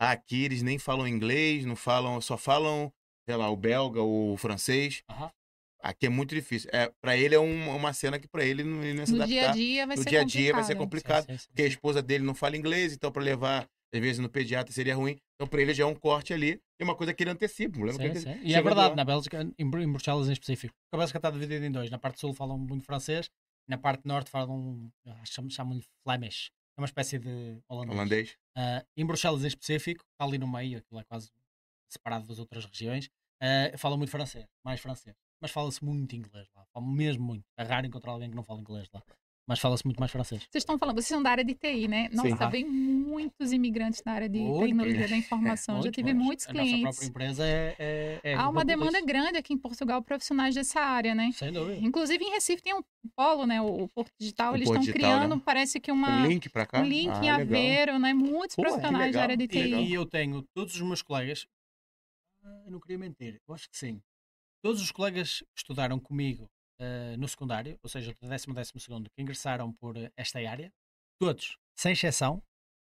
Ah, 0.00 0.10
aqui 0.10 0.44
eles 0.44 0.62
nem 0.62 0.78
falam 0.78 1.06
inglês, 1.06 1.64
não 1.64 1.76
falam, 1.76 2.20
só 2.20 2.36
falam, 2.36 2.92
sei 3.28 3.36
lá, 3.36 3.48
o 3.48 3.56
belga, 3.56 4.02
o 4.02 4.36
francês. 4.36 5.02
Aham. 5.08 5.30
Aqui 5.80 6.06
é 6.06 6.08
muito 6.08 6.34
difícil. 6.34 6.70
É, 6.72 6.90
para 7.00 7.14
ele 7.16 7.34
é 7.34 7.38
um- 7.38 7.76
uma 7.76 7.92
cena 7.92 8.18
que 8.18 8.26
para 8.26 8.42
ele 8.44 8.64
não, 8.64 8.82
ele 8.82 8.94
não 8.98 9.04
se 9.06 9.12
No 9.12 9.18
adaptar. 9.18 9.34
dia 9.34 9.50
a 9.50 9.52
dia 9.52 9.86
vai 9.86 9.96
no 9.96 10.02
ser 10.02 10.08
dia 10.08 10.20
a 10.20 10.24
dia 10.24 10.52
vai 10.54 10.64
ser 10.64 10.74
complicado. 10.76 11.26
Sim, 11.26 11.32
sim, 11.32 11.38
sim, 11.38 11.46
porque 11.48 11.62
a 11.62 11.66
esposa 11.66 12.02
dele 12.02 12.24
não 12.24 12.34
fala 12.34 12.56
inglês, 12.56 12.92
então 12.94 13.12
para 13.12 13.22
levar 13.22 13.68
às 13.94 14.00
vezes 14.00 14.18
no 14.18 14.28
pediatra 14.28 14.72
seria 14.72 14.94
ruim. 14.96 15.16
Então 15.36 15.46
para 15.48 15.62
ele 15.62 15.72
já 15.74 15.84
é 15.84 15.86
um 15.86 15.94
corte 15.94 16.32
ali 16.32 16.60
e 16.80 16.84
uma 16.84 16.94
coisa 16.96 17.14
que 17.14 17.22
ele 17.22 17.30
antecipa. 17.30 17.78
Lembra 17.78 18.08
que 18.10 18.18
Sim, 18.20 18.28
ele 18.30 18.38
sim. 18.40 18.46
E 18.46 18.54
é 18.54 18.60
verdade, 18.62 18.94
na 18.96 19.04
Bélgica, 19.04 19.48
em, 19.58 19.70
Bru- 19.70 19.82
em 19.82 19.90
Bruxelas 19.90 20.28
em 20.28 20.32
específico. 20.32 20.74
A 20.92 20.96
Bélgica 20.96 21.18
está 21.18 21.30
dividida 21.30 21.64
em 21.66 21.70
dois. 21.70 21.90
Na 21.90 21.98
parte 21.98 22.20
sul 22.20 22.32
falam 22.34 22.58
muito 22.58 22.84
francês, 22.84 23.30
na 23.68 23.78
parte 23.78 24.06
norte 24.06 24.30
falam, 24.30 24.90
ah, 25.06 25.24
chamam- 25.24 25.50
chamam-lhe 25.50 25.84
Flemish. 26.02 26.50
É 26.76 26.80
uma 26.80 26.86
espécie 26.86 27.18
de 27.18 27.60
holandês. 27.68 27.94
holandês. 27.96 28.36
Ah, 28.56 28.84
em 28.96 29.06
Bruxelas 29.06 29.44
em 29.44 29.46
específico, 29.48 30.04
está 30.12 30.24
ali 30.24 30.38
no 30.38 30.46
meio, 30.50 30.78
aquilo 30.78 31.00
é 31.00 31.04
quase 31.04 31.30
separado 31.88 32.26
das 32.26 32.38
outras 32.40 32.64
regiões, 32.64 33.08
ah, 33.40 33.76
falam 33.78 33.96
muito 33.96 34.10
francês, 34.10 34.44
mais 34.64 34.80
francês. 34.80 35.14
Mas 35.40 35.50
fala-se 35.50 35.84
muito 35.84 36.16
inglês 36.16 36.48
lá, 36.54 36.64
falam 36.72 36.88
mesmo 36.90 37.22
muito. 37.24 37.44
É 37.58 37.62
raro 37.62 37.86
encontrar 37.86 38.12
alguém 38.12 38.30
que 38.30 38.36
não 38.36 38.42
fala 38.42 38.60
inglês 38.60 38.88
lá. 38.92 39.02
Mas 39.46 39.58
fala-se 39.58 39.84
muito 39.84 39.98
mais 40.00 40.10
francês. 40.10 40.40
Vocês 40.50 40.62
estão 40.62 40.78
falando, 40.78 40.96
vocês 40.96 41.08
são 41.08 41.22
da 41.22 41.30
área 41.30 41.44
de 41.44 41.54
TI, 41.54 41.86
né? 41.86 42.08
Nossa, 42.12 42.44
Sim. 42.44 42.50
vem 42.50 42.64
muitos 42.64 43.52
imigrantes 43.52 44.02
na 44.04 44.12
área 44.12 44.28
de 44.28 44.38
Muito. 44.38 44.62
tecnologia 44.62 45.06
da 45.08 45.16
informação. 45.18 45.74
Já 45.76 45.80
Muito 45.82 45.94
tive 45.94 46.14
mais. 46.14 46.24
muitos 46.26 46.46
A 46.48 46.52
nossa 46.54 46.64
clientes. 46.64 46.82
própria 46.82 47.06
empresa 47.06 47.46
é. 47.46 47.76
é, 47.78 48.20
é 48.22 48.34
Há 48.34 48.48
uma 48.48 48.64
demanda 48.64 48.92
Police. 48.92 49.06
grande 49.06 49.36
aqui 49.36 49.52
em 49.52 49.58
Portugal, 49.58 50.00
profissionais 50.02 50.54
dessa 50.54 50.80
área, 50.80 51.14
né? 51.14 51.30
Sem 51.34 51.52
dúvida. 51.52 51.78
Inclusive 51.86 52.24
em 52.24 52.30
Recife 52.30 52.62
tem 52.62 52.74
um 52.74 52.82
polo, 53.14 53.44
né? 53.44 53.60
O, 53.60 53.82
o 53.82 53.88
Porto 53.88 54.10
Digital. 54.18 54.52
O 54.52 54.56
Eles 54.56 54.66
Porto 54.66 54.80
estão 54.80 54.92
Digital, 54.94 55.18
criando, 55.18 55.36
né? 55.36 55.42
parece 55.44 55.78
que 55.78 55.92
Um 55.92 55.94
uma, 55.96 56.26
link 56.26 56.48
para 56.48 56.64
cá. 56.64 56.80
um 56.80 56.84
link 56.84 57.10
ah, 57.10 57.16
em 57.18 57.20
legal. 57.20 57.40
Aveiro, 57.40 57.98
né? 57.98 58.14
Muitos 58.14 58.56
Pô, 58.56 58.62
profissionais 58.62 59.12
da 59.12 59.20
legal, 59.20 59.22
área 59.24 59.36
de 59.36 59.46
legal. 59.46 59.80
TI. 59.82 59.90
E 59.90 59.92
eu 59.94 60.06
tenho 60.06 60.42
todos 60.54 60.74
os 60.74 60.80
meus 60.80 61.02
colegas, 61.02 61.46
ah, 62.42 62.62
eu 62.64 62.72
não 62.72 62.80
queria 62.80 62.96
mentir, 62.98 63.38
eu 63.46 63.54
acho 63.54 63.68
que 63.68 63.76
sim. 63.76 64.00
Todos 64.62 64.80
os 64.80 64.90
colegas 64.90 65.40
que 65.54 65.58
estudaram 65.58 66.00
comigo 66.00 66.48
ah, 66.80 67.16
no 67.16 67.28
secundário, 67.28 67.78
ou 67.82 67.88
seja, 67.88 68.14
do 68.20 68.28
décimo 68.28 68.54
décimo 68.54 68.80
segundo, 68.80 69.10
que 69.10 69.22
ingressaram 69.22 69.72
por 69.72 69.96
eh, 69.96 70.10
esta 70.16 70.38
área, 70.38 70.72
todos, 71.20 71.56
sem 71.76 71.92
exceção, 71.92 72.42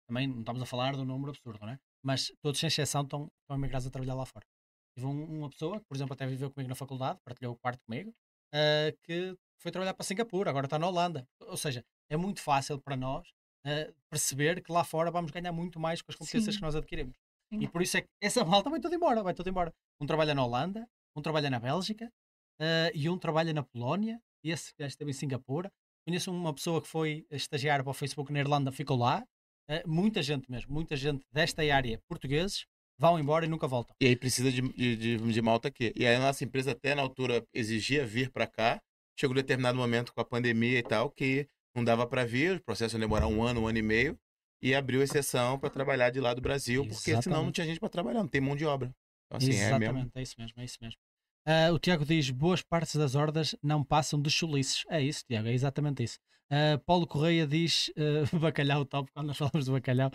também 0.09 0.27
não 0.27 0.41
estamos 0.41 0.63
a 0.63 0.67
falar 0.67 0.95
um 0.97 1.05
número 1.05 1.31
absurdo, 1.31 1.59
não 1.63 1.71
é? 1.73 1.79
Mas 2.05 2.33
todos, 2.43 2.59
sem 2.59 2.67
exceção, 2.69 3.03
estão, 3.03 3.29
estão 3.43 3.57
emigrados 3.57 3.87
a 3.87 3.91
trabalhar 3.91 4.15
lá 4.15 4.27
fora. 4.27 4.45
Tive 4.97 5.07
um- 5.07 5.39
uma 5.39 5.51
pessoa 5.51 5.79
que, 5.79 5.87
por 5.87 5.95
exemplo, 5.97 6.15
até 6.15 6.27
viveu 6.27 6.51
comigo 6.51 6.69
na 6.69 6.75
faculdade, 6.75 7.21
partilhou 7.25 7.55
o 7.55 7.57
quarto 7.57 7.81
comigo, 7.87 8.13
ah, 8.53 8.93
que 9.05 9.37
foi 9.63 9.71
trabalhar 9.71 9.95
para 9.95 10.05
Singapura, 10.05 10.51
agora 10.51 10.67
está 10.67 10.79
na 10.79 10.89
Holanda. 10.89 11.27
Ou 11.43 11.57
seja, 11.57 11.85
é 12.11 12.17
muito 12.17 12.41
fácil 12.41 12.81
para 12.81 12.97
nós 12.97 13.29
ah, 13.67 13.93
perceber 14.09 14.63
que 14.63 14.73
lá 14.73 14.83
fora 14.83 15.11
vamos 15.11 15.31
ganhar 15.31 15.53
muito 15.53 15.79
mais 15.79 16.01
com 16.03 16.11
as 16.11 16.17
competências 16.17 16.55
Sim. 16.55 16.61
que 16.61 16.65
nós 16.67 16.75
adquirimos. 16.75 17.17
Sim. 17.53 17.61
E 17.61 17.69
por 17.69 17.83
isso 17.83 17.97
é 17.99 18.01
que 18.03 18.09
essa 18.21 18.43
malta 18.65 18.71
vai 18.71 18.81
tudo 18.81 18.95
embora, 18.95 19.23
vai 19.23 19.35
tudo 19.35 19.49
embora. 19.51 19.73
Um 20.01 20.07
trabalha 20.07 20.35
na 20.35 20.45
Holanda, 20.45 20.89
um 21.15 21.21
trabalha 21.23 21.51
na 21.51 21.59
Bélgica 21.61 22.11
ah, 22.61 22.91
e 22.95 23.09
um 23.09 23.19
trabalha 23.19 23.53
na 23.53 23.63
Polónia, 23.63 24.21
e 24.45 24.51
esse 24.51 24.73
gajo 24.79 24.91
esteve 24.91 25.11
em 25.11 25.15
Singapura. 25.15 25.71
Conheço 26.07 26.31
uma 26.33 26.55
pessoa 26.55 26.81
que 26.81 26.89
foi 26.89 27.27
estagiar 27.31 27.83
para 27.83 27.91
o 27.91 27.95
Facebook 27.95 28.33
na 28.33 28.41
Irlanda, 28.41 28.71
ficou 28.73 28.97
lá. 28.97 29.25
Ah, 29.69 29.83
muita 29.87 30.23
gente 30.23 30.51
mesmo, 30.51 30.73
muita 30.73 30.97
gente 30.97 31.25
desta 31.33 31.63
área, 31.63 32.01
portugueses, 32.09 32.67
vão 32.99 33.19
embora 33.19 33.47
e 33.47 33.49
nunca 33.49 33.67
voltam. 33.67 33.95
E 34.01 34.07
aí 34.07 34.17
precisa 34.17 34.51
de, 34.51 34.61
de, 34.61 35.17
de- 35.17 35.43
malta 35.43 35.69
aqui. 35.69 35.93
E 35.97 36.07
aí 36.07 36.17
a 36.17 36.21
nossa 36.21 36.45
empresa 36.45 36.73
até 36.73 36.95
na 36.95 37.03
altura 37.03 37.43
exigia 37.55 38.05
vir 38.07 38.31
para 38.31 38.47
cá. 38.47 38.81
Chegou 39.19 39.33
um 39.33 39.37
determinado 39.37 39.77
momento 39.77 40.13
com 40.13 40.21
a 40.21 40.25
pandemia 40.25 40.79
e 40.79 40.83
tal 40.83 41.11
que 41.11 41.47
não 41.75 41.85
dava 41.85 42.07
para 42.07 42.25
vir, 42.25 42.57
o 42.57 42.65
processo 42.65 42.97
ia 42.97 43.01
demorar 43.01 43.27
um 43.27 43.43
ano, 43.43 43.63
um 43.63 43.67
ano 43.69 43.79
e 43.79 43.83
meio. 43.83 44.19
E 44.63 44.75
abriu 44.75 45.03
exceção 45.03 45.59
para 45.59 45.71
trabalhar 45.71 46.11
de 46.11 46.21
lá 46.21 46.35
do 46.35 46.43
Brasil, 46.43 46.83
porque 46.83 46.97
senão 46.97 47.15
não 47.17 47.19
Exatamente. 47.21 47.55
tinha 47.55 47.67
gente 47.67 47.81
para 47.81 47.89
trabalhar, 47.89 48.19
não 48.21 48.29
tem 48.29 48.41
mão 48.41 48.55
de 48.55 48.67
obra. 48.67 48.95
Então, 49.27 49.39
assim, 49.39 49.53
é 49.53 49.69
Exatamente, 49.69 49.95
mesmo. 49.95 50.13
é, 50.15 50.23
isso 50.23 50.35
mesmo, 50.39 50.61
é 50.61 50.65
isso 50.65 50.79
mesmo. 50.83 51.01
Ah, 51.47 51.73
o 51.73 51.79
Tiago 51.79 52.05
diz: 52.05 52.31
boas 52.31 52.63
partes 52.63 52.97
das 52.97 53.15
hordas 53.15 53.55
não 53.63 53.83
passam 53.83 54.21
de 54.21 54.31
chulices. 54.31 54.85
É 54.89 55.01
isso, 55.01 55.25
Tiago, 55.27 55.49
é 55.49 55.53
exatamente 55.53 56.03
isso. 56.03 56.19
Ah, 56.51 56.81
Paulo 56.85 57.07
Correia 57.07 57.47
diz: 57.47 57.91
ah, 57.97 58.25
bacalhau 58.39 58.85
top, 58.85 59.11
quando 59.13 59.29
nós 59.29 59.37
falamos 59.39 59.65
de 59.65 59.71
bacalhau. 59.73 60.11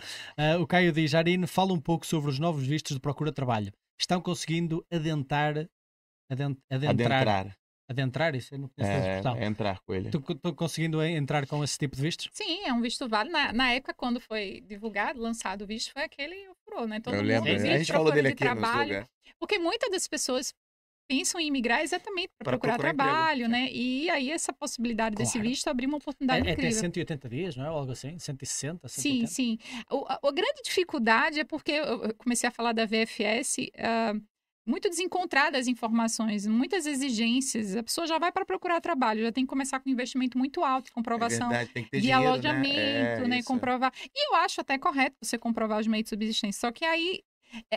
O 0.62 0.68
Caio 0.68 0.92
diz: 0.92 1.14
Arine, 1.16 1.48
fala 1.48 1.74
um 1.74 1.80
pouco 1.82 2.06
sobre 2.06 2.30
os 2.30 2.40
novos 2.40 2.66
vistos 2.66 2.96
de 2.96 3.00
procura 3.00 3.32
de 3.32 3.36
trabalho. 3.36 3.72
Estão 4.00 4.22
conseguindo 4.22 4.86
adentrar. 4.92 5.68
aden- 6.30 6.58
adentrar. 6.70 7.22
Adentrar. 7.28 7.58
Adentrar, 7.88 8.36
isso 8.36 8.56
eu 8.56 8.58
não 8.60 8.68
conheço 8.70 8.92
É, 8.92 8.98
expressão. 9.20 9.36
é 9.38 9.46
entrar 9.46 9.80
com 9.82 9.94
ele. 9.94 10.08
Estão 10.10 10.56
conseguindo 10.56 11.04
entrar 11.04 11.46
com 11.46 11.64
esse 11.64 11.78
tipo 11.78 11.96
de 11.96 12.02
vistos? 12.02 12.28
Sim, 12.34 12.64
é 12.66 12.74
um 12.74 12.82
visto 12.82 13.08
válido. 13.08 13.32
Na, 13.32 13.54
na 13.54 13.72
época, 13.74 13.94
quando 13.94 14.20
foi 14.20 14.62
divulgado, 14.68 15.22
lançado 15.22 15.62
o 15.64 15.68
visto, 15.68 15.92
foi 15.94 16.02
aquele 16.04 16.36
furou, 16.66 16.88
né? 16.88 17.00
Todo 17.00 17.14
Eu 17.14 17.20
mundo 17.22 17.28
lembro. 17.28 17.52
Visto, 17.54 17.68
A 17.68 17.78
gente 17.78 17.92
falou 17.92 18.06
procura 18.08 18.24
dele 18.24 18.36
de 18.36 18.44
aqui 18.44 18.56
no 18.56 18.60
trabalho. 18.60 19.08
Porque 19.40 19.60
muitas 19.60 19.92
das 19.92 20.08
pessoas 20.08 20.52
pensam 21.08 21.40
em 21.40 21.48
imigrar 21.48 21.82
exatamente 21.82 22.30
para 22.38 22.46
procurar, 22.52 22.74
procurar 22.74 22.94
emprego. 22.94 23.12
trabalho, 23.12 23.48
né? 23.50 23.70
E 23.72 24.10
aí 24.10 24.32
essa 24.32 24.52
possibilidade 24.52 25.16
desse 25.16 25.34
Claro. 25.34 25.50
visto 25.50 25.68
abriu 25.68 25.88
uma 25.88 25.98
oportunidade 25.98 26.48
É, 26.48 26.50
é 26.50 26.54
até 26.54 26.62
incrível. 26.64 26.80
180 26.82 27.30
dias, 27.30 27.56
não 27.56 27.66
é? 27.66 27.68
Algo 27.68 27.92
assim? 27.92 28.18
160, 28.18 28.88
Sim, 28.88 29.26
180? 29.26 29.28
sim. 29.28 29.58
O- 29.92 30.06
a, 30.08 30.20
a 30.28 30.32
grande 30.32 30.62
dificuldade 30.64 31.40
é 31.40 31.44
porque 31.44 31.72
eu 31.74 32.14
comecei 32.16 32.48
a 32.48 32.52
falar 32.52 32.74
da 32.74 32.86
VFS, 32.86 33.72
ah, 33.78 34.14
muito 34.68 34.90
desencontrada 34.90 35.60
as 35.60 35.68
informações, 35.68 36.48
muitas 36.48 36.88
exigências. 36.88 37.76
A 37.76 37.84
pessoa 37.84 38.08
já 38.08 38.18
vai 38.18 38.32
para 38.32 38.44
procurar 38.46 38.82
trabalho, 38.82 39.22
já 39.22 39.32
tem 39.32 39.44
que 39.46 39.50
começar 39.50 39.80
com 39.80 39.88
um 39.88 39.94
investimento 39.94 40.40
muito 40.40 40.64
alto, 40.64 40.92
comprovação 40.92 41.48
É 41.48 41.50
verdade, 41.50 41.70
tem 41.72 41.84
que 41.84 41.92
ter 41.92 41.98
de 42.00 42.08
dinheiro, 42.08 42.28
alojamento, 42.30 43.22
né? 43.22 43.28
né? 43.28 43.36
É, 43.36 43.40
isso. 43.40 43.48
comprovar. 43.48 43.94
E 44.12 44.28
eu 44.32 44.36
acho 44.38 44.62
até 44.62 44.76
correto 44.80 45.16
você 45.22 45.38
comprovar 45.38 45.80
os 45.80 45.86
meios 45.88 46.06
de 46.06 46.10
subsistência. 46.10 46.60
Só 46.60 46.72
que 46.72 46.84
aí 46.84 47.20
é- 47.20 47.22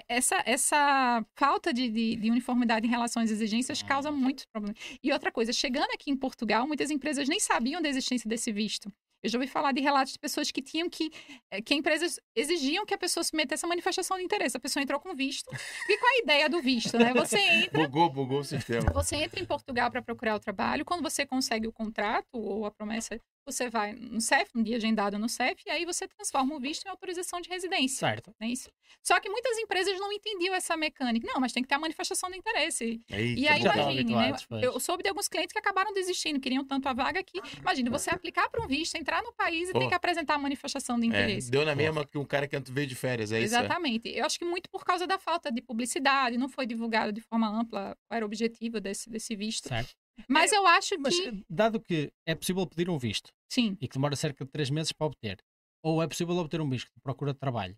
essa, 0.09 0.43
essa 0.47 1.25
falta 1.35 1.73
de, 1.73 1.89
de, 1.89 2.17
de 2.17 2.31
uniformidade 2.31 2.87
em 2.87 2.91
relação 2.91 3.23
às 3.23 3.31
exigências 3.31 3.83
causa 3.83 4.09
Ah. 4.09 4.13
muitos 4.13 4.45
problemas. 4.47 4.77
E 5.03 5.13
outra 5.13 5.31
coisa, 5.31 5.53
chegando 5.53 5.91
aqui 5.93 6.11
em 6.11 6.17
Portugal, 6.17 6.67
muitas 6.67 6.91
empresas 6.91 7.29
nem 7.29 7.41
sabiam 7.41 7.81
da 7.83 7.89
existência 7.89 8.29
desse 8.29 8.51
visto. 8.53 8.91
Eu 9.21 9.29
já 9.31 9.37
ouvi 9.37 9.49
falar 9.49 9.73
de 9.73 9.81
relatos 9.81 10.13
de 10.13 10.19
pessoas 10.21 10.49
que 10.53 10.63
tinham 10.63 10.89
que. 10.89 11.11
eh, 11.51 11.61
que 11.61 11.75
empresas 11.75 12.21
exigiam 12.37 12.87
que 12.87 12.95
a 12.95 12.99
pessoa 12.99 13.25
submetesse 13.25 13.65
a 13.65 13.69
manifestação 13.69 14.17
de 14.17 14.23
interesse. 14.23 14.57
A 14.57 14.61
pessoa 14.61 14.81
entrou 14.81 15.01
com 15.01 15.13
visto. 15.13 15.51
E 15.89 15.99
qual 15.99 16.13
a 16.15 16.19
ideia 16.19 16.49
do 16.49 16.63
visto, 16.63 16.97
né? 16.97 17.13
Você 17.15 17.37
entra. 17.41 17.83
Bugou, 17.83 18.09
bugou 18.09 18.41
o 18.41 18.45
sistema. 18.45 18.93
Você 18.93 19.17
entra 19.17 19.41
em 19.41 19.45
Portugal 19.45 19.91
para 19.91 20.01
procurar 20.01 20.37
o 20.37 20.39
trabalho. 20.39 20.85
Quando 20.85 21.03
você 21.03 21.27
consegue 21.27 21.67
o 21.67 21.73
contrato 21.73 22.29
ou 22.35 22.65
a 22.65 22.71
promessa, 22.71 23.21
você 23.51 23.69
vai 23.71 23.93
no 23.95 24.21
CEF, 24.21 24.51
um 24.55 24.63
dia 24.63 24.77
agendado 24.77 25.19
no 25.19 25.29
CEF, 25.29 25.63
e 25.67 25.71
aí 25.71 25.85
você 25.85 26.07
transforma 26.07 26.55
o 26.55 26.61
visto 26.61 26.85
em 26.87 26.89
autorização 26.89 27.41
de 27.41 27.49
residência. 27.49 27.99
Certo. 27.99 28.35
Não 28.41 28.47
é 28.47 28.51
isso? 28.51 28.71
Só 29.03 29.19
que 29.21 29.29
muitas 29.29 29.57
empresas 29.59 29.99
não 29.99 30.13
entendiam 30.13 30.55
essa 30.55 30.77
mecânica. 30.77 31.27
Não, 31.33 31.41
mas 31.41 31.53
tem 31.53 31.63
que 31.63 31.69
ter 31.69 31.75
a 31.75 31.79
manifestação 31.79 32.31
de 32.31 32.37
interesse. 32.39 33.01
Eita, 33.09 33.41
E 33.41 33.49
aí, 33.49 33.61
imagine, 33.63 34.15
né? 34.15 34.33
Eu 34.63 34.79
soube 34.81 35.03
de 35.03 35.09
alguns 35.09 35.29
clientes 35.29 35.53
que 35.53 35.59
acabaram 35.59 35.93
desistindo, 35.93 36.41
queriam 36.41 36.65
tanto 36.65 36.89
a 36.89 36.93
vaga 36.93 37.23
que. 37.23 37.39
Imagine, 37.61 37.91
você 37.91 38.11
aplicar 38.11 38.49
para 38.49 38.63
um 38.63 38.67
visto, 38.67 38.95
entrar 38.97 39.23
no 39.23 39.33
país 39.33 39.69
e 39.69 39.73
Pô. 39.73 39.79
ter 39.81 39.89
que 39.89 39.95
apresentar 39.95 40.35
a 40.35 40.39
manifestação 40.39 40.99
de 40.99 41.07
É, 41.07 41.09
interesse. 41.09 41.51
deu 41.51 41.65
na 41.65 41.75
mesma 41.75 42.05
que 42.05 42.19
um 42.19 42.25
cara 42.25 42.47
que 42.47 42.59
veio 42.71 42.87
de 42.87 42.95
férias, 42.95 43.33
é 43.33 43.41
isso? 43.41 43.55
é? 43.55 43.59
Exatamente. 43.59 44.09
Eu 44.09 44.25
acho 44.27 44.39
que 44.39 44.45
muito 44.45 44.69
por 44.71 44.85
causa 44.85 45.07
da 45.07 45.19
falta 45.19 45.51
de 45.51 45.61
publicidade, 45.63 46.37
não 46.37 46.49
foi 46.49 46.67
divulgado 46.67 47.13
de 47.13 47.21
forma 47.21 47.49
ampla 47.49 47.97
qual 48.07 48.17
era 48.17 48.25
o 48.25 48.27
objetivo 48.27 48.81
desse, 48.81 49.09
desse 49.09 49.35
visto. 49.37 49.69
Certo. 49.69 49.95
Mas 50.27 50.53
eu 50.53 50.67
acho 50.67 50.99
Mas 50.99 51.19
que. 51.19 51.45
dado 51.49 51.81
que 51.81 52.13
é 52.27 52.35
possível 52.35 52.67
pedir 52.67 52.89
um 52.91 52.99
visto 52.99 53.31
Sim. 53.49 53.77
e 53.81 53.87
que 53.87 53.95
demora 53.95 54.17
cerca 54.17 54.45
de 54.45 54.51
3 54.51 54.71
meses 54.71 54.93
para 54.93 55.07
obter, 55.07 55.39
ou 55.83 56.03
é 56.03 56.09
possível 56.09 56.37
obter 56.37 56.61
um 56.61 56.69
visto 56.69 56.91
de 56.93 57.01
procura 57.01 57.33
de 57.33 57.39
trabalho, 57.39 57.77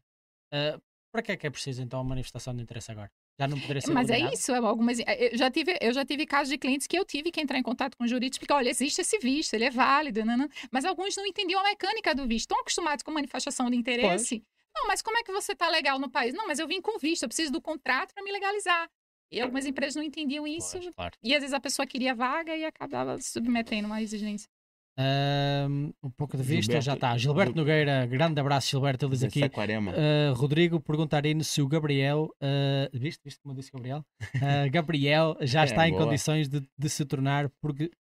ah, 0.53 0.81
para 1.13 1.23
que 1.23 1.33
é 1.33 1.37
que 1.37 1.47
é 1.47 1.51
preciso 1.51 1.83
então 1.83 2.01
a 2.01 2.05
manifestação 2.05 2.55
de 2.55 2.63
interesse 2.63 2.91
agora? 2.91 3.11
Já 3.39 3.49
não 3.49 3.59
poderia 3.59 3.81
ser 3.81 3.93
Mas 3.93 4.11
é 4.11 4.15
eliminado? 4.15 4.35
isso, 4.35 4.53
é 4.53 4.59
algumas. 4.59 4.99
Eu 4.99 5.37
já, 5.37 5.51
tive, 5.51 5.79
eu 5.81 5.93
já 5.95 6.05
tive 6.05 6.27
casos 6.27 6.51
de 6.51 6.59
clientes 6.59 6.87
que 6.87 6.99
eu 6.99 7.05
tive 7.07 7.31
que 7.31 7.41
entrar 7.41 7.59
em 7.59 7.63
contato 7.63 7.97
com 7.97 8.05
o 8.05 8.07
jurídico 8.07 8.35
e 8.35 8.37
explicar: 8.37 8.57
olha, 8.57 8.69
existe 8.69 9.01
esse 9.01 9.19
visto, 9.19 9.55
ele 9.55 9.65
é 9.65 9.71
válido, 9.71 10.25
nanã. 10.25 10.47
mas 10.71 10.85
alguns 10.85 11.17
não 11.17 11.27
entendiam 11.27 11.59
a 11.61 11.65
mecânica 11.65 12.15
do 12.15 12.27
visto. 12.27 12.43
Estão 12.43 12.61
acostumados 12.61 13.03
com 13.03 13.11
manifestação 13.11 13.71
de 13.71 13.77
interesse. 13.77 14.45
Não, 14.75 14.87
mas 14.87 15.03
como 15.03 15.19
é 15.19 15.23
que 15.23 15.33
você 15.33 15.53
está 15.53 15.69
legal 15.69 15.99
no 15.99 16.11
país? 16.11 16.35
Não, 16.35 16.47
mas 16.47 16.59
eu 16.59 16.69
vim 16.69 16.81
com 16.81 16.99
visto, 16.99 17.23
eu 17.23 17.29
preciso 17.29 17.51
do 17.51 17.61
contrato 17.61 18.13
para 18.15 18.23
me 18.23 18.31
legalizar. 18.31 18.89
E 19.33 19.41
algumas 19.41 19.65
empresas 19.67 19.95
não 19.97 20.03
entendiam 20.03 20.47
isso. 20.47 20.79
Pois, 20.79 20.95
claro. 20.95 21.15
E 21.23 21.35
às 21.35 21.41
vezes 21.41 21.55
a 21.55 21.61
pessoa 21.61 21.87
queria 21.87 22.15
vaga 22.15 22.57
e 22.57 22.65
acabava 22.65 23.17
se 23.19 23.31
submetendo 23.31 23.87
a 23.87 23.91
uma 23.91 24.03
exigência. 24.03 24.49
Um 26.03 26.11
pouco 26.17 26.37
de 26.37 26.43
vista, 26.43 26.75
já 26.75 26.81
Gilberto- 26.81 26.97
está. 27.07 27.17
Gilberto 27.19 27.53
Gil- 27.53 27.57
Nogueira, 27.63 28.07
grande 28.07 28.39
abraço, 28.41 28.69
Gilberto. 28.71 29.07
Ele 29.07 29.13
diz 29.13 29.25
aqui. 29.25 29.41
Uh, 29.45 30.35
Rodrigo 30.35 30.79
pergunta 30.81 31.17
a 31.17 31.21
se 31.45 31.63
o 31.63 31.69
Gabriel, 31.69 32.29
uh, 32.43 32.99
viste, 32.99 33.21
viste 33.25 33.41
como 33.41 33.55
eu 33.55 33.57
disse 33.57 33.71
Gabriel? 33.73 34.05
Uh, 34.37 34.69
Gabriel 34.71 35.37
já 35.41 35.63
É, 35.63 35.65
está 35.65 35.89
em 35.89 35.93
boa. 35.93 36.05
condições 36.05 36.49
de, 36.49 36.63
de 36.79 36.89
se 36.91 37.05
tornar 37.07 37.51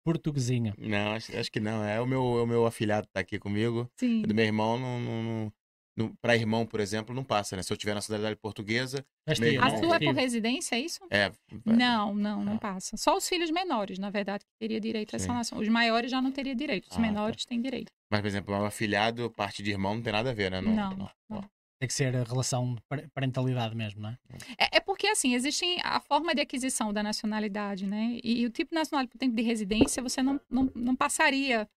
portuguesinho. 0.03 0.73
Não, 0.77 1.11
acho, 1.11 1.37
acho 1.37 1.51
que 1.51 1.59
não. 1.59 1.83
É 1.83 2.01
o 2.01 2.07
meu, 2.07 2.21
é 2.39 2.41
o 2.43 2.47
meu 2.47 2.65
afilhado 2.65 3.05
que 3.07 3.13
tá 3.13 3.19
aqui 3.19 3.37
comigo. 3.37 3.87
Sim. 3.99 4.23
Do 4.23 4.33
meu 4.33 4.45
irmão, 4.45 4.79
não, 4.79 4.99
não, 4.99 5.23
não, 5.23 5.53
não- 5.97 6.13
pra 6.21 6.35
irmão, 6.35 6.65
por 6.65 6.79
exemplo, 6.79 7.13
não 7.15 7.23
passa, 7.23 7.55
né? 7.57 7.63
Se 7.63 7.73
eu 7.73 7.77
tiver 7.77 7.93
nacionalidade 7.95 8.35
portuguesa, 8.39 9.03
Meu 9.39 9.49
A 9.49 9.53
irmão- 9.53 9.71
não? 9.71 9.77
sua 9.79 9.95
é 9.95 9.99
por 9.99 10.13
residência, 10.15 10.75
é 10.75 10.79
isso? 10.79 10.99
é. 11.09 11.31
Não, 11.65 12.15
não, 12.15 12.45
não 12.45 12.53
Ah. 12.55 12.59
passa. 12.59 12.95
Só 12.95 13.17
os 13.17 13.27
filhos 13.27 13.51
menores, 13.51 13.99
na 13.99 14.09
verdade, 14.09 14.45
que 14.45 14.51
teria 14.57 14.79
direito 14.79 15.13
a 15.13 15.17
essa 15.17 15.33
nação. 15.33 15.57
Os 15.59 15.67
maiores 15.67 16.09
já 16.11 16.21
não 16.21 16.31
teriam 16.31 16.55
direito. 16.55 16.85
Os 16.85 16.91
Ah, 16.93 16.95
tá. 16.95 17.01
menores 17.01 17.43
têm 17.43 17.59
direito. 17.61 17.91
Mas, 18.09 18.21
por 18.21 18.27
exemplo, 18.27 18.55
meu 18.55 18.65
afilhado, 18.65 19.29
parte 19.31 19.61
de 19.61 19.71
irmão, 19.71 19.95
não 19.95 20.01
tem 20.01 20.13
nada 20.13 20.29
a 20.29 20.33
ver, 20.33 20.49
né? 20.51 20.61
Não, 20.61 20.95
não. 21.29 21.41
Tem 21.79 21.87
que 21.87 21.93
ser 21.93 22.15
a 22.15 22.23
relação 22.23 22.73
de 22.73 22.81
par- 22.89 23.07
parentalidade 23.13 23.75
mesmo, 23.75 24.01
não 24.01 24.09
é? 24.09 24.17
É, 24.57 24.77
é 24.77 24.79
porque, 24.79 25.05
assim, 25.07 25.35
existe 25.35 25.63
a 25.83 25.99
forma 25.99 26.33
de 26.33 26.41
aquisição 26.41 26.91
da 26.91 27.03
nacionalidade, 27.03 27.85
né? 27.85 28.17
E, 28.23 28.41
e 28.41 28.45
o 28.45 28.49
tipo 28.49 28.73
nacional 28.73 29.07
por 29.07 29.17
tempo 29.19 29.35
de 29.35 29.43
residência, 29.43 30.01
você 30.01 30.23
não, 30.23 30.41
não, 30.49 30.71
não 30.73 30.95
passaria 30.95 31.67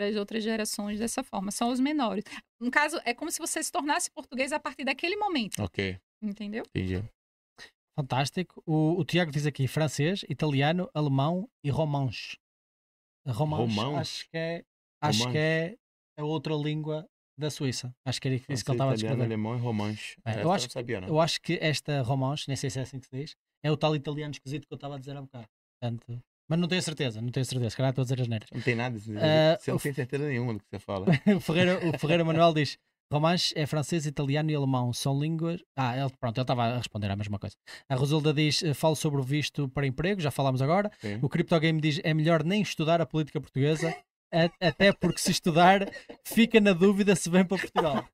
para 0.00 0.08
as 0.08 0.16
outras 0.16 0.42
gerações 0.42 0.98
dessa 0.98 1.22
forma. 1.22 1.50
São 1.50 1.70
os 1.70 1.78
menores. 1.78 2.24
No 2.58 2.70
caso, 2.70 2.98
é 3.04 3.12
como 3.12 3.30
se 3.30 3.38
você 3.38 3.62
se 3.62 3.70
tornasse 3.70 4.10
português 4.10 4.50
a 4.50 4.58
partir 4.58 4.82
daquele 4.82 5.14
momento, 5.16 5.62
Ok, 5.62 6.00
entendeu? 6.22 6.64
entendi. 6.74 7.04
Fantástico. 7.94 8.62
O, 8.64 8.98
o 8.98 9.04
Tiago 9.04 9.30
diz 9.30 9.44
aqui 9.44 9.68
francês, 9.68 10.24
italiano, 10.26 10.88
alemão 10.94 11.46
e 11.62 11.68
romanche. 11.68 12.38
Romanche, 13.28 13.76
Romanche? 13.76 14.00
acho 14.00 14.30
que 14.30 14.36
é, 14.38 14.64
acho 15.02 15.18
Romanche. 15.18 15.32
que 15.32 15.38
é 15.38 15.76
a 16.18 16.24
outra 16.24 16.54
língua 16.54 17.06
da 17.38 17.50
Suíça. 17.50 17.94
Acho 18.06 18.22
que 18.22 18.28
era 18.28 18.34
isso 18.36 18.46
que 18.46 18.52
ele 18.52 18.58
estava 18.58 18.92
a 18.92 18.94
italiano, 18.94 18.96
descrever. 18.96 19.24
alemão 19.24 19.54
e 19.54 19.60
romanche. 19.60 20.16
É, 20.24 20.42
eu 20.42 20.50
acho 20.50 20.64
não 20.66 20.70
sabia, 20.70 21.00
não. 21.02 21.08
Eu 21.08 21.20
acho 21.20 21.42
que 21.42 21.58
esta 21.60 22.00
romanche, 22.00 22.46
nem 22.48 22.56
sei 22.56 22.70
se 22.70 22.78
é 22.78 22.82
assim 22.82 22.98
que 22.98 23.06
se 23.06 23.14
diz, 23.14 23.36
é 23.62 23.70
o 23.70 23.76
tal 23.76 23.94
italiano 23.94 24.32
esquisito 24.32 24.66
que 24.66 24.72
eu 24.72 24.76
estava 24.76 24.94
a 24.96 24.98
dizer 24.98 25.14
há 25.14 25.20
bocado. 25.20 25.46
Portanto, 25.78 26.22
mas 26.50 26.58
não 26.58 26.68
tenho 26.68 26.82
certeza, 26.82 27.22
não 27.22 27.30
tenho 27.30 27.46
certeza. 27.46 27.70
Se 27.70 27.76
calhar 27.76 27.90
estou 27.90 28.02
a 28.02 28.04
dizer 28.04 28.20
as 28.20 28.28
neiras. 28.28 28.48
Não 28.52 28.60
tem 28.60 28.74
nada. 28.74 28.98
Ah, 29.16 29.56
você 29.58 29.70
não 29.70 29.78
tem 29.78 29.92
certeza 29.94 30.26
nenhuma 30.26 30.52
do 30.54 30.58
que 30.58 30.66
você 30.68 30.78
fala. 30.80 31.06
o, 31.36 31.40
Ferreira, 31.40 31.78
o 31.88 31.98
Ferreira 31.98 32.24
Manuel 32.24 32.52
diz: 32.52 32.76
Romanche 33.12 33.54
é 33.56 33.66
francês, 33.66 34.04
italiano 34.06 34.50
e 34.50 34.54
alemão. 34.54 34.92
São 34.92 35.18
línguas. 35.20 35.60
Ah, 35.76 35.96
ele, 35.96 36.10
pronto, 36.20 36.36
ele 36.36 36.42
estava 36.42 36.64
a 36.64 36.76
responder 36.78 37.10
a 37.10 37.16
mesma 37.16 37.38
coisa. 37.38 37.54
A 37.88 37.94
Rosilda 37.94 38.34
diz: 38.34 38.62
eh, 38.62 38.74
Falo 38.74 38.96
sobre 38.96 39.20
o 39.20 39.24
visto 39.24 39.68
para 39.68 39.86
emprego, 39.86 40.20
já 40.20 40.30
falámos 40.30 40.60
agora. 40.60 40.90
Sim. 41.00 41.18
O 41.22 41.28
CryptoGame 41.28 41.80
diz: 41.80 42.00
É 42.02 42.12
melhor 42.12 42.42
nem 42.44 42.60
estudar 42.62 43.00
a 43.00 43.06
política 43.06 43.40
portuguesa, 43.40 43.94
a- 44.32 44.50
até 44.68 44.92
porque 44.92 45.18
se 45.20 45.30
estudar, 45.30 45.88
fica 46.24 46.60
na 46.60 46.72
dúvida 46.72 47.14
se 47.16 47.30
vem 47.30 47.44
para 47.44 47.58
Portugal. 47.58 48.04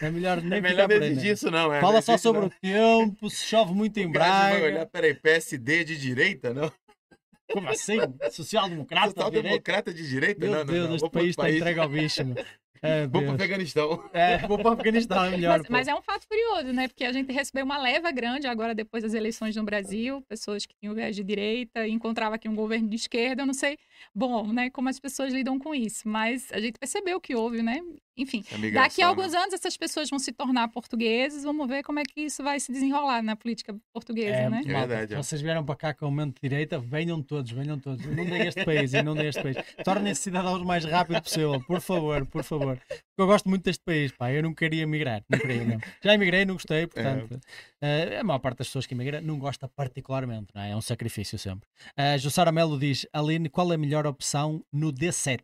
É 0.00 0.10
melhor 0.10 0.40
nem 0.40 0.58
É 0.58 0.60
melhor 0.62 0.90
aí, 0.90 0.96
exigir 0.96 1.24
né? 1.24 1.30
isso, 1.32 1.50
não. 1.50 1.72
É, 1.72 1.78
Fala 1.80 2.00
só 2.00 2.16
sobre 2.16 2.40
não. 2.40 2.46
o 2.48 2.50
tempo, 2.50 3.28
se 3.28 3.44
chove 3.44 3.74
muito 3.74 3.98
em 3.98 4.10
vai 4.10 4.56
olhar, 4.62 4.70
Braga. 4.72 4.86
peraí, 4.86 5.14
PSD 5.14 5.84
de 5.84 5.98
direita, 5.98 6.54
não? 6.54 6.72
Como 7.50 7.68
assim? 7.68 7.98
Social-democrata? 8.30 9.08
Social-democrata 9.08 9.92
de 9.92 10.08
direita? 10.08 10.40
Meu 10.40 10.50
não, 10.50 10.58
não, 10.64 10.72
Deus, 10.72 10.88
não. 10.88 10.94
este 10.94 11.00
Vou 11.00 11.10
para 11.10 11.20
país 11.20 11.30
está 11.30 11.50
entregue 11.50 11.80
ao 11.80 11.88
bicho. 11.88 12.24
meu. 12.24 12.36
É, 12.84 13.06
Vou 13.06 13.22
para 13.22 13.30
o. 13.30 13.34
Afeganistão. 13.34 14.10
É, 14.12 14.38
vou 14.38 14.58
para 14.58 14.70
o 14.70 14.72
Afeganistão, 14.74 15.24
é 15.24 15.30
melhor. 15.30 15.58
Mas, 15.60 15.68
mas 15.68 15.86
é 15.88 15.94
um 15.94 16.02
fato 16.02 16.26
curioso, 16.26 16.72
né? 16.72 16.88
Porque 16.88 17.04
a 17.04 17.12
gente 17.12 17.32
recebeu 17.32 17.64
uma 17.64 17.80
leva 17.80 18.10
grande 18.10 18.48
agora 18.48 18.74
depois 18.74 19.04
das 19.04 19.14
eleições 19.14 19.54
no 19.54 19.62
Brasil, 19.62 20.20
pessoas 20.22 20.66
que 20.66 20.74
tinham 20.74 20.92
viés 20.92 21.14
de 21.14 21.22
direita, 21.22 21.86
e 21.86 21.92
encontrava 21.92 22.34
aqui 22.34 22.48
um 22.48 22.56
governo 22.56 22.88
de 22.88 22.96
esquerda, 22.96 23.42
eu 23.42 23.46
não 23.46 23.54
sei, 23.54 23.78
bom, 24.14 24.52
né, 24.52 24.70
como 24.70 24.88
as 24.88 24.98
pessoas 24.98 25.32
lidam 25.32 25.58
com 25.58 25.74
isso, 25.74 26.08
mas 26.08 26.50
a 26.52 26.60
gente 26.60 26.78
percebeu 26.78 27.20
que 27.20 27.34
houve, 27.34 27.62
né? 27.62 27.80
Enfim, 28.14 28.44
daqui 28.74 29.00
a 29.00 29.06
alguns 29.06 29.32
né? 29.32 29.38
anos 29.38 29.54
essas 29.54 29.74
pessoas 29.74 30.10
vão 30.10 30.18
se 30.18 30.32
tornar 30.32 30.68
portugueses, 30.68 31.44
vamos 31.44 31.66
ver 31.66 31.82
como 31.82 31.98
é 31.98 32.02
que 32.02 32.20
isso 32.20 32.42
vai 32.42 32.60
se 32.60 32.70
desenrolar 32.70 33.22
na 33.22 33.34
política 33.34 33.74
portuguesa, 33.90 34.36
É, 34.36 34.50
né? 34.50 34.60
É 34.66 34.68
verdade, 34.68 35.14
é. 35.14 35.16
Vocês 35.16 35.40
vieram 35.40 35.64
para 35.64 35.76
cá 35.76 35.94
com 35.94 36.04
aumento 36.04 36.34
de 36.34 36.46
direita, 36.46 36.78
venham 36.78 37.22
todos, 37.22 37.50
venham 37.50 37.78
todos. 37.78 38.04
Inundem 38.04 38.46
este 38.46 38.64
país, 38.66 38.92
inundem 38.92 39.28
este 39.28 39.42
país. 39.42 39.56
Tornem-se 39.82 40.20
cidadãos 40.22 40.60
o 40.60 40.64
mais 40.64 40.84
rápido 40.84 41.22
possível, 41.22 41.58
por 41.66 41.80
favor, 41.80 42.26
por 42.26 42.44
favor. 42.44 42.76
Porque 42.86 43.22
eu 43.22 43.26
gosto 43.26 43.48
muito 43.48 43.64
deste 43.64 43.82
país, 43.82 44.12
pá. 44.12 44.30
Eu 44.30 44.42
não 44.42 44.54
queria 44.54 44.86
migrar, 44.86 45.22
não 45.28 45.38
queria 45.38 45.64
mesmo. 45.64 45.82
Já 46.02 46.14
emigrei, 46.14 46.44
não 46.44 46.54
gostei, 46.54 46.86
portanto. 46.86 47.40
eh, 47.80 48.18
a 48.20 48.24
maior 48.24 48.38
parte 48.40 48.58
das 48.58 48.66
pessoas 48.68 48.86
que 48.86 48.94
emigram 48.94 49.22
não 49.22 49.38
gosta 49.38 49.68
particularmente, 49.68 50.48
não 50.54 50.62
é? 50.62 50.70
É 50.70 50.76
um 50.76 50.80
sacrifício 50.80 51.38
sempre. 51.38 51.68
Uh, 51.98 52.18
Jussara 52.18 52.50
Melo 52.52 52.78
diz: 52.78 53.06
Aline, 53.12 53.48
qual 53.48 53.70
é 53.72 53.74
a 53.74 53.78
melhor 53.78 53.91
opção 54.06 54.64
no 54.72 54.92
D7? 54.92 55.40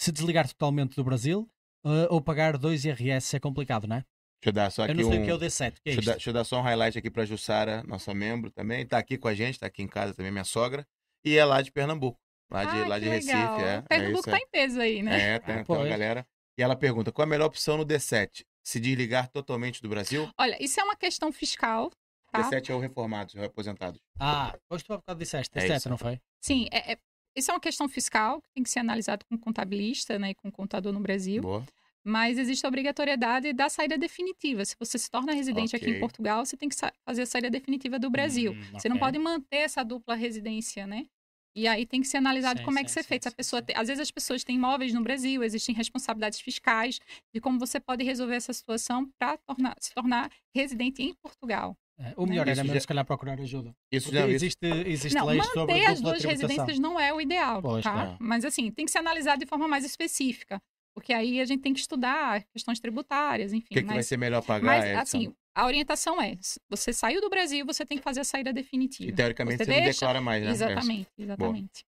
Se 0.00 0.10
desligar 0.12 0.46
totalmente 0.48 0.96
do 0.96 1.04
Brasil 1.04 1.48
eh, 1.84 2.06
ou 2.10 2.20
pagar 2.20 2.58
2 2.58 2.84
IRS 2.84 3.36
é 3.36 3.40
complicado, 3.40 3.86
não 3.86 3.96
é? 3.96 4.00
Deixa 4.42 4.48
eu 4.48 4.52
dar 4.52 4.70
só 4.70 4.82
Eu 4.82 4.90
aqui 4.90 4.94
não 5.02 5.08
sei 5.10 5.18
um... 5.18 5.22
o 5.22 5.24
que 5.24 5.30
é 5.30 5.34
o 5.34 5.38
D7. 5.38 5.70
O 5.70 5.72
que 5.82 5.90
é 5.90 5.94
Deixa 5.94 5.98
eu, 5.98 6.00
isto? 6.00 6.04
dar, 6.06 6.12
deixa 6.12 6.30
eu 6.30 6.34
dar 6.34 6.44
só 6.44 6.58
um 6.58 6.62
highlight 6.62 6.98
aqui 6.98 7.10
pra 7.10 7.24
Jussara, 7.24 7.82
nossa 7.84 8.12
membro 8.12 8.50
também. 8.50 8.84
Tá 8.86 8.98
aqui 8.98 9.16
com 9.16 9.28
a 9.28 9.34
gente, 9.34 9.58
tá 9.58 9.66
aqui 9.66 9.82
em 9.82 9.88
casa 9.88 10.12
também, 10.14 10.30
minha 10.30 10.44
sogra. 10.44 10.86
E 11.24 11.36
é 11.38 11.44
lá 11.44 11.62
de 11.62 11.72
Pernambuco. 11.72 12.18
Lá 12.50 12.64
de, 12.64 12.82
Ah, 12.82 12.86
lá 12.88 12.98
de 12.98 13.08
Recife, 13.08 13.34
legal. 13.36 13.60
é. 13.60 13.82
Pernambuco 13.82 14.28
é 14.28 14.32
tá 14.32 14.38
em 14.38 14.46
peso 14.50 14.80
aí, 14.80 15.02
né? 15.02 15.18
é. 15.18 15.34
É, 15.36 15.38
tem, 15.38 15.54
Ah, 15.56 15.64
tem 15.64 15.76
uma 15.76 15.88
galera. 15.88 16.26
E 16.58 16.62
ela 16.62 16.76
pergunta, 16.76 17.10
qual 17.10 17.24
a 17.24 17.28
melhor 17.28 17.46
opção 17.46 17.76
no 17.78 17.86
D7? 17.86 18.44
Se 18.62 18.78
desligar 18.78 19.28
totalmente 19.28 19.80
do 19.80 19.88
Brasil? 19.88 20.28
Olha, 20.38 20.62
isso 20.62 20.78
é 20.78 20.84
uma 20.84 20.94
questão 20.96 21.32
fiscal, 21.32 21.90
tá? 22.30 22.42
D7 22.50 22.68
é 22.70 22.74
o 22.74 22.78
reformados, 22.78 23.34
é 23.34 23.40
o 23.40 23.44
aposentado. 23.44 23.98
Ah, 24.20 24.54
hoje 24.70 24.84
tu 24.84 24.92
há 24.92 24.96
bocado 24.98 25.18
disseste, 25.18 25.50
É 25.58 25.66
D7, 25.66 25.76
isso. 25.78 25.88
não 25.88 25.96
foi? 25.98 26.20
Sim, 26.42 26.68
é, 26.70 26.92
é- 26.92 26.98
isso 27.36 27.50
é 27.50 27.54
uma 27.54 27.60
questão 27.60 27.88
fiscal 27.88 28.40
que 28.42 28.48
tem 28.54 28.62
que 28.62 28.70
ser 28.70 28.80
analisado 28.80 29.24
com 29.26 29.36
contabilista 29.38 30.18
né, 30.18 30.30
e 30.30 30.34
com 30.34 30.50
contador 30.50 30.92
no 30.92 31.00
Brasil. 31.00 31.42
Boa. 31.42 31.64
mas 32.06 32.36
existe 32.38 32.66
a 32.66 32.68
obrigatoriedade 32.68 33.52
da 33.54 33.68
saída 33.70 33.96
definitiva. 33.96 34.62
Se 34.64 34.76
você 34.78 34.98
se 34.98 35.10
torna 35.10 35.32
residente 35.32 35.74
aqui 35.74 35.86
Ok. 35.86 35.96
em 35.96 36.00
Portugal, 36.00 36.44
você 36.44 36.54
tem 36.56 36.68
que 36.68 36.76
fazer 37.06 37.22
a 37.22 37.26
saída 37.26 37.48
definitiva 37.50 37.98
do 37.98 38.10
Brasil. 38.10 38.52
Hum, 38.52 38.78
Você 38.78 38.88
não 38.90 38.96
ok. 38.96 39.06
pode 39.06 39.18
manter 39.18 39.56
essa 39.58 39.82
dupla 39.82 40.14
residência, 40.14 40.86
né? 40.86 41.06
E 41.56 41.66
aí 41.66 41.86
tem 41.86 42.00
que 42.02 42.06
ser 42.08 42.18
analisado 42.18 42.58
Sim, 42.58 42.64
como 42.66 42.78
é 42.78 42.82
sim, 42.82 42.84
que 42.84 42.90
isso 42.90 42.98
é 42.98 43.02
sim, 43.02 43.08
feito. 43.08 43.22
Se 43.22 43.28
a 43.28 43.30
sim, 43.30 43.36
pessoa 43.36 43.60
sim. 43.60 43.66
tem- 43.66 43.76
às 43.76 43.88
vezes 43.88 44.02
as 44.02 44.10
pessoas 44.10 44.44
têm 44.44 44.56
imóveis 44.56 44.92
no 44.92 45.02
Brasil, 45.02 45.42
existem 45.42 45.74
responsabilidades 45.74 46.40
fiscais 46.40 47.00
de 47.32 47.40
como 47.40 47.58
você 47.58 47.80
pode 47.80 48.04
resolver 48.04 48.34
essa 48.36 48.52
situação 48.52 49.08
para 49.18 49.38
tornar, 49.38 49.74
se 49.80 49.94
tornar 49.94 50.30
residente 50.54 51.00
em 51.02 51.14
Portugal. 51.14 51.74
É, 51.98 52.12
O 52.16 52.26
melhor 52.26 52.42
Isso 52.48 52.50
era 52.52 52.62
mesmo, 52.64 52.74
já- 52.74 52.80
se 52.80 52.86
calhar, 52.88 53.04
procurar 53.04 53.38
ajuda. 53.40 53.72
Isso 53.92 54.06
Porque 54.10 54.18
já 54.18 54.28
existe, 54.28 54.66
existe 54.86 55.14
não, 55.16 55.26
leis 55.26 55.44
sobre 55.46 55.74
manter 55.74 55.86
as 55.86 56.00
duas 56.00 56.18
tributação. 56.18 56.48
residências 56.48 56.78
não 56.80 56.98
é 56.98 57.12
o 57.12 57.20
ideal, 57.20 57.62
Pois, 57.62 57.84
tá? 57.84 57.92
claro. 57.92 58.16
Mas 58.20 58.44
assim, 58.44 58.70
tem 58.70 58.84
que 58.84 58.90
ser 58.90 58.98
analisado 58.98 59.38
de 59.38 59.46
forma 59.46 59.68
mais 59.68 59.84
específica. 59.84 60.60
Porque 60.92 61.12
aí 61.12 61.40
a 61.40 61.44
gente 61.44 61.60
tem 61.60 61.72
que 61.72 61.80
estudar 61.80 62.42
questões 62.52 62.78
tributárias, 62.80 63.52
enfim. 63.52 63.66
O 63.66 63.68
que, 63.68 63.80
que 63.80 63.86
vai 63.86 63.96
mas, 63.96 64.06
ser 64.06 64.16
melhor 64.16 64.42
pagar? 64.42 64.64
mas 64.66 64.84
Edson? 64.84 64.98
assim, 65.00 65.34
a 65.54 65.66
orientação 65.66 66.20
é: 66.22 66.36
você 66.68 66.92
saiu 66.92 67.20
do 67.20 67.28
Brasil, 67.30 67.64
você 67.66 67.84
tem 67.86 67.96
que 67.98 68.04
fazer 68.04 68.20
a 68.20 68.24
saída 68.24 68.52
definitiva. 68.52 69.08
E 69.10 69.12
teoricamente 69.12 69.58
você 69.58 69.64
você, 69.64 69.70
não 69.70 69.76
deixa- 69.82 69.92
declara 70.00 70.20
mais, 70.20 70.44
né? 70.44 70.50
Exatamente, 70.50 71.08
exatamente. 71.18 71.84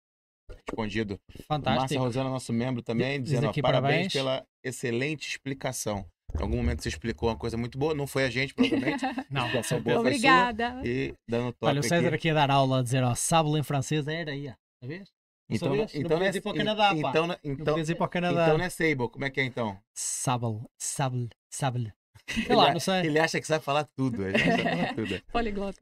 É, 0.52 0.56
escondido. 0.70 1.20
Márcia 1.30 1.46
Fantástico. 1.48 2.04
Rosana, 2.04 2.30
nosso 2.30 2.52
membro 2.54 2.82
também, 2.82 3.20
Diz 3.22 3.32
dizendo 3.32 3.48
ó, 3.50 3.62
parabéns. 3.62 4.12
pela 4.14 4.46
excelente 4.64 5.28
explicação. 5.28 6.06
Em 6.40 6.42
algum 6.44 6.58
momento 6.58 6.82
você 6.84 6.90
explicou 6.90 7.30
uma 7.30 7.36
coisa 7.38 7.58
muito 7.58 7.78
boa, 7.78 7.94
não 7.94 8.06
foi 8.08 8.26
a 8.26 8.30
gente, 8.30 8.54
provavelmente. 8.54 9.04
Não, 9.32 9.50
boa 9.52 9.64
foi 9.64 9.82
sua. 9.82 10.00
Obrigada. 10.00 10.82
E 10.84 11.14
dando 11.28 11.52
toque 11.54 11.66
Olha, 11.66 11.80
o 11.80 11.84
César 11.84 12.08
aqui. 12.08 12.16
aqui 12.16 12.30
a 12.30 12.34
dar 12.34 12.52
aula 12.52 12.80
a 12.80 12.84
dizer, 12.84 13.04
ó, 13.04 13.16
sábado 13.16 13.58
em 13.58 13.64
francês 13.64 14.08
era 14.08 14.32
aí, 14.32 14.50
ó. 14.50 14.54
Sabias? 14.82 15.10
Não 15.50 15.56
Então, 15.56 15.68
sabias? 15.70 15.94
Não 15.94 16.02
então, 16.02 16.18
podias 16.18 16.34
não 16.36 16.40
ir 16.40 16.42
para 16.42 16.52
o 16.52 16.56
é, 16.56 16.58
Canadá, 16.58 16.90
pá. 16.90 17.10
então, 17.10 17.28
Não 17.28 17.36
então, 17.44 17.66
podias 17.66 17.90
ir 17.90 17.96
para 17.96 18.06
o 18.06 18.10
Canadá. 18.10 18.44
então 18.46 18.58
não 18.58 18.66
é 18.66 18.70
Sable. 18.70 19.10
Como 19.10 19.26
é 19.26 19.30
que 19.30 19.40
é 19.42 19.44
então? 19.46 19.78
Sable, 19.94 20.62
sable, 20.78 21.30
sable. 21.50 21.94
Sei 22.28 22.44
Ele 22.46 22.56
lá, 22.56 22.74
não 22.74 22.80
sei. 22.80 23.06
Ele 23.06 23.20
acha 23.20 23.40
que 23.40 23.46
sabe 23.46 23.64
falar 23.64 23.84
tudo. 23.96 24.26
Ele 24.26 24.36
acha 24.36 24.44
que 24.46 24.52
sabe 24.64 24.64
falar 24.76 24.94
tudo. 24.96 25.22
Poliglota. 25.32 25.80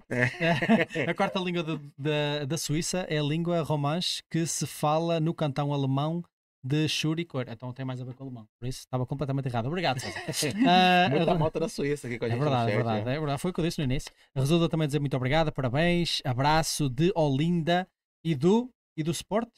A 1.07 1.13
quarta 1.13 1.39
língua 1.39 1.63
de- 1.63 2.45
da 2.45 2.57
Suíça 2.57 3.05
é 3.09 3.17
a 3.17 3.23
língua 3.23 3.61
romanche 3.61 4.21
que 4.29 4.45
se 4.45 4.67
fala 4.67 5.19
no 5.21 5.33
cantão 5.33 5.71
alemão 5.73 6.21
de 6.63 6.87
Churicor. 6.87 7.45
Então 7.49 7.73
tem 7.73 7.85
mais 7.85 7.99
a 8.01 8.05
ver 8.05 8.13
com 8.13 8.23
o 8.23 8.27
alemão. 8.27 8.47
Por 8.59 8.67
isso 8.67 8.79
estava 8.79 9.05
completamente 9.05 9.47
errado. 9.47 9.65
Obrigado, 9.67 9.99
César. 9.99 10.19
Ah, 10.67 11.09
Muita 11.09 11.35
malta 11.35 11.59
da 11.59 11.67
Suíça 11.69 12.07
aqui 12.07 12.17
com 12.17 12.25
a 12.25 12.27
É 12.27 12.31
gente 12.31 12.39
verdade, 12.39 12.65
no 12.65 12.71
é 12.71 12.75
verdade, 12.75 13.09
é. 13.09 13.15
é 13.15 13.19
verdade. 13.19 13.41
Foi 13.41 13.51
o 13.51 13.53
que 13.53 13.59
eu 13.59 13.65
disse 13.65 13.79
no 13.79 13.83
início. 13.83 14.11
Resulta 14.35 14.69
também 14.69 14.87
dizer 14.87 14.99
muito 14.99 15.15
obrigada, 15.17 15.51
parabéns, 15.51 16.21
abraço 16.23 16.89
de 16.89 17.11
Olinda 17.15 17.87
e 18.23 18.33
do 18.35 18.69
e 18.97 19.03
do 19.03 19.11
Sport. 19.11 19.49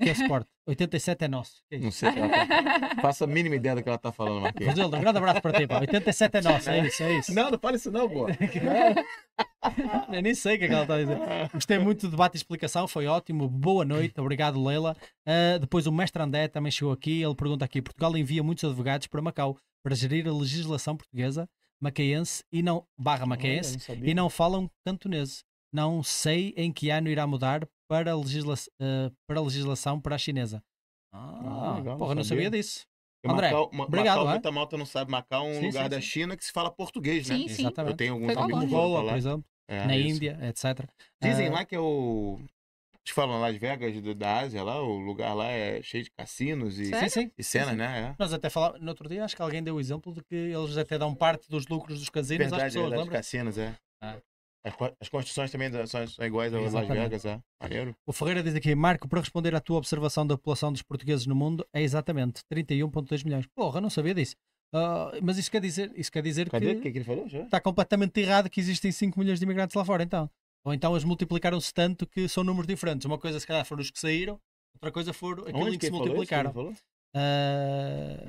Que 0.00 0.10
é 0.10 0.12
Sport? 0.12 0.46
87 0.68 1.24
é 1.24 1.28
nosso. 1.28 1.62
É 1.70 1.78
Não 1.78 1.90
sei 1.90 2.10
o 2.10 2.12
que 2.12 2.18
ela 2.18 2.28
tá... 2.28 2.96
Faço 3.00 3.24
a 3.24 3.26
mínima 3.26 3.56
ideia 3.56 3.74
do 3.74 3.82
que 3.82 3.88
ela 3.88 3.96
tá 3.96 4.12
falando, 4.12 4.42
Marquinhos. 4.42 4.74
Rosilda, 4.74 4.98
um 4.98 5.00
grande 5.00 5.16
abraço 5.16 5.40
para 5.40 5.58
ti. 5.58 5.66
Pá. 5.66 5.80
87 5.80 6.36
é 6.36 6.42
nosso, 6.42 6.68
é 6.68 6.86
isso, 6.86 7.02
é 7.02 7.18
isso. 7.18 7.34
Não, 7.34 7.50
não 7.50 7.58
fala 7.58 7.76
isso 7.76 7.90
não, 7.90 8.08
pô. 8.08 8.26
Eu 10.12 10.22
nem 10.22 10.34
sei 10.34 10.56
o 10.56 10.58
que 10.58 10.64
é 10.66 10.68
que 10.68 10.74
ela 10.74 10.82
está 10.82 10.94
a 10.96 10.98
dizer. 10.98 11.18
Gostei 11.54 11.78
muito 11.78 12.06
do 12.06 12.10
debate 12.10 12.34
e 12.34 12.36
explicação, 12.36 12.86
foi 12.86 13.06
ótimo. 13.06 13.48
Boa 13.48 13.84
noite, 13.84 14.20
obrigado, 14.20 14.62
Leila. 14.62 14.94
Ah, 15.26 15.58
depois 15.58 15.86
o 15.86 15.92
mestre 15.92 16.22
André 16.22 16.48
também 16.48 16.70
chegou 16.70 16.92
aqui. 16.92 17.22
Ele 17.22 17.34
pergunta 17.34 17.64
aqui: 17.64 17.80
Portugal 17.80 18.14
envia 18.16 18.42
muitos 18.42 18.64
advogados 18.64 19.06
para 19.06 19.22
Macau 19.22 19.56
para 19.82 19.94
gerir 19.94 20.28
a 20.28 20.32
legislação 20.32 20.96
portuguesa, 20.96 21.48
macaense 21.80 22.44
e 22.52 22.62
não 22.62 22.84
barra 22.98 23.24
macaense 23.24 23.78
Olha, 23.90 24.00
não 24.00 24.06
e 24.06 24.14
não 24.14 24.28
falam 24.30 24.70
cantonese. 24.84 25.44
Não 25.72 26.02
sei 26.02 26.52
em 26.56 26.72
que 26.72 26.90
ano 26.90 27.08
irá 27.08 27.26
mudar 27.26 27.66
para 27.88 28.12
a, 28.12 28.16
legisla 28.16 28.54
eh, 28.80 29.10
para 29.26 29.40
a 29.40 29.42
legislação 29.42 30.00
para 30.00 30.14
a 30.14 30.18
chinesa. 30.18 30.62
Ah, 31.12 31.74
legal, 31.78 31.94
não 31.94 31.98
porra, 31.98 32.14
não 32.14 32.22
sabia 32.22 32.44
sabia. 32.44 32.58
disso. 32.58 32.86
Porque 33.22 33.34
André, 33.34 33.50
Macau, 33.50 33.70
Ma- 33.72 33.84
obrigado, 33.84 34.16
Macau, 34.18 34.28
é? 34.28 34.32
muita 34.32 34.52
malta 34.52 34.76
não 34.76 34.86
sabe. 34.86 35.10
Macau 35.10 35.46
é 35.46 35.50
um 35.50 35.60
Sim, 35.60 35.66
lugar 35.66 35.84
sim, 35.84 35.90
da 35.90 36.00
sim. 36.00 36.06
China 36.06 36.36
que 36.36 36.44
se 36.44 36.52
fala 36.52 36.70
português, 36.70 37.26
né? 37.26 37.36
Sim, 37.36 37.48
sim. 37.48 37.62
Exatamente. 37.62 37.92
Eu 37.92 37.96
tenho 37.96 38.12
alguns 38.14 38.34
Foi 38.34 38.42
amigos 38.44 38.64
Angola, 38.64 39.00
por 39.00 39.06
lá. 39.06 39.16
exemplo, 39.16 39.44
É, 39.66 39.86
na 39.86 39.96
isso. 39.96 40.16
Índia, 40.16 40.38
etc. 40.42 40.88
Dizem 41.20 41.48
Ah, 41.48 41.52
lá 41.52 41.64
que 41.64 41.74
é 41.74 41.80
o. 41.80 42.38
Eles 43.04 43.14
falam 43.14 43.40
Las 43.40 43.56
Vegas 43.56 44.00
do- 44.02 44.14
da 44.14 44.40
Ásia, 44.40 44.62
lá, 44.62 44.82
o 44.82 44.98
lugar 44.98 45.32
lá 45.34 45.46
é 45.46 45.82
cheio 45.82 46.04
de 46.04 46.10
cassinos 46.10 46.78
e, 46.78 46.84
Sério? 46.86 47.10
Sim, 47.10 47.22
sim. 47.22 47.32
e 47.38 47.42
cenas, 47.42 47.74
né? 47.76 48.14
Nós 48.18 48.32
até 48.34 48.50
falávamos, 48.50 48.82
no 48.82 48.88
outro 48.90 49.08
dia, 49.08 49.24
acho 49.24 49.34
que 49.34 49.40
alguém 49.40 49.62
deu 49.62 49.76
o 49.76 49.80
exemplo 49.80 50.12
de 50.12 50.22
que 50.22 50.34
eles 50.34 50.76
até 50.76 50.98
dão 50.98 51.14
parte 51.14 51.48
dos 51.48 51.66
lucros 51.66 51.98
dos 52.00 52.08
É. 52.08 52.12
casinos 52.12 52.42
Verdade, 52.50 52.62
às 52.64 52.72
pessoas, 52.74 52.90
verdade, 52.90 53.02
lembra? 53.04 53.18
cassinos, 53.18 53.56
é. 53.58 53.74
Ah. 54.02 54.16
As, 54.64 54.74
co- 54.74 54.92
as 55.00 55.08
construções 55.08 55.50
também 55.50 55.70
são, 55.86 56.06
são 56.06 56.24
iguais 56.26 56.52
a 56.52 56.60
Las. 56.60 56.72
Vegas, 56.88 57.24
é. 57.24 57.40
Maneiro. 57.62 57.94
O 58.06 58.12
Ferreira 58.12 58.42
diz 58.42 58.54
aqui, 58.54 58.74
Marco, 58.74 59.08
para 59.08 59.20
responder 59.20 59.54
à 59.54 59.60
tua 59.60 59.78
observação 59.78 60.26
da 60.26 60.36
população 60.36 60.72
dos 60.72 60.82
portugueses 60.82 61.26
no 61.26 61.34
mundo, 61.34 61.66
é 61.72 61.80
exatamente 61.82 62.42
31,2 62.52 63.24
milhões. 63.24 63.46
Porra, 63.54 63.80
não 63.80 63.88
sabia 63.88 64.14
disso. 64.14 64.34
Ah, 64.74 65.12
mas 65.22 65.38
isso 65.38 65.50
quer 65.50 65.60
dizer, 65.62 65.90
isso 65.96 66.12
quer 66.12 66.22
dizer 66.22 66.50
Cadê? 66.50 66.74
Que 66.74 66.80
que, 66.82 66.88
é 66.88 66.92
que 66.92 66.98
ele 66.98 67.04
falou? 67.04 67.26
Está 67.26 67.60
completamente 67.60 68.20
errado 68.20 68.50
que 68.50 68.60
existem 68.60 68.92
5 68.92 69.18
milhões 69.18 69.38
de 69.38 69.44
imigrantes 69.44 69.74
lá 69.74 69.84
fora, 69.84 70.02
então. 70.02 70.28
Ou 70.64 70.74
então 70.74 70.92
eles 70.92 71.04
multiplicaram-se 71.04 71.72
tanto 71.72 72.06
que 72.06 72.28
são 72.28 72.44
números 72.44 72.66
diferentes. 72.66 73.06
Uma 73.06 73.16
coisa, 73.18 73.40
se 73.40 73.46
calhar, 73.46 73.64
foram 73.64 73.80
os 73.80 73.90
que 73.90 73.98
saíram, 73.98 74.38
outra 74.74 74.90
coisa 74.92 75.12
foram 75.14 75.44
aqueles 75.44 75.66
Onde 75.68 75.78
que 75.78 75.86
se 75.86 75.92
multiplicaram. 75.92 76.52
Falou? 76.52 76.74
Ah, 77.14 78.26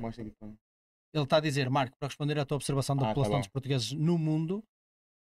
ele 1.12 1.24
está 1.24 1.36
a 1.38 1.40
dizer, 1.40 1.68
Marco, 1.68 1.96
para 1.98 2.08
responder 2.08 2.38
à 2.38 2.44
tua 2.44 2.56
observação 2.56 2.96
da 2.96 3.02
Ah, 3.02 3.06
tá 3.06 3.10
população 3.10 3.34
bom. 3.34 3.40
dos 3.40 3.48
portugueses 3.48 3.92
no 3.92 4.16
mundo, 4.16 4.62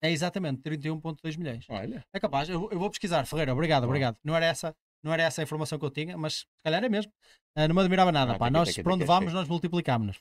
é 0.02 0.12
exatamente 0.12 0.62
31,2 0.62 1.38
milhões. 1.38 1.66
Olha. 1.70 2.04
É 2.14 2.20
capaz, 2.20 2.50
eu, 2.50 2.70
eu 2.72 2.80
vou 2.80 2.90
pesquisar, 2.90 3.26
Ferreira, 3.26 3.54
obrigado, 3.54 3.84
Bom. 3.84 3.88
obrigado. 3.90 4.18
Não 4.24 4.36
era 4.36 4.46
essa, 4.46 4.76
não 5.04 5.14
era 5.14 5.24
essa 5.24 5.42
a 5.42 5.44
informação 5.44 5.78
que 5.80 5.86
eu 5.86 5.92
tinha, 5.92 6.18
mas 6.18 6.40
se 6.40 6.46
calhar 6.64 6.84
é 6.84 6.90
mesmo. 6.90 7.12
Ah, 7.56 7.68
não 7.68 7.76
me 7.76 7.82
admirava 7.82 8.12
nada, 8.12 8.34
Ah, 8.34 8.38
pá. 8.40 8.50
Nós, 8.50 8.76
para 8.78 8.94
onde 8.94 9.06
vamos, 9.06 9.34
nós 9.34 9.48
multiplicámos-nos. 9.48 10.18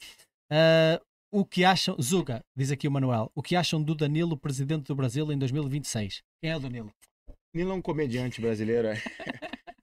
Ah, 0.51 1.01
o 1.31 1.45
que 1.45 1.65
acham, 1.65 1.97
Zuga, 2.01 2.43
diz 2.57 2.71
aqui 2.71 2.87
o 2.89 2.91
Manuel, 2.91 3.31
o 3.35 3.43
que 3.43 3.57
acham 3.57 3.83
do 3.83 3.95
Danilo, 3.95 4.37
presidente 4.39 4.87
do 4.87 4.95
Brasil, 4.95 5.31
em 5.33 5.39
2026? 5.39 6.23
Quem 6.41 6.51
é 6.51 6.57
o 6.57 6.61
Danilo? 6.61 6.91
Nilo 7.55 7.73
é 7.73 7.75
um 7.75 7.83
comediante 7.83 8.41
brasileiro, 8.41 8.89
é. 8.89 9.03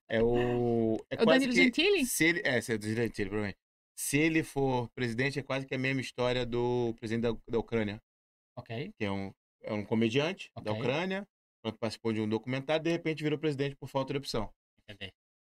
É 0.10 0.22
o. 0.22 0.96
É, 1.10 1.16
É 1.16 1.22
o 1.22 1.26
Danilo 1.26 1.52
que, 1.54 1.64
Gentili? 1.64 2.06
Se 2.06 2.24
ele, 2.24 2.42
é, 2.44 2.62
se 2.62 2.74
é 2.74 2.78
do 2.78 2.86
Gentili, 2.88 3.30
provavelmente. 3.30 3.58
Se 3.96 4.18
ele 4.18 4.44
for 4.44 4.90
presidente, 4.96 5.40
é 5.40 5.44
quase 5.44 5.66
que 5.66 5.74
a 5.76 5.78
mesma 5.78 6.02
história 6.02 6.46
do 6.46 6.94
presidente 7.00 7.24
da, 7.32 7.38
da 7.48 7.60
Ucrânia, 7.60 8.02
Ok. 8.58 8.92
que 8.98 9.06
é 9.06 9.12
um, 9.12 9.32
é 9.64 9.74
um 9.74 9.84
comediante 9.86 10.50
da 10.62 10.72
Ok. 10.72 10.82
Ucrânia, 10.82 11.28
pronto, 11.62 11.78
participou 11.80 12.14
de 12.14 12.22
um 12.22 12.28
documentário, 12.30 12.84
de 12.84 12.92
repente 12.92 13.24
virou 13.24 13.40
presidente 13.40 13.76
por 13.76 13.88
falta 13.90 14.14
de 14.14 14.18
opção. 14.20 14.50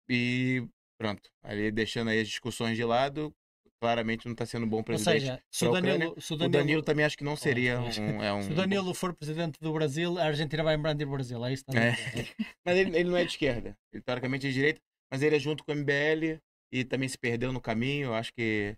E 0.08 0.66
pronto, 0.98 1.30
ali 1.42 1.70
deixando 1.70 2.10
aí 2.10 2.20
as 2.20 2.28
discussões 2.28 2.76
de 2.76 2.84
lado, 2.84 3.34
claramente 3.80 4.26
não 4.26 4.32
está 4.32 4.44
sendo 4.46 4.66
um 4.66 4.68
bom 4.68 4.78
Ou 4.78 4.84
presidente. 4.84 5.20
seja, 5.22 5.42
se 5.50 5.66
o 5.66 5.72
Danilo, 5.72 6.20
se 6.20 6.32
o 6.32 6.36
o 6.36 6.38
Danilo, 6.38 6.58
Danilo 6.58 6.82
também 6.82 7.04
acho 7.04 7.16
que 7.16 7.24
não 7.24 7.36
seria 7.36 7.80
um, 7.80 8.22
é 8.22 8.32
um. 8.32 8.42
se 8.42 8.52
o 8.52 8.54
Danilo 8.54 8.94
for 8.94 9.14
presidente 9.14 9.58
do 9.60 9.72
Brasil, 9.72 10.18
a 10.18 10.24
Argentina 10.24 10.62
vai 10.62 10.74
embrandir 10.74 11.06
o 11.08 11.10
Brasil, 11.10 11.44
é 11.44 11.52
isso? 11.52 11.64
estás 11.68 11.78
a 11.78 11.82
É. 11.88 11.92
dizer? 11.92 12.34
Mas 12.64 12.76
ele, 12.76 12.96
ele 12.98 13.10
não 13.10 13.16
é 13.16 13.24
de 13.24 13.30
esquerda. 13.30 13.76
Ele 13.92 14.02
teoricamente 14.02 14.46
é 14.46 14.48
de 14.50 14.54
direita, 14.54 14.80
mas 15.10 15.22
ele 15.22 15.36
é 15.36 15.38
junto 15.38 15.64
com 15.64 15.72
o 15.72 15.74
MBL 15.74 16.38
e 16.72 16.84
também 16.84 17.08
se 17.08 17.18
perdeu 17.18 17.52
no 17.52 17.60
caminho. 17.60 18.12
Acho 18.14 18.32
que. 18.32 18.74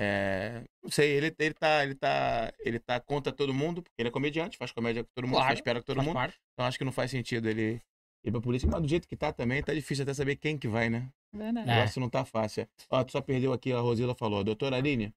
É, 0.00 0.62
não 0.80 0.90
sei, 0.92 1.10
ele, 1.10 1.34
ele, 1.36 1.54
tá, 1.54 1.82
ele, 1.82 1.94
tá, 1.96 2.52
ele 2.60 2.78
tá 2.78 3.00
contra 3.00 3.32
todo 3.32 3.52
mundo, 3.52 3.82
porque 3.82 4.00
ele 4.00 4.08
é 4.08 4.12
comediante, 4.12 4.56
faz 4.56 4.70
comédia 4.70 5.02
com 5.02 5.10
todo 5.12 5.24
mundo, 5.26 5.34
Claro, 5.34 5.48
faz 5.48 5.60
piada 5.60 5.80
com 5.80 5.86
todo 5.86 6.00
mundo. 6.02 6.14
parte. 6.14 6.38
Então 6.52 6.64
acho 6.66 6.78
que 6.78 6.84
não 6.84 6.92
faz 6.92 7.10
sentido 7.10 7.48
ele 7.48 7.80
ir 8.24 8.30
pra 8.30 8.40
política. 8.40 8.70
Mas 8.70 8.80
do 8.82 8.88
jeito 8.88 9.08
que 9.08 9.16
tá 9.16 9.32
também, 9.32 9.60
tá 9.60 9.74
difícil 9.74 10.04
até 10.04 10.14
saber 10.14 10.36
quem 10.36 10.56
que 10.56 10.68
vai, 10.68 10.88
né? 10.88 11.08
O 11.34 11.38
Verdade. 11.38 11.68
É. 11.68 11.74
negócio 11.74 12.00
não 12.00 12.08
tá 12.08 12.24
fácil. 12.24 12.68
Ó, 12.88 13.02
tu 13.02 13.10
só 13.12 13.20
perdeu 13.20 13.52
aqui, 13.52 13.72
a 13.72 13.80
Rosila 13.80 14.14
falou. 14.14 14.44
Doutora 14.44 14.76
Aline, 14.76 15.12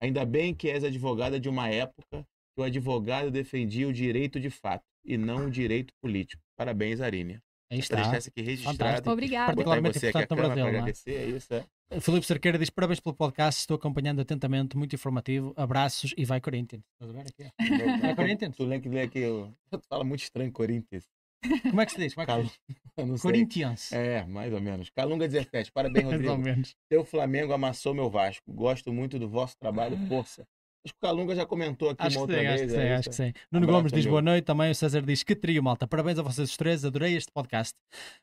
ainda 0.00 0.24
bem 0.24 0.54
que 0.54 0.70
és 0.70 0.82
advogada 0.82 1.38
de 1.38 1.48
uma 1.50 1.68
época 1.68 2.26
que 2.54 2.60
o 2.60 2.62
advogado 2.62 3.30
defendia 3.30 3.86
o 3.86 3.92
direito 3.92 4.40
de 4.40 4.48
fato 4.50 4.84
e 5.04 5.18
não 5.18 5.46
o 5.46 5.50
direito 5.50 5.92
político. 6.00 6.42
Parabéns, 6.56 7.00
Aline. 7.02 7.38
Aí 7.72 7.78
está. 7.78 7.96
deixar 7.96 8.18
isso 8.18 8.28
aqui 8.28 8.42
registrado. 8.42 8.76
Fantástico. 8.76 9.24
Em 9.24 9.30
Particularmente 9.46 9.98
você 9.98 10.08
aqui 10.08 10.18
importante 10.18 10.30
no 10.30 10.36
Brasil, 10.36 10.66
é? 10.66 10.68
agradecer, 10.68 11.10
é 11.14 11.24
isso, 11.24 11.54
é. 11.54 12.00
Filipe 12.00 12.26
Cerqueira 12.26 12.58
diz 12.58 12.68
parabéns 12.68 13.00
pelo 13.00 13.16
podcast, 13.16 13.60
estou 13.60 13.76
acompanhando 13.76 14.20
atentamente, 14.20 14.76
muito 14.76 14.94
informativo, 14.94 15.54
abraços 15.56 16.12
e 16.16 16.24
vai 16.24 16.38
Corinthians. 16.40 16.82
Estás 17.00 17.10
a 17.10 17.22
ver 17.22 17.28
aqui? 17.30 18.06
É 18.06 18.14
Corinthians? 18.14 18.56
Tu 18.56 18.64
lê 18.64 18.78
que 18.78 18.88
lê 18.90 19.00
aqui, 19.02 19.22
fala 19.88 20.04
muito 20.04 20.22
estranho 20.22 20.52
Corinthians. 20.52 21.08
Como 21.62 21.80
é 21.80 21.86
que 21.86 21.92
se 21.92 21.98
diz? 21.98 22.14
Como 22.14 22.22
é 22.22 22.26
Cal-. 22.26 22.44
Corinthians. 23.22 23.90
É, 23.92 24.24
mais 24.26 24.52
ou 24.52 24.60
menos. 24.60 24.90
Calunga 24.90 25.26
17. 25.26 25.72
Parabéns, 25.72 26.04
Mais 26.04 26.20
ou 26.20 26.28
Rodrigo. 26.28 26.36
menos. 26.38 26.76
Teu 26.90 27.04
Flamengo 27.04 27.52
amassou 27.52 27.94
meu 27.94 28.08
Vasco. 28.10 28.52
Gosto 28.52 28.92
muito 28.92 29.18
do 29.18 29.28
vosso 29.28 29.56
trabalho. 29.58 29.96
Força. 30.08 30.46
Acho 30.84 30.94
que 30.94 30.98
o 30.98 31.00
Calunga 31.00 31.34
já 31.36 31.46
comentou 31.46 31.90
aqui 31.90 32.02
Acho 32.04 32.16
uma 32.18 32.22
outra 32.22 32.40
sim, 32.40 32.46
acho 32.46 32.58
vez. 32.58 32.72
que 32.72 32.76
sim, 32.76 32.82
é 32.82 32.94
acho 32.96 33.08
que 33.10 33.14
sim. 33.14 33.32
Nuno 33.52 33.64
Abraço, 33.66 33.78
Gomes 33.82 33.92
diz 33.92 34.04
boa 34.06 34.20
noite 34.20 34.44
também. 34.44 34.70
O 34.70 34.74
César 34.74 35.00
diz 35.02 35.22
que 35.22 35.36
trio, 35.36 35.62
malta. 35.62 35.86
Parabéns 35.86 36.18
a 36.18 36.22
vocês 36.22 36.50
os 36.50 36.56
três, 36.56 36.84
adorei 36.84 37.14
este 37.16 37.30
podcast. 37.30 37.74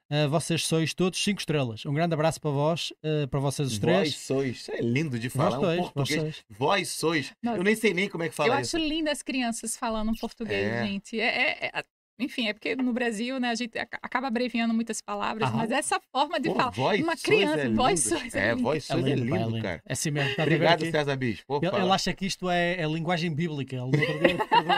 Ah, 0.10 0.28
vocês 0.28 0.66
sois 0.68 0.94
todos 0.94 1.24
cinco 1.24 1.40
estrelas. 1.40 1.86
Um 1.86 1.94
grande 1.94 2.14
abraço 2.14 2.42
para 2.42 2.52
vós, 2.52 2.92
ah, 3.02 3.28
para 3.30 3.40
vocês 3.40 3.70
os 3.72 3.78
Vós 3.78 3.94
três. 3.94 4.18
sois. 4.18 4.58
Isso 4.58 4.72
é 4.74 4.82
lindo 4.82 5.18
de 5.18 5.30
falar. 5.30 5.52
Vós 5.52 5.58
um 5.58 5.62
dois, 5.62 5.78
vós 5.80 5.92
português. 5.92 6.22
sois. 6.22 6.44
Vós 6.50 6.90
sois. 6.90 7.32
Nossa. 7.42 7.58
Eu 7.60 7.64
nem 7.64 7.76
sei 7.76 7.94
nem 7.94 8.10
como 8.10 8.24
é 8.26 8.30
que 8.30 8.36
fala 8.36 8.56
Eu 8.56 8.60
isso. 8.60 8.76
acho 8.76 8.86
linda 8.86 9.10
as 9.12 9.22
crianças 9.22 9.78
falando 9.78 10.12
português, 10.20 10.68
É. 10.68 10.86
gente. 10.86 11.18
É, 11.18 11.26
é- 11.68 11.72
é- 11.74 11.84
enfim, 12.20 12.48
é 12.48 12.54
porque 12.54 12.76
no 12.76 12.92
Brasil, 12.94 13.40
né, 13.40 13.50
a 13.50 13.56
gente 13.56 13.78
aca- 13.80 14.00
acaba 14.02 14.28
abreviando 14.28 14.74
muitas 14.74 15.02
palavras, 15.02 15.48
Aham. 15.50 15.58
mas 15.58 15.72
essa 15.72 16.00
forma 16.12 16.40
de 16.40 16.50
Pô, 16.50 16.56
falar. 16.56 16.70
voz 16.72 17.00
uma 17.02 17.16
Sois 17.16 17.22
criança, 17.22 17.62
é 17.62 17.70
voz 17.70 18.00
Sois 18.02 18.36
é 18.36 18.48
É, 18.50 18.56
voz 18.56 18.90
É 18.90 18.94
Sois 18.94 19.06
é 19.06 19.16
lindo, 19.16 19.30
pá, 19.30 19.36
é 19.36 19.40
lindo, 19.40 19.50
lindo. 19.52 19.64
cara. 19.64 19.82
É 19.88 19.94
assim 19.94 20.12
mesmo. 20.12 20.36
Ver 20.36 20.42
Obrigado, 20.42 20.82
aqui? 20.84 20.92
César 20.92 21.16
Bispo. 21.16 21.46
Pô, 21.60 21.66
Ele, 21.66 21.76
ele 21.84 21.92
acha 21.92 22.14
que 22.14 22.26
isto 22.26 22.50
é, 22.50 22.74
é 22.82 22.86
linguagem 22.86 23.34
bíblica. 23.34 23.78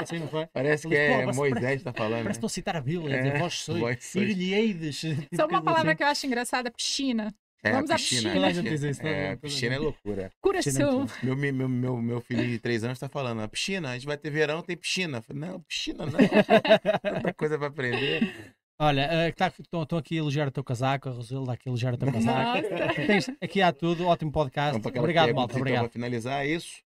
Assim, 0.01 0.19
não 0.19 0.27
foi? 0.27 0.45
Parece 0.47 0.87
que 0.87 0.95
é 0.95 1.17
parece- 1.19 1.37
Moisés 1.37 1.77
que 1.79 1.83
tá 1.83 1.93
falando. 1.93 2.23
Parece 2.23 2.23
que 2.23 2.27
né? 2.27 2.31
estou 2.31 2.47
a 2.47 2.49
citar 2.49 2.75
a 2.75 2.81
Bíblia, 2.81 3.15
É, 3.15 3.21
dizer 3.23 3.39
vós 3.39 3.53
sois, 3.55 3.79
sois. 4.05 4.15
Irilheides. 4.15 5.01
Só 5.35 5.47
uma 5.47 5.61
palavra 5.61 5.95
que 5.95 6.03
eu 6.03 6.07
acho 6.07 6.25
engraçada, 6.27 6.71
piscina. 6.71 7.33
É, 7.63 7.71
Vamos 7.73 7.91
à 7.91 7.95
piscina. 7.95 8.31
piscina. 8.31 8.49
Isso, 8.49 8.97
toda 8.97 9.09
É, 9.09 9.25
toda 9.35 9.37
piscina 9.37 9.75
é 9.75 9.77
loucura. 9.77 10.31
Coração. 10.41 11.05
Meu, 11.21 11.35
meu, 11.35 11.53
meu, 11.53 11.69
meu, 11.69 11.97
meu 12.01 12.21
filho 12.21 12.47
de 12.47 12.57
três 12.57 12.83
anos 12.83 12.97
tá 12.97 13.07
falando, 13.07 13.41
"A 13.41 13.47
piscina, 13.47 13.89
a 13.91 13.93
gente 13.93 14.07
vai 14.07 14.17
ter 14.17 14.29
verão, 14.31 14.61
tem 14.63 14.75
piscina. 14.75 15.21
Falei, 15.21 15.41
não, 15.47 15.59
piscina 15.61 16.05
não. 16.05 16.11
Tanta 17.01 17.33
coisa 17.33 17.57
pra 17.57 17.67
aprender. 17.67 18.53
Olha, 18.79 19.29
estão 19.29 19.99
aqui 19.99 20.15
a 20.15 20.17
elogiar 20.17 20.47
o 20.47 20.51
teu 20.51 20.63
casaco, 20.63 21.07
a 21.07 21.11
Rosilda 21.11 21.53
aqui 21.53 21.67
a 21.67 21.69
elogiar 21.69 21.93
o 21.93 21.97
teu 21.97 22.09
casaco. 22.11 22.67
Tens- 23.05 23.29
aqui 23.39 23.61
há 23.61 23.71
tudo, 23.71 24.07
ótimo 24.07 24.31
podcast. 24.31 24.77
Aquela 24.79 25.03
Obrigado, 25.03 25.35
malta, 25.35 25.51
então, 25.53 25.61
obrigado. 25.61 25.83
Pra 25.83 25.91
finalizar, 25.91 26.43
é 26.43 26.47
isso. 26.47 26.81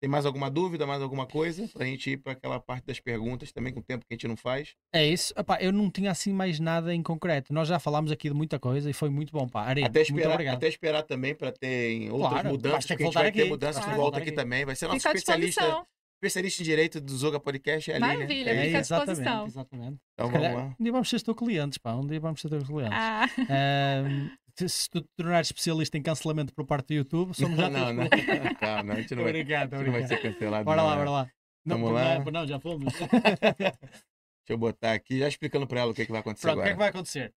Tem 0.00 0.08
mais 0.08 0.24
alguma 0.24 0.50
dúvida, 0.50 0.86
mais 0.86 1.02
alguma 1.02 1.26
coisa? 1.26 1.68
Pra 1.74 1.84
gente 1.84 2.10
ir 2.12 2.16
pra 2.16 2.32
aquela 2.32 2.58
parte 2.58 2.86
das 2.86 2.98
perguntas 2.98 3.52
também, 3.52 3.70
com 3.72 3.80
o 3.80 3.82
tempo 3.82 4.04
que 4.06 4.14
a 4.14 4.14
gente 4.14 4.26
não 4.26 4.36
faz. 4.36 4.74
É 4.94 5.06
isso. 5.06 5.34
Epá, 5.36 5.58
eu 5.60 5.70
não 5.72 5.90
tinha 5.90 6.10
assim 6.10 6.32
mais 6.32 6.58
nada 6.58 6.94
em 6.94 7.02
concreto. 7.02 7.52
Nós 7.52 7.68
já 7.68 7.78
falámos 7.78 8.10
aqui 8.10 8.28
de 8.28 8.34
muita 8.34 8.58
coisa 8.58 8.88
e 8.88 8.94
foi 8.94 9.10
muito 9.10 9.30
bom, 9.30 9.46
pá. 9.46 9.66
Até 9.84 10.00
esperar, 10.00 10.40
até 10.48 10.68
esperar 10.68 11.02
também 11.02 11.34
para 11.34 11.52
ter 11.52 12.10
outras 12.10 12.30
Claro, 12.32 12.48
mudanças, 12.48 12.84
que 12.86 12.88
porque 12.94 13.02
a 13.02 13.06
gente 13.06 13.14
vai 13.14 13.30
ter 13.32 13.40
aqui. 13.42 13.48
mudanças 13.50 13.76
Claro. 13.84 13.90
que 13.90 13.96
volta 14.02 14.18
aqui 14.18 14.28
aqui. 14.28 14.36
também. 14.36 14.64
Vai 14.64 14.74
ser 14.74 14.86
nosso 14.86 14.98
Fica 15.00 15.10
à 15.10 15.12
especialista, 15.12 15.60
disposição. 15.60 15.86
especialista 16.22 16.62
em 16.62 16.64
direito 16.64 17.00
do 17.00 17.12
Zoga 17.16 17.38
Podcast, 17.38 17.90
é 17.90 17.94
ali, 17.96 18.00
Maravilha, 18.00 18.54
né? 18.54 18.64
fica 18.64 18.76
à 18.78 18.80
exatamente, 18.80 19.16
disposição. 19.20 19.46
exatamente. 19.46 19.98
Então 20.14 20.26
Se 20.26 20.32
vamos 20.32 20.48
calhar, 20.48 20.54
lá. 20.56 20.76
um 20.78 20.82
dia 20.82 20.92
vamos 20.92 21.08
ser 21.10 21.20
teus 21.20 21.36
clientes, 21.36 21.78
pá. 21.78 21.94
Um 21.94 22.06
dia 22.06 22.20
vamos 22.20 22.40
ser 22.40 22.48
teus 22.48 22.64
clientes. 22.64 22.92
Ah, 22.98 23.26
Ahm, 23.50 24.30
se, 24.68 24.82
se 24.82 24.90
tu 24.90 25.00
te 25.00 25.08
tornares 25.16 25.48
especialista 25.48 25.96
em 25.98 26.02
cancelamento 26.02 26.52
por 26.54 26.64
parte 26.66 26.88
do 26.88 26.94
YouTube, 26.94 27.34
somos 27.34 27.56
já 27.56 27.68
não, 27.70 27.92
não, 27.92 28.04
não, 28.04 28.82
não, 28.84 28.94
a 28.94 29.00
gente 29.00 29.14
não 29.14 29.22
vai, 29.22 29.30
Obrigado, 29.32 29.70
não 29.72 29.78
vai 29.78 29.88
obrigado. 29.88 30.08
ser 30.08 30.22
cancelado. 30.22 30.64
Bora 30.64 30.82
lá, 30.82 30.90
né? 30.90 30.96
bora 30.96 31.10
lá. 31.10 31.30
Não, 31.64 31.76
Vamos 31.78 31.92
lá. 31.92 32.18
Não, 32.18 32.32
não, 32.32 32.46
já 32.46 32.58
fomos. 32.60 32.92
Deixa 32.94 34.48
eu 34.48 34.58
botar 34.58 34.92
aqui, 34.92 35.18
já 35.18 35.28
explicando 35.28 35.66
para 35.66 35.80
ela 35.80 35.92
o 35.92 35.94
que, 35.94 36.02
é 36.02 36.06
que 36.06 36.12
vai 36.12 36.20
acontecer 36.20 36.46
Pronto, 36.48 36.58
o 36.58 36.62
que 36.62 36.68
é 36.68 36.72
agora. 36.72 36.74
que 36.74 36.78
vai 36.78 36.88
acontecer? 36.88 37.34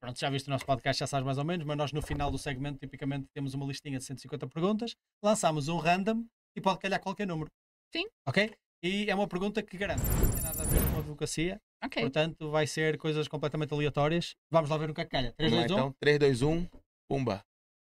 Pronto, 0.00 0.18
já 0.18 0.30
viste 0.30 0.48
o 0.48 0.50
nosso 0.50 0.64
podcast, 0.64 0.98
já 0.98 1.06
sabes 1.06 1.24
mais 1.24 1.38
ou 1.38 1.44
menos, 1.44 1.64
mas 1.66 1.76
nós 1.76 1.92
no 1.92 2.00
final 2.02 2.30
do 2.30 2.38
segmento, 2.38 2.78
tipicamente, 2.78 3.26
temos 3.32 3.54
uma 3.54 3.66
listinha 3.66 3.98
de 3.98 4.04
150 4.04 4.48
perguntas, 4.48 4.96
lançamos 5.22 5.68
um 5.68 5.76
random 5.76 6.24
e 6.56 6.60
pode 6.60 6.80
calhar 6.80 6.98
qualquer 7.00 7.26
número. 7.26 7.50
Sim. 7.94 8.06
Ok? 8.26 8.52
E 8.82 9.08
é 9.08 9.14
uma 9.14 9.28
pergunta 9.28 9.62
que 9.62 9.76
garante, 9.76 10.02
não 10.02 10.30
tem 10.32 10.42
nada 10.42 10.62
a 10.62 10.66
ver 10.66 10.80
com 10.92 10.98
advocacia, 10.98 11.60
ok. 11.84 12.02
portanto 12.02 12.50
vai 12.50 12.66
ser 12.66 12.98
coisas 12.98 13.28
completamente 13.28 13.72
aleatórias. 13.72 14.34
Vamos 14.50 14.70
lá 14.70 14.76
ver 14.76 14.90
o 14.90 14.94
que 14.94 15.00
é 15.00 15.04
que 15.04 15.10
calha. 15.10 15.32
3, 15.32 15.50
Vamos 15.50 15.62
lá, 15.62 15.68
2, 15.68 15.78
1, 15.78 15.82
então, 15.82 15.96
3, 16.00 16.18
2, 16.18 16.42
1, 16.42 16.68
pumba. 17.08 17.44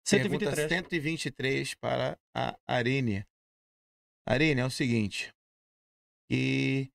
Pergunta 0.09 0.55
123. 0.55 0.69
123 0.69 1.75
para 1.75 2.19
a 2.35 2.57
Arine. 2.67 3.25
Arine, 4.27 4.61
é 4.61 4.67
o 4.67 4.71
seguinte. 4.71 5.35
E 6.31 6.91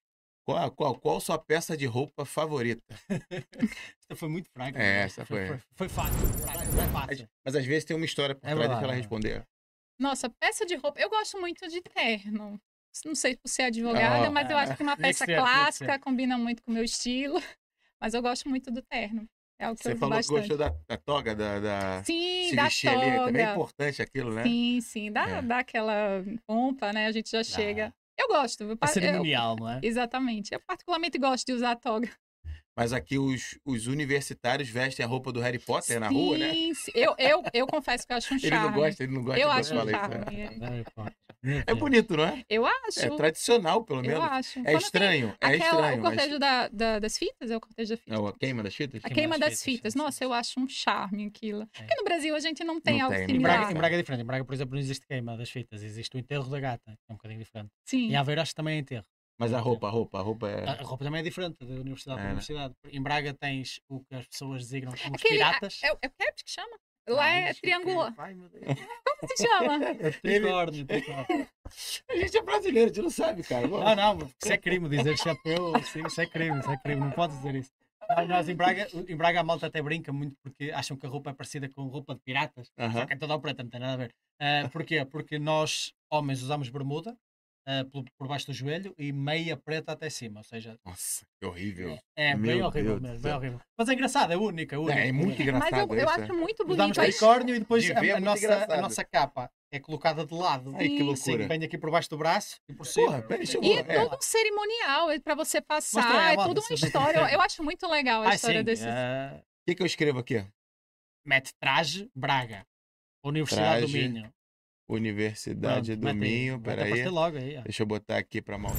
qual, 0.50 0.72
qual, 0.72 1.00
qual 1.00 1.22
sua 1.22 1.38
peça 1.38 1.78
de 1.78 1.86
roupa 1.86 2.26
favorita? 2.26 2.82
Esta 4.02 4.16
foi 4.16 4.30
muito 4.30 4.50
fraca. 4.50 4.78
É, 4.78 4.82
né? 4.82 5.02
essa 5.02 5.26
foi. 5.26 5.48
Foi, 5.48 5.60
foi 5.76 5.90
fácil. 5.90 6.28
fraca, 6.42 6.66
foi 6.66 6.88
fácil. 6.88 7.30
Mas 7.46 7.56
às 7.56 7.66
vezes 7.66 7.86
tem 7.86 7.96
uma 7.96 8.06
história 8.06 8.34
por 8.34 8.48
É 8.48 8.56
trás 8.56 8.70
de 8.70 8.84
ela 8.84 8.94
é 8.94 8.96
responder. 8.96 9.48
Nossa, 10.00 10.30
peça 10.30 10.66
de 10.66 10.76
roupa. 10.76 11.00
Eu 11.00 11.10
gosto 11.10 11.40
muito 11.40 11.68
de 11.68 11.82
terno. 11.82 12.60
Não 13.06 13.16
sei 13.16 13.36
por 13.38 13.48
ser 13.48 13.64
advogada, 13.64 14.28
Ah, 14.28 14.32
mas 14.32 14.50
eu 14.50 14.58
acho 14.58 14.76
que 14.76 14.84
uma 14.84 14.96
que 14.98 15.02
peça 15.02 15.26
que 15.26 15.36
clássica 15.36 16.00
combina 16.00 16.38
muito 16.38 16.62
com 16.64 16.72
o 16.72 16.74
meu 16.74 16.84
estilo. 16.84 17.36
Mas 18.02 18.14
eu 18.14 18.22
gosto 18.22 18.48
muito 18.48 18.72
do 18.72 18.82
terno. 18.82 19.28
É 19.60 19.66
algo 19.66 19.78
que 19.78 19.84
Você 19.84 19.92
eu 19.92 19.98
falou 19.98 20.14
que 20.14 20.20
bastante. 20.20 20.40
gostou 20.48 20.58
da, 20.58 20.70
da 20.88 20.98
toga, 20.98 21.36
da, 21.36 21.60
da 21.60 22.04
Sim, 22.06 22.48
se 22.50 22.56
da 22.56 22.64
vestir 22.64 22.88
ali. 22.90 23.02
Também 23.02 23.42
é 23.42 23.46
toga. 23.46 23.52
importante 23.52 24.02
aquilo, 24.02 24.34
né? 24.34 24.44
Sim, 24.44 24.80
sim. 24.82 25.12
Dá, 25.12 25.28
É. 25.28 25.42
dá 25.42 25.60
aquela 25.60 26.24
pompa, 26.48 26.94
né? 26.94 27.08
A 27.08 27.12
gente 27.12 27.30
já 27.30 27.44
chega. 27.44 27.94
Eu 28.18 28.30
gosto. 28.30 28.64
Eu, 28.64 28.72
É 28.72 28.76
pa- 28.78 28.88
eu- 28.88 28.94
cerimonial, 28.94 29.58
não 29.58 29.70
é? 29.70 29.80
exatamente. 29.84 30.54
Eu 30.54 30.62
particularmente 30.62 31.18
gosto 31.18 31.46
de 31.46 31.52
usar 31.54 31.76
toga. 31.76 32.10
Mas 32.80 32.94
aqui 32.94 33.18
os, 33.20 33.60
os 33.66 33.88
universitários 33.88 34.70
vestem 34.70 35.06
a 35.06 35.08
roupa 35.08 35.34
do 35.34 35.42
Harry 35.42 35.60
Potter 35.60 36.00
na 36.00 36.08
rua, 36.08 36.38
né? 36.38 36.54
Sim, 36.54 36.74
sim. 36.74 36.92
Eu, 36.96 37.14
eu, 37.18 37.44
eu 37.54 37.68
confesso 37.68 38.08
que 38.08 38.14
eu 38.14 38.18
acho 38.18 38.34
um 38.34 38.38
Ele 38.40 38.48
charme. 38.48 38.68
não 38.70 38.74
gosta, 38.74 39.04
ele 39.04 39.12
não 39.14 39.24
gosta. 39.24 39.40
Eu 39.42 39.52
acho 39.52 39.74
um 39.74 39.78
fala 39.78 39.92
isso, 39.92 40.00
charme. 40.00 40.60
né? 40.60 40.84
É. 41.68 41.72
É 41.72 41.74
bonito, 41.74 42.16
não 42.18 42.24
é? 42.26 42.44
Eu 42.50 42.66
acho. 42.66 43.00
É 43.06 43.10
tradicional, 43.16 43.84
pelo 43.84 44.00
eu 44.00 44.04
menos. 44.04 44.24
acho. 44.24 44.60
É 44.60 44.64
Quando 44.72 44.82
estranho, 44.82 45.28
é 45.42 45.48
aquela- 45.48 45.56
estranho. 45.72 46.00
O 46.00 46.02
mas- 46.04 46.16
cortejo 46.16 46.40
da, 46.40 46.68
da- 46.70 47.00
das 47.00 47.18
fitas? 47.18 47.52
É 47.52 47.58
o 47.58 47.60
cortejo 47.62 47.90
da 47.92 47.98
fita? 47.98 48.14
É 48.16 48.18
a 48.28 48.34
queima 48.34 48.64
das 48.64 48.76
fitas? 48.76 49.00
A 49.00 49.08
Queima 49.08 49.16
queima 49.16 49.40
das 49.40 49.50
das 49.52 49.64
fitas, 49.64 49.76
fitas. 49.78 49.94
sim, 49.94 50.00
sim, 50.00 50.04
Nossa, 50.06 50.18
sim. 50.18 50.24
eu 50.26 50.34
acho 50.34 50.60
um 50.60 50.68
charme 50.68 51.26
aquilo. 51.28 51.62
É. 51.64 51.66
Porque 51.82 51.96
no 51.96 52.04
Brasil 52.04 52.36
a 52.36 52.40
gente 52.40 52.64
não 52.64 52.80
tem 52.82 52.98
Não 53.00 53.06
algo 53.06 53.16
tem, 53.18 53.24
Em 53.36 53.40
Braga- 53.42 53.54
similar. 53.58 53.72
em 53.72 53.76
Braga 53.78 53.96
é 53.96 54.00
diferente. 54.00 54.22
Em 54.22 54.26
Braga, 54.26 54.46
por 54.46 54.54
exemplo, 54.54 54.74
não 54.76 54.80
existe 54.82 55.06
queima 55.06 55.38
das 55.38 55.50
fitas, 55.50 55.82
existe 55.84 56.16
o 56.16 56.20
enterro 56.20 56.50
da 56.50 56.60
gata, 56.60 56.92
é 56.92 57.12
um 57.14 57.16
bocadinho 57.16 57.40
diferente. 57.44 57.72
Sim. 57.86 58.10
Em 58.12 58.16
Aveiro 58.16 58.42
acho 58.42 58.52
que 58.52 58.56
também 58.56 58.76
é 58.76 58.80
enterro. 58.80 59.06
Mas 59.40 59.54
a 59.54 59.60
roupa, 59.60 59.88
a 59.88 59.90
roupa, 59.90 60.20
a 60.20 60.22
roupa 60.22 60.50
é. 60.50 60.68
A 60.68 60.74
roupa 60.84 61.06
também 61.06 61.22
é 61.22 61.24
diferente 61.24 61.58
da 61.66 61.74
universidade 61.76 62.20
É, 62.20 62.22
para 62.22 62.24
né? 62.24 62.30
universidade. 62.32 62.74
Em 62.92 63.02
Braga 63.02 63.34
tens 63.34 63.80
o 63.88 64.02
que 64.04 64.14
as 64.16 64.28
pessoas 64.28 64.64
designam 64.64 64.92
como 64.92 65.16
os 65.16 65.22
Aquele- 65.22 65.36
piratas. 65.40 65.80
É, 65.82 65.94
o- 65.94 65.98
é 66.02 66.08
o 66.08 66.12
cap 66.12 66.44
que 66.44 66.52
chama? 66.52 66.78
Lá 67.08 67.28
é 67.30 67.48
Ai, 67.48 67.54
triangular. 67.56 68.14
Ai, 68.18 68.34
meu 68.36 68.50
Deus. 68.50 68.64
Como 69.20 69.36
se 69.36 69.44
chama? 69.48 69.86
É 69.86 70.12
tricórnio, 70.12 70.86
tricórnio. 70.86 71.48
A 72.10 72.16
gente 72.16 72.38
é 72.38 72.42
brasileiro, 72.42 72.86
a 72.92 72.94
gente 72.94 73.04
não 73.04 73.10
sabe, 73.10 73.44
cara. 73.44 73.68
Não, 73.68 73.96
não, 73.96 74.16
mas 74.16 74.36
isso 74.44 74.54
é 74.54 74.58
crime 74.58 74.88
dizer 74.88 75.18
chapéu, 75.18 75.74
sim, 75.84 76.06
isso 76.06 76.22
é 76.22 76.26
crime, 76.26 76.60
isso 76.60 76.70
é 76.72 76.78
crime, 76.78 77.02
não 77.02 77.12
pode 77.12 77.34
dizer 77.36 77.56
isso. 77.56 77.72
Não, 78.10 78.28
Nós 78.28 78.48
em 78.48 78.56
Braga, 78.56 78.88
em 79.08 79.16
Braga 79.16 79.40
a 79.40 79.44
malta 79.44 79.68
até 79.68 79.82
brinca 79.82 80.14
muito 80.14 80.36
porque 80.44 80.72
acham 80.72 80.96
que 80.96 81.06
a 81.06 81.10
roupa 81.10 81.32
é 81.32 81.34
parecida 81.34 81.68
com 81.70 81.84
roupa 81.88 82.14
de 82.16 82.22
piratas, 82.22 82.72
Aham. 82.78 82.92
só 82.94 83.06
que 83.06 83.14
é 83.14 83.18
toda 83.18 83.34
ao 83.34 83.42
preta, 83.42 83.64
não 83.64 83.70
tem 83.70 83.80
nada 83.80 83.94
a 83.94 83.98
ver. 83.98 84.14
Ah, 84.40 84.70
porquê? 84.72 85.04
Porque 85.06 85.38
nós, 85.40 85.94
homens, 86.12 86.42
usamos 86.42 86.70
bermuda 86.70 87.18
ah, 87.72 87.86
por, 87.92 88.04
por 88.18 88.28
baixo 88.28 88.48
do 88.48 88.54
joelho 88.54 88.96
e 88.98 89.12
meia 89.14 89.56
preta 89.56 89.92
até 89.92 90.10
cima, 90.10 90.40
ou 90.40 90.44
seja, 90.44 90.76
Nossa, 90.84 91.24
que 91.40 91.46
horrível. 91.46 92.00
é 92.18 92.36
bem 92.36 92.56
Meu 92.58 92.66
horrível 92.66 93.00
Deus 93.00 93.02
mesmo, 93.12 93.20
bem 93.24 93.34
horrível. 93.34 93.62
Mas 93.78 93.90
é 93.90 93.94
engraçado, 93.94 94.34
é 94.34 94.38
única, 94.38 94.76
é 94.76 94.80
única. 94.80 95.00
É, 95.00 95.08
é 95.10 95.12
muito 95.12 95.40
engraçado 95.40 95.72
Mas 95.72 95.90
eu, 95.90 95.96
eu 95.96 96.10
acho 96.10 96.34
muito 96.34 96.66
bonito. 96.66 97.00
Aí- 97.00 97.12
tricórnio 97.12 97.56
e 97.56 97.60
depois 97.60 97.84
De 97.84 97.94
a, 97.94 98.04
é 98.04 98.12
a 98.14 98.20
nossa, 98.20 98.44
engraçado. 98.44 98.72
a 98.72 98.82
nossa 98.82 99.04
capa 99.06 99.52
é 99.72 99.80
colocada 99.80 100.26
de 100.26 100.34
lado. 100.34 100.74
Ai, 100.76 100.88
que 100.88 101.04
loucura. 101.04 101.44
Sim, 101.44 101.48
vem 101.48 101.64
aqui 101.64 101.78
por 101.78 101.92
baixo 101.92 102.10
do 102.10 102.18
braço 102.18 102.58
e 102.68 102.74
por 102.74 102.88
cima. 102.88 103.22
Porra, 103.22 103.38
E 103.62 103.74
é 103.74 103.80
é. 103.82 103.84
todo 104.04 104.18
um 104.18 104.22
cerimonial 104.22 105.12
é 105.12 105.20
pra 105.20 105.36
você 105.36 105.58
Mostra 105.60 106.02
passar. 106.02 106.20
aí, 106.28 106.34
É 106.34 106.44
tudo 106.44 106.58
uma 106.60 106.68
se 106.68 106.76
você 106.78 106.86
história. 106.88 107.32
Eu, 107.32 107.40
acho 107.42 107.64
muito 107.64 107.88
legal 107.88 108.24
a 108.24 108.32
Ah, 108.32 108.36
história 108.36 108.62
sim, 108.62 108.66
desses. 108.66 108.86
O 108.88 109.42
que, 109.68 109.76
que 109.76 109.82
eu 109.84 109.86
escrevo 109.86 110.18
aqui? 110.18 110.44
mete 111.24 111.54
traje, 111.62 112.10
Braga. 112.16 112.66
Universidade 113.24 113.80
Traje, 113.86 113.86
do 113.86 114.12
Minho. 114.12 114.34
Universidade 114.90 115.92
Pronto, 115.96 116.02
do 116.02 116.08
aí, 116.08 116.14
Minho, 116.16 116.60
peraí. 116.60 116.94
aí. 116.94 117.62
Deixa 117.64 117.84
eu 117.84 117.88
botar 117.88 118.18
aqui 118.18 118.42
pra 118.42 118.58
mal. 118.58 118.72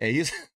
É 0.00 0.08
isso? 0.10 0.32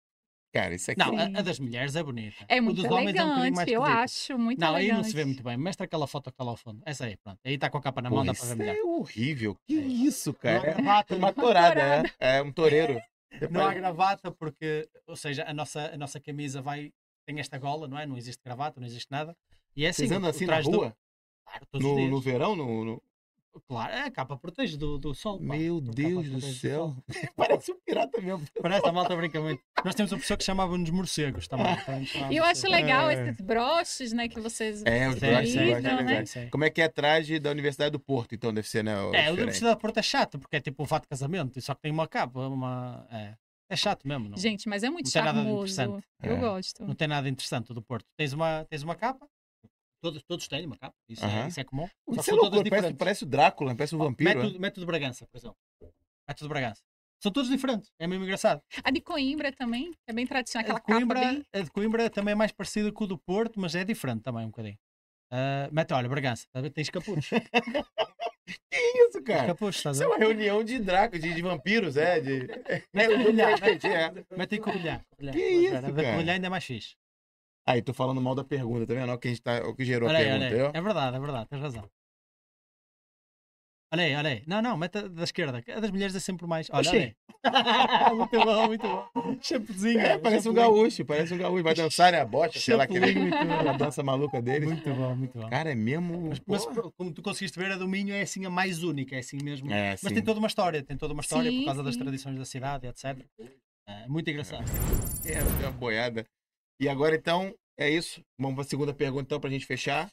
Cara, 0.52 0.74
isso 0.74 0.90
aqui. 0.90 0.98
Não, 0.98 1.16
a, 1.18 1.24
a 1.24 1.42
das 1.42 1.58
mulheres 1.58 1.94
é 1.94 2.02
bonita. 2.02 2.44
É 2.48 2.58
o 2.58 2.64
muito 2.64 2.80
dos 2.82 2.90
homens 2.90 3.14
é 3.14 3.22
um 3.22 3.28
bocadinho 3.28 3.38
elegante, 3.44 3.56
mais 3.56 3.68
eu 3.68 3.82
esquisito. 3.82 4.02
acho 4.02 4.38
muito 4.38 4.60
Não, 4.60 4.74
aí 4.74 4.84
elegante. 4.86 4.96
não 4.96 5.04
se 5.10 5.14
vê 5.16 5.24
muito 5.24 5.42
bem. 5.42 5.56
Mestra 5.58 5.84
aquela 5.84 6.06
foto 6.06 6.24
que 6.24 6.30
está 6.30 6.44
lá 6.44 6.50
ao 6.52 6.56
fundo. 6.56 6.80
Essa 6.86 7.04
aí, 7.04 7.16
pronto. 7.18 7.38
Aí 7.44 7.54
está 7.54 7.68
com 7.68 7.76
a 7.78 7.82
capa 7.82 8.00
na 8.00 8.08
mão, 8.08 8.20
Porra, 8.24 8.32
dá 8.32 8.34
para 8.34 8.44
ver 8.46 8.48
isso 8.52 8.56
melhor. 8.58 8.76
é 8.76 8.82
horrível. 8.82 9.56
Que 9.66 9.78
É. 9.78 9.82
isso, 9.82 10.32
cara? 10.32 10.60
gravata, 10.74 11.14
É 11.14 11.18
uma 11.18 11.26
não, 11.28 11.34
tourada, 11.34 11.80
é. 12.18 12.38
É 12.38 12.42
um 12.42 12.50
toureiro. 12.50 12.98
não 13.50 13.66
há 13.66 13.74
gravata 13.74 14.30
porque, 14.32 14.88
ou 15.06 15.16
seja, 15.16 15.44
a 15.46 15.52
nossa, 15.52 15.90
a 15.92 15.96
nossa 15.98 16.18
camisa 16.18 16.62
vai, 16.62 16.92
tem 17.26 17.38
esta 17.40 17.58
gola, 17.58 17.86
não 17.86 17.98
é? 17.98 18.06
Não 18.06 18.16
existe 18.16 18.42
gravata, 18.42 18.80
não 18.80 18.86
existe 18.86 19.10
nada. 19.10 19.36
E 19.76 19.84
é 19.84 19.90
assim, 19.90 20.02
Vocês 20.06 20.12
andam 20.12 20.28
o 20.28 20.30
assim 20.30 20.46
na 20.46 20.52
traje 20.54 20.70
do- 20.70 20.76
rua? 20.78 20.96
Claro, 21.44 21.66
todos 21.70 21.86
os 21.86 21.92
No, 21.92 21.98
dias. 21.98 22.10
no 22.10 22.20
verão? 22.20 22.56
No, 22.56 22.84
no- 22.84 23.02
Claro, 23.66 23.92
é, 23.92 24.02
a 24.02 24.10
capa 24.10 24.36
protege 24.36 24.76
do, 24.76 24.98
do 24.98 25.14
sol. 25.14 25.38
pá. 25.38 25.44
Meu 25.56 25.78
A 25.78 25.80
capa 25.80 25.92
Deus 25.94 26.28
do 26.30 26.40
céu. 26.40 26.96
Parece 27.36 27.72
um 27.72 27.78
pirata 27.84 28.20
mesmo. 28.20 28.46
Parece, 28.60 28.86
a 28.86 28.92
malta 28.92 29.16
brinca 29.16 29.40
muito. 29.40 29.62
Nós 29.84 29.94
temos 29.94 30.12
um 30.12 30.16
professor 30.16 30.36
que 30.36 30.44
chamava-nos 30.44 30.90
morcegos 30.90 31.48
também. 31.48 31.66
então, 31.72 32.04
E 32.32 32.36
eu 32.36 32.44
acho 32.44 32.68
legal 32.68 33.10
É. 33.10 33.14
esses 33.28 33.40
broches, 33.40 34.12
né, 34.12 34.28
que 34.28 34.40
vocês 34.40 34.82
É, 34.84 35.08
os 35.08 35.14
Sim, 35.14 35.20
broches, 35.20 35.56
acho 35.56 36.32
sim, 36.32 36.34
né? 36.44 36.48
Como 36.50 36.64
é 36.64 36.70
que 36.70 36.80
é 36.82 36.88
traje 36.88 37.38
da 37.38 37.50
Universidade 37.50 37.90
do 37.92 38.00
Porto, 38.00 38.34
então 38.34 38.52
deve 38.52 38.68
ser, 38.68 38.82
né? 38.84 38.94
o 38.96 38.98
É, 38.98 39.02
o 39.02 39.02
da 39.04 39.10
diferente. 39.12 39.32
Universidade 39.40 39.74
de 39.76 39.80
Porto 39.80 39.96
é 39.98 40.02
chato, 40.02 40.38
porque 40.38 40.56
é 40.56 40.60
tipo 40.60 40.82
um 40.82 40.86
fato 40.86 41.02
de 41.02 41.08
casamento, 41.08 41.58
e 41.58 41.62
só 41.62 41.74
que 41.74 41.82
tem 41.82 41.92
uma 41.92 42.06
capa, 42.08 42.40
uma... 42.48 43.06
É, 43.10 43.34
é 43.70 43.76
chato 43.76 44.06
mesmo, 44.08 44.28
não, 44.30 44.38
Gente, 44.38 44.68
mas 44.68 44.82
é 44.82 44.90
muito 44.90 45.06
Não 45.06 45.12
tem 45.12 45.22
nada 45.22 45.38
de 45.40 45.44
charmoso. 45.44 45.72
interessante. 45.74 46.06
Eu 46.22 46.36
É. 46.36 46.40
gosto. 46.40 46.84
não 46.86 46.94
tem 46.94 47.06
nada 47.08 47.28
interessante 47.28 47.70
o 47.70 47.74
do 47.74 47.82
Porto. 47.82 48.06
Tens 48.16 48.32
uma, 48.32 48.64
tens 48.68 48.82
uma 48.82 48.94
capa, 48.94 49.26
todos, 50.00 50.22
todos 50.22 50.48
têm 50.48 50.66
uma 50.66 50.76
capa, 50.76 50.94
isso, 51.08 51.24
é, 51.24 51.48
isso 51.48 51.60
é 51.60 51.64
comum. 51.64 51.88
Isso 52.10 52.22
que 52.22 52.30
é 52.30 52.34
loucura, 52.34 52.70
parece, 52.70 52.94
parece 52.94 53.22
o 53.24 53.26
Drácula, 53.26 53.74
parece 53.74 53.94
um 53.94 53.98
vampiro. 53.98 54.30
Método, 54.30 54.52
né? 54.54 54.58
método 54.58 54.80
de 54.80 54.86
Bragança, 54.86 55.26
por 55.26 55.38
exemplo. 55.38 55.56
Método 56.28 56.44
de 56.44 56.48
Bragança. 56.48 56.82
São 57.20 57.32
todos 57.32 57.50
diferentes, 57.50 57.90
é 57.98 58.06
mesmo 58.06 58.24
engraçado. 58.24 58.62
A 58.84 58.90
de 58.90 59.00
Coimbra 59.00 59.52
também, 59.52 59.90
que 59.90 59.98
é 60.06 60.12
bem 60.12 60.26
tradicional, 60.26 60.70
A 60.70 60.76
aquela 60.76 60.78
de, 60.78 60.84
Coimbra, 60.84 61.20
capa 61.20 61.32
bem... 61.32 61.44
a 61.52 61.60
de 61.64 61.70
Coimbra 61.70 62.10
também 62.10 62.32
é 62.32 62.34
mais 62.36 62.52
parecida 62.52 62.92
com 62.92 63.04
o 63.04 63.06
do 63.08 63.18
Porto, 63.18 63.58
mas 63.58 63.74
é 63.74 63.84
diferente 63.84 64.22
também 64.22 64.44
um 64.44 64.48
bocadinho. 64.50 64.78
Uh, 65.32 65.72
mete, 65.72 65.92
olha, 65.92 66.08
Bragança, 66.08 66.46
tá 66.52 66.60
a 66.60 66.70
tens 66.70 66.90
capuz. 66.90 67.28
Que 68.70 68.78
isso, 69.08 69.22
cara? 69.22 69.52
Estás 69.52 69.76
Isso 69.76 69.88
a 69.88 69.90
é 69.90 69.92
ver? 69.92 70.06
uma 70.06 70.16
reunião 70.18 70.64
de 70.64 70.78
dracos, 70.78 71.20
de, 71.20 71.34
de 71.34 71.42
vampiros, 71.42 71.96
é? 71.96 72.18
De... 72.20 72.46
Mete 72.94 73.12
É, 73.12 73.16
corulhar, 73.16 73.54
RPG, 73.54 73.86
é. 73.88 74.12
Mete 74.36 74.54
aí 74.54 74.60
corulhar. 74.60 75.04
corulhar. 75.10 75.34
Que 75.34 75.48
isso, 75.48 75.76
A 75.76 75.82
cara? 75.82 75.92
corulhar 75.92 76.34
ainda 76.34 76.46
é 76.46 76.50
mais 76.50 76.64
fixe. 76.64 76.96
Aí, 77.68 77.82
tô 77.82 77.92
falando 77.92 78.18
mal 78.18 78.34
da 78.34 78.42
pergunta, 78.42 78.86
tá 78.86 78.94
vendo? 78.94 79.12
O 79.12 79.18
que, 79.18 79.28
a 79.28 79.30
gente 79.30 79.42
tá, 79.42 79.58
o 79.68 79.74
que 79.74 79.84
gerou 79.84 80.08
Olha 80.08 80.16
a 80.16 80.20
aí, 80.22 80.24
pergunta, 80.24 80.46
olha 80.46 80.46
aí. 80.46 80.54
entendeu? 80.54 80.70
É 80.72 80.80
verdade, 80.82 81.16
é 81.16 81.20
verdade, 81.20 81.48
tens 81.50 81.60
razão. 81.60 81.90
Olha 83.92 84.04
aí, 84.04 84.14
olha 84.14 84.30
aí. 84.30 84.42
Não, 84.46 84.62
não, 84.62 84.74
mete 84.74 84.96
a 84.96 85.08
da 85.08 85.24
esquerda. 85.24 85.62
A 85.76 85.80
das 85.80 85.90
mulheres 85.90 86.16
é 86.16 86.20
sempre 86.20 86.46
mais. 86.46 86.68
Olha, 86.72 86.90
olha 86.90 87.00
aí. 87.02 87.16
muito 88.16 88.40
bom, 88.42 88.66
muito 88.68 88.88
bom. 88.88 89.38
Shampoozinho. 89.42 90.00
É, 90.00 90.16
parece 90.16 90.48
um 90.48 90.52
shampoozinho. 90.52 90.54
gaúcho, 90.54 91.04
parece 91.04 91.34
um 91.34 91.38
gaúcho. 91.38 91.62
Vai 91.62 91.74
dançar, 91.74 92.12
né? 92.12 92.20
A 92.22 92.24
bocha, 92.24 92.58
sei 92.58 92.74
lá, 92.74 92.84
aquele, 92.84 93.12
bom. 93.30 93.76
dança 93.76 94.02
maluca 94.02 94.40
deles. 94.40 94.70
Muito 94.70 94.94
bom, 94.94 95.14
muito 95.14 95.38
bom. 95.38 95.50
Cara, 95.50 95.70
é 95.70 95.74
mesmo. 95.74 96.30
Mas, 96.46 96.66
mas, 96.66 96.90
como 96.96 97.12
tu 97.12 97.20
conseguiste 97.20 97.58
ver, 97.58 97.72
a 97.72 97.76
do 97.76 97.86
Minho 97.86 98.14
é 98.14 98.22
assim 98.22 98.46
a 98.46 98.50
mais 98.50 98.82
única, 98.82 99.14
é 99.14 99.18
assim 99.18 99.38
mesmo. 99.42 99.70
É, 99.70 99.94
Mas 100.02 100.12
tem 100.12 100.22
toda 100.22 100.38
uma 100.38 100.48
história, 100.48 100.82
tem 100.82 100.96
toda 100.96 101.12
uma 101.12 101.20
história 101.22 101.50
Sim, 101.50 101.58
por 101.58 101.64
causa 101.66 101.82
das 101.82 101.94
sim. 101.94 102.00
tradições 102.00 102.38
da 102.38 102.46
cidade, 102.46 102.86
etc. 102.86 103.18
É 103.86 104.06
muito 104.08 104.28
engraçado. 104.30 104.64
É, 105.24 105.32
tem 105.32 105.66
uma 105.66 105.72
boiada. 105.72 106.26
E 106.80 106.88
agora, 106.88 107.16
então, 107.16 107.54
é 107.76 107.90
isso. 107.90 108.24
Vamos 108.38 108.54
para 108.54 108.64
a 108.64 108.68
segunda 108.68 108.94
pergunta, 108.94 109.24
então, 109.24 109.40
pra 109.40 109.50
gente 109.50 109.66
fechar. 109.66 110.10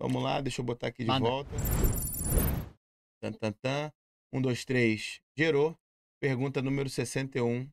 Vamos 0.00 0.22
lá, 0.22 0.40
deixa 0.40 0.60
eu 0.60 0.64
botar 0.64 0.88
aqui 0.88 1.04
de 1.04 1.08
Manda. 1.08 1.28
volta. 1.28 1.50
Tan, 3.20 3.32
tan, 3.32 3.52
tan. 3.52 3.92
Um, 4.32 4.42
dois, 4.42 4.64
três. 4.64 5.20
Gerou. 5.36 5.78
Pergunta 6.20 6.60
número 6.60 6.88
61. 6.88 7.70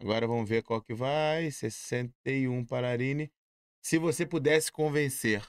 Agora 0.00 0.26
vamos 0.26 0.48
ver 0.48 0.62
qual 0.62 0.82
que 0.82 0.92
vai. 0.92 1.50
61 1.50 2.64
para 2.66 2.88
a 2.88 2.90
Arine. 2.90 3.32
Se 3.82 3.98
você 3.98 4.26
pudesse 4.26 4.70
convencer 4.70 5.46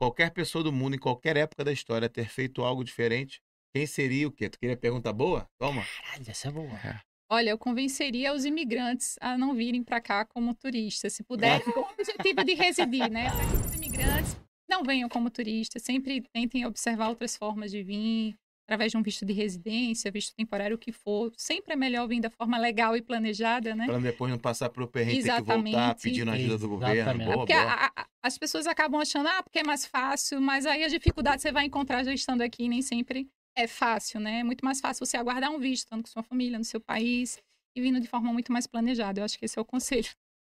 qualquer 0.00 0.30
pessoa 0.30 0.64
do 0.64 0.72
mundo, 0.72 0.96
em 0.96 0.98
qualquer 0.98 1.36
época 1.36 1.64
da 1.64 1.72
história, 1.72 2.06
a 2.06 2.10
ter 2.10 2.28
feito 2.28 2.62
algo 2.62 2.84
diferente, 2.84 3.42
quem 3.74 3.86
seria 3.86 4.28
o 4.28 4.32
quê? 4.32 4.48
Tu 4.48 4.58
queria 4.58 4.76
pergunta 4.76 5.12
boa? 5.12 5.46
Toma. 5.58 5.84
Caralho, 5.84 6.30
essa 6.30 6.48
é 6.48 6.50
boa. 6.50 7.04
Olha, 7.28 7.50
eu 7.50 7.58
convenceria 7.58 8.32
os 8.32 8.44
imigrantes 8.44 9.16
a 9.20 9.36
não 9.36 9.54
virem 9.54 9.82
para 9.82 10.00
cá 10.00 10.24
como 10.24 10.54
turistas. 10.54 11.12
Se 11.12 11.24
puder, 11.24 11.60
com 11.64 11.80
o 11.80 11.82
objetivo 11.90 12.44
de 12.44 12.54
residir, 12.54 13.10
né? 13.10 13.30
Para 13.30 13.46
que 13.46 13.66
os 13.66 13.74
imigrantes 13.74 14.36
não 14.68 14.84
venham 14.84 15.08
como 15.08 15.28
turistas, 15.28 15.82
sempre 15.82 16.22
tentem 16.32 16.64
observar 16.66 17.08
outras 17.08 17.36
formas 17.36 17.72
de 17.72 17.82
vir, 17.82 18.36
através 18.64 18.92
de 18.92 18.98
um 18.98 19.02
visto 19.02 19.24
de 19.24 19.32
residência, 19.32 20.10
visto 20.10 20.34
temporário, 20.36 20.76
o 20.76 20.78
que 20.78 20.92
for. 20.92 21.32
Sempre 21.36 21.72
é 21.72 21.76
melhor 21.76 22.06
vir 22.06 22.20
da 22.20 22.30
forma 22.30 22.56
legal 22.58 22.96
e 22.96 23.02
planejada, 23.02 23.74
né? 23.74 23.86
Para 23.86 23.98
depois 23.98 24.30
não 24.30 24.38
passar 24.38 24.70
pro 24.70 24.86
perrengue 24.86 25.22
ter 25.24 25.34
que 25.34 25.42
voltar 25.42 25.94
pedindo 25.96 26.30
ajuda 26.30 26.58
do 26.58 26.68
governo. 26.68 26.94
Exatamente. 26.94 27.24
Boa, 27.26 27.36
Porque 27.38 27.52
boa. 27.54 27.64
a- 27.72 27.92
a- 27.96 28.06
as 28.22 28.38
pessoas 28.38 28.66
acabam 28.68 29.00
achando, 29.00 29.28
ah, 29.28 29.42
porque 29.42 29.60
é 29.60 29.64
mais 29.64 29.84
fácil, 29.84 30.40
mas 30.40 30.64
aí 30.64 30.84
as 30.84 30.92
dificuldades 30.92 31.42
você 31.42 31.50
vai 31.50 31.64
encontrar 31.64 32.04
já 32.04 32.12
estando 32.14 32.42
aqui 32.42 32.68
nem 32.68 32.82
sempre 32.82 33.28
é 33.56 33.66
fácil, 33.66 34.20
né? 34.20 34.40
É 34.40 34.44
muito 34.44 34.64
mais 34.64 34.80
fácil 34.80 35.04
você 35.04 35.16
aguardar 35.16 35.50
um 35.50 35.58
visto, 35.58 35.84
estando 35.84 36.02
com 36.02 36.08
sua 36.08 36.22
família, 36.22 36.58
no 36.58 36.64
seu 36.64 36.80
país 36.80 37.42
e 37.74 37.80
vindo 37.80 37.98
de 38.00 38.06
forma 38.06 38.32
muito 38.32 38.52
mais 38.52 38.66
planejada. 38.66 39.20
Eu 39.20 39.24
acho 39.24 39.38
que 39.38 39.46
esse 39.46 39.58
é 39.58 39.62
o 39.62 39.64
conselho. 39.64 40.08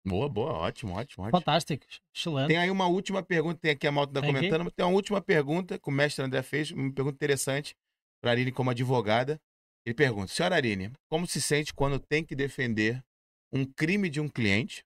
Boa, 0.07 0.29
boa, 0.29 0.53
ótimo, 0.53 0.95
ótimo, 0.95 1.25
ótimo. 1.25 1.39
Fantástico, 1.39 1.85
excelente. 2.15 2.49
Tem 2.49 2.57
aí 2.57 2.71
uma 2.71 2.87
última 2.87 3.23
pergunta, 3.23 3.61
tem 3.61 3.73
aqui 3.73 3.87
a 3.87 3.93
Malta 3.93 4.15
tá 4.15 4.27
comentando, 4.27 4.65
mas 4.65 4.73
tem 4.73 4.85
uma 4.85 4.95
última 4.95 5.21
pergunta 5.21 5.79
que 5.79 5.89
o 5.89 5.93
mestre 5.93 6.25
André 6.25 6.43
fez, 6.43 6.71
uma 6.71 6.93
pergunta 6.93 7.17
interessante 7.17 7.75
para 8.21 8.31
a 8.31 8.33
Arine 8.33 8.53
como 8.53 8.71
advogada. 8.71 9.41
Ele 9.85 9.95
pergunta, 9.95 10.29
senhora 10.29 10.57
Arine, 10.57 10.93
como 11.09 11.27
se 11.27 11.41
sente 11.41 11.75
quando 11.75 11.99
tem 11.99 12.25
que 12.25 12.35
defender 12.35 13.03
um 13.53 13.65
crime 13.65 14.09
de 14.09 14.21
um 14.21 14.29
cliente, 14.29 14.85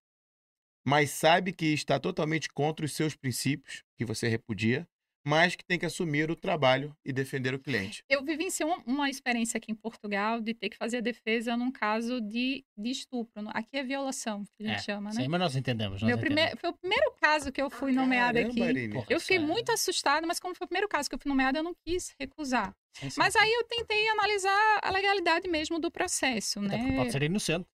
mas 0.84 1.10
sabe 1.10 1.52
que 1.52 1.66
está 1.66 1.98
totalmente 1.98 2.48
contra 2.48 2.84
os 2.84 2.92
seus 2.92 3.14
princípios, 3.14 3.84
que 3.96 4.04
você 4.04 4.28
repudia, 4.28 4.86
mas 5.26 5.56
que 5.56 5.64
tem 5.64 5.78
que 5.78 5.86
assumir 5.86 6.30
o 6.30 6.36
trabalho 6.36 6.94
e 7.04 7.12
defender 7.12 7.54
o 7.54 7.58
cliente? 7.58 8.04
Eu 8.08 8.22
vivenciei 8.24 8.66
uma, 8.66 8.78
uma 8.86 9.08
experiência 9.10 9.56
aqui 9.58 9.72
em 9.72 9.74
Portugal 9.74 10.40
de 10.40 10.52
ter 10.54 10.68
que 10.68 10.76
fazer 10.76 10.98
a 10.98 11.00
defesa 11.00 11.56
num 11.56 11.70
caso 11.72 12.20
de, 12.20 12.64
de 12.76 12.90
estupro. 12.90 13.48
Aqui 13.48 13.76
é 13.78 13.82
violação, 13.82 14.44
que 14.56 14.64
a 14.64 14.66
gente 14.68 14.78
É, 14.78 14.82
chama, 14.82 15.10
né? 15.12 15.22
Sim, 15.22 15.28
mas 15.28 15.40
nós 15.40 15.56
entendemos. 15.56 16.02
Nós 16.02 16.08
Meu 16.08 16.18
primeiro, 16.18 16.50
entendemos. 16.50 16.60
foi 16.60 16.70
o 16.70 16.74
primeiro 16.74 17.12
caso 17.20 17.50
que 17.50 17.62
eu 17.62 17.70
fui 17.70 17.92
nomeada 17.92 18.40
Caramba, 18.40 18.64
aqui. 18.70 18.88
Porra, 18.90 19.06
Eu 19.08 19.20
fiquei 19.20 19.36
é- 19.38 19.40
muito 19.40 19.72
assustada, 19.72 20.26
mas 20.26 20.38
como 20.38 20.54
foi 20.54 20.64
o 20.66 20.68
primeiro 20.68 20.88
caso 20.88 21.08
que 21.08 21.14
eu 21.14 21.18
fui 21.18 21.28
nomeada, 21.30 21.58
eu 21.58 21.62
não 21.62 21.74
quis 21.86 22.14
recusar. 22.20 22.74
Sim, 22.92 23.10
sim, 23.10 23.18
Mas 23.18 23.34
aí 23.34 23.52
eu 23.52 23.64
tentei 23.64 24.06
analisar 24.10 24.78
a 24.82 24.90
legalidade 24.90 25.48
mesmo 25.48 25.80
do 25.80 25.90
processo, 25.90 26.60
Até 26.60 26.76
porque 26.76 26.90
né? 26.92 26.96
Pode 26.96 27.10
ser 27.12 27.22
inocente. 27.24 27.66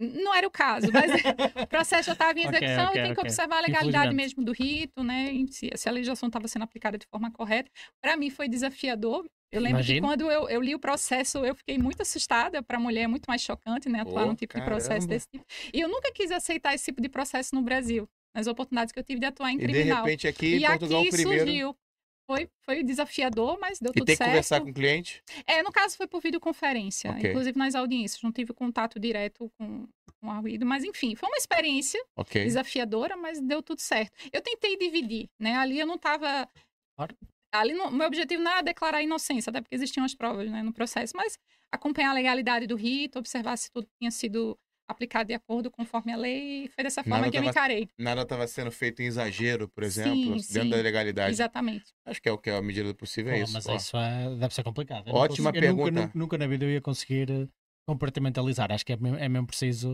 Não 0.00 0.34
era 0.34 0.46
o 0.46 0.50
caso, 0.50 0.88
mas 0.92 1.10
o 1.62 1.66
processo 1.66 2.06
já 2.06 2.12
estava 2.12 2.38
em 2.38 2.42
execução 2.42 2.88
ok, 2.88 3.00
e 3.00 3.04
tem 3.04 3.14
que 3.14 3.20
ok. 3.20 3.22
observar 3.22 3.58
a 3.58 3.60
legalidade 3.60 4.14
mesmo 4.14 4.44
do 4.44 4.52
rito, 4.52 5.02
né? 5.04 5.32
Se, 5.50 5.70
se 5.74 5.88
a 5.88 5.92
legislação 5.92 6.26
estava 6.28 6.48
sendo 6.48 6.62
aplicada 6.62 6.98
de 6.98 7.06
forma 7.06 7.30
correta. 7.30 7.70
Para 8.02 8.16
mim 8.16 8.30
foi 8.30 8.48
desafiador. 8.48 9.24
Eu 9.52 9.60
lembro 9.60 9.78
Imagino. 9.78 10.00
que 10.00 10.06
quando 10.06 10.30
eu, 10.32 10.48
eu 10.48 10.60
li 10.60 10.74
o 10.74 10.80
processo, 10.80 11.38
eu 11.44 11.54
fiquei 11.54 11.78
muito 11.78 12.00
assustada. 12.02 12.60
Para 12.60 12.76
a 12.76 12.80
mulher 12.80 13.02
é 13.02 13.06
muito 13.06 13.26
mais 13.26 13.40
chocante, 13.40 13.88
né? 13.88 14.00
Atuar 14.00 14.22
Pô, 14.22 14.28
num 14.28 14.34
tipo 14.34 14.58
de 14.58 14.64
processo 14.64 14.88
caramba. 14.88 15.06
desse 15.06 15.28
tipo. 15.28 15.44
E 15.72 15.80
eu 15.80 15.88
nunca 15.88 16.10
quis 16.12 16.32
aceitar 16.32 16.74
esse 16.74 16.86
tipo 16.86 17.00
de 17.00 17.08
processo 17.08 17.54
no 17.54 17.62
Brasil, 17.62 18.08
nas 18.34 18.48
oportunidades 18.48 18.92
que 18.92 18.98
eu 18.98 19.04
tive 19.04 19.20
de 19.20 19.26
atuar 19.26 19.52
em 19.52 19.62
E 19.62 19.66
de 19.66 19.82
repente 19.82 20.26
aqui 20.26 20.56
e 20.56 20.66
Portugal 20.66 21.02
aqui 21.02 21.10
primeiro. 21.10 21.44
surgiu. 21.44 21.76
Foi, 22.26 22.48
foi 22.62 22.82
desafiador, 22.82 23.58
mas 23.60 23.78
deu 23.78 23.90
E 23.90 23.94
tudo 23.94 24.06
tem 24.06 24.14
que 24.16 24.18
certo. 24.18 24.30
conversar 24.30 24.60
com 24.60 24.70
o 24.70 24.74
cliente? 24.74 25.22
É, 25.46 25.62
no 25.62 25.70
caso 25.70 25.96
foi 25.96 26.06
por 26.06 26.20
videoconferência, 26.22 27.10
Ok. 27.10 27.30
inclusive 27.30 27.58
nas 27.58 27.74
audiências, 27.74 28.22
não 28.22 28.32
tive 28.32 28.52
contato 28.54 28.98
direto 28.98 29.50
com, 29.58 29.86
com 30.20 30.26
o 30.26 30.30
arguido, 30.30 30.64
mas 30.64 30.84
enfim, 30.84 31.14
foi 31.14 31.28
uma 31.28 31.36
experiência 31.36 32.02
Ok. 32.16 32.44
desafiadora, 32.44 33.16
mas 33.16 33.40
deu 33.40 33.62
tudo 33.62 33.80
certo. 33.80 34.12
Eu 34.32 34.40
tentei 34.40 34.76
dividir, 34.76 35.28
né? 35.38 35.54
Ali 35.56 35.78
eu 35.78 35.86
não 35.86 35.96
estava 35.96 36.48
Claro. 36.96 37.16
Ali 37.52 37.74
o 37.74 37.90
meu 37.90 38.06
objetivo 38.06 38.42
não 38.42 38.50
era 38.50 38.62
declarar 38.62 39.00
inocência, 39.02 39.50
até 39.50 39.60
porque 39.60 39.74
existiam 39.76 40.04
as 40.04 40.14
provas 40.14 40.50
né, 40.50 40.62
no 40.62 40.72
processo, 40.72 41.12
mas 41.16 41.38
acompanhar 41.70 42.10
a 42.10 42.14
legalidade 42.14 42.66
do 42.66 42.74
rito, 42.74 43.18
observar 43.18 43.56
se 43.56 43.70
tudo 43.70 43.86
tinha 43.98 44.10
sido 44.10 44.58
aplicado 44.88 45.28
de 45.28 45.34
acordo 45.34 45.70
conforme 45.70 46.12
a 46.12 46.16
lei, 46.16 46.64
e 46.64 46.68
foi 46.68 46.84
dessa 46.84 47.02
forma 47.02 47.18
Nada 47.20 47.30
que 47.30 47.36
eu 47.36 47.40
tava- 47.42 47.50
encarei. 47.50 47.88
Nada 47.98 48.22
estava 48.22 48.46
sendo 48.46 48.70
feito 48.70 49.00
em 49.02 49.06
exagero, 49.06 49.68
por 49.68 49.82
exemplo, 49.82 50.14
Sim, 50.14 50.52
dentro 50.54 50.62
sim. 50.64 50.70
da 50.70 50.76
legalidade. 50.76 51.30
Exatamente. 51.30 51.84
Acho 52.04 52.20
que 52.20 52.28
é 52.28 52.32
o 52.32 52.38
que 52.38 52.50
é 52.50 52.56
a 52.56 52.62
medida 52.62 52.88
do 52.88 52.94
possível, 52.94 53.32
é 53.32 53.38
Pô, 53.38 53.44
isso. 53.44 53.52
Mas 53.54 53.66
ó. 53.66 53.76
isso 53.76 53.96
é- 53.96 54.36
deve 54.36 54.54
ser 54.54 54.62
complicado. 54.62 55.08
Eu 55.08 55.14
Ótima 55.14 55.50
consigo- 55.50 55.64
eu 55.66 55.72
nunca- 55.72 55.84
pergunta. 55.84 56.00
Nunca, 56.06 56.18
nunca 56.18 56.38
na 56.38 56.46
vida 56.46 56.64
eu 56.66 56.70
ia 56.70 56.80
conseguir 56.80 57.30
eh, 57.30 57.48
compartimentalizar. 57.88 58.70
Acho 58.72 58.84
que 58.84 58.92
é 58.92 58.96
mesmo, 58.96 59.16
é 59.18 59.28
mesmo 59.28 59.46
preciso. 59.46 59.90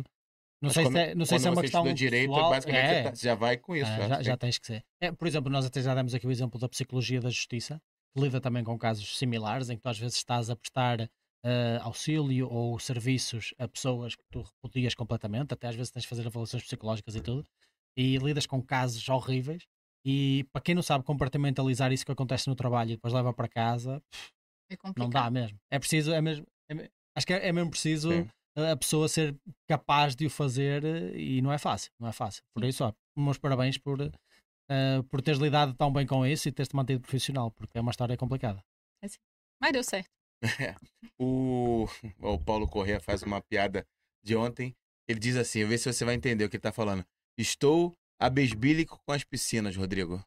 Não 0.62 0.66
Mas 0.68 0.74
sei 0.74 0.84
quando- 0.84 0.92
se 0.94 1.00
é, 1.00 1.14
não 1.14 1.24
sei 1.24 1.38
se 1.38 1.46
é 1.46 1.50
uma 1.50 1.62
questão. 1.62 1.80
estuda 1.80 1.94
direito, 1.94 2.28
pessoal, 2.30 2.50
basicamente 2.50 2.84
é, 2.84 3.02
você 3.02 3.10
tá- 3.10 3.14
já 3.14 3.34
vai 3.34 3.56
com 3.56 3.74
isso. 3.76 3.90
ah, 3.90 4.08
já. 4.08 4.22
já 4.22 4.36
tens 4.36 4.58
que 4.58 4.66
ser. 4.66 4.84
É, 5.00 5.10
por 5.10 5.26
exemplo, 5.26 5.50
nós 5.50 5.64
até 5.64 5.80
já 5.80 5.94
demos 5.94 6.14
aqui 6.14 6.26
o 6.26 6.30
exemplo 6.30 6.60
da 6.60 6.68
psicologia 6.68 7.18
da 7.20 7.30
justiça, 7.30 7.80
que 8.14 8.22
lida 8.22 8.40
também 8.40 8.62
com 8.62 8.76
casos 8.78 9.16
similares, 9.16 9.70
em 9.70 9.76
que 9.76 9.82
tu 9.82 9.88
às 9.88 9.98
vezes 9.98 10.16
estás 10.18 10.50
a 10.50 10.56
prestar 10.56 11.08
eh, 11.44 11.78
auxílio 11.82 12.48
ou 12.50 12.78
serviços 12.78 13.54
a 13.58 13.66
pessoas 13.68 14.14
que 14.14 14.24
tu 14.30 14.42
repudias 14.42 14.94
completamente, 14.94 15.54
até 15.54 15.68
às 15.68 15.74
vezes 15.76 15.90
tens 15.90 16.02
de 16.02 16.08
fazer 16.08 16.26
avaliações 16.26 16.62
psicológicas 16.64 17.14
e 17.16 17.20
tudo, 17.20 17.48
e 17.96 18.16
lidas 18.18 18.46
com 18.46 18.62
casos 18.62 19.08
horríveis. 19.08 19.66
E 20.04 20.46
para 20.52 20.62
quem 20.62 20.74
não 20.74 20.82
sabe 20.82 21.04
compartimentalizar 21.04 21.92
isso 21.92 22.06
que 22.06 22.12
acontece 22.12 22.48
no 22.48 22.54
trabalho 22.56 22.92
e 22.92 22.94
depois 22.96 23.12
leva 23.12 23.32
para 23.34 23.48
casa, 23.48 24.02
É 24.70 24.76
não 24.76 24.78
complicado. 24.78 25.24
dá 25.24 25.30
mesmo. 25.30 25.58
É 25.70 25.78
preciso, 25.78 26.12
é 26.12 26.20
mesmo, 26.20 26.46
é 26.70 26.88
acho 27.16 27.26
que 27.26 27.32
é, 27.34 27.48
é 27.48 27.52
mesmo 27.52 27.70
preciso 27.70 28.08
Sim. 28.08 28.28
a 28.56 28.76
pessoa 28.76 29.08
ser 29.08 29.36
capaz 29.68 30.14
de 30.16 30.26
o 30.26 30.30
fazer 30.30 30.84
eh, 30.84 31.18
e 31.18 31.42
não 31.42 31.52
é 31.52 31.58
fácil, 31.58 31.90
não 31.98 32.08
é 32.08 32.12
fácil. 32.12 32.42
Por 32.54 32.64
isso, 32.64 32.84
ó, 32.84 32.92
meus 33.16 33.38
parabéns 33.38 33.78
por, 33.78 34.00
eh, 34.00 35.02
por 35.10 35.20
teres 35.22 35.40
lidado 35.40 35.74
tão 35.74 35.92
bem 35.92 36.06
com 36.06 36.26
isso 36.26 36.48
e 36.48 36.52
teres-te 36.52 36.76
mantido 36.76 37.00
profissional, 37.00 37.50
porque 37.50 37.76
é 37.78 37.80
uma 37.80 37.90
história 37.90 38.16
complicada. 38.16 38.62
Mas 39.60 39.72
deu 39.72 39.84
certo. 39.84 40.19
O, 41.22 41.86
o 42.18 42.38
Paulo 42.38 42.66
Corrêa 42.66 42.98
faz 42.98 43.22
uma 43.22 43.42
piada 43.42 43.86
de 44.22 44.34
ontem. 44.34 44.74
Ele 45.06 45.18
diz 45.18 45.36
assim: 45.36 45.66
vê 45.66 45.76
se 45.76 45.92
você 45.92 46.02
vai 46.02 46.14
entender 46.14 46.44
o 46.44 46.48
que 46.48 46.56
ele 46.56 46.62
tá 46.62 46.72
falando. 46.72 47.04
Estou 47.36 47.94
abesbílico 48.18 48.98
com 49.04 49.12
as 49.12 49.22
piscinas, 49.22 49.76
Rodrigo. 49.76 50.24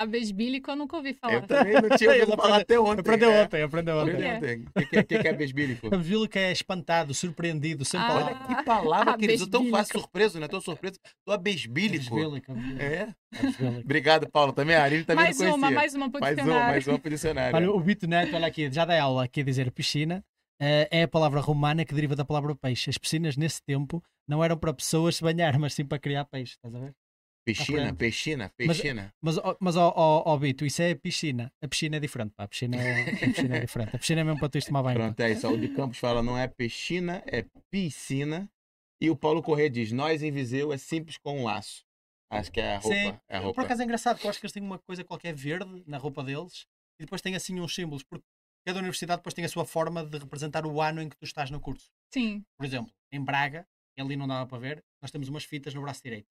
A 0.00 0.06
besbílica 0.06 0.70
eu 0.72 0.76
nunca 0.76 0.96
ouvi 0.96 1.12
falar. 1.12 1.34
Eu 1.34 1.42
também 1.46 1.72
não 1.74 1.96
tinha 1.96 2.10
ouvido 2.14 2.36
falar 2.36 2.60
até 2.60 2.78
ontem. 2.78 3.00
Aprendeu 3.00 3.32
é. 3.32 3.42
ontem, 3.42 3.62
aprendeu 3.62 3.96
ontem. 3.98 4.10
Aprendeu 4.12 4.30
É. 4.30 4.36
ontem. 4.36 4.64
O 4.68 4.72
que, 4.80 4.86
que, 4.86 4.96
é- 4.98 5.02
que 5.02 5.18
que 5.18 5.28
é 5.28 5.30
abesbílico? 5.30 5.98
Viu 5.98 6.28
que 6.28 6.38
é 6.38 6.52
espantado, 6.52 7.12
surpreendido, 7.12 7.84
sempre 7.84 8.06
Ah. 8.06 8.12
lá. 8.14 8.24
Olha 8.26 8.34
que 8.56 8.64
palavra 8.64 9.18
que 9.18 9.24
eles 9.24 9.46
tão 9.48 9.68
fácil, 9.70 9.98
surpreso, 10.00 10.38
né? 10.38 10.46
Tô 10.46 10.60
surpreso. 10.60 10.98
Tô 11.24 11.32
abesbílico. 11.32 12.14
Abesbílico, 12.16 12.52
É. 12.78 13.08
abesbílico. 13.36 13.80
Obrimo 13.84 14.30
Paulo. 14.30 14.52
Também 14.52 14.76
a 14.76 14.84
Arine 14.84 15.04
também 15.04 15.24
mais 15.24 15.38
não 15.38 15.46
conhecia. 15.46 15.58
uma, 15.68 15.70
mais 15.72 15.94
uma 15.94 16.10
pro 16.10 16.20
mais 16.20 16.38
uma, 16.38 16.54
mais 16.60 16.86
uma 16.86 16.98
pro 16.98 17.10
dicionário. 17.10 17.56
Olha, 17.56 17.70
o 17.72 17.80
Bito 17.80 18.06
Neto, 18.06 18.36
olha 18.36 18.46
aqui, 18.46 18.70
já 18.72 18.84
dei 18.84 18.98
aula 18.98 19.24
aqui 19.24 19.40
a 19.40 19.44
dizer 19.44 19.70
piscina. 19.72 20.24
eh, 20.60 20.88
é 20.90 21.02
a 21.04 21.08
palavra 21.08 21.40
romana 21.40 21.84
que 21.84 21.94
deriva 21.94 22.16
da 22.16 22.24
palavra 22.24 22.54
peixe. 22.54 22.90
As 22.90 22.98
piscinas 22.98 23.36
nesse 23.36 23.62
tempo 23.64 24.02
não 24.28 24.42
eram 24.44 24.56
para 24.56 24.72
pessoas 24.74 25.14
se 25.16 25.22
banhar, 25.22 25.56
mas 25.58 25.72
sim 25.74 25.84
para 25.84 25.98
criar 26.00 26.24
peixe. 26.24 26.54
Estás 26.54 26.74
a 26.74 26.78
ver? 26.80 26.94
Peixina, 27.54 27.82
aprende. 27.82 27.96
peixina, 28.68 29.14
Mas-. 29.20 29.36
Mas, 29.36 29.38
ó- 29.44 29.56
mas 29.60 29.76
ó, 29.76 29.92
ó, 29.96 30.22
ó, 30.26 30.36
Bito, 30.38 30.64
isso 30.66 30.82
é 30.82 30.94
piscina. 30.94 31.52
A 31.62 31.68
piscina 31.68 31.96
é 31.96 32.00
diferente, 32.00 32.32
pá. 32.36 32.44
A 32.44 32.48
piscina 32.48 32.76
é, 32.76 33.02
a 33.02 33.16
piscina 33.32 33.56
é 33.56 33.60
diferente. 33.60 33.96
A 33.96 33.98
piscina 33.98 34.20
é 34.20 34.24
mesmo 34.24 34.38
para 34.40 34.48
tu 34.48 34.64
tomar 34.66 34.82
banho. 34.82 34.96
Pronto, 34.98 35.20
é 35.20 35.30
isso. 35.32 35.48
O 35.48 35.56
de 35.58 35.68
Campos 35.68 35.98
fala, 35.98 36.22
não 36.22 36.36
é 36.36 36.46
peixina, 36.48 37.22
é 37.26 37.44
piscina. 37.70 38.50
E 39.00 39.08
o 39.10 39.16
Paulo 39.16 39.42
Corrêa 39.42 39.70
diz, 39.70 39.92
nós 39.92 40.22
em 40.22 40.30
Viseu 40.30 40.72
é 40.72 40.76
simples 40.78 41.16
com 41.18 41.40
um 41.40 41.44
laço. 41.44 41.84
Acho 42.30 42.50
que 42.52 42.60
é 42.60 42.74
a 42.74 42.78
roupa. 42.78 42.94
Sim. 42.96 43.20
É 43.28 43.36
a 43.36 43.40
Por 43.40 43.44
roupa. 43.46 43.62
acaso 43.62 43.80
é 43.80 43.84
engraçado, 43.84 44.18
que 44.18 44.26
eu 44.26 44.30
acho 44.30 44.38
que 44.40 44.44
eles 44.46 44.52
têm 44.52 44.62
uma 44.62 44.78
coisa 44.78 45.02
qualquer 45.04 45.32
verde 45.34 45.82
na 45.86 45.96
roupa 45.98 46.22
deles. 46.22 46.66
e 47.00 47.04
depois 47.04 47.22
tem 47.22 47.34
assim 47.36 47.58
uns 47.60 47.74
símbolos, 47.74 48.02
porque 48.02 48.24
cada 48.66 48.80
universidade 48.80 49.20
depois 49.20 49.32
tem 49.32 49.44
a 49.44 49.48
sua 49.48 49.64
forma 49.64 50.04
de 50.04 50.18
representar 50.18 50.66
o 50.66 50.82
ano 50.82 51.00
em 51.00 51.08
que 51.08 51.16
tu 51.16 51.24
estás 51.24 51.48
no 51.50 51.60
curso. 51.60 51.86
Sim. 52.12 52.44
Por 52.58 52.66
exemplo, 52.66 52.92
em 53.12 53.22
Braga, 53.24 53.64
e 53.96 54.02
ali 54.02 54.16
não 54.16 54.26
dava 54.26 54.46
para 54.46 54.58
ver, 54.58 54.84
nós 55.00 55.10
temos 55.12 55.28
umas 55.28 55.44
fitas 55.44 55.72
no 55.72 55.80
braço 55.80 56.02
direito. 56.02 56.26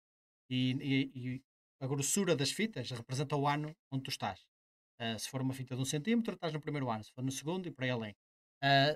E, 0.50 0.72
e- 0.82 1.12
e 1.36 1.44
a 1.82 1.88
grossura 1.88 2.36
das 2.36 2.52
fitas 2.52 2.90
representa 2.92 3.36
o 3.36 3.48
ano 3.48 3.76
onde 3.92 4.04
tu 4.04 4.10
estás. 4.10 4.40
Ah, 5.00 5.18
se 5.20 5.30
for 5.30 5.42
uma 5.42 5.54
fita 5.54 5.76
de 5.76 5.82
um 5.82 5.86
centímetro, 5.86 6.34
estás 6.36 6.54
no 6.54 6.62
primeiro 6.62 6.90
ano. 6.90 7.04
Se 7.04 7.12
for 7.14 7.24
no 7.24 7.32
segundo, 7.32 7.68
e 7.68 7.72
por 7.72 7.84
aí 7.84 7.92
além. 7.92 8.16
Ah, 8.64 8.96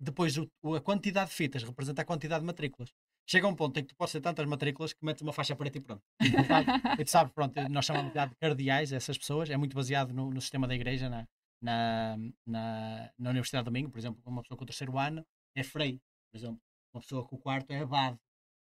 depois, 0.00 0.36
o- 0.38 0.74
a 0.76 0.80
quantidade 0.80 1.30
de 1.30 1.36
fitas 1.36 1.62
representa 1.62 2.02
a 2.02 2.04
quantidade 2.04 2.40
de 2.42 2.46
matrículas. 2.46 2.92
Chega 3.28 3.48
um 3.48 3.56
ponto 3.56 3.78
em 3.78 3.82
que 3.82 3.88
tu 3.88 3.96
podes 3.96 4.12
ter 4.12 4.20
tantas 4.20 4.46
matrículas 4.46 4.92
que 4.92 5.04
metes 5.04 5.22
uma 5.22 5.32
faixa 5.32 5.56
preta 5.56 5.78
e 5.78 5.80
pronto. 5.80 6.02
e 7.00 7.04
tu 7.04 7.10
sabes, 7.10 7.32
pronto, 7.32 7.54
nós 7.70 7.84
chamamos 7.84 8.12
de 8.12 8.36
cardeais 8.36 8.92
essas 8.92 9.18
pessoas, 9.18 9.50
é 9.50 9.56
muito 9.56 9.74
baseado 9.74 10.12
no, 10.14 10.30
no 10.30 10.40
sistema 10.40 10.66
da 10.68 10.74
igreja 10.74 11.08
na, 11.08 11.26
na, 11.62 12.16
na, 12.46 13.12
na 13.18 13.30
Universidade 13.30 13.64
de 13.64 13.70
Domingo, 13.70 13.90
por 13.90 13.98
exemplo, 13.98 14.20
uma 14.26 14.42
pessoa 14.42 14.56
com 14.58 14.64
o 14.64 14.66
terceiro 14.66 14.98
ano 14.98 15.26
é 15.56 15.62
frei, 15.64 16.00
por 16.30 16.38
exemplo, 16.38 16.60
uma 16.94 17.00
pessoa 17.00 17.26
com 17.26 17.36
o 17.36 17.38
quarto 17.38 17.70
é 17.72 17.80
abade, 17.80 18.18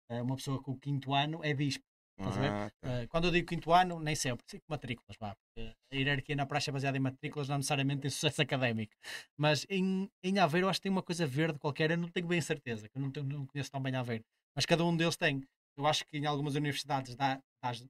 eh, 0.09 0.21
uma 0.21 0.35
pessoa 0.35 0.61
com 0.61 0.71
o 0.73 0.79
quinto 0.79 1.13
ano 1.13 1.39
é 1.43 1.53
bispo. 1.53 1.83
Ah, 2.19 2.69
tá. 2.81 3.07
Quando 3.09 3.25
eu 3.25 3.31
digo 3.31 3.47
quinto 3.47 3.71
ano, 3.73 3.99
nem 3.99 4.15
sempre, 4.15 4.45
sim, 4.49 4.59
matrículas, 4.67 5.17
vá, 5.19 5.35
porque 5.35 5.73
a 5.91 5.95
hierarquia 5.95 6.35
na 6.35 6.45
praxe 6.45 6.69
é 6.69 6.73
baseada 6.73 6.97
em 6.97 6.99
matrículas, 7.01 7.49
não 7.49 7.57
necessariamente 7.57 8.07
em 8.07 8.09
sucesso 8.09 8.41
académico. 8.41 8.93
Mas 9.37 9.65
em, 9.69 10.09
em 10.23 10.39
Aveiro, 10.39 10.65
eu 10.67 10.69
acho 10.69 10.79
que 10.79 10.83
tem 10.83 10.91
uma 10.91 11.03
coisa 11.03 11.25
verde 11.25 11.59
qualquer, 11.59 11.91
eu 11.91 11.97
não 11.97 12.09
tenho 12.09 12.27
bem 12.27 12.41
certeza, 12.41 12.87
que 12.87 12.97
eu 12.97 13.01
não, 13.01 13.11
tenho- 13.11 13.25
não 13.25 13.45
conheço 13.47 13.71
tão 13.71 13.81
bem 13.81 13.95
Aveiro, 13.95 14.23
mas 14.55 14.65
cada 14.65 14.83
um 14.85 14.95
deles 14.95 15.15
tem. 15.17 15.41
Eu 15.77 15.87
acho 15.87 16.05
que 16.05 16.17
em 16.17 16.25
algumas 16.25 16.55
universidades 16.55 17.15
dá, 17.15 17.39
dás- 17.63 17.85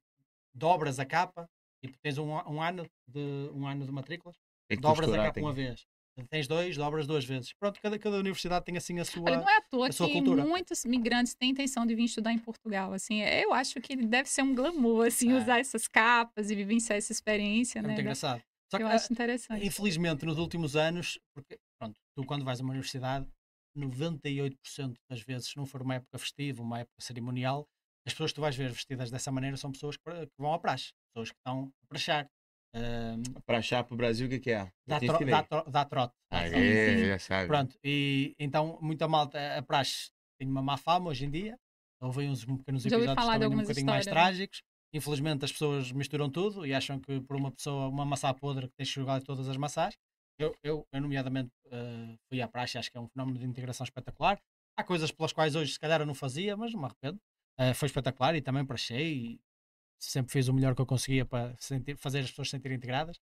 dobras 0.56 1.00
a 1.00 1.06
capa, 1.06 1.50
tipo, 1.84 1.98
tens 2.02 2.18
um, 2.18 2.30
um 2.32 2.62
ano 2.62 2.86
de, 3.08 3.50
um 3.54 3.68
ano 3.68 3.86
de 3.86 3.92
matrículas, 3.92 4.38
que 4.70 4.82
dobras 4.82 5.14
a 5.14 5.20
capa 5.20 5.34
tem 5.36 5.44
uma 5.44 5.54
vez. 5.54 5.86
Tens 6.30 6.48
dois, 6.48 6.78
dobras 6.78 7.08
duas 7.08 7.26
vezes. 7.26 7.54
Pronto, 7.54 7.80
cada, 7.82 7.98
cada 7.98 8.18
universidade 8.18 8.64
tem 8.66 8.78
assim 8.78 9.00
a 9.00 9.06
sua. 9.06 9.24
Olha, 9.24 9.38
não 9.38 9.50
é 9.50 9.58
à 9.58 9.62
toa 9.62 9.90
que 9.90 9.98
cultura. 10.12 10.46
muitos 10.46 10.86
migrantes 10.86 11.34
têm 11.34 11.50
intenção 11.50 11.86
de 11.88 11.96
vir 11.96 12.04
estudar 12.06 12.32
em 12.32 12.38
Portugal. 12.38 12.94
Assim, 12.94 13.22
eu 13.22 13.52
acho 13.54 13.82
que 13.82 13.96
deve 13.96 14.30
ser 14.30 14.44
um 14.44 14.54
glamour, 14.54 15.08
assim, 15.08 15.32
É. 15.32 15.36
usar 15.38 15.60
essas 15.60 15.88
capas 15.88 16.52
e 16.52 16.56
vivenciar 16.56 16.98
essa 16.98 17.12
experiência, 17.12 17.80
É 17.80 17.82
né? 17.82 17.88
muito 17.90 18.02
engraçado. 18.02 18.44
Só 18.70 18.78
que, 18.78 18.84
Eu 18.84 18.88
ah, 18.88 18.94
acho 18.94 19.12
interessante. 19.12 19.66
infelizmente, 19.66 20.26
nos 20.26 20.38
últimos 20.38 20.76
anos, 20.76 21.20
porque, 21.34 21.60
pronto, 21.80 22.00
tu 22.16 22.24
quando 22.26 22.46
vais 22.46 22.60
a 22.60 22.64
uma 22.64 22.72
universidade, 22.72 23.28
98% 23.76 24.96
das 25.10 25.22
vezes, 25.22 25.50
se 25.50 25.58
não 25.58 25.66
for 25.66 25.82
uma 25.82 25.96
época 25.96 26.18
festiva, 26.20 26.62
uma 26.62 26.80
época 26.80 26.96
cerimonial, 27.02 27.68
as 28.06 28.14
pessoas 28.14 28.32
que 28.32 28.36
tu 28.36 28.42
vais 28.42 28.56
ver 28.56 28.72
vestidas 28.72 29.10
dessa 29.10 29.32
maneira 29.32 29.58
são 29.58 29.72
pessoas 29.72 29.98
que, 29.98 30.04
vão 30.38 30.54
à 30.54 30.60
praxe, 30.60 30.92
pessoas 31.14 31.32
que 31.32 31.38
estão 31.38 31.72
a 31.84 31.88
praxar. 31.88 32.28
Ah, 32.76 33.16
Pra 33.46 33.60
achar 33.60 33.84
pro 33.84 33.96
Brasil, 33.96 34.26
o 34.28 34.30
que, 34.30 34.40
que 34.40 34.52
é? 34.52 34.72
dá, 34.88 35.00
tro- 35.00 35.26
dá, 35.26 35.44
tro- 35.44 35.72
dá 35.72 35.86
trote. 35.86 36.14
Trote. 36.30 36.50
sim. 36.50 37.06
já 37.06 37.20
sabe. 37.20 37.48
Pronto, 37.48 37.78
e 37.84 38.36
então 38.40 38.80
muita 38.82 39.08
malta, 39.08 39.58
a 39.58 39.62
praxe 39.62 40.10
tem 40.40 40.48
uma 40.48 40.62
má 40.62 40.76
fama 40.78 41.10
hoje 41.10 41.26
em 41.26 41.30
dia. 41.30 41.58
Houve 42.02 42.28
uns 42.28 42.44
pequenos 42.44 42.86
episódios 42.86 43.16
também 43.16 43.48
um 43.48 43.62
bocadinho 43.62 43.86
mais 43.86 44.06
histórias. 44.06 44.06
trágicos. 44.08 44.64
Infelizmente 44.94 45.46
as 45.46 45.52
pessoas 45.52 45.92
misturam 45.92 46.30
tudo 46.30 46.66
e 46.66 46.74
acham 46.74 47.00
que 47.00 47.20
por 47.22 47.36
uma 47.38 47.52
pessoa, 47.52 47.88
uma 47.88 48.06
maçã 48.06 48.34
podre 48.34 48.68
que 48.68 48.74
tens 48.76 48.90
que 48.90 48.96
jogar 48.96 49.22
todas 49.22 49.48
as 49.48 49.58
maçãs. 49.58 49.96
Eu, 50.40 50.54
eu, 50.64 50.86
eu 50.92 51.02
nomeadamente, 51.02 51.52
eh, 51.72 52.16
fui 52.28 52.42
à 52.42 52.48
praxe, 52.48 52.78
acho 52.78 52.92
que 52.92 52.98
é 52.98 53.02
um 53.02 53.08
fenómeno 53.08 53.38
de 53.40 53.46
integração 53.46 53.84
espetacular. 53.86 54.40
Há 54.78 54.84
coisas 54.84 55.12
pelas 55.12 55.32
quais 55.32 55.56
hoje 55.56 55.74
se 55.74 55.80
calhar 55.80 56.02
eu 56.02 56.06
não 56.08 56.14
fazia, 56.16 56.58
mas 56.58 56.74
não 56.74 56.80
me 56.80 56.86
arrependo. 56.88 57.20
Eh, 57.60 57.74
foi 57.76 57.86
espetacular 57.88 58.36
e 58.36 58.42
também 58.42 58.66
praxei 58.66 59.14
e 59.16 59.40
sempre 60.12 60.32
fiz 60.32 60.48
o 60.48 60.54
melhor 60.54 60.76
que 60.76 60.82
eu 60.82 60.86
conseguia 60.86 61.26
para 61.26 61.56
sentir- 61.60 61.98
fazer 61.98 62.20
as 62.20 62.30
pessoas 62.30 62.50
se 62.50 62.52
sentirem 62.58 62.78
integradas. 62.78 63.20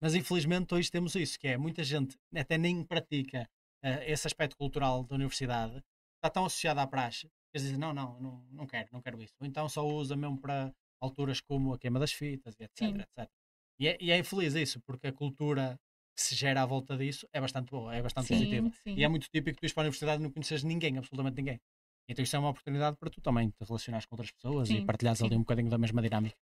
Mas 0.00 0.14
infelizmente 0.14 0.74
hoje 0.74 0.90
temos 0.90 1.14
isso, 1.14 1.38
que 1.38 1.48
é 1.48 1.56
muita 1.56 1.84
gente 1.84 2.18
até 2.34 2.58
nem 2.58 2.84
pratica 2.84 3.48
eh, 3.82 4.10
esse 4.12 4.26
aspecto 4.26 4.56
cultural 4.56 5.04
da 5.04 5.14
universidade, 5.14 5.76
está 6.16 6.30
tão 6.30 6.44
associado 6.44 6.80
à 6.80 6.86
praxe, 6.86 7.28
que 7.28 7.56
eles 7.58 7.62
dizem, 7.64 7.78
não, 7.78 7.92
não, 7.94 8.20
não, 8.20 8.46
não 8.50 8.66
quero, 8.66 8.88
não 8.92 9.00
quero 9.02 9.22
isso. 9.22 9.34
Ou 9.40 9.46
então 9.46 9.68
só 9.68 9.86
usa 9.86 10.16
mesmo 10.16 10.38
para 10.40 10.74
alturas 11.00 11.40
como 11.40 11.74
a 11.74 11.78
queima 11.78 11.98
das 12.00 12.12
fitas, 12.12 12.58
etc, 12.60 12.78
Sim. 12.78 13.00
etc. 13.00 13.30
E 13.78 13.88
é, 13.88 13.96
e 14.00 14.10
é 14.10 14.18
infeliz 14.18 14.54
isso, 14.54 14.80
porque 14.82 15.08
a 15.08 15.12
cultura 15.12 15.78
que 16.16 16.22
se 16.22 16.34
gera 16.34 16.62
à 16.62 16.66
volta 16.66 16.96
disso 16.96 17.26
é 17.32 17.40
bastante 17.40 17.70
boa, 17.70 17.94
é 17.94 18.02
bastante 18.02 18.28
positiva. 18.28 18.68
Sim, 18.68 18.72
sim. 18.84 18.94
E 18.98 19.04
é 19.04 19.08
muito 19.08 19.28
típico 19.30 19.58
tu 19.58 19.64
ires 19.64 19.72
para 19.72 19.82
a 19.82 19.86
universidade 19.86 20.20
e 20.20 20.24
não 20.24 20.30
conheces 20.30 20.62
ninguém, 20.62 20.98
absolutamente 20.98 21.36
ninguém. 21.36 21.60
Então 22.08 22.22
isto 22.22 22.34
é 22.36 22.38
uma 22.38 22.50
oportunidade 22.50 22.96
para 22.96 23.10
tu 23.10 23.20
também 23.20 23.48
te 23.50 23.64
relacionares 23.64 24.06
com 24.06 24.14
outras 24.14 24.30
pessoas 24.30 24.68
e 24.68 24.74
Sim, 24.74 24.86
partilhares 24.86 25.20
sim. 25.20 25.26
ali 25.26 25.36
um 25.36 25.40
bocadinho 25.40 25.70
da 25.70 25.78
mesma 25.78 26.02
dinâmica. 26.02 26.36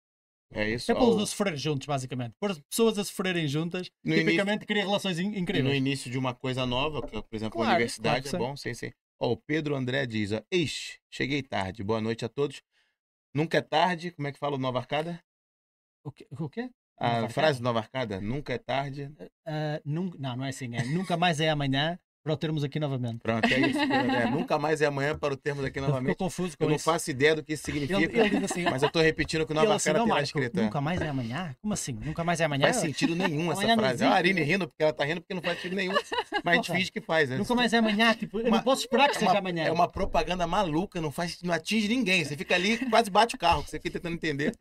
É 0.52 0.68
isso. 0.70 0.90
É 0.90 0.94
ó, 0.94 0.98
pô-los 0.98 1.22
a 1.22 1.26
sofrer 1.26 1.56
juntos, 1.56 1.86
basicamente. 1.86 2.34
Pôr 2.40 2.58
pessoas 2.70 2.98
a 2.98 3.04
sofrerem 3.04 3.46
juntas, 3.46 3.90
No 4.04 4.14
tipicamente 4.14 4.64
cria 4.64 4.84
relações 4.84 5.18
in- 5.18 5.26
E 5.26 5.32
no 5.32 5.40
incríveis. 5.42 5.76
início 5.76 6.10
de 6.10 6.16
uma 6.18 6.34
coisa 6.34 6.64
nova, 6.64 7.02
que, 7.02 7.20
por 7.22 7.36
exemplo, 7.36 7.58
a 7.60 7.64
Claro, 7.64 7.74
universidade 7.74 8.26
claro 8.26 8.36
é 8.36 8.40
sim. 8.40 8.46
bom, 8.46 8.56
sim, 8.56 8.74
sim. 8.74 8.92
Ó, 9.20 9.32
o 9.32 9.36
Pedro 9.36 9.74
André 9.74 10.06
diz, 10.06 10.32
ó, 10.32 10.40
eis, 10.50 10.98
cheguei 11.10 11.42
tarde, 11.42 11.82
boa 11.82 12.00
noite 12.00 12.24
a 12.24 12.28
todos. 12.28 12.62
Nunca 13.34 13.58
é 13.58 13.62
tarde, 13.62 14.10
como 14.12 14.28
é 14.28 14.32
que 14.32 14.38
fala 14.38 14.56
o 14.56 14.58
Nova 14.58 14.78
Arcada? 14.78 15.22
O 16.04 16.10
quê? 16.12 16.26
O 16.38 16.48
quê? 16.48 16.70
A 16.98 17.10
Nova 17.10 17.26
Arcada? 17.26 17.32
frase 17.34 17.62
Nova 17.62 17.78
Arcada, 17.80 18.20
nunca 18.20 18.52
é 18.54 18.58
tarde. 18.58 19.12
Ah, 19.46 19.80
nunca, 19.84 20.18
não, 20.18 20.36
não 20.36 20.44
é 20.44 20.48
assim. 20.50 20.74
É, 20.74 20.84
nunca 20.84 21.16
mais 21.16 21.40
é 21.40 21.50
amanhã 21.50 21.98
para 22.22 22.32
o 22.32 22.36
termos 22.36 22.62
aqui 22.64 22.78
novamente. 22.78 23.18
Pronto, 23.20 23.44
é 23.46 23.58
isso. 23.68 23.78
André. 23.80 24.30
nunca 24.30 24.58
mais 24.58 24.80
é 24.82 24.86
amanhã 24.86 25.16
para 25.16 25.32
o 25.34 25.36
termos 25.36 25.64
aqui 25.64 25.80
novamente. 25.80 26.16
confuso 26.16 26.56
com 26.58 26.64
Eu 26.64 26.68
não 26.70 26.76
isso. 26.76 26.84
faço 26.84 27.10
ideia 27.10 27.34
do 27.36 27.42
que 27.42 27.52
isso 27.54 27.62
significa, 27.64 27.98
ele 28.00 28.30
diz 28.30 28.42
assim, 28.44 28.64
mas 28.64 28.82
eu 28.82 28.90
tô 28.90 29.00
repetindo 29.00 29.42
o 29.42 29.46
que 29.46 29.52
o 29.52 29.54
Nova 29.54 29.74
assim, 29.74 29.92
não, 29.92 30.00
lá 30.00 30.06
Marco, 30.06 30.24
escrito. 30.24 30.58
é. 30.58 30.62
nunca 30.64 30.80
mais 30.80 31.00
é 31.00 31.08
amanhã? 31.08 31.54
Como 31.62 31.72
assim? 31.72 31.92
Nunca 32.04 32.24
mais 32.24 32.40
é 32.40 32.42
Não 32.46 32.54
amanhã? 32.54 32.64
faz 32.72 32.76
sentido 32.76 33.14
nenhum 33.16 33.50
essa 33.52 33.66
não 33.66 33.76
frase. 33.76 34.04
A. 34.04 34.10
Arine 34.12 34.42
rindo 34.42 34.68
porque 34.68 34.82
ela 34.82 34.92
tá 34.92 35.04
rindo 35.04 35.20
porque 35.20 35.34
não 35.34 35.42
faz 35.42 35.56
sentido 35.58 35.76
nenhum. 35.76 35.94
Mas 36.44 36.52
a 36.52 36.54
gente 36.56 36.72
finge 36.72 36.92
que 36.92 37.00
faz, 37.00 37.30
né? 37.30 37.36
Nunca 37.38 37.54
mais 37.54 37.72
é 37.72 37.78
amanhã, 37.78 38.14
tipo, 38.14 38.40
eu 38.40 38.46
Uma- 38.46 38.56
não 38.58 38.64
posso 38.64 38.82
esperar 38.82 39.08
que 39.08 39.16
É 39.16 39.20
seja 39.20 39.30
uma, 39.32 39.38
amanhã. 39.38 39.64
é 39.64 39.72
uma 39.72 39.88
propaganda 39.88 40.46
maluca, 40.46 41.00
não 41.00 41.10
faz, 41.10 41.40
não 41.42 41.54
atinge 41.54 41.88
ninguém. 41.88 42.24
Você 42.24 42.36
fica 42.36 42.54
ali, 42.54 42.78
quase 42.90 43.10
bate 43.10 43.36
o 43.36 43.38
carro, 43.38 43.62
que 43.64 43.70
você 43.70 43.78
fica 43.78 43.98
tentando 43.98 44.14
entender. 44.14 44.52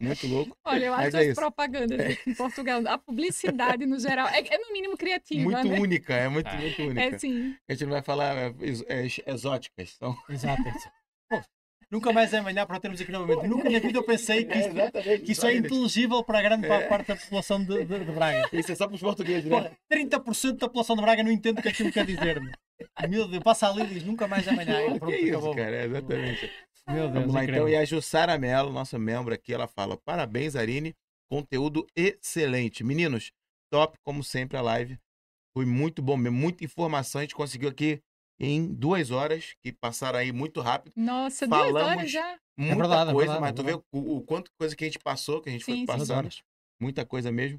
Muito 0.00 0.26
louco. 0.26 0.56
Olha, 0.64 0.86
eu 0.86 0.92
Mas 0.92 1.06
acho 1.08 1.16
é 1.16 1.20
as 1.20 1.26
isso. 1.28 1.40
propagandas 1.40 1.98
aqui 2.00 2.30
em 2.30 2.34
Portugal, 2.34 2.82
a 2.86 2.98
publicidade 2.98 3.86
no 3.86 3.98
geral, 3.98 4.26
é, 4.28 4.40
é 4.40 4.58
no 4.58 4.72
mínimo 4.72 4.96
criativa, 4.96 5.42
muito 5.42 5.68
né? 5.68 5.78
única, 5.80 6.12
é 6.14 6.28
muito, 6.28 6.48
É. 6.48 6.56
É 6.98 7.18
sim. 7.18 7.56
A 7.68 7.72
gente 7.72 7.84
não 7.84 7.92
vai 7.92 8.02
falar 8.02 8.36
é, 8.36 8.54
ex- 8.60 8.84
é, 8.88 9.06
exóticas. 9.32 9.90
São... 9.98 10.16
Exato. 10.28 10.62
Pô, 11.28 11.40
nunca 11.90 12.12
mais 12.12 12.32
é 12.32 12.38
amanhã 12.38 12.66
para 12.66 12.76
o 12.76 12.80
termos 12.80 13.00
aqui 13.00 13.10
novamente. 13.12 13.46
Nunca 13.48 13.68
na 13.70 13.78
vida 13.78 13.98
eu 13.98 14.02
pensei 14.04 14.44
que 14.44 14.58
isso, 14.58 14.68
exatamente. 14.68 15.22
que 15.22 15.32
isso 15.32 15.46
é 15.46 15.54
inteligível 15.56 16.22
para 16.24 16.38
a 16.38 16.42
grande 16.42 16.66
É. 16.66 16.88
parte 16.88 17.08
da 17.08 17.16
população 17.16 17.64
de, 17.64 17.84
de- 17.84 18.04
de 18.04 18.12
Braga. 18.12 18.48
Isso 18.52 18.72
é 18.72 18.74
só 18.74 18.86
para 18.86 18.94
os 18.94 19.00
portugueses, 19.00 19.48
Pô, 19.48 19.60
né? 19.60 19.72
30% 19.92 20.52
da 20.58 20.66
população 20.68 20.96
de 20.96 21.02
Braga 21.02 21.22
não 21.22 21.30
entende 21.30 21.60
o 21.60 21.62
que 21.62 21.68
aquilo 21.68 21.92
quer 21.92 22.06
dizer. 22.06 22.40
meu. 22.40 22.52
Meu 23.08 23.28
Deus, 23.28 23.42
passa 23.42 23.68
ali 23.70 23.82
e 23.84 23.86
diz 23.86 24.04
nunca 24.04 24.26
mais 24.28 24.46
é 24.46 24.50
amanhã. 24.50 24.80
E 24.86 24.92
que 24.94 24.98
pronto, 24.98 25.14
isso, 25.14 25.28
acabou. 25.30 25.54
cara, 25.56 25.76
é, 25.76 25.84
exatamente. 25.86 26.52
Meu 26.88 27.02
Deus, 27.08 27.12
Vamos 27.14 27.34
lá 27.34 27.42
então. 27.42 27.54
incrível. 27.54 27.68
E 27.68 27.76
a 27.76 27.84
Jussara 27.84 28.38
Mello, 28.38 28.70
nossa 28.72 28.98
membro 28.98 29.32
aqui, 29.34 29.52
ela 29.54 29.66
fala: 29.66 29.96
parabéns, 29.96 30.54
Arine. 30.54 30.94
Conteúdo 31.28 31.84
excelente. 31.96 32.84
Meninos, 32.84 33.32
top, 33.72 33.98
como 34.04 34.22
sempre, 34.22 34.56
a 34.56 34.60
live. 34.62 34.96
Foi 35.56 35.64
muito 35.64 36.02
bom 36.02 36.18
mesmo, 36.18 36.36
muita 36.36 36.64
informação. 36.66 37.18
A 37.18 37.24
gente 37.24 37.34
conseguiu 37.34 37.70
aqui 37.70 38.02
em 38.38 38.74
duas 38.74 39.10
horas, 39.10 39.54
que 39.64 39.72
passaram 39.72 40.18
aí 40.18 40.30
muito 40.30 40.60
rápido. 40.60 40.92
Nossa, 40.94 41.46
duas 41.46 41.60
Falamos 41.62 41.82
horas 41.82 42.10
já. 42.10 42.38
Muita 42.58 42.76
verdade, 42.76 43.10
é 43.10 43.14
coisa, 43.14 43.32
verdade, 43.32 43.40
mas 43.40 43.50
é 43.50 43.54
tu 43.54 43.64
vê 43.64 43.72
o, 43.90 44.16
o 44.16 44.22
quanto 44.22 44.50
coisa 44.60 44.76
que 44.76 44.84
a 44.84 44.86
gente 44.86 44.98
passou, 44.98 45.40
que 45.40 45.48
a 45.48 45.52
gente 45.52 45.64
Sim, 45.64 45.72
foi 45.72 45.76
sim. 45.78 45.86
Duas 45.86 45.98
passando. 46.00 46.18
horas. 46.18 46.42
Muita 46.78 47.06
coisa 47.06 47.32
mesmo. 47.32 47.58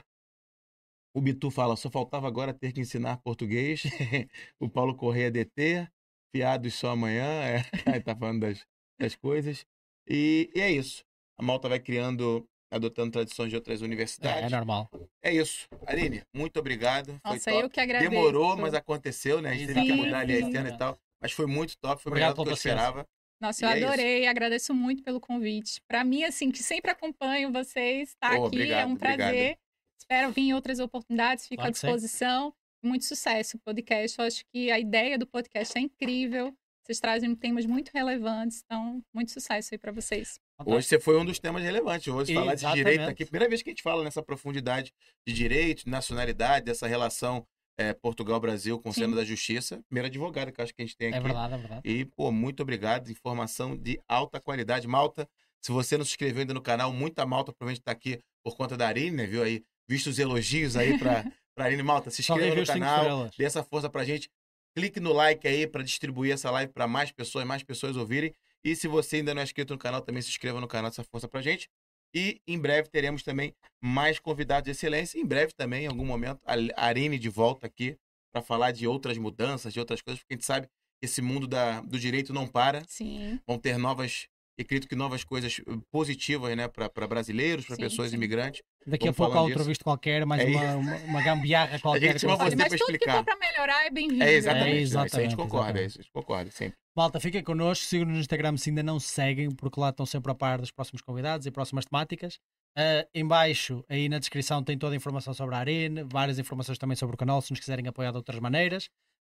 O 1.12 1.20
Bitu 1.20 1.50
fala, 1.50 1.76
só 1.76 1.90
faltava 1.90 2.28
agora 2.28 2.54
ter 2.54 2.72
que 2.72 2.80
ensinar 2.80 3.18
português. 3.18 3.82
o 4.62 4.70
Paulo 4.70 4.96
Correia 4.96 5.32
DT, 5.32 5.90
fiados 6.32 6.76
só 6.76 6.92
amanhã. 6.92 7.26
É, 7.26 7.64
aí 7.98 8.00
tá 8.00 8.16
falando 8.16 8.42
das, 8.42 8.64
das 9.00 9.16
coisas. 9.16 9.66
E, 10.08 10.52
e 10.54 10.62
é 10.62 10.72
isso. 10.72 11.04
A 11.36 11.42
malta 11.42 11.68
vai 11.68 11.80
criando, 11.80 12.48
adotando 12.72 13.12
tradições 13.12 13.50
de 13.50 13.56
outras 13.56 13.82
É, 13.82 13.84
é 13.84 13.88
universidades. 13.88 14.52
normal. 14.52 14.90
É, 15.22 15.34
isso. 15.34 15.68
Aline, 15.86 16.24
muito 16.34 16.60
obrigado. 16.60 17.18
Foi 17.26 17.34
Nossa, 17.36 17.52
top. 17.52 17.64
eu 17.64 17.70
que 17.70 17.80
agradeço. 17.80 18.10
Demorou, 18.10 18.58
mas 18.58 18.74
aconteceu, 18.74 19.42
né? 19.42 19.52
A 19.52 19.54
gente 19.54 19.68
teve 19.68 19.82
que 19.82 19.88
Sim, 19.88 19.96
mudar 19.96 20.20
ali 20.20 20.38
a 20.38 20.46
sim. 20.46 20.52
cena 20.52 20.70
e 20.70 20.78
tal. 20.78 20.98
Mas 21.22 21.32
foi 21.32 21.46
muito 21.48 21.78
top, 21.78 22.02
foi 22.02 22.12
Obrigado 22.12 22.30
melhor 22.32 22.36
do 22.36 22.44
que 22.44 22.50
eu 22.50 22.56
paciência. 22.56 22.76
esperava. 22.78 23.08
Nossa, 23.40 23.66
eu 23.66 23.70
E 23.70 23.74
é 23.82 23.84
adorei, 23.86 24.28
agradeço 24.28 24.74
muito 24.74 25.04
pelo 25.04 25.20
convite. 25.20 25.80
Para 25.88 26.04
mim, 26.04 26.24
assim, 26.24 26.50
que 26.52 26.62
sempre 26.64 26.92
acompanho 26.92 27.52
vocês, 27.52 28.10
estar 28.10 28.36
Pô, 28.36 28.48
aqui 28.48 28.56
obrigado, 28.58 28.82
é 28.82 28.86
um 28.86 28.94
obrigado. 28.94 29.18
prazer. 29.18 29.58
Espero 30.00 30.32
vir 30.32 30.42
em 30.42 30.54
outras 30.54 30.80
oportunidades, 30.80 31.46
fico 31.48 31.58
Claro 31.62 31.72
à 31.72 31.74
sim. 31.74 31.86
disposição. 31.88 32.54
Muito 32.84 33.06
sucesso 33.06 33.58
o 33.58 33.60
podcast. 33.60 34.20
Eu 34.20 34.26
acho 34.26 34.44
que 34.54 34.72
a 34.72 34.80
ideia 34.80 35.18
do 35.18 35.26
podcast 35.28 35.78
é 35.78 35.82
incrível. 35.82 36.54
Vocês 36.84 37.00
trazem 37.00 37.36
temas 37.36 37.66
muito 37.66 37.90
relevantes, 37.94 38.62
então, 38.64 39.02
muito 39.14 39.32
sucesso 39.32 39.70
aí 39.74 39.78
para 39.78 39.92
vocês. 39.92 40.40
Hoje 40.66 40.88
você 40.88 41.00
foi 41.00 41.18
um 41.18 41.26
dos 41.26 41.40
temas 41.40 41.62
relevantes. 41.64 42.08
Hoje 42.08 42.34
falar 42.34 42.56
de 42.56 42.66
direito 42.74 43.04
aqui. 43.04 43.26
Primeira 43.26 43.48
vez 43.48 43.62
que 43.62 43.70
a 43.70 43.72
gente 43.72 43.84
fala 43.84 44.04
nessa 44.04 44.24
profundidade 44.24 44.92
de 45.26 45.34
direito, 45.34 45.86
de 45.86 45.92
nacionalidade, 45.92 46.66
dessa 46.66 46.88
relação 46.88 47.46
eh, 47.78 47.94
Portugal-Brasil 47.94 48.80
com 48.80 48.90
o 48.90 48.94
Sim. 48.94 49.12
Da 49.12 49.24
Justiça. 49.24 49.82
Primeira 49.88 50.08
advogada 50.08 50.52
que 50.52 50.60
eu 50.60 50.64
acho 50.64 50.74
que 50.74 50.82
a 50.82 50.86
gente 50.86 50.98
tem 50.98 51.10
aqui. 51.10 51.18
É 51.18 51.22
verdade, 51.22 51.54
é 51.54 51.58
verdade. 51.58 51.82
E, 51.86 52.06
pô, 52.06 52.32
muito 52.32 52.64
obrigado. 52.64 53.12
Informação 53.12 53.78
de 53.78 54.00
alta 54.08 54.40
qualidade. 54.40 54.88
Malta, 54.88 55.30
se 55.62 55.72
você 55.72 55.96
não 55.96 56.04
se 56.04 56.12
inscreveu 56.12 56.42
ainda 56.42 56.54
no 56.54 56.62
canal, 56.62 56.92
muita 56.92 57.26
malta 57.26 57.52
provavelmente 57.52 57.82
está 57.82 57.92
aqui 57.92 58.20
por 58.44 58.56
conta 58.58 58.76
da 58.76 58.88
Arine, 58.88 59.16
né? 59.16 59.26
Viu 59.28 59.44
aí? 59.44 59.64
Visto 59.88 60.08
os 60.08 60.18
elogios 60.18 60.76
aí 60.76 60.98
para 60.98 61.24
pra 61.54 61.66
Arine 61.66 61.84
Malta. 61.84 62.10
Se 62.10 62.22
inscreva 62.22 62.56
no 62.56 62.66
canal, 62.66 63.30
dê 63.38 63.46
essa 63.46 63.64
força 63.64 63.90
pra 63.90 64.04
gente. 64.04 64.30
Clique 64.76 65.00
no 65.00 65.14
like 65.14 65.48
aí 65.48 65.68
pra 65.68 65.84
distribuir 65.84 66.34
essa 66.34 66.50
live 66.52 66.72
pra 66.72 66.88
mais 66.88 67.12
pessoas, 67.12 67.46
mais 67.46 67.64
pessoas 67.64 67.96
ouvirem. 67.96 68.34
E 68.64 68.76
se 68.76 68.88
você 68.88 69.18
ainda 69.18 69.34
não 69.34 69.42
é 69.42 69.44
inscrito 69.44 69.74
no 69.74 69.80
canal, 69.80 70.02
também 70.02 70.22
se 70.22 70.30
inscreva 70.30 70.60
no 70.60 70.68
canal, 70.68 70.90
essa 70.90 71.04
força 71.04 71.28
pra 71.28 71.42
gente. 71.42 71.70
E 72.14 72.42
em 72.48 72.58
breve 72.58 72.90
teremos 72.90 73.24
também 73.24 73.54
mais 73.82 74.20
convidados 74.20 74.66
de 74.66 74.72
excelência. 74.72 75.20
Em 75.20 75.26
breve 75.26 75.54
também, 75.54 75.86
em 75.86 75.88
algum 75.88 76.06
momento, 76.06 76.42
a 76.46 76.86
Arine 76.86 77.20
de 77.20 77.30
volta 77.30 77.68
aqui 77.68 77.98
para 78.34 78.42
falar 78.42 78.72
de 78.72 78.88
outras 78.88 79.18
mudanças, 79.18 79.74
de 79.74 79.80
outras 79.80 80.02
coisas, 80.02 80.20
porque 80.20 80.34
a 80.34 80.38
gente 80.38 80.46
sabe 80.46 80.68
que 80.68 81.06
esse 81.06 81.22
mundo 81.22 81.48
da, 81.48 81.82
do 81.82 82.00
direito 82.00 82.34
não 82.34 82.48
para. 82.48 82.84
Sim. 82.88 83.40
Vão 83.48 83.58
ter 83.58 83.78
novas, 83.78 84.28
acredito 84.60 84.88
que 84.88 84.96
novas 84.96 85.24
coisas 85.24 85.60
eh, 85.60 85.78
positivas, 85.92 86.56
né, 86.56 86.68
para 86.68 87.08
brasileiros, 87.08 87.66
para 87.66 87.78
pessoas 87.78 88.12
sim. 88.12 88.16
imigrantes. 88.16 88.62
Daqui 88.88 89.10
a 89.10 89.14
pouco 89.14 89.38
há 89.38 89.46
disso. 89.46 89.64
visto 89.66 89.84
qualquer, 89.84 90.26
mais 90.26 90.42
É 90.42 90.46
uma, 90.46 90.76
uma, 90.76 90.96
uma 90.96 91.22
gambiarra 91.22 91.78
qualquer. 91.80 92.12
gente 92.14 92.22
chama 92.22 92.38
você 92.38 92.56
mas 92.56 92.70
tudo 92.70 92.98
que 92.98 93.12
for 93.12 93.24
para 93.24 93.36
melhorar 93.38 93.86
é 93.86 93.90
bem-vindo. 93.90 94.24
É 94.24 94.28
né? 94.28 94.34
exatamente. 94.34 94.70
É, 94.70 94.82
isso. 94.82 94.86
Isso 94.86 94.98
a 94.98 95.02
gente 95.02 95.12
exatamente, 95.12 95.36
concorda, 95.36 95.70
exatamente. 95.70 95.90
isso, 95.90 96.00
a 96.00 96.02
gente 96.04 96.12
concorda, 96.12 96.52
sempre. 96.52 96.78
Malta, 96.96 97.20
fiquem 97.20 97.44
connosco, 97.44 97.86
sigam-nos 97.86 98.16
no 98.16 98.22
Instagram 98.22 98.58
se 98.58 98.70
ainda 98.70 98.82
não 98.82 99.00
seguem, 99.00 99.52
porque 99.52 99.80
lá 99.80 99.90
estão 99.90 100.06
sempre 100.06 100.32
a 100.32 100.36
par 100.36 100.60
dos 100.60 100.72
próximos 100.72 101.02
convidados 101.02 101.46
e 101.46 101.52
próximas 101.52 101.86
temáticas. 101.86 102.40
Ah, 102.78 103.08
em 103.14 103.28
baixo, 103.28 103.84
aí 103.90 104.08
na 104.08 104.20
descrição, 104.20 104.64
tem 104.64 104.78
toda 104.78 104.94
a 104.94 104.96
informação 104.96 105.34
sobre 105.34 105.56
a 105.56 105.58
Arena, 105.58 106.08
várias 106.10 106.40
informações 106.40 106.78
também 106.78 106.96
sobre 106.96 107.16
o 107.16 107.18
canal, 107.18 107.42
se 107.42 107.52
nos 107.52 107.60
quiserem 107.60 107.88
apoiar 107.88 108.12
de 108.12 108.18
outras 108.18 108.40
maneiras, 108.40 108.88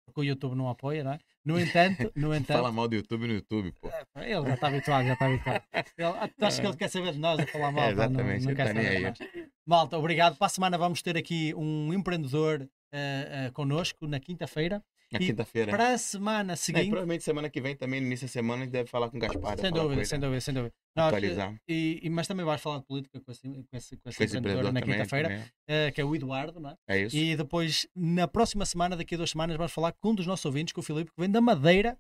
porque 0.10 0.22
o 0.22 0.24
YouTube 0.24 0.56
não 0.56 0.70
apoia, 0.70 1.04
não 1.04 1.14
é? 1.14 1.20
No 1.46 1.60
entanto, 1.60 2.12
no 2.16 2.28
Fala 2.28 2.38
entanto, 2.38 2.74
mal 2.74 2.88
do 2.88 2.96
YouTube 2.96 3.28
no 3.28 3.34
YouTube, 3.34 3.72
pô. 3.80 3.90
ele 4.18 4.48
já 4.48 4.54
está 4.54 4.68
habituado, 4.68 5.08
já 5.08 5.14
está 5.14 5.26
habituado. 5.26 5.64
Ele, 5.74 6.34
tu 6.38 6.46
achas 6.46 6.60
que 6.60 6.68
ele 6.68 6.78
quer 6.78 6.90
saber 6.90 7.14
de 7.14 7.20
nós 7.20 7.40
a 7.40 7.48
falar 7.48 7.72
mal? 7.72 7.86
É, 7.86 7.92
exatamente, 7.92 8.42
não, 8.42 8.50
não 8.50 8.56
quer 8.56 8.68
saber 8.68 9.12
de. 9.14 9.50
Malta, 9.66 9.98
obrigado. 9.98 10.38
Para 10.38 10.48
a 10.48 10.50
semana 10.50 10.78
vamos 10.78 11.02
ter 11.02 11.16
aqui 11.16 11.54
um 11.56 11.94
empreendedor 11.94 12.68
ah, 12.92 13.48
ah, 13.48 13.52
connosco 13.52 14.08
na 14.08 14.20
quinta-feira. 14.20 14.84
Na 15.12 15.18
quinta-feira. 15.20 15.72
Para 15.72 15.94
a 15.94 15.98
semana 15.98 16.54
É, 16.54 16.56
seguinte. 16.56 16.90
provavelmente 16.90 17.24
semana 17.24 17.50
que 17.50 17.60
vem 17.60 17.76
também, 17.76 18.00
no 18.00 18.06
início 18.08 18.28
da 18.28 18.32
semana, 18.32 18.62
a 18.62 18.66
gente 18.66 18.72
deve 18.74 18.90
falar 18.90 19.10
com 19.10 19.18
o 19.18 19.20
Gaspar. 19.20 19.58
Sem 19.60 19.72
dúvida, 19.72 20.06
sem 20.06 20.20
né? 20.20 20.26
dúvida, 20.26 20.42
sem 20.42 20.54
dúvida. 20.54 20.74
Nós, 20.96 21.08
Atualizar. 21.08 21.56
e, 21.68 22.00
e- 22.04 22.10
mas 22.10 22.28
também 22.28 22.46
vais 22.46 22.62
falar 22.62 22.78
de 22.80 22.86
política 22.86 23.20
com 23.20 23.32
esse, 23.32 23.42
com 23.48 23.78
esse, 23.78 23.98
com 23.98 24.72
na 24.72 24.82
quinta-feira, 24.82 25.46
eh, 25.68 25.92
que 25.92 26.00
é 26.02 26.06
o 26.06 26.16
Eduardo, 26.16 26.60
não 26.60 26.70
é? 26.70 26.76
É 26.88 27.02
isso. 27.02 27.16
E 27.16 27.36
depois, 27.36 27.88
na 27.96 28.28
próxima 28.28 28.66
semana, 28.66 28.96
daqui 28.96 29.16
a 29.16 29.18
duas 29.18 29.32
semanas, 29.32 29.58
vamos 29.58 29.72
falar 29.72 29.94
com 29.94 30.12
um 30.12 30.16
dos 30.16 30.28
nossos 30.28 30.46
ouvintes, 30.46 30.74
com 30.74 30.82
o 30.82 30.84
Filipe, 30.84 31.10
que 31.12 31.20
vem 31.20 31.30
da 31.30 31.42
Madeira, 31.42 31.98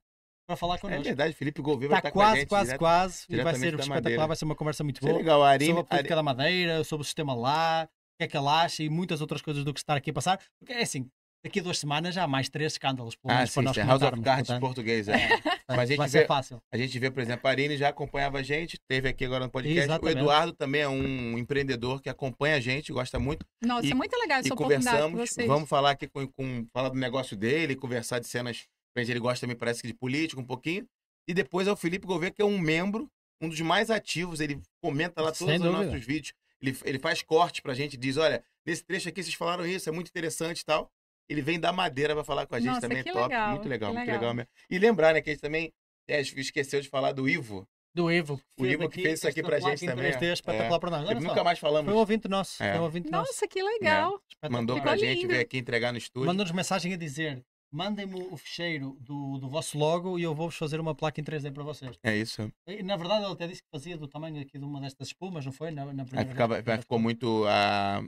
para 0.47 0.55
falar 0.55 0.75
É 0.75 0.77
connosco. 0.79 1.03
verdade, 1.03 1.33
Felipe 1.33 1.61
Gouveia 1.61 1.89
vai 1.89 1.99
Está 1.99 2.09
estar 2.09 2.11
com 2.11 2.21
a 2.21 2.25
quase, 2.25 2.39
gente. 2.41 2.49
quase, 2.49 2.65
direto- 2.65 2.79
quase. 2.79 3.25
E 3.29 3.35
vai 3.43 3.53
ser 3.55 3.65
espetacular, 3.67 3.95
Madeira. 3.95 4.27
vai 4.27 4.35
ser 4.35 4.45
uma 4.45 4.55
conversa 4.55 4.83
muito 4.83 4.97
é 5.03 5.07
boa. 5.07 5.17
legal, 5.17 5.43
a 5.43 5.49
Arine, 5.49 5.69
Sobre 5.69 5.81
a 5.81 5.85
política 5.85 6.15
da 6.15 6.23
Madeira, 6.23 6.83
sobre 6.83 7.01
o 7.01 7.05
sistema 7.05 7.33
lá, 7.35 7.85
o 7.87 8.17
que 8.19 8.23
é 8.25 8.27
que 8.27 8.37
ele 8.37 8.47
acha 8.47 8.83
e 8.83 8.89
muitas 8.89 9.21
outras 9.21 9.41
coisas 9.41 9.63
do 9.63 9.73
que 9.73 9.79
está 9.79 9.95
aqui 9.95 10.09
a 10.09 10.13
passar. 10.13 10.39
Porque 10.59 10.73
é 10.73 10.81
assim, 10.81 11.07
daqui 11.43 11.59
a 11.59 11.63
duas 11.63 11.77
semanas 11.79 12.13
já 12.15 12.23
há 12.23 12.27
mais 12.27 12.49
três 12.49 12.73
escândalos, 12.73 13.15
pelo 13.15 13.31
Ah, 13.33 13.37
menos, 13.37 13.49
sim, 13.51 13.53
para 13.55 13.63
nós 13.63 13.75
sim, 13.75 13.81
House 13.83 14.01
of 14.01 14.21
Cards 14.21 14.47
portanto, 14.47 14.59
português. 14.61 15.07
É. 15.07 15.29
Mas 15.67 15.69
a 15.69 15.75
vai 15.75 15.87
gente 15.87 16.09
ser 16.09 16.19
vê- 16.21 16.25
fácil. 16.25 16.61
A 16.71 16.77
gente 16.77 16.99
vê, 16.99 17.11
por 17.11 17.21
exemplo, 17.21 17.47
a 17.47 17.51
Arine 17.51 17.77
já 17.77 17.89
acompanhava 17.89 18.39
a 18.39 18.43
gente, 18.43 18.77
teve 18.87 19.07
aqui 19.09 19.25
agora 19.25 19.45
no 19.45 19.51
podcast. 19.51 19.79
Exatamente. 19.81 20.15
O 20.15 20.19
Eduardo 20.19 20.53
também 20.53 20.81
é 20.81 20.87
um 20.89 21.37
empreendedor 21.37 22.01
que 22.01 22.09
acompanha 22.09 22.55
a 22.55 22.59
gente, 22.59 22.91
gosta 22.91 23.19
muito. 23.19 23.45
Nossa, 23.63 23.87
E- 23.87 23.91
é 23.91 23.95
muito 23.95 24.15
legal 24.17 24.39
essa 24.39 24.47
e 24.47 24.51
conversamos. 24.51 25.19
vocês. 25.29 25.47
Vamos 25.47 25.69
falar 25.69 25.91
aqui 25.91 26.07
com, 26.07 26.27
com 26.27 26.65
falar 26.73 26.89
do 26.89 26.97
negócio 26.97 27.37
dele, 27.37 27.75
conversar 27.75 28.19
de 28.19 28.27
cenas. 28.27 28.65
Ele 28.95 29.19
gosta 29.19 29.45
também, 29.45 29.55
parece 29.55 29.81
que 29.81 29.87
de 29.87 29.93
política 29.93 30.41
um 30.41 30.45
pouquinho. 30.45 30.85
E 31.27 31.33
depois 31.33 31.67
é 31.67 31.71
o 31.71 31.75
Felipe 31.75 32.05
Gouveia, 32.07 32.31
que 32.31 32.41
é 32.41 32.45
um 32.45 32.57
membro, 32.57 33.09
um 33.39 33.47
dos 33.47 33.61
mais 33.61 33.89
ativos. 33.89 34.41
Ele 34.41 34.59
comenta 34.83 35.21
lá 35.21 35.33
Sem 35.33 35.47
todos 35.47 35.65
os 35.67 35.71
nossos 35.71 36.05
vídeos. 36.05 36.33
Ele, 36.61 36.75
ele 36.83 36.99
faz 36.99 37.21
corte 37.21 37.61
pra 37.61 37.73
gente, 37.73 37.95
diz: 37.95 38.17
olha, 38.17 38.43
nesse 38.65 38.83
trecho 38.83 39.07
aqui 39.07 39.23
vocês 39.23 39.35
falaram 39.35 39.65
isso, 39.65 39.87
é 39.87 39.91
muito 39.91 40.09
interessante 40.09 40.59
e 40.61 40.65
tal. 40.65 40.91
Ele 41.29 41.41
vem 41.41 41.59
da 41.59 41.71
madeira 41.71 42.15
pra 42.15 42.23
falar 42.23 42.47
com 42.47 42.55
a 42.55 42.59
gente 42.59 42.69
Nossa, 42.69 42.81
também, 42.81 42.99
é 42.99 43.03
que 43.03 43.11
top. 43.11 43.23
legal, 43.23 43.49
muito 43.51 43.69
legal, 43.69 43.91
que 43.91 43.95
muito 43.97 44.07
legal. 44.07 44.21
legal 44.21 44.33
mesmo. 44.33 44.49
E 44.69 44.79
lembrar, 44.79 45.13
né, 45.13 45.21
que 45.21 45.29
a 45.29 45.33
gente 45.33 45.41
também 45.41 45.71
é, 46.07 46.19
esqueceu 46.21 46.81
de 46.81 46.89
falar 46.89 47.11
do 47.11 47.29
Ivo. 47.29 47.67
Do 47.93 48.11
Ivo. 48.11 48.39
O 48.59 48.65
Ivo 48.65 48.89
que 48.89 49.01
fez 49.01 49.19
isso 49.19 49.27
aqui 49.27 49.41
pra 49.43 49.59
gente 49.59 49.85
também, 49.85 50.11
3D 50.11 50.23
é. 50.23 50.33
espetacular 50.33 50.79
para 50.79 50.89
nós. 50.91 51.01
Olha 51.05 51.13
Ele 51.13 51.21
só, 51.21 51.27
nunca 51.27 51.43
mais 51.43 51.59
falamos. 51.59 51.85
Foi 51.85 51.93
um 51.93 51.99
ouvinte 51.99 52.27
nosso. 52.27 52.61
É. 52.63 52.71
Foi 52.71 52.79
um 52.81 52.83
ouvinte 52.83 53.09
nosso. 53.11 53.31
Nossa, 53.31 53.47
que 53.47 53.61
legal. 53.61 54.19
Espetacular. 54.29 54.59
Mandou 54.61 54.75
Ficou 54.77 54.89
pra 54.91 54.97
gente, 54.97 55.17
lindo. 55.21 55.27
veio 55.29 55.41
aqui 55.41 55.57
entregar 55.57 55.91
no 55.91 55.97
estúdio. 55.97 56.27
Mandou-nos 56.27 56.51
mensagem 56.51 56.93
a 56.93 56.97
dizer: 56.97 57.43
mandem-me 57.71 58.21
o 58.31 58.37
fecheiro 58.37 58.95
do, 59.01 59.37
do 59.39 59.49
vosso 59.49 59.77
logo 59.77 60.17
e 60.19 60.23
eu 60.23 60.33
vou-vos 60.35 60.55
fazer 60.55 60.79
uma 60.79 60.93
placa 60.95 61.19
em 61.19 61.23
3D 61.23 61.51
para 61.51 61.63
vocês. 61.63 61.97
É 62.03 62.15
isso. 62.15 62.51
E, 62.67 62.83
na 62.83 62.95
verdade, 62.95 63.23
ele 63.25 63.33
até 63.33 63.47
disse 63.47 63.61
que 63.63 63.69
fazia 63.71 63.97
do 63.97 64.07
tamanho 64.07 64.39
aqui 64.41 64.57
de 64.57 64.63
uma 64.65 64.79
destas 64.81 65.07
espumas, 65.07 65.43
não 65.45 65.51
foi? 65.51 65.71
Na, 65.71 65.85
na 65.85 66.03
Aí 66.03 66.07
primeira 66.07 66.29
ficava, 66.29 66.61
vez. 66.61 66.67
aí 66.67 66.77
ficou 66.81 66.99
muito. 66.99 67.45
ah, 67.47 68.03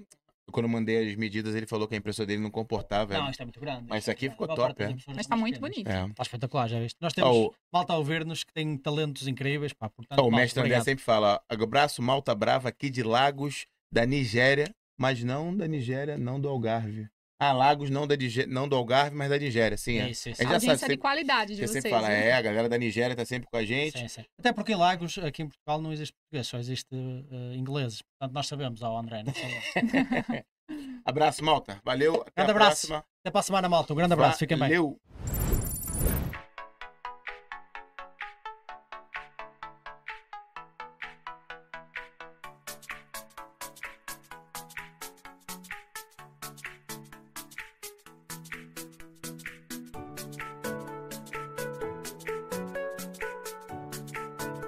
Quando 0.52 0.66
eu 0.66 0.70
mandei 0.70 1.10
as 1.10 1.16
medidas, 1.16 1.56
ele 1.56 1.66
falou 1.66 1.88
que 1.88 1.96
a 1.96 1.98
impressora 1.98 2.28
dele 2.28 2.42
não 2.42 2.52
comportava. 2.52 3.14
Não, 3.14 3.30
isto 3.30 3.42
é 3.42 3.46
muito 3.46 3.60
grande. 3.60 3.86
Mas 3.88 4.04
isso 4.04 4.12
aqui 4.12 4.30
ficou 4.30 4.46
A 4.46 4.56
maior 4.56 4.68
top, 4.70 4.84
é. 4.84 4.96
Mas 5.08 5.18
está 5.18 5.36
muito 5.36 5.60
pequenas. 5.60 5.76
bonito. 5.76 5.90
É. 5.90 6.10
Está 6.12 6.24
espetacular, 6.24 6.68
já 6.68 6.80
viste? 6.80 6.98
Nós 7.02 7.14
temos 7.14 7.36
o, 7.36 7.54
malta 7.72 7.94
a 7.94 7.98
ouvir-nos 7.98 8.44
que 8.44 8.54
tem 8.54 8.78
talentos 8.78 9.28
incríveis. 9.28 9.74
Pá, 9.74 9.90
portanto, 9.90 10.20
ó, 10.20 10.28
o 10.28 10.32
mestre 10.32 10.62
André 10.62 10.82
sempre 10.82 11.04
fala: 11.04 11.42
abraço 11.50 12.02
Malta 12.02 12.36
Brava 12.36 12.70
aqui 12.70 12.90
de 12.90 13.04
Lagos, 13.04 13.66
da 13.92 14.06
Nigéria, 14.06 14.74
mas 14.98 15.24
não 15.24 15.56
da 15.56 15.68
Nigéria, 15.68 16.18
não 16.18 16.40
do 16.40 16.48
Algarve. 16.48 17.08
Ah, 17.44 17.54
Lagos 17.54 17.90
não, 17.90 18.06
da 18.06 18.16
não 18.48 18.70
do 18.70 18.76
Algarve, 18.76 19.16
mas 19.16 19.28
da 19.28 19.36
Nigéria, 19.36 19.76
sim. 19.76 19.98
É. 19.98 20.12
Isso, 20.12 20.30
isso. 20.30 20.44
A 20.44 20.46
Audiência 20.46 20.78
sabe, 20.78 20.94
de 20.94 21.00
qualidade 21.00 21.56
de 21.56 21.62
Você 21.62 21.68
vocês. 21.68 21.82
sempre 21.82 21.90
fala, 21.90 22.08
né? 22.08 22.28
é, 22.28 22.34
a 22.34 22.42
galera 22.44 22.70
da 22.70 22.78
Nigéria 22.78 23.16
tá 23.16 23.26
sempre 23.26 23.50
com 23.50 23.58
a 23.58 23.66
gente. 23.66 23.98
Sim, 23.98 24.08
sim. 24.08 24.26
Até 24.38 24.54
porque 24.54 24.74
em 24.74 24.76
Lagos, 24.76 25.18
aqui 25.18 25.42
em 25.42 25.48
Portugal, 25.48 25.82
não 25.82 25.92
existe 25.92 26.14
português, 26.14 26.46
só 26.48 26.60
existe 26.60 26.94
eh, 26.94 27.56
ingleses. 27.56 28.04
Portanto, 28.04 28.36
nós 28.36 28.46
sabemos, 28.46 28.84
ó 28.84 28.96
André. 28.96 29.24
Não 29.24 29.34
sabemos. 29.34 30.46
Abraço, 31.04 31.44
Malta. 31.44 31.82
Valeu. 31.84 32.22
Até 32.22 32.32
Grande 32.36 32.52
a 32.52 32.54
abraço. 32.54 32.88
próxima. 32.88 32.98
Até 33.24 33.32
para 33.32 33.40
a 33.40 33.44
semana, 33.44 33.68
malta. 33.68 33.92
Um 33.92 33.96
grande 33.96 34.14
abraço. 34.14 34.38
Fiquem 34.38 34.58
bem. 34.58 34.70
Valeu. 34.70 35.00